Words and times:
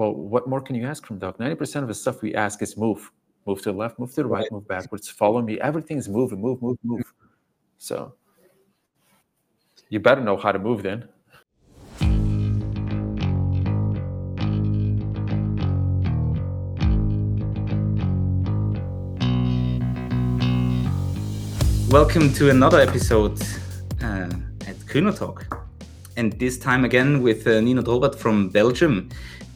well, 0.00 0.14
what 0.14 0.48
more 0.48 0.62
can 0.62 0.74
you 0.76 0.86
ask 0.86 1.04
from 1.04 1.18
dog? 1.18 1.36
90% 1.36 1.82
of 1.82 1.88
the 1.88 1.92
stuff 1.92 2.22
we 2.22 2.34
ask 2.34 2.62
is 2.62 2.74
move, 2.74 3.12
move 3.44 3.58
to 3.58 3.70
the 3.70 3.76
left, 3.76 3.98
move 3.98 4.08
to 4.14 4.22
the 4.22 4.28
right, 4.28 4.50
move 4.50 4.66
backwards, 4.66 5.10
follow 5.10 5.42
me. 5.42 5.60
Everything's 5.60 6.08
moving, 6.08 6.40
move, 6.40 6.62
move, 6.62 6.78
move. 6.82 7.12
So 7.76 8.14
you 9.90 10.00
better 10.00 10.22
know 10.22 10.38
how 10.38 10.52
to 10.52 10.58
move 10.58 10.82
then. 10.82 11.06
Welcome 21.90 22.32
to 22.32 22.48
another 22.48 22.80
episode 22.80 23.38
uh, 24.02 24.30
at 24.66 24.76
Kuno 24.88 25.12
Talk. 25.12 25.68
And 26.16 26.32
this 26.38 26.58
time 26.58 26.86
again 26.86 27.22
with 27.22 27.46
uh, 27.46 27.60
Nino 27.60 27.82
Drowaert 27.82 28.14
from 28.14 28.48
Belgium, 28.48 29.10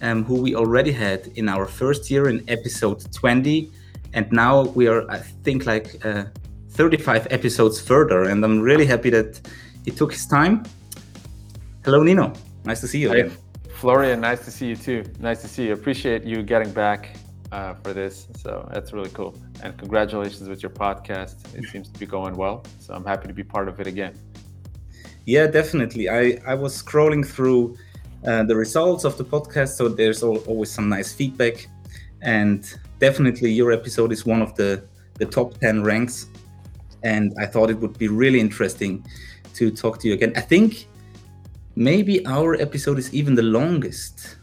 um, 0.05 0.23
who 0.23 0.41
we 0.41 0.55
already 0.55 0.93
had 0.93 1.27
in 1.35 1.49
our 1.49 1.67
first 1.67 2.11
year 2.11 2.29
in 2.29 2.45
episode 2.49 3.11
20. 3.13 3.71
And 4.13 4.31
now 4.31 4.63
we 4.79 4.87
are, 4.87 5.11
I 5.11 5.19
think, 5.19 5.67
like 5.67 6.05
uh, 6.05 6.25
35 6.71 7.27
episodes 7.31 7.81
further. 7.81 8.25
And 8.25 8.45
I'm 8.45 8.61
really 8.61 8.87
happy 8.87 9.11
that 9.11 9.41
he 9.85 9.91
took 9.91 10.13
his 10.13 10.27
time. 10.27 10.65
Hello, 11.85 12.03
Nino. 12.03 12.33
Nice 12.65 12.81
to 12.83 12.89
see 12.89 13.01
you 13.01 13.13
again. 13.13 13.33
Florian, 13.75 14.21
nice 14.21 14.45
to 14.45 14.51
see 14.51 14.69
you 14.69 14.77
too. 14.77 15.05
Nice 15.21 15.43
to 15.43 15.49
see 15.49 15.67
you. 15.67 15.73
Appreciate 15.73 16.25
you 16.25 16.43
getting 16.43 16.73
back 16.73 17.17
uh, 17.51 17.75
for 17.75 17.93
this. 17.93 18.29
So 18.37 18.69
that's 18.73 18.93
really 18.93 19.11
cool. 19.11 19.35
And 19.63 19.77
congratulations 19.77 20.49
with 20.49 20.63
your 20.63 20.71
podcast. 20.71 21.37
It 21.57 21.65
seems 21.71 21.89
to 21.89 21.99
be 21.99 22.07
going 22.07 22.37
well. 22.37 22.65
So 22.79 22.95
I'm 22.95 23.05
happy 23.05 23.27
to 23.29 23.35
be 23.35 23.43
part 23.43 23.69
of 23.69 23.81
it 23.81 23.87
again. 23.87 24.19
Yeah, 25.27 25.47
definitely. 25.47 26.09
I, 26.09 26.39
I 26.47 26.55
was 26.55 26.81
scrolling 26.83 27.27
through 27.27 27.77
Uh, 28.25 28.43
the 28.43 28.57
results 28.57 29.05
of 29.05 29.17
the 29.19 29.25
podcast, 29.25 29.77
so 29.77 29.89
there's 29.89 30.23
always 30.23 30.71
some 30.71 30.89
nice 30.89 31.13
feedback. 31.13 31.69
And 32.23 32.65
definitely, 32.99 33.53
your 33.53 33.71
episode 33.73 34.13
is 34.13 34.25
one 34.25 34.41
of 34.41 34.55
the, 34.55 34.85
the 35.19 35.27
top 35.27 35.59
10 35.59 35.83
ranks. 35.83 36.29
And 37.03 37.35
I 37.39 37.47
thought 37.47 37.69
it 37.69 37.79
would 37.79 37.99
be 37.99 38.09
really 38.09 38.41
interesting 38.41 39.05
to 39.55 39.71
talk 39.71 39.99
to 40.01 40.09
you 40.09 40.15
again. 40.15 40.33
I 40.37 40.41
think 40.41 40.87
maybe 41.77 42.25
our 42.27 42.55
episode 42.55 42.99
is 42.99 43.13
even 43.13 43.35
the 43.35 43.43
longest 43.43 44.37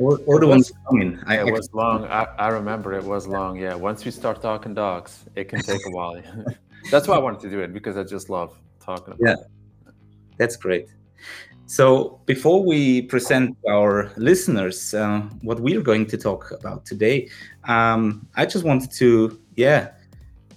or, 0.00 0.18
or 0.26 0.40
the 0.40 0.46
ones 0.46 0.72
coming. 0.88 1.20
I, 1.26 1.46
it 1.46 1.52
was 1.52 1.68
long. 1.74 2.06
I, 2.06 2.24
I 2.38 2.48
remember 2.48 2.94
it 2.94 3.04
was 3.04 3.26
long. 3.26 3.58
Yeah. 3.58 3.74
Once 3.74 4.04
we 4.04 4.10
start 4.10 4.40
talking 4.40 4.74
dogs, 4.74 5.24
it 5.36 5.48
can 5.48 5.60
take 5.60 5.80
a 5.86 5.90
while. 5.96 6.20
That's 6.90 7.06
why 7.06 7.16
I 7.16 7.18
wanted 7.18 7.40
to 7.42 7.50
do 7.50 7.60
it 7.60 7.72
because 7.72 7.96
I 7.96 8.04
just 8.04 8.30
love 8.30 8.58
talking 8.80 9.14
about 9.14 9.20
yeah. 9.20 9.34
it. 9.34 9.94
That's 10.38 10.56
great. 10.56 10.88
So 11.70 12.20
before 12.26 12.64
we 12.64 13.02
present 13.02 13.56
our 13.70 14.10
listeners 14.16 14.92
uh, 14.92 15.20
what 15.42 15.60
we're 15.60 15.82
going 15.82 16.04
to 16.06 16.16
talk 16.16 16.50
about 16.50 16.84
today, 16.84 17.28
um, 17.62 18.26
I 18.34 18.44
just 18.44 18.64
wanted 18.64 18.90
to, 18.98 19.38
yeah, 19.54 19.92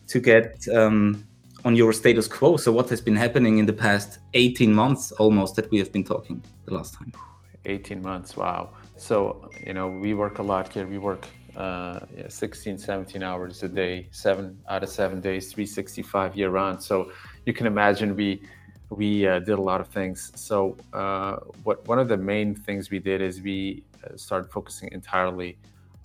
to 0.08 0.20
get 0.20 0.67
um, 0.73 1.23
on 1.66 1.75
your 1.75 1.94
status 1.94 2.28
quo. 2.28 2.58
So 2.58 2.72
what 2.72 2.89
has 2.89 3.00
been 3.00 3.16
happening 3.16 3.59
in 3.59 3.67
the 3.67 3.73
past 3.73 4.17
18 4.33 4.73
months 4.73 5.11
almost 5.11 5.55
that 5.58 5.70
we 5.70 5.78
have 5.78 5.92
been 5.92 6.03
talking 6.03 6.42
the 6.66 6.73
last 6.73 6.95
time? 6.95 7.14
18 7.66 8.02
months. 8.02 8.36
Wow. 8.36 8.72
So, 8.98 9.52
you 9.64 9.75
know, 9.75 9.89
we 9.89 10.16
work 10.16 10.39
a 10.39 10.44
lot 10.44 10.73
here. 10.73 10.88
We 10.88 10.98
work 10.98 11.27
uh, 11.55 12.00
yeah, 12.17 12.27
16, 12.27 12.80
17 12.80 13.22
hours 13.22 13.61
a 13.61 13.67
day, 13.67 14.08
seven 14.09 14.58
out 14.67 14.81
of 14.81 14.89
seven 14.89 15.22
days, 15.22 15.53
365 15.53 16.36
year 16.36 16.50
round. 16.50 16.81
So 16.81 17.11
you 17.45 17.53
can 17.53 17.67
imagine 17.67 18.16
we 18.16 18.42
we 18.97 19.27
uh, 19.27 19.39
did 19.39 19.58
a 19.59 19.61
lot 19.61 19.81
of 19.81 19.88
things. 19.88 20.31
So 20.36 20.77
uh, 20.94 21.38
what 21.63 21.88
one 21.88 21.99
of 21.99 22.08
the 22.08 22.17
main 22.17 22.55
things 22.55 22.89
we 22.89 22.99
did 22.99 23.22
is 23.22 23.41
we 23.41 23.83
uh, 24.03 24.16
started 24.16 24.52
focusing 24.52 24.89
entirely 24.91 25.58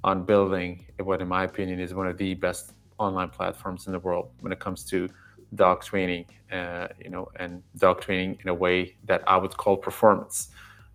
on 0.05 0.25
building 0.25 0.85
what, 1.03 1.21
in 1.21 1.29
my 1.29 1.45
opinion, 1.45 1.81
is 1.81 1.95
one 1.95 2.07
of 2.07 2.17
the 2.19 2.35
best 2.35 2.73
online 2.99 3.31
platforms 3.31 3.87
in 3.87 3.93
the 3.93 3.99
world 3.99 4.31
when 4.41 4.53
it 4.53 4.61
comes 4.61 4.85
to 4.85 5.09
dog 5.55 5.83
training. 5.83 6.25
Uh, 6.53 6.89
you 7.03 7.11
know, 7.11 7.29
and 7.37 7.63
dog 7.77 8.01
training 8.01 8.39
in 8.43 8.49
a 8.49 8.55
way 8.55 8.97
that 9.05 9.23
I 9.27 9.37
would 9.37 9.57
call 9.57 9.77
performance 9.77 10.49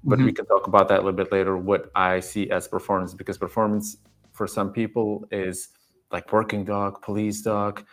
but 0.03 0.17
mm-hmm. 0.17 0.25
we 0.25 0.33
can 0.33 0.45
talk 0.45 0.67
about 0.67 0.87
that 0.89 0.99
a 0.99 1.01
little 1.01 1.13
bit 1.13 1.31
later 1.31 1.57
what 1.57 1.91
i 1.95 2.19
see 2.19 2.49
as 2.49 2.67
performance 2.67 3.13
because 3.13 3.37
performance 3.37 3.97
for 4.31 4.47
some 4.47 4.71
people 4.71 5.25
is 5.31 5.69
like 6.11 6.31
working 6.31 6.63
dog 6.63 7.01
police 7.01 7.41
dog 7.41 7.83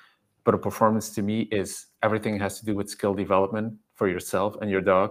but 0.44 0.55
a 0.55 0.59
performance 0.59 1.10
to 1.10 1.22
me 1.22 1.43
is 1.53 1.87
everything 2.03 2.39
has 2.39 2.59
to 2.59 2.66
do 2.66 2.75
with 2.75 2.89
skill 2.89 3.15
development 3.15 3.75
for 4.00 4.09
yourself 4.09 4.50
and 4.61 4.69
your 4.71 4.84
dog 4.97 5.09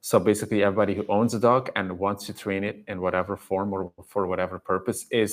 so 0.00 0.18
basically 0.18 0.64
everybody 0.64 0.94
who 0.98 1.04
owns 1.16 1.32
a 1.32 1.42
dog 1.50 1.70
and 1.76 1.86
wants 2.04 2.26
to 2.26 2.32
train 2.44 2.62
it 2.70 2.76
in 2.90 3.00
whatever 3.06 3.34
form 3.36 3.68
or 3.72 3.92
for 4.12 4.22
whatever 4.26 4.58
purpose 4.58 5.06
is 5.12 5.32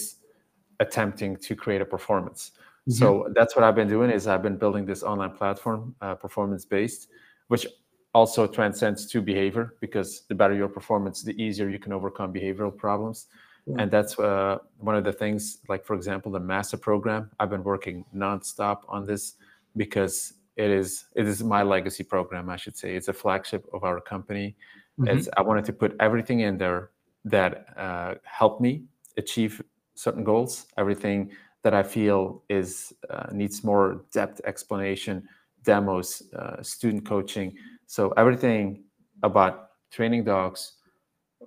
attempting 0.86 1.31
to 1.48 1.52
create 1.64 1.81
a 1.81 1.90
performance 1.96 2.42
mm-hmm. 2.52 2.92
so 3.00 3.08
that's 3.38 3.56
what 3.56 3.64
i've 3.66 3.80
been 3.81 3.94
doing 3.98 4.09
is 4.18 4.28
i've 4.28 4.46
been 4.50 4.59
building 4.64 4.86
this 4.86 5.02
online 5.12 5.34
platform 5.42 5.96
uh, 6.03 6.16
performance 6.25 6.66
based 6.66 7.08
which 7.48 7.66
also 8.14 8.48
transcends 8.48 9.06
to 9.06 9.22
behavior 9.22 9.75
because 9.80 10.24
the 10.28 10.36
better 10.36 10.56
your 10.56 10.68
performance, 10.68 11.22
the 11.22 11.40
easier 11.42 11.69
you 11.69 11.80
can 11.80 11.94
overcome 11.94 12.34
behavioral 12.34 12.75
problems. 12.75 13.28
Yeah. 13.68 13.75
And 13.80 13.92
that's 13.92 14.18
uh, 14.18 14.58
one 14.78 14.96
of 14.96 15.03
the 15.03 15.14
things, 15.14 15.59
like, 15.68 15.86
for 15.86 15.96
example, 15.96 16.31
the 16.31 16.40
master 16.40 16.78
program. 16.78 17.30
I've 17.40 17.52
been 17.52 17.64
working 17.64 18.06
nonstop 18.16 18.80
on 18.88 19.06
this 19.06 19.36
because 19.78 20.34
it 20.59 20.70
is 20.70 21.06
it 21.16 21.25
is 21.25 21.42
my 21.42 21.64
legacy 21.64 22.03
program, 22.03 22.50
I 22.50 22.58
should 22.58 22.78
say. 22.78 22.96
It's 22.97 23.08
a 23.08 23.14
flagship 23.14 23.64
of 23.74 23.84
our 23.84 24.02
company. 24.02 24.58
Mm-hmm. 25.00 25.18
It's, 25.18 25.30
I 25.38 25.42
wanted 25.42 25.66
to 25.66 25.74
put 25.74 25.96
everything 26.02 26.42
in 26.42 26.58
there 26.58 26.92
that 27.24 27.52
uh, 27.78 28.16
helped 28.24 28.59
me 28.62 28.84
achieve 29.18 29.62
certain 29.96 30.24
goals, 30.24 30.68
everything 30.78 31.31
that 31.64 31.74
I 31.74 31.84
feel 31.84 32.44
is 32.50 32.94
uh, 33.09 33.28
needs 33.31 33.64
more 33.64 34.06
depth 34.12 34.42
explanation, 34.46 35.28
demos, 35.64 36.24
uh, 36.38 36.62
student 36.62 37.06
coaching, 37.06 37.56
so 37.86 38.12
everything 38.18 38.84
about 39.24 39.53
training 39.92 40.24
dogs 40.25 40.74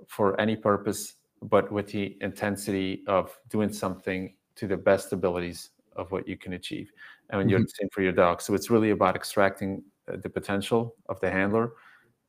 for 0.07 0.41
any 0.41 0.57
purpose, 0.57 1.15
but 1.43 1.71
with 1.71 1.89
the 1.89 2.17
intensity 2.21 3.03
of 3.07 3.39
doing 3.49 3.73
something 3.73 4.35
to 4.57 4.67
the 4.67 4.77
best 4.77 5.13
abilities 5.13 5.71
of 5.97 6.11
what 6.13 6.27
you 6.27 6.37
can 6.37 6.55
achieve. 6.55 6.91
And 7.33 7.41
mm-hmm. 7.41 7.49
you're 7.49 7.61
the 7.61 7.69
same 7.69 7.89
for 7.91 8.03
your 8.03 8.13
dog. 8.13 8.41
So 8.41 8.55
it's 8.55 8.71
really 8.71 8.91
about 8.91 9.17
extracting 9.17 9.83
uh, 10.11 10.17
the 10.23 10.29
potential 10.29 10.95
of 11.09 11.19
the 11.21 11.31
handler 11.31 11.73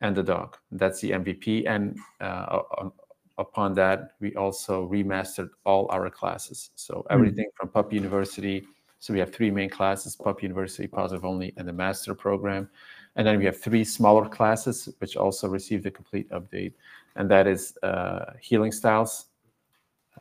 and 0.01 0.15
the 0.15 0.23
dog. 0.23 0.57
That's 0.71 1.01
the 1.01 1.11
MVP. 1.11 1.67
And 1.67 1.97
uh, 2.21 2.59
upon 3.37 3.73
that, 3.75 4.11
we 4.19 4.35
also 4.35 4.87
remastered 4.89 5.49
all 5.65 5.87
our 5.91 6.09
classes. 6.09 6.71
So 6.75 6.95
mm. 6.95 7.03
everything 7.09 7.45
mm-hmm. 7.45 7.67
from 7.67 7.69
Pup 7.69 7.93
University. 7.93 8.65
So 8.99 9.13
we 9.13 9.19
have 9.19 9.33
three 9.33 9.51
main 9.51 9.69
classes: 9.69 10.15
Pup 10.15 10.41
University, 10.41 10.87
Positive 10.87 11.25
Only, 11.25 11.53
and 11.57 11.67
the 11.67 11.73
Master 11.73 12.15
Program. 12.15 12.69
And 13.15 13.27
then 13.27 13.37
we 13.37 13.45
have 13.45 13.59
three 13.59 13.83
smaller 13.83 14.27
classes, 14.27 14.89
which 14.99 15.17
also 15.17 15.47
received 15.47 15.85
a 15.85 15.91
complete 15.91 16.29
update. 16.31 16.73
And 17.15 17.29
that 17.29 17.45
is 17.45 17.77
uh, 17.83 18.33
Heeling 18.39 18.71
Styles, 18.71 19.25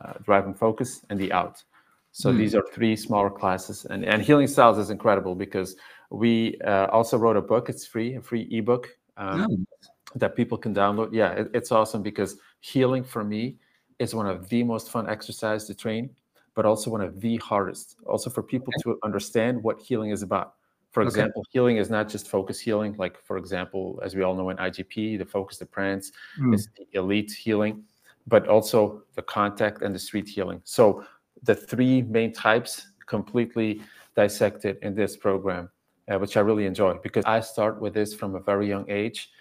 uh, 0.01 0.13
Drive 0.23 0.45
and 0.45 0.57
Focus, 0.57 1.01
and 1.09 1.19
the 1.19 1.31
Out. 1.31 1.63
So 2.13 2.31
mm. 2.31 2.37
these 2.37 2.55
are 2.55 2.63
three 2.71 2.95
smaller 2.95 3.29
classes. 3.29 3.85
And, 3.85 4.05
and 4.05 4.21
Heeling 4.21 4.47
Styles 4.47 4.77
is 4.77 4.89
incredible 4.89 5.35
because 5.35 5.75
we 6.09 6.57
uh, 6.61 6.87
also 6.91 7.17
wrote 7.17 7.35
a 7.35 7.41
book. 7.41 7.69
It's 7.69 7.85
free, 7.85 8.15
a 8.15 8.21
free 8.21 8.47
ebook 8.51 8.87
um, 9.17 9.47
oh. 9.49 9.79
that 10.15 10.35
people 10.35 10.57
can 10.57 10.73
download. 10.73 11.09
Yeah, 11.11 11.31
it, 11.31 11.51
it's 11.53 11.71
awesome 11.71 12.03
because 12.03 12.37
heeling 12.61 13.03
for 13.03 13.23
me 13.23 13.57
is 13.99 14.13
one 14.15 14.27
of 14.27 14.47
the 14.47 14.63
most 14.63 14.91
fun 14.91 15.09
exercises 15.09 15.67
to 15.67 15.75
train, 15.75 16.09
but 16.55 16.65
also 16.65 16.91
one 16.91 17.01
of 17.01 17.19
the 17.19 17.37
hardest. 17.37 17.97
Also 18.05 18.29
for 18.29 18.43
people 18.43 18.71
okay. 18.77 18.91
to 18.91 18.99
understand 19.03 19.61
what 19.61 19.81
heeling 19.81 20.11
is 20.11 20.21
about 20.21 20.53
for 20.93 21.01
okay. 21.01 21.07
example, 21.07 21.43
heeling 21.49 21.77
is 21.77 21.89
not 21.89 22.07
just 22.07 22.27
focus 22.27 22.59
heeling. 22.59 22.95
Like, 22.99 23.19
for 23.19 23.37
example, 23.37 23.99
as 24.03 24.15
we 24.15 24.21
all 24.21 24.35
know 24.35 24.51
in 24.51 24.57
IGP, 24.57 25.17
the 25.17 25.25
focus 25.25 25.57
the 25.57 25.65
prance 25.65 26.11
mm. 26.39 26.53
is 26.53 26.69
the 26.77 26.85
elite 26.95 27.31
heeling, 27.31 27.83
but 28.27 28.47
also 28.47 29.01
the 29.15 29.23
contact 29.23 29.81
and 29.81 29.93
the 29.93 29.97
street 29.97 30.27
heeling. 30.27 30.61
So 30.65 31.03
the 31.43 31.55
three 31.55 32.01
main 32.01 32.33
types 32.33 32.87
completely 33.05 33.81
dissected 34.15 34.77
in 34.81 34.95
this 34.95 35.17
program, 35.17 35.69
uh, 36.11 36.17
which 36.17 36.37
I 36.37 36.39
really 36.41 36.65
enjoy 36.65 36.97
because 37.03 37.25
I 37.25 37.39
start 37.39 37.81
with 37.81 37.93
this 37.93 38.13
from 38.13 38.35
a 38.35 38.39
very 38.39 38.67
young 38.67 38.89
age, 38.89 39.31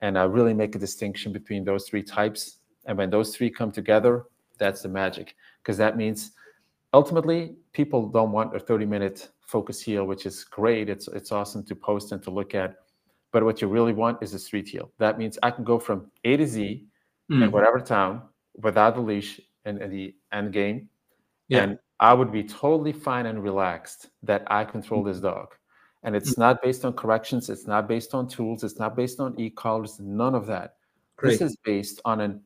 and 0.00 0.18
I 0.18 0.24
really 0.24 0.54
make 0.54 0.74
a 0.74 0.78
distinction 0.78 1.32
between 1.32 1.64
those 1.64 1.88
three 1.88 2.02
types. 2.02 2.58
And 2.86 2.98
when 2.98 3.10
those 3.10 3.36
three 3.36 3.50
come 3.50 3.70
together, 3.70 4.24
that's 4.58 4.82
the 4.82 4.88
magic 4.88 5.34
because 5.62 5.76
that 5.78 5.96
means 5.96 6.32
ultimately 6.92 7.54
people 7.72 8.08
don't 8.08 8.32
want 8.32 8.54
a 8.54 8.60
30 8.60 8.86
minute 8.86 9.28
focus 9.40 9.80
heel, 9.80 10.04
which 10.04 10.26
is 10.26 10.44
great. 10.44 10.88
It's 10.88 11.08
it's 11.08 11.32
awesome 11.32 11.64
to 11.64 11.74
post 11.74 12.12
and 12.12 12.22
to 12.22 12.30
look 12.30 12.54
at. 12.54 12.76
But 13.32 13.44
what 13.44 13.62
you 13.62 13.68
really 13.68 13.92
want 13.92 14.22
is 14.22 14.34
a 14.34 14.38
street 14.38 14.68
heel. 14.68 14.90
That 14.98 15.18
means 15.18 15.38
I 15.42 15.50
can 15.50 15.64
go 15.64 15.78
from 15.78 16.10
A 16.24 16.36
to 16.36 16.46
Z 16.46 16.86
mm. 17.30 17.42
in 17.42 17.50
whatever 17.50 17.80
town 17.80 18.22
without 18.54 18.94
the 18.94 19.00
leash 19.00 19.40
and, 19.64 19.80
and 19.80 19.92
the 19.92 20.14
end 20.32 20.52
game. 20.52 20.88
Yeah. 21.52 21.64
And 21.64 21.78
I 22.00 22.14
would 22.14 22.32
be 22.32 22.42
totally 22.42 22.92
fine 22.92 23.26
and 23.26 23.42
relaxed 23.42 24.08
that 24.22 24.44
I 24.48 24.64
control 24.64 25.02
this 25.04 25.20
dog. 25.20 25.54
And 26.02 26.16
it's 26.16 26.34
mm. 26.34 26.38
not 26.38 26.62
based 26.62 26.84
on 26.84 26.94
corrections, 26.94 27.48
it's 27.48 27.66
not 27.66 27.86
based 27.86 28.14
on 28.14 28.26
tools, 28.26 28.64
it's 28.64 28.78
not 28.78 28.96
based 28.96 29.20
on 29.20 29.38
e-collars, 29.38 30.00
none 30.00 30.34
of 30.34 30.46
that. 30.46 30.74
Great. 31.16 31.38
This 31.38 31.42
is 31.42 31.56
based 31.64 32.00
on 32.04 32.20
an 32.20 32.40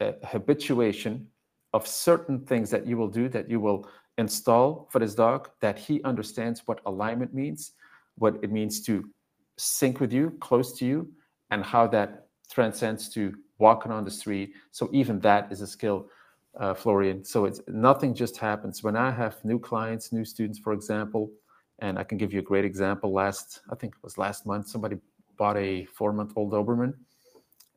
a 0.00 0.14
habituation 0.24 1.26
of 1.72 1.86
certain 1.86 2.40
things 2.46 2.70
that 2.70 2.86
you 2.86 2.96
will 2.96 3.08
do 3.08 3.28
that 3.28 3.50
you 3.50 3.60
will 3.60 3.88
install 4.18 4.88
for 4.90 4.98
this 4.98 5.14
dog 5.14 5.50
that 5.60 5.78
he 5.78 6.02
understands 6.04 6.62
what 6.66 6.80
alignment 6.86 7.32
means, 7.34 7.72
what 8.16 8.36
it 8.42 8.50
means 8.50 8.82
to 8.82 9.08
sync 9.56 10.00
with 10.00 10.12
you, 10.12 10.30
close 10.40 10.78
to 10.78 10.86
you, 10.86 11.08
and 11.50 11.62
how 11.64 11.86
that 11.86 12.28
transcends 12.50 13.08
to 13.10 13.34
walking 13.58 13.92
on 13.92 14.04
the 14.04 14.10
street. 14.10 14.54
So 14.72 14.88
even 14.92 15.20
that 15.20 15.52
is 15.52 15.60
a 15.60 15.66
skill, 15.66 16.08
uh, 16.58 16.74
Florian. 16.74 17.24
So 17.24 17.44
it's 17.44 17.60
nothing 17.68 18.14
just 18.14 18.36
happens. 18.36 18.82
When 18.82 18.96
I 18.96 19.10
have 19.10 19.42
new 19.44 19.58
clients, 19.58 20.12
new 20.12 20.24
students, 20.24 20.58
for 20.58 20.72
example, 20.72 21.30
and 21.78 21.98
I 21.98 22.04
can 22.04 22.18
give 22.18 22.32
you 22.32 22.40
a 22.40 22.42
great 22.42 22.64
example. 22.64 23.12
Last, 23.12 23.60
I 23.70 23.74
think 23.74 23.94
it 23.94 24.02
was 24.02 24.18
last 24.18 24.46
month, 24.46 24.68
somebody 24.68 24.96
bought 25.36 25.56
a 25.56 25.86
four-month-old 25.86 26.52
Doberman, 26.52 26.94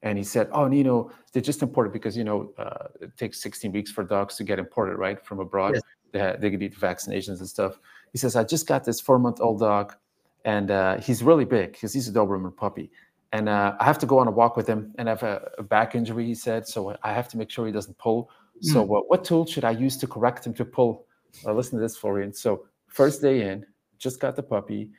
and 0.01 0.17
he 0.17 0.23
said, 0.23 0.49
"Oh, 0.51 0.67
Nino, 0.67 1.11
they're 1.31 1.41
just 1.41 1.61
imported 1.61 1.93
because 1.93 2.17
you 2.17 2.23
know 2.23 2.53
uh, 2.57 2.87
it 2.99 3.15
takes 3.17 3.41
16 3.41 3.71
weeks 3.71 3.91
for 3.91 4.03
dogs 4.03 4.35
to 4.37 4.43
get 4.43 4.59
imported, 4.59 4.97
right, 4.97 5.23
from 5.25 5.39
abroad. 5.39 5.75
Yes. 5.75 5.83
They, 6.11 6.49
they 6.49 6.57
need 6.57 6.75
vaccinations 6.75 7.39
and 7.39 7.47
stuff." 7.47 7.79
He 8.11 8.17
says, 8.17 8.35
"I 8.35 8.43
just 8.43 8.67
got 8.67 8.83
this 8.83 8.99
four-month-old 8.99 9.59
dog, 9.59 9.95
and 10.43 10.71
uh, 10.71 10.97
he's 10.99 11.23
really 11.23 11.45
big 11.45 11.71
because 11.71 11.93
he's 11.93 12.09
a 12.09 12.13
Doberman 12.13 12.55
puppy." 12.55 12.91
and 13.33 13.49
uh, 13.49 13.75
I 13.79 13.83
have 13.85 13.97
to 13.97 14.05
go 14.05 14.19
on 14.19 14.27
a 14.27 14.31
walk 14.31 14.55
with 14.55 14.67
him 14.67 14.93
and 14.99 15.09
I 15.09 15.13
have 15.13 15.23
a, 15.23 15.49
a, 15.57 15.63
back 15.63 15.95
injury, 15.95 16.23
he 16.23 16.35
said. 16.35 16.67
So 16.67 16.95
I 17.01 17.11
have 17.13 17.27
to 17.29 17.37
make 17.37 17.49
sure 17.49 17.65
he 17.65 17.71
doesn't 17.71 17.97
pull. 17.97 18.29
Mm. 18.57 18.73
So 18.73 18.83
uh, 18.83 19.01
what 19.01 19.23
tool 19.23 19.45
should 19.45 19.63
I 19.63 19.71
use 19.71 19.97
to 19.97 20.07
correct 20.07 20.45
him 20.45 20.53
to 20.55 20.65
pull? 20.65 21.07
Well, 21.43 21.55
listen 21.55 21.77
to 21.77 21.81
this, 21.81 21.97
Florian. 21.97 22.33
So 22.33 22.65
first 22.87 23.21
day 23.21 23.49
in, 23.49 23.65
just 23.97 24.19
got 24.19 24.35
the 24.35 24.43
puppy, 24.43 24.91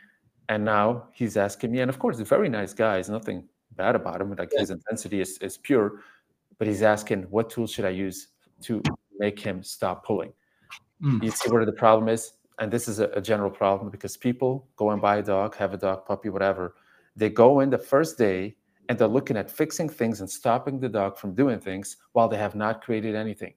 and 0.48 0.64
now 0.64 1.08
he's 1.12 1.36
asking 1.36 1.72
me, 1.72 1.80
and 1.80 1.88
of 1.88 1.98
course, 1.98 2.18
a 2.20 2.24
very 2.24 2.48
nice 2.48 2.72
guy. 2.72 2.94
There's 2.94 3.10
nothing 3.10 3.48
bad 3.76 3.94
about 3.94 4.20
him. 4.20 4.34
Like 4.34 4.50
yeah. 4.52 4.60
his 4.60 4.70
intensity 4.70 5.20
is, 5.20 5.38
is 5.38 5.56
pure, 5.58 6.00
but 6.58 6.66
he's 6.66 6.82
asking, 6.82 7.22
what 7.24 7.50
tool 7.50 7.66
should 7.66 7.84
I 7.84 7.90
use 7.90 8.28
to 8.62 8.82
make 9.18 9.38
him 9.38 9.62
stop 9.62 10.04
pulling? 10.04 10.32
Mm. 11.02 11.22
You 11.22 11.30
see 11.30 11.50
where 11.50 11.64
the 11.64 11.72
problem 11.72 12.08
is? 12.08 12.32
And 12.58 12.72
this 12.72 12.88
is 12.88 13.00
a, 13.00 13.08
a 13.08 13.20
general 13.20 13.50
problem 13.50 13.90
because 13.90 14.16
people 14.16 14.68
go 14.76 14.90
and 14.90 15.02
buy 15.02 15.16
a 15.16 15.22
dog, 15.22 15.56
have 15.56 15.74
a 15.74 15.76
dog, 15.76 16.06
puppy, 16.06 16.28
whatever 16.28 16.74
they 17.16 17.30
go 17.30 17.60
in 17.60 17.70
the 17.70 17.78
first 17.78 18.18
day 18.18 18.56
and 18.88 18.98
they're 18.98 19.08
looking 19.08 19.36
at 19.36 19.50
fixing 19.50 19.88
things 19.88 20.20
and 20.20 20.30
stopping 20.30 20.78
the 20.78 20.88
dog 20.88 21.16
from 21.16 21.34
doing 21.34 21.58
things 21.58 21.96
while 22.12 22.28
they 22.28 22.36
have 22.36 22.54
not 22.54 22.82
created 22.82 23.14
anything. 23.14 23.54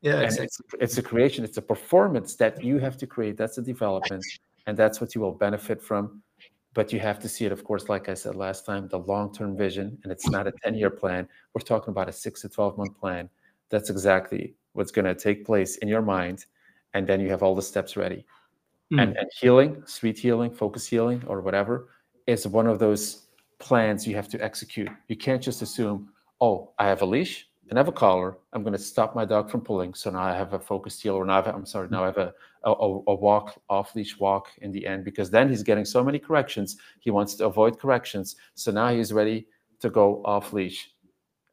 Yeah, 0.00 0.20
exactly. 0.20 0.44
it's, 0.46 0.60
it's 0.80 0.98
a 0.98 1.02
creation, 1.02 1.44
it's 1.44 1.58
a 1.58 1.62
performance 1.62 2.34
that 2.36 2.64
you 2.64 2.78
have 2.78 2.96
to 2.98 3.06
create. 3.06 3.36
That's 3.36 3.58
a 3.58 3.62
development, 3.62 4.24
and 4.66 4.76
that's 4.76 5.00
what 5.00 5.14
you 5.14 5.20
will 5.20 5.32
benefit 5.34 5.82
from. 5.82 6.22
But 6.72 6.92
you 6.92 7.00
have 7.00 7.18
to 7.20 7.28
see 7.28 7.44
it, 7.44 7.52
of 7.52 7.64
course, 7.64 7.88
like 7.88 8.08
I 8.08 8.14
said 8.14 8.36
last 8.36 8.64
time, 8.64 8.88
the 8.88 8.98
long 8.98 9.34
term 9.34 9.56
vision, 9.56 9.98
and 10.02 10.12
it's 10.12 10.28
not 10.28 10.46
a 10.46 10.52
10 10.62 10.74
year 10.74 10.90
plan. 10.90 11.28
We're 11.52 11.62
talking 11.62 11.90
about 11.90 12.08
a 12.08 12.12
six 12.12 12.42
to 12.42 12.48
12 12.48 12.78
month 12.78 12.98
plan. 12.98 13.28
That's 13.70 13.90
exactly 13.90 14.54
what's 14.72 14.92
going 14.92 15.04
to 15.04 15.14
take 15.14 15.44
place 15.44 15.76
in 15.78 15.88
your 15.88 16.02
mind. 16.02 16.46
And 16.94 17.06
then 17.06 17.20
you 17.20 17.28
have 17.30 17.42
all 17.42 17.54
the 17.54 17.62
steps 17.62 17.96
ready. 17.96 18.24
Mm. 18.92 19.02
And, 19.02 19.16
and 19.16 19.28
heeling, 19.38 19.82
sweet 19.86 20.18
heeling, 20.18 20.52
focus 20.52 20.86
heeling, 20.86 21.22
or 21.26 21.40
whatever, 21.40 21.88
is 22.26 22.46
one 22.46 22.66
of 22.66 22.78
those 22.78 23.26
plans 23.60 24.06
you 24.06 24.16
have 24.16 24.28
to 24.28 24.42
execute. 24.42 24.90
You 25.08 25.16
can't 25.16 25.42
just 25.42 25.62
assume, 25.62 26.08
oh, 26.40 26.72
I 26.78 26.86
have 26.86 27.02
a 27.02 27.06
leash 27.06 27.46
and 27.68 27.78
I 27.78 27.80
have 27.80 27.88
a 27.88 27.92
collar. 27.92 28.38
I'm 28.52 28.62
going 28.62 28.72
to 28.72 28.78
stop 28.78 29.14
my 29.14 29.24
dog 29.24 29.50
from 29.50 29.60
pulling. 29.60 29.94
So 29.94 30.10
now 30.10 30.22
I 30.22 30.34
have 30.34 30.54
a 30.54 30.58
focused 30.58 31.02
heel, 31.02 31.14
or 31.14 31.24
now 31.24 31.34
I 31.34 31.42
have, 31.42 31.54
I'm 31.54 31.66
sorry, 31.66 31.88
now 31.88 32.02
I 32.02 32.06
have 32.06 32.16
a, 32.18 32.32
a, 32.64 32.72
a 32.72 33.14
walk, 33.14 33.60
off 33.68 33.94
leash 33.94 34.18
walk 34.18 34.48
in 34.62 34.72
the 34.72 34.84
end, 34.86 35.04
because 35.04 35.30
then 35.30 35.48
he's 35.48 35.62
getting 35.62 35.84
so 35.84 36.02
many 36.02 36.18
corrections. 36.18 36.78
He 36.98 37.10
wants 37.10 37.34
to 37.36 37.46
avoid 37.46 37.78
corrections. 37.78 38.36
So 38.54 38.72
now 38.72 38.88
he's 38.88 39.12
ready 39.12 39.46
to 39.80 39.90
go 39.90 40.22
off 40.24 40.52
leash. 40.52 40.90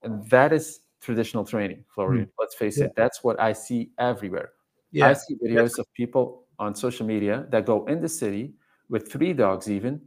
And 0.02 0.28
that 0.30 0.54
is 0.54 0.80
traditional 1.02 1.46
training, 1.46 1.84
Florian. 1.94 2.26
Mm. 2.26 2.32
Let's 2.40 2.56
face 2.56 2.80
yeah. 2.80 2.86
it, 2.86 2.94
that's 2.96 3.24
what 3.24 3.40
I 3.40 3.54
see 3.54 3.92
everywhere. 4.00 4.54
Yeah. 4.92 5.10
I 5.10 5.14
see 5.14 5.36
videos 5.36 5.78
of 5.78 5.86
people 5.94 6.46
on 6.58 6.74
social 6.74 7.06
media 7.06 7.46
that 7.50 7.66
go 7.66 7.86
in 7.86 8.02
the 8.02 8.10
city 8.10 8.54
with 8.90 9.12
three 9.12 9.34
dogs, 9.34 9.70
even 9.70 10.02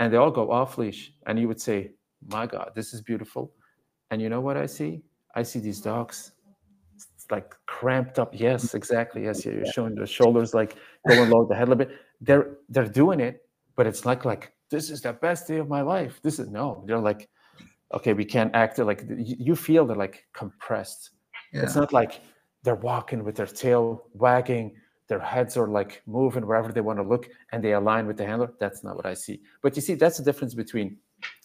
and 0.00 0.12
they 0.12 0.16
all 0.16 0.32
go 0.32 0.50
off 0.50 0.78
leash. 0.78 1.12
And 1.26 1.38
you 1.38 1.46
would 1.46 1.60
say, 1.60 1.92
My 2.26 2.46
God, 2.46 2.72
this 2.74 2.92
is 2.92 3.00
beautiful. 3.00 3.52
And 4.10 4.20
you 4.20 4.28
know 4.28 4.40
what 4.40 4.56
I 4.56 4.66
see? 4.66 5.02
I 5.36 5.44
see 5.44 5.60
these 5.60 5.80
dogs 5.80 6.32
it's 7.14 7.30
like 7.30 7.54
cramped 7.66 8.18
up. 8.18 8.30
Yes, 8.32 8.74
exactly. 8.74 9.24
Yes, 9.24 9.44
you're 9.44 9.64
showing 9.66 9.94
the 9.94 10.06
shoulders 10.06 10.54
like 10.54 10.76
going 11.08 11.30
low, 11.30 11.46
the 11.46 11.54
head 11.54 11.68
a 11.68 11.70
little 11.70 11.86
bit. 11.86 11.96
They're 12.20 12.56
they're 12.68 12.88
doing 12.88 13.20
it, 13.20 13.42
but 13.76 13.86
it's 13.86 14.04
like 14.04 14.24
like 14.24 14.52
this 14.70 14.90
is 14.90 15.02
the 15.02 15.12
best 15.12 15.48
day 15.48 15.58
of 15.58 15.68
my 15.68 15.82
life. 15.82 16.20
This 16.22 16.38
is 16.38 16.50
no, 16.50 16.84
they're 16.86 16.98
like, 16.98 17.28
okay, 17.94 18.12
we 18.12 18.24
can't 18.24 18.54
act 18.54 18.78
it 18.78 18.84
like 18.84 19.04
you 19.18 19.56
feel 19.56 19.86
they're 19.86 19.96
like 19.96 20.26
compressed. 20.32 21.10
Yeah. 21.52 21.62
It's 21.62 21.74
not 21.74 21.92
like 21.92 22.20
they're 22.62 22.74
walking 22.74 23.24
with 23.24 23.36
their 23.36 23.46
tail 23.46 24.04
wagging 24.14 24.74
their 25.10 25.18
heads 25.18 25.56
are 25.56 25.66
like 25.66 26.02
moving 26.06 26.46
wherever 26.46 26.70
they 26.70 26.80
want 26.80 27.00
to 27.00 27.02
look 27.02 27.28
and 27.50 27.62
they 27.62 27.72
align 27.72 28.06
with 28.06 28.16
the 28.16 28.24
handler. 28.24 28.52
That's 28.60 28.84
not 28.84 28.94
what 28.94 29.06
I 29.06 29.14
see. 29.14 29.42
But 29.60 29.74
you 29.74 29.82
see, 29.82 29.94
that's 29.94 30.18
the 30.18 30.24
difference 30.24 30.54
between 30.54 30.96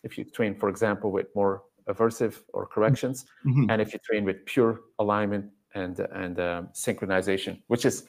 if 0.04 0.20
you 0.20 0.24
train, 0.24 0.54
for 0.56 0.70
example, 0.70 1.12
with 1.12 1.36
more 1.36 1.64
aversive 1.90 2.36
or 2.54 2.68
corrections, 2.68 3.26
mm-hmm. 3.44 3.70
and 3.70 3.82
if 3.82 3.92
you 3.92 4.00
train 4.00 4.24
with 4.24 4.46
pure 4.46 4.82
alignment 5.00 5.46
and 5.74 6.00
and 6.24 6.40
um, 6.40 6.70
synchronization, 6.74 7.60
which 7.68 7.86
is 7.86 8.08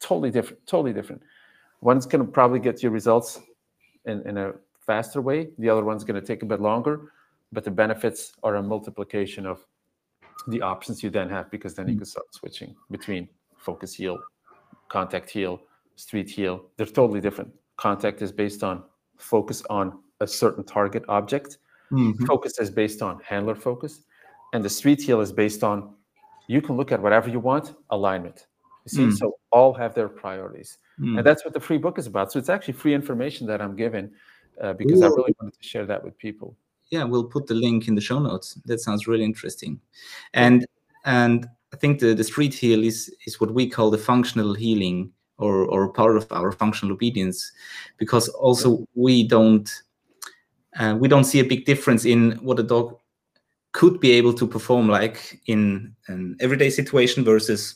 totally 0.00 0.30
different. 0.30 0.66
Totally 0.66 0.92
different. 0.92 1.22
One's 1.80 2.04
going 2.04 2.26
to 2.26 2.30
probably 2.30 2.58
get 2.58 2.82
you 2.82 2.90
results 2.90 3.40
in, 4.06 4.26
in 4.28 4.36
a 4.38 4.54
faster 4.80 5.20
way. 5.22 5.50
The 5.58 5.70
other 5.70 5.84
one's 5.84 6.02
going 6.02 6.20
to 6.20 6.26
take 6.26 6.42
a 6.42 6.46
bit 6.46 6.60
longer, 6.60 7.12
but 7.52 7.62
the 7.62 7.70
benefits 7.70 8.32
are 8.42 8.56
a 8.56 8.62
multiplication 8.62 9.46
of 9.46 9.64
the 10.48 10.62
options 10.62 11.02
you 11.04 11.10
then 11.10 11.28
have 11.30 11.48
because 11.50 11.74
then 11.74 11.86
you 11.86 11.94
mm. 11.94 11.98
can 11.98 12.06
start 12.06 12.26
switching 12.34 12.74
between 12.90 13.28
focus 13.56 13.94
heel 13.94 14.18
contact 14.88 15.30
heel, 15.30 15.60
street 15.96 16.28
heel, 16.28 16.64
they're 16.76 16.86
totally 16.86 17.20
different. 17.20 17.50
Contact 17.76 18.22
is 18.22 18.32
based 18.32 18.62
on 18.62 18.82
focus 19.16 19.62
on 19.70 19.98
a 20.20 20.26
certain 20.26 20.64
target 20.64 21.04
object. 21.08 21.58
Mm-hmm. 21.92 22.24
Focus 22.24 22.58
is 22.58 22.70
based 22.70 23.02
on 23.02 23.20
handler 23.24 23.54
focus. 23.54 24.02
And 24.52 24.64
the 24.64 24.70
street 24.70 25.02
heel 25.02 25.20
is 25.20 25.32
based 25.32 25.62
on 25.62 25.94
you 26.48 26.62
can 26.62 26.76
look 26.76 26.92
at 26.92 27.00
whatever 27.00 27.28
you 27.28 27.40
want, 27.40 27.74
alignment. 27.90 28.46
You 28.84 28.90
see, 28.90 29.06
mm. 29.06 29.16
so 29.16 29.36
all 29.50 29.74
have 29.74 29.94
their 29.94 30.08
priorities. 30.08 30.78
Mm. 31.00 31.18
And 31.18 31.26
that's 31.26 31.44
what 31.44 31.52
the 31.52 31.60
free 31.60 31.78
book 31.78 31.98
is 31.98 32.06
about. 32.06 32.30
So 32.30 32.38
it's 32.38 32.48
actually 32.48 32.74
free 32.74 32.94
information 32.94 33.46
that 33.48 33.60
I'm 33.60 33.74
given 33.74 34.12
uh, 34.60 34.74
because 34.74 35.02
Ooh. 35.02 35.06
I 35.06 35.08
really 35.08 35.34
wanted 35.40 35.60
to 35.60 35.68
share 35.68 35.86
that 35.86 36.02
with 36.02 36.16
people. 36.18 36.56
Yeah, 36.90 37.02
we'll 37.02 37.24
put 37.24 37.48
the 37.48 37.54
link 37.54 37.88
in 37.88 37.96
the 37.96 38.00
show 38.00 38.20
notes. 38.20 38.54
That 38.66 38.80
sounds 38.80 39.08
really 39.08 39.24
interesting. 39.24 39.80
And 40.34 40.64
and 41.04 41.48
I 41.76 41.78
think 41.78 42.00
the, 42.00 42.14
the 42.14 42.24
street 42.24 42.54
heel 42.54 42.82
is 42.82 43.14
is 43.26 43.38
what 43.38 43.52
we 43.52 43.68
call 43.68 43.90
the 43.90 43.98
functional 43.98 44.54
heeling 44.54 45.12
or 45.36 45.66
or 45.66 45.92
part 45.92 46.16
of 46.16 46.26
our 46.32 46.50
functional 46.50 46.94
obedience, 46.94 47.52
because 47.98 48.30
also 48.30 48.86
we 48.94 49.28
don't 49.28 49.70
uh, 50.78 50.96
we 50.98 51.06
don't 51.06 51.24
see 51.24 51.40
a 51.40 51.44
big 51.44 51.66
difference 51.66 52.06
in 52.06 52.32
what 52.42 52.58
a 52.58 52.62
dog 52.62 52.96
could 53.72 54.00
be 54.00 54.12
able 54.12 54.32
to 54.32 54.46
perform 54.46 54.88
like 54.88 55.38
in 55.48 55.94
an 56.08 56.34
everyday 56.40 56.70
situation 56.70 57.24
versus 57.24 57.74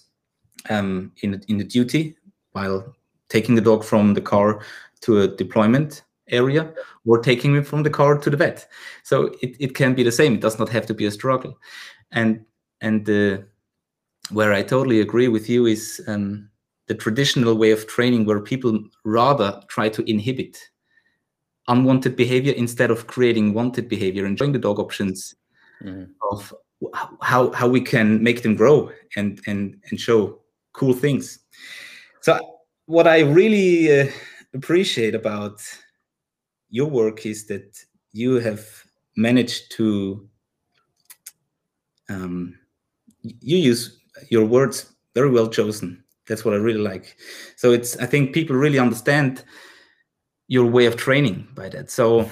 um, 0.70 1.12
in 1.22 1.42
in 1.48 1.58
the 1.58 1.64
duty 1.64 2.16
while 2.52 2.96
taking 3.28 3.54
the 3.54 3.60
dog 3.60 3.84
from 3.84 4.14
the 4.14 4.22
car 4.22 4.62
to 5.02 5.20
a 5.20 5.28
deployment 5.28 6.04
area 6.28 6.72
or 7.04 7.18
taking 7.18 7.54
him 7.54 7.64
from 7.64 7.82
the 7.82 7.90
car 7.90 8.16
to 8.16 8.30
the 8.30 8.36
vet. 8.36 8.66
So 9.02 9.34
it, 9.42 9.56
it 9.60 9.74
can 9.74 9.94
be 9.94 10.04
the 10.04 10.12
same. 10.12 10.34
It 10.34 10.40
does 10.40 10.58
not 10.58 10.70
have 10.70 10.86
to 10.86 10.94
be 10.94 11.04
a 11.04 11.10
struggle. 11.10 11.58
And 12.12 12.46
and 12.80 13.04
the 13.04 13.44
where 14.30 14.52
I 14.52 14.62
totally 14.62 15.00
agree 15.00 15.28
with 15.28 15.48
you 15.48 15.66
is 15.66 16.02
um, 16.06 16.48
the 16.86 16.94
traditional 16.94 17.54
way 17.54 17.70
of 17.70 17.86
training, 17.86 18.24
where 18.24 18.40
people 18.40 18.82
rather 19.04 19.60
try 19.68 19.88
to 19.88 20.10
inhibit 20.10 20.58
unwanted 21.68 22.16
behavior 22.16 22.52
instead 22.54 22.90
of 22.90 23.06
creating 23.06 23.54
wanted 23.54 23.88
behavior 23.88 24.24
and 24.24 24.36
showing 24.36 24.52
the 24.52 24.58
dog 24.58 24.78
options 24.78 25.34
mm. 25.82 26.08
of 26.32 26.52
how 27.20 27.52
how 27.52 27.68
we 27.68 27.80
can 27.80 28.22
make 28.22 28.42
them 28.42 28.56
grow 28.56 28.90
and 29.16 29.40
and 29.46 29.76
and 29.90 30.00
show 30.00 30.40
cool 30.72 30.92
things. 30.92 31.38
So 32.22 32.38
what 32.86 33.06
I 33.06 33.20
really 33.20 34.00
uh, 34.00 34.06
appreciate 34.54 35.14
about 35.14 35.62
your 36.70 36.88
work 36.88 37.26
is 37.26 37.46
that 37.46 37.78
you 38.12 38.40
have 38.40 38.66
managed 39.16 39.70
to 39.72 40.28
um, 42.08 42.58
you 43.22 43.58
use 43.58 43.99
your 44.28 44.44
words 44.44 44.92
very 45.14 45.30
well 45.30 45.48
chosen. 45.48 46.04
That's 46.26 46.44
what 46.44 46.54
I 46.54 46.58
really 46.58 46.80
like. 46.80 47.16
So 47.56 47.72
it's 47.72 47.96
I 47.96 48.06
think 48.06 48.32
people 48.32 48.56
really 48.56 48.78
understand 48.78 49.44
your 50.48 50.66
way 50.66 50.86
of 50.86 50.96
training 50.96 51.48
by 51.54 51.68
that. 51.70 51.90
So 51.90 52.28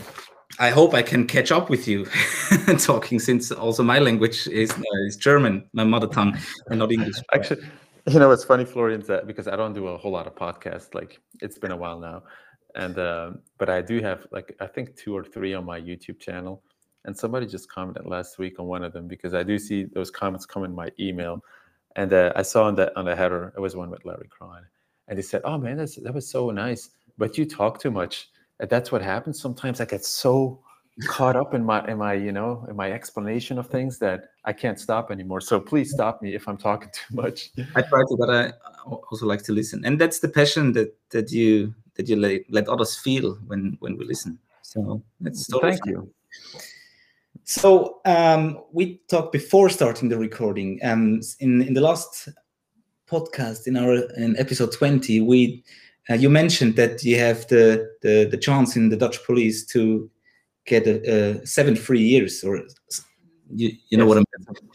I 0.59 0.71
hope 0.71 0.93
I 0.95 1.03
can 1.03 1.27
catch 1.27 1.53
up 1.53 1.71
with 1.71 1.87
you 1.87 2.07
talking 2.79 3.19
since 3.21 3.53
also 3.53 3.83
my 3.83 3.99
language 3.99 4.47
is 4.49 4.73
uh, 4.73 5.07
is 5.07 5.17
German, 5.17 5.69
my 5.73 5.85
mother 5.85 6.09
tongue, 6.09 6.37
and 6.69 6.79
not 6.79 6.91
English. 6.91 7.17
Actually, 7.33 7.63
you 8.07 8.19
know, 8.19 8.31
it's 8.31 8.45
funny, 8.45 8.65
Florian, 8.65 9.01
that 9.03 9.27
because 9.27 9.47
I 9.47 9.57
don't 9.57 9.73
do 9.73 9.89
a 9.89 9.97
whole 9.97 10.13
lot 10.13 10.27
of 10.27 10.35
podcasts. 10.35 10.95
Like 10.95 11.21
it's 11.41 11.59
been 11.59 11.71
a 11.71 11.77
while 11.77 12.01
now, 12.01 12.25
and 12.75 12.99
uh, 12.99 13.31
but 13.59 13.69
I 13.69 13.83
do 13.83 14.01
have 14.01 14.27
like 14.33 14.57
I 14.61 14.67
think 14.67 14.97
two 14.97 15.17
or 15.17 15.25
three 15.25 15.55
on 15.55 15.65
my 15.65 15.81
YouTube 15.81 16.21
channel. 16.21 16.63
And 17.05 17.17
somebody 17.17 17.47
just 17.47 17.71
commented 17.71 18.05
last 18.05 18.39
week 18.39 18.59
on 18.59 18.67
one 18.67 18.83
of 18.83 18.93
them 18.93 19.07
because 19.07 19.33
I 19.33 19.43
do 19.43 19.59
see 19.59 19.85
those 19.85 20.11
comments 20.11 20.45
come 20.45 20.65
in 20.65 20.75
my 20.75 20.91
email 20.99 21.43
and 21.99 22.13
uh, 22.13 22.33
I 22.37 22.43
saw 22.43 22.65
on 22.65 22.77
the 22.77 22.97
on 22.99 23.05
the 23.05 23.17
header 23.17 23.53
it 23.57 23.61
was 23.61 23.75
one 23.75 23.91
with 23.91 24.05
Larry 24.05 24.29
Krohn, 24.35 24.63
and 25.09 25.19
he 25.19 25.23
said, 25.23 25.43
"Oh 25.45 25.59
man, 25.59 25.77
that's, 25.77 25.97
that 25.97 26.15
was 26.15 26.31
so 26.31 26.51
nice, 26.51 26.91
but 27.19 27.37
you 27.37 27.45
talk 27.45 27.81
too 27.81 27.91
much." 27.91 28.31
And 28.61 28.71
that's 28.71 28.93
what 28.93 29.03
happens 29.03 29.41
sometimes. 29.41 29.81
I 29.81 29.85
get 29.85 30.05
so 30.05 30.61
caught 31.07 31.37
up 31.37 31.55
in 31.55 31.65
my 31.65 31.85
in 31.89 31.99
my 31.99 32.15
you 32.15 32.31
know 32.31 32.65
in 32.71 32.77
my 32.77 32.93
explanation 32.93 33.59
of 33.59 33.67
things 33.67 33.99
that 33.99 34.31
I 34.45 34.53
can't 34.53 34.79
stop 34.79 35.11
anymore. 35.11 35.41
So 35.41 35.61
please 35.61 35.91
stop 35.91 36.23
me 36.23 36.35
if 36.35 36.49
I'm 36.49 36.57
talking 36.57 36.91
too 36.93 37.17
much. 37.23 37.51
I 37.75 37.83
try 37.83 38.03
to, 38.09 38.17
but 38.17 38.31
I 38.31 38.53
also 39.11 39.27
like 39.27 39.43
to 39.45 39.53
listen, 39.53 39.85
and 39.85 40.01
that's 40.01 40.21
the 40.21 40.29
passion 40.29 40.73
that 40.75 40.97
that 41.11 41.33
you 41.33 41.75
that 41.97 42.09
you 42.09 42.15
let, 42.15 42.43
let 42.49 42.69
others 42.69 42.97
feel 42.97 43.35
when 43.49 43.77
when 43.81 43.99
we 43.99 44.05
listen. 44.05 44.39
So 44.63 45.03
that's 45.21 45.49
totally 45.49 45.73
thank 45.73 45.85
fun. 45.85 45.93
you. 45.93 46.15
So 47.49 48.03
um, 48.05 48.61
we 48.73 49.01
talked 49.09 49.33
before 49.33 49.71
starting 49.71 50.11
the 50.11 50.19
recording. 50.19 50.79
Um, 50.85 51.23
in 51.41 51.63
in 51.63 51.73
the 51.73 51.81
last 51.81 52.29
podcast, 53.11 53.67
in 53.67 53.75
our 53.79 53.95
in 54.19 54.37
episode 54.37 54.71
twenty, 54.71 55.23
we 55.23 55.65
uh, 56.11 56.15
you 56.15 56.29
mentioned 56.29 56.77
that 56.77 57.03
you 57.03 57.19
have 57.19 57.49
the, 57.49 57.89
the 58.03 58.29
the 58.31 58.37
chance 58.37 58.77
in 58.77 58.91
the 58.91 58.99
Dutch 58.99 59.25
police 59.25 59.65
to 59.69 60.11
get 60.67 60.87
a, 60.87 61.01
a 61.11 61.47
seven 61.47 61.75
free 61.75 62.03
years, 62.03 62.45
or 62.45 62.63
you, 63.51 63.73
you 63.89 63.97
know 63.97 64.05
what 64.05 64.19
I'm 64.19 64.25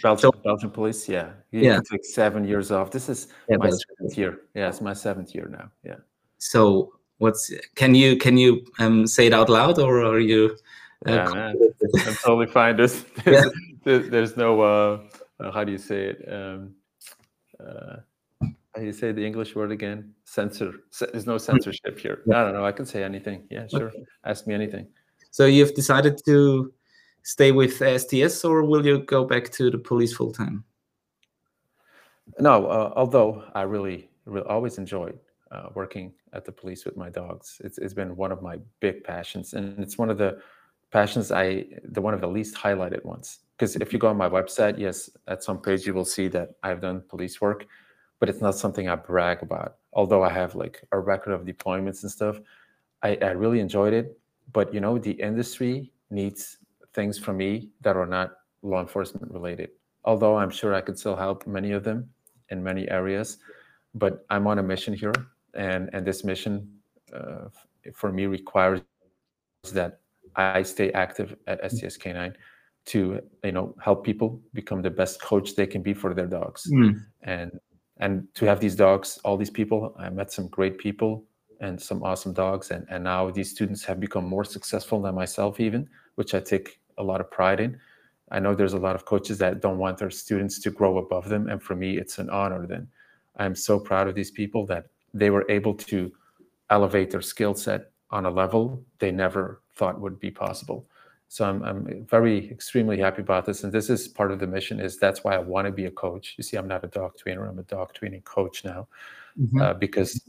Belgian, 0.02 0.18
so, 0.18 0.32
Belgian 0.32 0.72
police, 0.72 1.08
yeah, 1.08 1.34
you 1.52 1.62
yeah, 1.62 1.80
take 1.92 2.04
seven 2.04 2.44
years 2.44 2.72
off. 2.72 2.90
This 2.90 3.08
is 3.08 3.28
yeah, 3.50 3.58
my 3.58 3.70
seventh 3.70 4.18
year. 4.18 4.40
Yeah, 4.56 4.70
it's 4.70 4.82
my 4.82 4.94
seventh 4.94 5.36
year 5.36 5.48
now. 5.48 5.70
Yeah. 5.84 5.98
So 6.40 6.94
what's 7.20 7.54
can 7.76 7.94
you 7.94 8.18
can 8.18 8.36
you 8.38 8.66
um, 8.80 9.06
say 9.06 9.28
it 9.28 9.34
out 9.34 9.50
loud, 9.50 9.78
or 9.78 10.04
are 10.04 10.20
you? 10.20 10.58
Yeah, 11.06 11.30
man. 11.34 11.56
I'm 12.06 12.16
totally 12.16 12.48
fine. 12.48 12.78
There's 12.78 13.04
there's, 13.24 13.46
yeah. 13.46 13.52
there's, 13.84 14.10
there's 14.10 14.38
no 14.38 14.62
uh, 14.62 15.02
uh, 15.40 15.52
how 15.52 15.64
do 15.64 15.72
you 15.72 15.78
say 15.78 16.16
it? 16.16 16.26
Um, 16.32 16.76
uh, 17.60 17.98
how 18.42 18.80
do 18.80 18.86
you 18.86 18.94
say 18.94 19.12
the 19.12 19.26
English 19.26 19.56
word 19.56 19.72
again? 19.72 20.14
Censor. 20.26 20.74
There's 21.12 21.28
no 21.28 21.38
censorship 21.38 22.00
here. 22.00 22.22
Yeah. 22.26 22.42
I 22.42 22.44
don't 22.46 22.54
know. 22.54 22.66
I 22.66 22.72
can 22.72 22.86
say 22.86 23.04
anything. 23.04 23.46
Yeah, 23.52 23.68
sure. 23.68 23.90
Okay. 23.90 24.04
Ask 24.26 24.48
me 24.48 24.54
anything. 24.54 24.88
So 25.32 25.46
you've 25.46 25.76
decided 25.76 26.20
to 26.26 26.74
stay 27.24 27.52
with 27.52 27.76
STS, 27.76 28.44
or 28.44 28.64
will 28.64 28.86
you 28.86 29.00
go 29.00 29.26
back 29.26 29.52
to 29.52 29.70
the 29.70 29.78
police 29.78 30.14
full 30.14 30.32
time? 30.32 30.64
No, 32.40 32.68
uh, 32.68 32.94
although 32.96 33.44
I 33.54 33.62
really, 33.62 34.10
really 34.26 34.48
always 34.48 34.78
enjoyed 34.78 35.20
uh, 35.52 35.70
working 35.76 36.14
at 36.34 36.46
the 36.46 36.52
police 36.52 36.86
with 36.86 36.98
my 36.98 37.10
dogs. 37.10 37.62
It's, 37.64 37.78
it's 37.78 37.94
been 37.94 38.16
one 38.16 38.32
of 38.32 38.42
my 38.42 38.58
big 38.80 39.04
passions, 39.04 39.54
and 39.54 39.80
it's 39.80 39.98
one 39.98 40.10
of 40.10 40.18
the 40.18 40.40
passions 40.94 41.32
I, 41.32 41.66
the 41.84 42.02
one 42.02 42.14
of 42.14 42.22
the 42.22 42.28
least 42.38 42.56
highlighted 42.56 43.04
ones. 43.04 43.40
Because 43.58 43.76
if 43.76 43.92
you 43.92 44.00
go 44.00 44.08
on 44.08 44.18
my 44.18 44.30
website, 44.30 44.80
yes, 44.80 45.10
at 45.28 45.44
some 45.44 45.60
page 45.60 45.86
you 45.86 45.94
will 45.94 46.06
see 46.06 46.28
that 46.30 46.48
I've 46.64 46.82
done 46.82 47.04
police 47.10 47.42
work, 47.42 47.66
but 48.20 48.30
it's 48.30 48.42
not 48.42 48.56
something 48.56 48.88
I 48.88 48.96
brag 48.96 49.44
about. 49.44 49.76
Although 49.94 50.24
I 50.24 50.30
have 50.30 50.56
like 50.56 50.82
a 50.92 51.00
record 51.00 51.34
of 51.34 51.42
deployments 51.42 52.04
and 52.04 52.12
stuff, 52.12 52.40
I, 53.04 53.18
I 53.22 53.32
really 53.32 53.60
enjoyed 53.60 53.94
it 53.94 54.18
but 54.52 54.74
you 54.74 54.82
know 54.82 54.98
the 54.98 55.12
industry 55.12 55.92
needs 56.10 56.58
things 56.94 57.18
from 57.18 57.38
me 57.38 57.70
that 57.82 57.96
are 57.96 58.06
not 58.06 58.32
law 58.62 58.82
enforcement 58.82 59.32
related 59.32 59.70
although 60.06 60.38
i'm 60.38 60.50
sure 60.50 60.74
i 60.74 60.82
could 60.82 60.98
still 60.98 61.16
help 61.16 61.48
many 61.48 61.72
of 61.72 61.84
them 61.84 62.10
in 62.50 62.64
many 62.64 62.90
areas 62.90 63.38
but 63.96 64.26
i'm 64.30 64.48
on 64.48 64.60
a 64.60 64.64
mission 64.64 64.94
here 64.94 65.14
and 65.54 65.90
and 65.94 66.06
this 66.06 66.24
mission 66.24 66.68
uh, 67.14 67.48
for 67.94 68.12
me 68.12 68.26
requires 68.26 68.82
that 69.72 70.00
i 70.36 70.62
stay 70.62 70.92
active 70.92 71.36
at 71.48 71.60
sts 71.72 71.98
canine 71.98 72.36
to 72.86 73.22
you 73.44 73.52
know 73.52 73.76
help 73.82 74.04
people 74.04 74.42
become 74.54 74.82
the 74.82 74.90
best 74.90 75.22
coach 75.22 75.56
they 75.56 75.68
can 75.68 75.82
be 75.82 75.94
for 75.94 76.14
their 76.14 76.28
dogs 76.28 76.70
mm. 76.72 77.00
and 77.22 77.52
and 77.98 78.28
to 78.34 78.46
have 78.46 78.60
these 78.60 78.76
dogs 78.76 79.20
all 79.24 79.38
these 79.38 79.50
people 79.50 79.96
i 80.00 80.10
met 80.10 80.32
some 80.32 80.48
great 80.48 80.78
people 80.78 81.24
and 81.64 81.82
some 81.82 82.04
awesome 82.04 82.34
dogs. 82.34 82.72
And, 82.72 82.86
and 82.90 83.04
now 83.04 83.32
these 83.32 83.50
students 83.50 83.84
have 83.86 84.00
become 84.00 84.26
more 84.26 84.44
successful 84.44 85.02
than 85.02 85.16
myself, 85.16 85.60
even, 85.60 85.90
which 86.16 86.36
I 86.36 86.42
take 86.42 86.80
a 86.98 87.04
lot 87.04 87.22
of 87.22 87.32
pride 87.32 87.62
in. 87.62 87.80
I 88.32 88.40
know 88.40 88.54
there's 88.54 88.74
a 88.74 88.80
lot 88.80 88.96
of 88.96 89.06
coaches 89.06 89.38
that 89.40 89.62
don't 89.62 89.78
want 89.78 89.98
their 89.98 90.10
students 90.10 90.60
to 90.60 90.72
grow 90.72 90.98
above 90.98 91.30
them. 91.30 91.48
And 91.50 91.64
for 91.64 91.76
me, 91.76 91.98
it's 91.98 92.20
an 92.20 92.30
honor 92.30 92.68
then. 92.68 92.88
I'm 93.38 93.56
so 93.56 93.80
proud 93.80 94.08
of 94.08 94.16
these 94.16 94.30
people 94.30 94.66
that 94.68 94.88
they 95.14 95.30
were 95.30 95.46
able 95.50 95.74
to 95.76 96.12
elevate 96.70 97.12
their 97.12 97.22
skill 97.22 97.56
set 97.56 97.92
on 98.12 98.26
a 98.26 98.30
level 98.30 98.84
they 99.00 99.12
never 99.12 99.63
thought 99.76 100.00
would 100.00 100.20
be 100.20 100.32
possible. 100.32 100.88
So 101.34 101.50
I'm, 101.50 101.64
I'm 101.64 102.06
very 102.08 102.52
extremely 102.52 103.00
happy 103.00 103.24
about 103.24 103.46
this. 103.46 103.64
And 103.64 103.74
this 103.74 103.90
is 103.90 104.08
part 104.08 104.32
of 104.32 104.40
the 104.40 104.46
mission 104.46 104.80
is 104.80 104.98
that's 104.98 105.24
why 105.24 105.34
I 105.34 105.40
want 105.40 105.66
to 105.66 105.72
be 105.72 105.86
a 105.86 105.92
coach. 105.92 106.36
You 106.38 106.44
see, 106.44 106.58
I'm 106.58 106.68
not 106.68 106.84
a 106.84 106.88
dog 106.88 107.18
trainer. 107.18 107.48
I'm 107.48 107.58
a 107.58 107.64
dog 107.64 107.92
training 107.94 108.22
coach 108.22 108.64
now 108.64 108.88
mm-hmm. 109.42 109.60
uh, 109.60 109.74
because 109.74 110.22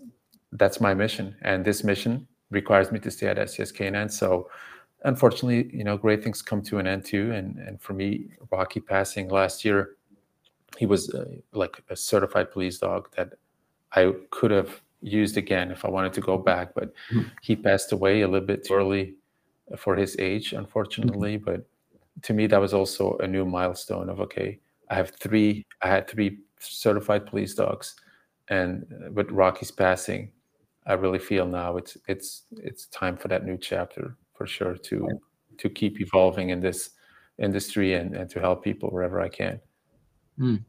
that's 0.52 0.80
my 0.80 0.94
mission. 0.94 1.36
And 1.42 1.62
this 1.62 1.84
mission 1.84 2.26
requires 2.50 2.90
me 2.90 2.98
to 3.00 3.10
stay 3.10 3.26
at 3.26 3.50
STS 3.50 3.70
Canine. 3.70 4.08
So 4.08 4.48
unfortunately, 5.04 5.70
you 5.76 5.84
know, 5.84 5.98
great 5.98 6.24
things 6.24 6.40
come 6.40 6.62
to 6.62 6.78
an 6.78 6.86
end 6.86 7.04
too. 7.04 7.32
And 7.32 7.58
and 7.58 7.80
for 7.82 7.92
me, 7.92 8.28
Rocky 8.50 8.80
passing 8.80 9.28
last 9.28 9.62
year, 9.62 9.96
he 10.78 10.86
was 10.86 11.12
uh, 11.12 11.26
like 11.52 11.82
a 11.90 11.96
certified 11.96 12.50
police 12.50 12.78
dog 12.78 13.10
that 13.16 13.34
I 13.92 14.12
could 14.30 14.50
have 14.50 14.80
used 15.02 15.36
again 15.36 15.70
if 15.70 15.84
I 15.84 15.90
wanted 15.90 16.14
to 16.14 16.22
go 16.22 16.38
back. 16.38 16.74
But 16.74 16.94
mm-hmm. 17.12 17.28
he 17.42 17.56
passed 17.56 17.92
away 17.92 18.22
a 18.22 18.28
little 18.28 18.46
bit 18.46 18.64
too 18.64 18.74
early 18.74 19.16
for 19.76 19.96
his 19.96 20.16
age, 20.18 20.52
unfortunately. 20.52 21.36
Mm-hmm. 21.36 21.44
But 21.44 21.66
to 22.22 22.32
me, 22.32 22.46
that 22.46 22.60
was 22.60 22.74
also 22.74 23.16
a 23.18 23.26
new 23.26 23.44
milestone 23.44 24.08
of 24.08 24.20
okay, 24.20 24.60
I 24.90 24.94
have 24.94 25.10
three. 25.10 25.66
I 25.82 25.88
had 25.88 26.08
three 26.08 26.38
certified 26.58 27.26
police 27.26 27.54
dogs, 27.54 27.94
and 28.48 28.86
with 29.12 29.30
Rocky's 29.30 29.70
passing, 29.70 30.30
I 30.86 30.94
really 30.94 31.18
feel 31.18 31.46
now 31.46 31.76
it's 31.76 31.96
it's 32.08 32.42
it's 32.52 32.86
time 32.86 33.16
for 33.16 33.28
that 33.28 33.44
new 33.44 33.56
chapter 33.56 34.16
for 34.34 34.46
sure 34.46 34.76
to 34.76 35.20
to 35.58 35.68
keep 35.68 36.00
evolving 36.00 36.50
in 36.50 36.60
this 36.60 36.90
industry 37.38 37.94
and, 37.94 38.14
and 38.14 38.30
to 38.30 38.40
help 38.40 38.62
people 38.62 38.90
wherever 38.90 39.20
I 39.20 39.28
can. 39.28 39.60
Mm. 40.38 40.64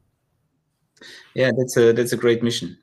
Yeah, 1.34 1.52
that's 1.58 1.78
a 1.78 1.92
that's 1.92 2.14
a 2.14 2.18
great 2.18 2.44
mission. 2.44 2.78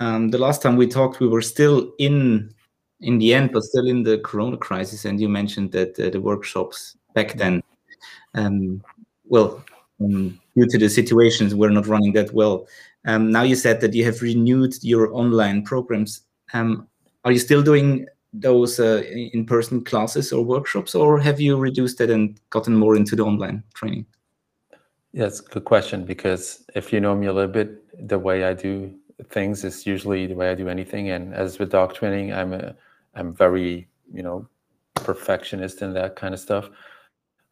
Um, 0.00 0.30
the 0.30 0.38
last 0.38 0.62
time 0.62 0.76
we 0.76 0.86
talked, 0.86 1.20
we 1.20 1.28
were 1.28 1.42
still 1.42 1.92
in 1.98 2.54
in 3.00 3.18
the 3.18 3.34
end, 3.34 3.52
but 3.52 3.64
still 3.64 3.86
in 3.86 4.02
the 4.02 4.18
Corona 4.18 4.56
crisis, 4.56 5.04
and 5.04 5.20
you 5.20 5.28
mentioned 5.28 5.72
that 5.72 5.98
uh, 5.98 6.10
the 6.10 6.20
workshops 6.20 6.96
back 7.14 7.34
then, 7.34 7.62
um, 8.34 8.82
well, 9.24 9.62
um, 10.00 10.40
due 10.56 10.66
to 10.66 10.78
the 10.78 10.88
situations, 10.88 11.54
were 11.54 11.70
not 11.70 11.86
running 11.86 12.12
that 12.12 12.32
well. 12.32 12.66
Um, 13.06 13.30
now 13.30 13.42
you 13.42 13.56
said 13.56 13.80
that 13.80 13.94
you 13.94 14.04
have 14.04 14.22
renewed 14.22 14.82
your 14.82 15.12
online 15.14 15.62
programs 15.62 16.22
um, 16.54 16.88
are 17.24 17.32
you 17.32 17.38
still 17.38 17.62
doing 17.62 18.06
those 18.32 18.80
uh, 18.80 19.02
in-person 19.32 19.84
classes 19.84 20.32
or 20.32 20.44
workshops, 20.44 20.94
or 20.94 21.18
have 21.18 21.40
you 21.40 21.56
reduced 21.56 21.98
that 21.98 22.10
and 22.10 22.38
gotten 22.50 22.74
more 22.74 22.96
into 22.96 23.16
the 23.16 23.24
online 23.24 23.62
training? 23.74 24.06
Yeah, 25.12 25.30
good 25.50 25.64
question 25.64 26.04
because 26.04 26.64
if 26.74 26.92
you 26.92 27.00
know 27.00 27.14
me 27.14 27.28
a 27.28 27.32
little 27.32 27.52
bit, 27.52 28.08
the 28.08 28.18
way 28.18 28.44
I 28.44 28.52
do 28.52 28.92
things 29.30 29.64
is 29.64 29.86
usually 29.86 30.26
the 30.26 30.34
way 30.34 30.50
I 30.50 30.54
do 30.54 30.68
anything. 30.68 31.10
And 31.10 31.34
as 31.34 31.58
with 31.58 31.70
dog 31.70 31.94
training, 31.94 32.32
I'm 32.32 32.52
a, 32.52 32.74
I'm 33.14 33.34
very, 33.34 33.88
you 34.12 34.22
know, 34.22 34.48
perfectionist 34.94 35.82
in 35.82 35.92
that 35.94 36.16
kind 36.16 36.34
of 36.34 36.40
stuff. 36.40 36.68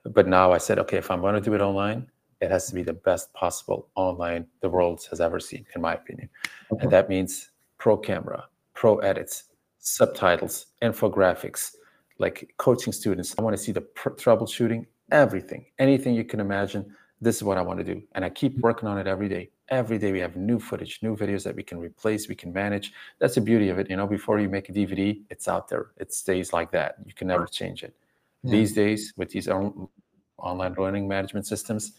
But 0.04 0.26
now 0.26 0.52
I 0.52 0.58
said, 0.58 0.78
okay, 0.80 0.96
if 0.96 1.10
I'm 1.10 1.20
going 1.20 1.34
to 1.34 1.40
do 1.40 1.54
it 1.54 1.60
online, 1.60 2.10
it 2.40 2.50
has 2.50 2.66
to 2.66 2.74
be 2.74 2.82
the 2.82 2.92
best 2.92 3.32
possible 3.34 3.88
online 3.94 4.46
the 4.60 4.68
world 4.68 5.06
has 5.10 5.20
ever 5.20 5.38
seen, 5.38 5.64
in 5.76 5.80
my 5.80 5.94
opinion. 5.94 6.28
Okay. 6.72 6.82
And 6.82 6.92
that 6.92 7.08
means 7.08 7.50
pro 7.78 7.96
camera, 7.96 8.44
pro 8.74 8.98
edits, 8.98 9.44
subtitles, 9.78 10.66
infographics, 10.82 11.74
like 12.18 12.52
coaching 12.56 12.92
students. 12.92 13.34
I 13.38 13.42
want 13.42 13.56
to 13.56 13.62
see 13.62 13.70
the 13.70 13.82
pr- 13.82 14.10
troubleshooting, 14.10 14.86
everything, 15.12 15.66
anything 15.78 16.14
you 16.14 16.24
can 16.24 16.40
imagine. 16.40 16.92
This 17.20 17.36
is 17.36 17.44
what 17.44 17.58
I 17.58 17.62
want 17.62 17.78
to 17.78 17.84
do. 17.84 18.02
And 18.12 18.24
I 18.24 18.30
keep 18.30 18.52
mm-hmm. 18.52 18.62
working 18.62 18.88
on 18.88 18.98
it 18.98 19.06
every 19.06 19.28
day. 19.28 19.50
Every 19.72 19.98
day 19.98 20.12
we 20.12 20.20
have 20.20 20.36
new 20.36 20.58
footage, 20.58 21.00
new 21.02 21.16
videos 21.16 21.42
that 21.44 21.56
we 21.56 21.62
can 21.62 21.78
replace, 21.78 22.28
we 22.28 22.34
can 22.34 22.52
manage. 22.52 22.92
That's 23.18 23.34
the 23.34 23.40
beauty 23.40 23.70
of 23.70 23.78
it. 23.78 23.88
You 23.90 23.96
know, 23.96 24.06
before 24.06 24.38
you 24.38 24.48
make 24.48 24.68
a 24.68 24.72
DVD, 24.72 25.22
it's 25.30 25.48
out 25.48 25.66
there. 25.68 25.86
It 25.96 26.12
stays 26.12 26.52
like 26.52 26.70
that. 26.72 26.96
You 27.06 27.14
can 27.14 27.28
never 27.28 27.46
change 27.46 27.82
it. 27.82 27.94
Yeah. 28.42 28.52
These 28.52 28.74
days, 28.74 29.14
with 29.16 29.30
these 29.30 29.48
on- 29.48 29.88
online 30.36 30.74
learning 30.78 31.08
management 31.08 31.46
systems, 31.46 31.92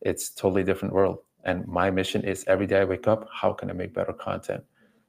it's 0.00 0.28
totally 0.28 0.64
different 0.64 0.92
world. 0.92 1.18
And 1.44 1.66
my 1.68 1.90
mission 1.90 2.22
is 2.24 2.44
every 2.48 2.66
day 2.66 2.80
I 2.80 2.84
wake 2.84 3.06
up, 3.06 3.28
how 3.32 3.52
can 3.52 3.70
I 3.70 3.74
make 3.74 3.94
better 3.94 4.12
content? 4.12 4.64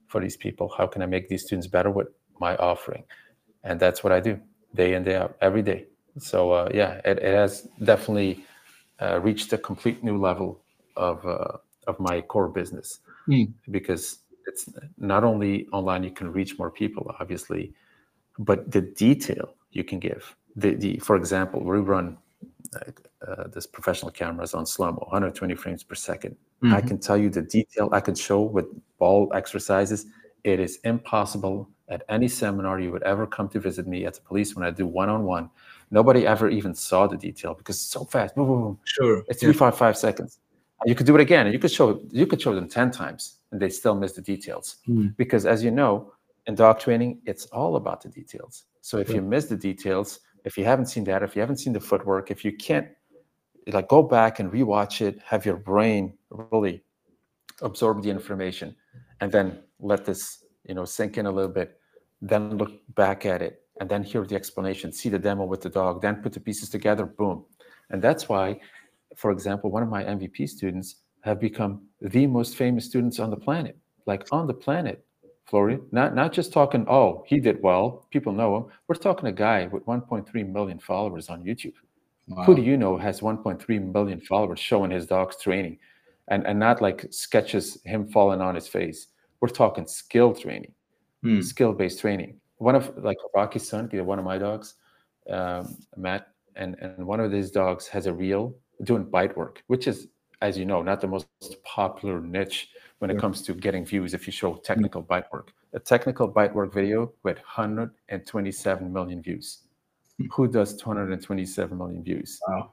for 0.07 0.21
these 0.21 0.37
people? 0.37 0.71
How 0.77 0.87
can 0.87 1.01
I 1.01 1.05
make 1.05 1.27
these 1.27 1.43
students 1.43 1.67
better 1.67 1.91
with 1.91 2.07
my 2.39 2.55
offering? 2.57 3.03
And 3.63 3.79
that's 3.79 4.03
what 4.03 4.13
I 4.13 4.19
do 4.19 4.39
day 4.73 4.93
in, 4.93 5.03
day 5.03 5.15
out, 5.15 5.35
every 5.41 5.61
day. 5.61 5.85
So, 6.17 6.51
uh, 6.51 6.69
yeah, 6.73 7.01
it, 7.05 7.17
it 7.19 7.33
has 7.35 7.67
definitely 7.83 8.45
uh, 9.01 9.19
reached 9.21 9.51
a 9.53 9.57
complete 9.57 10.03
new 10.03 10.17
level 10.17 10.61
of, 10.95 11.25
uh, 11.25 11.57
of 11.87 11.99
my 11.99 12.21
core 12.21 12.47
business 12.47 12.99
mm. 13.27 13.51
because 13.71 14.19
it's 14.47 14.69
not 14.97 15.23
only 15.23 15.67
online, 15.71 16.03
you 16.03 16.11
can 16.11 16.31
reach 16.31 16.57
more 16.57 16.69
people, 16.69 17.15
obviously, 17.19 17.73
but 18.37 18.71
the 18.71 18.81
detail 18.81 19.55
you 19.71 19.83
can 19.83 19.99
give. 19.99 20.35
The, 20.55 20.75
the, 20.75 20.99
for 20.99 21.15
example, 21.15 21.63
we 21.63 21.77
run 21.79 22.17
uh, 23.27 23.47
this 23.47 23.65
professional 23.65 24.11
cameras 24.11 24.53
on 24.53 24.65
slow 24.65 24.91
mo, 24.91 24.99
120 25.09 25.55
frames 25.55 25.83
per 25.83 25.95
2nd 25.95 26.31
mm-hmm. 26.31 26.73
I 26.73 26.81
can 26.81 26.99
tell 26.99 27.17
you 27.17 27.29
the 27.29 27.41
detail. 27.41 27.89
I 27.91 27.99
can 27.99 28.15
show 28.15 28.41
with 28.41 28.65
ball 28.99 29.31
exercises. 29.33 30.05
It 30.43 30.59
is 30.59 30.79
impossible 30.83 31.69
at 31.87 32.03
any 32.09 32.27
seminar 32.27 32.79
you 32.79 32.91
would 32.91 33.03
ever 33.03 33.25
come 33.27 33.49
to 33.49 33.59
visit 33.59 33.87
me 33.87 34.05
at 34.05 34.15
the 34.15 34.21
police 34.21 34.55
when 34.55 34.65
I 34.65 34.71
do 34.71 34.85
one 34.85 35.09
on 35.09 35.23
one. 35.23 35.49
Nobody 35.91 36.25
ever 36.25 36.49
even 36.49 36.73
saw 36.73 37.07
the 37.07 37.17
detail 37.17 37.53
because 37.53 37.75
it's 37.75 37.85
so 37.85 38.05
fast. 38.05 38.35
Boom, 38.35 38.47
boom, 38.47 38.61
boom. 38.61 38.79
Sure. 38.83 39.23
It's 39.27 39.39
three, 39.39 39.51
yeah. 39.51 39.57
five, 39.57 39.77
five 39.77 39.97
seconds. 39.97 40.39
And 40.81 40.89
you 40.89 40.95
could 40.95 41.05
do 41.05 41.15
it 41.15 41.21
again, 41.21 41.45
and 41.47 41.53
you 41.53 41.59
could 41.59 41.71
show 41.71 42.01
you 42.11 42.27
could 42.27 42.41
show 42.41 42.53
them 42.53 42.67
ten 42.67 42.91
times, 42.91 43.39
and 43.51 43.61
they 43.61 43.69
still 43.69 43.95
miss 43.95 44.13
the 44.13 44.21
details. 44.21 44.77
Mm. 44.87 45.15
Because 45.15 45.45
as 45.45 45.63
you 45.63 45.71
know, 45.71 46.11
in 46.47 46.55
dog 46.55 46.79
training, 46.79 47.21
it's 47.25 47.45
all 47.47 47.75
about 47.75 48.01
the 48.01 48.09
details. 48.09 48.65
So 48.81 48.97
if 48.97 49.09
yeah. 49.09 49.15
you 49.15 49.21
miss 49.21 49.45
the 49.45 49.57
details, 49.57 50.19
if 50.43 50.57
you 50.57 50.65
haven't 50.65 50.87
seen 50.87 51.03
that, 51.05 51.23
if 51.23 51.35
you 51.35 51.41
haven't 51.41 51.57
seen 51.57 51.73
the 51.73 51.79
footwork, 51.79 52.29
if 52.29 52.43
you 52.43 52.51
can't 52.51 52.87
like 53.67 53.87
go 53.87 54.03
back 54.03 54.39
and 54.39 54.51
rewatch 54.51 55.01
it, 55.01 55.19
have 55.25 55.45
your 55.45 55.57
brain 55.57 56.13
really 56.29 56.83
absorb 57.61 58.03
the 58.03 58.09
information, 58.09 58.75
and 59.21 59.31
then 59.31 59.59
let 59.79 60.05
this 60.05 60.43
you 60.67 60.73
know 60.73 60.85
sink 60.85 61.17
in 61.17 61.25
a 61.25 61.31
little 61.31 61.51
bit 61.51 61.79
then 62.21 62.57
look 62.57 62.71
back 62.95 63.25
at 63.25 63.41
it 63.41 63.61
and 63.79 63.89
then 63.89 64.03
hear 64.03 64.23
the 64.25 64.35
explanation 64.35 64.91
see 64.91 65.09
the 65.09 65.19
demo 65.19 65.45
with 65.45 65.61
the 65.61 65.69
dog 65.69 66.01
then 66.01 66.15
put 66.15 66.33
the 66.33 66.39
pieces 66.39 66.69
together 66.69 67.05
boom 67.05 67.45
and 67.89 68.01
that's 68.01 68.27
why 68.27 68.59
for 69.15 69.31
example 69.31 69.71
one 69.71 69.83
of 69.83 69.89
my 69.89 70.03
mvp 70.03 70.47
students 70.49 70.97
have 71.25 71.39
become 71.39 71.81
the 72.01 72.27
most 72.27 72.55
famous 72.55 72.85
students 72.85 73.19
on 73.19 73.31
the 73.31 73.35
planet. 73.35 73.75
Like 74.05 74.27
on 74.31 74.45
the 74.45 74.53
planet 74.53 75.03
Florian, 75.45 75.81
not 75.91 76.13
not 76.13 76.31
just 76.31 76.53
talking 76.53 76.85
oh 76.87 77.23
he 77.25 77.39
did 77.39 77.61
well. 77.63 78.07
People 78.11 78.31
know 78.31 78.55
him. 78.55 78.65
We're 78.87 78.95
talking 78.95 79.27
a 79.27 79.31
guy 79.31 79.65
with 79.65 79.85
1.3 79.87 80.53
million 80.53 80.79
followers 80.79 81.29
on 81.29 81.43
youtube. 81.43 81.73
Wow. 82.27 82.43
who 82.43 82.55
do 82.55 82.61
you 82.61 82.75
know 82.75 82.97
has 82.97 83.21
1.3 83.21 83.93
million 83.93 84.19
followers 84.19 84.59
showing 84.59 84.91
his 84.91 85.07
dog's 85.07 85.37
training? 85.41 85.79
And 86.27 86.45
and 86.45 86.59
not 86.59 86.81
like 86.81 87.07
sketches 87.09 87.79
him 87.85 88.07
falling 88.07 88.41
on 88.41 88.53
his 88.53 88.67
face. 88.67 89.07
We're 89.41 89.49
talking 89.49 89.87
skill 89.87 90.33
training, 90.33 90.73
mm. 91.23 91.43
skill 91.43 91.73
based 91.73 91.99
training. 92.01 92.39
One 92.57 92.75
of 92.75 92.95
like 92.97 93.17
Rocky's 93.35 93.67
son, 93.67 93.89
one 93.91 94.19
of 94.19 94.25
my 94.25 94.37
dogs, 94.37 94.75
um, 95.29 95.75
Matt, 95.97 96.27
and 96.55 96.75
and 96.79 97.05
one 97.05 97.19
of 97.19 97.31
his 97.31 97.49
dogs 97.51 97.87
has 97.87 98.05
a 98.05 98.13
reel 98.13 98.55
doing 98.83 99.03
bite 99.03 99.35
work, 99.37 99.63
which 99.67 99.87
is, 99.87 100.07
as 100.41 100.57
you 100.57 100.65
know, 100.65 100.81
not 100.81 101.01
the 101.01 101.07
most 101.07 101.27
popular 101.63 102.21
niche 102.21 102.69
when 102.99 103.09
it 103.09 103.17
comes 103.19 103.41
to 103.43 103.53
getting 103.53 103.85
views. 103.85 104.13
If 104.13 104.27
you 104.27 104.33
show 104.33 104.55
technical 104.55 105.03
mm. 105.03 105.07
bite 105.07 105.31
work, 105.31 105.53
a 105.73 105.79
technical 105.79 106.27
bite 106.27 106.53
work 106.53 106.73
video 106.73 107.13
with 107.23 107.37
127 107.37 108.91
million 108.91 109.21
views. 109.21 109.59
Mm. 110.21 110.27
Who 110.33 110.47
does 110.47 110.75
227 110.75 111.77
million 111.77 112.03
views? 112.03 112.39
Wow. 112.47 112.71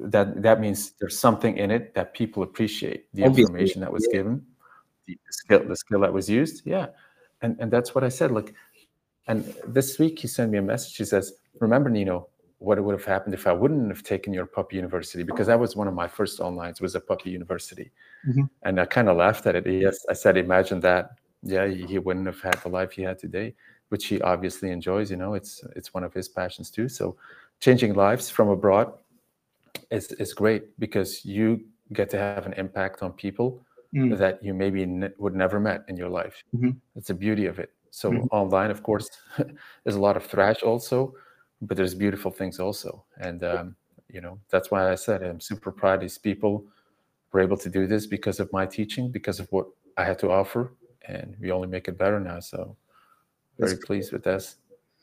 that 0.00 0.42
that 0.42 0.60
means 0.60 0.92
there's 1.00 1.18
something 1.18 1.56
in 1.58 1.70
it 1.70 1.94
that 1.94 2.14
people 2.14 2.42
appreciate 2.42 3.12
the 3.14 3.24
Obviously, 3.24 3.42
information 3.42 3.80
that 3.80 3.92
was 3.92 4.06
yeah. 4.08 4.18
given 4.18 4.46
the 5.06 5.16
skill 5.30 5.64
the 5.66 5.76
skill 5.76 6.00
that 6.00 6.12
was 6.12 6.28
used 6.28 6.62
yeah 6.64 6.86
and 7.42 7.56
and 7.60 7.70
that's 7.70 7.94
what 7.94 8.04
i 8.04 8.08
said 8.08 8.30
like 8.30 8.54
and 9.26 9.54
this 9.66 9.98
week 9.98 10.18
he 10.18 10.28
sent 10.28 10.50
me 10.50 10.58
a 10.58 10.62
message 10.62 10.96
he 10.96 11.04
says 11.04 11.34
remember 11.60 11.90
nino 11.90 12.28
what 12.62 12.82
would 12.82 12.92
have 12.92 13.04
happened 13.04 13.34
if 13.34 13.46
i 13.46 13.52
wouldn't 13.52 13.88
have 13.88 14.02
taken 14.02 14.32
your 14.32 14.46
puppy 14.46 14.76
university 14.76 15.22
because 15.22 15.46
that 15.46 15.58
was 15.58 15.76
one 15.76 15.88
of 15.88 15.94
my 15.94 16.08
first 16.08 16.40
onlines 16.40 16.80
was 16.80 16.94
a 16.94 17.00
puppy 17.00 17.30
university 17.30 17.90
mm-hmm. 18.26 18.44
and 18.62 18.80
i 18.80 18.84
kind 18.84 19.08
of 19.08 19.16
laughed 19.16 19.46
at 19.46 19.56
it 19.56 19.66
yes 19.66 20.04
i 20.08 20.12
said 20.12 20.36
imagine 20.36 20.80
that 20.80 21.10
yeah 21.42 21.66
he 21.66 21.98
wouldn't 21.98 22.26
have 22.26 22.40
had 22.40 22.54
the 22.62 22.68
life 22.68 22.92
he 22.92 23.02
had 23.02 23.18
today 23.18 23.54
which 23.88 24.06
he 24.06 24.20
obviously 24.22 24.70
enjoys 24.70 25.10
you 25.10 25.16
know 25.16 25.34
it's 25.34 25.64
it's 25.76 25.92
one 25.92 26.04
of 26.04 26.14
his 26.14 26.28
passions 26.28 26.70
too 26.70 26.88
so 26.88 27.16
changing 27.60 27.94
lives 27.94 28.30
from 28.30 28.48
abroad 28.48 28.92
is 29.90 30.12
is 30.12 30.32
great 30.32 30.78
because 30.78 31.24
you 31.24 31.60
get 31.92 32.08
to 32.10 32.18
have 32.18 32.46
an 32.46 32.52
impact 32.54 33.02
on 33.02 33.12
people 33.12 33.62
mm. 33.94 34.16
that 34.18 34.42
you 34.42 34.54
maybe 34.54 34.86
ne- 34.86 35.10
would 35.18 35.34
never 35.34 35.60
met 35.60 35.84
in 35.88 35.96
your 35.96 36.08
life. 36.08 36.42
Mm-hmm. 36.54 36.70
That's 36.94 37.08
the 37.08 37.14
beauty 37.14 37.46
of 37.46 37.58
it. 37.58 37.70
So 37.90 38.10
mm-hmm. 38.10 38.26
online, 38.30 38.70
of 38.70 38.82
course, 38.82 39.10
there's 39.84 39.96
a 39.96 40.00
lot 40.00 40.16
of 40.16 40.24
thrash 40.24 40.62
also, 40.62 41.14
but 41.62 41.76
there's 41.76 41.94
beautiful 41.94 42.30
things 42.30 42.60
also. 42.60 43.04
And 43.18 43.42
um, 43.44 43.76
you 44.08 44.20
know 44.20 44.38
that's 44.50 44.70
why 44.70 44.90
I 44.90 44.94
said 44.94 45.22
I'm 45.22 45.40
super 45.40 45.72
proud 45.72 46.00
these 46.00 46.18
people 46.18 46.64
were 47.32 47.40
able 47.40 47.56
to 47.56 47.70
do 47.70 47.86
this 47.86 48.06
because 48.06 48.40
of 48.40 48.52
my 48.52 48.66
teaching, 48.66 49.10
because 49.10 49.40
of 49.40 49.50
what 49.50 49.66
I 49.96 50.04
had 50.04 50.18
to 50.20 50.30
offer, 50.30 50.72
and 51.08 51.36
we 51.40 51.50
only 51.50 51.68
make 51.68 51.88
it 51.88 51.96
better 51.96 52.20
now. 52.20 52.40
So 52.40 52.76
very 53.58 53.72
That's 53.72 53.84
pleased 53.84 54.10
cool. 54.10 54.18
with 54.18 54.24
this 54.24 54.56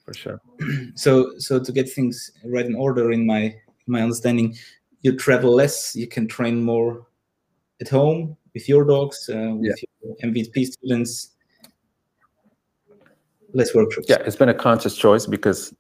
for 0.06 0.14
sure. 0.14 0.42
So 0.96 1.38
so 1.38 1.60
to 1.60 1.72
get 1.72 1.90
things 1.90 2.32
right 2.46 2.66
in 2.66 2.76
order 2.76 3.12
in 3.12 3.26
my 3.26 3.56
my 3.88 4.02
understanding, 4.02 4.56
you 5.02 5.16
travel 5.16 5.54
less, 5.54 5.96
you 5.96 6.08
can 6.08 6.28
train 6.28 6.62
more 6.64 7.08
at 7.82 7.90
home 7.90 8.38
with 8.54 8.68
your 8.68 8.86
dogs, 8.86 9.30
uh, 9.30 9.54
with 9.56 9.76
yeah. 9.78 9.90
your 10.04 10.32
MVP 10.32 10.66
students? 10.66 11.32
Less 13.54 13.74
workshops. 13.74 14.08
Yeah, 14.08 14.18
it's 14.26 14.36
been 14.36 14.50
a 14.50 14.54
conscious 14.54 14.96
choice 14.96 15.26
because 15.26 15.74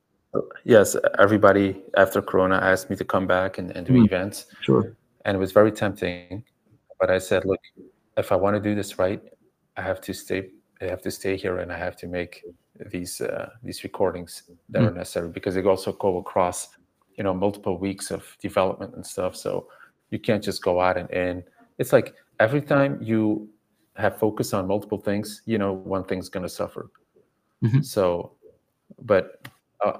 yes, 0.63 0.95
everybody 1.17 1.81
after 1.97 2.21
Corona 2.21 2.57
asked 2.57 2.89
me 2.89 2.95
to 2.95 3.05
come 3.05 3.27
back 3.27 3.57
and, 3.57 3.71
and 3.75 3.85
do 3.85 3.93
mm. 3.93 4.05
events. 4.05 4.47
Sure. 4.61 4.95
And 5.25 5.35
it 5.35 5.39
was 5.39 5.51
very 5.51 5.71
tempting. 5.71 6.43
But 6.99 7.09
I 7.09 7.17
said, 7.17 7.45
look, 7.45 7.61
if 8.17 8.31
I 8.31 8.35
want 8.35 8.55
to 8.55 8.61
do 8.61 8.75
this 8.75 8.99
right, 8.99 9.21
I 9.77 9.81
have 9.81 10.01
to 10.01 10.13
stay 10.13 10.49
I 10.81 10.85
have 10.85 11.01
to 11.01 11.11
stay 11.11 11.35
here 11.35 11.57
and 11.59 11.71
I 11.73 11.77
have 11.77 11.97
to 11.97 12.07
make 12.07 12.43
these 12.91 13.19
uh, 13.21 13.49
these 13.63 13.83
recordings 13.83 14.43
that 14.69 14.81
mm. 14.81 14.87
are 14.87 14.91
necessary 14.91 15.29
because 15.29 15.55
they 15.55 15.63
also 15.63 15.91
go 15.93 16.17
across, 16.17 16.69
you 17.15 17.23
know, 17.23 17.33
multiple 17.33 17.77
weeks 17.77 18.11
of 18.11 18.25
development 18.41 18.95
and 18.95 19.05
stuff. 19.05 19.35
So 19.35 19.67
you 20.09 20.19
can't 20.19 20.43
just 20.43 20.63
go 20.63 20.79
out 20.79 20.97
and 20.97 21.09
in. 21.11 21.43
It's 21.77 21.91
like 21.91 22.15
every 22.39 22.61
time 22.61 22.99
you 23.01 23.49
have 23.95 24.17
focus 24.17 24.53
on 24.53 24.67
multiple 24.67 24.97
things, 24.97 25.41
you 25.45 25.57
know 25.57 25.73
one 25.73 26.05
thing's 26.05 26.29
going 26.29 26.43
to 26.43 26.49
suffer. 26.49 26.89
Mm-hmm. 27.63 27.81
So, 27.81 28.33
but 29.01 29.45
uh, 29.83 29.99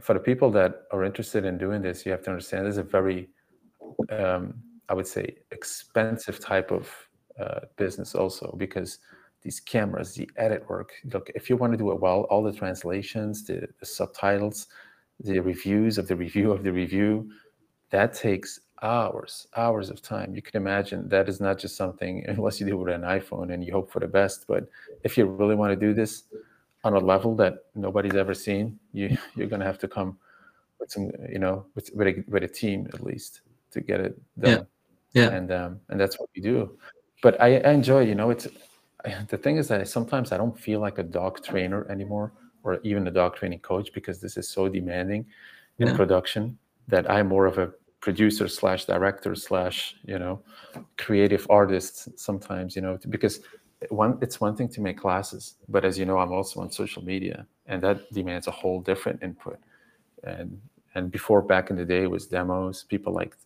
for 0.00 0.14
the 0.14 0.20
people 0.20 0.50
that 0.52 0.84
are 0.90 1.04
interested 1.04 1.44
in 1.44 1.58
doing 1.58 1.82
this, 1.82 2.04
you 2.04 2.12
have 2.12 2.22
to 2.22 2.30
understand 2.30 2.66
this 2.66 2.72
is 2.72 2.78
a 2.78 2.82
very, 2.82 3.28
um, 4.10 4.54
I 4.88 4.94
would 4.94 5.06
say, 5.06 5.36
expensive 5.50 6.40
type 6.40 6.70
of 6.70 6.90
uh, 7.38 7.60
business 7.76 8.14
also 8.14 8.54
because 8.58 8.98
these 9.42 9.60
cameras, 9.60 10.14
the 10.14 10.28
edit 10.36 10.68
work. 10.68 10.92
Look, 11.12 11.30
if 11.34 11.48
you 11.48 11.56
want 11.56 11.72
to 11.72 11.76
do 11.76 11.90
it 11.92 12.00
well, 12.00 12.22
all 12.22 12.42
the 12.42 12.52
translations, 12.52 13.44
the, 13.44 13.68
the 13.78 13.86
subtitles, 13.86 14.66
the 15.20 15.40
reviews 15.40 15.98
of 15.98 16.08
the 16.08 16.16
review 16.16 16.50
of 16.52 16.64
the 16.64 16.72
review, 16.72 17.30
that 17.90 18.12
takes 18.14 18.60
hours, 18.82 19.46
hours 19.56 19.90
of 19.90 20.02
time. 20.02 20.34
You 20.34 20.42
can 20.42 20.60
imagine 20.60 21.08
that 21.08 21.28
is 21.28 21.40
not 21.40 21.58
just 21.58 21.76
something, 21.76 22.24
unless 22.28 22.60
you 22.60 22.66
do 22.66 22.72
it 22.72 22.84
with 22.84 22.94
an 22.94 23.02
iPhone 23.02 23.52
and 23.52 23.64
you 23.64 23.72
hope 23.72 23.90
for 23.90 24.00
the 24.00 24.08
best. 24.08 24.46
But 24.46 24.68
if 25.04 25.16
you 25.16 25.26
really 25.26 25.54
want 25.54 25.70
to 25.70 25.76
do 25.76 25.94
this 25.94 26.24
on 26.84 26.94
a 26.94 26.98
level 26.98 27.34
that 27.36 27.64
nobody's 27.74 28.14
ever 28.14 28.34
seen, 28.34 28.78
you 28.92 29.16
you're 29.34 29.48
going 29.48 29.60
to 29.60 29.66
have 29.66 29.78
to 29.80 29.88
come 29.88 30.18
with 30.78 30.90
some, 30.90 31.10
you 31.30 31.38
know, 31.38 31.66
with 31.74 31.90
with 31.94 32.08
a, 32.08 32.24
with 32.28 32.42
a 32.44 32.48
team 32.48 32.88
at 32.94 33.02
least 33.02 33.40
to 33.72 33.80
get 33.80 34.00
it 34.00 34.18
done. 34.38 34.66
Yeah. 35.12 35.22
yeah. 35.22 35.36
And 35.36 35.52
um, 35.52 35.80
and 35.88 36.00
that's 36.00 36.18
what 36.18 36.28
we 36.34 36.42
do. 36.42 36.78
But 37.22 37.40
I, 37.40 37.58
I 37.58 37.72
enjoy, 37.72 38.02
you 38.02 38.14
know, 38.14 38.30
it's 38.30 38.46
the 39.28 39.38
thing 39.38 39.56
is 39.56 39.68
that 39.68 39.86
sometimes 39.88 40.32
I 40.32 40.36
don't 40.36 40.58
feel 40.58 40.80
like 40.80 40.98
a 40.98 41.02
dog 41.02 41.42
trainer 41.42 41.88
anymore, 41.90 42.32
or 42.62 42.80
even 42.82 43.06
a 43.08 43.10
dog 43.10 43.36
training 43.36 43.60
coach, 43.60 43.92
because 43.92 44.20
this 44.20 44.36
is 44.36 44.48
so 44.48 44.68
demanding 44.68 45.26
in 45.78 45.88
yeah. 45.88 45.96
production 45.96 46.58
that 46.88 47.10
I'm 47.10 47.28
more 47.28 47.46
of 47.46 47.58
a 47.58 47.72
producer 48.00 48.46
slash 48.46 48.84
director 48.84 49.34
slash 49.34 49.96
you 50.04 50.18
know 50.18 50.40
creative 50.96 51.46
artists 51.50 52.08
sometimes 52.16 52.76
you 52.76 52.82
know 52.82 52.96
because 53.10 53.40
one 53.90 54.18
it's 54.20 54.40
one 54.40 54.56
thing 54.56 54.68
to 54.68 54.80
make 54.80 54.98
classes 54.98 55.54
but 55.68 55.84
as 55.84 55.96
you 55.98 56.04
know 56.04 56.18
i'm 56.18 56.32
also 56.32 56.60
on 56.60 56.70
social 56.70 57.04
media 57.04 57.46
and 57.68 57.82
that 57.82 58.10
demands 58.12 58.46
a 58.46 58.50
whole 58.50 58.80
different 58.80 59.22
input. 59.22 59.58
And 60.24 60.60
and 60.94 61.12
before 61.12 61.42
back 61.42 61.70
in 61.70 61.76
the 61.76 61.84
day 61.84 62.06
was 62.06 62.26
demos. 62.26 62.82
People 62.82 63.12
like 63.12 63.36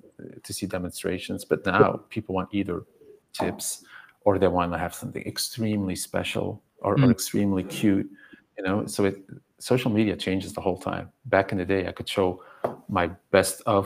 to 0.43 0.53
see 0.53 0.67
demonstrations 0.67 1.45
but 1.45 1.67
now 1.67 2.01
people 2.09 2.35
want 2.35 2.49
either 2.53 2.85
tips 3.33 3.85
or 4.25 4.39
they 4.39 4.47
want 4.47 4.73
to 4.73 4.79
have 4.79 4.95
something 4.95 5.23
extremely 5.27 5.97
special 5.97 6.63
or, 6.79 6.97
mm. 6.97 7.07
or 7.07 7.11
extremely 7.11 7.65
cute 7.65 8.09
you 8.57 8.65
know? 8.65 8.87
So 8.87 9.07
it 9.07 9.17
social 9.59 9.91
media 9.91 10.17
changes 10.17 10.53
the 10.53 10.61
whole 10.61 10.79
time. 10.79 11.11
Back 11.27 11.51
in 11.53 11.59
the 11.59 11.65
day 11.65 11.89
i 11.89 11.93
could 11.93 12.09
show 12.09 12.43
my 12.89 13.09
best 13.33 13.63
of 13.67 13.85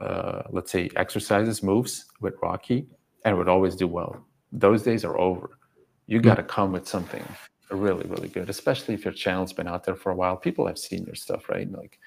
uh, 0.00 0.42
let's 0.50 0.70
say 0.70 0.90
exercises 0.96 1.62
moves 1.62 2.06
with 2.20 2.34
rocky 2.42 2.86
and 3.24 3.38
would 3.38 3.48
always 3.48 3.74
do 3.76 3.86
well. 3.86 4.26
Those 4.52 4.82
days 4.82 5.04
are 5.04 5.16
over 5.18 5.58
you 6.06 6.20
got 6.20 6.36
to 6.36 6.42
come 6.42 6.72
with 6.72 6.86
something 6.86 7.24
really 7.70 8.06
really 8.06 8.28
good 8.28 8.50
especially 8.50 8.92
if 8.92 9.02
your 9.02 9.14
channel's 9.14 9.52
been 9.52 9.66
out 9.66 9.82
there 9.82 9.96
for 9.96 10.12
a 10.12 10.14
while 10.14 10.36
people 10.36 10.66
have 10.66 10.76
seen 10.76 11.04
your 11.04 11.14
stuff 11.14 11.48
right 11.48 11.72
like 11.72 11.98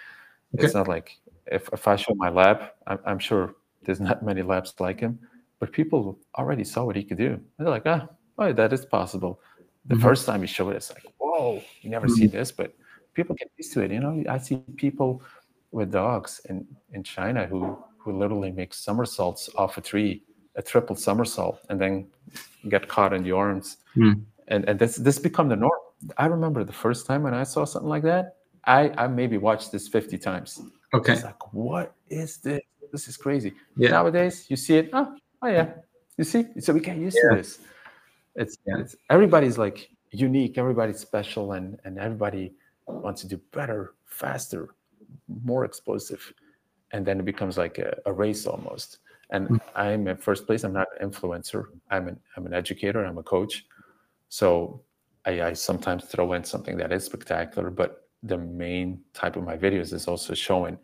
okay. 0.54 0.66
it's 0.66 0.76
not 0.76 0.88
like 0.88 1.18
if, 1.48 1.68
if 1.74 1.88
i 1.88 1.96
show 1.96 2.14
my 2.16 2.30
lab 2.30 2.70
I'm, 2.86 3.00
I'm, 3.04 3.20
sure 3.20 3.56
there's 3.82 4.00
not 4.00 4.24
many 4.24 4.44
labs 4.44 4.76
like 4.80 5.00
him 5.00 5.18
but 5.60 5.72
people 5.72 6.20
already 6.38 6.64
saw 6.64 6.84
what 6.86 6.96
he 6.96 7.04
could 7.04 7.18
do 7.18 7.34
and 7.34 7.44
they're 7.58 7.70
like 7.70 7.88
ah 7.88 8.08
oh 8.38 8.54
that 8.54 8.74
is 8.74 8.86
possible 8.86 9.42
the 9.86 9.96
mm-hmm. 9.96 10.04
first 10.04 10.28
time 10.28 10.42
you 10.42 10.48
show 10.48 10.70
it 10.70 10.76
it's 10.76 10.92
like 10.92 11.04
whoa 11.18 11.60
you 11.82 11.90
never 11.90 12.06
mm-hmm. 12.06 12.16
see 12.16 12.28
this 12.28 12.52
but 12.52 12.76
people 13.16 13.34
get 13.34 13.50
used 13.58 13.74
to 13.74 13.82
it 13.82 13.92
you 13.92 14.00
know 14.00 14.24
i 14.30 14.38
see 14.38 14.58
people 14.76 15.24
with 15.76 15.92
dogs 15.92 16.40
in 16.50 16.66
in 16.94 17.04
China 17.04 17.46
who 17.46 17.78
who 17.98 18.18
literally 18.18 18.52
make 18.52 18.74
somersaults 18.74 19.50
off 19.58 19.78
a 19.78 19.82
tree, 19.82 20.24
a 20.56 20.62
triple 20.62 20.96
somersault, 20.96 21.60
and 21.70 21.80
then 21.80 22.08
get 22.70 22.88
caught 22.88 23.14
in 23.14 23.24
the 23.24 23.32
arms. 23.32 23.78
Mm. 23.96 24.22
And 24.48 24.68
and 24.70 24.80
this 24.80 24.96
this 24.96 25.20
become 25.20 25.50
the 25.50 25.56
norm. 25.56 25.80
I 26.18 26.28
remember 26.28 26.64
the 26.64 26.74
first 26.74 27.06
time 27.08 27.24
when 27.24 27.34
I 27.34 27.44
saw 27.44 27.66
something 27.66 27.90
like 27.90 28.04
that. 28.04 28.38
I 28.66 28.92
I 28.98 29.08
maybe 29.08 29.38
watched 29.38 29.72
this 29.72 29.88
fifty 29.88 30.18
times. 30.18 30.62
Okay. 30.94 31.14
It's 31.14 31.24
like, 31.24 31.54
what 31.54 31.94
is 32.10 32.38
this? 32.38 32.62
This 32.92 33.08
is 33.08 33.18
crazy. 33.18 33.54
Yeah. 33.76 33.90
Nowadays, 33.92 34.46
you 34.50 34.56
see 34.56 34.78
it. 34.78 34.90
Oh, 34.94 35.16
oh 35.42 35.48
yeah. 35.48 35.74
You 36.18 36.24
see, 36.24 36.46
so 36.60 36.72
we 36.74 36.80
get 36.80 36.98
used 36.98 37.18
Yeah. 37.22 37.32
to 37.32 37.36
this. 37.38 37.60
It's, 38.36 38.58
Yeah. 38.66 38.80
it's 38.80 38.96
everybody's 39.10 39.58
like 39.58 39.90
unique. 40.12 40.58
Everybody's 40.58 41.00
special, 41.00 41.54
and 41.54 41.80
and 41.84 42.00
everybody 42.00 42.54
wants 42.88 43.22
to 43.22 43.28
do 43.28 43.38
better, 43.52 43.96
faster, 44.06 44.70
more 45.44 45.66
explosive, 45.66 46.34
and 46.92 47.06
then 47.06 47.20
it 47.20 47.26
becomes 47.26 47.58
like 47.58 47.80
a, 47.80 47.98
a 48.06 48.14
race 48.14 48.46
almost. 48.46 49.00
And 49.32 49.50
Mm. 49.50 49.60
I'm 49.76 50.08
at 50.08 50.22
first 50.22 50.46
place. 50.46 50.64
I'm 50.64 50.74
not 50.74 50.88
an 51.00 51.10
influencer. 51.10 51.66
I'm 51.90 52.08
an 52.08 52.20
I'm 52.36 52.46
an 52.46 52.54
educator. 52.54 53.04
I'm 53.06 53.18
a 53.18 53.24
coach. 53.24 53.66
So 54.30 54.82
I, 55.26 55.42
I 55.42 55.54
sometimes 55.54 56.06
throw 56.06 56.34
in 56.34 56.44
something 56.44 56.78
that 56.78 56.92
is 56.92 57.04
spectacular, 57.06 57.70
but 57.70 58.08
the 58.24 58.38
main 58.38 59.02
type 59.14 59.36
of 59.36 59.44
my 59.44 59.58
videos 59.58 59.94
is 59.94 60.08
also 60.08 60.34
showing 60.34 60.78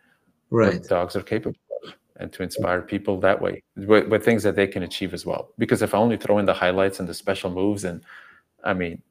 Right. 0.50 0.74
what 0.74 0.88
dogs 0.88 1.16
are 1.16 1.24
capable 1.24 1.58
of 1.84 1.94
and 2.18 2.32
to 2.34 2.44
inspire 2.44 2.82
people 2.82 3.20
that 3.22 3.42
way 3.42 3.64
with, 3.78 4.08
with 4.10 4.24
things 4.26 4.44
that 4.44 4.56
they 4.56 4.68
can 4.68 4.84
achieve 4.84 5.14
as 5.14 5.26
well. 5.26 5.54
Because 5.58 5.82
if 5.82 5.94
I 5.94 5.98
only 5.98 6.18
throw 6.18 6.38
in 6.40 6.46
the 6.46 6.54
highlights 6.54 7.00
and 7.00 7.08
the 7.08 7.14
special 7.14 7.50
moves, 7.50 7.84
and 7.86 8.04
I 8.64 8.74
mean, 8.74 9.02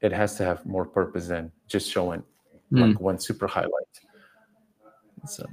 it 0.00 0.12
has 0.12 0.36
to 0.36 0.44
have 0.44 0.64
more 0.64 0.84
purpose 0.84 1.26
than 1.28 1.52
just 1.68 1.90
showing 1.90 2.22
Mm. 2.72 2.80
like 2.88 3.00
one 3.00 3.18
super 3.18 3.46
highlight. 3.46 4.00
So 5.26 5.46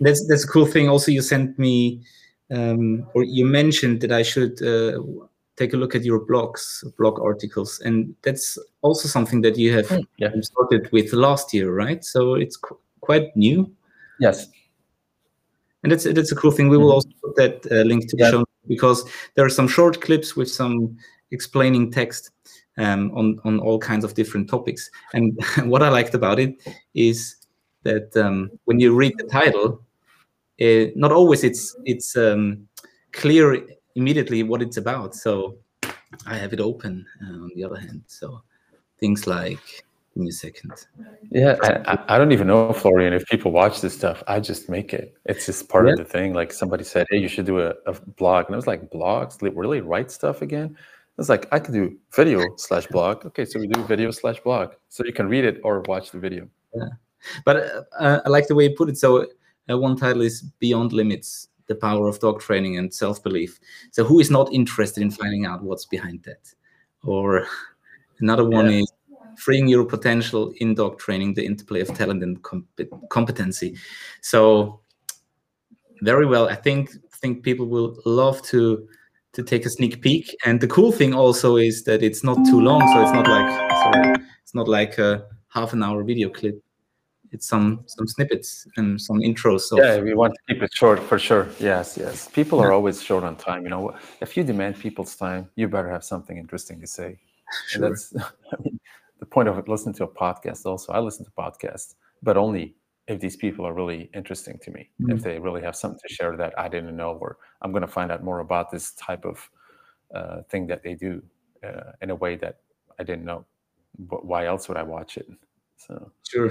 That's 0.00 0.26
that's 0.28 0.44
a 0.44 0.48
cool 0.48 0.66
thing. 0.66 0.88
Also, 0.88 1.10
you 1.12 1.22
sent 1.22 1.58
me, 1.58 2.00
um, 2.50 3.06
or 3.14 3.24
you 3.24 3.46
mentioned 3.46 4.00
that 4.02 4.12
I 4.12 4.22
should 4.22 4.62
uh, 4.62 5.00
take 5.56 5.72
a 5.74 5.76
look 5.76 5.94
at 5.94 6.04
your 6.04 6.20
blogs, 6.26 6.84
blog 6.96 7.20
articles, 7.20 7.80
and 7.80 8.14
that's 8.22 8.58
also 8.82 9.08
something 9.08 9.40
that 9.42 9.56
you 9.58 9.72
have 9.74 9.90
yeah. 10.18 10.30
started 10.42 10.88
with 10.92 11.12
last 11.12 11.52
year, 11.52 11.72
right? 11.74 12.04
So 12.04 12.34
it's 12.34 12.56
qu- 12.56 12.78
quite 13.00 13.34
new, 13.36 13.70
Yes. 14.20 14.46
and 15.82 15.92
that's 15.92 16.04
that's 16.04 16.32
a 16.32 16.36
cool 16.36 16.50
thing. 16.52 16.68
We 16.68 16.78
will 16.78 16.90
Mhm. 16.90 16.94
also 16.94 17.08
put 17.22 17.36
that 17.36 17.66
uh, 17.70 17.82
link 17.84 18.08
to 18.10 18.16
the 18.16 18.24
Yeah. 18.24 18.30
show 18.30 18.44
because 18.66 19.04
there 19.34 19.44
are 19.44 19.50
some 19.50 19.68
short 19.68 20.00
clips 20.00 20.36
with 20.36 20.50
some 20.50 20.96
explaining 21.30 21.90
text 21.92 22.30
um, 22.78 23.10
on 23.14 23.40
on 23.44 23.58
all 23.60 23.78
kinds 23.78 24.04
of 24.04 24.14
different 24.14 24.48
topics. 24.48 24.90
And 25.12 25.36
what 25.72 25.82
I 25.82 25.88
liked 25.88 26.14
about 26.14 26.38
it 26.38 26.54
is 26.94 27.36
that 27.84 28.16
um, 28.16 28.50
when 28.64 28.80
you 28.80 28.94
read 28.94 29.14
the 29.18 29.24
title, 29.24 29.82
uh, 30.60 30.90
not 30.96 31.12
always 31.12 31.44
it's 31.44 31.76
it's 31.84 32.16
um, 32.16 32.68
clear 33.12 33.64
immediately 33.94 34.42
what 34.42 34.62
it's 34.62 34.76
about. 34.76 35.14
So 35.14 35.56
I 36.26 36.36
have 36.36 36.52
it 36.52 36.60
open 36.60 37.06
uh, 37.22 37.34
on 37.44 37.50
the 37.54 37.64
other 37.64 37.76
hand. 37.76 38.02
So 38.06 38.42
things 38.98 39.26
like, 39.26 39.60
give 40.14 40.22
me 40.22 40.28
a 40.28 40.32
second. 40.32 40.72
Yeah, 41.30 41.56
I, 41.62 41.98
I- 42.08 42.18
don't 42.18 42.32
even 42.32 42.46
know, 42.46 42.72
Florian, 42.72 43.12
if 43.12 43.24
people 43.26 43.52
watch 43.52 43.80
this 43.80 43.94
stuff. 43.94 44.22
I 44.26 44.40
just 44.40 44.68
make 44.68 44.92
it. 44.92 45.14
It's 45.26 45.46
just 45.46 45.68
part 45.68 45.86
Yeah. 45.86 45.92
of 45.92 45.98
the 45.98 46.04
thing. 46.04 46.32
Like 46.34 46.52
somebody 46.52 46.84
said, 46.84 47.06
hey, 47.10 47.18
you 47.18 47.28
should 47.28 47.46
do 47.46 47.60
a, 47.60 47.74
a 47.86 47.92
blog. 48.16 48.46
And 48.46 48.54
I 48.54 48.56
was 48.56 48.66
like, 48.66 48.90
blogs? 48.90 49.40
Really 49.40 49.80
write 49.80 50.10
stuff 50.10 50.42
again? 50.42 50.76
I 50.76 51.20
was 51.20 51.28
like, 51.28 51.46
I 51.52 51.58
could 51.58 51.74
do 51.74 51.96
video 52.14 52.44
slash 52.56 52.86
blog. 52.86 53.26
Okay, 53.26 53.44
so 53.44 53.58
we 53.58 53.66
do 53.66 53.84
video 53.84 54.10
slash 54.12 54.40
blog. 54.40 54.74
So 54.88 55.04
you 55.04 55.12
can 55.12 55.28
read 55.28 55.44
it 55.44 55.60
or 55.64 55.80
watch 55.82 56.10
the 56.12 56.18
video. 56.18 56.48
But 57.44 57.56
uh, 57.56 57.82
uh, 57.98 58.20
I 58.24 58.28
like 58.28 58.46
the 58.46 58.54
way 58.54 58.64
you 58.68 58.74
put 58.76 58.88
it. 58.88 58.98
So 58.98 59.26
uh, 59.70 59.78
one 59.78 59.96
title 59.96 60.22
is 60.22 60.42
Beyond 60.58 60.92
Limits: 60.92 61.48
The 61.66 61.74
Power 61.74 62.08
of 62.08 62.18
Dog 62.20 62.40
Training 62.40 62.78
and 62.78 62.92
Self 62.92 63.22
Belief. 63.22 63.58
So 63.92 64.04
who 64.04 64.20
is 64.20 64.30
not 64.30 64.52
interested 64.52 65.02
in 65.02 65.10
finding 65.10 65.46
out 65.46 65.62
what's 65.62 65.86
behind 65.86 66.22
that? 66.24 66.52
Or 67.04 67.46
another 68.20 68.44
one 68.44 68.70
Yeah. 68.70 68.80
is 68.80 68.92
freeing 69.36 69.68
your 69.68 69.84
potential 69.84 70.52
in 70.56 70.74
dog 70.74 70.98
training, 70.98 71.34
the 71.34 71.44
interplay 71.44 71.80
of 71.80 71.88
talent 71.94 72.22
and 72.24 72.42
comp- 72.42 72.66
competency. 73.08 73.76
So 74.20 74.80
very 76.02 76.26
well. 76.26 76.48
I 76.48 76.54
think 76.56 76.90
think 77.20 77.42
people 77.42 77.66
will 77.66 77.96
love 78.04 78.40
to 78.42 78.86
to 79.32 79.42
take 79.42 79.66
a 79.66 79.70
sneak 79.70 80.00
peek. 80.00 80.34
And 80.44 80.60
the 80.60 80.66
cool 80.68 80.92
thing 80.92 81.14
also 81.14 81.56
is 81.56 81.84
that 81.84 82.02
it's 82.02 82.24
not 82.24 82.38
too 82.46 82.60
long, 82.60 82.80
so 82.92 83.02
it's 83.02 83.12
not 83.12 83.28
like 83.28 83.48
sorry, 83.82 84.14
it's 84.42 84.54
not 84.54 84.68
like 84.68 84.98
a 84.98 85.26
half 85.48 85.72
an 85.72 85.82
hour 85.82 86.02
video 86.04 86.28
clip. 86.30 86.62
It's 87.30 87.46
some 87.46 87.84
some 87.86 88.06
snippets 88.06 88.66
and 88.76 89.00
some 89.00 89.18
intros. 89.18 89.70
Of, 89.72 89.78
Yeah, 89.78 90.00
we 90.00 90.14
want 90.14 90.34
to 90.34 90.54
keep 90.54 90.62
it 90.62 90.72
short 90.72 90.98
for 91.00 91.18
sure. 91.18 91.48
Yes, 91.60 91.96
yes. 91.98 92.28
People 92.28 92.60
are 92.60 92.68
Yeah. 92.68 92.74
always 92.74 93.02
short 93.02 93.24
on 93.24 93.36
time. 93.36 93.64
You 93.64 93.70
know, 93.70 93.94
if 94.20 94.36
you 94.36 94.44
demand 94.44 94.78
people's 94.78 95.14
time, 95.16 95.50
you 95.56 95.68
better 95.68 95.90
have 95.90 96.04
something 96.04 96.36
interesting 96.38 96.80
to 96.80 96.86
say. 96.86 97.18
Sure. 97.68 97.84
And 97.84 97.94
that's 97.94 98.14
I 98.52 98.56
mean, 98.62 98.78
the 99.20 99.26
point 99.26 99.48
of 99.48 99.58
it. 99.58 99.68
Listening 99.68 99.94
to 99.96 100.04
a 100.04 100.08
podcast. 100.08 100.64
Also, 100.66 100.92
I 100.92 101.00
listen 101.00 101.24
to 101.24 101.30
podcasts, 101.32 101.94
but 102.22 102.36
only 102.36 102.74
if 103.08 103.20
these 103.20 103.36
people 103.36 103.66
are 103.66 103.72
really 103.72 104.10
interesting 104.14 104.58
to 104.62 104.70
me. 104.70 104.90
Mm. 105.00 105.14
If 105.14 105.22
they 105.22 105.38
really 105.38 105.62
have 105.62 105.74
something 105.76 106.00
to 106.06 106.14
share 106.14 106.36
that 106.36 106.52
I 106.58 106.68
didn't 106.68 106.96
know, 106.96 107.12
or 107.20 107.38
I'm 107.62 107.72
going 107.72 107.82
to 107.82 107.88
find 107.88 108.10
out 108.12 108.22
more 108.22 108.40
about 108.40 108.70
this 108.70 108.92
type 108.92 109.24
of 109.24 109.48
uh, 110.14 110.42
thing 110.50 110.66
that 110.66 110.82
they 110.82 110.94
do 110.94 111.22
uh, 111.64 111.92
in 112.02 112.10
a 112.10 112.14
way 112.14 112.36
that 112.36 112.60
I 112.98 113.02
didn't 113.04 113.24
know. 113.24 113.44
But 113.98 114.24
why 114.24 114.46
else 114.46 114.68
would 114.68 114.76
I 114.76 114.82
watch 114.82 115.16
it? 115.16 115.28
So 115.78 116.12
sure. 116.26 116.50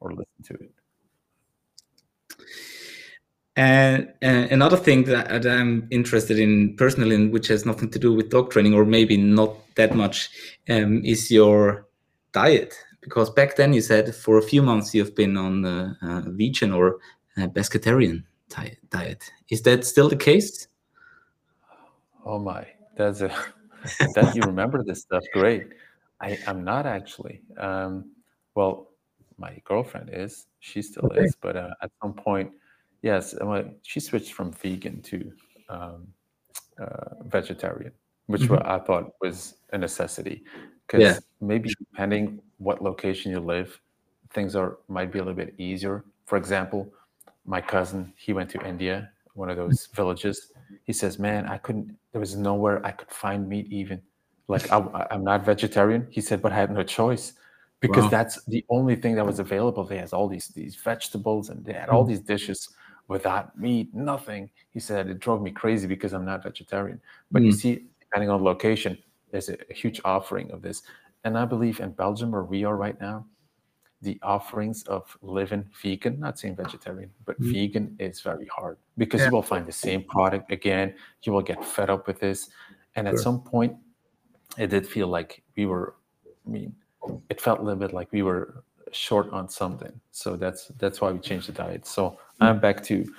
Or 0.00 0.10
listen 0.10 0.42
to 0.44 0.54
it. 0.54 0.72
And 3.56 4.08
uh, 4.22 4.48
another 4.50 4.76
thing 4.76 5.04
that, 5.04 5.44
I'm 5.44 5.86
interested 5.90 6.38
in 6.38 6.76
personally, 6.76 7.14
in 7.14 7.30
which 7.30 7.48
has 7.48 7.66
nothing 7.66 7.90
to 7.90 7.98
do 7.98 8.14
with 8.14 8.30
dog 8.30 8.50
training, 8.50 8.74
or 8.74 8.84
maybe 8.84 9.16
not 9.16 9.54
that 9.74 9.94
much, 9.94 10.30
um, 10.68 11.02
is 11.04 11.30
your 11.30 11.86
diet. 12.32 12.74
Because 13.00 13.30
back 13.30 13.56
then 13.56 13.72
you 13.72 13.80
said 13.80 14.14
for 14.14 14.38
a 14.38 14.42
few 14.42 14.62
months 14.62 14.94
you've 14.94 15.14
been 15.14 15.36
on 15.36 15.64
a, 15.64 15.96
uh, 16.02 16.22
vegan 16.26 16.72
or 16.72 16.98
uh, 17.36 17.48
pescatarian 17.48 18.24
diet. 18.90 19.30
Is 19.50 19.62
that 19.62 19.84
still 19.84 20.08
the 20.08 20.16
case? 20.16 20.68
Oh 22.24 22.38
my, 22.38 22.66
that's 22.96 23.20
a 23.20 23.28
that 24.14 24.34
you 24.34 24.42
remember 24.42 24.82
this 24.84 25.00
stuff. 25.00 25.22
Great. 25.32 25.68
I 26.20 26.38
I'm 26.46 26.64
not 26.64 26.86
actually. 26.86 27.42
Um, 27.58 28.10
well, 28.54 28.89
my 29.40 29.60
girlfriend 29.64 30.10
is. 30.12 30.46
She 30.60 30.82
still 30.82 31.06
Okay. 31.06 31.22
is, 31.24 31.36
but 31.40 31.56
uh, 31.56 31.70
at 31.82 31.90
some 32.02 32.12
point, 32.12 32.52
yes, 33.02 33.34
she 33.82 33.98
switched 34.00 34.32
from 34.34 34.52
vegan 34.52 35.00
to 35.02 35.32
um, 35.68 36.06
uh, 36.78 37.14
vegetarian, 37.24 37.92
which 38.26 38.42
Mhm. 38.42 38.50
wa- 38.50 38.74
I 38.76 38.78
thought 38.78 39.12
was 39.20 39.56
a 39.72 39.78
necessity. 39.78 40.44
Because 40.86 41.02
Yeah. 41.02 41.18
maybe 41.40 41.70
depending 41.78 42.42
what 42.58 42.82
location 42.82 43.32
you 43.32 43.40
live, 43.40 43.80
things 44.34 44.54
are 44.54 44.78
might 44.88 45.10
be 45.12 45.18
a 45.18 45.22
little 45.22 45.36
bit 45.44 45.54
easier. 45.58 46.04
For 46.26 46.36
example, 46.38 46.92
my 47.44 47.60
cousin, 47.60 48.12
he 48.16 48.32
went 48.32 48.50
to 48.50 48.58
India, 48.66 49.10
one 49.34 49.48
of 49.50 49.56
those 49.56 49.88
villages. 49.94 50.52
He 50.84 50.92
says, 50.92 51.18
"Man, 51.18 51.46
I 51.46 51.58
couldn't. 51.58 51.96
There 52.12 52.20
was 52.20 52.36
nowhere 52.36 52.84
I 52.84 52.92
could 52.92 53.10
find 53.10 53.48
meat 53.48 53.66
even. 53.72 54.02
Like 54.48 54.70
I, 54.70 54.78
I'm 55.10 55.24
not 55.24 55.44
vegetarian." 55.44 56.06
He 56.10 56.20
said, 56.20 56.42
"But 56.42 56.52
I 56.52 56.56
had 56.56 56.70
no 56.70 56.82
choice 56.82 57.34
because 57.80 58.04
Wow. 58.04 58.10
that's 58.10 58.44
the 58.46 58.64
only 58.70 58.96
thing 58.96 59.14
that 59.16 59.26
was 59.26 59.38
available. 59.38 59.84
They 59.84 59.98
had 59.98 60.12
all 60.12 60.28
these 60.28 60.48
these 60.48 60.76
vegetables 60.76 61.48
and 61.50 61.64
they 61.64 61.72
had 61.74 61.88
all 61.88 62.04
Mm. 62.04 62.08
these 62.08 62.20
dishes 62.20 62.68
without 63.08 63.58
meat, 63.58 63.94
nothing." 63.94 64.50
He 64.70 64.80
said, 64.80 65.08
"It 65.08 65.18
drove 65.20 65.42
me 65.42 65.50
crazy 65.50 65.86
because 65.88 66.12
I'm 66.14 66.24
not 66.24 66.42
vegetarian." 66.42 67.00
But 67.32 67.42
you 67.44 67.52
Mm. 67.52 67.54
see, 67.62 67.88
depending 68.00 68.30
on 68.30 68.42
location, 68.44 68.98
there's 69.30 69.48
a, 69.48 69.56
a 69.70 69.74
huge 69.74 70.00
offering 70.04 70.50
of 70.52 70.62
this. 70.62 70.82
And 71.24 71.36
I 71.38 71.44
believe 71.44 71.80
in 71.80 71.92
Belgium, 71.92 72.30
where 72.32 72.44
we 72.44 72.64
are 72.64 72.76
right 72.76 72.98
now, 73.00 73.26
the 74.02 74.18
offerings 74.22 74.82
of 74.84 75.16
living 75.22 75.68
vegan, 75.82 76.18
not 76.20 76.38
saying 76.38 76.56
vegetarian, 76.56 77.12
but 77.26 77.38
Mhm. 77.40 77.52
vegan 77.52 77.96
is 77.98 78.20
very 78.22 78.46
hard 78.46 78.78
because 78.96 79.20
Yeah. 79.20 79.26
you 79.28 79.32
will 79.32 79.42
find 79.42 79.66
the 79.66 79.72
same 79.72 80.04
product 80.04 80.50
again. 80.52 80.94
You 81.22 81.32
will 81.34 81.42
get 81.42 81.64
fed 81.64 81.90
up 81.90 82.06
with 82.06 82.18
this. 82.20 82.50
And 82.96 83.06
at 83.08 83.18
some 83.18 83.42
point, 83.42 83.76
it 84.58 84.68
did 84.68 84.86
feel 84.88 85.08
like 85.08 85.42
we 85.56 85.66
were, 85.66 85.96
I 86.46 86.50
mean, 86.50 86.74
it 87.28 87.40
felt 87.40 87.60
a 87.60 87.62
little 87.62 87.78
bit 87.78 87.92
like 87.92 88.08
we 88.12 88.22
were 88.22 88.62
short 88.92 89.30
on 89.32 89.48
something. 89.48 89.92
So 90.10 90.36
that's 90.36 90.68
that's 90.78 91.00
why 91.00 91.10
we 91.12 91.18
changed 91.18 91.48
the 91.48 91.52
diet. 91.52 91.86
So 91.86 92.18
I'm 92.40 92.58
back 92.60 92.82
to 92.84 93.12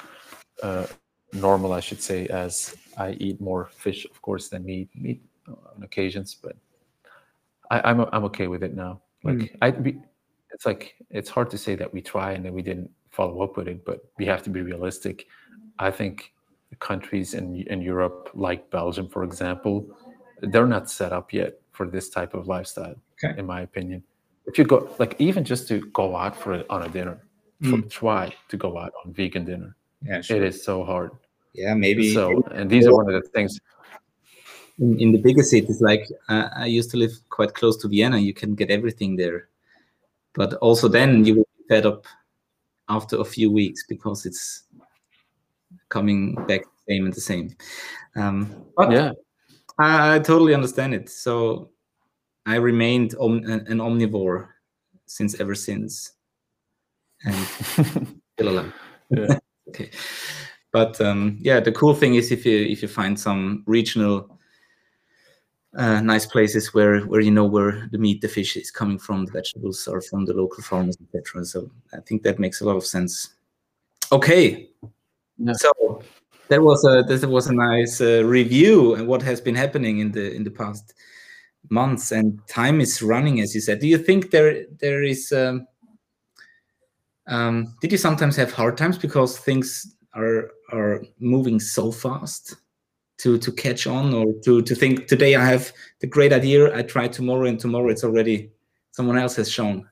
uh, 0.64 0.88
normal, 1.34 1.74
I 1.74 1.80
should 1.80 2.02
say, 2.02 2.28
as 2.28 2.76
I 2.98 3.12
eat 3.20 3.40
more 3.40 3.70
fish, 3.74 4.06
of 4.06 4.22
course, 4.22 4.50
than 4.50 4.66
meat, 4.66 4.90
meat 4.96 5.22
on 5.48 5.84
occasions, 5.84 6.36
but 6.36 6.56
I, 7.70 7.82
I'm 7.90 8.02
I'm 8.12 8.26
okay 8.26 8.48
with 8.48 8.64
it 8.64 8.76
now. 8.76 9.02
Like 9.24 9.36
Mm. 9.38 9.58
I, 9.62 9.70
we, 9.70 9.98
it's 10.54 10.66
like 10.66 10.96
it's 11.10 11.30
hard 11.30 11.50
to 11.52 11.58
say 11.58 11.76
that 11.76 11.94
we 11.94 12.02
try 12.02 12.34
and 12.34 12.44
then 12.46 12.54
we 12.54 12.62
didn't 12.62 12.90
follow 13.10 13.42
up 13.42 13.56
with 13.58 13.68
it, 13.68 13.86
but 13.86 14.04
we 14.18 14.26
have 14.26 14.44
to 14.44 14.50
be 14.50 14.62
realistic. 14.62 15.28
I 15.80 15.92
think 15.92 16.34
countries 16.80 17.34
in 17.34 17.56
in 17.68 17.82
Europe, 17.82 18.30
like 18.34 18.70
Belgium, 18.72 19.08
for 19.08 19.24
example, 19.24 19.88
they're 20.42 20.68
not 20.68 20.90
set 20.90 21.14
up 21.14 21.34
yet 21.34 21.60
for 21.72 21.88
this 21.88 22.10
type 22.10 22.34
of 22.34 22.48
lifestyle, 22.48 22.96
Okay. 23.24 23.40
in 23.40 23.46
my 23.46 23.62
opinion. 23.62 24.04
If 24.46 24.58
you 24.58 24.66
go, 24.66 24.94
like, 24.98 25.16
even 25.20 25.44
just 25.44 25.68
to 25.68 25.82
go 25.92 26.16
out 26.16 26.36
for 26.36 26.54
a, 26.54 26.66
on 26.70 26.84
a 26.84 26.90
dinner, 26.90 27.22
f- 27.64 27.90
try 27.90 28.34
to 28.50 28.58
go 28.58 28.78
out 28.78 28.92
on 29.06 29.14
vegan 29.14 29.46
dinner. 29.46 29.76
Yeah, 30.04 30.22
sure. 30.22 30.38
It 30.38 30.44
is 30.44 30.64
so 30.64 30.84
hard. 30.84 31.12
Yeah, 31.54 31.74
maybe. 31.76 32.14
So, 32.14 32.42
and 32.52 32.70
these 32.70 32.88
are 32.88 32.96
one 32.96 33.14
of 33.14 33.22
the 33.22 33.30
things. 33.30 33.60
in, 34.80 35.00
in 35.00 35.12
the 35.12 35.20
bigger 35.20 35.44
cities, 35.44 35.82
like 35.82 36.08
uh, 36.30 36.50
I 36.56 36.66
used 36.66 36.90
to 36.92 36.98
live 36.98 37.12
quite 37.30 37.54
close 37.54 37.78
to 37.78 37.88
Vienna, 37.88 38.18
you 38.18 38.34
can 38.34 38.56
get 38.56 38.72
everything 38.72 39.16
there. 39.16 39.50
But 40.34 40.54
also 40.56 40.88
then 40.88 41.26
you 41.26 41.36
will 41.36 41.48
be 41.58 41.76
fed 41.76 41.86
up 41.86 42.06
after 42.90 43.20
a 43.20 43.26
few 43.26 43.52
weeks 43.52 43.86
because 43.88 44.26
it's 44.26 44.64
coming 45.90 46.36
back 46.48 46.62
the 46.64 46.94
same 46.94 47.06
and 47.06 47.14
the 47.14 47.22
same. 47.22 47.56
Um, 48.16 48.66
but 48.76 48.92
Yeah, 48.92 49.12
I, 49.78 50.16
I 50.16 50.20
totally 50.20 50.54
understand 50.54 50.94
it. 50.94 51.10
So 51.10 51.71
I 52.46 52.56
remained 52.56 53.16
om- 53.20 53.44
an 53.46 53.78
omnivore 53.78 54.48
since 55.06 55.40
ever 55.40 55.56
since, 55.56 56.14
and 57.24 57.36
still 58.34 58.50
alive. 58.50 58.74
yeah, 59.10 59.38
okay. 59.70 59.92
But 60.72 61.00
um, 61.02 61.38
yeah 61.42 61.60
the 61.60 61.72
cool 61.72 61.94
thing 61.94 62.16
is 62.16 62.32
if 62.32 62.46
you 62.46 62.58
if 62.58 62.82
you 62.82 62.88
find 62.88 63.20
some 63.20 63.64
regional 63.68 64.40
uh, 65.78 66.02
nice 66.02 66.26
places 66.26 66.74
where 66.74 67.02
where 67.02 67.22
you 67.22 67.32
know 67.32 67.46
where 67.46 67.88
the 67.92 67.98
meat 67.98 68.22
the 68.22 68.28
fish 68.28 68.58
is 68.58 68.72
coming 68.72 68.98
from 68.98 69.26
the 69.26 69.32
vegetables 69.32 69.88
are 69.88 70.02
from 70.02 70.26
the 70.26 70.34
local 70.34 70.64
farmers 70.64 70.98
etc 71.02 71.46
so 71.46 71.70
i 71.94 72.00
think 72.02 72.24
that 72.24 72.40
makes 72.40 72.62
a 72.62 72.66
lot 72.66 72.76
of 72.76 72.86
sense. 72.86 73.30
Okay. 74.12 74.70
Yeah. 75.38 75.54
so 75.54 76.02
that 76.50 76.62
was 76.62 76.84
a 76.86 77.04
that 77.04 77.28
was 77.30 77.48
a 77.48 77.54
nice 77.54 78.02
uh, 78.02 78.24
review 78.26 78.96
and 78.96 79.08
what 79.08 79.22
has 79.22 79.40
been 79.40 79.56
happening 79.56 80.00
in 80.00 80.12
the 80.12 80.34
in 80.34 80.44
the 80.44 80.52
past 80.52 80.94
months 81.70 82.12
and 82.12 82.40
time 82.48 82.82
is 82.82 83.02
running 83.02 83.40
as 83.40 83.54
you 83.56 83.62
said 83.62 83.80
do 83.80 83.88
you 83.88 83.98
think 83.98 84.32
there 84.32 84.66
there 84.80 85.04
is 85.04 85.32
um, 85.32 85.68
um, 87.28 87.76
did 87.82 87.92
you 87.92 87.98
sometimes 87.98 88.36
have 88.36 88.52
hard 88.52 88.78
times 88.78 88.98
because 88.98 89.38
things 89.38 89.96
are 90.16 90.52
are 90.74 91.02
moving 91.20 91.60
so 91.60 91.92
fast 91.92 92.56
to 93.18 93.38
to 93.38 93.52
catch 93.52 93.88
on 93.88 94.14
or 94.14 94.34
to 94.44 94.62
to 94.64 94.76
think 94.76 95.08
today 95.08 95.36
I 95.36 95.46
have 95.46 95.72
the 96.00 96.08
great 96.08 96.34
idea 96.34 96.76
I 96.76 96.82
try 96.82 97.08
tomorrow 97.08 97.46
and 97.46 97.60
tomorrow 97.60 97.90
it's 97.90 98.04
already 98.04 98.52
someone 98.92 99.18
else 99.18 99.36
has 99.36 99.50
shown. 99.50 99.88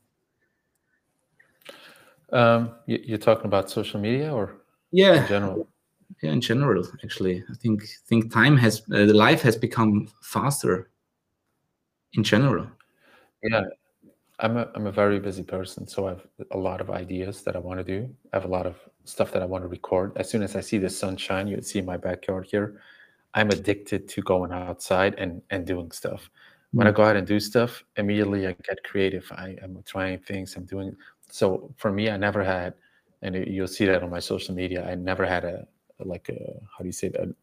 um, 2.32 2.76
you, 2.86 3.00
you're 3.04 3.18
talking 3.18 3.46
about 3.46 3.70
social 3.70 4.00
media 4.00 4.34
or 4.34 4.62
Yeah, 4.92 5.22
in 5.22 5.28
general? 5.28 5.68
yeah. 6.22 6.32
In 6.32 6.42
general, 6.42 6.84
actually, 7.04 7.44
I 7.50 7.54
think 7.56 7.84
think 8.08 8.32
time 8.34 8.58
has 8.58 8.82
uh, 8.94 9.06
the 9.06 9.14
life 9.14 9.42
has 9.44 9.56
become 9.56 10.08
faster. 10.22 10.90
In 12.14 12.24
general, 12.24 12.68
Yeah, 13.44 13.64
I'm 14.40 14.58
a 14.58 14.70
I'm 14.76 14.88
a 14.88 14.92
very 14.92 15.20
busy 15.20 15.44
person, 15.44 15.88
so 15.88 16.08
I 16.08 16.12
have 16.12 16.28
a 16.52 16.58
lot 16.58 16.82
of 16.82 16.90
ideas 16.92 17.44
that 17.44 17.56
I 17.56 17.60
want 17.60 17.80
to 17.80 17.84
do. 17.86 18.10
I 18.34 18.38
have 18.38 18.46
a 18.46 18.50
lot 18.50 18.68
of 18.68 18.78
stuff 19.06 19.32
that 19.34 19.42
I 19.44 19.46
want 19.46 19.64
to 19.66 19.70
record. 19.70 20.14
As 20.18 20.30
soon 20.30 20.44
as 20.44 20.56
I 20.56 20.62
see 20.62 20.78
the 20.80 20.90
sunshine, 20.90 21.48
you 21.48 21.56
would 21.58 21.66
see 21.68 21.82
my 21.82 21.98
backyard 21.98 22.48
here. 22.52 22.82
I'm 23.36 23.52
addicted 23.52 24.08
to 24.10 24.22
going 24.24 24.54
outside 24.54 25.16
and 25.18 25.42
and 25.52 25.66
doing 25.68 25.92
stuff. 25.92 26.30
When 26.74 26.88
I 26.88 26.92
mm. 26.92 26.96
go 26.96 27.04
out 27.06 27.18
and 27.18 27.28
do 27.28 27.40
stuff, 27.40 27.84
immediately 27.98 28.48
I 28.48 28.54
get 28.64 28.84
creative. 28.86 29.32
I 29.34 29.58
am 29.64 29.84
trying 29.86 30.20
things. 30.20 30.56
I'm 30.58 30.66
doing. 30.66 30.96
So 31.32 31.74
for 31.78 31.92
me, 31.92 32.10
I 32.10 32.18
never 32.18 32.44
had, 32.44 32.76
and 33.24 33.36
you- 33.36 33.46
you'll 33.48 33.68
see 33.68 33.86
that 33.88 34.04
on 34.04 34.10
my 34.12 34.20
social 34.20 34.56
media. 34.56 34.88
I 34.90 34.96
never 34.96 35.26
had 35.26 35.46
a 35.46 35.68
like 36.06 36.30
a 36.30 36.40
how 36.74 36.80
do 36.82 36.88
you 36.88 36.92
say 36.94 37.08
it, 37.08 37.36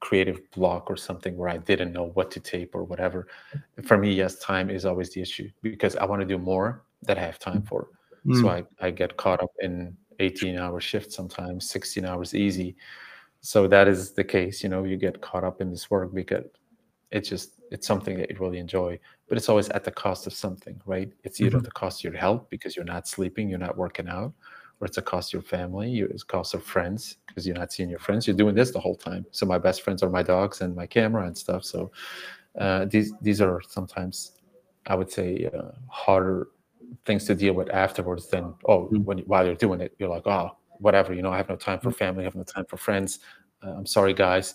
creative 0.00 0.40
block 0.52 0.90
or 0.90 0.96
something 0.96 1.36
where 1.36 1.48
I 1.48 1.58
didn't 1.58 1.92
know 1.92 2.06
what 2.14 2.30
to 2.32 2.40
tape 2.40 2.74
or 2.74 2.84
whatever 2.84 3.26
for 3.84 3.96
me, 3.98 4.12
yes, 4.12 4.38
time 4.38 4.70
is 4.70 4.84
always 4.84 5.12
the 5.14 5.22
issue 5.22 5.48
because 5.62 5.96
I 5.96 6.04
want 6.04 6.20
to 6.20 6.26
do 6.26 6.38
more 6.38 6.84
that 7.02 7.18
I 7.18 7.22
have 7.22 7.38
time 7.38 7.62
for. 7.62 7.88
So 8.32 8.48
Mm. 8.48 8.50
I, 8.50 8.64
I 8.80 8.90
get 8.90 9.16
caught 9.16 9.42
up 9.42 9.50
in 9.60 9.96
18 10.18 10.58
hour 10.58 10.80
shifts 10.80 11.16
sometimes, 11.16 11.70
16 11.70 12.04
hours 12.04 12.34
easy. 12.34 12.76
So 13.40 13.66
that 13.68 13.88
is 13.88 14.12
the 14.12 14.24
case, 14.24 14.62
you 14.62 14.68
know, 14.68 14.84
you 14.84 14.96
get 14.96 15.20
caught 15.22 15.44
up 15.44 15.60
in 15.60 15.70
this 15.70 15.90
work 15.90 16.14
because 16.14 16.44
it's 17.10 17.28
just 17.28 17.60
it's 17.70 17.86
something 17.86 18.18
that 18.18 18.30
you 18.30 18.36
really 18.38 18.58
enjoy, 18.58 18.98
but 19.28 19.38
it's 19.38 19.48
always 19.48 19.68
at 19.70 19.84
the 19.84 19.90
cost 19.90 20.26
of 20.26 20.32
something, 20.34 20.80
right? 20.86 21.12
It's 21.24 21.40
either 21.40 21.58
Mhm. 21.58 21.64
the 21.64 21.70
cost 21.72 22.00
of 22.00 22.12
your 22.12 22.20
health 22.20 22.48
because 22.50 22.76
you're 22.76 22.84
not 22.84 23.08
sleeping, 23.08 23.48
you're 23.48 23.58
not 23.58 23.76
working 23.76 24.08
out, 24.08 24.32
or 24.80 24.86
it's 24.86 24.98
a 24.98 25.02
cost 25.02 25.28
of 25.30 25.32
your 25.34 25.42
family, 25.42 25.90
you- 25.90 26.06
it's 26.06 26.22
a 26.22 26.26
cost 26.26 26.54
of 26.54 26.62
friends 26.64 27.16
because 27.26 27.46
you're 27.46 27.56
not 27.56 27.72
seeing 27.72 27.90
your 27.90 27.98
friends. 27.98 28.26
You're 28.26 28.36
doing 28.36 28.54
this 28.54 28.70
the 28.70 28.80
whole 28.80 28.96
time. 28.96 29.26
So 29.30 29.44
my 29.46 29.58
best 29.58 29.82
friends 29.82 30.02
are 30.02 30.10
my 30.10 30.22
dogs 30.22 30.60
and 30.62 30.74
my 30.74 30.86
camera 30.86 31.26
and 31.26 31.36
stuff. 31.36 31.64
So 31.64 31.90
uh, 32.58 32.86
these 32.86 33.12
these 33.20 33.40
are 33.40 33.60
sometimes 33.68 34.32
I 34.86 34.94
would 34.94 35.10
say 35.10 35.48
uh, 35.54 35.72
harder 35.88 36.48
things 37.04 37.24
to 37.26 37.34
deal 37.34 37.52
with 37.54 37.70
afterwards 37.70 38.28
than 38.28 38.54
oh 38.66 38.88
Mm. 38.92 39.04
when 39.04 39.18
while 39.30 39.44
you're 39.46 39.54
doing 39.66 39.80
it 39.80 39.94
you're 39.98 40.08
like 40.08 40.26
oh 40.26 40.56
whatever 40.80 41.12
you 41.14 41.22
know 41.22 41.30
I 41.30 41.36
have 41.36 41.48
no 41.48 41.56
time 41.56 41.78
for 41.78 41.92
family 41.92 42.22
I 42.24 42.28
have 42.30 42.34
no 42.34 42.42
time 42.42 42.64
for 42.64 42.76
friends. 42.78 43.20
Uh, 43.62 43.74
I'm 43.78 43.86
sorry 43.86 44.14
guys. 44.14 44.54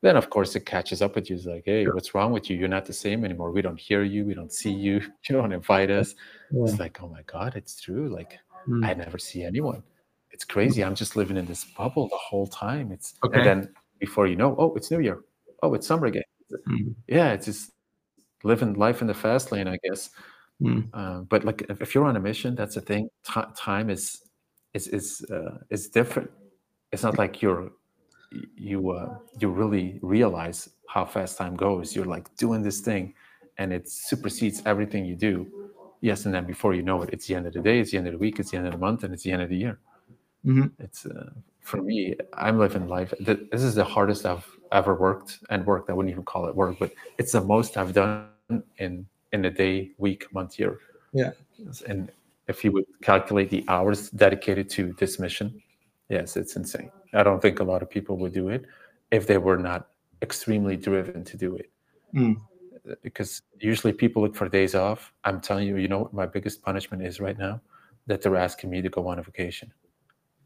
Then 0.00 0.16
of 0.16 0.30
course 0.30 0.54
it 0.56 0.64
catches 0.64 1.02
up 1.02 1.14
with 1.16 1.28
you. 1.28 1.36
It's 1.36 1.44
like 1.46 1.64
hey 1.66 1.84
what's 1.86 2.14
wrong 2.14 2.32
with 2.32 2.48
you? 2.48 2.56
You're 2.56 2.68
not 2.78 2.86
the 2.86 2.92
same 2.92 3.24
anymore. 3.24 3.50
We 3.50 3.60
don't 3.62 3.78
hear 3.88 4.02
you. 4.04 4.24
We 4.24 4.34
don't 4.34 4.52
see 4.52 4.72
you. 4.72 5.00
You 5.28 5.36
don't 5.36 5.52
invite 5.52 5.90
us. 5.90 6.14
Yeah. 6.50 6.64
it's 6.64 6.78
like 6.78 7.02
oh 7.02 7.08
my 7.08 7.22
god 7.26 7.50
it's 7.56 7.74
true. 7.80 8.08
Like 8.08 8.38
Mm. 8.68 8.84
I 8.86 8.94
never 8.94 9.18
see 9.18 9.42
anyone. 9.44 9.82
It's 10.30 10.44
crazy. 10.44 10.82
I'm 10.82 10.94
just 10.94 11.16
living 11.16 11.36
in 11.36 11.46
this 11.46 11.64
bubble 11.64 12.08
the 12.08 12.16
whole 12.16 12.46
time. 12.46 12.90
It's 12.92 13.14
Okay. 13.24 13.38
and 13.38 13.46
then 13.46 13.74
before 13.98 14.26
you 14.26 14.36
know 14.36 14.54
oh 14.58 14.74
it's 14.74 14.90
New 14.90 15.00
Year. 15.00 15.20
Oh 15.62 15.74
it's 15.74 15.86
summer 15.86 16.06
again. 16.06 16.24
Mm. 16.68 16.94
yeah 17.08 17.32
it's 17.32 17.46
just 17.46 17.72
living 18.44 18.74
life 18.74 19.00
in 19.00 19.06
the 19.08 19.14
fast 19.14 19.50
lane 19.50 19.66
i 19.66 19.78
guess. 19.82 20.10
Mm. 20.62 20.88
uh, 20.92 21.20
but 21.22 21.44
like 21.44 21.62
if, 21.68 21.94
you're 21.94 22.04
on 22.04 22.16
a 22.16 22.20
mission 22.20 22.54
that's 22.54 22.74
the 22.74 22.80
thing. 22.80 23.08
Ti 23.24 23.40
time 23.56 23.90
is 23.90 24.22
is 24.72 24.88
is 24.88 25.24
uh, 25.30 25.58
is 25.70 25.88
different. 25.88 26.30
It's 26.92 27.02
not 27.02 27.18
like 27.18 27.42
you're 27.42 27.70
you 28.56 28.90
uh, 28.90 29.16
you 29.40 29.48
really 29.48 29.98
realize 30.02 30.68
how 30.88 31.04
fast 31.04 31.38
time 31.38 31.56
goes. 31.56 31.94
You're 31.96 32.04
like 32.16 32.34
doing 32.36 32.62
this 32.62 32.80
thing 32.80 33.14
and 33.58 33.72
it 33.72 33.88
supersedes 33.88 34.62
everything 34.66 35.04
you 35.04 35.16
do 35.16 35.63
yes 36.08 36.18
and 36.26 36.32
then 36.34 36.44
before 36.54 36.72
you 36.78 36.82
know 36.88 36.98
it 37.04 37.08
it's 37.14 37.26
the 37.28 37.34
end 37.38 37.46
of 37.48 37.52
the 37.56 37.62
day 37.68 37.76
it's 37.80 37.90
the 37.92 37.98
end 38.00 38.06
of 38.10 38.14
the 38.16 38.22
week 38.26 38.36
it's 38.40 38.50
the 38.52 38.58
end 38.60 38.66
of 38.70 38.74
the 38.76 38.82
month 38.86 39.00
and 39.04 39.10
it's 39.14 39.24
the 39.26 39.32
end 39.36 39.42
of 39.46 39.50
the 39.54 39.60
year 39.64 39.76
Mhm. 40.50 40.66
it's 40.86 41.00
uh, 41.14 41.30
for 41.68 41.78
me 41.88 41.98
i'm 42.44 42.56
living 42.64 42.86
life 42.96 43.10
this 43.52 43.62
is 43.68 43.74
the 43.80 43.88
hardest 43.94 44.22
i've 44.30 44.46
ever 44.78 44.92
worked 45.06 45.30
and 45.50 45.58
worked 45.72 45.86
i 45.90 45.92
wouldn't 45.96 46.12
even 46.16 46.26
call 46.32 46.42
it 46.50 46.54
work 46.62 46.74
but 46.82 46.90
it's 47.20 47.32
the 47.38 47.44
most 47.54 47.70
i've 47.78 47.94
done 48.02 48.28
in 48.84 48.92
in 49.34 49.40
a 49.50 49.52
day 49.64 49.76
week 50.06 50.22
month 50.36 50.52
year 50.60 50.72
Yeah. 51.20 51.32
and 51.90 52.00
if 52.52 52.56
you 52.64 52.70
would 52.74 52.88
calculate 53.10 53.48
the 53.56 53.62
hours 53.74 54.00
dedicated 54.24 54.66
to 54.76 54.82
this 55.00 55.12
mission 55.24 55.46
yes 56.16 56.28
it's 56.40 56.54
insane 56.60 56.90
i 57.20 57.22
don't 57.26 57.40
think 57.44 57.56
a 57.64 57.66
lot 57.72 57.80
of 57.84 57.88
people 57.96 58.14
would 58.20 58.34
do 58.42 58.46
it 58.56 58.62
if 59.18 59.22
they 59.30 59.38
were 59.48 59.60
not 59.70 59.80
extremely 60.26 60.76
driven 60.88 61.20
to 61.32 61.36
do 61.46 61.50
it 61.62 61.68
Mm. 62.22 62.34
Because 63.02 63.42
usually 63.58 63.92
people 63.92 64.22
look 64.22 64.34
for 64.36 64.48
days 64.48 64.74
off 64.74 65.12
i'm 65.24 65.40
telling 65.40 65.66
you 65.66 65.76
you 65.76 65.88
know 65.88 66.00
what 66.00 66.12
my 66.12 66.26
biggest 66.26 66.62
punishment 66.62 67.02
is 67.02 67.20
right 67.20 67.38
now 67.38 67.60
that 68.06 68.20
they're 68.20 68.36
asking 68.36 68.68
me 68.70 68.82
to 68.82 68.88
go 68.90 69.06
on 69.08 69.18
a 69.18 69.22
vacation 69.22 69.72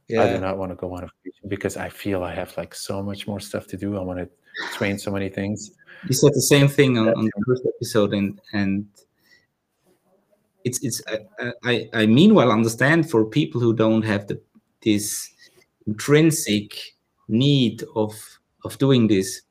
Yeah. 0.08 0.22
I 0.22 0.32
do 0.32 0.40
not 0.40 0.56
want 0.56 0.72
to 0.72 0.76
go 0.76 0.94
on 0.94 1.04
a 1.04 1.08
vacation 1.08 1.48
because 1.48 1.76
I 1.76 1.88
feel 1.90 2.22
I 2.24 2.34
have 2.34 2.56
like 2.56 2.74
so 2.74 3.02
much 3.02 3.26
more 3.26 3.40
stuff 3.40 3.66
to 3.68 3.76
do. 3.76 3.98
I 3.98 4.00
want 4.00 4.18
to 4.20 4.28
train 4.72 4.98
so 4.98 5.10
many 5.10 5.28
things. 5.28 5.70
You 6.08 6.14
said 6.14 6.32
the 6.32 6.40
same 6.40 6.66
thing 6.68 6.96
on, 6.96 7.08
on 7.08 7.24
the 7.24 7.42
first 7.46 7.64
episode, 7.66 8.14
and 8.14 8.40
and 8.54 8.86
it's 10.64 10.82
it's 10.82 11.02
I, 11.08 11.52
I 11.64 11.88
I 11.92 12.06
meanwhile 12.06 12.50
understand 12.50 13.10
for 13.10 13.24
people 13.24 13.60
who 13.60 13.74
don't 13.74 14.02
have 14.02 14.26
the 14.28 14.40
this 14.80 15.28
intrinsic 15.86 16.72
need 17.28 17.84
of 17.94 18.14
of 18.64 18.78
doing 18.78 19.08
this, 19.08 19.42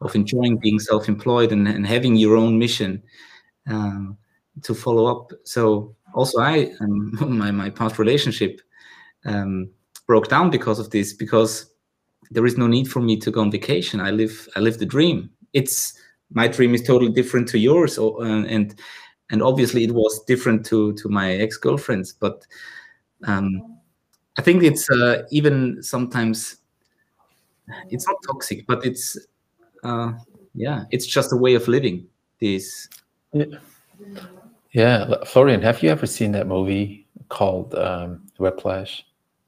of 0.00 0.14
enjoying 0.14 0.58
being 0.58 0.78
self-employed 0.78 1.52
and, 1.52 1.66
and 1.66 1.86
having 1.86 2.16
your 2.16 2.36
own 2.36 2.58
mission 2.58 3.02
um, 3.68 4.16
to 4.62 4.74
follow 4.74 5.06
up. 5.06 5.32
So 5.44 5.94
also 6.14 6.40
I 6.40 6.72
um, 6.80 7.12
my 7.38 7.50
my 7.50 7.70
past 7.70 7.98
relationship 7.98 8.60
um, 9.24 9.70
broke 10.06 10.28
down 10.28 10.50
because 10.50 10.78
of 10.78 10.90
this 10.90 11.12
because 11.12 11.72
there 12.30 12.46
is 12.46 12.58
no 12.58 12.66
need 12.66 12.88
for 12.88 13.00
me 13.00 13.16
to 13.18 13.30
go 13.30 13.40
on 13.40 13.50
vacation. 13.50 14.00
I 14.00 14.10
live 14.10 14.48
I 14.56 14.60
live 14.60 14.78
the 14.78 14.86
dream. 14.86 15.30
It's 15.52 15.94
my 16.32 16.46
dream 16.48 16.74
is 16.74 16.82
totally 16.82 17.10
different 17.10 17.48
to 17.48 17.58
yours, 17.58 17.98
or, 17.98 18.22
uh, 18.22 18.44
and 18.44 18.78
and 19.30 19.42
obviously 19.42 19.84
it 19.84 19.92
was 19.92 20.22
different 20.24 20.64
to 20.66 20.92
to 20.94 21.08
my 21.08 21.32
ex 21.34 21.56
girlfriends. 21.56 22.12
But 22.12 22.46
um, 23.26 23.78
I 24.38 24.42
think 24.42 24.62
it's 24.62 24.88
uh, 24.90 25.22
even 25.30 25.82
sometimes 25.82 26.56
it's 27.90 28.06
not 28.06 28.16
toxic, 28.26 28.66
but 28.66 28.84
it's 28.84 29.18
uh, 29.84 30.12
yeah, 30.54 30.84
it's 30.90 31.06
just 31.06 31.32
a 31.32 31.36
way 31.36 31.54
of 31.54 31.68
living. 31.68 32.06
This 32.40 32.88
Yeah, 34.72 35.06
l- 35.08 35.24
Florian, 35.24 35.62
have 35.62 35.82
you 35.82 35.90
ever 35.90 36.06
seen 36.06 36.32
that 36.32 36.46
movie 36.46 37.06
called 37.28 37.74
um, 37.74 38.22
Whiplash? 38.38 39.04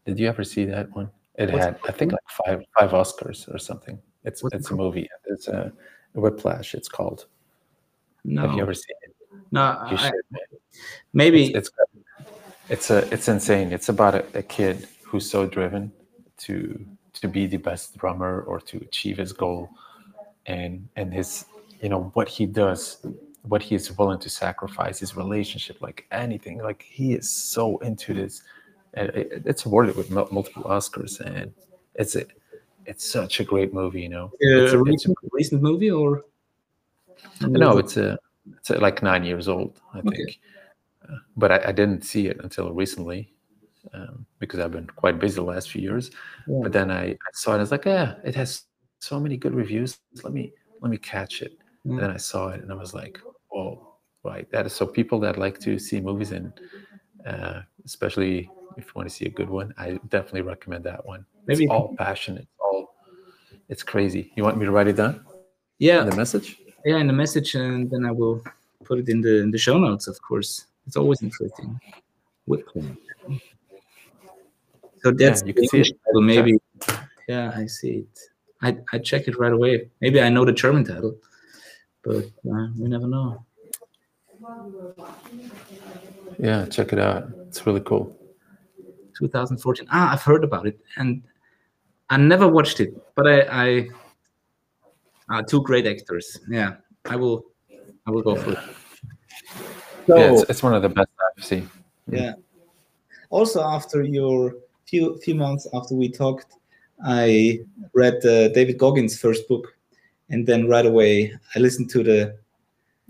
Did 0.07 0.19
you 0.19 0.29
ever 0.29 0.45
see 0.45 0.65
that 0.65 0.95
one? 0.95 1.11
It 1.37 1.51
What's 1.51 1.65
had, 1.65 1.79
I 1.89 1.93
think, 1.93 2.13
like 2.13 2.21
five 2.45 2.65
five 2.79 2.91
Oscars 2.91 3.53
or 3.55 3.59
something. 3.59 3.99
It's 4.25 4.43
What's 4.43 4.55
it 4.55 4.59
it's 4.59 4.71
a 4.71 4.75
movie. 4.75 5.09
It's 5.27 5.49
a 5.49 5.73
Whiplash. 6.15 6.75
It's 6.75 6.89
called. 6.89 7.27
no, 8.25 8.43
Have 8.43 8.57
you 8.57 8.63
ever 8.63 8.75
seen 8.75 8.97
it? 9.03 9.15
no, 9.53 9.63
I, 9.63 10.13
maybe 11.13 11.55
It's, 11.55 11.69
it's 11.69 11.71
it's 12.69 12.91
a 12.91 13.13
it's 13.13 13.29
insane. 13.29 13.73
It's 13.73 13.89
about 13.89 14.15
a, 14.15 14.25
a 14.39 14.43
kid 14.43 14.89
who's 15.05 15.29
so 15.29 15.47
driven 15.47 15.93
to 16.39 16.85
to 17.15 17.29
be 17.29 17.47
the 17.47 17.57
best 17.57 17.97
drummer 17.99 18.43
or 18.43 18.61
to 18.61 18.77
achieve 18.79 19.19
his 19.19 19.33
goal, 19.33 19.71
and 20.47 20.89
and 20.97 21.13
his 21.13 21.47
you 21.81 21.89
know 21.89 22.11
what 22.15 22.29
he 22.29 22.47
does, 22.47 23.05
what 23.43 23.63
he 23.63 23.75
is 23.75 23.97
willing 23.97 24.19
to 24.21 24.31
sacrifice, 24.31 25.01
his 25.01 25.17
relationship, 25.17 25.81
like 25.81 26.07
anything. 26.13 26.59
Like 26.63 26.83
he 26.83 27.15
is 27.15 27.31
so 27.31 27.79
into 27.79 28.15
this. 28.15 28.43
And 28.95 29.09
it, 29.11 29.43
it's 29.45 29.67
awarded 29.67 29.97
with 29.97 30.11
multiple 30.11 30.65
Oscars, 30.65 31.21
and 31.21 31.53
it's 31.95 32.17
a 32.17 32.25
it's 32.87 33.09
such 33.09 33.39
a 33.39 33.45
great 33.45 33.73
movie. 33.73 34.03
You 34.03 34.09
know, 34.09 34.25
uh, 34.27 34.65
it's 34.65 34.73
a, 34.73 34.79
recent, 34.79 35.17
a, 35.23 35.29
recent 35.31 35.63
movie 35.63 35.91
or 35.91 36.25
no? 37.41 37.79
It's 37.79 37.97
a 37.97 38.19
it's 38.59 38.71
a, 38.71 38.79
like 38.79 39.01
nine 39.03 39.25
years 39.25 39.47
old, 39.47 39.81
I 39.95 40.01
think. 40.01 40.15
Okay 40.15 40.39
but 41.37 41.53
I, 41.53 41.69
I, 41.69 41.73
didn't 41.73 42.03
see 42.03 42.27
it 42.27 42.39
until 42.43 42.73
recently 42.73 43.33
um, 43.95 44.27
because 44.39 44.61
I've 44.61 44.73
been 44.73 44.87
quite 44.87 45.19
busy 45.19 45.37
the 45.37 45.43
last 45.43 45.71
few 45.71 45.83
years. 45.83 46.11
Yeah. 46.47 46.61
But 46.63 46.73
then 46.73 46.91
I, 46.91 47.11
I, 47.11 47.31
saw 47.33 47.53
it. 47.53 47.57
I 47.57 47.61
was 47.61 47.71
like, 47.71 47.85
yeah, 47.85 48.15
it 48.25 48.35
has 48.35 48.65
so 49.01 49.19
many 49.19 49.37
good 49.37 49.55
reviews. 49.55 49.99
Let 50.23 50.33
me 50.33 50.53
let 50.81 50.91
me 50.91 50.99
catch 50.99 51.43
it. 51.43 51.59
And 51.85 51.99
then 51.99 52.11
I 52.11 52.17
saw 52.17 52.49
it, 52.49 52.63
and 52.63 52.71
I 52.71 52.75
was 52.75 52.95
like, 52.95 53.19
oh, 53.55 53.97
right. 54.23 54.51
That 54.53 54.67
is 54.67 54.73
so. 54.73 54.87
People 54.87 55.19
that 55.21 55.39
like 55.39 55.59
to 55.61 55.79
see 55.79 56.01
movies 56.01 56.33
and 56.33 56.53
uh, 57.27 57.63
especially 57.85 58.51
if 58.77 58.87
you 58.87 58.93
want 58.95 59.09
to 59.09 59.15
see 59.15 59.27
a 59.27 59.31
good 59.31 59.51
one, 59.51 59.75
I 59.79 59.99
definitely 60.09 60.43
recommend 60.43 60.85
that 60.85 61.05
one. 61.05 61.25
Maybe 61.47 61.65
it's 61.65 61.73
all 61.73 61.95
passionate. 61.97 62.47
All 62.59 62.95
it's 63.69 63.83
crazy. 63.83 64.33
You 64.37 64.45
want 64.45 64.59
me 64.59 64.65
to 64.67 64.71
write 64.71 64.89
it 64.89 64.97
down? 64.97 65.25
Yeah. 65.79 66.03
In 66.03 66.11
the 66.11 66.17
message. 66.17 66.59
Yeah, 66.85 66.99
in 66.99 67.07
the 67.07 67.13
message, 67.13 67.55
and 67.55 67.91
then 67.91 68.07
I 68.07 68.11
will 68.11 68.43
put 68.85 68.99
it 68.99 69.09
in 69.09 69.21
the 69.21 69.43
in 69.43 69.51
the 69.51 69.59
show 69.59 69.79
notes, 69.79 70.07
of 70.07 70.21
course. 70.23 70.67
It's 70.87 70.97
always 70.97 71.23
interesting. 71.23 71.79
Whiplash. 72.47 72.85
So 75.03 75.13
that's 75.13 75.43
yeah, 75.43 75.47
you 75.47 75.55
can 75.55 75.69
see 75.69 75.81
it. 75.81 75.97
Maybe. 76.15 76.59
Yeah, 77.29 77.53
I 77.55 77.67
see 77.67 78.05
it. 78.05 78.19
I 78.63 78.77
I 78.93 78.99
check 78.99 79.29
it 79.29 79.39
right 79.39 79.53
away. 79.53 79.91
Maybe 80.01 80.21
I 80.21 80.29
know 80.29 80.45
the 80.45 80.53
German 80.53 80.85
title, 80.85 81.17
but 82.03 82.25
uh, 82.51 82.69
we 82.79 82.89
never 82.89 83.07
know. 83.07 83.45
Yeah, 86.39 86.67
check 86.67 86.93
it 86.93 86.99
out. 86.99 87.31
It's 87.49 87.67
really 87.67 87.81
cool. 87.81 88.17
2014. 89.19 89.87
Ah, 89.91 90.13
I've 90.13 90.23
heard 90.23 90.45
about 90.45 90.67
it, 90.67 90.79
and 90.97 91.23
I 92.09 92.17
never 92.17 92.49
watched 92.49 92.81
it, 92.81 92.95
but 93.15 93.27
I, 93.27 93.41
I 93.51 93.89
uh, 95.29 95.43
two 95.43 95.63
great 95.63 95.87
actors. 95.87 96.41
Yeah, 96.49 96.77
I 97.05 97.17
will, 97.17 97.45
I 98.07 98.11
will 98.11 98.23
go 98.23 98.37
for 98.37 98.53
it. 98.53 98.59
So, 100.07 100.17
yeah, 100.17 100.33
it's, 100.33 100.43
it's, 100.51 100.63
one 100.63 100.75
of 100.75 100.83
the 100.83 100.89
best 100.89 101.09
I've 101.37 101.45
seen. 101.45 101.71
Yeah. 102.09 102.33
Also, 103.29 103.63
after 103.63 104.03
your 104.03 104.55
few 104.87 105.19
few 105.19 105.35
months 105.37 105.69
after 105.73 105.95
we 105.95 106.11
talked, 106.11 106.47
I 107.05 107.61
read 107.95 108.25
uh, 108.25 108.49
David 108.49 108.79
Goggins' 108.79 109.19
first 109.19 109.49
book, 109.49 109.75
and 110.29 110.47
then 110.47 110.69
right 110.69 110.87
away 110.87 111.35
I 111.55 111.59
listened 111.59 111.91
to 111.91 112.03
the 112.03 112.37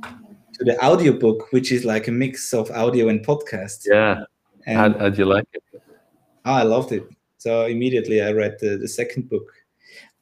to 0.02 0.64
the 0.64 0.80
audio 0.84 1.12
book, 1.12 1.52
which 1.52 1.72
is 1.72 1.84
like 1.84 2.08
a 2.08 2.12
mix 2.12 2.52
of 2.52 2.70
audio 2.70 3.08
and 3.08 3.24
podcast. 3.24 3.86
Yeah. 3.90 4.24
And 4.66 4.76
how, 4.76 4.98
how 4.98 5.06
you 5.06 5.24
like 5.24 5.48
it? 5.52 5.62
Oh, 6.44 6.52
I 6.52 6.62
loved 6.62 6.92
it. 6.92 7.04
So 7.38 7.64
immediately 7.64 8.20
I 8.20 8.32
read 8.32 8.58
the, 8.60 8.76
the 8.76 8.88
second 8.88 9.30
book. 9.30 9.50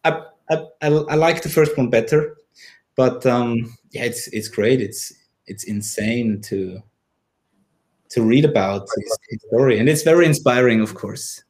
I, 0.04 0.22
I, 0.50 0.66
I, 0.80 0.86
I 0.86 1.14
like 1.16 1.42
the 1.42 1.48
first 1.48 1.76
one 1.76 1.90
better, 1.90 2.36
but 2.94 3.26
um, 3.26 3.76
yeah, 3.90 4.04
it's 4.04 4.28
it's 4.28 4.48
great. 4.48 4.80
It's 4.80 5.12
it's 5.46 5.64
insane 5.64 6.40
to 6.42 6.80
to 8.10 8.22
read 8.22 8.44
about 8.44 8.88
his, 8.96 9.18
his 9.28 9.40
story, 9.48 9.78
and 9.78 9.88
it's 9.88 10.02
very 10.02 10.26
inspiring, 10.26 10.80
of 10.80 10.94
course. 10.94 11.42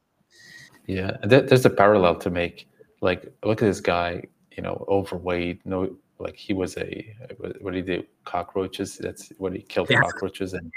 Yeah, 0.89 1.17
there's 1.21 1.65
a 1.65 1.69
parallel 1.69 2.15
to 2.15 2.31
make. 2.31 2.67
Like, 2.99 3.31
look 3.43 3.61
at 3.61 3.65
this 3.65 3.79
guy. 3.79 4.23
You 4.57 4.63
know, 4.63 4.83
overweight. 4.89 5.63
No, 5.65 5.95
like 6.17 6.35
he 6.35 6.53
was 6.53 6.75
a 6.77 7.15
what 7.61 7.75
he 7.75 7.83
did 7.83 8.07
cockroaches. 8.25 8.97
That's 8.97 9.29
what 9.37 9.53
he 9.53 9.61
killed 9.61 9.91
yeah. 9.91 10.01
cockroaches 10.01 10.53
and 10.53 10.71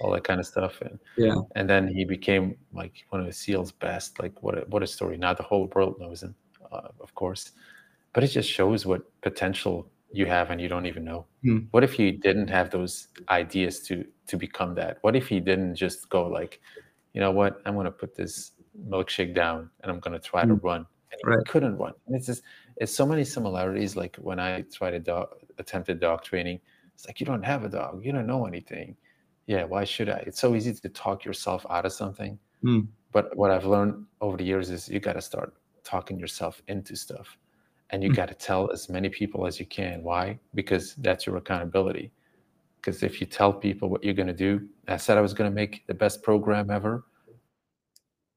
all 0.00 0.10
that 0.10 0.24
kind 0.24 0.40
of 0.40 0.46
stuff. 0.46 0.80
And 0.80 0.98
yeah, 1.16 1.36
and 1.54 1.70
then 1.70 1.86
he 1.86 2.04
became 2.04 2.56
like 2.72 3.04
one 3.10 3.20
of 3.20 3.26
the 3.28 3.32
SEALs 3.32 3.70
best. 3.70 4.18
Like 4.18 4.42
what 4.42 4.58
a, 4.58 4.60
what 4.62 4.82
a 4.82 4.86
story. 4.86 5.16
Now 5.16 5.32
the 5.32 5.44
whole 5.44 5.70
world 5.76 6.00
knows 6.00 6.24
him, 6.24 6.34
uh, 6.72 6.88
of 6.98 7.14
course. 7.14 7.52
But 8.12 8.24
it 8.24 8.28
just 8.28 8.50
shows 8.50 8.84
what 8.84 9.02
potential 9.22 9.88
you 10.12 10.26
have 10.26 10.50
and 10.50 10.60
you 10.60 10.66
don't 10.66 10.86
even 10.86 11.04
know 11.04 11.24
mm. 11.44 11.64
what 11.70 11.84
if 11.84 11.92
he 11.92 12.10
didn't 12.10 12.48
have 12.48 12.68
those 12.70 13.06
ideas 13.28 13.78
to 13.78 14.04
to 14.26 14.36
become 14.36 14.74
that 14.74 14.98
what 15.02 15.14
if 15.14 15.28
he 15.28 15.38
didn't 15.38 15.76
just 15.76 16.08
go 16.08 16.26
like 16.26 16.60
you 17.12 17.20
know 17.20 17.30
what 17.30 17.62
i'm 17.64 17.74
going 17.74 17.84
to 17.84 17.92
put 17.92 18.16
this 18.16 18.50
milkshake 18.88 19.34
down 19.34 19.70
and 19.82 19.90
i'm 19.90 20.00
going 20.00 20.18
to 20.18 20.24
try 20.24 20.44
mm. 20.44 20.48
to 20.48 20.54
run 20.54 20.86
and 21.12 21.20
right. 21.24 21.38
he 21.38 21.44
couldn't 21.50 21.76
run 21.76 21.92
and 22.06 22.16
it's 22.16 22.26
just 22.26 22.42
it's 22.76 22.94
so 22.94 23.06
many 23.06 23.24
similarities 23.24 23.96
like 23.96 24.16
when 24.16 24.38
i 24.38 24.62
tried 24.72 24.92
to 24.92 25.00
dog 25.00 25.28
attempted 25.58 26.00
dog 26.00 26.22
training 26.22 26.60
it's 26.94 27.06
like 27.06 27.20
you 27.20 27.26
don't 27.26 27.42
have 27.42 27.64
a 27.64 27.68
dog 27.68 28.04
you 28.04 28.12
don't 28.12 28.26
know 28.26 28.46
anything 28.46 28.96
yeah 29.46 29.64
why 29.64 29.84
should 29.84 30.08
i 30.08 30.22
it's 30.26 30.40
so 30.40 30.54
easy 30.54 30.72
to 30.72 30.88
talk 30.88 31.24
yourself 31.24 31.64
out 31.70 31.84
of 31.84 31.92
something 31.92 32.38
mm. 32.64 32.86
but 33.12 33.36
what 33.36 33.50
i've 33.50 33.66
learned 33.66 34.04
over 34.20 34.36
the 34.36 34.44
years 34.44 34.70
is 34.70 34.88
you 34.88 35.00
got 35.00 35.14
to 35.14 35.22
start 35.22 35.54
talking 35.84 36.18
yourself 36.18 36.62
into 36.68 36.94
stuff 36.96 37.36
and 37.90 38.02
you 38.02 38.10
mm. 38.10 38.16
got 38.16 38.28
to 38.28 38.34
tell 38.34 38.70
as 38.70 38.88
many 38.88 39.08
people 39.08 39.46
as 39.46 39.58
you 39.58 39.66
can 39.66 40.02
why 40.02 40.38
because 40.54 40.94
that's 40.96 41.26
your 41.26 41.36
accountability 41.36 42.10
because 42.80 43.02
if 43.02 43.20
you 43.20 43.26
tell 43.26 43.52
people 43.52 43.88
what 43.90 44.02
you're 44.02 44.14
going 44.14 44.26
to 44.26 44.32
do 44.32 44.66
i 44.88 44.96
said 44.96 45.18
i 45.18 45.20
was 45.20 45.34
going 45.34 45.50
to 45.50 45.54
make 45.54 45.86
the 45.86 45.94
best 45.94 46.22
program 46.22 46.70
ever 46.70 47.04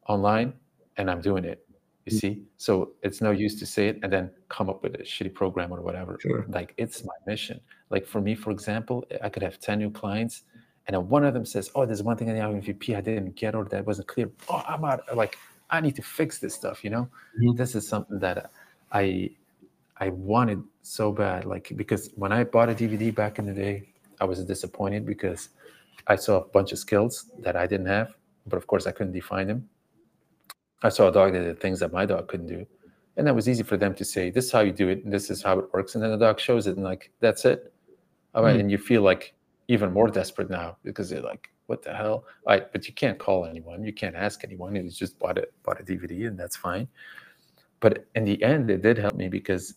online 0.08 0.54
and 0.98 1.10
i'm 1.10 1.22
doing 1.22 1.44
it 1.44 1.66
you 2.06 2.16
mm. 2.16 2.20
see 2.20 2.42
so 2.58 2.92
it's 3.02 3.22
no 3.22 3.32
use 3.32 3.58
to 3.60 3.66
say 3.66 3.88
it 3.88 4.00
and 4.04 4.12
then 4.12 4.30
come 4.50 4.70
up 4.70 4.84
with 4.84 4.96
a 4.96 5.00
shitty 5.00 5.34
program 5.34 5.72
or 5.72 5.82
whatever 5.82 6.18
sure. 6.22 6.46
like 6.50 6.74
it's 6.78 7.04
my 7.04 7.14
mission 7.26 7.60
like 7.90 8.06
for 8.06 8.22
me 8.22 8.36
for 8.36 8.52
example 8.52 9.06
i 9.24 9.30
could 9.30 9.44
have 9.44 9.60
10 9.60 9.80
new 9.80 9.90
clients 9.90 10.44
and 10.88 10.96
then 10.96 11.08
one 11.08 11.24
of 11.24 11.34
them 11.34 11.46
says 11.46 11.72
oh 11.76 11.86
there's 11.86 12.04
one 12.04 12.18
thing 12.18 12.28
in 12.28 12.36
the 12.36 12.42
mvp 12.42 12.96
i 12.96 13.02
didn't 13.02 13.36
get 13.36 13.56
or 13.56 13.66
that 13.66 13.86
wasn't 13.86 14.08
clear 14.08 14.30
oh 14.50 14.64
i'm 14.68 14.84
out 14.84 15.04
like 15.16 15.38
i 15.70 15.80
need 15.80 15.96
to 15.96 16.02
fix 16.02 16.40
this 16.40 16.54
stuff 16.54 16.84
you 16.84 16.90
know 16.90 17.08
mm-hmm. 17.38 17.56
this 17.56 17.76
is 17.76 17.88
something 17.88 18.20
that 18.20 18.52
i 18.92 19.30
I 19.98 20.10
wanted 20.10 20.64
so 20.82 21.12
bad, 21.12 21.46
like 21.46 21.72
because 21.76 22.10
when 22.16 22.32
I 22.32 22.44
bought 22.44 22.70
a 22.70 22.74
DVD 22.74 23.14
back 23.14 23.40
in 23.40 23.46
the 23.46 23.54
day, 23.54 23.90
I 24.20 24.26
was 24.26 24.44
disappointed 24.44 25.06
because 25.06 25.50
I 26.08 26.16
saw 26.16 26.42
a 26.42 26.46
bunch 26.46 26.72
of 26.72 26.80
skills 26.80 27.32
that 27.40 27.56
I 27.56 27.68
didn't 27.68 27.88
have, 27.88 28.16
but 28.48 28.58
of 28.58 28.68
course 28.68 28.88
I 28.88 28.92
couldn't 28.92 29.14
define 29.14 29.48
them. 29.48 29.70
I 30.84 30.90
saw 30.90 31.08
a 31.08 31.12
dog 31.12 31.34
that 31.34 31.44
did 31.44 31.60
things 31.60 31.80
that 31.80 31.92
my 31.92 32.06
dog 32.06 32.28
couldn't 32.28 32.48
do, 32.48 32.66
and 33.18 33.26
that 33.26 33.36
was 33.36 33.48
easy 33.48 33.64
for 33.64 33.78
them 33.78 33.94
to 33.96 34.06
say, 34.06 34.30
"This 34.30 34.46
is 34.46 34.52
how 34.52 34.60
you 34.60 34.72
do 34.72 34.90
it, 34.90 35.04
and 35.04 35.12
this 35.12 35.30
is 35.30 35.42
how 35.42 35.60
it 35.60 35.74
works," 35.74 35.96
and 35.96 36.04
then 36.04 36.12
the 36.12 36.18
dog 36.18 36.40
shows 36.40 36.68
it, 36.68 36.76
and 36.76 36.84
like 36.84 37.12
that's 37.20 37.46
it. 37.46 37.74
All 38.36 38.44
right, 38.44 38.58
mm. 38.58 38.62
and 38.62 38.72
you 38.72 38.78
feel 38.78 39.02
like 39.02 39.34
even 39.68 39.92
more 39.94 40.10
desperate 40.10 40.50
now 40.50 40.78
because 40.84 41.10
they're 41.10 41.22
like, 41.22 41.50
"What 41.68 41.82
the 41.82 41.94
hell?" 41.94 42.26
All 42.46 42.54
right, 42.54 42.72
but 42.72 42.88
you 42.88 42.94
can't 42.94 43.18
call 43.18 43.46
anyone, 43.46 43.84
you 43.84 43.94
can't 43.94 44.16
ask 44.16 44.44
anyone. 44.44 44.76
You 44.76 44.90
just 44.90 45.18
bought 45.20 45.38
it, 45.38 45.54
bought 45.64 45.80
a 45.80 45.84
DVD, 45.84 46.28
and 46.28 46.38
that's 46.38 46.58
fine. 46.58 46.88
But 47.80 48.06
in 48.16 48.26
the 48.26 48.42
end, 48.44 48.70
it 48.70 48.82
did 48.82 48.98
help 48.98 49.16
me 49.16 49.28
because 49.28 49.76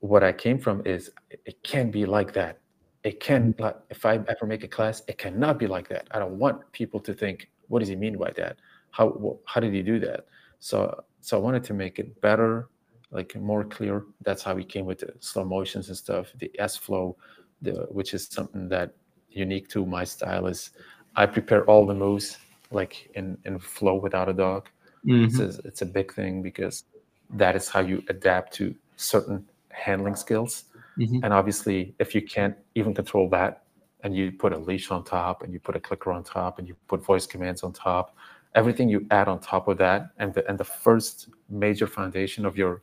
what 0.00 0.24
I 0.24 0.32
came 0.32 0.58
from 0.58 0.82
is 0.86 1.10
it 1.30 1.62
can 1.62 1.90
be 1.90 2.06
like 2.06 2.32
that. 2.32 2.58
It 3.04 3.20
can, 3.20 3.54
if 3.88 4.04
I 4.04 4.20
ever 4.28 4.46
make 4.46 4.64
a 4.64 4.68
class, 4.68 5.02
it 5.08 5.18
cannot 5.18 5.58
be 5.58 5.66
like 5.66 5.88
that. 5.88 6.08
I 6.10 6.18
don't 6.18 6.38
want 6.38 6.70
people 6.72 7.00
to 7.00 7.14
think, 7.14 7.50
what 7.68 7.78
does 7.78 7.88
he 7.88 7.96
mean 7.96 8.16
by 8.18 8.30
that? 8.36 8.58
How 8.90 9.38
how 9.44 9.60
did 9.60 9.72
he 9.72 9.82
do 9.82 9.98
that? 10.00 10.26
So 10.58 11.04
so 11.20 11.36
I 11.36 11.40
wanted 11.40 11.64
to 11.64 11.74
make 11.74 11.98
it 11.98 12.20
better, 12.20 12.68
like 13.10 13.34
more 13.36 13.64
clear. 13.64 14.04
That's 14.22 14.42
how 14.42 14.54
we 14.54 14.64
came 14.64 14.86
with 14.86 15.00
the 15.00 15.12
slow 15.20 15.44
motions 15.44 15.88
and 15.88 15.96
stuff. 15.96 16.32
The 16.38 16.50
S 16.58 16.76
flow, 16.76 17.16
the 17.62 17.86
which 17.90 18.14
is 18.14 18.26
something 18.26 18.68
that 18.68 18.94
unique 19.30 19.68
to 19.68 19.86
my 19.86 20.04
style 20.04 20.46
is 20.46 20.70
I 21.16 21.26
prepare 21.26 21.64
all 21.64 21.86
the 21.86 21.94
moves 21.94 22.38
like 22.70 23.10
in 23.14 23.38
in 23.44 23.58
flow 23.58 23.94
without 23.94 24.28
a 24.28 24.32
dog. 24.32 24.68
Mm-hmm. 25.06 25.24
It's, 25.24 25.38
a, 25.38 25.60
it's 25.66 25.82
a 25.82 25.86
big 25.86 26.12
thing 26.12 26.42
because 26.42 26.84
that 27.30 27.56
is 27.56 27.68
how 27.68 27.80
you 27.80 28.02
adapt 28.08 28.52
to 28.54 28.74
certain 28.96 29.46
handling 29.70 30.16
skills. 30.16 30.64
Mm-hmm. 30.98 31.24
And 31.24 31.32
obviously, 31.32 31.94
if 31.98 32.14
you 32.14 32.22
can't 32.22 32.56
even 32.74 32.92
control 32.94 33.28
that, 33.30 33.62
and 34.02 34.14
you 34.14 34.32
put 34.32 34.52
a 34.52 34.58
leash 34.58 34.90
on 34.90 35.04
top, 35.04 35.42
and 35.42 35.52
you 35.52 35.60
put 35.60 35.76
a 35.76 35.80
clicker 35.80 36.12
on 36.12 36.22
top, 36.22 36.58
and 36.58 36.68
you 36.68 36.76
put 36.86 37.02
voice 37.02 37.26
commands 37.26 37.62
on 37.62 37.72
top, 37.72 38.14
everything 38.54 38.88
you 38.88 39.06
add 39.10 39.28
on 39.28 39.40
top 39.40 39.68
of 39.68 39.78
that, 39.78 40.10
and 40.18 40.34
the, 40.34 40.46
and 40.48 40.58
the 40.58 40.64
first 40.64 41.28
major 41.48 41.86
foundation 41.86 42.44
of 42.44 42.56
your 42.56 42.82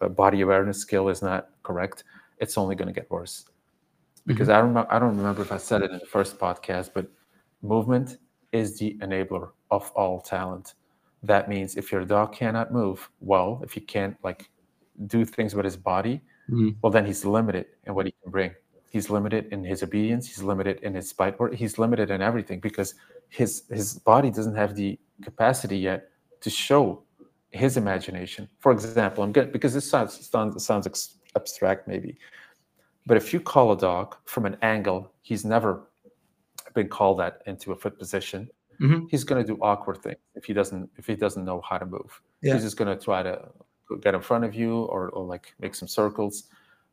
uh, 0.00 0.08
body 0.08 0.40
awareness 0.40 0.78
skill 0.78 1.08
is 1.08 1.22
not 1.22 1.50
correct, 1.62 2.04
it's 2.38 2.58
only 2.58 2.74
going 2.74 2.88
to 2.88 2.94
get 2.94 3.10
worse. 3.10 3.44
Because 4.26 4.48
mm-hmm. 4.48 4.76
I 4.76 4.82
don't 4.82 4.92
I 4.92 4.98
don't 4.98 5.16
remember 5.16 5.42
if 5.42 5.52
I 5.52 5.58
said 5.58 5.82
it 5.82 5.90
in 5.90 5.98
the 5.98 6.06
first 6.06 6.38
podcast, 6.38 6.90
but 6.94 7.06
movement 7.62 8.18
is 8.52 8.78
the 8.78 8.96
enabler 9.02 9.50
of 9.70 9.90
all 9.92 10.20
talent. 10.20 10.74
That 11.22 11.48
means 11.48 11.76
if 11.76 11.90
your 11.90 12.04
dog 12.04 12.32
cannot 12.32 12.72
move 12.72 13.10
well, 13.20 13.60
if 13.62 13.72
he 13.72 13.80
can't 13.80 14.16
like 14.22 14.50
do 15.06 15.24
things 15.24 15.54
with 15.54 15.64
his 15.64 15.76
body, 15.76 16.22
mm-hmm. 16.50 16.70
well, 16.80 16.92
then 16.92 17.04
he's 17.04 17.24
limited 17.24 17.66
in 17.84 17.94
what 17.94 18.06
he 18.06 18.14
can 18.22 18.30
bring. 18.30 18.52
He's 18.94 19.10
limited 19.10 19.48
in 19.50 19.64
his 19.64 19.82
obedience. 19.82 20.28
He's 20.28 20.44
limited 20.44 20.78
in 20.84 20.94
his 20.94 21.12
bite 21.12 21.36
work. 21.40 21.52
He's 21.52 21.80
limited 21.80 22.12
in 22.12 22.22
everything 22.22 22.60
because 22.60 22.94
his 23.28 23.64
his 23.68 23.98
body 23.98 24.30
doesn't 24.30 24.54
have 24.54 24.76
the 24.76 24.96
capacity 25.20 25.78
yet 25.78 26.10
to 26.42 26.48
show 26.48 27.02
his 27.50 27.76
imagination. 27.76 28.48
For 28.60 28.70
example, 28.70 29.24
I'm 29.24 29.32
good 29.32 29.50
because 29.50 29.74
this 29.74 29.90
sounds 29.90 30.12
sounds, 30.30 30.64
sounds 30.64 30.86
abstract 31.34 31.88
maybe, 31.88 32.16
but 33.04 33.16
if 33.16 33.32
you 33.32 33.40
call 33.40 33.72
a 33.72 33.76
dog 33.76 34.14
from 34.26 34.46
an 34.46 34.56
angle 34.62 35.10
he's 35.22 35.44
never 35.44 35.88
been 36.74 36.88
called 36.88 37.18
that 37.18 37.42
into 37.46 37.72
a 37.72 37.76
foot 37.82 37.98
position, 37.98 38.48
mm-hmm. 38.80 39.06
he's 39.10 39.24
going 39.24 39.44
to 39.44 39.48
do 39.52 39.58
awkward 39.60 39.98
things 40.04 40.22
if 40.36 40.44
he 40.44 40.52
doesn't 40.52 40.88
if 40.98 41.04
he 41.08 41.16
doesn't 41.16 41.44
know 41.44 41.60
how 41.68 41.78
to 41.78 41.86
move. 41.96 42.12
Yeah. 42.42 42.54
He's 42.54 42.62
just 42.62 42.76
going 42.76 42.96
to 42.96 43.04
try 43.04 43.24
to 43.24 43.48
get 44.02 44.14
in 44.14 44.20
front 44.20 44.44
of 44.44 44.54
you 44.54 44.84
or, 44.84 45.10
or 45.10 45.24
like 45.24 45.52
make 45.58 45.74
some 45.74 45.88
circles. 45.88 46.44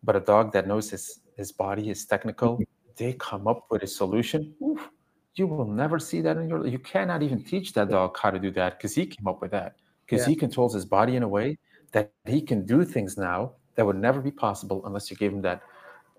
But 0.03 0.15
a 0.15 0.19
dog 0.19 0.51
that 0.53 0.67
knows 0.67 0.89
his 0.89 1.19
his 1.37 1.51
body 1.51 1.89
is 1.89 2.05
technical, 2.05 2.53
mm-hmm. 2.53 2.63
they 2.95 3.13
come 3.13 3.47
up 3.47 3.65
with 3.69 3.83
a 3.83 3.87
solution. 3.87 4.53
Oof, 4.63 4.89
you 5.35 5.47
will 5.47 5.65
never 5.65 5.99
see 5.99 6.21
that 6.21 6.37
in 6.37 6.49
your 6.49 6.65
you 6.67 6.79
cannot 6.79 7.23
even 7.23 7.43
teach 7.43 7.73
that 7.73 7.89
dog 7.89 8.17
how 8.21 8.31
to 8.31 8.39
do 8.39 8.51
that 8.51 8.77
because 8.77 8.93
he 8.93 9.05
came 9.05 9.27
up 9.27 9.41
with 9.41 9.51
that 9.51 9.75
because 10.05 10.25
yeah. 10.25 10.29
he 10.29 10.35
controls 10.35 10.73
his 10.73 10.85
body 10.85 11.15
in 11.15 11.23
a 11.23 11.27
way 11.27 11.57
that 11.91 12.11
he 12.25 12.41
can 12.41 12.65
do 12.65 12.83
things 12.83 13.17
now 13.17 13.53
that 13.75 13.85
would 13.85 13.95
never 13.95 14.19
be 14.21 14.31
possible 14.31 14.85
unless 14.85 15.09
you 15.09 15.17
gave 15.17 15.31
him 15.31 15.41
that 15.41 15.61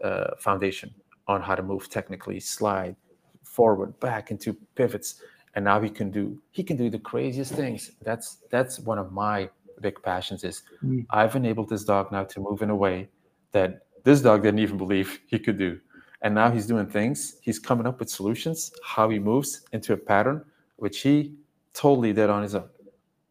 uh, 0.03 0.31
foundation 0.39 0.93
on 1.29 1.43
how 1.43 1.55
to 1.55 1.63
move 1.63 1.89
technically 1.89 2.41
slide 2.41 2.97
forward 3.45 3.99
back 4.01 4.31
into 4.31 4.55
pivots 4.75 5.21
and 5.55 5.65
now 5.65 5.81
he 5.81 5.91
can 5.91 6.11
do 6.11 6.41
he 6.51 6.63
can 6.63 6.77
do 6.77 6.89
the 6.89 6.99
craziest 6.99 7.53
things 7.53 7.93
that's 8.03 8.39
that's 8.51 8.81
one 8.81 8.99
of 8.99 9.13
my 9.13 9.49
big 9.81 10.01
passions 10.03 10.43
is 10.45 10.63
mm. 10.83 11.05
i've 11.11 11.37
enabled 11.37 11.69
this 11.69 11.85
dog 11.85 12.11
now 12.11 12.25
to 12.25 12.41
move 12.41 12.63
in 12.63 12.71
a 12.71 12.77
way 12.77 13.09
that 13.53 13.83
this 14.05 14.21
dog 14.21 14.43
didn't 14.43 14.61
even 14.61 14.77
believe 14.77 15.21
he 15.27 15.39
could 15.39 15.59
do. 15.59 15.81
And 16.23 16.35
now 16.35 16.51
he's 16.51 16.67
doing 16.67 16.87
things. 16.87 17.37
He's 17.41 17.59
coming 17.59 17.87
up 17.87 17.99
with 17.99 18.09
solutions 18.09 18.73
how 18.85 19.09
he 19.09 19.19
moves 19.19 19.63
into 19.73 19.93
a 19.93 19.97
pattern 19.97 20.45
which 20.77 21.01
he 21.01 21.35
totally 21.75 22.13
did 22.13 22.31
on 22.31 22.43
his 22.43 22.55
own. 22.55 22.69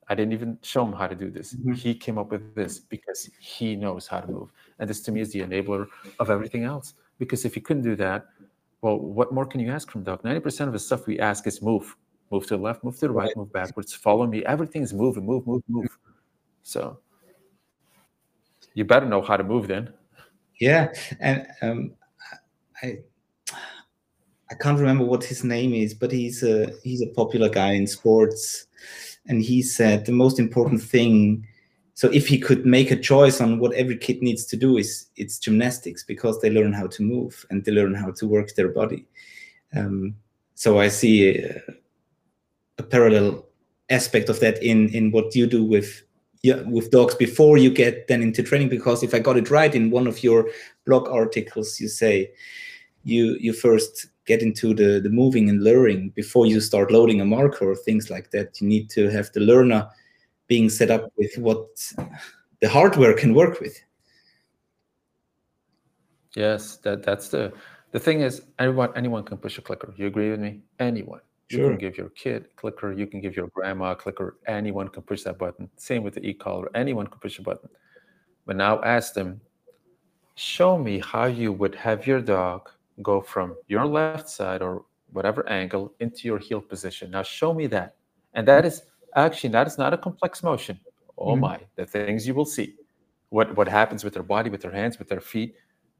I 0.07 0.15
didn't 0.15 0.33
even 0.33 0.57
show 0.61 0.85
him 0.85 0.91
how 0.91 1.07
to 1.07 1.15
do 1.15 1.29
this. 1.29 1.53
Mm-hmm. 1.53 1.73
he 1.73 1.95
came 1.95 2.17
up 2.17 2.31
with 2.31 2.53
this 2.53 2.79
because 2.79 3.29
he 3.39 3.75
knows 3.75 4.07
how 4.07 4.19
to 4.19 4.29
move. 4.29 4.51
And 4.79 4.89
this 4.89 5.01
to 5.03 5.11
me 5.11 5.21
is 5.21 5.31
the 5.31 5.39
enabler 5.39 5.87
of 6.19 6.29
everything 6.29 6.63
else. 6.63 6.95
Because 7.17 7.45
if 7.45 7.53
he 7.53 7.61
couldn't 7.61 7.83
do 7.83 7.95
that 7.95 8.25
well 8.81 8.97
what 8.97 9.31
more 9.31 9.45
can 9.45 9.59
you 9.59 9.71
ask 9.71 9.89
from 9.89 10.03
dog? 10.03 10.23
90% 10.23 10.67
of 10.67 10.73
the 10.73 10.79
stuff 10.79 11.07
we 11.07 11.19
ask 11.19 11.47
is 11.47 11.61
move. 11.61 11.95
Move 12.29 12.43
to 12.47 12.57
the 12.57 12.63
left 12.63 12.83
move 12.83 12.95
to 12.95 13.07
the 13.07 13.11
right, 13.11 13.27
right. 13.27 13.37
move 13.37 13.53
backwards. 13.53 13.93
Follow 13.93 14.25
me. 14.25 14.43
Everything's 14.45 14.93
moving 14.93 15.25
move 15.25 15.47
move 15.47 15.63
move. 15.67 15.97
So 16.63 16.99
you 18.73 18.83
better 18.85 19.05
know 19.05 19.21
how 19.21 19.37
to 19.37 19.43
move 19.43 19.67
then 19.67 19.93
yeah 20.61 20.93
and 21.19 21.45
um, 21.61 21.91
I 22.81 22.99
I 24.51 24.55
can't 24.55 24.79
remember 24.79 25.05
what 25.05 25.23
his 25.23 25.45
name 25.45 25.73
is, 25.73 25.93
but 25.93 26.11
he's 26.11 26.43
a 26.43 26.73
he's 26.83 27.01
a 27.01 27.07
popular 27.07 27.47
guy 27.47 27.71
in 27.71 27.87
sports, 27.87 28.67
and 29.25 29.41
he 29.41 29.61
said 29.61 30.05
the 30.05 30.11
most 30.11 30.39
important 30.39 30.81
thing. 30.81 31.47
So 31.93 32.09
if 32.11 32.27
he 32.27 32.37
could 32.37 32.65
make 32.65 32.91
a 32.91 32.99
choice 32.99 33.39
on 33.39 33.59
what 33.59 33.73
every 33.73 33.97
kid 33.97 34.21
needs 34.21 34.45
to 34.47 34.57
do 34.57 34.77
is 34.77 35.07
it's 35.15 35.39
gymnastics 35.39 36.03
because 36.03 36.41
they 36.41 36.49
learn 36.49 36.73
how 36.73 36.87
to 36.87 37.03
move 37.03 37.45
and 37.49 37.63
they 37.63 37.71
learn 37.71 37.93
how 37.93 38.11
to 38.11 38.27
work 38.27 38.55
their 38.55 38.69
body. 38.69 39.05
Um, 39.75 40.15
so 40.55 40.79
I 40.79 40.87
see 40.87 41.29
a, 41.29 41.61
a, 42.79 42.83
parallel 42.83 43.45
aspect 43.89 44.29
of 44.29 44.39
that 44.39 44.61
in 44.63 44.89
in 44.89 45.11
what 45.11 45.35
you 45.35 45.47
do 45.47 45.63
with 45.63 46.01
yeah, 46.43 46.61
with 46.61 46.89
dogs 46.91 47.15
before 47.15 47.57
you 47.57 47.69
get 47.69 48.07
then 48.07 48.21
into 48.21 48.41
training. 48.41 48.69
Because 48.69 49.03
if 49.03 49.13
I 49.13 49.19
got 49.19 49.37
it 49.37 49.51
right 49.51 49.73
in 49.73 49.91
one 49.91 50.07
of 50.07 50.23
your 50.23 50.49
blog 50.85 51.07
articles, 51.07 51.79
you 51.79 51.87
say 51.87 52.31
you 53.03 53.37
you 53.39 53.53
first 53.53 54.07
get 54.25 54.41
into 54.41 54.73
the 54.73 54.99
the 54.99 55.09
moving 55.09 55.49
and 55.49 55.63
luring 55.63 56.09
before 56.09 56.45
you 56.45 56.59
start 56.59 56.91
loading 56.91 57.21
a 57.21 57.25
marker 57.25 57.71
or 57.71 57.75
things 57.75 58.09
like 58.09 58.31
that. 58.31 58.59
You 58.59 58.67
need 58.67 58.89
to 58.91 59.09
have 59.09 59.31
the 59.33 59.39
learner 59.39 59.87
being 60.47 60.69
set 60.69 60.89
up 60.91 61.11
with 61.17 61.37
what 61.37 61.67
the 62.59 62.69
hardware 62.69 63.13
can 63.13 63.33
work 63.33 63.59
with. 63.59 63.79
Yes 66.35 66.77
that 66.77 67.03
that's 67.03 67.29
the 67.29 67.53
the 67.91 67.99
thing 67.99 68.21
is 68.21 68.41
anyone 68.57 68.91
anyone 68.95 69.23
can 69.23 69.37
push 69.37 69.57
a 69.57 69.61
clicker. 69.61 69.93
You 69.95 70.07
agree 70.07 70.31
with 70.31 70.39
me? 70.39 70.61
Anyone 70.79 71.21
you 71.51 71.59
sure. 71.59 71.69
can 71.69 71.77
give 71.77 71.97
your 71.97 72.09
kid 72.09 72.45
a 72.45 72.55
clicker 72.55 72.91
you 72.91 73.07
can 73.07 73.21
give 73.21 73.35
your 73.35 73.47
grandma 73.47 73.91
a 73.91 73.95
clicker 73.95 74.37
anyone 74.47 74.87
can 74.87 75.03
push 75.03 75.23
that 75.23 75.37
button 75.37 75.69
same 75.77 76.03
with 76.03 76.13
the 76.13 76.25
e-collar 76.25 76.69
anyone 76.75 77.07
can 77.07 77.19
push 77.19 77.39
a 77.39 77.41
button 77.41 77.69
but 78.45 78.55
now 78.55 78.81
ask 78.83 79.13
them 79.13 79.39
show 80.35 80.77
me 80.77 80.99
how 80.99 81.25
you 81.25 81.51
would 81.51 81.75
have 81.75 82.07
your 82.07 82.21
dog 82.21 82.69
go 83.01 83.21
from 83.21 83.55
your 83.67 83.85
left 83.85 84.29
side 84.29 84.61
or 84.61 84.85
whatever 85.11 85.47
angle 85.49 85.93
into 85.99 86.27
your 86.27 86.39
heel 86.39 86.61
position. 86.61 87.11
Now 87.11 87.23
show 87.23 87.53
me 87.53 87.67
that. 87.67 87.95
And 88.33 88.47
that 88.47 88.65
is 88.65 88.83
actually 89.15 89.49
that 89.51 89.67
is 89.67 89.77
not 89.77 89.93
a 89.93 89.97
complex 89.97 90.43
motion. 90.43 90.79
Oh 91.17 91.31
mm-hmm. 91.31 91.41
my, 91.41 91.59
the 91.75 91.85
things 91.85 92.27
you 92.27 92.33
will 92.33 92.45
see. 92.45 92.75
What 93.29 93.55
what 93.55 93.67
happens 93.67 94.03
with 94.03 94.13
their 94.13 94.23
body, 94.23 94.49
with 94.49 94.61
their 94.61 94.71
hands, 94.71 94.99
with 94.99 95.09
their 95.09 95.21
feet, 95.21 95.55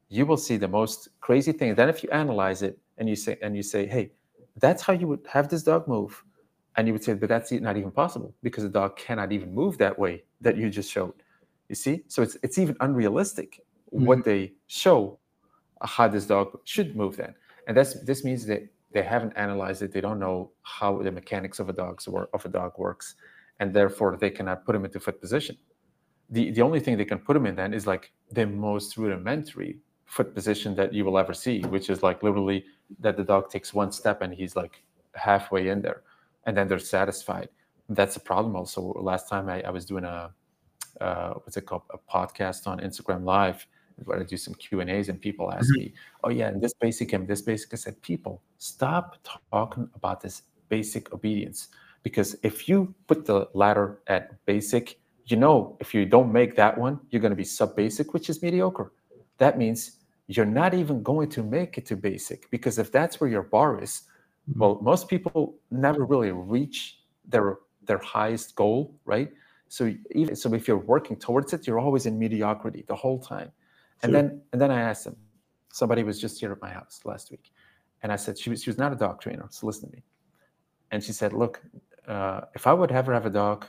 you 0.08 0.26
will 0.26 0.36
see 0.36 0.56
the 0.56 0.68
most 0.68 1.08
crazy 1.20 1.52
thing. 1.52 1.74
Then 1.74 1.88
if 1.88 2.02
you 2.02 2.10
analyze 2.10 2.62
it 2.62 2.78
and 2.98 3.08
you 3.08 3.16
say 3.16 3.38
and 3.42 3.56
you 3.56 3.62
say, 3.62 3.86
hey, 3.86 4.12
that's 4.56 4.82
how 4.82 4.92
you 4.92 5.06
would 5.08 5.26
have 5.28 5.48
this 5.48 5.62
dog 5.62 5.88
move. 5.88 6.22
And 6.76 6.86
you 6.86 6.94
would 6.94 7.04
say, 7.04 7.14
but 7.14 7.28
that's 7.28 7.52
not 7.52 7.76
even 7.76 7.90
possible 7.90 8.34
because 8.42 8.64
the 8.64 8.70
dog 8.70 8.96
cannot 8.96 9.30
even 9.30 9.54
move 9.54 9.76
that 9.78 9.98
way 9.98 10.24
that 10.40 10.56
you 10.56 10.70
just 10.70 10.90
showed. 10.90 11.14
You 11.68 11.74
see? 11.74 12.02
So 12.08 12.22
it's 12.22 12.36
it's 12.42 12.58
even 12.58 12.76
unrealistic 12.80 13.60
mm-hmm. 13.92 14.06
what 14.06 14.24
they 14.24 14.52
show 14.66 15.18
how 15.82 16.08
this 16.08 16.26
dog 16.26 16.58
should 16.64 16.96
move 16.96 17.16
then. 17.16 17.34
And 17.66 17.76
that's 17.76 17.94
this 18.04 18.24
means 18.24 18.46
that 18.46 18.62
they 18.92 19.02
haven't 19.02 19.32
analyzed 19.36 19.82
it. 19.82 19.92
They 19.92 20.00
don't 20.00 20.18
know 20.18 20.50
how 20.62 21.02
the 21.02 21.10
mechanics 21.10 21.58
of 21.58 21.68
a 21.68 21.72
dog's 21.72 22.08
work 22.08 22.28
of 22.32 22.44
a 22.44 22.48
dog 22.48 22.72
works, 22.78 23.14
and 23.60 23.72
therefore 23.72 24.16
they 24.16 24.30
cannot 24.30 24.64
put 24.64 24.74
him 24.74 24.84
into 24.84 25.00
foot 25.00 25.20
position. 25.20 25.56
The 26.30 26.50
the 26.50 26.62
only 26.62 26.80
thing 26.80 26.96
they 26.96 27.04
can 27.04 27.18
put 27.18 27.36
him 27.36 27.46
in 27.46 27.54
then 27.54 27.74
is 27.74 27.86
like 27.86 28.12
the 28.30 28.46
most 28.46 28.96
rudimentary 28.96 29.78
foot 30.06 30.34
position 30.34 30.74
that 30.74 30.92
you 30.92 31.04
will 31.04 31.18
ever 31.18 31.32
see, 31.32 31.62
which 31.62 31.88
is 31.88 32.02
like 32.02 32.22
literally 32.22 32.64
that 33.00 33.16
the 33.16 33.24
dog 33.24 33.50
takes 33.50 33.72
one 33.74 33.92
step 33.92 34.22
and 34.22 34.32
he's 34.32 34.56
like 34.56 34.82
halfway 35.14 35.68
in 35.68 35.82
there, 35.82 36.02
and 36.46 36.56
then 36.56 36.68
they're 36.68 36.78
satisfied. 36.78 37.48
That's 37.88 38.16
a 38.16 38.20
problem. 38.20 38.56
Also, 38.56 38.80
last 39.00 39.28
time 39.28 39.48
I, 39.48 39.62
I 39.62 39.70
was 39.70 39.84
doing 39.84 40.04
a 40.04 40.32
uh, 41.00 41.34
what's 41.34 41.56
it 41.56 41.66
called 41.66 41.82
a 41.90 41.98
podcast 41.98 42.66
on 42.66 42.78
Instagram 42.80 43.24
Live 43.24 43.66
where 44.04 44.20
I 44.20 44.24
do 44.24 44.36
some 44.36 44.54
Q 44.54 44.80
and 44.80 44.90
A's, 44.90 45.08
and 45.08 45.20
people 45.20 45.52
ask 45.52 45.66
mm-hmm. 45.66 45.80
me, 45.80 45.94
"Oh 46.24 46.30
yeah, 46.30 46.48
and 46.48 46.60
this 46.60 46.74
basic 46.74 47.12
and 47.12 47.26
this 47.28 47.42
basic." 47.42 47.72
I 47.72 47.76
said, 47.76 48.00
"People, 48.02 48.42
stop 48.58 49.16
talking 49.50 49.88
about 49.94 50.20
this 50.20 50.42
basic 50.68 51.12
obedience 51.12 51.68
because 52.02 52.36
if 52.42 52.68
you 52.68 52.94
put 53.06 53.24
the 53.26 53.48
ladder 53.54 54.00
at 54.06 54.44
basic, 54.46 54.98
you 55.26 55.36
know, 55.36 55.76
if 55.80 55.94
you 55.94 56.04
don't 56.04 56.32
make 56.32 56.56
that 56.56 56.76
one, 56.76 57.00
you're 57.10 57.20
going 57.20 57.30
to 57.30 57.36
be 57.36 57.44
sub 57.44 57.76
basic, 57.76 58.12
which 58.12 58.28
is 58.28 58.42
mediocre. 58.42 58.92
That 59.38 59.58
means 59.58 59.98
you're 60.28 60.46
not 60.46 60.74
even 60.74 61.02
going 61.02 61.28
to 61.30 61.42
make 61.42 61.78
it 61.78 61.86
to 61.86 61.96
basic 61.96 62.50
because 62.50 62.78
if 62.78 62.90
that's 62.92 63.20
where 63.20 63.28
your 63.28 63.42
bar 63.42 63.82
is, 63.82 64.02
mm-hmm. 64.48 64.60
well, 64.60 64.78
most 64.82 65.08
people 65.08 65.56
never 65.70 66.04
really 66.04 66.32
reach 66.32 67.00
their 67.26 67.58
their 67.84 67.98
highest 67.98 68.54
goal, 68.54 68.94
right? 69.04 69.30
So 69.68 69.92
even 70.14 70.36
so, 70.36 70.52
if 70.54 70.68
you're 70.68 70.76
working 70.76 71.16
towards 71.16 71.52
it, 71.52 71.66
you're 71.66 71.80
always 71.80 72.06
in 72.06 72.18
mediocrity 72.18 72.84
the 72.86 72.94
whole 72.94 73.18
time. 73.18 73.50
And 74.02 74.14
then 74.14 74.42
and 74.52 74.60
then 74.60 74.70
I 74.70 74.80
asked 74.80 75.06
him. 75.06 75.16
Somebody 75.72 76.02
was 76.02 76.20
just 76.20 76.38
here 76.38 76.52
at 76.52 76.60
my 76.60 76.68
house 76.68 77.00
last 77.04 77.30
week, 77.30 77.50
and 78.02 78.12
I 78.12 78.16
said 78.16 78.38
she 78.38 78.50
was 78.50 78.62
she 78.62 78.68
was 78.68 78.78
not 78.78 78.92
a 78.92 78.96
dog 78.96 79.20
trainer, 79.20 79.46
so 79.48 79.66
listen 79.66 79.88
to 79.88 79.96
me. 79.96 80.02
And 80.90 81.02
she 81.02 81.12
said, 81.12 81.32
"Look, 81.32 81.62
uh, 82.06 82.42
if 82.54 82.66
I 82.66 82.72
would 82.74 82.92
ever 82.92 83.12
have 83.14 83.26
a 83.26 83.30
dog, 83.30 83.66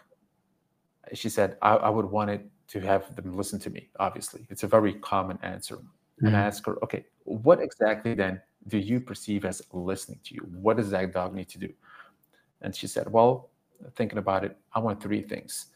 she 1.14 1.30
said 1.30 1.58
I, 1.62 1.76
I, 1.76 1.90
would 1.90 2.06
want 2.06 2.32
it 2.32 2.46
to 2.70 2.80
have 2.82 3.16
them 3.16 3.38
listen 3.38 3.60
to 3.60 3.70
me. 3.70 3.90
Obviously, 4.00 4.46
it's 4.50 4.64
a 4.64 4.68
very 4.68 4.94
common 4.94 5.38
answer. 5.44 5.78
Mm-hmm. 6.18 6.28
And 6.28 6.36
I 6.36 6.40
mm-hmm. 6.40 6.48
asked 6.48 6.66
her, 6.66 6.84
okay, 6.84 7.06
what 7.24 7.62
exactly 7.62 8.14
then 8.14 8.42
do 8.68 8.78
you 8.78 9.00
perceive 9.00 9.46
as 9.46 9.62
listening 9.72 10.20
to 10.26 10.36
you? 10.36 10.42
What 10.52 10.78
does 10.78 10.90
that 10.92 11.14
dog 11.14 11.34
need 11.34 11.50
to 11.50 11.60
do? 11.60 11.70
And 12.62 12.76
she 12.76 12.88
said, 12.88 13.12
well, 13.12 13.50
thinking 13.96 14.18
about 14.18 14.46
it, 14.46 14.58
I 14.74 14.80
want 14.80 15.02
three 15.02 15.22
things. 15.22 15.68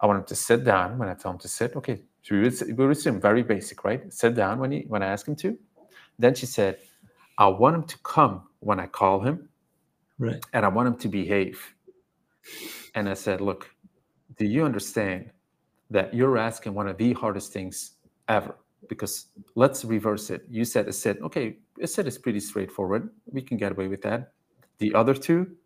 I 0.00 0.06
want 0.06 0.20
him 0.20 0.26
to 0.26 0.34
sit 0.34 0.64
down 0.64 0.98
when 0.98 1.08
I 1.08 1.14
tell 1.14 1.32
him 1.32 1.38
to 1.38 1.48
sit. 1.48 1.74
Okay, 1.76 2.02
so 2.22 2.34
we 2.34 2.42
would, 2.42 2.60
we 2.66 2.72
would 2.72 2.90
assume 2.96 3.20
very 3.20 3.42
basic, 3.42 3.84
right? 3.84 4.12
Sit 4.12 4.34
down 4.34 4.58
when 4.58 4.70
he 4.70 4.84
when 4.88 5.02
I 5.02 5.06
ask 5.06 5.26
him 5.26 5.34
to. 5.36 5.58
Then 6.18 6.34
she 6.34 6.46
said, 6.46 6.78
I 7.36 7.46
want 7.48 7.76
him 7.76 7.84
to 7.84 7.98
come 8.00 8.42
when 8.60 8.78
I 8.78 8.86
call 8.86 9.20
him. 9.20 9.48
Right. 10.18 10.44
And 10.52 10.64
I 10.64 10.68
want 10.68 10.88
him 10.88 10.96
to 10.96 11.08
behave. 11.08 11.74
And 12.94 13.08
I 13.08 13.14
said, 13.14 13.40
Look, 13.40 13.70
do 14.36 14.44
you 14.44 14.64
understand 14.64 15.30
that 15.90 16.12
you're 16.14 16.38
asking 16.38 16.74
one 16.74 16.88
of 16.88 16.96
the 16.96 17.12
hardest 17.14 17.52
things 17.52 17.92
ever? 18.28 18.56
Because 18.88 19.26
let's 19.54 19.84
reverse 19.84 20.30
it. 20.30 20.44
You 20.48 20.64
said 20.64 20.88
a 20.88 20.92
sit. 20.92 21.20
Okay, 21.22 21.56
a 21.82 21.86
sit 21.86 22.06
is 22.06 22.18
pretty 22.18 22.40
straightforward. 22.40 23.10
We 23.26 23.42
can 23.42 23.56
get 23.56 23.72
away 23.72 23.88
with 23.88 24.02
that. 24.02 24.32
The 24.78 24.94
other 24.94 25.14
two, 25.14 25.56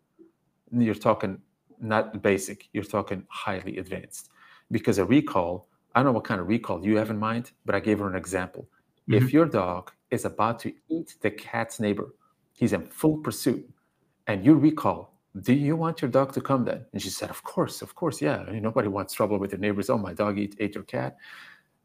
you're 0.71 0.95
talking 0.95 1.39
not 1.79 2.21
basic, 2.21 2.69
you're 2.73 2.83
talking 2.83 3.25
highly 3.29 3.77
advanced. 3.77 4.29
Because 4.71 4.97
a 4.97 5.05
recall, 5.05 5.67
I 5.93 5.99
don't 5.99 6.07
know 6.07 6.11
what 6.13 6.23
kind 6.23 6.41
of 6.41 6.47
recall 6.47 6.83
you 6.83 6.97
have 6.97 7.09
in 7.09 7.19
mind, 7.19 7.51
but 7.65 7.75
I 7.75 7.79
gave 7.79 7.99
her 7.99 8.09
an 8.09 8.15
example. 8.15 8.67
Mm-hmm. 9.09 9.25
If 9.25 9.33
your 9.33 9.45
dog 9.45 9.91
is 10.13 10.25
about 10.25 10.59
to 10.59 10.71
eat 10.89 11.15
the 11.21 11.31
cat's 11.31 11.79
neighbor. 11.79 12.13
He's 12.53 12.71
in 12.71 12.85
full 12.85 13.17
pursuit. 13.17 13.67
And 14.27 14.45
you 14.45 14.53
recall, 14.53 15.17
do 15.41 15.53
you 15.53 15.75
want 15.75 16.01
your 16.01 16.11
dog 16.11 16.31
to 16.33 16.41
come 16.41 16.63
then? 16.63 16.85
And 16.93 17.01
she 17.01 17.09
said, 17.09 17.29
Of 17.31 17.43
course, 17.43 17.81
of 17.81 17.95
course, 17.95 18.21
yeah. 18.21 18.45
Nobody 18.51 18.87
wants 18.87 19.13
trouble 19.13 19.39
with 19.39 19.49
their 19.49 19.59
neighbors. 19.59 19.89
Oh, 19.89 19.97
my 19.97 20.13
dog 20.13 20.37
ate, 20.39 20.55
ate 20.59 20.75
your 20.75 20.83
cat. 20.83 21.17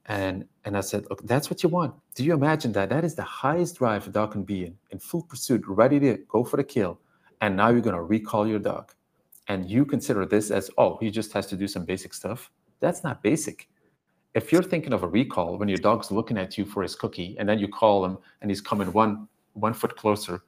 And 0.09 0.47
and 0.65 0.77
I 0.77 0.81
said, 0.81 1.07
Look, 1.11 1.23
that's 1.27 1.51
what 1.51 1.63
you 1.63 1.69
want. 1.69 1.95
Do 2.15 2.25
you 2.25 2.35
imagine 2.35 2.73
that? 2.73 2.89
That 2.89 3.05
is 3.05 3.15
the 3.15 3.23
highest 3.23 3.79
drive 3.79 4.07
a 4.07 4.11
dog 4.11 4.33
can 4.33 4.43
be 4.43 4.65
in, 4.65 4.77
in 4.91 4.99
full 4.99 5.23
pursuit, 5.23 5.63
ready 5.67 6.01
to 6.01 6.19
go 6.29 6.45
for 6.45 6.57
the 6.57 6.65
kill. 6.65 6.99
And 7.41 7.57
now 7.57 7.69
you're 7.69 7.81
gonna 7.81 8.03
recall 8.03 8.47
your 8.47 8.59
dog. 8.59 8.93
And 9.49 9.71
you 9.71 9.85
consider 9.85 10.27
this 10.27 10.51
as, 10.51 10.71
oh, 10.77 10.99
he 11.01 11.11
just 11.11 11.33
has 11.33 11.47
to 11.47 11.57
do 11.57 11.69
some 11.69 11.85
basic 11.85 12.13
stuff. 12.13 12.51
That's 12.81 13.03
not 13.03 13.23
basic 13.23 13.69
if 14.35 14.53
you're 14.53 14.63
thinking 14.63 14.93
of 14.93 15.03
a 15.03 15.09
recall 15.09 15.59
when 15.59 15.69
your 15.69 15.79
dog's 15.79 16.11
looking 16.11 16.39
at 16.39 16.59
you 16.59 16.65
for 16.65 16.83
his 16.83 16.95
cookie 16.95 17.37
and 17.39 17.49
then 17.49 17.59
you 17.59 17.69
call 17.69 18.05
him 18.05 18.19
and 18.41 18.51
he's 18.51 18.61
coming 18.61 18.93
one 18.93 19.27
one 19.55 19.75
foot 19.75 19.97
closer 19.97 20.43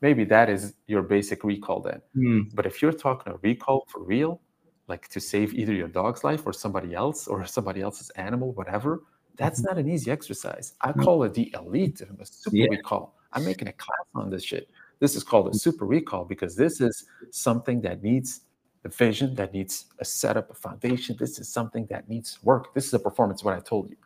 maybe 0.00 0.24
that 0.24 0.48
is 0.48 0.74
your 0.86 1.02
basic 1.02 1.44
recall 1.44 1.80
then 1.80 2.00
mm. 2.16 2.54
but 2.54 2.66
if 2.66 2.80
you're 2.80 2.92
talking 2.92 3.32
a 3.32 3.36
recall 3.42 3.86
for 3.88 4.02
real 4.02 4.40
like 4.88 5.08
to 5.08 5.20
save 5.20 5.54
either 5.54 5.72
your 5.72 5.88
dog's 5.88 6.24
life 6.24 6.42
or 6.46 6.52
somebody 6.52 6.94
else 6.94 7.26
or 7.26 7.44
somebody 7.44 7.80
else's 7.80 8.10
animal 8.10 8.52
whatever 8.52 9.02
that's 9.36 9.60
mm-hmm. 9.60 9.74
not 9.74 9.78
an 9.78 9.88
easy 9.88 10.10
exercise 10.10 10.74
i 10.82 10.92
mm. 10.92 11.02
call 11.02 11.22
it 11.24 11.34
the 11.34 11.54
elite 11.58 12.00
a 12.00 12.26
super 12.26 12.56
yeah. 12.56 12.66
recall 12.70 13.16
i'm 13.32 13.44
making 13.44 13.68
a 13.68 13.72
class 13.72 14.06
on 14.14 14.30
this 14.30 14.44
shit 14.44 14.68
this 15.00 15.16
is 15.16 15.24
called 15.24 15.46
a 15.48 15.50
mm. 15.50 15.60
super 15.60 15.86
recall 15.86 16.24
because 16.24 16.54
this 16.56 16.80
is 16.80 17.06
something 17.30 17.80
that 17.80 18.02
needs 18.02 18.42
the 18.84 18.90
vision 18.90 19.34
that 19.34 19.52
needs 19.52 19.86
a 19.98 20.04
setup, 20.04 20.50
a 20.50 20.54
foundation. 20.54 21.16
This 21.18 21.38
is 21.38 21.48
something 21.48 21.86
that 21.86 22.06
needs 22.08 22.38
work. 22.44 22.74
This 22.74 22.86
is 22.86 22.92
a 22.92 22.98
performance, 22.98 23.42
what 23.42 23.54
I 23.54 23.60
told 23.60 23.90
you. 23.90 23.96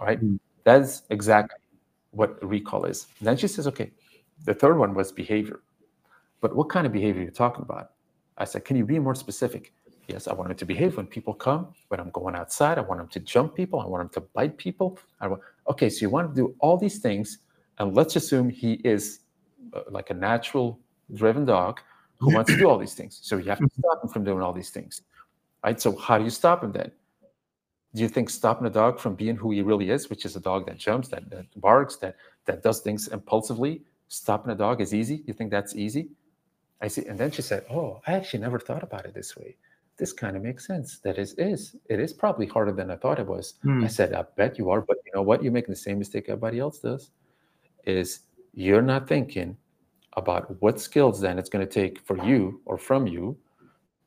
Right? 0.00 0.20
Mm. 0.20 0.40
That 0.64 0.80
is 0.80 1.02
exactly 1.10 1.58
what 2.12 2.42
recall 2.42 2.86
is. 2.86 3.06
And 3.18 3.28
then 3.28 3.36
she 3.36 3.46
says, 3.46 3.66
okay, 3.68 3.92
the 4.44 4.54
third 4.54 4.78
one 4.78 4.94
was 4.94 5.12
behavior. 5.12 5.60
But 6.40 6.56
what 6.56 6.70
kind 6.70 6.86
of 6.86 6.92
behavior 6.92 7.22
are 7.22 7.24
you 7.26 7.30
talking 7.30 7.62
about? 7.62 7.92
I 8.38 8.44
said, 8.44 8.64
can 8.64 8.76
you 8.76 8.86
be 8.86 8.98
more 8.98 9.14
specific? 9.14 9.72
Yes, 10.08 10.26
I 10.26 10.34
want 10.34 10.50
him 10.50 10.56
to 10.56 10.66
behave 10.66 10.96
when 10.96 11.06
people 11.06 11.32
come, 11.32 11.68
when 11.88 12.00
I'm 12.00 12.10
going 12.10 12.34
outside. 12.34 12.78
I 12.78 12.82
want 12.82 13.00
him 13.00 13.08
to 13.08 13.20
jump 13.20 13.54
people. 13.54 13.80
I 13.80 13.86
want 13.86 14.02
him 14.02 14.08
to 14.10 14.20
bite 14.20 14.56
people. 14.58 14.98
I 15.20 15.28
want, 15.28 15.42
okay, 15.70 15.88
so 15.88 16.00
you 16.00 16.10
want 16.10 16.34
to 16.34 16.34
do 16.34 16.54
all 16.58 16.76
these 16.76 16.98
things. 16.98 17.38
And 17.78 17.94
let's 17.94 18.16
assume 18.16 18.50
he 18.50 18.74
is 18.84 19.20
uh, 19.72 19.82
like 19.88 20.10
a 20.10 20.14
natural 20.14 20.78
driven 21.14 21.44
dog 21.44 21.80
who 22.18 22.34
wants 22.34 22.50
to 22.50 22.56
do 22.56 22.68
all 22.68 22.78
these 22.78 22.94
things. 22.94 23.20
So 23.22 23.36
you 23.36 23.48
have 23.48 23.58
to 23.58 23.68
stop 23.78 24.02
him 24.02 24.10
from 24.10 24.24
doing 24.24 24.42
all 24.42 24.52
these 24.52 24.70
things. 24.70 25.02
Right. 25.64 25.80
So 25.80 25.96
how 25.96 26.18
do 26.18 26.24
you 26.24 26.30
stop 26.30 26.62
him 26.62 26.72
then? 26.72 26.90
Do 27.94 28.02
you 28.02 28.08
think 28.08 28.30
stopping 28.30 28.66
a 28.66 28.70
dog 28.70 28.98
from 28.98 29.14
being 29.14 29.36
who 29.36 29.50
he 29.50 29.62
really 29.62 29.90
is, 29.90 30.08
which 30.08 30.24
is 30.24 30.34
a 30.34 30.40
dog 30.40 30.66
that 30.66 30.78
jumps, 30.78 31.08
that, 31.08 31.28
that 31.30 31.46
barks, 31.60 31.96
that 31.96 32.16
that 32.46 32.62
does 32.62 32.80
things 32.80 33.08
impulsively, 33.08 33.82
stopping 34.08 34.50
a 34.50 34.54
dog 34.54 34.80
is 34.80 34.94
easy? 34.94 35.22
You 35.26 35.34
think 35.34 35.50
that's 35.50 35.76
easy? 35.76 36.08
I 36.80 36.88
see. 36.88 37.04
And 37.06 37.18
then 37.18 37.30
she 37.30 37.42
said, 37.42 37.64
Oh, 37.70 38.00
I 38.06 38.14
actually 38.14 38.40
never 38.40 38.58
thought 38.58 38.82
about 38.82 39.04
it 39.04 39.14
this 39.14 39.36
way. 39.36 39.56
This 40.02 40.12
kind 40.12 40.36
of 40.36 40.42
makes 40.42 40.66
sense. 40.66 40.98
That 41.04 41.16
is 41.16 41.34
is 41.34 41.76
it 41.88 42.00
is 42.00 42.12
probably 42.12 42.46
harder 42.46 42.72
than 42.72 42.90
I 42.90 42.96
thought 42.96 43.20
it 43.20 43.26
was. 43.28 43.54
Hmm. 43.62 43.84
I 43.84 43.86
said, 43.86 44.12
I 44.12 44.24
bet 44.36 44.58
you 44.58 44.68
are, 44.68 44.80
but 44.80 44.96
you 45.06 45.12
know 45.14 45.22
what? 45.22 45.44
You're 45.44 45.52
making 45.52 45.70
the 45.70 45.84
same 45.86 46.00
mistake 46.00 46.24
everybody 46.26 46.58
else 46.58 46.80
does. 46.80 47.12
Is 47.84 48.22
you're 48.52 48.82
not 48.82 49.06
thinking 49.06 49.56
about 50.14 50.60
what 50.60 50.80
skills 50.80 51.20
then 51.20 51.38
it's 51.38 51.48
going 51.48 51.64
to 51.64 51.72
take 51.72 52.00
for 52.00 52.16
you 52.26 52.60
or 52.64 52.76
from 52.78 53.06
you 53.06 53.38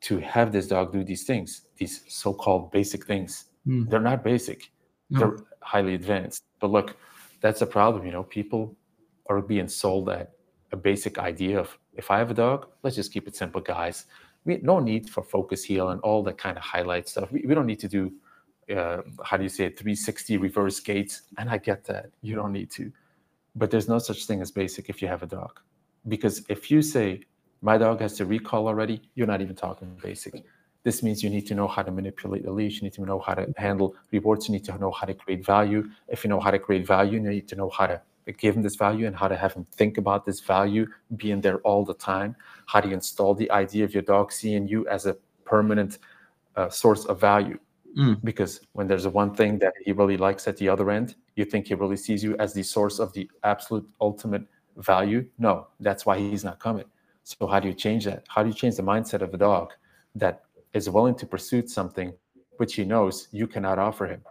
to 0.02 0.18
have 0.18 0.52
this 0.52 0.66
dog 0.66 0.92
do 0.92 1.02
these 1.02 1.24
things, 1.24 1.62
these 1.78 2.02
so-called 2.08 2.70
basic 2.72 3.06
things. 3.06 3.46
Mm. 3.66 3.88
They're 3.88 4.08
not 4.12 4.22
basic. 4.22 4.70
No. 5.08 5.18
They're 5.18 5.36
highly 5.62 5.94
advanced. 5.94 6.44
But 6.60 6.72
look, 6.72 6.94
that's 7.40 7.62
a 7.62 7.66
problem. 7.66 8.04
You 8.04 8.12
know, 8.12 8.24
people 8.24 8.76
are 9.30 9.40
being 9.40 9.68
sold 9.68 10.08
that 10.08 10.32
a 10.72 10.76
basic 10.76 11.18
idea 11.18 11.58
of 11.58 11.78
if 11.94 12.10
I 12.10 12.18
have 12.18 12.30
a 12.30 12.34
dog, 12.34 12.66
let's 12.82 12.96
just 12.96 13.14
keep 13.14 13.26
it 13.26 13.34
simple, 13.34 13.62
guys. 13.62 14.04
We 14.46 14.58
no 14.62 14.78
need 14.78 15.10
for 15.10 15.22
focus 15.22 15.64
heel 15.64 15.90
and 15.90 16.00
all 16.00 16.22
that 16.22 16.38
kind 16.38 16.56
of 16.56 16.62
highlight 16.62 17.08
stuff. 17.08 17.30
We, 17.30 17.44
we 17.46 17.54
don't 17.54 17.66
need 17.66 17.80
to 17.80 17.88
do 17.88 18.12
uh, 18.74 19.02
how 19.22 19.36
do 19.36 19.44
you 19.44 19.48
say 19.48 19.66
it, 19.66 19.78
360 19.78 20.38
reverse 20.38 20.80
gates. 20.80 21.22
And 21.38 21.48
I 21.50 21.58
get 21.58 21.84
that 21.84 22.06
you 22.22 22.34
don't 22.34 22.52
need 22.52 22.70
to, 22.72 22.90
but 23.54 23.70
there's 23.70 23.88
no 23.88 23.98
such 23.98 24.24
thing 24.26 24.40
as 24.40 24.50
basic 24.50 24.88
if 24.88 25.02
you 25.02 25.08
have 25.08 25.22
a 25.22 25.26
dog 25.26 25.60
because 26.08 26.44
if 26.48 26.70
you 26.70 26.82
say 26.82 27.20
my 27.62 27.78
dog 27.78 28.00
has 28.00 28.14
to 28.14 28.26
recall 28.26 28.68
already, 28.68 29.02
you're 29.14 29.26
not 29.26 29.40
even 29.40 29.56
talking 29.56 29.98
basic. 30.02 30.44
This 30.82 31.02
means 31.02 31.22
you 31.22 31.30
need 31.30 31.46
to 31.48 31.54
know 31.54 31.66
how 31.66 31.82
to 31.82 31.90
manipulate 31.90 32.44
the 32.44 32.52
leash. 32.52 32.76
You 32.76 32.82
need 32.82 32.92
to 32.94 33.04
know 33.04 33.18
how 33.18 33.34
to 33.34 33.52
handle 33.56 33.96
rewards. 34.12 34.48
You 34.48 34.52
need 34.52 34.64
to 34.66 34.78
know 34.78 34.92
how 34.92 35.06
to 35.06 35.14
create 35.14 35.44
value. 35.44 35.88
If 36.08 36.22
you 36.22 36.30
know 36.30 36.38
how 36.38 36.52
to 36.52 36.58
create 36.60 36.86
value, 36.86 37.14
you 37.14 37.28
need 37.28 37.48
to 37.48 37.56
know 37.56 37.70
how 37.70 37.88
to 37.88 38.00
give 38.32 38.56
him 38.56 38.62
this 38.62 38.76
value 38.76 39.06
and 39.06 39.14
how 39.14 39.28
to 39.28 39.36
have 39.36 39.52
him 39.52 39.66
think 39.72 39.98
about 39.98 40.24
this 40.24 40.40
value 40.40 40.86
being 41.16 41.40
there 41.40 41.58
all 41.58 41.84
the 41.84 41.94
time. 41.94 42.36
How 42.66 42.80
do 42.80 42.88
you 42.88 42.94
install 42.94 43.34
the 43.34 43.50
idea 43.50 43.84
of 43.84 43.94
your 43.94 44.02
dog 44.02 44.32
seeing 44.32 44.66
you 44.66 44.86
as 44.88 45.06
a 45.06 45.14
permanent 45.44 45.98
uh, 46.56 46.68
source 46.68 47.04
of 47.04 47.20
value? 47.20 47.58
Mm. 47.96 48.22
Because 48.24 48.60
when 48.72 48.86
there's 48.86 49.06
a 49.06 49.10
one 49.10 49.34
thing 49.34 49.58
that 49.60 49.72
he 49.84 49.92
really 49.92 50.16
likes 50.16 50.46
at 50.48 50.56
the 50.56 50.68
other 50.68 50.90
end, 50.90 51.14
you 51.36 51.44
think 51.44 51.68
he 51.68 51.74
really 51.74 51.96
sees 51.96 52.22
you 52.22 52.36
as 52.38 52.52
the 52.52 52.62
source 52.62 52.98
of 52.98 53.12
the 53.12 53.30
absolute 53.44 53.88
ultimate 54.00 54.42
value? 54.76 55.26
No, 55.38 55.68
that's 55.80 56.04
why 56.04 56.18
he's 56.18 56.44
not 56.44 56.58
coming. 56.58 56.84
So 57.22 57.46
how 57.46 57.60
do 57.60 57.68
you 57.68 57.74
change 57.74 58.04
that? 58.04 58.24
How 58.28 58.42
do 58.42 58.48
you 58.48 58.54
change 58.54 58.76
the 58.76 58.82
mindset 58.82 59.22
of 59.22 59.32
a 59.32 59.38
dog 59.38 59.72
that 60.14 60.44
is 60.72 60.90
willing 60.90 61.14
to 61.16 61.26
pursue 61.26 61.66
something 61.66 62.12
which 62.58 62.74
he 62.74 62.84
knows 62.84 63.28
you 63.32 63.46
cannot 63.46 63.78
offer 63.78 64.06
him? 64.06 64.22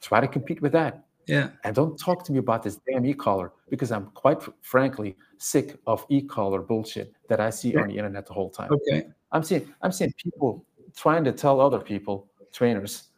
Try 0.00 0.20
to 0.20 0.28
compete 0.28 0.62
with 0.62 0.72
that. 0.72 1.04
Yeah. 1.26 1.50
And 1.64 1.74
don't 1.74 1.98
talk 1.98 2.24
to 2.24 2.32
me 2.32 2.38
about 2.38 2.62
this 2.62 2.80
damn 2.88 3.06
e-collar 3.06 3.52
because 3.68 3.92
I'm 3.92 4.06
quite 4.14 4.38
frankly 4.62 5.16
sick 5.38 5.78
of 5.86 6.04
e-collar 6.08 6.60
bullshit 6.60 7.12
that 7.28 7.40
I 7.40 7.50
see 7.50 7.72
yeah. 7.72 7.80
on 7.80 7.88
the 7.88 7.96
internet 7.96 8.26
the 8.26 8.32
whole 8.32 8.50
time. 8.50 8.70
Okay. 8.72 9.06
I'm 9.32 9.42
seeing 9.42 9.72
I'm 9.82 9.92
seeing 9.92 10.12
people 10.16 10.64
trying 10.96 11.24
to 11.24 11.32
tell 11.32 11.60
other 11.60 11.78
people, 11.78 12.26
trainers, 12.52 13.10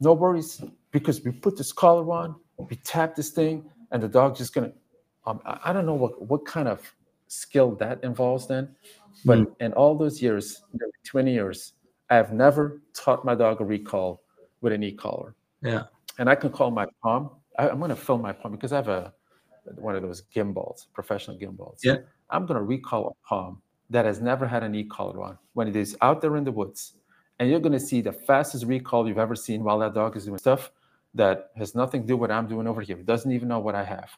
no 0.00 0.12
worries, 0.12 0.62
because 0.92 1.22
we 1.24 1.32
put 1.32 1.56
this 1.56 1.72
collar 1.72 2.08
on, 2.12 2.36
we 2.56 2.76
tap 2.76 3.16
this 3.16 3.30
thing, 3.30 3.64
and 3.90 4.00
the 4.00 4.08
dog's 4.08 4.38
just 4.38 4.54
gonna 4.54 4.72
um, 5.28 5.40
I, 5.44 5.74
don't 5.74 5.84
know 5.84 5.94
what, 5.94 6.22
what 6.22 6.46
kind 6.46 6.68
of 6.68 6.94
skill 7.26 7.74
that 7.76 8.02
involves 8.02 8.46
then, 8.46 8.74
but 9.26 9.38
mm. 9.40 9.54
in 9.60 9.74
all 9.74 9.94
those 9.94 10.22
years, 10.22 10.62
20 11.04 11.30
years, 11.30 11.74
I 12.08 12.16
have 12.16 12.32
never 12.32 12.80
taught 12.94 13.26
my 13.26 13.34
dog 13.34 13.60
a 13.60 13.64
recall 13.64 14.22
with 14.62 14.72
an 14.72 14.82
e-collar. 14.82 15.34
Yeah. 15.60 15.84
And 16.18 16.30
I 16.30 16.34
can 16.34 16.50
call 16.50 16.70
my 16.70 16.86
palm. 17.02 17.30
I, 17.58 17.68
am 17.68 17.78
going 17.78 17.90
to 17.90 17.96
film 17.96 18.22
my 18.22 18.32
palm 18.32 18.52
because 18.52 18.72
I 18.72 18.76
have 18.76 18.88
a 18.88 19.12
one 19.76 19.94
of 19.94 20.02
those 20.02 20.22
gimbals, 20.22 20.86
professional 20.94 21.36
gimbals. 21.36 21.80
Yeah. 21.82 21.96
I'm 22.30 22.46
going 22.46 22.58
to 22.58 22.64
recall 22.64 23.08
a 23.08 23.28
palm 23.28 23.60
that 23.90 24.04
has 24.04 24.20
never 24.20 24.46
had 24.46 24.62
an 24.62 24.74
e-collar 24.74 25.22
on 25.22 25.38
when 25.54 25.68
it 25.68 25.76
is 25.76 25.96
out 26.00 26.20
there 26.20 26.36
in 26.36 26.44
the 26.44 26.52
woods. 26.52 26.94
And 27.38 27.50
you're 27.50 27.60
going 27.60 27.72
to 27.72 27.80
see 27.80 28.00
the 28.00 28.12
fastest 28.12 28.64
recall 28.66 29.06
you've 29.06 29.18
ever 29.18 29.36
seen 29.36 29.62
while 29.62 29.78
that 29.80 29.94
dog 29.94 30.16
is 30.16 30.24
doing 30.24 30.38
stuff 30.38 30.70
that 31.14 31.50
has 31.56 31.74
nothing 31.74 32.02
to 32.02 32.06
do 32.06 32.16
with 32.16 32.30
what 32.30 32.36
I'm 32.36 32.46
doing 32.46 32.66
over 32.66 32.80
here. 32.80 32.98
It 32.98 33.06
doesn't 33.06 33.30
even 33.30 33.48
know 33.48 33.60
what 33.60 33.74
I 33.74 33.84
have. 33.84 34.10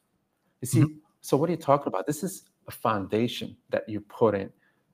You 0.61 0.67
see, 0.67 0.81
mm-hmm. 0.81 0.95
so 1.21 1.37
what 1.37 1.49
are 1.49 1.53
you 1.53 1.59
talking 1.59 1.89
about? 1.89 2.07
This 2.07 2.23
is 2.23 2.45
a 2.67 2.71
foundation 2.71 3.57
that 3.71 3.89
you 3.89 4.01
put 4.01 4.35
in 4.35 4.51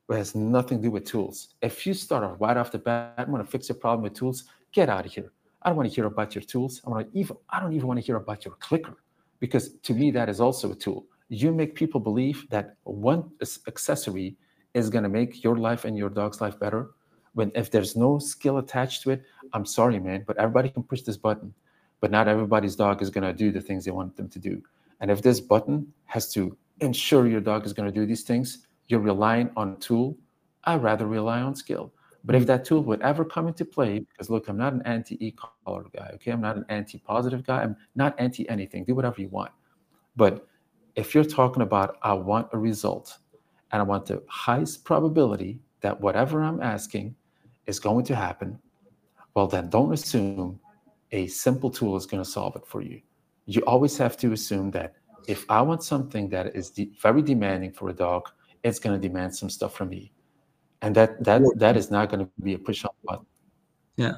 that 0.09 0.17
has 0.17 0.35
nothing 0.35 0.79
to 0.79 0.85
do 0.85 0.91
with 0.91 1.05
tools. 1.05 1.55
If 1.63 1.87
you 1.87 1.95
start 1.95 2.25
off 2.25 2.41
right 2.41 2.57
off 2.57 2.73
the 2.73 2.79
bat, 2.79 3.15
I'm 3.19 3.31
going 3.31 3.45
to 3.45 3.51
fix 3.51 3.69
your 3.69 3.77
problem 3.77 4.03
with 4.03 4.15
tools, 4.15 4.45
get 4.73 4.89
out 4.89 5.07
of 5.07 5.13
here. 5.13 5.33
I 5.67 5.71
don't 5.71 5.79
want 5.79 5.89
to 5.89 5.95
hear 5.95 6.07
about 6.07 6.33
your 6.37 6.45
tools. 6.45 6.81
I 6.87 6.91
want 6.91 7.13
to 7.13 7.19
even 7.19 7.37
I 7.51 7.59
don't 7.59 7.73
even 7.73 7.89
want 7.89 7.99
to 7.99 8.07
hear 8.07 8.15
about 8.17 8.45
your 8.45 8.55
clicker 8.55 8.99
because 9.41 9.75
to 9.83 9.95
me 9.95 10.13
that 10.13 10.29
is 10.29 10.41
also 10.41 10.71
a 10.71 10.77
tool. 10.77 11.07
You 11.29 11.53
make 11.53 11.75
people 11.75 11.99
believe 11.99 12.47
that 12.51 12.77
one 12.85 13.33
accessory 13.67 14.37
is 14.75 14.89
going 14.91 15.03
to 15.03 15.11
make 15.11 15.43
your 15.43 15.57
life 15.57 15.85
and 15.85 15.99
your 15.99 16.09
dog's 16.09 16.41
life 16.41 16.57
better. 16.61 16.91
When 17.35 17.51
if 17.57 17.73
there's 17.73 17.97
no 17.97 18.21
skill 18.21 18.59
attached 18.59 19.03
to 19.03 19.11
it, 19.11 19.25
I'm 19.53 19.67
sorry, 19.67 19.99
man, 19.99 20.23
but 20.25 20.37
everybody 20.39 20.69
can 20.69 20.85
push 20.85 21.03
this 21.03 21.17
button, 21.17 21.53
but 22.01 22.13
not 22.13 22.29
everybody's 22.29 22.77
dog 22.77 23.03
is 23.03 23.11
going 23.11 23.25
to 23.25 23.33
do 23.33 23.51
the 23.51 23.61
things 23.61 23.85
they 23.85 23.91
want 23.91 24.17
them 24.17 24.29
to 24.29 24.39
do. 24.39 24.63
And 25.01 25.11
if 25.11 25.21
this 25.21 25.41
button 25.41 25.93
has 26.05 26.33
to 26.35 26.57
ensure 26.81 27.27
your 27.27 27.41
dog 27.41 27.67
is 27.67 27.73
going 27.73 27.93
to 27.93 28.01
do 28.01 28.07
these 28.07 28.23
things, 28.23 28.69
you're 28.87 29.01
relying 29.01 29.51
on 29.57 29.73
a 29.73 29.77
tool. 29.77 30.17
I'd 30.63 30.83
rather 30.83 31.07
rely 31.09 31.41
on 31.41 31.57
skill. 31.57 31.93
But 32.27 32.35
if 32.35 32.45
that 32.47 32.65
tool 32.65 32.83
would 32.83 33.01
ever 33.01 33.25
come 33.25 33.49
into 33.49 33.65
play, 33.65 34.01
because 34.01 34.29
look, 34.29 34.49
I'm 34.49 34.59
not 34.59 34.75
an 34.75 34.83
anti 34.85 35.17
e-collar 35.25 35.87
guy, 35.97 36.11
okay? 36.15 36.33
I'm 36.33 36.41
not 36.41 36.57
an 36.57 36.67
anti 36.69 36.99
positive 36.99 37.47
guy. 37.47 37.63
I'm 37.63 37.77
not 37.95 38.15
anti 38.19 38.49
anything. 38.49 38.85
Do 38.85 38.95
whatever 38.95 39.21
you 39.21 39.29
want. 39.29 39.53
But 40.17 40.47
if 40.97 41.15
you're 41.15 41.25
talking 41.25 41.63
about, 41.63 41.97
I 42.03 42.13
want 42.13 42.49
a 42.53 42.59
result 42.59 43.19
and 43.73 43.81
I 43.81 43.85
want 43.85 44.07
the 44.07 44.23
highest 44.29 44.85
probability 44.85 45.61
that 45.81 45.99
whatever 45.99 46.43
I'm 46.43 46.61
asking 46.61 47.15
is 47.67 47.79
going 47.79 48.05
to 48.07 48.15
happen, 48.15 48.59
well, 49.35 49.47
then 49.47 49.71
don't 49.71 49.93
assume 49.93 50.61
a 51.13 51.27
simple 51.29 51.71
tool 51.71 51.97
is 51.97 52.07
going 52.07 52.23
to 52.23 52.29
solve 52.29 52.57
it 52.57 52.67
for 52.67 52.83
you 52.83 53.01
you 53.47 53.63
always 53.63 53.97
have 53.97 54.17
to 54.19 54.33
assume 54.33 54.71
that 54.73 54.95
if 55.29 55.49
I 55.49 55.63
want 55.63 55.83
something 55.83 56.29
that 56.31 56.55
is 56.55 56.71
de- 56.71 56.93
very 57.01 57.23
demanding 57.23 57.73
for 57.73 57.89
a 57.89 57.93
dog, 57.93 58.29
it's 58.63 58.79
going 58.79 59.01
to 59.01 59.09
demand 59.09 59.35
some 59.35 59.49
stuff 59.49 59.75
from 59.75 59.89
me, 59.89 60.13
and 60.83 60.95
that 60.95 61.23
that 61.25 61.43
that 61.57 61.77
is 61.77 61.91
not 61.91 62.09
going 62.11 62.25
to 62.25 62.31
be 62.43 62.55
a 62.55 62.59
push 62.59 62.85
on 62.85 62.91
button. 63.05 63.27
Yeah, 63.97 64.15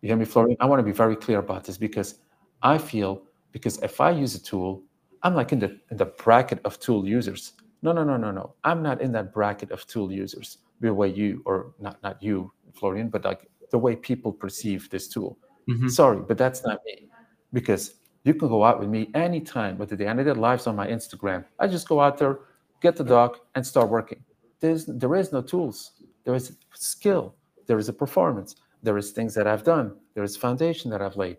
you 0.00 0.08
hear 0.08 0.16
me, 0.16 0.24
Florian? 0.24 0.56
I 0.60 0.66
want 0.66 0.80
to 0.80 0.84
be 0.84 0.92
very 0.92 1.16
clear 1.16 1.38
about 1.38 1.64
this 1.64 1.78
because 1.78 2.16
I 2.62 2.78
feel 2.78 3.22
because 3.52 3.82
if 3.82 4.00
I 4.00 4.10
use 4.10 4.34
a 4.34 4.42
tool, 4.42 4.82
I'm 5.22 5.34
like 5.34 5.52
in 5.52 5.58
the 5.58 5.78
in 5.90 5.96
the 5.96 6.06
bracket 6.06 6.60
of 6.64 6.78
tool 6.80 7.06
users. 7.06 7.52
No, 7.82 7.92
no, 7.92 8.02
no, 8.02 8.16
no, 8.16 8.30
no. 8.30 8.54
I'm 8.64 8.82
not 8.82 9.02
in 9.02 9.12
that 9.12 9.32
bracket 9.32 9.70
of 9.70 9.86
tool 9.86 10.10
users. 10.10 10.58
The 10.80 10.92
way 10.92 11.08
you, 11.08 11.42
or 11.44 11.74
not 11.78 12.02
not 12.02 12.22
you, 12.22 12.52
Florian, 12.72 13.08
but 13.08 13.24
like 13.24 13.48
the 13.70 13.78
way 13.78 13.94
people 13.94 14.32
perceive 14.32 14.88
this 14.90 15.08
tool. 15.08 15.38
Mm-hmm. 15.68 15.88
Sorry, 15.88 16.20
but 16.20 16.38
that's 16.38 16.64
not 16.64 16.80
me. 16.84 17.08
Because 17.52 17.94
you 18.24 18.34
can 18.34 18.48
go 18.48 18.64
out 18.64 18.80
with 18.80 18.88
me 18.88 19.10
anytime, 19.14 19.76
but 19.76 19.92
at 19.92 19.98
the 19.98 20.06
end 20.06 20.18
of 20.20 20.26
the 20.26 20.34
lives 20.34 20.66
on 20.66 20.76
my 20.76 20.86
Instagram, 20.86 21.44
I 21.58 21.66
just 21.66 21.88
go 21.88 22.00
out 22.00 22.18
there, 22.18 22.40
get 22.80 22.96
the 22.96 23.04
dog, 23.04 23.38
and 23.54 23.66
start 23.66 23.90
working. 23.90 24.22
There's 24.64 24.86
there 24.86 25.14
is 25.14 25.30
no 25.30 25.42
tools. 25.42 25.92
There 26.24 26.34
is 26.34 26.56
skill. 26.72 27.34
There 27.66 27.76
is 27.76 27.90
a 27.90 27.92
performance. 27.92 28.56
There 28.82 28.96
is 28.96 29.10
things 29.10 29.34
that 29.34 29.46
I've 29.46 29.62
done. 29.62 29.94
There 30.14 30.24
is 30.24 30.38
foundation 30.38 30.90
that 30.92 31.02
I've 31.02 31.18
laid. 31.18 31.36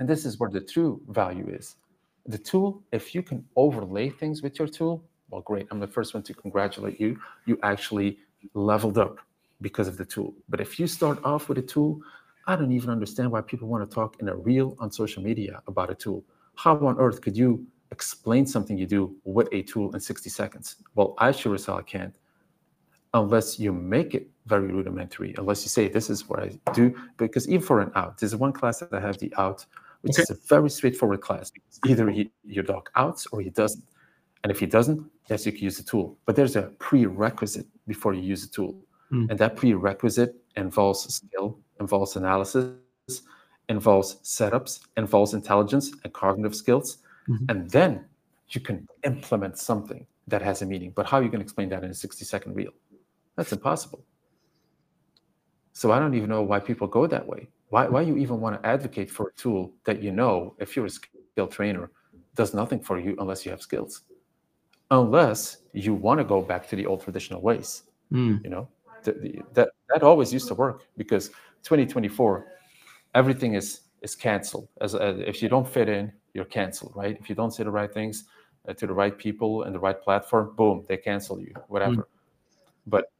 And 0.00 0.08
this 0.08 0.24
is 0.24 0.40
where 0.40 0.50
the 0.50 0.60
true 0.60 1.00
value 1.08 1.46
is. 1.48 1.76
The 2.26 2.38
tool, 2.38 2.82
if 2.90 3.14
you 3.14 3.22
can 3.22 3.44
overlay 3.54 4.10
things 4.10 4.42
with 4.42 4.58
your 4.58 4.66
tool, 4.66 5.04
well, 5.30 5.42
great. 5.42 5.68
I'm 5.70 5.78
the 5.78 5.86
first 5.86 6.14
one 6.14 6.24
to 6.24 6.34
congratulate 6.34 6.98
you. 6.98 7.16
You 7.44 7.60
actually 7.62 8.18
leveled 8.54 8.98
up 8.98 9.18
because 9.60 9.86
of 9.86 9.96
the 9.96 10.04
tool. 10.04 10.34
But 10.48 10.60
if 10.60 10.80
you 10.80 10.88
start 10.88 11.24
off 11.24 11.48
with 11.48 11.58
a 11.58 11.62
tool, 11.74 12.00
I 12.48 12.56
don't 12.56 12.72
even 12.72 12.90
understand 12.90 13.30
why 13.30 13.42
people 13.42 13.68
want 13.68 13.88
to 13.88 13.94
talk 13.94 14.16
in 14.18 14.28
a 14.28 14.34
reel 14.34 14.74
on 14.80 14.90
social 14.90 15.22
media 15.22 15.62
about 15.68 15.90
a 15.90 15.94
tool. 15.94 16.24
How 16.56 16.76
on 16.88 16.98
earth 16.98 17.20
could 17.20 17.36
you 17.36 17.64
explain 17.90 18.46
something 18.46 18.76
you 18.76 18.86
do 18.86 19.14
with 19.24 19.48
a 19.52 19.62
tool 19.62 19.94
in 19.94 20.00
60 20.00 20.30
seconds? 20.30 20.76
Well, 20.94 21.14
I 21.18 21.32
sure 21.32 21.54
as 21.54 21.66
hell 21.66 21.82
can't, 21.82 22.14
unless 23.14 23.58
you 23.58 23.72
make 23.72 24.14
it 24.14 24.28
very 24.46 24.68
rudimentary, 24.68 25.34
unless 25.38 25.62
you 25.64 25.68
say, 25.68 25.88
this 25.88 26.10
is 26.10 26.28
what 26.28 26.40
I 26.42 26.58
do. 26.72 26.94
Because 27.16 27.48
even 27.48 27.64
for 27.64 27.80
an 27.80 27.90
out, 27.94 28.18
there's 28.18 28.36
one 28.36 28.52
class 28.52 28.80
that 28.80 28.92
I 28.92 29.00
have 29.00 29.18
the 29.18 29.32
out, 29.38 29.64
which 30.02 30.16
okay. 30.16 30.22
is 30.22 30.30
a 30.30 30.36
very 30.48 30.70
straightforward 30.70 31.20
class. 31.20 31.50
Either 31.86 32.10
he, 32.10 32.30
your 32.44 32.64
dog 32.64 32.90
outs 32.96 33.26
or 33.32 33.40
he 33.40 33.50
doesn't. 33.50 33.84
And 34.42 34.50
if 34.52 34.60
he 34.60 34.66
doesn't, 34.66 35.04
yes, 35.28 35.46
you 35.46 35.52
can 35.52 35.62
use 35.62 35.76
the 35.76 35.82
tool. 35.82 36.16
But 36.24 36.36
there's 36.36 36.56
a 36.56 36.62
prerequisite 36.78 37.66
before 37.86 38.14
you 38.14 38.22
use 38.22 38.46
the 38.46 38.52
tool. 38.54 38.76
Mm. 39.12 39.30
And 39.30 39.38
that 39.38 39.56
prerequisite 39.56 40.36
involves 40.56 41.12
skill, 41.12 41.58
involves 41.80 42.16
analysis, 42.16 42.74
involves 43.68 44.16
setups, 44.22 44.80
involves 44.96 45.34
intelligence 45.34 45.92
and 46.04 46.12
cognitive 46.12 46.54
skills. 46.54 46.98
Mm-hmm. 47.28 47.44
And 47.48 47.70
then 47.70 48.04
you 48.50 48.60
can 48.60 48.86
implement 49.04 49.58
something 49.58 50.06
that 50.28 50.42
has 50.42 50.62
a 50.62 50.66
meaning. 50.66 50.92
But 50.94 51.06
how 51.06 51.18
are 51.18 51.22
you 51.22 51.28
going 51.28 51.40
to 51.40 51.44
explain 51.44 51.68
that 51.70 51.84
in 51.84 51.90
a 51.90 51.94
60 51.94 52.24
second 52.24 52.54
reel? 52.54 52.72
That's 53.36 53.52
impossible. 53.52 54.04
So 55.72 55.92
I 55.92 55.98
don't 55.98 56.14
even 56.14 56.30
know 56.30 56.42
why 56.42 56.60
people 56.60 56.86
go 56.86 57.06
that 57.06 57.26
way. 57.26 57.48
Why, 57.68 57.88
why 57.88 58.02
you 58.02 58.16
even 58.16 58.40
want 58.40 58.60
to 58.60 58.68
advocate 58.68 59.10
for 59.10 59.28
a 59.28 59.32
tool 59.32 59.72
that 59.84 60.02
you 60.02 60.12
know, 60.12 60.54
if 60.58 60.76
you're 60.76 60.86
a 60.86 60.90
skilled 60.90 61.50
trainer, 61.50 61.90
does 62.34 62.54
nothing 62.54 62.80
for 62.80 62.98
you 62.98 63.16
unless 63.18 63.44
you 63.44 63.50
have 63.50 63.60
skills. 63.60 64.02
Unless 64.90 65.58
you 65.72 65.94
want 65.94 66.18
to 66.18 66.24
go 66.24 66.40
back 66.40 66.68
to 66.68 66.76
the 66.76 66.86
old 66.86 67.02
traditional 67.02 67.40
ways. 67.42 67.82
Mm. 68.12 68.42
You 68.44 68.50
know, 68.50 68.68
that 69.04 69.68
that 69.88 70.02
always 70.02 70.32
used 70.32 70.48
to 70.48 70.54
work 70.54 70.84
because 70.96 71.28
2024 71.64 72.46
everything 73.14 73.54
is 73.54 73.80
is 74.02 74.14
canceled 74.14 74.68
as, 74.80 74.94
as, 74.94 75.18
if 75.26 75.42
you 75.42 75.48
don't 75.48 75.66
fit 75.66 75.88
in 75.88 76.12
you're 76.36 76.44
canceled 76.44 76.92
right 76.94 77.16
if 77.20 77.28
you 77.28 77.34
don't 77.34 77.52
say 77.52 77.64
the 77.64 77.70
right 77.70 77.92
things 77.92 78.24
uh, 78.68 78.72
to 78.72 78.86
the 78.86 78.92
right 78.92 79.16
people 79.18 79.64
and 79.64 79.74
the 79.74 79.78
right 79.78 80.00
platform 80.02 80.54
boom 80.56 80.84
they 80.88 80.96
cancel 80.96 81.40
you 81.40 81.52
whatever 81.68 82.02
mm. 82.02 82.04
but 82.86 83.10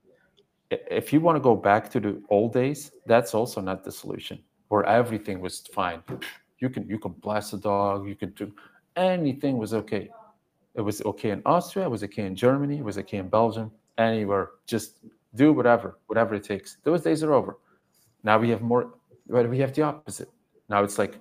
if 0.70 1.12
you 1.12 1.20
want 1.20 1.36
to 1.36 1.40
go 1.40 1.54
back 1.54 1.90
to 1.90 1.98
the 2.00 2.22
old 2.30 2.52
days 2.52 2.92
that's 3.06 3.34
also 3.34 3.60
not 3.60 3.82
the 3.82 3.92
solution 3.92 4.38
where 4.68 4.84
everything 4.84 5.40
was 5.40 5.64
fine 5.72 6.02
you 6.58 6.68
can 6.68 6.88
you 6.88 6.98
can 6.98 7.12
blast 7.12 7.52
a 7.52 7.56
dog 7.56 8.06
you 8.06 8.16
can 8.16 8.30
do 8.30 8.52
anything 8.96 9.58
was 9.58 9.72
okay 9.74 10.08
it 10.74 10.80
was 10.80 11.02
okay 11.02 11.30
in 11.30 11.40
austria 11.46 11.84
it 11.86 11.90
was 11.90 12.04
okay 12.04 12.26
in 12.26 12.36
germany 12.36 12.78
it 12.78 12.84
was 12.84 12.98
okay 12.98 13.18
in 13.18 13.28
belgium 13.28 13.70
anywhere 13.98 14.50
just 14.66 14.98
do 15.36 15.52
whatever, 15.52 15.98
whatever 16.06 16.34
it 16.34 16.44
takes. 16.44 16.78
Those 16.82 17.02
days 17.02 17.22
are 17.22 17.32
over. 17.32 17.58
Now 18.24 18.38
we 18.38 18.50
have 18.50 18.62
more, 18.62 18.94
right? 19.28 19.48
we 19.48 19.58
have 19.60 19.72
the 19.72 19.82
opposite. 19.82 20.30
Now 20.68 20.82
it's 20.82 20.98
like, 20.98 21.18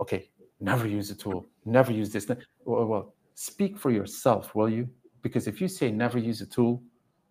okay, 0.00 0.28
never 0.60 0.86
use 0.86 1.10
a 1.10 1.14
tool, 1.14 1.46
never 1.64 1.92
use 1.92 2.12
this. 2.12 2.30
Well, 2.64 3.14
speak 3.34 3.78
for 3.78 3.90
yourself, 3.90 4.54
will 4.54 4.68
you? 4.68 4.88
Because 5.22 5.46
if 5.46 5.60
you 5.60 5.68
say 5.68 5.90
never 5.90 6.18
use 6.18 6.40
a 6.40 6.46
tool, 6.46 6.82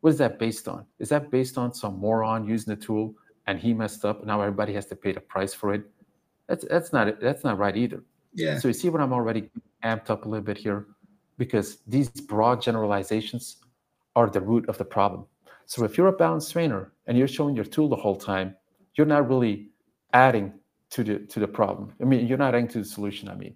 what 0.01 0.11
is 0.11 0.17
that 0.19 0.39
based 0.39 0.67
on? 0.67 0.86
Is 0.99 1.09
that 1.09 1.32
based 1.32 1.57
on 1.57 1.73
some 1.73 1.99
moron 1.99 2.47
using 2.47 2.75
the 2.75 2.82
tool 2.82 3.15
and 3.47 3.59
he 3.59 3.73
messed 3.73 4.05
up? 4.05 4.25
Now 4.25 4.41
everybody 4.41 4.73
has 4.73 4.86
to 4.88 4.95
pay 4.95 5.11
the 5.11 5.21
price 5.21 5.53
for 5.53 5.73
it. 5.73 5.84
That's 6.47 6.65
that's 6.69 6.93
not 6.93 7.19
that's 7.19 7.43
not 7.43 7.57
right 7.57 7.75
either. 7.75 8.03
Yeah. 8.34 8.59
So 8.59 8.67
you 8.67 8.73
see 8.73 8.89
what 8.89 9.01
I'm 9.01 9.13
already 9.13 9.49
amped 9.84 10.09
up 10.09 10.25
a 10.25 10.30
little 10.30 10.45
bit 10.45 10.57
here, 10.57 10.88
because 11.38 11.80
these 11.88 12.09
broad 12.09 12.61
generalizations 12.61 13.57
are 14.15 14.30
the 14.30 14.41
root 14.41 14.67
of 14.69 14.78
the 14.78 14.86
problem. 14.86 15.25
So 15.65 15.84
if 15.84 15.97
you're 15.97 16.07
a 16.07 16.13
balance 16.13 16.49
trainer 16.49 16.93
and 17.07 17.17
you're 17.17 17.28
showing 17.28 17.55
your 17.55 17.65
tool 17.65 17.89
the 17.89 17.95
whole 17.95 18.15
time, 18.15 18.55
you're 18.95 19.07
not 19.07 19.28
really 19.28 19.69
adding 20.13 20.53
to 20.92 21.04
the 21.04 21.20
to 21.20 21.40
the 21.40 21.48
problem. 21.48 21.94
I 22.02 22.06
mean, 22.06 22.28
you're 22.28 22.38
not 22.38 22.56
adding 22.56 22.68
to 22.70 22.80
the 22.80 22.86
solution. 22.86 23.30
I 23.30 23.36
mean, 23.36 23.56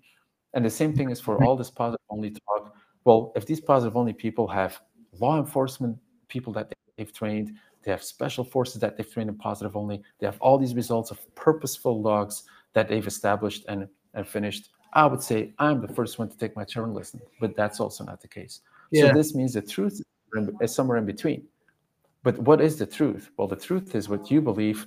and 0.53 0.65
the 0.65 0.69
same 0.69 0.93
thing 0.93 1.09
is 1.09 1.19
for 1.19 1.43
all 1.43 1.55
this 1.55 1.69
positive 1.69 1.99
only 2.09 2.31
talk. 2.31 2.75
Well, 3.03 3.31
if 3.35 3.45
these 3.45 3.59
positive 3.59 3.97
only 3.97 4.13
people 4.13 4.47
have 4.47 4.79
law 5.19 5.39
enforcement 5.39 5.97
people 6.27 6.53
that 6.53 6.73
they've 6.97 7.13
trained, 7.13 7.55
they 7.83 7.91
have 7.91 8.03
special 8.03 8.43
forces 8.43 8.79
that 8.81 8.97
they've 8.97 9.11
trained 9.11 9.29
in 9.29 9.35
positive 9.35 9.75
only, 9.75 10.01
they 10.19 10.25
have 10.25 10.39
all 10.39 10.57
these 10.57 10.75
results 10.75 11.11
of 11.11 11.19
purposeful 11.35 12.01
logs 12.01 12.43
that 12.73 12.87
they've 12.87 13.07
established 13.07 13.65
and 13.67 13.87
and 14.13 14.27
finished. 14.27 14.69
I 14.93 15.05
would 15.05 15.23
say 15.23 15.53
I'm 15.57 15.81
the 15.81 15.93
first 15.93 16.19
one 16.19 16.29
to 16.29 16.37
take 16.37 16.55
my 16.55 16.65
turn 16.65 16.93
listen, 16.93 17.21
but 17.39 17.55
that's 17.55 17.79
also 17.79 18.03
not 18.03 18.21
the 18.21 18.27
case. 18.27 18.61
Yeah. 18.91 19.07
So 19.07 19.13
this 19.13 19.33
means 19.35 19.53
the 19.53 19.61
truth 19.61 20.01
is 20.61 20.75
somewhere 20.75 20.97
in 20.97 21.05
between. 21.05 21.47
But 22.23 22.37
what 22.39 22.61
is 22.61 22.77
the 22.77 22.85
truth? 22.85 23.31
Well, 23.37 23.47
the 23.47 23.55
truth 23.55 23.95
is 23.95 24.09
what 24.09 24.29
you 24.29 24.41
believe 24.41 24.85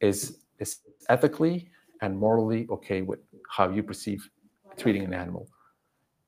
is 0.00 0.38
is 0.58 0.80
ethically 1.08 1.68
and 2.00 2.18
morally 2.18 2.66
okay 2.70 3.02
with 3.02 3.20
how 3.48 3.70
you 3.70 3.82
perceive 3.82 4.28
treating 4.76 5.04
an 5.04 5.14
animal. 5.14 5.48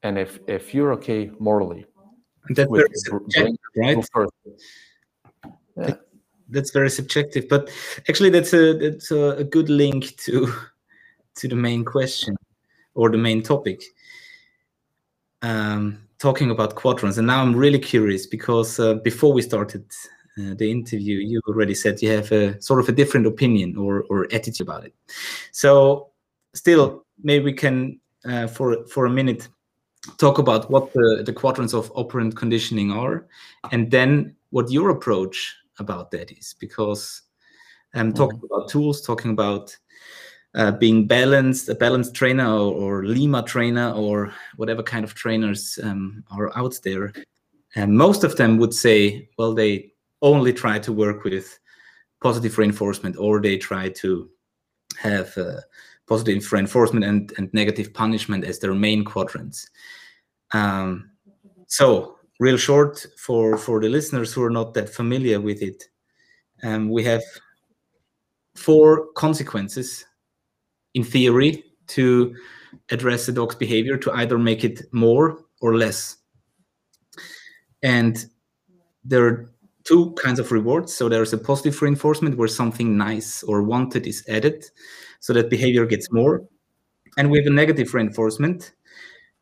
And 0.02 0.18
if 0.18 0.38
if 0.46 0.74
you're 0.74 0.92
okay 0.94 1.30
morally, 1.38 1.86
that's 2.50 2.68
with, 2.68 2.86
very 3.34 3.56
right? 3.76 4.04
Yeah. 5.76 5.94
That's 6.50 6.70
very 6.70 6.90
subjective, 6.90 7.48
but 7.48 7.70
actually, 8.08 8.30
that's 8.30 8.52
a 8.52 8.74
that's 8.74 9.10
a, 9.10 9.30
a 9.30 9.44
good 9.44 9.70
link 9.70 10.16
to 10.18 10.52
to 11.36 11.48
the 11.48 11.56
main 11.56 11.84
question 11.84 12.36
or 12.94 13.10
the 13.10 13.18
main 13.18 13.42
topic. 13.42 13.82
Um, 15.40 16.00
talking 16.18 16.50
about 16.50 16.74
quadrants, 16.74 17.18
and 17.18 17.26
now 17.26 17.40
I'm 17.42 17.56
really 17.56 17.78
curious 17.78 18.26
because 18.26 18.78
uh, 18.78 18.94
before 18.94 19.32
we 19.32 19.42
started 19.42 19.84
uh, 20.38 20.54
the 20.54 20.70
interview, 20.70 21.18
you 21.18 21.40
already 21.46 21.74
said 21.74 22.02
you 22.02 22.10
have 22.10 22.32
a 22.32 22.60
sort 22.60 22.80
of 22.80 22.88
a 22.88 22.92
different 22.92 23.26
opinion 23.26 23.76
or, 23.76 24.04
or 24.08 24.26
attitude 24.32 24.66
about 24.66 24.84
it. 24.84 24.94
So, 25.52 26.10
still, 26.54 27.04
maybe 27.22 27.44
we 27.44 27.52
can, 27.52 28.00
uh, 28.24 28.48
for 28.48 28.86
for 28.86 29.06
a 29.06 29.10
minute, 29.10 29.48
talk 30.18 30.38
about 30.38 30.70
what 30.70 30.92
the, 30.92 31.22
the 31.24 31.32
quadrants 31.32 31.74
of 31.74 31.92
operant 31.94 32.36
conditioning 32.36 32.90
are, 32.90 33.26
and 33.70 33.90
then 33.90 34.34
what 34.50 34.70
your 34.70 34.90
approach 34.90 35.56
about 35.78 36.10
that 36.10 36.32
is. 36.32 36.54
Because 36.58 37.22
I'm 37.94 38.08
mm-hmm. 38.08 38.16
talking 38.16 38.40
about 38.44 38.68
tools, 38.68 39.02
talking 39.02 39.30
about 39.30 39.76
uh, 40.54 40.72
being 40.72 41.06
balanced, 41.06 41.68
a 41.68 41.74
balanced 41.74 42.14
trainer 42.14 42.48
or, 42.48 42.72
or, 42.72 43.04
LIMA 43.06 43.42
trainer 43.42 43.92
or 43.92 44.32
whatever 44.56 44.82
kind 44.82 45.04
of 45.04 45.14
trainers 45.14 45.78
um, 45.82 46.22
are 46.30 46.56
out 46.56 46.78
there. 46.84 47.12
And 47.74 47.96
most 47.96 48.22
of 48.22 48.36
them 48.36 48.58
would 48.58 48.72
say, 48.72 49.28
well, 49.36 49.52
they 49.52 49.93
only 50.24 50.52
try 50.52 50.78
to 50.78 50.92
work 50.92 51.22
with 51.22 51.58
positive 52.22 52.56
reinforcement 52.56 53.16
or 53.18 53.40
they 53.40 53.58
try 53.58 53.90
to 53.90 54.28
have 54.98 55.36
uh, 55.36 55.60
positive 56.08 56.50
reinforcement 56.50 57.04
and, 57.04 57.32
and 57.36 57.52
negative 57.52 57.92
punishment 57.92 58.44
as 58.44 58.58
their 58.58 58.74
main 58.74 59.04
quadrants. 59.04 59.68
Um, 60.52 61.10
so, 61.66 62.16
real 62.40 62.56
short 62.56 63.04
for, 63.18 63.58
for 63.58 63.80
the 63.80 63.88
listeners 63.88 64.32
who 64.32 64.42
are 64.42 64.50
not 64.50 64.74
that 64.74 64.88
familiar 64.88 65.40
with 65.40 65.62
it, 65.62 65.84
um, 66.62 66.88
we 66.88 67.04
have 67.04 67.22
four 68.54 69.08
consequences 69.12 70.06
in 70.94 71.04
theory 71.04 71.64
to 71.88 72.34
address 72.90 73.26
the 73.26 73.32
dog's 73.32 73.54
behavior 73.54 73.98
to 73.98 74.12
either 74.12 74.38
make 74.38 74.64
it 74.64 74.82
more 74.92 75.44
or 75.60 75.76
less. 75.76 76.16
And 77.82 78.24
there 79.04 79.26
are 79.26 79.53
two 79.84 80.12
kinds 80.12 80.38
of 80.38 80.50
rewards. 80.50 80.94
So 80.94 81.08
there's 81.08 81.32
a 81.32 81.38
positive 81.38 81.80
reinforcement 81.80 82.36
where 82.36 82.48
something 82.48 82.96
nice 82.96 83.42
or 83.42 83.62
wanted 83.62 84.06
is 84.06 84.24
added 84.28 84.64
so 85.20 85.32
that 85.34 85.50
behavior 85.50 85.86
gets 85.86 86.10
more. 86.10 86.42
And 87.16 87.30
we 87.30 87.38
have 87.38 87.46
a 87.46 87.50
negative 87.50 87.94
reinforcement 87.94 88.72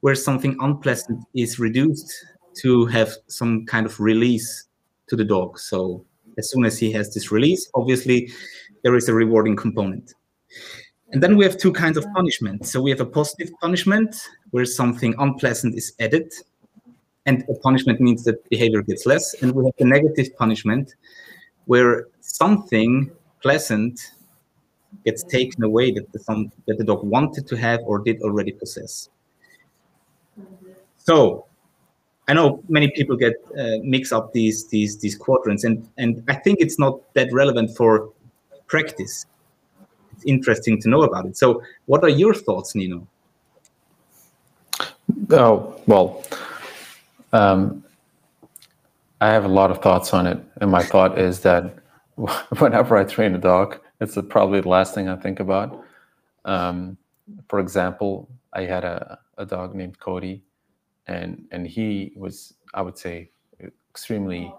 where 0.01 0.15
something 0.15 0.57
unpleasant 0.61 1.25
is 1.35 1.59
reduced 1.59 2.13
to 2.55 2.87
have 2.87 3.13
some 3.29 3.65
kind 3.67 3.87
of 3.87 3.99
release 3.99 4.67
to 5.09 5.17
the 5.17 5.25
dog. 5.25 5.59
So 5.59 6.05
as 6.39 6.51
soon 6.51 6.65
as 6.65 6.79
he 6.79 6.93
has 6.93 7.15
this 7.15 7.31
release, 7.31 7.71
obviously 7.75 8.31
there 8.83 8.97
is 8.97 9.09
a 9.09 9.15
rewarding 9.15 9.57
component. 9.57 10.15
And 11.13 11.23
then 11.23 11.37
we 11.37 11.45
have 11.45 11.57
two 11.57 11.73
kinds 11.73 11.97
of 11.97 12.07
punishment. 12.15 12.67
So 12.67 12.81
we 12.81 12.91
have 12.91 13.01
a 13.01 13.07
positive 13.07 13.51
punishment 13.61 14.17
where 14.51 14.65
something 14.65 15.15
unpleasant 15.19 15.77
is 15.77 15.93
added, 16.01 16.33
and 17.27 17.45
a 17.49 17.55
punishment 17.55 18.01
means 18.01 18.25
that 18.25 18.49
behavior 18.51 18.83
gets 18.83 19.07
less. 19.07 19.35
And 19.35 19.53
we 19.53 19.65
have 19.65 19.75
the 19.79 19.85
negative 19.85 20.37
punishment, 20.37 20.95
where 21.67 22.07
something 22.21 23.11
pleasant 23.43 24.01
gets 25.05 25.23
taken 25.23 25.63
away 25.63 25.91
that 25.93 26.13
the, 26.13 26.51
that 26.67 26.79
the 26.79 26.85
dog 26.85 27.03
wanted 27.05 27.47
to 27.47 27.57
have 27.57 27.81
or 27.85 27.99
did 27.99 28.21
already 28.23 28.53
possess. 28.53 29.09
So 30.99 31.47
I 32.29 32.35
know 32.35 32.63
many 32.69 32.91
people 32.91 33.17
get 33.17 33.35
uh, 33.59 33.79
mix 33.83 34.13
up 34.13 34.33
these 34.33 34.69
these 34.69 34.99
these 34.99 35.17
quadrants, 35.17 35.65
and 35.65 35.89
and 35.99 36.23
I 36.29 36.35
think 36.35 36.61
it's 36.61 36.79
not 36.79 37.01
that 37.15 37.33
relevant 37.33 37.77
for 37.77 38.13
practice. 38.69 39.27
It's 40.13 40.25
interesting 40.25 40.81
to 40.83 40.89
know 40.89 41.03
about 41.03 41.27
it. 41.27 41.37
So, 41.37 41.63
what 41.87 42.05
are 42.05 42.09
your 42.09 42.35
thoughts, 42.35 42.75
Nino? 42.77 43.09
Oh 45.31 45.81
well, 45.87 46.23
um, 47.33 47.85
I 49.21 49.29
have 49.29 49.45
a 49.45 49.49
lot 49.49 49.71
of 49.71 49.79
thoughts 49.81 50.13
on 50.13 50.27
it, 50.27 50.39
and 50.61 50.71
my 50.71 50.83
thought 50.83 51.19
is 51.19 51.41
that 51.41 51.77
whenever 52.59 52.97
I 52.97 53.05
train 53.05 53.35
a 53.35 53.39
dog, 53.39 53.79
it's 54.01 54.19
probably 54.29 54.61
the 54.61 54.69
last 54.69 54.95
thing 54.95 55.09
I 55.09 55.17
think 55.17 55.41
about. 55.41 55.85
Um, 56.45 56.99
for 57.49 57.61
example, 57.61 58.29
I 58.53 58.63
had 58.63 58.85
a, 58.85 59.19
a 59.39 59.47
dog 59.47 59.75
named 59.75 59.99
Cody, 60.01 60.43
and 61.07 61.47
and 61.53 61.67
he 61.67 62.13
was, 62.17 62.55
I 62.75 62.83
would 62.83 62.99
say, 62.99 63.31
extremely 63.91 64.53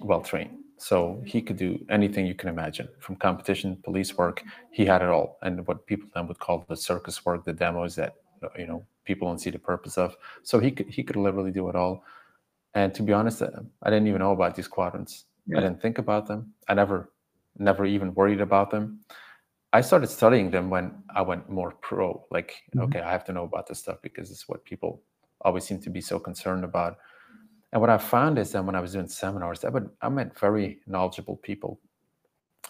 well 0.00 0.20
trained. 0.20 0.58
So 0.78 1.22
he 1.24 1.40
could 1.40 1.56
do 1.56 1.84
anything 1.88 2.26
you 2.26 2.34
can 2.34 2.50
imagine, 2.50 2.88
from 3.00 3.16
competition, 3.16 3.76
police 3.82 4.16
work. 4.16 4.44
He 4.70 4.84
had 4.84 5.02
it 5.02 5.08
all, 5.08 5.38
and 5.42 5.66
what 5.66 5.86
people 5.86 6.08
then 6.14 6.28
would 6.28 6.38
call 6.38 6.64
the 6.68 6.76
circus 6.76 7.24
work, 7.24 7.44
the 7.44 7.52
demos 7.52 7.96
that 7.96 8.14
you 8.58 8.66
know 8.66 8.84
people 9.06 9.28
don't 9.28 9.38
see 9.38 9.50
the 9.50 9.58
purpose 9.58 9.96
of. 9.96 10.16
So 10.42 10.58
he 10.58 10.70
could 10.70 10.88
he 10.88 11.02
could 11.02 11.16
literally 11.16 11.52
do 11.52 11.68
it 11.68 11.76
all. 11.76 12.04
And 12.74 12.92
to 12.94 13.02
be 13.02 13.12
honest, 13.12 13.40
uh, 13.40 13.50
I 13.82 13.90
didn't 13.90 14.08
even 14.08 14.20
know 14.20 14.32
about 14.32 14.54
these 14.54 14.68
quadrants. 14.68 15.24
Yeah. 15.46 15.58
I 15.58 15.60
didn't 15.62 15.80
think 15.80 15.98
about 15.98 16.26
them. 16.26 16.52
I 16.68 16.74
never 16.74 17.10
never 17.58 17.86
even 17.86 18.14
worried 18.14 18.40
about 18.40 18.70
them. 18.70 19.00
I 19.72 19.80
started 19.80 20.08
studying 20.08 20.50
them 20.50 20.70
when 20.70 20.94
I 21.14 21.22
went 21.22 21.50
more 21.50 21.72
pro. 21.80 22.24
Like, 22.30 22.54
mm-hmm. 22.74 22.80
okay, 22.84 23.00
I 23.00 23.10
have 23.10 23.24
to 23.24 23.32
know 23.32 23.44
about 23.44 23.66
this 23.66 23.78
stuff 23.78 23.98
because 24.02 24.30
it's 24.30 24.48
what 24.48 24.64
people 24.64 25.02
always 25.42 25.64
seem 25.64 25.80
to 25.82 25.90
be 25.90 26.00
so 26.00 26.18
concerned 26.18 26.64
about. 26.64 26.98
And 27.72 27.80
what 27.80 27.90
I 27.90 27.98
found 27.98 28.38
is 28.38 28.52
that 28.52 28.64
when 28.64 28.74
I 28.74 28.80
was 28.80 28.92
doing 28.92 29.08
seminars, 29.08 29.64
I, 29.64 29.68
would, 29.68 29.90
I 30.00 30.08
met 30.08 30.38
very 30.38 30.80
knowledgeable 30.86 31.36
people. 31.36 31.78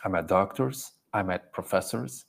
I 0.05 0.09
met 0.09 0.27
doctors, 0.27 0.93
I 1.13 1.23
met 1.23 1.53
professors, 1.53 2.25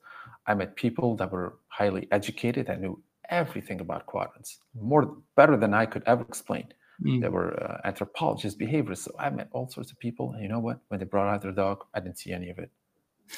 I 0.46 0.54
met 0.54 0.76
people 0.76 1.16
that 1.18 1.32
were 1.32 1.58
highly 1.68 2.08
educated 2.12 2.68
that 2.68 2.80
knew 2.80 3.02
everything 3.30 3.82
about 3.82 4.06
quadrants, 4.06 4.60
more 4.80 5.18
better 5.36 5.58
than 5.58 5.74
I 5.74 5.86
could 5.86 6.04
ever 6.06 6.24
explain. 6.24 6.68
Mm. 7.04 7.22
There 7.22 7.32
were 7.32 7.62
uh, 7.64 7.82
anthropologists, 7.86 8.60
behaviorists. 8.60 9.06
So 9.06 9.16
I 9.20 9.30
met 9.30 9.50
all 9.52 9.70
sorts 9.70 9.92
of 9.92 10.00
people. 10.00 10.34
And 10.34 10.42
you 10.42 10.50
know 10.50 10.60
what? 10.60 10.80
When 10.88 11.00
they 11.00 11.06
brought 11.06 11.34
out 11.34 11.42
their 11.42 11.52
dog, 11.52 11.86
I 11.94 12.00
didn't 12.00 12.18
see 12.18 12.32
any 12.32 12.50
of 12.50 12.58
it. 12.58 12.72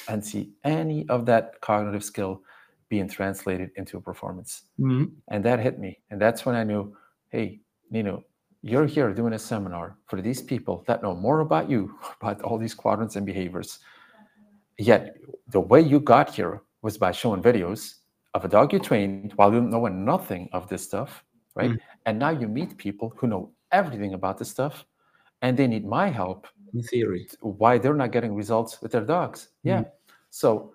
I 0.08 0.12
didn't 0.12 0.26
see 0.26 0.52
any 0.64 1.06
of 1.08 1.26
that 1.26 1.60
cognitive 1.60 2.04
skill 2.04 2.42
being 2.88 3.08
translated 3.08 3.70
into 3.76 3.98
a 3.98 4.00
performance. 4.00 4.62
Mm. 4.78 5.12
And 5.28 5.44
that 5.44 5.60
hit 5.60 5.78
me. 5.78 6.00
And 6.10 6.20
that's 6.20 6.46
when 6.46 6.54
I 6.54 6.64
knew, 6.64 6.96
hey, 7.28 7.60
Nino, 7.90 8.24
you're 8.62 8.86
here 8.86 9.12
doing 9.12 9.32
a 9.34 9.38
seminar 9.38 9.96
for 10.06 10.20
these 10.20 10.42
people 10.42 10.84
that 10.86 11.02
know 11.02 11.14
more 11.14 11.40
about 11.40 11.70
you, 11.70 11.94
about 12.20 12.40
all 12.42 12.58
these 12.58 12.74
quadrants 12.74 13.16
and 13.16 13.26
behaviors. 13.26 13.78
Yet 14.78 15.16
the 15.48 15.60
way 15.60 15.80
you 15.80 16.00
got 16.00 16.34
here 16.34 16.62
was 16.82 16.96
by 16.96 17.12
showing 17.12 17.42
videos 17.42 17.96
of 18.34 18.44
a 18.44 18.48
dog 18.48 18.72
you 18.72 18.78
trained 18.78 19.32
while 19.36 19.52
you 19.52 19.60
knowing 19.60 20.04
nothing 20.04 20.48
of 20.52 20.68
this 20.68 20.84
stuff, 20.84 21.24
right? 21.54 21.70
Mm. 21.70 21.78
And 22.06 22.18
now 22.18 22.30
you 22.30 22.48
meet 22.48 22.76
people 22.76 23.12
who 23.16 23.26
know 23.26 23.50
everything 23.72 24.14
about 24.14 24.38
this 24.38 24.48
stuff 24.50 24.84
and 25.42 25.56
they 25.56 25.66
need 25.66 25.84
my 25.84 26.08
help. 26.08 26.46
In 26.72 26.82
theory. 26.82 27.28
Why 27.40 27.78
they're 27.78 27.94
not 27.94 28.12
getting 28.12 28.34
results 28.34 28.80
with 28.80 28.92
their 28.92 29.04
dogs. 29.04 29.48
Yeah. 29.62 29.80
Mm. 29.80 29.90
So, 30.30 30.74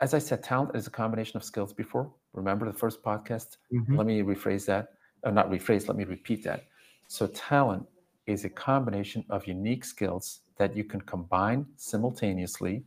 as 0.00 0.14
I 0.14 0.18
said, 0.18 0.42
talent 0.42 0.74
is 0.74 0.88
a 0.88 0.90
combination 0.90 1.36
of 1.36 1.44
skills 1.44 1.72
before. 1.72 2.10
Remember 2.32 2.66
the 2.66 2.76
first 2.76 3.02
podcast? 3.02 3.58
Mm-hmm. 3.72 3.96
Let 3.96 4.06
me 4.06 4.22
rephrase 4.22 4.66
that. 4.66 4.94
Or 5.22 5.30
not 5.30 5.50
rephrase, 5.50 5.86
let 5.86 5.96
me 5.96 6.04
repeat 6.04 6.42
that. 6.44 6.64
So, 7.06 7.28
talent 7.28 7.86
is 8.26 8.44
a 8.44 8.48
combination 8.48 9.24
of 9.30 9.46
unique 9.46 9.84
skills 9.84 10.40
that 10.56 10.76
you 10.76 10.82
can 10.82 11.00
combine 11.02 11.66
simultaneously 11.76 12.84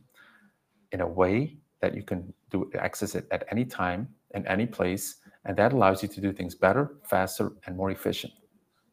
in 0.92 1.00
a 1.00 1.06
way 1.06 1.56
that 1.86 1.96
you 1.96 2.02
can 2.02 2.32
do 2.50 2.68
access 2.78 3.14
it 3.14 3.26
at 3.30 3.44
any 3.50 3.64
time 3.64 4.08
in 4.34 4.46
any 4.46 4.66
place 4.66 5.16
and 5.44 5.56
that 5.56 5.72
allows 5.72 6.02
you 6.02 6.08
to 6.08 6.20
do 6.20 6.32
things 6.32 6.54
better 6.54 6.96
faster 7.04 7.52
and 7.66 7.76
more 7.76 7.90
efficient 7.90 8.32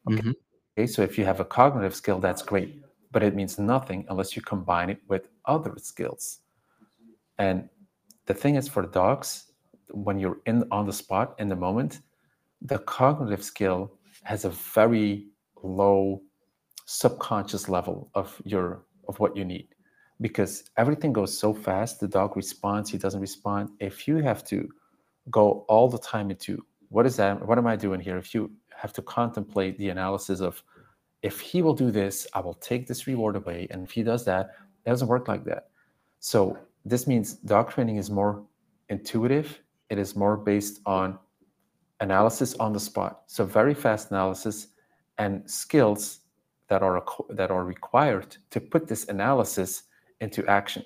okay? 0.07 0.21
Mm-hmm. 0.21 0.31
okay 0.77 0.87
so 0.87 1.01
if 1.01 1.17
you 1.17 1.25
have 1.25 1.39
a 1.39 1.45
cognitive 1.45 1.95
skill 1.95 2.19
that's 2.19 2.43
great 2.43 2.81
but 3.11 3.23
it 3.23 3.35
means 3.35 3.57
nothing 3.57 4.05
unless 4.09 4.35
you 4.35 4.41
combine 4.41 4.89
it 4.89 4.99
with 5.07 5.23
other 5.45 5.73
skills 5.77 6.39
and 7.39 7.67
the 8.27 8.33
thing 8.33 8.55
is 8.55 8.67
for 8.67 8.83
dogs 8.85 9.51
when 9.89 10.19
you're 10.19 10.39
in 10.45 10.63
on 10.71 10.85
the 10.85 10.93
spot 10.93 11.35
in 11.39 11.49
the 11.49 11.55
moment 11.55 12.01
the 12.61 12.79
cognitive 12.79 13.43
skill 13.43 13.91
has 14.23 14.45
a 14.45 14.49
very 14.49 15.27
low 15.63 16.21
subconscious 16.85 17.67
level 17.67 18.09
of 18.13 18.39
your 18.45 18.85
of 19.07 19.19
what 19.19 19.35
you 19.35 19.45
need 19.45 19.67
because 20.23 20.63
everything 20.77 21.11
goes 21.11 21.37
so 21.37 21.53
fast 21.53 21.99
the 21.99 22.07
dog 22.07 22.37
responds 22.37 22.89
he 22.89 22.97
doesn't 22.97 23.19
respond. 23.19 23.69
If 23.79 24.07
you 24.07 24.15
have 24.17 24.41
to 24.45 24.69
go 25.29 25.65
all 25.67 25.89
the 25.89 25.99
time 25.99 26.31
into 26.31 26.65
what 26.87 27.05
is 27.05 27.17
that? 27.17 27.45
What 27.45 27.57
am 27.57 27.67
i 27.67 27.75
doing 27.75 27.99
here? 27.99 28.17
If 28.17 28.33
you 28.33 28.49
have 28.73 28.93
to 28.93 29.01
contemplate 29.01 29.77
the 29.77 29.89
analysis 29.89 30.39
of 30.39 30.63
if 31.23 31.41
he 31.41 31.61
will 31.61 31.73
do 31.73 31.89
this 31.89 32.27
i 32.33 32.39
will 32.39 32.55
take 32.55 32.87
this 32.87 33.05
reward 33.07 33.35
away 33.35 33.67
and 33.71 33.83
if 33.85 33.91
he 33.91 34.03
does 34.03 34.25
that 34.25 34.45
it 34.85 34.89
doesn't 34.89 35.09
work 35.09 35.27
like 35.27 35.43
that. 35.43 35.67
So 36.19 36.57
this 36.85 37.05
means 37.05 37.33
dog 37.33 37.69
training 37.69 37.97
is 37.97 38.09
more 38.09 38.43
intuitive. 38.87 39.59
It 39.89 39.99
is 39.99 40.15
more 40.15 40.37
based 40.37 40.79
on 40.85 41.19
analysis 41.99 42.55
on 42.55 42.71
the 42.71 42.79
spot. 42.79 43.23
So 43.27 43.43
very 43.43 43.73
fast 43.73 44.11
analysis 44.11 44.67
and 45.17 45.49
skills 45.49 46.19
that 46.69 46.81
are 46.81 47.03
that 47.29 47.51
are 47.51 47.65
required 47.65 48.37
to 48.51 48.61
put 48.61 48.87
this 48.87 49.09
analysis 49.09 49.83
into 50.23 50.45
action. 50.47 50.83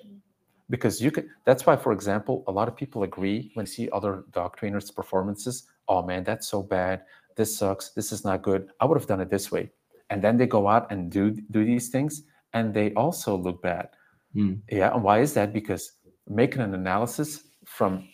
Because 0.68 1.00
you 1.00 1.10
can 1.10 1.30
that's 1.46 1.64
why 1.64 1.76
for 1.76 1.92
example 1.92 2.44
a 2.46 2.52
lot 2.52 2.68
of 2.68 2.76
people 2.76 3.02
agree 3.02 3.50
when 3.54 3.64
they 3.64 3.70
see 3.70 3.88
other 3.90 4.24
dog 4.32 4.50
trainers 4.58 4.90
performances 4.90 5.56
oh 5.88 6.02
man 6.02 6.24
that's 6.24 6.48
so 6.48 6.62
bad. 6.62 6.96
This 7.36 7.56
sucks. 7.56 7.90
This 7.90 8.12
is 8.12 8.24
not 8.24 8.42
good. 8.42 8.62
I 8.80 8.84
would 8.84 8.98
have 8.98 9.06
done 9.06 9.20
it 9.20 9.30
this 9.30 9.50
way. 9.50 9.70
And 10.10 10.20
then 10.20 10.36
they 10.36 10.46
go 10.46 10.68
out 10.68 10.90
and 10.92 11.10
do 11.10 11.30
do 11.56 11.64
these 11.64 11.88
things 11.88 12.24
and 12.52 12.74
they 12.74 12.92
also 12.94 13.36
look 13.36 13.62
bad. 13.62 13.88
Mm. 14.36 14.60
yeah 14.70 14.92
and 14.92 15.02
why 15.02 15.20
is 15.20 15.32
that? 15.34 15.54
Because 15.54 15.84
making 16.28 16.60
an 16.60 16.74
analysis 16.74 17.44
from 17.64 18.06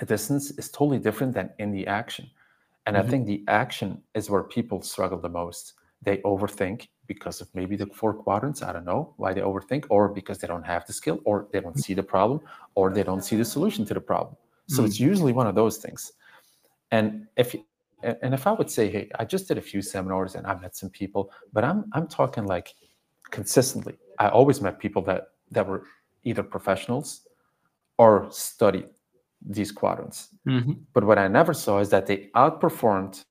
a 0.00 0.04
distance 0.06 0.52
is 0.52 0.70
totally 0.70 1.00
different 1.00 1.34
than 1.34 1.50
in 1.58 1.72
the 1.72 1.86
action. 1.88 2.30
And 2.86 2.94
mm-hmm. 2.94 3.06
i 3.06 3.10
think 3.10 3.26
the 3.26 3.42
action 3.48 3.90
is 4.14 4.30
where 4.30 4.44
people 4.44 4.80
struggle 4.82 5.18
the 5.18 5.34
most. 5.42 5.74
They 6.02 6.18
overthink 6.18 6.88
because 7.14 7.40
of 7.40 7.48
maybe 7.58 7.74
the 7.74 7.86
four 8.00 8.12
quadrants. 8.14 8.62
I 8.62 8.72
don't 8.72 8.84
know 8.92 9.02
why 9.16 9.30
they 9.34 9.40
overthink, 9.50 9.82
or 9.94 10.02
because 10.08 10.38
they 10.38 10.46
don't 10.52 10.68
have 10.74 10.86
the 10.86 10.92
skill, 10.92 11.18
or 11.24 11.48
they 11.52 11.60
don't 11.64 11.78
see 11.84 11.94
the 12.00 12.06
problem, 12.14 12.38
or 12.76 12.84
they 12.96 13.02
don't 13.02 13.24
see 13.28 13.36
the 13.42 13.48
solution 13.56 13.84
to 13.86 13.94
the 13.94 14.04
problem. 14.12 14.36
So 14.68 14.82
mm. 14.82 14.86
it's 14.86 15.00
usually 15.00 15.34
one 15.40 15.48
of 15.48 15.56
those 15.56 15.76
things. 15.84 16.12
And 16.92 17.26
if 17.42 17.48
and 18.22 18.32
if 18.38 18.46
I 18.46 18.52
would 18.52 18.70
say, 18.70 18.84
hey, 18.94 19.04
I 19.20 19.24
just 19.34 19.48
did 19.48 19.58
a 19.58 19.66
few 19.72 19.82
seminars 19.82 20.36
and 20.36 20.46
I 20.46 20.54
met 20.64 20.76
some 20.76 20.90
people, 21.00 21.22
but 21.52 21.62
I'm 21.68 21.80
I'm 21.96 22.06
talking 22.06 22.46
like 22.54 22.68
consistently. 23.36 23.96
I 24.24 24.28
always 24.28 24.60
met 24.60 24.78
people 24.78 25.02
that 25.10 25.22
that 25.50 25.66
were 25.66 25.82
either 26.22 26.44
professionals 26.56 27.08
or 27.98 28.12
studied 28.30 28.88
these 29.56 29.72
quadrants. 29.80 30.28
Mm-hmm. 30.46 30.74
But 30.94 31.02
what 31.08 31.18
I 31.18 31.26
never 31.28 31.54
saw 31.64 31.80
is 31.84 31.88
that 31.90 32.06
they 32.06 32.18
outperformed 32.44 33.24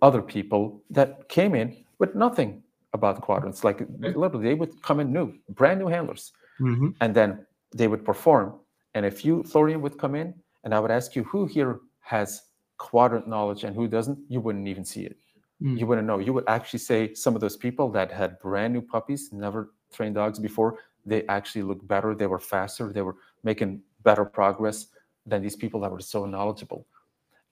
other 0.00 0.22
people 0.22 0.82
that 0.96 1.28
came 1.28 1.54
in 1.54 1.68
with 1.98 2.14
nothing 2.14 2.62
about 2.96 3.20
quadrants. 3.20 3.62
Like 3.62 3.86
literally, 4.00 4.48
they 4.48 4.54
would 4.54 4.82
come 4.82 4.98
in 5.00 5.12
new, 5.12 5.34
brand 5.50 5.78
new 5.78 5.86
handlers, 5.86 6.32
mm-hmm. 6.60 6.88
and 7.00 7.14
then 7.14 7.46
they 7.74 7.86
would 7.88 8.04
perform. 8.04 8.58
And 8.94 9.06
if 9.06 9.24
you, 9.24 9.44
Florian, 9.44 9.80
would 9.82 9.98
come 9.98 10.14
in, 10.14 10.34
and 10.64 10.74
I 10.74 10.80
would 10.80 10.90
ask 10.90 11.14
you 11.14 11.22
who 11.24 11.46
here 11.46 11.80
has 12.00 12.42
quadrant 12.78 13.26
knowledge 13.28 13.64
and 13.64 13.74
who 13.74 13.86
doesn't, 13.88 14.18
you 14.28 14.40
wouldn't 14.40 14.68
even 14.68 14.84
see 14.84 15.04
it. 15.04 15.16
Mm. 15.62 15.78
You 15.78 15.86
wouldn't 15.86 16.06
know. 16.06 16.18
You 16.18 16.32
would 16.32 16.48
actually 16.48 16.80
say 16.80 17.14
some 17.14 17.34
of 17.34 17.40
those 17.40 17.56
people 17.56 17.90
that 17.92 18.10
had 18.10 18.38
brand 18.40 18.72
new 18.74 18.82
puppies, 18.82 19.30
never 19.32 19.72
trained 19.92 20.14
dogs 20.14 20.38
before, 20.38 20.78
they 21.06 21.24
actually 21.28 21.62
looked 21.62 21.86
better. 21.86 22.14
They 22.14 22.26
were 22.26 22.40
faster. 22.40 22.92
They 22.92 23.02
were 23.02 23.16
making 23.44 23.80
better 24.02 24.24
progress 24.24 24.88
than 25.24 25.40
these 25.40 25.56
people 25.56 25.80
that 25.80 25.90
were 25.90 26.00
so 26.00 26.26
knowledgeable. 26.26 26.86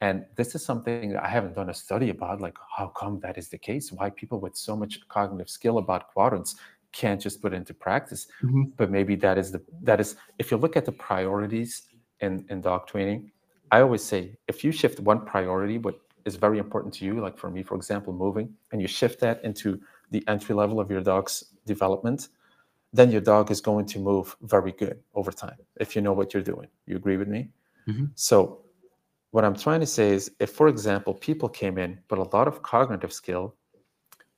And 0.01 0.27
this 0.37 0.55
is 0.55 0.65
something 0.65 1.17
I 1.17 1.29
haven't 1.29 1.55
done 1.55 1.71
a 1.71 1.75
study 1.75 2.11
about, 2.11 2.41
like 2.41 2.57
how 2.77 2.89
come 2.89 3.21
that 3.21 3.39
is 3.39 3.49
the 3.49 3.59
case? 3.59 3.93
Why 3.93 4.11
people 4.11 4.41
with 4.41 4.57
so 4.57 4.77
much 4.77 5.07
cognitive 5.09 5.49
skill 5.49 5.79
about 5.79 6.13
quadrants 6.13 6.57
can't 6.93 7.21
just 7.21 7.43
put 7.43 7.53
into 7.53 7.75
practice. 7.75 8.27
Mm-hmm. 8.43 8.63
But 8.77 8.91
maybe 8.91 9.17
that 9.17 9.39
is 9.39 9.51
the 9.51 9.63
that 9.83 10.01
is 10.01 10.17
if 10.39 10.51
you 10.51 10.57
look 10.57 10.77
at 10.77 10.85
the 10.85 10.93
priorities 10.93 11.83
in, 12.21 12.45
in 12.51 12.61
dog 12.61 12.87
training, 12.87 13.33
I 13.71 13.81
always 13.81 14.03
say 14.03 14.37
if 14.49 14.63
you 14.65 14.73
shift 14.73 15.01
one 15.01 15.25
priority 15.25 15.79
with 15.79 15.97
is 16.25 16.37
very 16.37 16.59
important 16.59 16.95
to 16.95 17.05
you, 17.05 17.21
like 17.21 17.37
for 17.37 17.51
me, 17.51 17.63
for 17.63 17.75
example, 17.75 18.13
moving, 18.13 18.55
and 18.73 18.81
you 18.81 18.89
shift 18.89 19.21
that 19.21 19.45
into 19.45 19.79
the 20.11 20.25
entry 20.27 20.55
level 20.55 20.81
of 20.81 20.91
your 20.91 21.03
dog's 21.03 21.45
development, 21.67 22.29
then 22.93 23.11
your 23.11 23.21
dog 23.21 23.51
is 23.51 23.61
going 23.61 23.85
to 23.87 23.99
move 23.99 24.35
very 24.43 24.73
good 24.73 25.01
over 25.15 25.33
time 25.33 25.59
if 25.81 25.95
you 25.95 26.03
know 26.03 26.13
what 26.13 26.33
you're 26.33 26.43
doing. 26.43 26.69
You 26.87 26.97
agree 26.97 27.17
with 27.17 27.29
me? 27.29 27.51
Mhm. 27.89 28.11
So, 28.15 28.64
what 29.35 29.45
I'm 29.45 29.57
trying 29.57 29.81
to 29.81 29.87
say 29.87 30.11
is 30.11 30.31
if, 30.39 30.51
for 30.51 30.69
example, 30.69 31.13
people 31.13 31.49
came 31.49 31.77
in, 31.77 31.99
but 32.07 32.21
a 32.21 32.37
lot 32.37 32.47
of 32.47 32.63
cognitive 32.63 33.13
skill, 33.13 33.57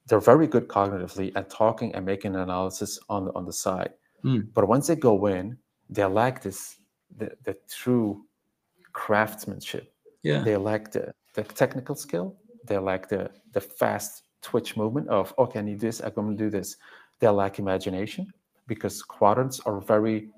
they're 0.06 0.20
very 0.32 0.46
good 0.46 0.68
cognitively 0.68 1.32
at 1.36 1.50
talking 1.50 1.94
and 1.94 2.06
making 2.06 2.34
analysis 2.34 2.98
on 3.10 3.26
the, 3.26 3.32
on 3.34 3.44
the 3.44 3.52
side. 3.52 3.90
Mm. 4.24 4.48
But 4.54 4.66
once 4.66 4.86
they 4.86 4.96
go 4.96 5.26
in, 5.26 5.58
they 5.90 6.06
lack 6.06 6.42
this 6.42 6.78
the, 7.18 7.30
the 7.44 7.58
true 7.68 8.24
craftsmanship. 8.94 9.92
Yeah. 10.22 10.40
They 10.40 10.56
lack 10.56 10.92
the, 10.92 11.12
the 11.34 11.42
technical 11.42 11.94
skill. 11.94 12.34
They 12.64 12.78
lack 12.78 13.06
the 13.06 13.30
the 13.52 13.60
fast 13.60 14.22
twitch 14.40 14.78
movement 14.78 15.08
of 15.08 15.34
okay, 15.38 15.58
I 15.58 15.62
need 15.62 15.78
this, 15.78 16.00
I'm 16.00 16.14
gonna 16.14 16.34
do 16.34 16.48
this. 16.48 16.78
They 17.18 17.28
lack 17.28 17.58
imagination 17.58 18.32
because 18.66 19.02
quadrants 19.02 19.60
are 19.60 19.78
very 19.78 20.30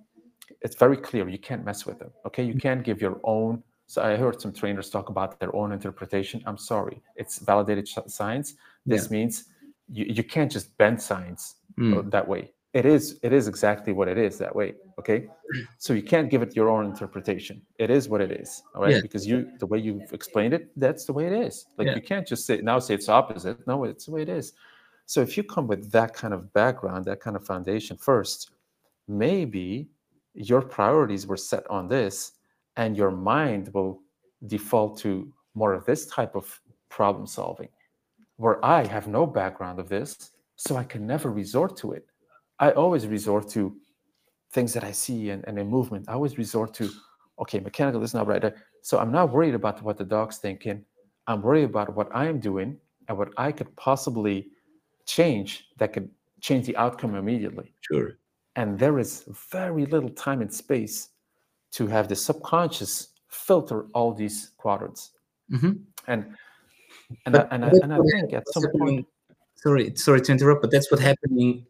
it's 0.62 0.74
very 0.74 0.96
clear. 0.96 1.28
You 1.28 1.38
can't 1.38 1.64
mess 1.64 1.86
with 1.86 2.00
them. 2.00 2.11
Okay. 2.26 2.42
You 2.42 2.54
can't 2.54 2.82
give 2.82 3.00
your 3.00 3.20
own 3.22 3.62
so 3.89 4.03
I 4.03 4.16
heard 4.16 4.41
some 4.41 4.53
trainers 4.53 4.89
talk 4.91 5.09
about 5.09 5.41
their 5.41 5.53
own 5.61 5.72
interpretation. 5.72 6.43
I'm 6.47 6.59
sorry. 6.59 6.97
It's 7.16 7.39
validated 7.39 7.89
science. 7.89 8.55
This 8.86 9.11
means 9.11 9.32
you, 9.97 10.05
you 10.16 10.22
can't 10.34 10.53
just 10.57 10.68
bend 10.78 11.01
science 11.11 11.43
Mm. 11.78 11.97
uh, 11.99 12.03
that 12.11 12.26
way. 12.26 12.43
It 12.80 12.84
is 12.84 13.05
it 13.22 13.32
is 13.32 13.47
exactly 13.47 13.93
what 13.99 14.09
it 14.09 14.18
is 14.18 14.36
that 14.39 14.55
way. 14.61 14.68
Okay, 15.01 15.18
so 15.84 15.93
you 15.99 16.03
can't 16.12 16.28
give 16.32 16.43
it 16.47 16.57
your 16.59 16.68
own 16.74 16.84
interpretation. 16.93 17.62
It 17.84 17.89
is 17.89 18.09
what 18.11 18.20
it 18.20 18.32
is. 18.43 18.51
All 18.74 18.82
right, 18.82 18.95
Yeah. 18.95 19.01
because 19.07 19.24
you 19.30 19.36
the 19.62 19.66
way 19.72 19.78
you've 19.86 20.12
explained 20.12 20.53
it, 20.59 20.64
that's 20.84 21.05
the 21.09 21.12
way 21.18 21.24
it 21.30 21.36
is. 21.47 21.55
Like 21.78 21.86
Yeah. 21.89 21.95
you 21.99 22.03
can't 22.12 22.26
just 22.32 22.43
say 22.47 22.57
now 22.70 22.78
say 22.80 22.95
it's 22.99 23.09
opposite. 23.09 23.64
No, 23.70 23.84
it's 23.84 24.07
the 24.07 24.12
way 24.14 24.22
it 24.22 24.32
is. 24.41 24.47
So 25.07 25.18
if 25.26 25.30
you 25.36 25.43
come 25.55 25.66
with 25.72 25.82
that 25.93 26.11
kind 26.20 26.34
of 26.34 26.41
background, 26.53 27.01
that 27.07 27.20
kind 27.24 27.36
of 27.36 27.43
foundation 27.53 27.97
first, 27.97 28.39
maybe 29.07 29.89
your 30.34 30.62
priorities 30.62 31.26
were 31.30 31.36
set 31.53 31.64
on 31.70 31.89
this, 31.89 32.32
and 32.79 32.97
your 32.97 33.11
mind 33.11 33.68
will 33.74 34.01
default 34.47 34.99
to 35.01 35.31
more 35.55 35.74
of 35.74 35.85
this 35.85 36.07
type 36.07 36.35
of 36.35 36.61
problem 36.89 37.26
solving 37.26 37.68
where 38.37 38.64
I 38.64 38.87
have 38.87 39.09
no 39.09 39.26
background 39.26 39.81
of 39.81 39.89
this, 39.89 40.31
so 40.57 40.76
I 40.76 40.85
can 40.85 41.07
never 41.07 41.31
resort 41.31 41.76
to 41.79 41.93
it. 41.93 42.07
I 42.61 42.70
always 42.70 43.07
resort 43.07 43.49
to 43.51 43.76
things 44.53 44.72
that 44.74 44.85
I 44.85 44.93
see 44.93 45.31
and, 45.31 45.45
and 45.49 45.59
in 45.59 45.68
movement. 45.68 46.09
I 46.09 46.12
always 46.12 46.39
resort 46.39 46.72
to, 46.74 46.89
okay, 47.41 47.59
mechanical 47.61 48.03
is 48.03 48.14
not 48.14 48.26
right. 48.29 48.45
Uh, 48.45 48.53
So 48.83 48.99
I'm 48.99 49.12
not 49.12 49.33
worried 49.33 49.55
about 49.55 49.83
what 49.83 49.99
the 49.99 50.05
dog's 50.05 50.39
thinking. 50.39 50.85
I'm 51.26 51.43
worried 51.43 51.64
about 51.64 51.95
what 51.97 52.09
I 52.14 52.26
am 52.29 52.39
doing 52.39 52.79
and 53.09 53.18
what 53.18 53.31
I 53.37 53.53
could 53.53 53.74
possibly 53.76 54.37
change 55.05 55.66
that 55.79 55.93
could 55.93 56.09
change 56.41 56.66
the 56.66 56.76
outcome 56.76 57.16
immediately. 57.16 57.74
Sure. 57.81 58.18
And 58.55 58.79
there 58.79 58.99
is 59.01 59.24
very 59.51 59.85
little 59.87 60.11
time 60.11 60.41
and 60.43 60.53
space 60.53 61.11
to 61.73 61.87
have 61.87 62.09
the 62.09 62.16
subconscious 62.16 63.09
filter 63.29 63.87
all 63.95 64.12
these 64.12 64.53
quadrants. 64.57 65.12
Mhm. 65.51 65.81
And 66.07 66.37
and 67.27 67.37
I, 67.37 67.47
and 67.51 67.64
I, 67.64 67.69
and 67.83 67.95
I 67.95 67.99
think 68.12 68.33
at 68.33 68.49
some 68.49 68.64
point 68.79 69.07
sorry 69.57 69.95
sorry 69.97 70.21
to 70.21 70.33
interrupt 70.33 70.62
but 70.62 70.71
that's 70.71 70.91
what 70.91 71.01
happening 71.01 71.66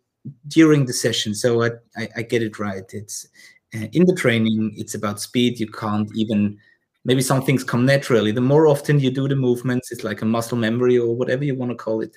during 0.49 0.85
the 0.87 0.93
session. 0.93 1.35
So 1.35 1.63
i 1.63 1.71
i, 1.97 2.09
I 2.17 2.23
get 2.23 2.43
it 2.43 2.59
right. 2.59 2.85
It's 2.93 3.27
uh, 3.75 3.87
in 3.93 4.05
the 4.07 4.15
training 4.15 4.75
it's 4.77 4.95
about 4.95 5.21
speed. 5.21 5.61
You 5.61 5.69
can't 5.69 6.11
even 6.15 6.59
maybe 7.05 7.23
some 7.23 7.43
things 7.43 7.65
come 7.65 7.87
naturally. 7.87 8.33
The 8.33 8.41
more 8.41 8.67
often 8.67 9.01
you 9.01 9.11
do 9.11 9.29
the 9.29 9.37
movements 9.37 9.91
it's 9.93 10.05
like 10.05 10.23
a 10.23 10.27
muscle 10.27 10.59
memory 10.59 10.99
or 10.99 11.15
whatever 11.15 11.45
you 11.45 11.55
want 11.55 11.71
to 11.71 11.77
call 11.77 12.01
it 12.01 12.17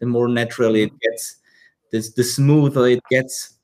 the 0.00 0.06
more 0.06 0.28
naturally 0.28 0.82
it 0.82 1.00
gets 1.00 1.36
the, 1.92 1.98
the 2.16 2.24
smoother 2.24 2.86
it 2.88 3.02
gets 3.08 3.58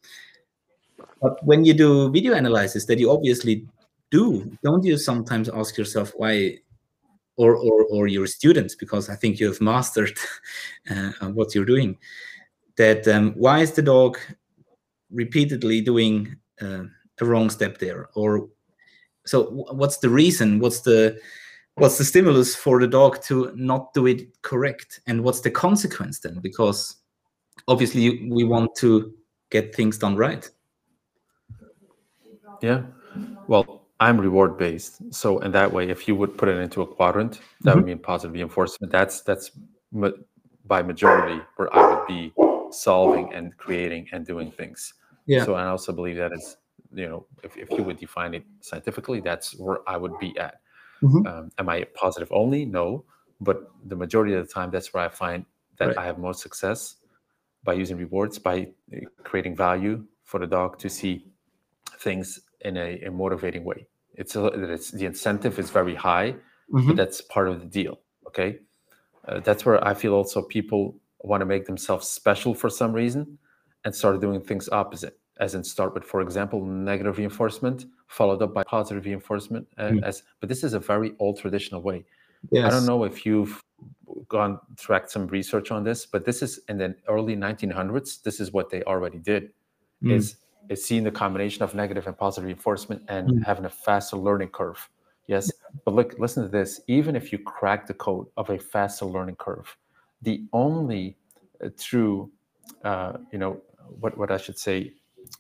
but 1.20 1.44
when 1.44 1.64
you 1.64 1.74
do 1.74 2.10
video 2.10 2.34
analysis 2.34 2.84
that 2.86 2.98
you 2.98 3.10
obviously 3.10 3.66
do 4.10 4.50
don't 4.62 4.84
you 4.84 4.96
sometimes 4.96 5.48
ask 5.48 5.76
yourself 5.76 6.12
why 6.16 6.58
or, 7.38 7.54
or, 7.56 7.84
or 7.84 8.06
your 8.08 8.26
students, 8.26 8.74
because 8.74 9.08
I 9.08 9.14
think 9.14 9.38
you 9.38 9.46
have 9.46 9.60
mastered 9.60 10.18
uh, 10.90 11.12
what 11.30 11.54
you're 11.54 11.64
doing. 11.64 11.96
That 12.76 13.08
um, 13.08 13.32
why 13.32 13.60
is 13.60 13.72
the 13.72 13.82
dog 13.82 14.18
repeatedly 15.10 15.80
doing 15.80 16.36
uh, 16.60 16.84
a 17.20 17.24
wrong 17.24 17.48
step 17.48 17.78
there, 17.78 18.08
or 18.14 18.48
so? 19.24 19.44
What's 19.72 19.98
the 19.98 20.10
reason? 20.10 20.60
What's 20.60 20.80
the 20.80 21.18
what's 21.74 21.98
the 21.98 22.04
stimulus 22.04 22.54
for 22.54 22.80
the 22.80 22.86
dog 22.86 23.22
to 23.22 23.52
not 23.56 23.94
do 23.94 24.06
it 24.06 24.28
correct, 24.42 25.00
and 25.08 25.24
what's 25.24 25.40
the 25.40 25.50
consequence 25.50 26.20
then? 26.20 26.38
Because 26.40 26.96
obviously 27.66 28.28
we 28.28 28.44
want 28.44 28.76
to 28.76 29.12
get 29.50 29.74
things 29.74 29.98
done 29.98 30.16
right. 30.16 30.48
Yeah. 32.60 32.82
Well, 33.46 33.86
I'm 34.00 34.20
reward 34.20 34.58
based. 34.58 35.12
So 35.12 35.38
in 35.40 35.50
that 35.52 35.72
way, 35.72 35.88
if 35.88 36.06
you 36.06 36.14
would 36.14 36.36
put 36.38 36.48
it 36.48 36.56
into 36.58 36.82
a 36.82 36.86
quadrant, 36.86 37.40
that 37.62 37.74
would 37.74 37.84
mean 37.84 37.98
positive 37.98 38.34
reinforcement. 38.34 38.92
That's 38.92 39.22
that's 39.22 39.50
ma- 39.92 40.10
by 40.66 40.82
majority 40.82 41.40
where 41.56 41.74
I 41.74 41.94
would 41.94 42.06
be 42.06 42.32
solving 42.70 43.32
and 43.32 43.56
creating 43.56 44.08
and 44.12 44.26
doing 44.26 44.50
things. 44.52 44.94
Yeah. 45.26 45.44
So 45.44 45.54
I 45.54 45.66
also 45.66 45.92
believe 45.92 46.16
that 46.16 46.32
is, 46.32 46.56
you 46.92 47.08
know, 47.08 47.26
if, 47.42 47.56
if 47.56 47.70
you 47.70 47.82
would 47.82 47.98
define 47.98 48.34
it 48.34 48.44
scientifically, 48.60 49.20
that's 49.20 49.58
where 49.58 49.78
I 49.88 49.96
would 49.96 50.18
be 50.18 50.38
at. 50.38 50.60
Mhm. 51.02 51.26
Um, 51.26 51.50
am 51.58 51.68
I 51.68 51.84
positive 51.94 52.28
only? 52.32 52.64
No. 52.64 53.04
But 53.40 53.70
the 53.86 53.96
majority 53.96 54.34
of 54.34 54.46
the 54.46 54.52
time, 54.52 54.70
that's 54.70 54.92
where 54.92 55.04
I 55.04 55.08
find 55.08 55.44
that 55.78 55.88
Right. 55.88 55.98
I 55.98 56.04
have 56.06 56.18
most 56.18 56.40
success 56.42 56.96
by 57.64 57.74
using 57.74 57.96
rewards, 57.96 58.38
by 58.38 58.68
creating 59.22 59.56
value 59.56 60.04
for 60.24 60.38
the 60.40 60.46
dog 60.46 60.78
to 60.78 60.88
see 60.88 61.26
things 61.98 62.40
in 62.62 62.76
a, 62.76 63.00
a 63.06 63.10
motivating 63.10 63.64
way. 63.64 63.86
It's, 64.14 64.34
a, 64.36 64.46
it's 64.46 64.90
the 64.90 65.06
incentive 65.06 65.58
is 65.58 65.70
very 65.70 65.94
high, 65.94 66.34
Mhm. 66.72 66.88
but 66.88 66.96
that's 66.96 67.20
part 67.22 67.48
of 67.48 67.60
the 67.60 67.66
deal. 67.66 68.00
Okay, 68.26 68.58
uh, 69.26 69.40
that's 69.40 69.64
where 69.64 69.82
I 69.86 69.94
feel 69.94 70.12
also 70.14 70.42
people 70.42 70.96
want 71.20 71.40
to 71.40 71.46
make 71.46 71.64
themselves 71.66 72.08
special 72.08 72.54
for 72.54 72.68
some 72.70 72.92
reason 72.92 73.38
and 73.84 73.94
start 73.94 74.20
doing 74.20 74.40
things 74.40 74.68
opposite. 74.68 75.18
As 75.40 75.54
in, 75.54 75.62
start 75.62 75.94
with, 75.94 76.04
for 76.04 76.20
example, 76.20 76.64
negative 76.64 77.16
reinforcement 77.16 77.86
followed 78.08 78.42
up 78.42 78.52
by 78.54 78.64
positive 78.64 79.04
reinforcement. 79.04 79.66
Uh, 79.78 79.90
Mm. 79.90 80.02
As 80.02 80.22
but 80.40 80.48
this 80.48 80.64
is 80.64 80.74
a 80.74 80.80
very 80.80 81.14
old 81.20 81.38
traditional 81.38 81.80
way. 81.80 82.04
Yes. 82.50 82.64
I 82.66 82.70
don't 82.70 82.86
know 82.86 83.04
if 83.04 83.24
you've 83.24 83.62
gone 84.28 84.58
tracked 84.76 85.10
some 85.10 85.26
research 85.28 85.70
on 85.70 85.84
this, 85.84 86.06
but 86.06 86.24
this 86.24 86.42
is 86.42 86.60
in 86.68 86.78
the 86.78 86.94
early 87.08 87.36
1900s. 87.36 88.20
This 88.22 88.40
is 88.40 88.52
what 88.52 88.68
they 88.70 88.82
already 88.82 89.18
did 89.18 89.52
Mm. 90.02 90.12
is 90.12 90.36
is 90.68 90.84
seeing 90.84 91.04
the 91.04 91.10
combination 91.10 91.62
of 91.62 91.74
negative 91.74 92.06
and 92.06 92.16
positive 92.16 92.46
reinforcement 92.46 93.02
and 93.08 93.28
Mm. 93.28 93.44
having 93.44 93.64
a 93.64 93.70
faster 93.70 94.16
learning 94.16 94.48
curve. 94.48 94.88
Yes, 95.26 95.52
but 95.84 95.94
look, 95.94 96.18
listen 96.18 96.42
to 96.42 96.48
this. 96.48 96.80
Even 96.86 97.14
if 97.14 97.32
you 97.32 97.38
crack 97.38 97.86
the 97.86 97.94
code 97.94 98.26
of 98.36 98.48
a 98.50 98.58
faster 98.58 99.04
learning 99.04 99.36
curve, 99.36 99.76
the 100.22 100.44
only 100.52 101.18
uh, 101.62 101.68
true, 101.78 102.30
uh, 102.84 103.18
you 103.32 103.38
know, 103.38 103.60
what 104.00 104.16
what 104.16 104.30
I 104.30 104.38
should 104.38 104.58
say, 104.58 104.94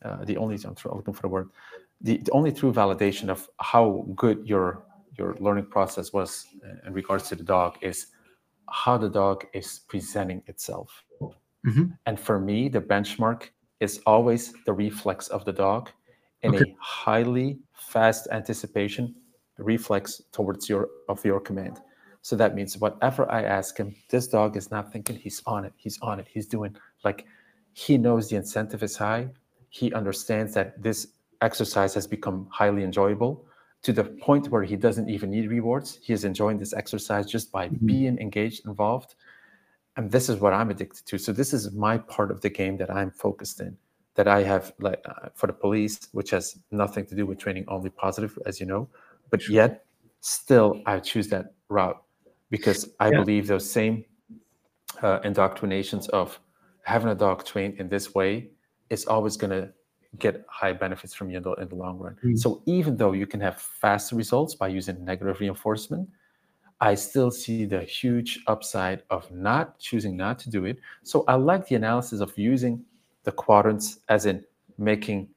uh, 0.04 0.24
the 0.24 0.36
only 0.36 0.56
I'm 0.64 0.74
looking 0.84 1.14
for 1.14 1.22
the 1.22 1.28
word, 1.28 1.48
the, 2.00 2.18
the 2.18 2.32
only 2.32 2.52
true 2.52 2.72
validation 2.72 3.28
of 3.28 3.48
how 3.60 4.06
good 4.14 4.46
your 4.46 4.82
your 5.16 5.34
learning 5.40 5.66
process 5.66 6.12
was 6.12 6.46
uh, 6.64 6.86
in 6.86 6.92
regards 6.92 7.28
to 7.28 7.34
the 7.34 7.42
dog 7.44 7.78
is 7.80 8.08
how 8.70 8.98
the 8.98 9.08
dog 9.08 9.46
is 9.52 9.80
presenting 9.88 10.42
itself. 10.46 11.04
Mhm. 11.64 11.98
And 12.06 12.20
for 12.20 12.38
me, 12.38 12.68
the 12.68 12.80
benchmark 12.80 13.50
is 13.80 14.00
always 14.06 14.52
the 14.64 14.72
reflex 14.72 15.28
of 15.28 15.44
the 15.44 15.52
dog 15.52 15.90
in 16.42 16.54
Okay. 16.54 16.64
a 16.64 16.76
highly 16.80 17.58
fast 17.72 18.28
anticipation 18.30 19.14
reflex 19.58 20.22
towards 20.32 20.68
your 20.68 20.88
of 21.08 21.24
your 21.24 21.40
command. 21.40 21.80
So 22.22 22.36
that 22.36 22.54
means 22.54 22.78
whatever 22.78 23.30
I 23.30 23.42
ask 23.42 23.76
him, 23.78 23.94
this 24.10 24.28
dog 24.28 24.56
is 24.56 24.70
not 24.70 24.92
thinking 24.92 25.16
he's 25.16 25.42
on 25.46 25.64
it, 25.64 25.72
he's 25.76 25.98
on 26.02 26.20
it, 26.20 26.26
he's 26.28 26.46
doing 26.46 26.76
like 27.04 27.26
he 27.72 27.96
knows 27.98 28.28
the 28.28 28.36
incentive 28.36 28.82
is 28.82 28.96
high. 28.96 29.28
He 29.70 29.92
understands 29.92 30.54
that 30.54 30.82
this 30.82 31.08
exercise 31.40 31.94
has 31.94 32.06
become 32.06 32.48
highly 32.50 32.82
enjoyable 32.82 33.46
to 33.82 33.92
the 33.92 34.04
point 34.04 34.48
where 34.48 34.64
he 34.64 34.76
doesn't 34.76 35.08
even 35.08 35.30
need 35.30 35.48
rewards. 35.48 35.98
He 36.02 36.12
is 36.12 36.24
enjoying 36.24 36.58
this 36.58 36.72
exercise 36.72 37.26
just 37.26 37.52
by 37.52 37.70
Mhm. 37.70 37.86
being 37.86 38.18
engaged, 38.18 38.66
involved 38.66 39.14
and 39.98 40.10
this 40.10 40.28
is 40.30 40.36
what 40.40 40.52
i'm 40.54 40.70
addicted 40.70 41.04
to 41.04 41.18
so 41.18 41.32
this 41.32 41.52
is 41.52 41.72
my 41.72 41.98
part 41.98 42.30
of 42.30 42.40
the 42.40 42.48
game 42.60 42.76
that 42.78 42.90
i'm 42.90 43.10
focused 43.10 43.60
in 43.60 43.76
that 44.14 44.26
i 44.28 44.42
have 44.42 44.72
like 44.80 45.02
uh, 45.10 45.28
for 45.34 45.46
the 45.48 45.52
police 45.52 45.98
which 46.12 46.30
has 46.30 46.58
nothing 46.70 47.04
to 47.04 47.14
do 47.14 47.26
with 47.26 47.38
training 47.38 47.64
only 47.68 47.90
positive 47.90 48.38
as 48.46 48.58
you 48.60 48.66
know 48.66 48.88
but 49.30 49.40
yet 49.48 49.84
still 50.20 50.80
i 50.86 50.98
choose 50.98 51.28
that 51.28 51.46
route 51.68 52.00
because 52.50 52.88
i 53.00 53.10
Yeah. 53.10 53.18
believe 53.20 53.46
those 53.46 53.68
same 53.70 54.04
uh, 55.02 55.20
indoctrinations 55.24 56.08
of 56.08 56.40
having 56.82 57.10
a 57.10 57.14
dog 57.14 57.44
trained 57.44 57.74
in 57.80 57.88
this 57.88 58.14
way 58.14 58.50
is 58.90 59.04
always 59.06 59.36
going 59.36 59.50
to 59.50 59.70
get 60.18 60.44
high 60.48 60.72
benefits 60.72 61.12
from 61.12 61.30
you 61.30 61.36
in 61.36 61.42
the, 61.42 61.52
in 61.54 61.68
the 61.68 61.74
long 61.74 61.98
run 61.98 62.16
Mm. 62.24 62.38
so 62.38 62.62
even 62.66 62.96
though 62.96 63.12
you 63.12 63.26
can 63.26 63.40
have 63.40 63.60
faster 63.60 64.16
results 64.16 64.54
by 64.54 64.68
using 64.68 65.04
negative 65.04 65.38
reinforcement 65.40 66.08
I 66.80 66.94
still 66.94 67.30
see 67.30 67.64
the 67.64 67.82
huge 67.82 68.40
upside 68.46 69.02
of 69.10 69.30
not 69.32 69.78
choosing 69.78 70.16
not 70.16 70.38
to 70.40 70.50
do 70.50 70.64
it. 70.64 70.78
So 71.02 71.24
I 71.26 71.34
like 71.34 71.66
the 71.66 71.74
analysis 71.74 72.20
of 72.20 72.36
using 72.38 72.84
the 73.24 73.32
quadrants 73.32 73.98
as 74.08 74.26
in 74.26 74.44
making 74.78 75.28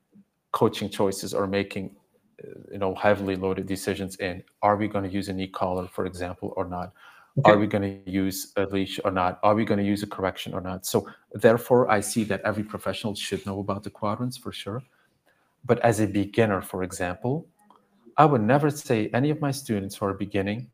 coaching 0.52 0.90
choices 0.90 1.34
or 1.34 1.48
making 1.48 1.96
uh, 2.44 2.48
you 2.72 2.78
know 2.78 2.94
heavily 2.96 3.36
loaded 3.36 3.66
decisions 3.66 4.16
in 4.18 4.44
are 4.62 4.76
we 4.76 4.88
going 4.88 5.04
to 5.04 5.10
use 5.10 5.30
an 5.30 5.40
e-collar 5.40 5.88
for 5.88 6.06
example 6.06 6.54
or 6.56 6.66
not 6.66 6.94
okay. 7.40 7.52
are 7.52 7.58
we 7.58 7.68
going 7.68 8.04
to 8.06 8.12
use 8.12 8.54
a 8.58 8.66
leash 8.66 9.00
or 9.04 9.12
not 9.12 9.40
are 9.44 9.56
we 9.56 9.66
going 9.66 9.80
to 9.80 9.86
use 9.86 10.04
a 10.04 10.08
correction 10.08 10.54
or 10.54 10.62
not 10.62 10.86
so 10.86 11.08
therefore 11.34 11.90
i 11.90 12.00
see 12.00 12.24
that 12.24 12.42
every 12.42 12.64
professional 12.64 13.16
should 13.16 13.46
know 13.46 13.60
about 13.60 13.84
the 13.84 13.90
quadrants 13.90 14.38
for 14.38 14.52
sure 14.52 14.82
but 15.66 15.80
as 15.80 16.00
a 16.00 16.08
beginner 16.08 16.62
for 16.62 16.84
example 16.84 17.48
i 18.18 18.26
would 18.26 18.42
never 18.42 18.70
say 18.70 19.10
any 19.14 19.30
of 19.30 19.40
my 19.42 19.52
students 19.52 19.96
who 19.96 20.06
are 20.06 20.14
beginning 20.14 20.70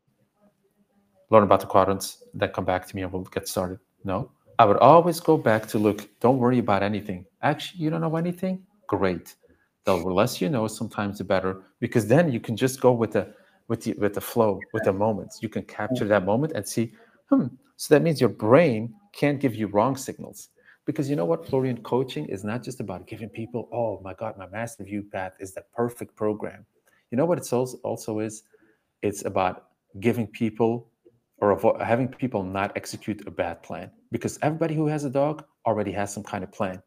learn 1.30 1.44
about 1.44 1.60
the 1.60 1.68
quadrants 1.68 2.24
then 2.34 2.50
come 2.50 2.66
back 2.66 2.88
to 2.88 2.96
me 2.96 3.02
and 3.04 3.12
we'll 3.12 3.24
get 3.24 3.48
started. 3.48 3.80
No? 4.04 4.32
I 4.60 4.66
would 4.66 4.78
always 4.78 5.20
go 5.20 5.38
back 5.38 5.68
to 5.68 5.78
look 5.78 6.08
don't 6.20 6.38
worry 6.40 6.60
about 6.60 6.84
anything. 6.84 7.26
Actually 7.42 7.82
you 7.84 7.90
don't 7.90 8.02
know 8.02 8.16
anything? 8.16 8.64
Great. 8.88 9.36
The 9.84 9.96
less 9.96 10.42
you 10.42 10.50
know 10.50 10.68
sometimes 10.68 11.18
the 11.20 11.24
better 11.24 11.62
because 11.80 12.08
then 12.08 12.32
you 12.32 12.40
can 12.40 12.58
just 12.58 12.82
go 12.82 12.92
with 12.92 13.12
the 13.12 13.34
with 13.68 13.82
the 13.84 13.94
with 13.94 14.14
the 14.14 14.22
flow 14.22 14.62
with 14.74 14.84
the 14.84 14.94
moments. 14.94 15.42
You 15.42 15.50
can 15.50 15.64
capture 15.64 16.06
that 16.06 16.26
moment 16.26 16.54
and 16.56 16.68
see 16.68 16.94
hmm 17.30 17.48
so 17.80 17.94
that 17.94 18.02
means 18.02 18.20
your 18.20 18.30
brain 18.30 18.94
can't 19.14 19.40
give 19.40 19.54
you 19.54 19.68
wrong 19.68 19.96
signals. 19.96 20.50
Because 20.86 21.10
you 21.10 21.16
know 21.16 21.26
what 21.26 21.46
florian? 21.48 21.84
Coaching 21.84 22.26
is 22.28 22.44
not 22.44 22.64
just 22.64 22.80
about 22.80 23.08
giving 23.08 23.30
people 23.30 23.70
oh 23.72 24.00
my 24.04 24.14
god 24.14 24.38
my 24.38 24.48
master 24.48 24.84
view 24.84 25.04
path 25.04 25.34
is 25.40 25.54
the 25.54 25.64
perfect 25.76 26.16
program. 26.16 26.66
You 27.12 27.18
know 27.18 27.26
what 27.26 27.38
it's 27.38 27.54
also, 27.54 27.78
also 27.84 28.20
is? 28.20 28.44
It's 29.02 29.24
about 29.24 29.68
giving 30.00 30.28
people 30.28 30.90
or 31.40 31.56
avo- 31.56 31.82
having 31.82 32.08
people 32.08 32.44
not 32.44 32.72
execute 32.76 33.26
a 33.28 33.32
bad 33.32 33.62
plan 33.64 33.92
because 34.12 34.40
everybody 34.42 34.76
who 34.76 34.88
has 34.88 35.04
a 35.06 35.10
dog 35.10 35.44
already 35.66 35.92
has 35.92 36.14
some 36.14 36.24
kind 36.24 36.44
of 36.44 36.52
plan. 36.52 36.82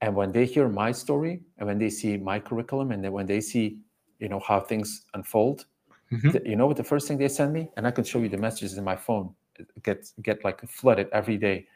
And 0.00 0.14
when 0.14 0.30
they 0.30 0.44
hear 0.44 0.68
my 0.68 0.92
story 0.92 1.40
and 1.58 1.66
when 1.66 1.78
they 1.78 1.90
see 1.90 2.16
my 2.16 2.38
curriculum 2.38 2.92
and 2.92 3.02
then 3.02 3.12
when 3.12 3.26
they 3.26 3.40
see 3.40 3.78
you 4.18 4.28
know 4.28 4.40
how 4.40 4.60
things 4.60 5.04
unfold 5.14 5.66
mm-hmm. 6.12 6.44
you 6.44 6.56
know 6.56 6.66
what 6.66 6.76
the 6.76 6.84
first 6.84 7.06
thing 7.06 7.18
they 7.18 7.28
send 7.28 7.52
me? 7.52 7.70
And 7.76 7.86
i 7.86 7.90
can 7.90 8.04
show 8.04 8.18
you 8.18 8.28
the 8.28 8.36
messages 8.36 8.76
in 8.76 8.84
my 8.84 8.96
phone. 8.96 9.34
Get 9.82 10.10
get 10.22 10.44
like 10.44 10.60
flooded 10.68 11.08
every 11.12 11.36
day. 11.36 11.66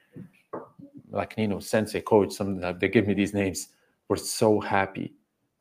Like 1.10 1.34
you 1.36 1.48
know 1.48 1.60
sensei 1.60 2.00
coach 2.00 2.32
some 2.32 2.60
they 2.78 2.88
give 2.88 3.06
me 3.06 3.14
these 3.14 3.34
names. 3.34 3.68
We're 4.08 4.16
so 4.16 4.60
happy 4.60 5.14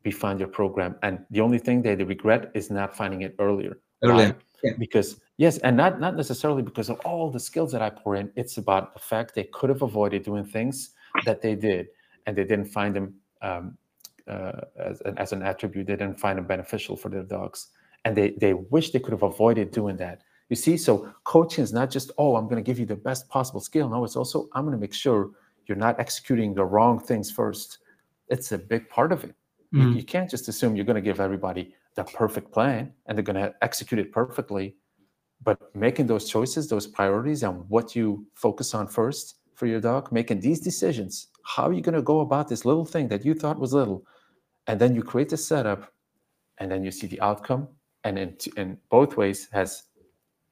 we 0.04 0.12
found 0.12 0.40
your 0.40 0.50
program. 0.50 0.96
And 1.04 1.26
the 1.30 1.42
only 1.42 1.60
thing 1.60 1.82
they, 1.82 1.96
they 1.96 2.04
regret 2.04 2.52
is 2.54 2.72
not 2.72 2.96
finding 2.96 3.22
it 3.22 3.36
earlier. 3.40 3.78
Earlier. 4.04 4.36
Yeah. 4.64 4.74
because 4.78 5.20
yes 5.38 5.58
and 5.60 5.76
not 5.76 6.00
not 6.00 6.16
necessarily 6.16 6.62
because 6.62 6.90
of 6.90 7.00
all 7.02 7.30
the 7.30 7.40
skills 7.40 7.72
that 7.72 7.82
i 7.82 7.90
pour 7.90 8.16
in 8.16 8.32
it's 8.36 8.58
about 8.58 8.94
the 8.94 9.00
fact 9.00 9.34
they 9.34 9.46
could 9.46 9.70
have 9.70 9.82
avoided 9.82 10.24
doing 10.24 10.44
things 10.44 10.92
that 11.26 11.42
they 11.42 11.56
did 11.56 11.88
and 12.26 12.36
they 12.36 12.44
didn't 12.44 12.66
find 12.66 12.96
them 12.96 13.14
um, 13.42 13.78
uh, 14.28 14.62
as, 14.78 15.02
an, 15.02 15.18
as 15.18 15.34
an 15.34 15.42
attribute. 15.42 15.88
They 15.88 15.96
didn't 15.96 16.20
find 16.20 16.38
them 16.38 16.46
beneficial 16.46 16.96
for 16.96 17.10
their 17.10 17.24
dogs, 17.24 17.68
and 18.06 18.16
they 18.16 18.32
they 18.32 18.54
wish 18.54 18.92
they 18.92 19.00
could 19.00 19.12
have 19.12 19.24
avoided 19.24 19.72
doing 19.72 19.98
that. 19.98 20.22
You 20.50 20.56
see, 20.56 20.78
so 20.78 21.14
coaching 21.24 21.64
is 21.64 21.74
not 21.74 21.90
just 21.90 22.12
oh, 22.18 22.36
I'm 22.36 22.46
going 22.46 22.64
to 22.64 22.68
give 22.68 22.80
you 22.80 22.86
the 22.86 22.96
best 22.96 23.30
possible 23.30 23.60
skill. 23.60 23.90
No, 23.90 24.04
it's 24.04 24.16
also 24.16 24.48
I'm 24.54 24.64
going 24.64 24.78
to 24.78 24.82
make 24.82 24.94
sure 24.94 25.32
you're 25.66 25.78
not 25.78 26.00
executing 26.00 26.54
the 26.54 26.64
wrong 26.64 27.00
things 27.00 27.32
first. 27.32 27.80
It's 28.30 28.52
a 28.52 28.58
big 28.58 28.90
part 28.90 29.12
of 29.12 29.24
it. 29.24 29.36
Mm. 29.74 29.82
You, 29.82 29.90
you 29.98 30.04
can't 30.04 30.30
just 30.30 30.48
assume 30.48 30.76
you're 30.76 30.86
going 30.86 30.96
to 30.96 31.02
give 31.02 31.20
everybody 31.20 31.74
the 31.96 32.04
perfect 32.04 32.52
plan 32.52 32.94
and 33.06 33.18
they're 33.18 33.24
going 33.24 33.42
to 33.42 33.54
execute 33.62 34.00
it 34.00 34.12
perfectly. 34.12 34.76
But 35.44 35.76
making 35.76 36.08
those 36.08 36.30
choices, 36.30 36.70
those 36.70 36.88
priorities, 36.88 37.44
and 37.44 37.68
what 37.70 37.96
you 37.96 38.28
focus 38.36 38.74
on 38.74 38.88
first 38.88 39.38
for 39.56 39.66
your 39.66 39.82
dog, 39.82 40.12
making 40.12 40.40
these 40.40 40.60
decisions 40.60 41.28
how 41.44 41.68
are 41.68 41.74
you 41.74 41.82
going 41.82 41.96
to 41.96 42.02
go 42.02 42.20
about 42.22 42.48
this 42.48 42.66
little 42.66 42.86
thing 42.86 43.08
that 43.10 43.26
you 43.26 43.34
thought 43.34 43.60
was 43.60 43.74
little 43.74 44.06
and 44.68 44.80
then 44.80 44.96
you 44.96 45.04
create 45.04 45.30
the 45.30 45.38
setup 45.38 45.92
and 46.60 46.72
then 46.72 46.84
you 46.84 46.92
see 46.92 47.08
the 47.08 47.20
outcome 47.22 47.68
and 48.04 48.18
in, 48.18 48.38
in 48.58 48.78
both 48.90 49.18
ways 49.18 49.48
has 49.52 49.84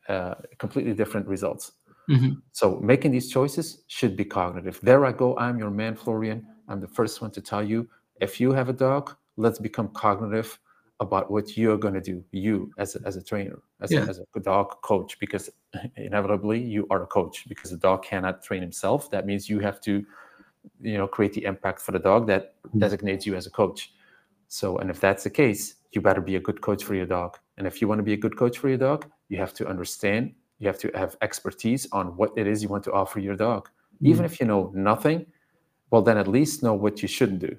uh, 0.07 0.35
completely 0.57 0.93
different 0.93 1.27
results. 1.27 1.73
Mm-hmm. 2.09 2.39
so 2.53 2.79
making 2.79 3.11
these 3.11 3.29
choices 3.31 3.83
should 3.85 4.17
be 4.17 4.25
cognitive. 4.25 4.79
There 4.81 5.05
i 5.05 5.11
go 5.11 5.37
i'm 5.37 5.59
your 5.59 5.69
man 5.69 5.95
florian. 5.95 6.43
I'm 6.67 6.81
the 6.81 6.87
first 6.87 7.21
one 7.21 7.29
to 7.31 7.41
tell 7.41 7.63
you 7.63 7.87
if 8.19 8.41
you 8.41 8.51
have 8.51 8.67
a 8.67 8.73
dog 8.73 9.15
let's 9.37 9.59
become 9.59 9.89
cognitive 9.89 10.57
about 10.99 11.31
what 11.31 11.55
you're 11.55 11.77
going 11.77 11.93
to 11.93 12.01
do 12.01 12.23
you 12.31 12.71
as 12.77 12.95
a, 12.95 13.01
as 13.05 13.15
a 13.15 13.23
trainer 13.23 13.59
as, 13.81 13.91
yeah. 13.91 14.05
a, 14.05 14.07
as 14.07 14.19
a 14.35 14.39
dog 14.39 14.81
coach 14.81 15.17
because 15.19 15.49
inevitably 15.95 16.59
you 16.59 16.85
are 16.89 17.03
a 17.03 17.07
coach 17.07 17.47
because 17.47 17.71
the 17.71 17.77
dog 17.77 18.03
cannot 18.03 18.43
train 18.43 18.61
himself 18.61 19.09
that 19.09 19.25
means 19.25 19.49
you 19.49 19.59
have 19.59 19.79
to 19.79 20.05
you 20.81 20.97
know 20.97 21.07
create 21.07 21.33
the 21.33 21.43
impact 21.45 21.79
for 21.79 21.91
the 21.91 21.99
dog 21.99 22.27
that 22.27 22.55
mm-hmm. 22.63 22.79
designates 22.79 23.25
you 23.25 23.35
as 23.35 23.47
a 23.47 23.49
coach 23.49 23.93
so 24.47 24.77
and 24.79 24.89
if 24.89 24.99
that's 24.99 25.23
the 25.23 25.29
case 25.29 25.75
you 25.91 26.01
better 26.01 26.21
be 26.21 26.35
a 26.35 26.39
good 26.39 26.61
coach 26.61 26.83
for 26.83 26.95
your 26.95 27.05
dog 27.05 27.37
and 27.57 27.65
if 27.65 27.81
you 27.81 27.87
want 27.87 27.99
to 27.99 28.03
be 28.03 28.13
a 28.13 28.17
good 28.17 28.37
coach 28.37 28.57
for 28.57 28.67
your 28.67 28.77
dog 28.77 29.09
you 29.29 29.37
have 29.37 29.53
to 29.53 29.67
understand 29.67 30.33
you 30.59 30.67
have 30.67 30.77
to 30.77 30.91
have 30.95 31.15
expertise 31.21 31.87
on 31.93 32.07
what 32.17 32.31
it 32.35 32.45
is 32.45 32.61
you 32.61 32.67
want 32.67 32.83
to 32.83 32.91
offer 32.91 33.19
your 33.19 33.35
dog 33.35 33.67
mm-hmm. 33.67 34.07
even 34.07 34.25
if 34.25 34.39
you 34.39 34.45
know 34.45 34.71
nothing 34.75 35.25
well 35.91 36.01
then 36.01 36.17
at 36.17 36.27
least 36.27 36.61
know 36.61 36.73
what 36.73 37.01
you 37.01 37.07
shouldn't 37.07 37.39
do 37.39 37.55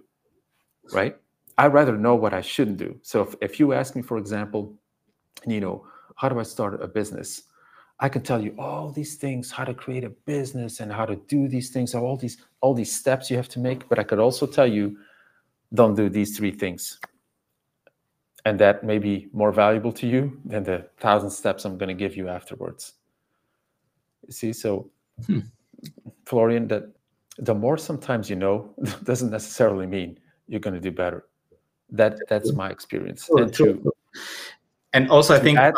right 0.93 1.17
i'd 1.61 1.73
rather 1.73 1.97
know 1.97 2.15
what 2.15 2.35
i 2.35 2.41
shouldn't 2.41 2.77
do 2.77 2.99
so 3.03 3.23
if, 3.23 3.35
if 3.41 3.61
you 3.61 3.73
ask 3.73 3.97
me 3.97 4.03
for 4.03 4.19
example 4.19 4.75
you 5.47 5.61
know 5.61 5.87
how 6.17 6.29
do 6.29 6.39
i 6.39 6.43
start 6.43 6.83
a 6.83 6.89
business 6.89 7.45
I 8.01 8.09
can 8.09 8.23
tell 8.23 8.43
you 8.43 8.55
all 8.59 8.91
these 8.91 9.17
things, 9.17 9.51
how 9.51 9.65
to 9.65 9.75
create 9.75 10.05
a 10.05 10.11
business 10.11 10.81
and 10.81 10.91
how 10.91 11.05
to 11.05 11.17
do 11.29 11.49
these 11.49 11.69
things, 11.69 11.95
all 11.95 12.17
these 12.17 12.39
all 12.63 12.73
these 12.73 12.93
steps 12.93 13.31
you 13.31 13.37
have 13.37 13.49
to 13.51 13.61
make. 13.61 13.89
But 13.89 13.99
I 13.99 14.05
could 14.05 14.19
also 14.19 14.47
tell 14.47 14.67
you, 14.67 14.97
don't 15.75 15.95
do 15.95 16.09
these 16.09 16.37
three 16.37 16.51
things, 16.51 16.99
and 18.47 18.59
that 18.59 18.85
may 18.85 18.99
be 18.99 19.29
more 19.33 19.53
valuable 19.53 19.93
to 19.93 20.07
you 20.07 20.41
than 20.47 20.65
the 20.65 20.89
thousand 20.99 21.31
steps 21.31 21.67
I'm 21.67 21.77
going 21.77 21.89
to 21.89 21.95
give 21.95 22.17
you 22.17 22.29
afterwards. 22.29 22.95
You 24.27 24.33
see, 24.33 24.53
so 24.55 24.91
hmm. 25.27 25.41
Florian, 26.25 26.69
that 26.69 26.85
the 27.39 27.55
more 27.55 27.77
sometimes 27.77 28.31
you 28.31 28.37
know 28.37 28.75
doesn't 29.05 29.31
necessarily 29.31 29.87
mean 29.87 30.19
you're 30.49 30.61
going 30.61 30.75
to 30.75 30.81
do 30.81 30.91
better. 30.91 31.27
That 31.93 32.19
that's 32.29 32.53
my 32.53 32.71
experience. 32.71 33.27
True, 33.27 33.43
and, 33.43 33.55
to, 33.55 33.93
and 34.93 35.11
also, 35.11 35.35
I 35.35 35.41
think, 35.41 35.59
add, 35.59 35.75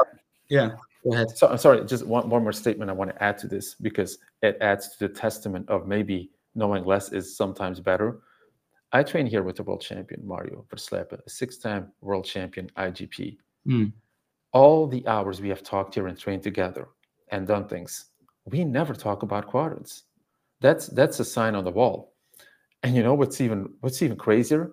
yeah 0.48 0.76
Go 1.04 1.14
ahead. 1.14 1.36
So, 1.36 1.48
I'm 1.48 1.58
sorry, 1.58 1.84
just 1.84 2.06
one, 2.06 2.28
one 2.28 2.42
more 2.42 2.52
statement 2.52 2.90
I 2.90 2.94
want 2.94 3.10
to 3.10 3.22
add 3.22 3.36
to 3.38 3.48
this 3.48 3.74
because 3.74 4.18
it 4.42 4.56
adds 4.60 4.90
to 4.90 5.08
the 5.08 5.14
testament 5.14 5.68
of 5.68 5.86
maybe 5.86 6.30
knowing 6.54 6.84
less 6.84 7.12
is 7.12 7.36
sometimes 7.36 7.80
better. 7.80 8.20
I 8.92 9.02
train 9.02 9.26
here 9.26 9.42
with 9.42 9.56
the 9.56 9.62
world 9.62 9.80
champion, 9.80 10.20
Mario 10.24 10.64
Verslepen, 10.70 11.18
a 11.26 11.30
six 11.30 11.56
time 11.56 11.90
world 12.00 12.24
champion 12.24 12.70
IGP. 12.76 13.38
Mm. 13.66 13.92
All 14.52 14.86
the 14.86 15.06
hours 15.08 15.40
we 15.40 15.48
have 15.48 15.62
talked 15.62 15.94
here 15.94 16.06
and 16.06 16.18
trained 16.18 16.42
together 16.42 16.88
and 17.30 17.46
done 17.46 17.66
things, 17.66 18.06
we 18.44 18.64
never 18.64 18.94
talk 18.94 19.22
about 19.22 19.46
quadrants. 19.46 20.04
That's 20.60 20.86
that's 20.88 21.18
a 21.20 21.24
sign 21.24 21.54
on 21.54 21.64
the 21.64 21.70
wall. 21.70 22.12
And 22.82 22.94
you 22.94 23.02
know 23.02 23.14
what's 23.14 23.40
even 23.40 23.72
what's 23.80 24.02
even 24.02 24.18
crazier? 24.18 24.72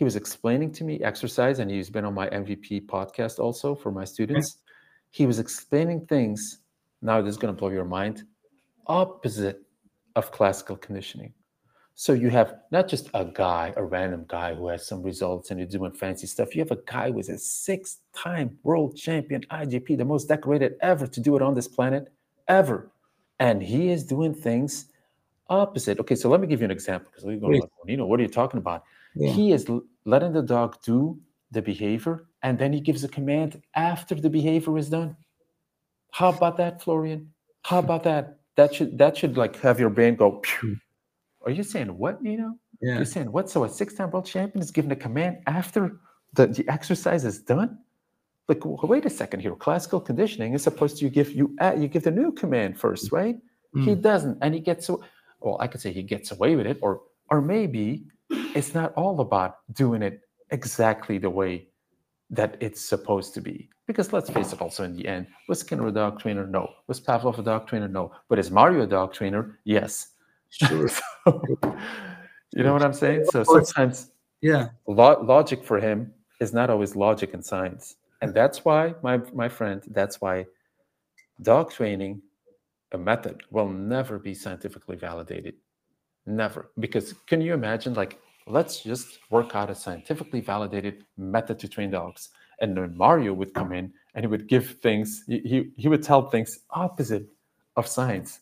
He 0.00 0.04
was 0.04 0.16
explaining 0.16 0.72
to 0.72 0.84
me 0.84 0.98
exercise, 1.00 1.58
and 1.58 1.70
he's 1.70 1.90
been 1.90 2.06
on 2.06 2.14
my 2.14 2.26
MVP 2.30 2.86
podcast 2.86 3.38
also 3.38 3.74
for 3.74 3.92
my 3.92 4.04
students 4.04 4.56
he 5.10 5.26
was 5.26 5.38
explaining 5.38 6.06
things. 6.06 6.60
Now 7.02 7.20
this 7.20 7.32
is 7.32 7.36
going 7.36 7.54
to 7.54 7.58
blow 7.58 7.70
your 7.70 7.84
mind. 7.84 8.24
Opposite 8.86 9.62
of 10.16 10.30
classical 10.32 10.76
conditioning. 10.76 11.34
So 11.94 12.12
you 12.14 12.30
have 12.30 12.54
not 12.70 12.88
just 12.88 13.10
a 13.12 13.24
guy, 13.26 13.74
a 13.76 13.84
random 13.84 14.24
guy 14.26 14.54
who 14.54 14.68
has 14.68 14.86
some 14.86 15.02
results 15.02 15.50
and 15.50 15.60
you're 15.60 15.68
doing 15.68 15.92
fancy 15.92 16.26
stuff. 16.26 16.54
You 16.54 16.62
have 16.62 16.70
a 16.70 16.80
guy 16.86 17.10
who 17.10 17.18
is 17.18 17.28
a 17.28 17.38
six-time 17.38 18.56
world 18.62 18.96
champion 18.96 19.42
IGP, 19.50 19.98
the 19.98 20.04
most 20.04 20.26
decorated 20.26 20.76
ever 20.80 21.06
to 21.06 21.20
do 21.20 21.36
it 21.36 21.42
on 21.42 21.54
this 21.54 21.68
planet, 21.68 22.08
ever. 22.48 22.90
And 23.38 23.62
he 23.62 23.90
is 23.90 24.04
doing 24.04 24.32
things 24.32 24.86
opposite. 25.48 25.98
Okay, 26.00 26.14
so 26.14 26.30
let 26.30 26.40
me 26.40 26.46
give 26.46 26.60
you 26.60 26.64
an 26.64 26.70
example 26.70 27.10
because 27.10 27.24
we're 27.24 27.60
you 27.86 27.96
know, 27.96 28.06
what 28.06 28.18
are 28.18 28.22
you 28.22 28.28
talking 28.28 28.58
about? 28.58 28.84
Yeah. 29.14 29.32
He 29.32 29.52
is 29.52 29.68
letting 30.04 30.32
the 30.32 30.42
dog 30.42 30.76
do 30.82 31.18
the 31.50 31.62
behavior 31.62 32.26
and 32.42 32.58
then 32.58 32.72
he 32.72 32.80
gives 32.80 33.04
a 33.04 33.08
command 33.08 33.62
after 33.74 34.14
the 34.14 34.30
behavior 34.30 34.76
is 34.78 34.88
done. 34.88 35.16
How 36.12 36.30
about 36.30 36.56
that, 36.56 36.82
Florian? 36.82 37.32
How 37.64 37.78
about 37.84 38.04
that? 38.04 38.38
That 38.56 38.74
should 38.74 38.98
that 38.98 39.16
should 39.16 39.36
like 39.36 39.56
have 39.60 39.80
your 39.80 39.90
brain 39.90 40.16
go. 40.16 40.40
Pew. 40.42 40.76
Are 41.44 41.50
you 41.50 41.62
saying 41.62 41.96
what, 41.96 42.22
Nino? 42.22 42.54
Yeah. 42.82 42.96
You're 42.96 43.04
saying 43.04 43.32
what? 43.32 43.48
So 43.48 43.64
a 43.64 43.68
six-time 43.68 44.10
world 44.10 44.26
champion 44.26 44.62
is 44.62 44.70
given 44.70 44.90
a 44.90 44.96
command 44.96 45.38
after 45.46 45.96
the, 46.34 46.46
the 46.46 46.68
exercise 46.68 47.24
is 47.24 47.40
done? 47.40 47.78
Like, 48.48 48.64
wait 48.64 49.06
a 49.06 49.10
second 49.10 49.40
here. 49.40 49.54
Classical 49.54 50.00
conditioning 50.00 50.54
is 50.54 50.62
supposed 50.62 50.98
to 50.98 51.08
give 51.08 51.30
you 51.32 51.56
you 51.78 51.88
give 51.88 52.02
the 52.02 52.10
new 52.10 52.32
command 52.32 52.78
first, 52.78 53.12
right? 53.12 53.36
Mm. 53.76 53.84
He 53.84 53.94
doesn't, 53.94 54.38
and 54.42 54.54
he 54.54 54.60
gets 54.60 54.86
so. 54.86 55.02
Well, 55.40 55.56
I 55.60 55.68
could 55.68 55.80
say 55.80 55.92
he 55.92 56.02
gets 56.02 56.32
away 56.32 56.56
with 56.56 56.66
it, 56.66 56.78
or 56.82 57.02
or 57.30 57.40
maybe 57.40 58.04
it's 58.30 58.74
not 58.74 58.92
all 58.94 59.20
about 59.20 59.58
doing 59.72 60.02
it 60.02 60.20
exactly 60.50 61.18
the 61.18 61.30
way 61.30 61.68
that 62.30 62.56
it's 62.60 62.80
supposed 62.80 63.34
to 63.34 63.40
be. 63.40 63.68
Because 63.86 64.12
let's 64.12 64.30
face 64.30 64.52
it, 64.52 64.60
also 64.60 64.84
in 64.84 64.94
the 64.94 65.06
end, 65.06 65.26
was 65.48 65.60
Skinner 65.60 65.88
a 65.88 65.92
dog 65.92 66.20
trainer? 66.20 66.46
No. 66.46 66.70
Was 66.86 67.00
Pavlov 67.00 67.38
a 67.38 67.42
dog 67.42 67.66
trainer? 67.66 67.88
No. 67.88 68.12
But 68.28 68.38
is 68.38 68.50
Mario 68.50 68.82
a 68.82 68.86
dog 68.86 69.12
trainer? 69.12 69.58
Yes. 69.64 70.08
Sure. 70.50 70.88
so, 71.24 71.42
you 72.52 72.62
know 72.62 72.72
what 72.72 72.82
I'm 72.82 72.92
saying? 72.92 73.24
So 73.26 73.42
sometimes 73.42 74.12
yeah, 74.40 74.68
lo- 74.86 75.20
logic 75.22 75.64
for 75.64 75.80
him 75.80 76.12
is 76.40 76.52
not 76.52 76.70
always 76.70 76.96
logic 76.96 77.34
and 77.34 77.44
science. 77.44 77.96
And 78.22 78.34
that's 78.34 78.64
why, 78.64 78.94
my, 79.02 79.18
my 79.32 79.48
friend, 79.48 79.82
that's 79.88 80.20
why 80.20 80.46
dog 81.42 81.70
training, 81.72 82.22
a 82.92 82.98
method, 82.98 83.42
will 83.50 83.68
never 83.68 84.18
be 84.18 84.34
scientifically 84.34 84.96
validated. 84.96 85.54
Never. 86.26 86.70
Because 86.78 87.14
can 87.26 87.40
you 87.40 87.54
imagine, 87.54 87.94
like, 87.94 88.18
let's 88.46 88.82
just 88.82 89.18
work 89.30 89.54
out 89.54 89.70
a 89.70 89.74
scientifically 89.74 90.40
validated 90.40 91.04
method 91.16 91.58
to 91.60 91.68
train 91.68 91.90
dogs. 91.90 92.30
And 92.60 92.76
then 92.76 92.96
Mario 92.96 93.32
would 93.32 93.54
come 93.54 93.72
in 93.72 93.92
and 94.14 94.24
he 94.24 94.26
would 94.26 94.48
give 94.48 94.78
things, 94.82 95.24
he, 95.26 95.70
he, 95.76 95.88
would 95.88 96.02
tell 96.02 96.28
things 96.28 96.60
opposite 96.70 97.26
of 97.76 97.86
science. 97.86 98.40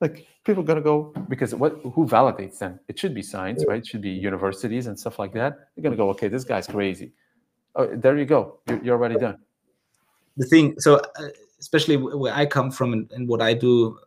Like 0.00 0.26
people 0.44 0.62
are 0.62 0.66
gonna 0.66 0.80
go 0.80 1.12
because 1.28 1.54
what 1.54 1.72
who 1.82 2.06
validates 2.06 2.58
them? 2.58 2.78
It 2.86 2.98
should 2.98 3.14
be 3.14 3.22
science, 3.22 3.64
right? 3.66 3.80
It 3.80 3.86
should 3.86 4.00
be 4.00 4.10
universities 4.10 4.86
and 4.86 4.98
stuff 4.98 5.18
like 5.18 5.32
that. 5.34 5.58
They're 5.74 5.82
gonna 5.82 5.96
go, 5.96 6.08
okay, 6.10 6.28
this 6.28 6.44
guy's 6.44 6.68
crazy. 6.68 7.12
Oh, 7.74 7.94
there 7.94 8.16
you 8.16 8.24
go. 8.24 8.60
You're, 8.68 8.84
you're 8.84 8.96
already 8.96 9.16
done. 9.16 9.38
The 10.36 10.46
thing, 10.46 10.78
so 10.78 10.96
uh, 11.18 11.28
especially 11.58 11.96
where 11.96 12.32
I 12.32 12.46
come 12.46 12.70
from 12.70 13.08
and 13.10 13.28
what 13.28 13.42
I 13.42 13.54
do 13.54 13.98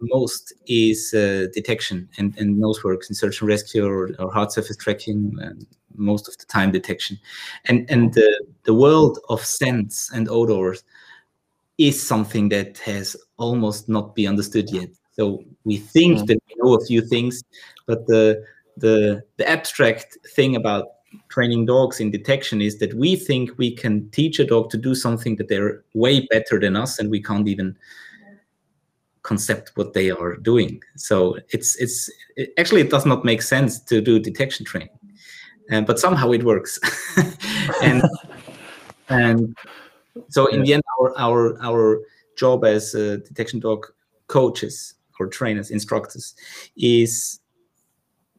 most 0.00 0.52
is 0.66 1.12
uh, 1.14 1.46
detection 1.52 2.08
and, 2.18 2.36
and 2.38 2.58
nose 2.58 2.82
works 2.84 3.08
in 3.08 3.14
search 3.14 3.40
and 3.40 3.48
rescue 3.48 3.86
or, 3.86 4.10
or 4.18 4.32
hard 4.32 4.52
surface 4.52 4.76
tracking 4.76 5.36
and 5.40 5.66
most 5.96 6.28
of 6.28 6.38
the 6.38 6.46
time 6.46 6.70
detection. 6.70 7.18
And 7.64 7.90
and 7.90 8.14
the, 8.14 8.46
the 8.64 8.74
world 8.74 9.18
of 9.28 9.44
scents 9.44 10.10
and 10.12 10.28
odors 10.28 10.84
is 11.78 12.00
something 12.00 12.48
that 12.50 12.78
has 12.78 13.16
almost 13.36 13.88
not 13.88 14.14
been 14.14 14.28
understood 14.28 14.70
yet. 14.70 14.88
So 15.12 15.44
we 15.64 15.76
think 15.76 16.18
mm. 16.18 16.26
that 16.26 16.38
we 16.48 16.54
know 16.58 16.74
a 16.74 16.84
few 16.84 17.00
things 17.00 17.42
but 17.88 18.06
the 18.06 18.44
the 18.76 19.20
the 19.38 19.48
abstract 19.48 20.16
thing 20.36 20.54
about 20.54 20.86
training 21.28 21.66
dogs 21.66 21.98
in 21.98 22.10
detection 22.10 22.60
is 22.60 22.78
that 22.78 22.94
we 22.94 23.16
think 23.16 23.50
we 23.56 23.74
can 23.74 24.08
teach 24.10 24.38
a 24.38 24.44
dog 24.44 24.70
to 24.70 24.76
do 24.76 24.94
something 24.94 25.36
that 25.36 25.48
they're 25.48 25.82
way 25.94 26.20
better 26.30 26.60
than 26.60 26.76
us 26.76 26.98
and 26.98 27.10
we 27.10 27.20
can't 27.20 27.48
even 27.48 27.76
concept 29.28 29.72
what 29.74 29.92
they 29.92 30.10
are 30.10 30.36
doing. 30.36 30.82
So 30.96 31.36
it's 31.50 31.76
it's 31.76 32.10
it, 32.36 32.52
actually 32.58 32.80
it 32.80 32.90
does 32.90 33.04
not 33.04 33.24
make 33.24 33.42
sense 33.42 33.80
to 33.84 34.00
do 34.00 34.18
detection 34.18 34.64
training, 34.64 34.98
and 35.70 35.86
but 35.86 35.98
somehow 35.98 36.32
it 36.32 36.44
works, 36.44 36.80
and 37.82 38.02
and 39.08 39.56
so 40.30 40.46
in 40.46 40.62
the 40.62 40.74
end, 40.74 40.82
our 40.98 41.18
our 41.18 41.62
our 41.62 42.00
job 42.36 42.64
as 42.64 42.94
uh, 42.94 43.18
detection 43.28 43.60
dog 43.60 43.86
coaches 44.26 44.94
or 45.20 45.26
trainers, 45.26 45.70
instructors, 45.70 46.34
is 46.76 47.40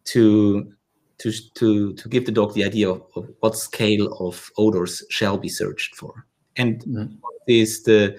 to 0.05 0.73
to 1.19 1.31
to 1.53 1.93
to 1.93 2.09
give 2.09 2.25
the 2.25 2.31
dog 2.31 2.53
the 2.53 2.63
idea 2.63 2.89
of, 2.89 3.01
of 3.15 3.29
what 3.41 3.55
scale 3.55 4.07
of 4.19 4.51
odors 4.57 5.03
shall 5.09 5.37
be 5.37 5.49
searched 5.49 5.95
for, 5.95 6.25
and 6.55 6.81
mm-hmm. 6.81 7.15
is 7.47 7.83
the 7.83 8.17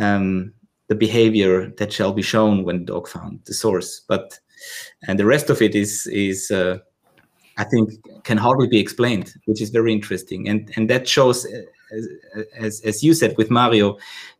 um, 0.00 0.52
the 0.88 0.94
behavior 0.94 1.70
that 1.78 1.92
shall 1.92 2.12
be 2.12 2.22
shown 2.22 2.64
when 2.64 2.80
the 2.80 2.92
dog 2.92 3.08
found 3.08 3.40
the 3.44 3.54
source. 3.54 4.00
But 4.06 4.38
and 5.08 5.18
the 5.18 5.26
rest 5.26 5.50
of 5.50 5.62
it 5.62 5.74
is 5.74 6.06
is 6.06 6.50
uh, 6.50 6.78
I 7.56 7.64
think 7.64 7.90
can 8.24 8.38
hardly 8.38 8.68
be 8.68 8.78
explained, 8.78 9.32
which 9.46 9.62
is 9.62 9.70
very 9.70 9.92
interesting, 9.92 10.48
and 10.48 10.70
and 10.76 10.90
that 10.90 11.08
shows, 11.08 11.46
uh, 11.46 11.62
as 11.92 12.08
as, 12.56 12.80
as 12.84 13.02
you 13.02 13.14
said 13.14 13.36
with 13.36 13.50
Mario, 13.50 13.96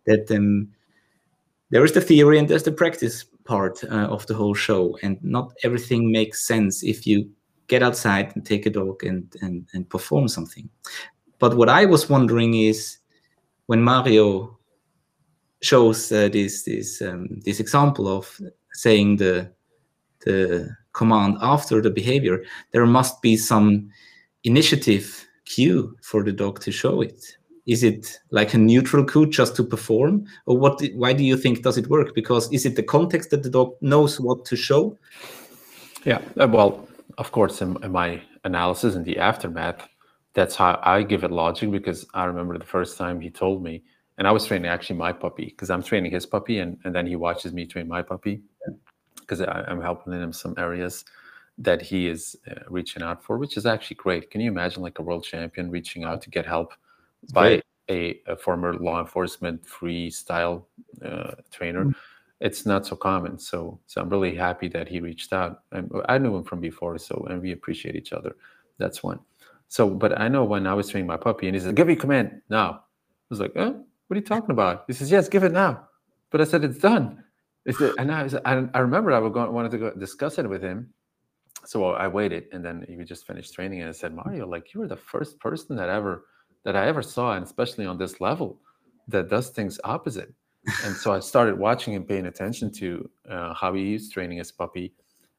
that 0.07 0.31
um, 0.31 0.69
there 1.71 1.85
is 1.85 1.93
the 1.93 2.01
theory 2.01 2.39
and 2.39 2.49
there's 2.49 2.65
the 2.65 2.73
practice 2.73 3.25
part 3.45 3.85
uh, 3.85 4.09
of 4.09 4.27
the 4.27 4.35
whole 4.35 4.55
show, 4.55 4.99
and 5.03 5.23
not 5.23 5.53
everything 5.63 6.11
makes 6.11 6.47
sense 6.47 6.83
if 6.83 7.07
you 7.07 7.31
get 7.67 7.83
outside 7.83 8.33
and 8.35 8.45
take 8.45 8.67
a 8.67 8.71
dog 8.71 9.05
and 9.05 9.35
and 9.41 9.69
and 9.73 9.89
perform 9.89 10.29
something. 10.29 10.69
But 11.39 11.57
what 11.57 11.69
I 11.69 11.85
was 11.85 12.09
wondering 12.09 12.55
is 12.55 12.99
when 13.67 13.83
Mario 13.83 14.59
shows 15.65 16.13
uh, 16.13 16.29
this 16.29 16.63
this 16.65 17.01
um, 17.03 17.29
this 17.45 17.61
example 17.61 18.09
of 18.09 18.41
saying 18.73 19.17
the 19.17 19.51
the 20.25 20.69
command 20.93 21.37
after 21.41 21.81
the 21.81 21.91
behavior, 21.91 22.45
there 22.73 22.87
must 22.87 23.21
be 23.23 23.37
some 23.37 23.91
initiative 24.45 25.27
cue 25.45 25.97
for 26.03 26.23
the 26.23 26.33
dog 26.33 26.61
to 26.61 26.73
show 26.73 27.01
it. 27.01 27.37
Is 27.67 27.83
it 27.83 28.21
like 28.31 28.55
a 28.55 28.59
neutral 28.59 29.05
cue 29.05 29.27
just 29.27 29.57
to 29.57 29.65
perform, 29.65 30.27
or 30.47 30.59
what? 30.59 30.83
Why 30.95 31.13
do 31.15 31.25
you 31.25 31.37
think 31.37 31.63
does 31.63 31.79
it 31.79 31.89
work? 31.89 32.15
Because 32.15 32.53
is 32.53 32.67
it 32.67 32.77
the 32.77 32.83
context 32.83 33.31
that 33.31 33.43
the 33.43 33.51
dog 33.51 33.75
knows 33.81 34.21
what 34.21 34.45
to 34.47 34.57
show? 34.57 34.99
Yeah, 36.05 36.21
uh, 36.39 36.47
well, 36.47 36.87
of 37.17 37.33
course, 37.33 37.63
in, 37.63 37.83
in 37.83 37.93
my 37.93 38.21
analysis 38.45 38.95
in 38.95 39.05
the 39.05 39.19
aftermath, 39.19 39.89
that's 40.35 40.55
how 40.57 40.79
I 40.83 41.03
give 41.03 41.25
it 41.25 41.31
logic 41.31 41.71
because 41.71 42.07
I 42.13 42.25
remember 42.25 42.59
the 42.59 42.67
first 42.67 42.99
time 42.99 43.21
he 43.21 43.31
told 43.31 43.63
me 43.63 43.83
and 44.19 44.29
I 44.29 44.31
was 44.31 44.47
training 44.47 44.71
actually 44.71 44.97
my 44.97 45.13
puppy 45.13 45.47
because 45.47 45.71
I'm 45.71 45.83
training 45.83 46.13
his 46.13 46.27
puppy, 46.27 46.59
and, 46.59 46.79
and 46.85 46.95
then 46.95 47.07
he 47.07 47.17
watches 47.17 47.53
me 47.53 47.67
train 47.67 47.89
my 47.89 48.03
puppy 48.03 48.43
because 49.21 49.41
I'm 49.41 49.81
helping 49.81 50.13
him 50.13 50.23
in 50.23 50.33
some 50.33 50.55
areas 50.59 51.05
that 51.59 51.81
he 51.81 52.09
is 52.09 52.37
uh, 52.51 52.61
reaching 52.69 53.03
out 53.03 53.23
for, 53.23 53.39
which 53.39 53.57
is 53.57 53.67
actually 53.67 53.97
great. 53.97 54.31
Can 54.31 54.41
you 54.41 54.51
imagine 54.51 54.83
like 54.83 54.99
a 54.99 55.03
world 55.03 55.25
champion 55.25 55.71
reaching 55.71 56.05
out 56.05 56.21
to 56.23 56.31
get 56.31 56.47
help 56.47 56.75
it's 57.23 57.33
by 57.33 57.63
a, 57.89 58.21
a, 58.27 58.37
former 58.37 58.75
law 58.75 59.01
enforcement 59.01 59.65
freestyle 59.65 60.65
uh, 61.05 61.33
trainer? 61.51 61.85
Mm-hmm. 61.85 61.99
It's 62.41 62.67
not 62.67 62.87
so 62.87 62.97
common, 62.97 63.39
so 63.39 63.79
so 63.87 64.01
I'm 64.01 64.09
really 64.09 64.35
happy 64.35 64.69
that 64.69 64.89
he 64.89 65.01
reached 65.01 65.33
out. 65.33 65.63
And 65.73 65.91
I 66.09 66.19
knew 66.19 66.37
him 66.37 66.45
from 66.45 66.61
before, 66.61 66.99
so 66.99 67.27
and 67.31 67.41
we 67.41 67.53
appreciate 67.53 67.97
each 67.97 68.13
other. 68.13 68.37
That's 68.79 69.03
one. 69.03 69.21
So, 69.69 69.89
but 69.89 70.21
I 70.21 70.29
know 70.29 70.45
when 70.45 70.67
I 70.67 70.75
was 70.75 70.89
training 70.89 71.07
my 71.07 71.17
puppy, 71.17 71.47
and 71.47 71.57
he 71.57 71.61
said, 71.61 71.77
"Give 71.77 71.87
me 71.87 71.97
command 71.97 72.43
now." 72.51 72.71
I 72.71 73.31
was 73.31 73.41
like, 73.41 73.53
"Oh, 73.57 73.85
what 74.07 74.17
are 74.17 74.21
you 74.21 74.27
talking 74.27 74.51
about? 74.51 74.85
He 74.87 74.93
says, 74.93 75.11
Yes, 75.11 75.29
give 75.29 75.45
it 75.45 75.53
now. 75.53 75.89
But 76.31 76.41
I 76.41 76.45
said, 76.45 76.65
It's 76.65 76.79
done. 76.79 77.25
And 77.99 78.13
I, 78.13 78.23
was, 78.25 78.35
I, 78.35 78.67
I 78.75 78.79
remember 78.79 79.13
I 79.13 79.19
wanted 79.19 79.71
to 79.71 79.79
go 79.79 79.91
discuss 79.93 80.39
it 80.39 80.49
with 80.49 80.63
him. 80.63 80.93
So 81.65 81.93
I 81.93 82.07
waited 82.09 82.49
and 82.53 82.63
then 82.63 82.85
he 82.87 83.03
just 83.05 83.27
finished 83.27 83.55
training 83.55 83.81
and 83.81 83.89
I 83.89 83.93
said, 83.93 84.15
Mario, 84.15 84.47
like 84.47 84.75
you 84.75 84.81
were 84.81 84.89
the 84.89 84.97
first 84.97 85.41
person 85.41 85.77
that 85.77 85.89
ever 85.89 86.27
that 86.65 86.77
I 86.77 86.87
ever 86.87 87.03
saw, 87.03 87.35
and 87.35 87.45
especially 87.45 87.87
on 87.87 87.99
this 87.99 88.21
level, 88.21 88.59
that 89.09 89.29
does 89.29 89.51
things 89.51 89.79
opposite. 89.85 90.33
and 90.85 90.95
so 90.95 91.13
I 91.13 91.21
started 91.21 91.59
watching 91.59 91.95
and 91.95 92.09
paying 92.09 92.27
attention 92.27 92.71
to 92.73 93.11
uh, 93.29 93.53
how 93.53 93.75
he 93.75 93.95
is 93.95 94.09
training 94.09 94.39
his 94.39 94.51
puppy. 94.51 94.95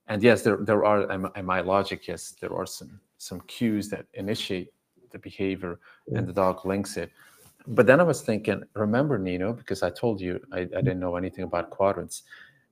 And 0.07 0.21
yes, 0.21 0.41
there 0.43 0.57
there 0.57 0.85
are 0.85 1.11
in 1.35 1.45
my 1.45 1.61
logic, 1.61 2.07
yes, 2.07 2.35
there 2.39 2.55
are 2.55 2.65
some 2.65 2.99
some 3.17 3.41
cues 3.41 3.89
that 3.89 4.05
initiate 4.13 4.69
the 5.11 5.19
behavior 5.19 5.79
and 6.15 6.27
the 6.27 6.33
dog 6.33 6.65
links 6.65 6.97
it 6.97 7.11
but 7.67 7.87
then 7.87 7.99
I 7.99 8.03
was 8.03 8.21
thinking, 8.21 8.63
remember 8.73 9.17
Nino, 9.17 9.53
because 9.53 9.83
I 9.83 9.89
told 9.89 10.21
you 10.21 10.39
I, 10.51 10.61
I, 10.61 10.81
didn't 10.81 10.99
know 10.99 11.15
anything 11.15 11.43
about 11.43 11.69
quadrants. 11.69 12.23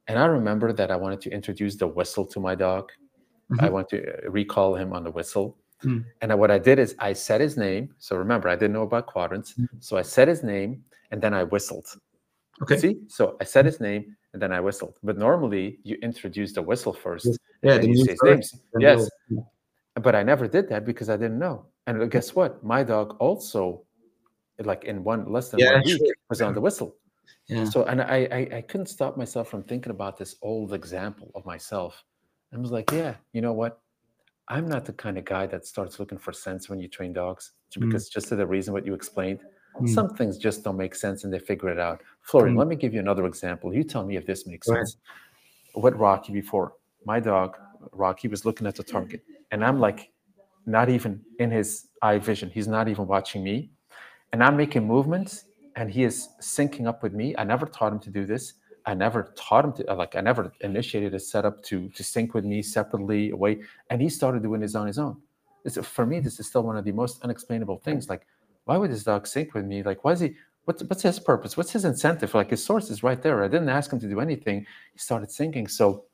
And 0.07 0.19
I 0.19 0.25
remember 0.25 0.73
that 0.73 0.91
I 0.91 0.95
wanted 0.95 1.21
to 1.21 1.31
introduce 1.31 1.75
the 1.75 1.87
whistle 1.87 2.25
to 2.27 2.39
my 2.39 2.55
dog. 2.55 2.91
Mm-hmm. 3.51 3.65
I 3.65 3.69
want 3.69 3.89
to 3.89 4.03
uh, 4.03 4.29
recall 4.29 4.75
him 4.75 4.93
on 4.93 5.03
the 5.03 5.11
whistle. 5.11 5.57
Mm. 5.83 6.05
And 6.21 6.39
what 6.39 6.51
I 6.51 6.59
did 6.59 6.79
is 6.79 6.95
I 6.99 7.13
said 7.13 7.41
his 7.41 7.57
name. 7.57 7.93
So 7.99 8.15
remember, 8.15 8.49
I 8.49 8.55
didn't 8.55 8.73
know 8.73 8.83
about 8.83 9.07
quadrants. 9.07 9.53
Mm. 9.53 9.67
So 9.79 9.97
I 9.97 10.01
said 10.01 10.27
his 10.27 10.43
name 10.43 10.83
and 11.11 11.21
then 11.21 11.33
I 11.33 11.43
whistled. 11.43 11.87
Okay. 12.61 12.77
See? 12.77 12.99
So 13.07 13.37
I 13.41 13.43
said 13.43 13.65
his 13.65 13.79
name 13.79 14.15
and 14.33 14.41
then 14.41 14.51
I 14.51 14.59
whistled. 14.59 14.97
But 15.03 15.17
normally 15.17 15.79
you 15.83 15.97
introduce 16.01 16.53
the 16.53 16.61
whistle 16.61 16.93
first. 16.93 17.39
Yeah, 17.61 17.75
and 17.75 17.97
you 17.97 18.05
say 18.05 18.15
names. 18.23 18.55
Yes. 18.79 19.09
But 19.95 20.15
I 20.15 20.23
never 20.23 20.47
did 20.47 20.69
that 20.69 20.85
because 20.85 21.09
I 21.09 21.17
didn't 21.17 21.39
know. 21.39 21.65
And 21.85 22.09
guess 22.09 22.33
what? 22.33 22.63
My 22.63 22.83
dog 22.83 23.15
also 23.19 23.83
like 24.59 24.83
in 24.83 25.03
one 25.03 25.31
less 25.31 25.49
than 25.49 25.59
yeah, 25.59 25.73
one 25.73 25.83
week 25.83 25.97
sure. 25.97 26.15
was 26.29 26.41
on 26.41 26.53
the 26.53 26.61
whistle. 26.61 26.95
Yeah. 27.47 27.65
So 27.65 27.83
and 27.85 28.01
I, 28.01 28.27
I 28.31 28.57
I 28.57 28.61
couldn't 28.61 28.87
stop 28.87 29.17
myself 29.17 29.49
from 29.49 29.63
thinking 29.63 29.91
about 29.91 30.17
this 30.17 30.35
old 30.41 30.73
example 30.73 31.31
of 31.35 31.45
myself. 31.45 32.03
I 32.53 32.57
was 32.57 32.71
like, 32.71 32.91
yeah, 32.91 33.15
you 33.33 33.41
know 33.41 33.53
what? 33.53 33.79
I'm 34.47 34.67
not 34.67 34.85
the 34.85 34.93
kind 34.93 35.17
of 35.17 35.25
guy 35.25 35.47
that 35.47 35.65
starts 35.65 35.99
looking 35.99 36.17
for 36.17 36.33
sense 36.33 36.69
when 36.69 36.79
you 36.79 36.87
train 36.87 37.13
dogs 37.13 37.53
mm. 37.75 37.81
because 37.81 38.09
mm. 38.09 38.13
just 38.13 38.27
to 38.27 38.35
the 38.35 38.45
reason 38.45 38.73
what 38.73 38.85
you 38.85 38.93
explained, 38.93 39.39
mm. 39.79 39.89
some 39.89 40.09
things 40.09 40.37
just 40.37 40.63
don't 40.63 40.77
make 40.77 40.93
sense 40.93 41.23
and 41.23 41.33
they 41.33 41.39
figure 41.39 41.69
it 41.69 41.79
out. 41.79 42.01
Florian, 42.21 42.55
mm. 42.55 42.59
let 42.59 42.67
me 42.67 42.75
give 42.75 42.93
you 42.93 42.99
another 42.99 43.25
example. 43.25 43.73
You 43.73 43.83
tell 43.83 44.05
me 44.05 44.17
if 44.17 44.25
this 44.25 44.45
makes 44.45 44.67
sense. 44.67 44.97
What 45.73 45.97
Rocky 45.97 46.31
before 46.31 46.73
my 47.05 47.19
dog 47.19 47.57
Rocky 47.91 48.27
was 48.27 48.45
looking 48.45 48.67
at 48.67 48.75
the 48.75 48.83
target, 48.83 49.23
and 49.51 49.65
I'm 49.65 49.79
like, 49.79 50.11
not 50.65 50.89
even 50.89 51.21
in 51.39 51.51
his 51.51 51.87
eye 52.01 52.19
vision. 52.19 52.49
He's 52.53 52.67
not 52.67 52.87
even 52.87 53.07
watching 53.07 53.43
me 53.43 53.71
and 54.33 54.43
I'm 54.43 54.57
making 54.57 54.85
movements 54.85 55.45
and 55.75 55.89
he 55.89 56.03
is 56.03 56.29
syncing 56.41 56.87
up 56.87 57.01
with 57.01 57.13
me. 57.13 57.33
I 57.37 57.43
never 57.45 57.65
taught 57.65 57.93
him 57.93 57.99
to 57.99 58.09
do 58.09 58.25
this. 58.25 58.53
I 58.85 58.93
never 58.93 59.31
taught 59.37 59.63
him 59.63 59.73
to 59.73 59.91
uh, 59.91 59.95
like 59.95 60.15
I 60.17 60.21
never 60.21 60.51
initiated 60.59 61.13
a 61.13 61.19
setup 61.19 61.63
to 61.65 61.87
to 61.89 62.03
sync 62.03 62.33
with 62.33 62.43
me 62.43 62.61
separately 62.61 63.29
away. 63.29 63.61
And 63.89 64.01
he 64.01 64.09
started 64.09 64.43
doing 64.43 64.59
this 64.59 64.75
on 64.75 64.87
his 64.87 64.99
own. 64.99 65.21
It's, 65.63 65.77
for 65.77 66.05
me, 66.05 66.19
this 66.19 66.39
is 66.41 66.47
still 66.47 66.63
one 66.63 66.75
of 66.75 66.83
the 66.83 66.91
most 66.91 67.21
unexplainable 67.23 67.77
things. 67.77 68.09
Like, 68.09 68.27
why 68.65 68.75
would 68.75 68.91
this 68.91 69.05
dog 69.05 69.25
sync 69.25 69.53
with 69.53 69.63
me? 69.63 69.83
Like, 69.83 70.03
why 70.03 70.11
is 70.11 70.19
he? 70.19 70.35
What's 70.65 70.83
what's 70.83 71.03
his 71.03 71.19
purpose? 71.19 71.55
What's 71.55 71.71
his 71.71 71.85
incentive? 71.85 72.33
Like 72.33 72.49
his 72.49 72.63
source 72.63 72.89
is 72.89 73.03
right 73.03 73.21
there. 73.21 73.43
I 73.43 73.47
didn't 73.47 73.69
ask 73.69 73.93
him 73.93 73.99
to 73.99 74.09
do 74.09 74.19
anything. 74.19 74.65
He 74.91 74.99
started 74.99 75.29
syncing. 75.29 75.69
So 75.69 76.05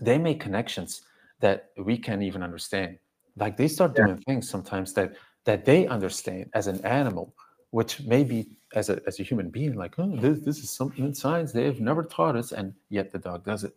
they 0.00 0.18
make 0.18 0.40
connections 0.40 1.02
that 1.40 1.70
we 1.76 1.96
can't 1.96 2.22
even 2.22 2.42
understand. 2.42 2.98
Like 3.36 3.56
they 3.56 3.68
start 3.68 3.94
doing 3.94 4.16
things 4.18 4.48
sometimes 4.48 4.92
that 4.94 5.14
that 5.44 5.64
they 5.64 5.86
understand 5.86 6.50
as 6.54 6.66
an 6.66 6.84
animal, 6.84 7.34
which 7.70 8.00
maybe 8.02 8.48
as 8.74 8.88
a 8.88 9.00
as 9.06 9.20
a 9.20 9.22
human 9.22 9.50
being, 9.50 9.74
like, 9.74 9.98
oh, 9.98 10.16
this, 10.16 10.40
this 10.40 10.58
is 10.58 10.70
something 10.70 11.04
in 11.04 11.14
science 11.14 11.52
they've 11.52 11.80
never 11.80 12.04
taught 12.04 12.36
us, 12.36 12.52
and 12.52 12.74
yet 12.88 13.12
the 13.12 13.18
dog 13.18 13.44
does 13.44 13.64
it. 13.64 13.74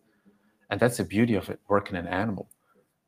And 0.70 0.80
that's 0.80 0.96
the 0.96 1.04
beauty 1.04 1.34
of 1.34 1.48
it 1.50 1.60
working 1.68 1.96
an 1.96 2.06
animal. 2.06 2.48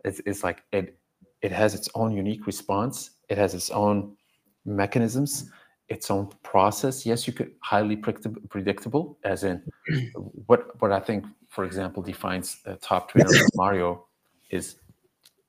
It's, 0.04 0.20
it's 0.26 0.44
like 0.44 0.62
it 0.72 0.98
it 1.42 1.52
has 1.52 1.74
its 1.74 1.88
own 1.94 2.12
unique 2.12 2.46
response. 2.46 3.10
It 3.28 3.38
has 3.38 3.54
its 3.54 3.70
own 3.70 4.16
mechanisms, 4.64 5.50
its 5.88 6.10
own 6.10 6.28
process. 6.42 7.04
Yes, 7.06 7.26
you 7.26 7.32
could 7.32 7.52
highly 7.60 7.96
predictable, 7.96 9.18
as 9.24 9.44
in 9.44 9.62
what 10.46 10.80
what 10.80 10.92
I 10.92 11.00
think, 11.00 11.24
for 11.48 11.64
example, 11.64 12.02
defines 12.02 12.58
a 12.66 12.76
top 12.76 13.10
trainer 13.10 13.30
like 13.30 13.54
Mario 13.54 14.06
is 14.50 14.76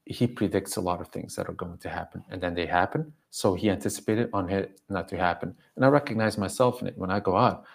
he 0.10 0.28
predicts 0.28 0.78
a 0.78 0.82
lot 0.82 1.02
of 1.02 1.10
things 1.10 1.36
that 1.36 1.50
are 1.50 1.54
going 1.54 1.78
to 1.78 1.90
happen 1.90 2.24
and 2.30 2.42
then 2.42 2.54
they 2.54 2.66
happen. 2.66 3.14
So 3.30 3.54
he 3.54 3.70
anticipated 3.70 4.30
on 4.34 4.50
it 4.50 4.80
not 4.90 5.08
to 5.10 5.18
happen. 5.18 5.56
And 5.76 5.86
I 5.86 5.90
recognize 5.90 6.38
myself 6.38 6.82
in 6.82 6.88
it 6.88 6.98
when 6.98 7.12
I 7.12 7.20
go 7.20 7.36
out 7.36 7.66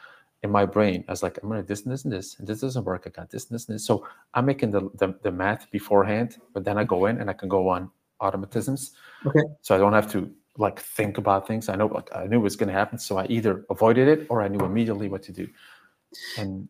in 0.42 0.50
my 0.50 0.64
brain. 0.64 1.04
I 1.08 1.12
was 1.12 1.22
like, 1.22 1.38
I'm 1.42 1.48
gonna 1.48 1.62
this 1.62 1.82
and 1.82 1.92
this 1.92 2.04
and 2.04 2.12
this, 2.12 2.38
and 2.38 2.48
this 2.48 2.60
doesn't 2.60 2.84
work. 2.84 3.04
I 3.06 3.10
got 3.10 3.30
this 3.30 3.44
and 3.48 3.54
this 3.54 3.68
and 3.68 3.74
this. 3.74 3.84
So 3.84 4.06
I'm 4.34 4.46
making 4.46 4.70
the, 4.70 4.90
the, 4.94 5.14
the 5.22 5.30
math 5.30 5.70
beforehand, 5.70 6.38
but 6.52 6.64
then 6.64 6.78
I 6.78 6.84
go 6.84 7.06
in 7.06 7.20
and 7.20 7.30
I 7.30 7.32
can 7.32 7.48
go 7.48 7.68
on 7.68 7.90
automatisms. 8.20 8.90
Okay. 9.26 9.42
So 9.60 9.74
I 9.74 9.78
don't 9.78 9.92
have 9.92 10.10
to 10.12 10.30
like 10.58 10.80
think 10.80 11.18
about 11.18 11.46
things. 11.46 11.68
I 11.68 11.76
know 11.76 11.86
like 11.86 12.14
I 12.14 12.26
knew 12.26 12.38
it 12.38 12.42
was 12.42 12.56
going 12.56 12.68
to 12.68 12.74
happen, 12.74 12.98
so 12.98 13.18
I 13.18 13.26
either 13.26 13.64
avoided 13.70 14.08
it 14.08 14.26
or 14.28 14.42
I 14.42 14.48
knew 14.48 14.64
immediately 14.64 15.08
what 15.08 15.22
to 15.24 15.32
do. 15.32 15.48
And 16.38 16.68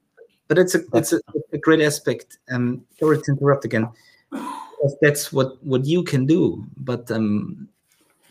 but 0.48 0.58
it's 0.58 0.74
a 0.74 0.80
it's 0.94 1.12
a, 1.12 1.20
a 1.52 1.58
great 1.58 1.80
aspect. 1.80 2.38
Um, 2.50 2.84
sorry 2.98 3.20
to 3.22 3.32
interrupt 3.32 3.64
again. 3.64 3.88
That's 5.00 5.32
what 5.32 5.62
what 5.64 5.84
you 5.84 6.02
can 6.02 6.26
do, 6.26 6.64
but 6.76 7.10
um, 7.10 7.68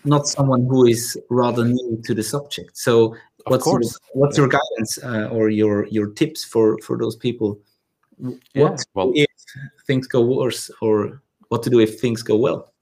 not 0.03 0.27
someone 0.27 0.65
who 0.65 0.85
is 0.85 1.17
rather 1.29 1.63
new 1.65 2.01
to 2.05 2.13
the 2.13 2.23
subject. 2.23 2.77
So 2.77 3.15
what's 3.45 3.65
your, 3.65 3.81
what's 4.13 4.37
your 4.37 4.47
guidance 4.47 4.97
uh, 5.03 5.29
or 5.31 5.49
your 5.49 5.87
your 5.87 6.07
tips 6.07 6.43
for 6.43 6.77
for 6.79 6.97
those 6.97 7.15
people? 7.15 7.59
Yeah, 8.53 8.63
what 8.63 8.85
well, 8.93 9.11
if 9.15 9.27
things 9.87 10.07
go 10.07 10.21
worse, 10.21 10.69
or 10.81 11.21
what 11.49 11.63
to 11.63 11.69
do 11.69 11.79
if 11.79 11.99
things 11.99 12.21
go 12.21 12.35
well? 12.35 12.73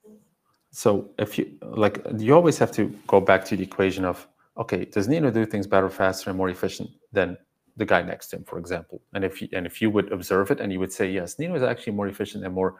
So 0.72 1.10
if 1.18 1.38
you 1.38 1.58
like, 1.62 2.06
you 2.18 2.36
always 2.36 2.58
have 2.58 2.72
to 2.74 2.88
go 3.08 3.20
back 3.20 3.46
to 3.46 3.58
the 3.58 3.64
equation 3.64 4.06
of 4.06 4.28
okay, 4.58 4.86
does 4.86 5.08
Nino 5.08 5.32
do 5.32 5.46
things 5.46 5.68
better, 5.68 5.90
faster, 5.90 6.30
and 6.30 6.38
more 6.38 6.50
efficient 6.50 6.90
than 7.14 7.38
the 7.78 7.86
guy 7.86 8.02
next 8.02 8.28
to 8.28 8.36
him, 8.38 8.44
for 8.44 8.60
example? 8.60 9.02
And 9.14 9.24
if 9.24 9.42
you, 9.42 9.48
and 9.54 9.66
if 9.66 9.82
you 9.82 9.90
would 9.90 10.12
observe 10.12 10.52
it 10.52 10.60
and 10.60 10.72
you 10.72 10.80
would 10.80 10.92
say 10.92 11.10
yes, 11.10 11.40
Nino 11.40 11.56
is 11.56 11.64
actually 11.64 11.94
more 11.94 12.08
efficient 12.08 12.44
and 12.44 12.54
more 12.54 12.76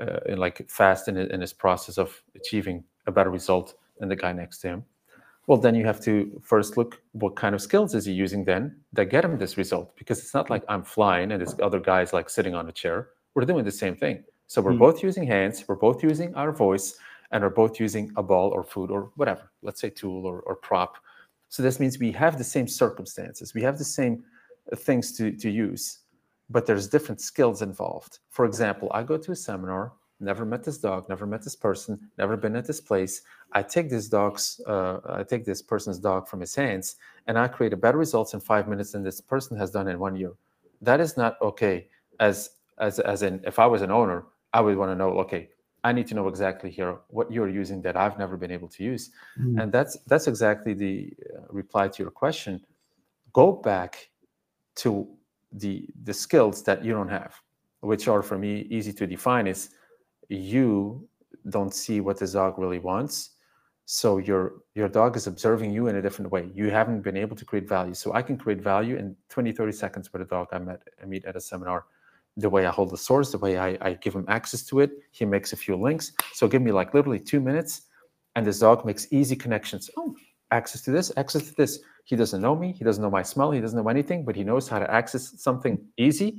uh, 0.00 0.36
like 0.36 0.68
fast 0.68 1.08
in, 1.08 1.16
in 1.16 1.40
his 1.40 1.52
process 1.52 1.98
of 1.98 2.22
achieving 2.34 2.84
a 3.06 3.12
better 3.12 3.30
result 3.30 3.74
than 3.98 4.08
the 4.08 4.16
guy 4.16 4.32
next 4.32 4.58
to 4.58 4.68
him. 4.68 4.84
Well, 5.46 5.58
then 5.58 5.74
you 5.76 5.84
have 5.86 6.00
to 6.00 6.40
first 6.42 6.76
look 6.76 7.00
what 7.12 7.36
kind 7.36 7.54
of 7.54 7.62
skills 7.62 7.94
is 7.94 8.04
he 8.04 8.12
using 8.12 8.44
then 8.44 8.76
that 8.92 9.06
get 9.06 9.24
him 9.24 9.38
this 9.38 9.56
result 9.56 9.96
because 9.96 10.18
it's 10.18 10.34
not 10.34 10.50
like 10.50 10.64
I'm 10.68 10.82
flying 10.82 11.30
and 11.30 11.40
this 11.40 11.54
other 11.62 11.78
guy 11.78 12.02
is 12.02 12.12
like 12.12 12.28
sitting 12.28 12.54
on 12.54 12.68
a 12.68 12.72
chair. 12.72 13.10
We're 13.34 13.44
doing 13.44 13.64
the 13.64 13.70
same 13.70 13.94
thing. 13.94 14.24
So 14.48 14.60
we're 14.60 14.72
mm. 14.72 14.78
both 14.78 15.02
using 15.02 15.26
hands, 15.26 15.64
we're 15.66 15.76
both 15.76 16.02
using 16.02 16.34
our 16.34 16.52
voice, 16.52 16.98
and 17.32 17.42
are 17.42 17.50
both 17.50 17.80
using 17.80 18.12
a 18.16 18.22
ball 18.22 18.50
or 18.50 18.62
food 18.62 18.90
or 18.90 19.10
whatever, 19.16 19.50
let's 19.62 19.80
say 19.80 19.90
tool 19.90 20.26
or, 20.26 20.40
or 20.40 20.56
prop. 20.56 20.96
So 21.48 21.62
this 21.62 21.80
means 21.80 21.98
we 21.98 22.12
have 22.12 22.38
the 22.38 22.44
same 22.44 22.68
circumstances, 22.68 23.54
we 23.54 23.62
have 23.62 23.78
the 23.78 23.84
same 23.84 24.24
things 24.76 25.16
to, 25.16 25.32
to 25.32 25.50
use, 25.50 26.00
but 26.50 26.66
there's 26.66 26.88
different 26.88 27.20
skills 27.20 27.62
involved. 27.62 28.18
For 28.30 28.44
example, 28.44 28.88
I 28.92 29.02
go 29.02 29.16
to 29.16 29.32
a 29.32 29.36
seminar, 29.36 29.92
never 30.20 30.44
met 30.44 30.64
this 30.64 30.78
dog, 30.78 31.08
never 31.08 31.26
met 31.26 31.42
this 31.42 31.56
person, 31.56 31.98
never 32.18 32.36
been 32.36 32.56
at 32.56 32.66
this 32.66 32.80
place. 32.80 33.22
I 33.52 33.62
take 33.62 33.90
this 33.90 34.08
dog's, 34.08 34.60
uh, 34.66 35.00
I 35.06 35.22
take 35.22 35.44
this 35.44 35.62
person's 35.62 35.98
dog 35.98 36.28
from 36.28 36.40
his 36.40 36.54
hands, 36.54 36.96
and 37.26 37.38
I 37.38 37.48
create 37.48 37.72
a 37.72 37.76
better 37.76 37.98
results 37.98 38.34
in 38.34 38.40
five 38.40 38.68
minutes 38.68 38.92
than 38.92 39.02
this 39.02 39.20
person 39.20 39.56
has 39.58 39.70
done 39.70 39.88
in 39.88 39.98
one 39.98 40.16
year. 40.16 40.32
That 40.80 41.00
is 41.00 41.16
not 41.16 41.40
okay. 41.42 41.88
As 42.20 42.50
as 42.78 42.98
as 43.00 43.22
in, 43.22 43.40
if 43.44 43.58
I 43.58 43.66
was 43.66 43.82
an 43.82 43.90
owner, 43.90 44.24
I 44.52 44.60
would 44.60 44.76
want 44.76 44.90
to 44.90 44.94
know, 44.94 45.18
okay, 45.20 45.50
I 45.84 45.92
need 45.92 46.06
to 46.08 46.14
know 46.14 46.28
exactly 46.28 46.70
here 46.70 46.98
what 47.08 47.30
you're 47.30 47.48
using 47.48 47.80
that 47.82 47.96
I've 47.96 48.18
never 48.18 48.36
been 48.36 48.50
able 48.50 48.68
to 48.68 48.82
use. 48.82 49.10
Mm. 49.40 49.62
And 49.62 49.72
that's 49.72 49.98
that's 50.06 50.26
exactly 50.26 50.74
the 50.74 51.12
uh, 51.34 51.42
reply 51.48 51.88
to 51.88 52.02
your 52.02 52.10
question. 52.10 52.64
Go 53.32 53.52
back 53.52 54.10
to 54.76 55.08
the 55.52 55.88
the 56.04 56.14
skills 56.14 56.62
that 56.64 56.84
you 56.84 56.92
don't 56.92 57.08
have, 57.08 57.34
which 57.80 58.08
are 58.08 58.22
for 58.22 58.38
me 58.38 58.66
easy 58.70 58.92
to 58.92 59.06
define 59.06 59.46
is 59.46 59.70
you 60.28 61.08
don't 61.50 61.74
see 61.74 62.00
what 62.00 62.18
the 62.18 62.26
dog 62.26 62.58
really 62.58 62.78
wants. 62.78 63.30
So 63.84 64.18
your 64.18 64.62
your 64.74 64.88
dog 64.88 65.16
is 65.16 65.26
observing 65.26 65.72
you 65.72 65.86
in 65.86 65.96
a 65.96 66.02
different 66.02 66.30
way. 66.32 66.50
You 66.52 66.70
haven't 66.70 67.02
been 67.02 67.16
able 67.16 67.36
to 67.36 67.44
create 67.44 67.68
value. 67.68 67.94
So 67.94 68.14
I 68.14 68.22
can 68.22 68.36
create 68.36 68.60
value 68.60 68.96
in 68.96 69.16
20, 69.28 69.52
30 69.52 69.72
seconds 69.72 70.12
with 70.12 70.22
a 70.22 70.24
dog 70.24 70.48
I 70.52 70.58
met 70.58 70.82
I 71.00 71.06
meet 71.06 71.24
at 71.24 71.36
a 71.36 71.40
seminar 71.40 71.84
the 72.36 72.50
way 72.50 72.66
I 72.66 72.70
hold 72.70 72.90
the 72.90 72.98
source, 72.98 73.32
the 73.32 73.38
way 73.38 73.58
I, 73.58 73.78
I 73.80 73.94
give 73.94 74.14
him 74.14 74.24
access 74.28 74.62
to 74.64 74.80
it. 74.80 74.90
He 75.10 75.24
makes 75.24 75.52
a 75.52 75.56
few 75.56 75.76
links. 75.76 76.12
So 76.34 76.46
give 76.46 76.62
me 76.62 76.72
like 76.72 76.92
literally 76.92 77.18
two 77.18 77.40
minutes, 77.40 77.82
and 78.34 78.46
this 78.46 78.58
dog 78.58 78.84
makes 78.84 79.10
easy 79.10 79.36
connections. 79.36 79.90
Oh, 79.96 80.14
access 80.50 80.82
to 80.82 80.90
this, 80.90 81.10
access 81.16 81.48
to 81.48 81.54
this. 81.54 81.80
He 82.06 82.14
doesn't 82.14 82.40
know 82.40 82.54
me. 82.54 82.72
He 82.72 82.84
doesn't 82.84 83.02
know 83.02 83.10
my 83.10 83.22
smell. 83.22 83.50
He 83.50 83.60
doesn't 83.60 83.76
know 83.76 83.88
anything, 83.88 84.24
but 84.24 84.36
he 84.36 84.44
knows 84.44 84.68
how 84.68 84.78
to 84.78 84.88
access 84.88 85.34
something 85.42 85.76
easy. 85.96 86.38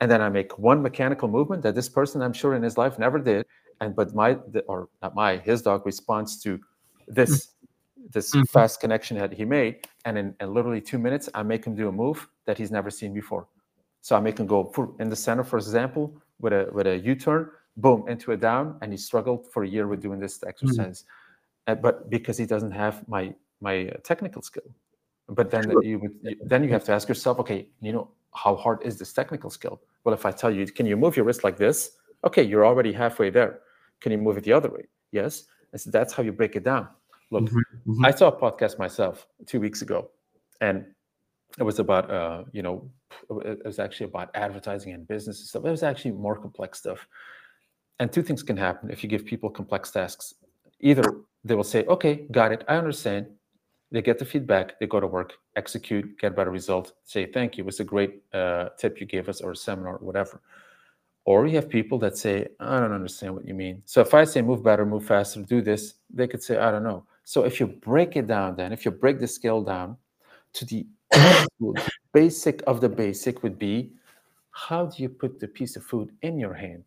And 0.00 0.10
then 0.10 0.20
I 0.20 0.28
make 0.28 0.58
one 0.58 0.82
mechanical 0.82 1.26
movement 1.26 1.62
that 1.62 1.74
this 1.74 1.88
person, 1.88 2.20
I'm 2.20 2.34
sure, 2.34 2.54
in 2.54 2.62
his 2.62 2.76
life 2.76 2.98
never 2.98 3.18
did. 3.18 3.46
And 3.80 3.96
but 3.96 4.14
my 4.14 4.36
or 4.68 4.88
not 5.02 5.14
my 5.14 5.38
his 5.38 5.62
dog 5.62 5.86
responds 5.86 6.40
to 6.42 6.60
this 7.08 7.54
this 8.12 8.30
mm-hmm. 8.30 8.44
fast 8.44 8.78
connection 8.78 9.16
that 9.18 9.32
he 9.32 9.44
made, 9.44 9.86
and 10.04 10.16
in, 10.18 10.34
in 10.40 10.54
literally 10.54 10.80
two 10.80 10.98
minutes, 10.98 11.28
I 11.34 11.42
make 11.42 11.64
him 11.64 11.74
do 11.74 11.88
a 11.88 11.92
move 11.92 12.28
that 12.44 12.56
he's 12.58 12.70
never 12.70 12.90
seen 12.90 13.12
before. 13.12 13.48
So 14.02 14.16
I 14.16 14.20
make 14.20 14.38
him 14.38 14.46
go 14.46 14.72
in 15.00 15.08
the 15.08 15.16
center, 15.16 15.44
for 15.44 15.56
example, 15.56 16.14
with 16.40 16.52
a 16.52 16.68
with 16.72 16.86
a 16.86 16.98
U-turn, 16.98 17.50
boom, 17.78 18.04
into 18.06 18.32
a 18.32 18.36
down, 18.36 18.76
and 18.82 18.92
he 18.92 18.98
struggled 18.98 19.50
for 19.52 19.64
a 19.64 19.68
year 19.68 19.88
with 19.88 20.00
doing 20.00 20.20
this 20.20 20.44
exercise. 20.44 21.02
Mm-hmm. 21.02 21.72
Uh, 21.72 21.74
but 21.74 22.10
because 22.10 22.36
he 22.38 22.46
doesn't 22.46 22.70
have 22.70 23.06
my 23.08 23.34
my 23.60 23.88
uh, 23.88 23.96
technical 24.04 24.42
skill. 24.42 24.70
But 25.28 25.50
then 25.50 25.64
sure. 25.64 25.82
you 25.82 25.98
would 25.98 26.36
then 26.44 26.62
you 26.62 26.70
have 26.70 26.84
to 26.84 26.92
ask 26.92 27.08
yourself, 27.08 27.38
okay, 27.40 27.68
you 27.80 27.92
know, 27.92 28.10
how 28.34 28.54
hard 28.54 28.82
is 28.82 28.98
this 28.98 29.12
technical 29.12 29.50
skill? 29.50 29.80
Well, 30.04 30.14
if 30.14 30.24
I 30.24 30.30
tell 30.30 30.50
you, 30.50 30.66
can 30.66 30.86
you 30.86 30.96
move 30.96 31.16
your 31.16 31.24
wrist 31.24 31.42
like 31.42 31.56
this? 31.56 31.92
Okay, 32.24 32.42
you're 32.42 32.64
already 32.64 32.92
halfway 32.92 33.30
there. 33.30 33.60
Can 34.00 34.12
you 34.12 34.18
move 34.18 34.36
it 34.36 34.44
the 34.44 34.52
other 34.52 34.70
way? 34.70 34.84
Yes. 35.10 35.44
And 35.72 35.80
so 35.80 35.90
that's 35.90 36.12
how 36.12 36.22
you 36.22 36.32
break 36.32 36.54
it 36.54 36.64
down. 36.64 36.88
Look, 37.30 37.44
mm-hmm. 37.44 37.90
Mm-hmm. 37.90 38.04
I 38.04 38.12
saw 38.12 38.28
a 38.28 38.32
podcast 38.40 38.78
myself 38.78 39.26
two 39.46 39.58
weeks 39.58 39.82
ago, 39.82 40.10
and 40.60 40.86
it 41.58 41.62
was 41.62 41.78
about 41.78 42.10
uh, 42.10 42.44
you 42.52 42.62
know 42.62 42.88
it 43.44 43.64
was 43.64 43.78
actually 43.78 44.06
about 44.06 44.30
advertising 44.34 44.92
and 44.92 45.06
business 45.08 45.38
and 45.40 45.48
stuff 45.48 45.64
it 45.64 45.70
was 45.70 45.82
actually 45.82 46.12
more 46.12 46.36
complex 46.36 46.78
stuff 46.78 47.06
and 47.98 48.12
two 48.12 48.22
things 48.22 48.42
can 48.42 48.56
happen 48.56 48.90
if 48.90 49.02
you 49.02 49.08
give 49.08 49.24
people 49.24 49.48
complex 49.48 49.90
tasks 49.90 50.34
either 50.80 51.02
they 51.44 51.54
will 51.54 51.64
say 51.64 51.84
okay 51.86 52.26
got 52.30 52.52
it 52.52 52.64
i 52.68 52.76
understand 52.76 53.26
they 53.90 54.02
get 54.02 54.18
the 54.18 54.24
feedback 54.24 54.78
they 54.80 54.86
go 54.86 55.00
to 55.00 55.06
work 55.06 55.34
execute 55.56 56.18
get 56.18 56.32
a 56.32 56.34
better 56.34 56.50
result 56.50 56.92
say 57.04 57.26
thank 57.26 57.56
you 57.56 57.62
it 57.62 57.66
was 57.66 57.80
a 57.80 57.84
great 57.84 58.22
uh, 58.34 58.68
tip 58.78 59.00
you 59.00 59.06
gave 59.06 59.28
us 59.28 59.40
or 59.40 59.52
a 59.52 59.56
seminar 59.56 59.96
or 59.96 60.06
whatever 60.06 60.40
or 61.24 61.46
you 61.46 61.56
have 61.56 61.68
people 61.68 61.98
that 61.98 62.16
say 62.16 62.46
i 62.60 62.78
don't 62.80 62.92
understand 62.92 63.34
what 63.34 63.46
you 63.46 63.54
mean 63.54 63.82
so 63.84 64.00
if 64.00 64.12
i 64.14 64.24
say 64.24 64.42
move 64.42 64.62
better 64.62 64.84
move 64.84 65.04
faster 65.04 65.42
do 65.42 65.60
this 65.60 65.94
they 66.10 66.26
could 66.26 66.42
say 66.42 66.58
i 66.58 66.70
don't 66.70 66.84
know 66.84 67.04
so 67.24 67.44
if 67.44 67.58
you 67.60 67.66
break 67.66 68.16
it 68.16 68.26
down 68.26 68.56
then 68.56 68.72
if 68.72 68.84
you 68.84 68.90
break 68.90 69.18
the 69.18 69.26
scale 69.26 69.62
down 69.62 69.96
to 70.52 70.64
the 70.64 70.86
basic 72.12 72.62
of 72.66 72.80
the 72.80 72.88
basic 72.88 73.42
would 73.42 73.58
be 73.58 73.92
how 74.56 74.86
do 74.86 75.02
you 75.02 75.08
put 75.10 75.38
the 75.38 75.46
piece 75.46 75.76
of 75.76 75.84
food 75.84 76.10
in 76.22 76.38
your 76.38 76.54
hand? 76.54 76.84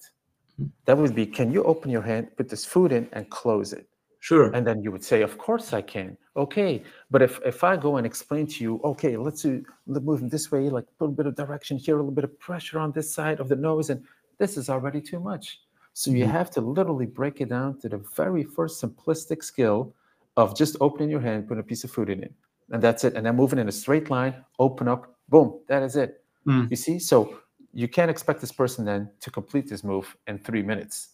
Hmm. 0.57 0.65
That 0.85 0.97
would 0.97 1.13
be 1.13 1.26
can 1.26 1.51
you 1.51 1.63
open 1.63 1.91
your 1.91 2.01
hand, 2.01 2.35
put 2.35 2.49
this 2.49 2.65
food 2.65 2.91
in, 2.91 3.07
and 3.13 3.30
close 3.30 3.73
it? 3.73 3.88
Sure. 4.20 4.52
And 4.54 4.68
then 4.68 4.84
you 4.84 4.91
would 4.91 5.04
say, 5.04 5.22
Of 5.22 5.38
course 5.38 5.74
I 5.74 5.82
can. 5.82 6.18
Okay. 6.36 6.84
But 7.10 7.22
if, 7.22 7.40
if 7.46 7.64
I 7.64 7.78
go 7.78 7.98
and 7.98 8.06
explain 8.06 8.48
to 8.48 8.64
you, 8.64 8.82
okay, 8.84 9.18
let's 9.18 9.41
do 9.41 9.64
let's 9.88 10.06
move 10.06 10.30
this 10.30 10.52
way, 10.52 10.70
like 10.70 10.86
put 10.98 11.06
a 11.06 11.14
bit 11.14 11.26
of 11.26 11.36
direction 11.36 11.78
here, 11.78 11.96
a 11.96 12.00
little 12.00 12.12
bit 12.12 12.24
of 12.24 12.40
pressure 12.40 12.80
on 12.80 12.91
this 12.91 13.14
side 13.14 13.40
of 13.40 13.50
the 13.50 13.56
nose, 13.56 13.90
and 13.90 14.04
this 14.38 14.58
is 14.58 14.70
already 14.70 15.02
too 15.02 15.20
much. 15.20 15.62
So 15.94 16.12
you 16.12 16.24
mm-hmm. 16.24 16.32
have 16.32 16.52
to 16.52 16.62
literally 16.62 17.06
break 17.06 17.41
it 17.41 17.50
down 17.50 17.80
to 17.80 17.90
the 17.90 17.98
very 17.98 18.44
first 18.44 18.82
simplistic 18.82 19.44
skill 19.44 19.94
of 20.38 20.56
just 20.56 20.78
opening 20.80 21.10
your 21.10 21.20
hand, 21.20 21.48
putting 21.48 21.60
a 21.60 21.64
piece 21.64 21.84
of 21.84 21.91
food 21.91 22.10
in 22.10 22.24
it 22.24 22.34
and 22.72 22.82
that's 22.82 23.04
it. 23.04 23.16
And 23.16 23.26
then 23.26 23.36
moving 23.36 23.60
in 23.60 23.68
a 23.68 23.72
straight 23.72 24.10
line, 24.10 24.36
open 24.60 24.88
up, 24.88 25.16
boom, 25.28 25.60
that 25.68 25.84
is 25.84 25.96
it. 25.96 26.24
Mm. 26.48 26.70
You 26.70 26.76
see, 26.76 27.00
so 27.00 27.40
you 27.74 27.88
can't 27.88 28.10
expect 28.12 28.41
this 28.41 28.52
person 28.52 28.86
then 28.86 29.10
to 29.22 29.32
complete 29.32 29.70
this 29.70 29.84
move 29.84 30.16
in 30.28 30.40
three 30.40 30.62
minutes. 30.62 31.10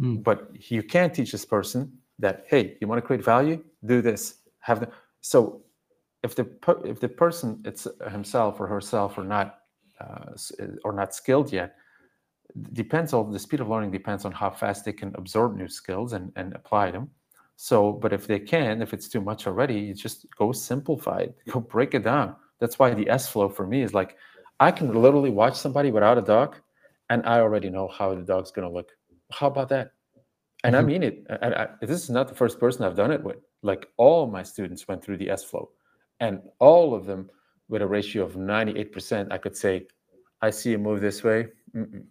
Mm. 0.00 0.22
But 0.22 0.50
you 0.70 0.82
can 0.82 1.10
teach 1.10 1.32
this 1.32 1.44
person 1.44 1.92
that, 2.18 2.44
hey, 2.48 2.76
you 2.80 2.86
want 2.86 3.00
to 3.00 3.06
create 3.06 3.24
value, 3.24 3.62
do 3.84 4.00
this. 4.02 4.36
Have 4.60 4.80
the 4.80 4.88
so 5.20 5.64
if 6.24 6.34
the 6.34 6.46
if 6.84 7.00
the 7.00 7.08
person 7.08 7.60
it's 7.64 7.86
himself 8.10 8.58
or 8.58 8.66
herself 8.66 9.18
or 9.18 9.24
not 9.24 9.58
uh, 10.00 10.32
or 10.84 10.92
not 10.92 11.14
skilled 11.14 11.52
yet 11.52 11.76
depends 12.72 13.12
on 13.12 13.30
the 13.30 13.38
speed 13.38 13.60
of 13.60 13.68
learning 13.68 13.90
depends 13.90 14.24
on 14.24 14.32
how 14.32 14.50
fast 14.50 14.84
they 14.84 14.92
can 14.92 15.12
absorb 15.16 15.56
new 15.56 15.68
skills 15.68 16.12
and, 16.12 16.32
and 16.36 16.54
apply 16.54 16.90
them. 16.90 17.10
So 17.56 17.92
but 17.92 18.12
if 18.12 18.26
they 18.26 18.38
can 18.38 18.80
if 18.80 18.94
it's 18.94 19.08
too 19.08 19.20
much 19.20 19.46
already 19.46 19.78
you 19.78 19.94
just 19.94 20.26
go 20.36 20.50
simplify 20.52 21.18
it. 21.18 21.36
Go 21.50 21.60
break 21.60 21.94
it 21.94 22.04
down. 22.04 22.36
That's 22.60 22.78
why 22.78 22.94
the 22.94 23.08
s 23.08 23.28
flow 23.28 23.48
for 23.48 23.66
me 23.66 23.82
is 23.82 23.92
like 23.92 24.16
i 24.60 24.70
can 24.70 24.92
literally 24.94 25.30
watch 25.30 25.56
somebody 25.56 25.90
without 25.90 26.16
a 26.16 26.22
dog 26.22 26.56
and 27.10 27.26
i 27.26 27.40
already 27.40 27.68
know 27.68 27.88
how 27.88 28.14
the 28.14 28.22
dog's 28.22 28.50
going 28.50 28.68
to 28.68 28.72
look. 28.72 28.90
How 29.32 29.48
about 29.48 29.68
that 29.70 29.93
and 30.64 30.74
mm-hmm. 30.74 30.84
i 30.84 30.86
mean 30.86 31.02
it 31.02 31.26
I, 31.30 31.48
I, 31.48 31.68
this 31.80 32.02
is 32.02 32.10
not 32.10 32.28
the 32.28 32.34
first 32.34 32.58
person 32.58 32.84
i've 32.84 32.96
done 32.96 33.12
it 33.12 33.22
with 33.22 33.36
like 33.62 33.86
all 33.96 34.26
my 34.26 34.42
students 34.42 34.86
went 34.88 35.02
through 35.02 35.18
the 35.18 35.30
s 35.30 35.44
flow 35.44 35.70
and 36.20 36.40
all 36.58 36.94
of 36.94 37.06
them 37.06 37.30
with 37.68 37.80
a 37.80 37.86
ratio 37.86 38.24
of 38.24 38.34
98% 38.34 39.32
i 39.32 39.38
could 39.38 39.56
say 39.56 39.86
i 40.42 40.50
see 40.50 40.70
you 40.70 40.78
move 40.78 41.00
this 41.00 41.22
way 41.22 41.48
Mm-mm. 41.74 42.04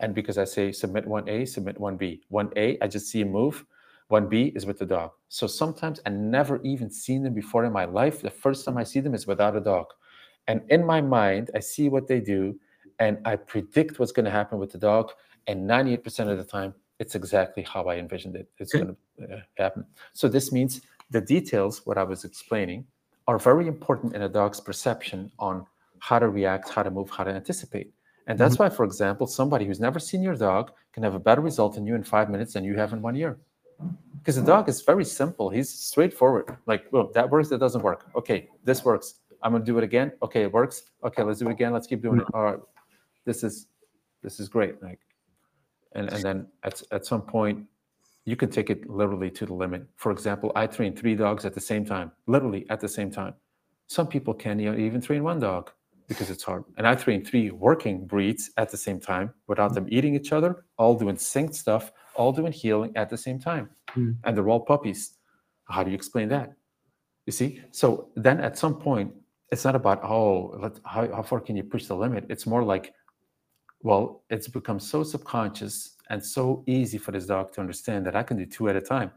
And 0.00 0.14
because 0.14 0.38
I 0.38 0.44
say 0.44 0.72
submit 0.72 1.06
1A, 1.06 1.48
submit 1.48 1.78
1B. 1.78 2.20
1A, 2.32 2.78
I 2.80 2.86
just 2.86 3.08
see 3.08 3.22
a 3.22 3.26
move. 3.26 3.64
1B 4.10 4.56
is 4.56 4.64
with 4.64 4.78
the 4.78 4.86
dog. 4.86 5.10
So 5.28 5.46
sometimes 5.46 6.00
I 6.06 6.10
never 6.10 6.62
even 6.62 6.90
seen 6.90 7.22
them 7.22 7.34
before 7.34 7.64
in 7.64 7.72
my 7.72 7.84
life. 7.84 8.22
The 8.22 8.30
first 8.30 8.64
time 8.64 8.78
I 8.78 8.84
see 8.84 9.00
them 9.00 9.14
is 9.14 9.26
without 9.26 9.56
a 9.56 9.60
dog. 9.60 9.86
And 10.46 10.62
in 10.70 10.84
my 10.84 11.00
mind, 11.00 11.50
I 11.54 11.60
see 11.60 11.88
what 11.88 12.06
they 12.06 12.20
do 12.20 12.58
and 13.00 13.18
I 13.24 13.36
predict 13.36 13.98
what's 13.98 14.12
going 14.12 14.24
to 14.24 14.30
happen 14.30 14.58
with 14.58 14.72
the 14.72 14.78
dog. 14.78 15.10
And 15.46 15.68
98% 15.68 16.30
of 16.30 16.38
the 16.38 16.44
time, 16.44 16.74
it's 16.98 17.14
exactly 17.14 17.62
how 17.62 17.84
I 17.84 17.96
envisioned 17.96 18.36
it. 18.36 18.48
It's 18.58 18.72
going 18.72 18.96
to 19.18 19.34
uh, 19.34 19.40
happen. 19.56 19.84
So 20.12 20.28
this 20.28 20.52
means 20.52 20.80
the 21.10 21.20
details, 21.20 21.86
what 21.86 21.98
I 21.98 22.02
was 22.02 22.24
explaining, 22.24 22.86
are 23.26 23.38
very 23.38 23.66
important 23.66 24.14
in 24.14 24.22
a 24.22 24.28
dog's 24.28 24.60
perception 24.60 25.30
on 25.38 25.66
how 26.00 26.18
to 26.18 26.28
react, 26.28 26.68
how 26.68 26.82
to 26.82 26.90
move, 26.90 27.10
how 27.10 27.24
to 27.24 27.30
anticipate. 27.30 27.92
And 28.26 28.38
that's 28.38 28.54
mm-hmm. 28.54 28.64
why, 28.64 28.70
for 28.70 28.84
example, 28.84 29.26
somebody 29.26 29.64
who's 29.64 29.80
never 29.80 29.98
seen 29.98 30.22
your 30.22 30.34
dog 30.34 30.72
can 30.92 31.02
have 31.02 31.14
a 31.14 31.18
better 31.18 31.40
result 31.40 31.76
in 31.76 31.86
you 31.86 31.94
in 31.94 32.04
five 32.04 32.30
minutes 32.30 32.52
than 32.52 32.64
you 32.64 32.76
have 32.76 32.92
in 32.92 33.00
one 33.00 33.14
year. 33.14 33.38
Because 34.18 34.36
the 34.36 34.42
dog 34.42 34.68
is 34.68 34.82
very 34.82 35.04
simple. 35.04 35.48
He's 35.48 35.70
straightforward. 35.70 36.56
Like, 36.66 36.86
well, 36.90 37.10
that 37.14 37.30
works, 37.30 37.48
that 37.48 37.58
doesn't 37.58 37.82
work. 37.82 38.10
Okay, 38.16 38.48
this 38.64 38.84
works. 38.84 39.20
I'm 39.42 39.52
gonna 39.52 39.64
do 39.64 39.78
it 39.78 39.84
again. 39.84 40.12
Okay, 40.22 40.42
it 40.42 40.52
works. 40.52 40.82
Okay, 41.04 41.22
let's 41.22 41.38
do 41.38 41.48
it 41.48 41.52
again. 41.52 41.72
Let's 41.72 41.86
keep 41.86 42.02
doing 42.02 42.20
it. 42.20 42.24
Mm-hmm. 42.24 42.36
All 42.36 42.42
right. 42.42 42.58
This 43.24 43.44
is 43.44 43.68
this 44.22 44.40
is 44.40 44.48
great. 44.48 44.82
Like, 44.82 44.98
and 45.92 46.12
and 46.12 46.22
then 46.22 46.46
at 46.62 46.82
at 46.92 47.06
some 47.06 47.22
point, 47.22 47.66
you 48.24 48.36
can 48.36 48.50
take 48.50 48.70
it 48.70 48.88
literally 48.88 49.30
to 49.30 49.46
the 49.46 49.54
limit. 49.54 49.86
For 49.96 50.12
example, 50.12 50.52
I 50.54 50.66
train 50.66 50.94
three 50.94 51.14
dogs 51.14 51.44
at 51.44 51.54
the 51.54 51.60
same 51.60 51.84
time, 51.84 52.12
literally 52.26 52.66
at 52.70 52.80
the 52.80 52.88
same 52.88 53.10
time. 53.10 53.34
Some 53.86 54.06
people 54.06 54.34
can 54.34 54.60
even 54.60 55.00
train 55.00 55.24
one 55.24 55.40
dog 55.40 55.70
because 56.08 56.30
it's 56.30 56.42
hard. 56.42 56.64
And 56.76 56.86
I 56.86 56.94
train 56.94 57.24
three 57.24 57.50
working 57.50 58.06
breeds 58.06 58.50
at 58.56 58.70
the 58.70 58.76
same 58.76 59.00
time 59.00 59.32
without 59.46 59.74
them 59.74 59.86
eating 59.90 60.14
each 60.14 60.32
other, 60.32 60.64
all 60.78 60.94
doing 60.94 61.16
synced 61.16 61.54
stuff, 61.54 61.92
all 62.16 62.32
doing 62.32 62.52
heeling 62.52 62.92
at 62.96 63.08
the 63.08 63.16
same 63.16 63.38
time. 63.38 63.70
Mm. 63.94 64.16
And 64.24 64.36
they're 64.36 64.48
all 64.48 64.60
puppies. 64.60 65.14
How 65.68 65.82
do 65.82 65.90
you 65.90 65.96
explain 65.96 66.28
that? 66.30 66.54
You 67.26 67.32
see? 67.32 67.62
So 67.72 68.08
then 68.16 68.40
at 68.40 68.58
some 68.58 68.78
point, 68.78 69.12
it's 69.52 69.64
not 69.64 69.74
about, 69.74 70.02
oh, 70.02 70.72
how, 70.84 71.10
how 71.14 71.22
far 71.22 71.40
can 71.40 71.56
you 71.56 71.62
push 71.62 71.86
the 71.86 71.94
limit? 71.94 72.26
It's 72.28 72.46
more 72.46 72.62
like, 72.62 72.92
well, 73.82 74.22
it's 74.30 74.48
become 74.48 74.80
so 74.80 75.02
subconscious 75.02 75.96
and 76.10 76.24
so 76.24 76.64
easy 76.66 76.98
for 76.98 77.12
this 77.12 77.26
dog 77.26 77.52
to 77.52 77.60
understand 77.60 78.06
that 78.06 78.16
I 78.16 78.22
can 78.22 78.36
do 78.36 78.46
two 78.46 78.68
at 78.68 78.76
a 78.76 78.80
time 78.80 79.10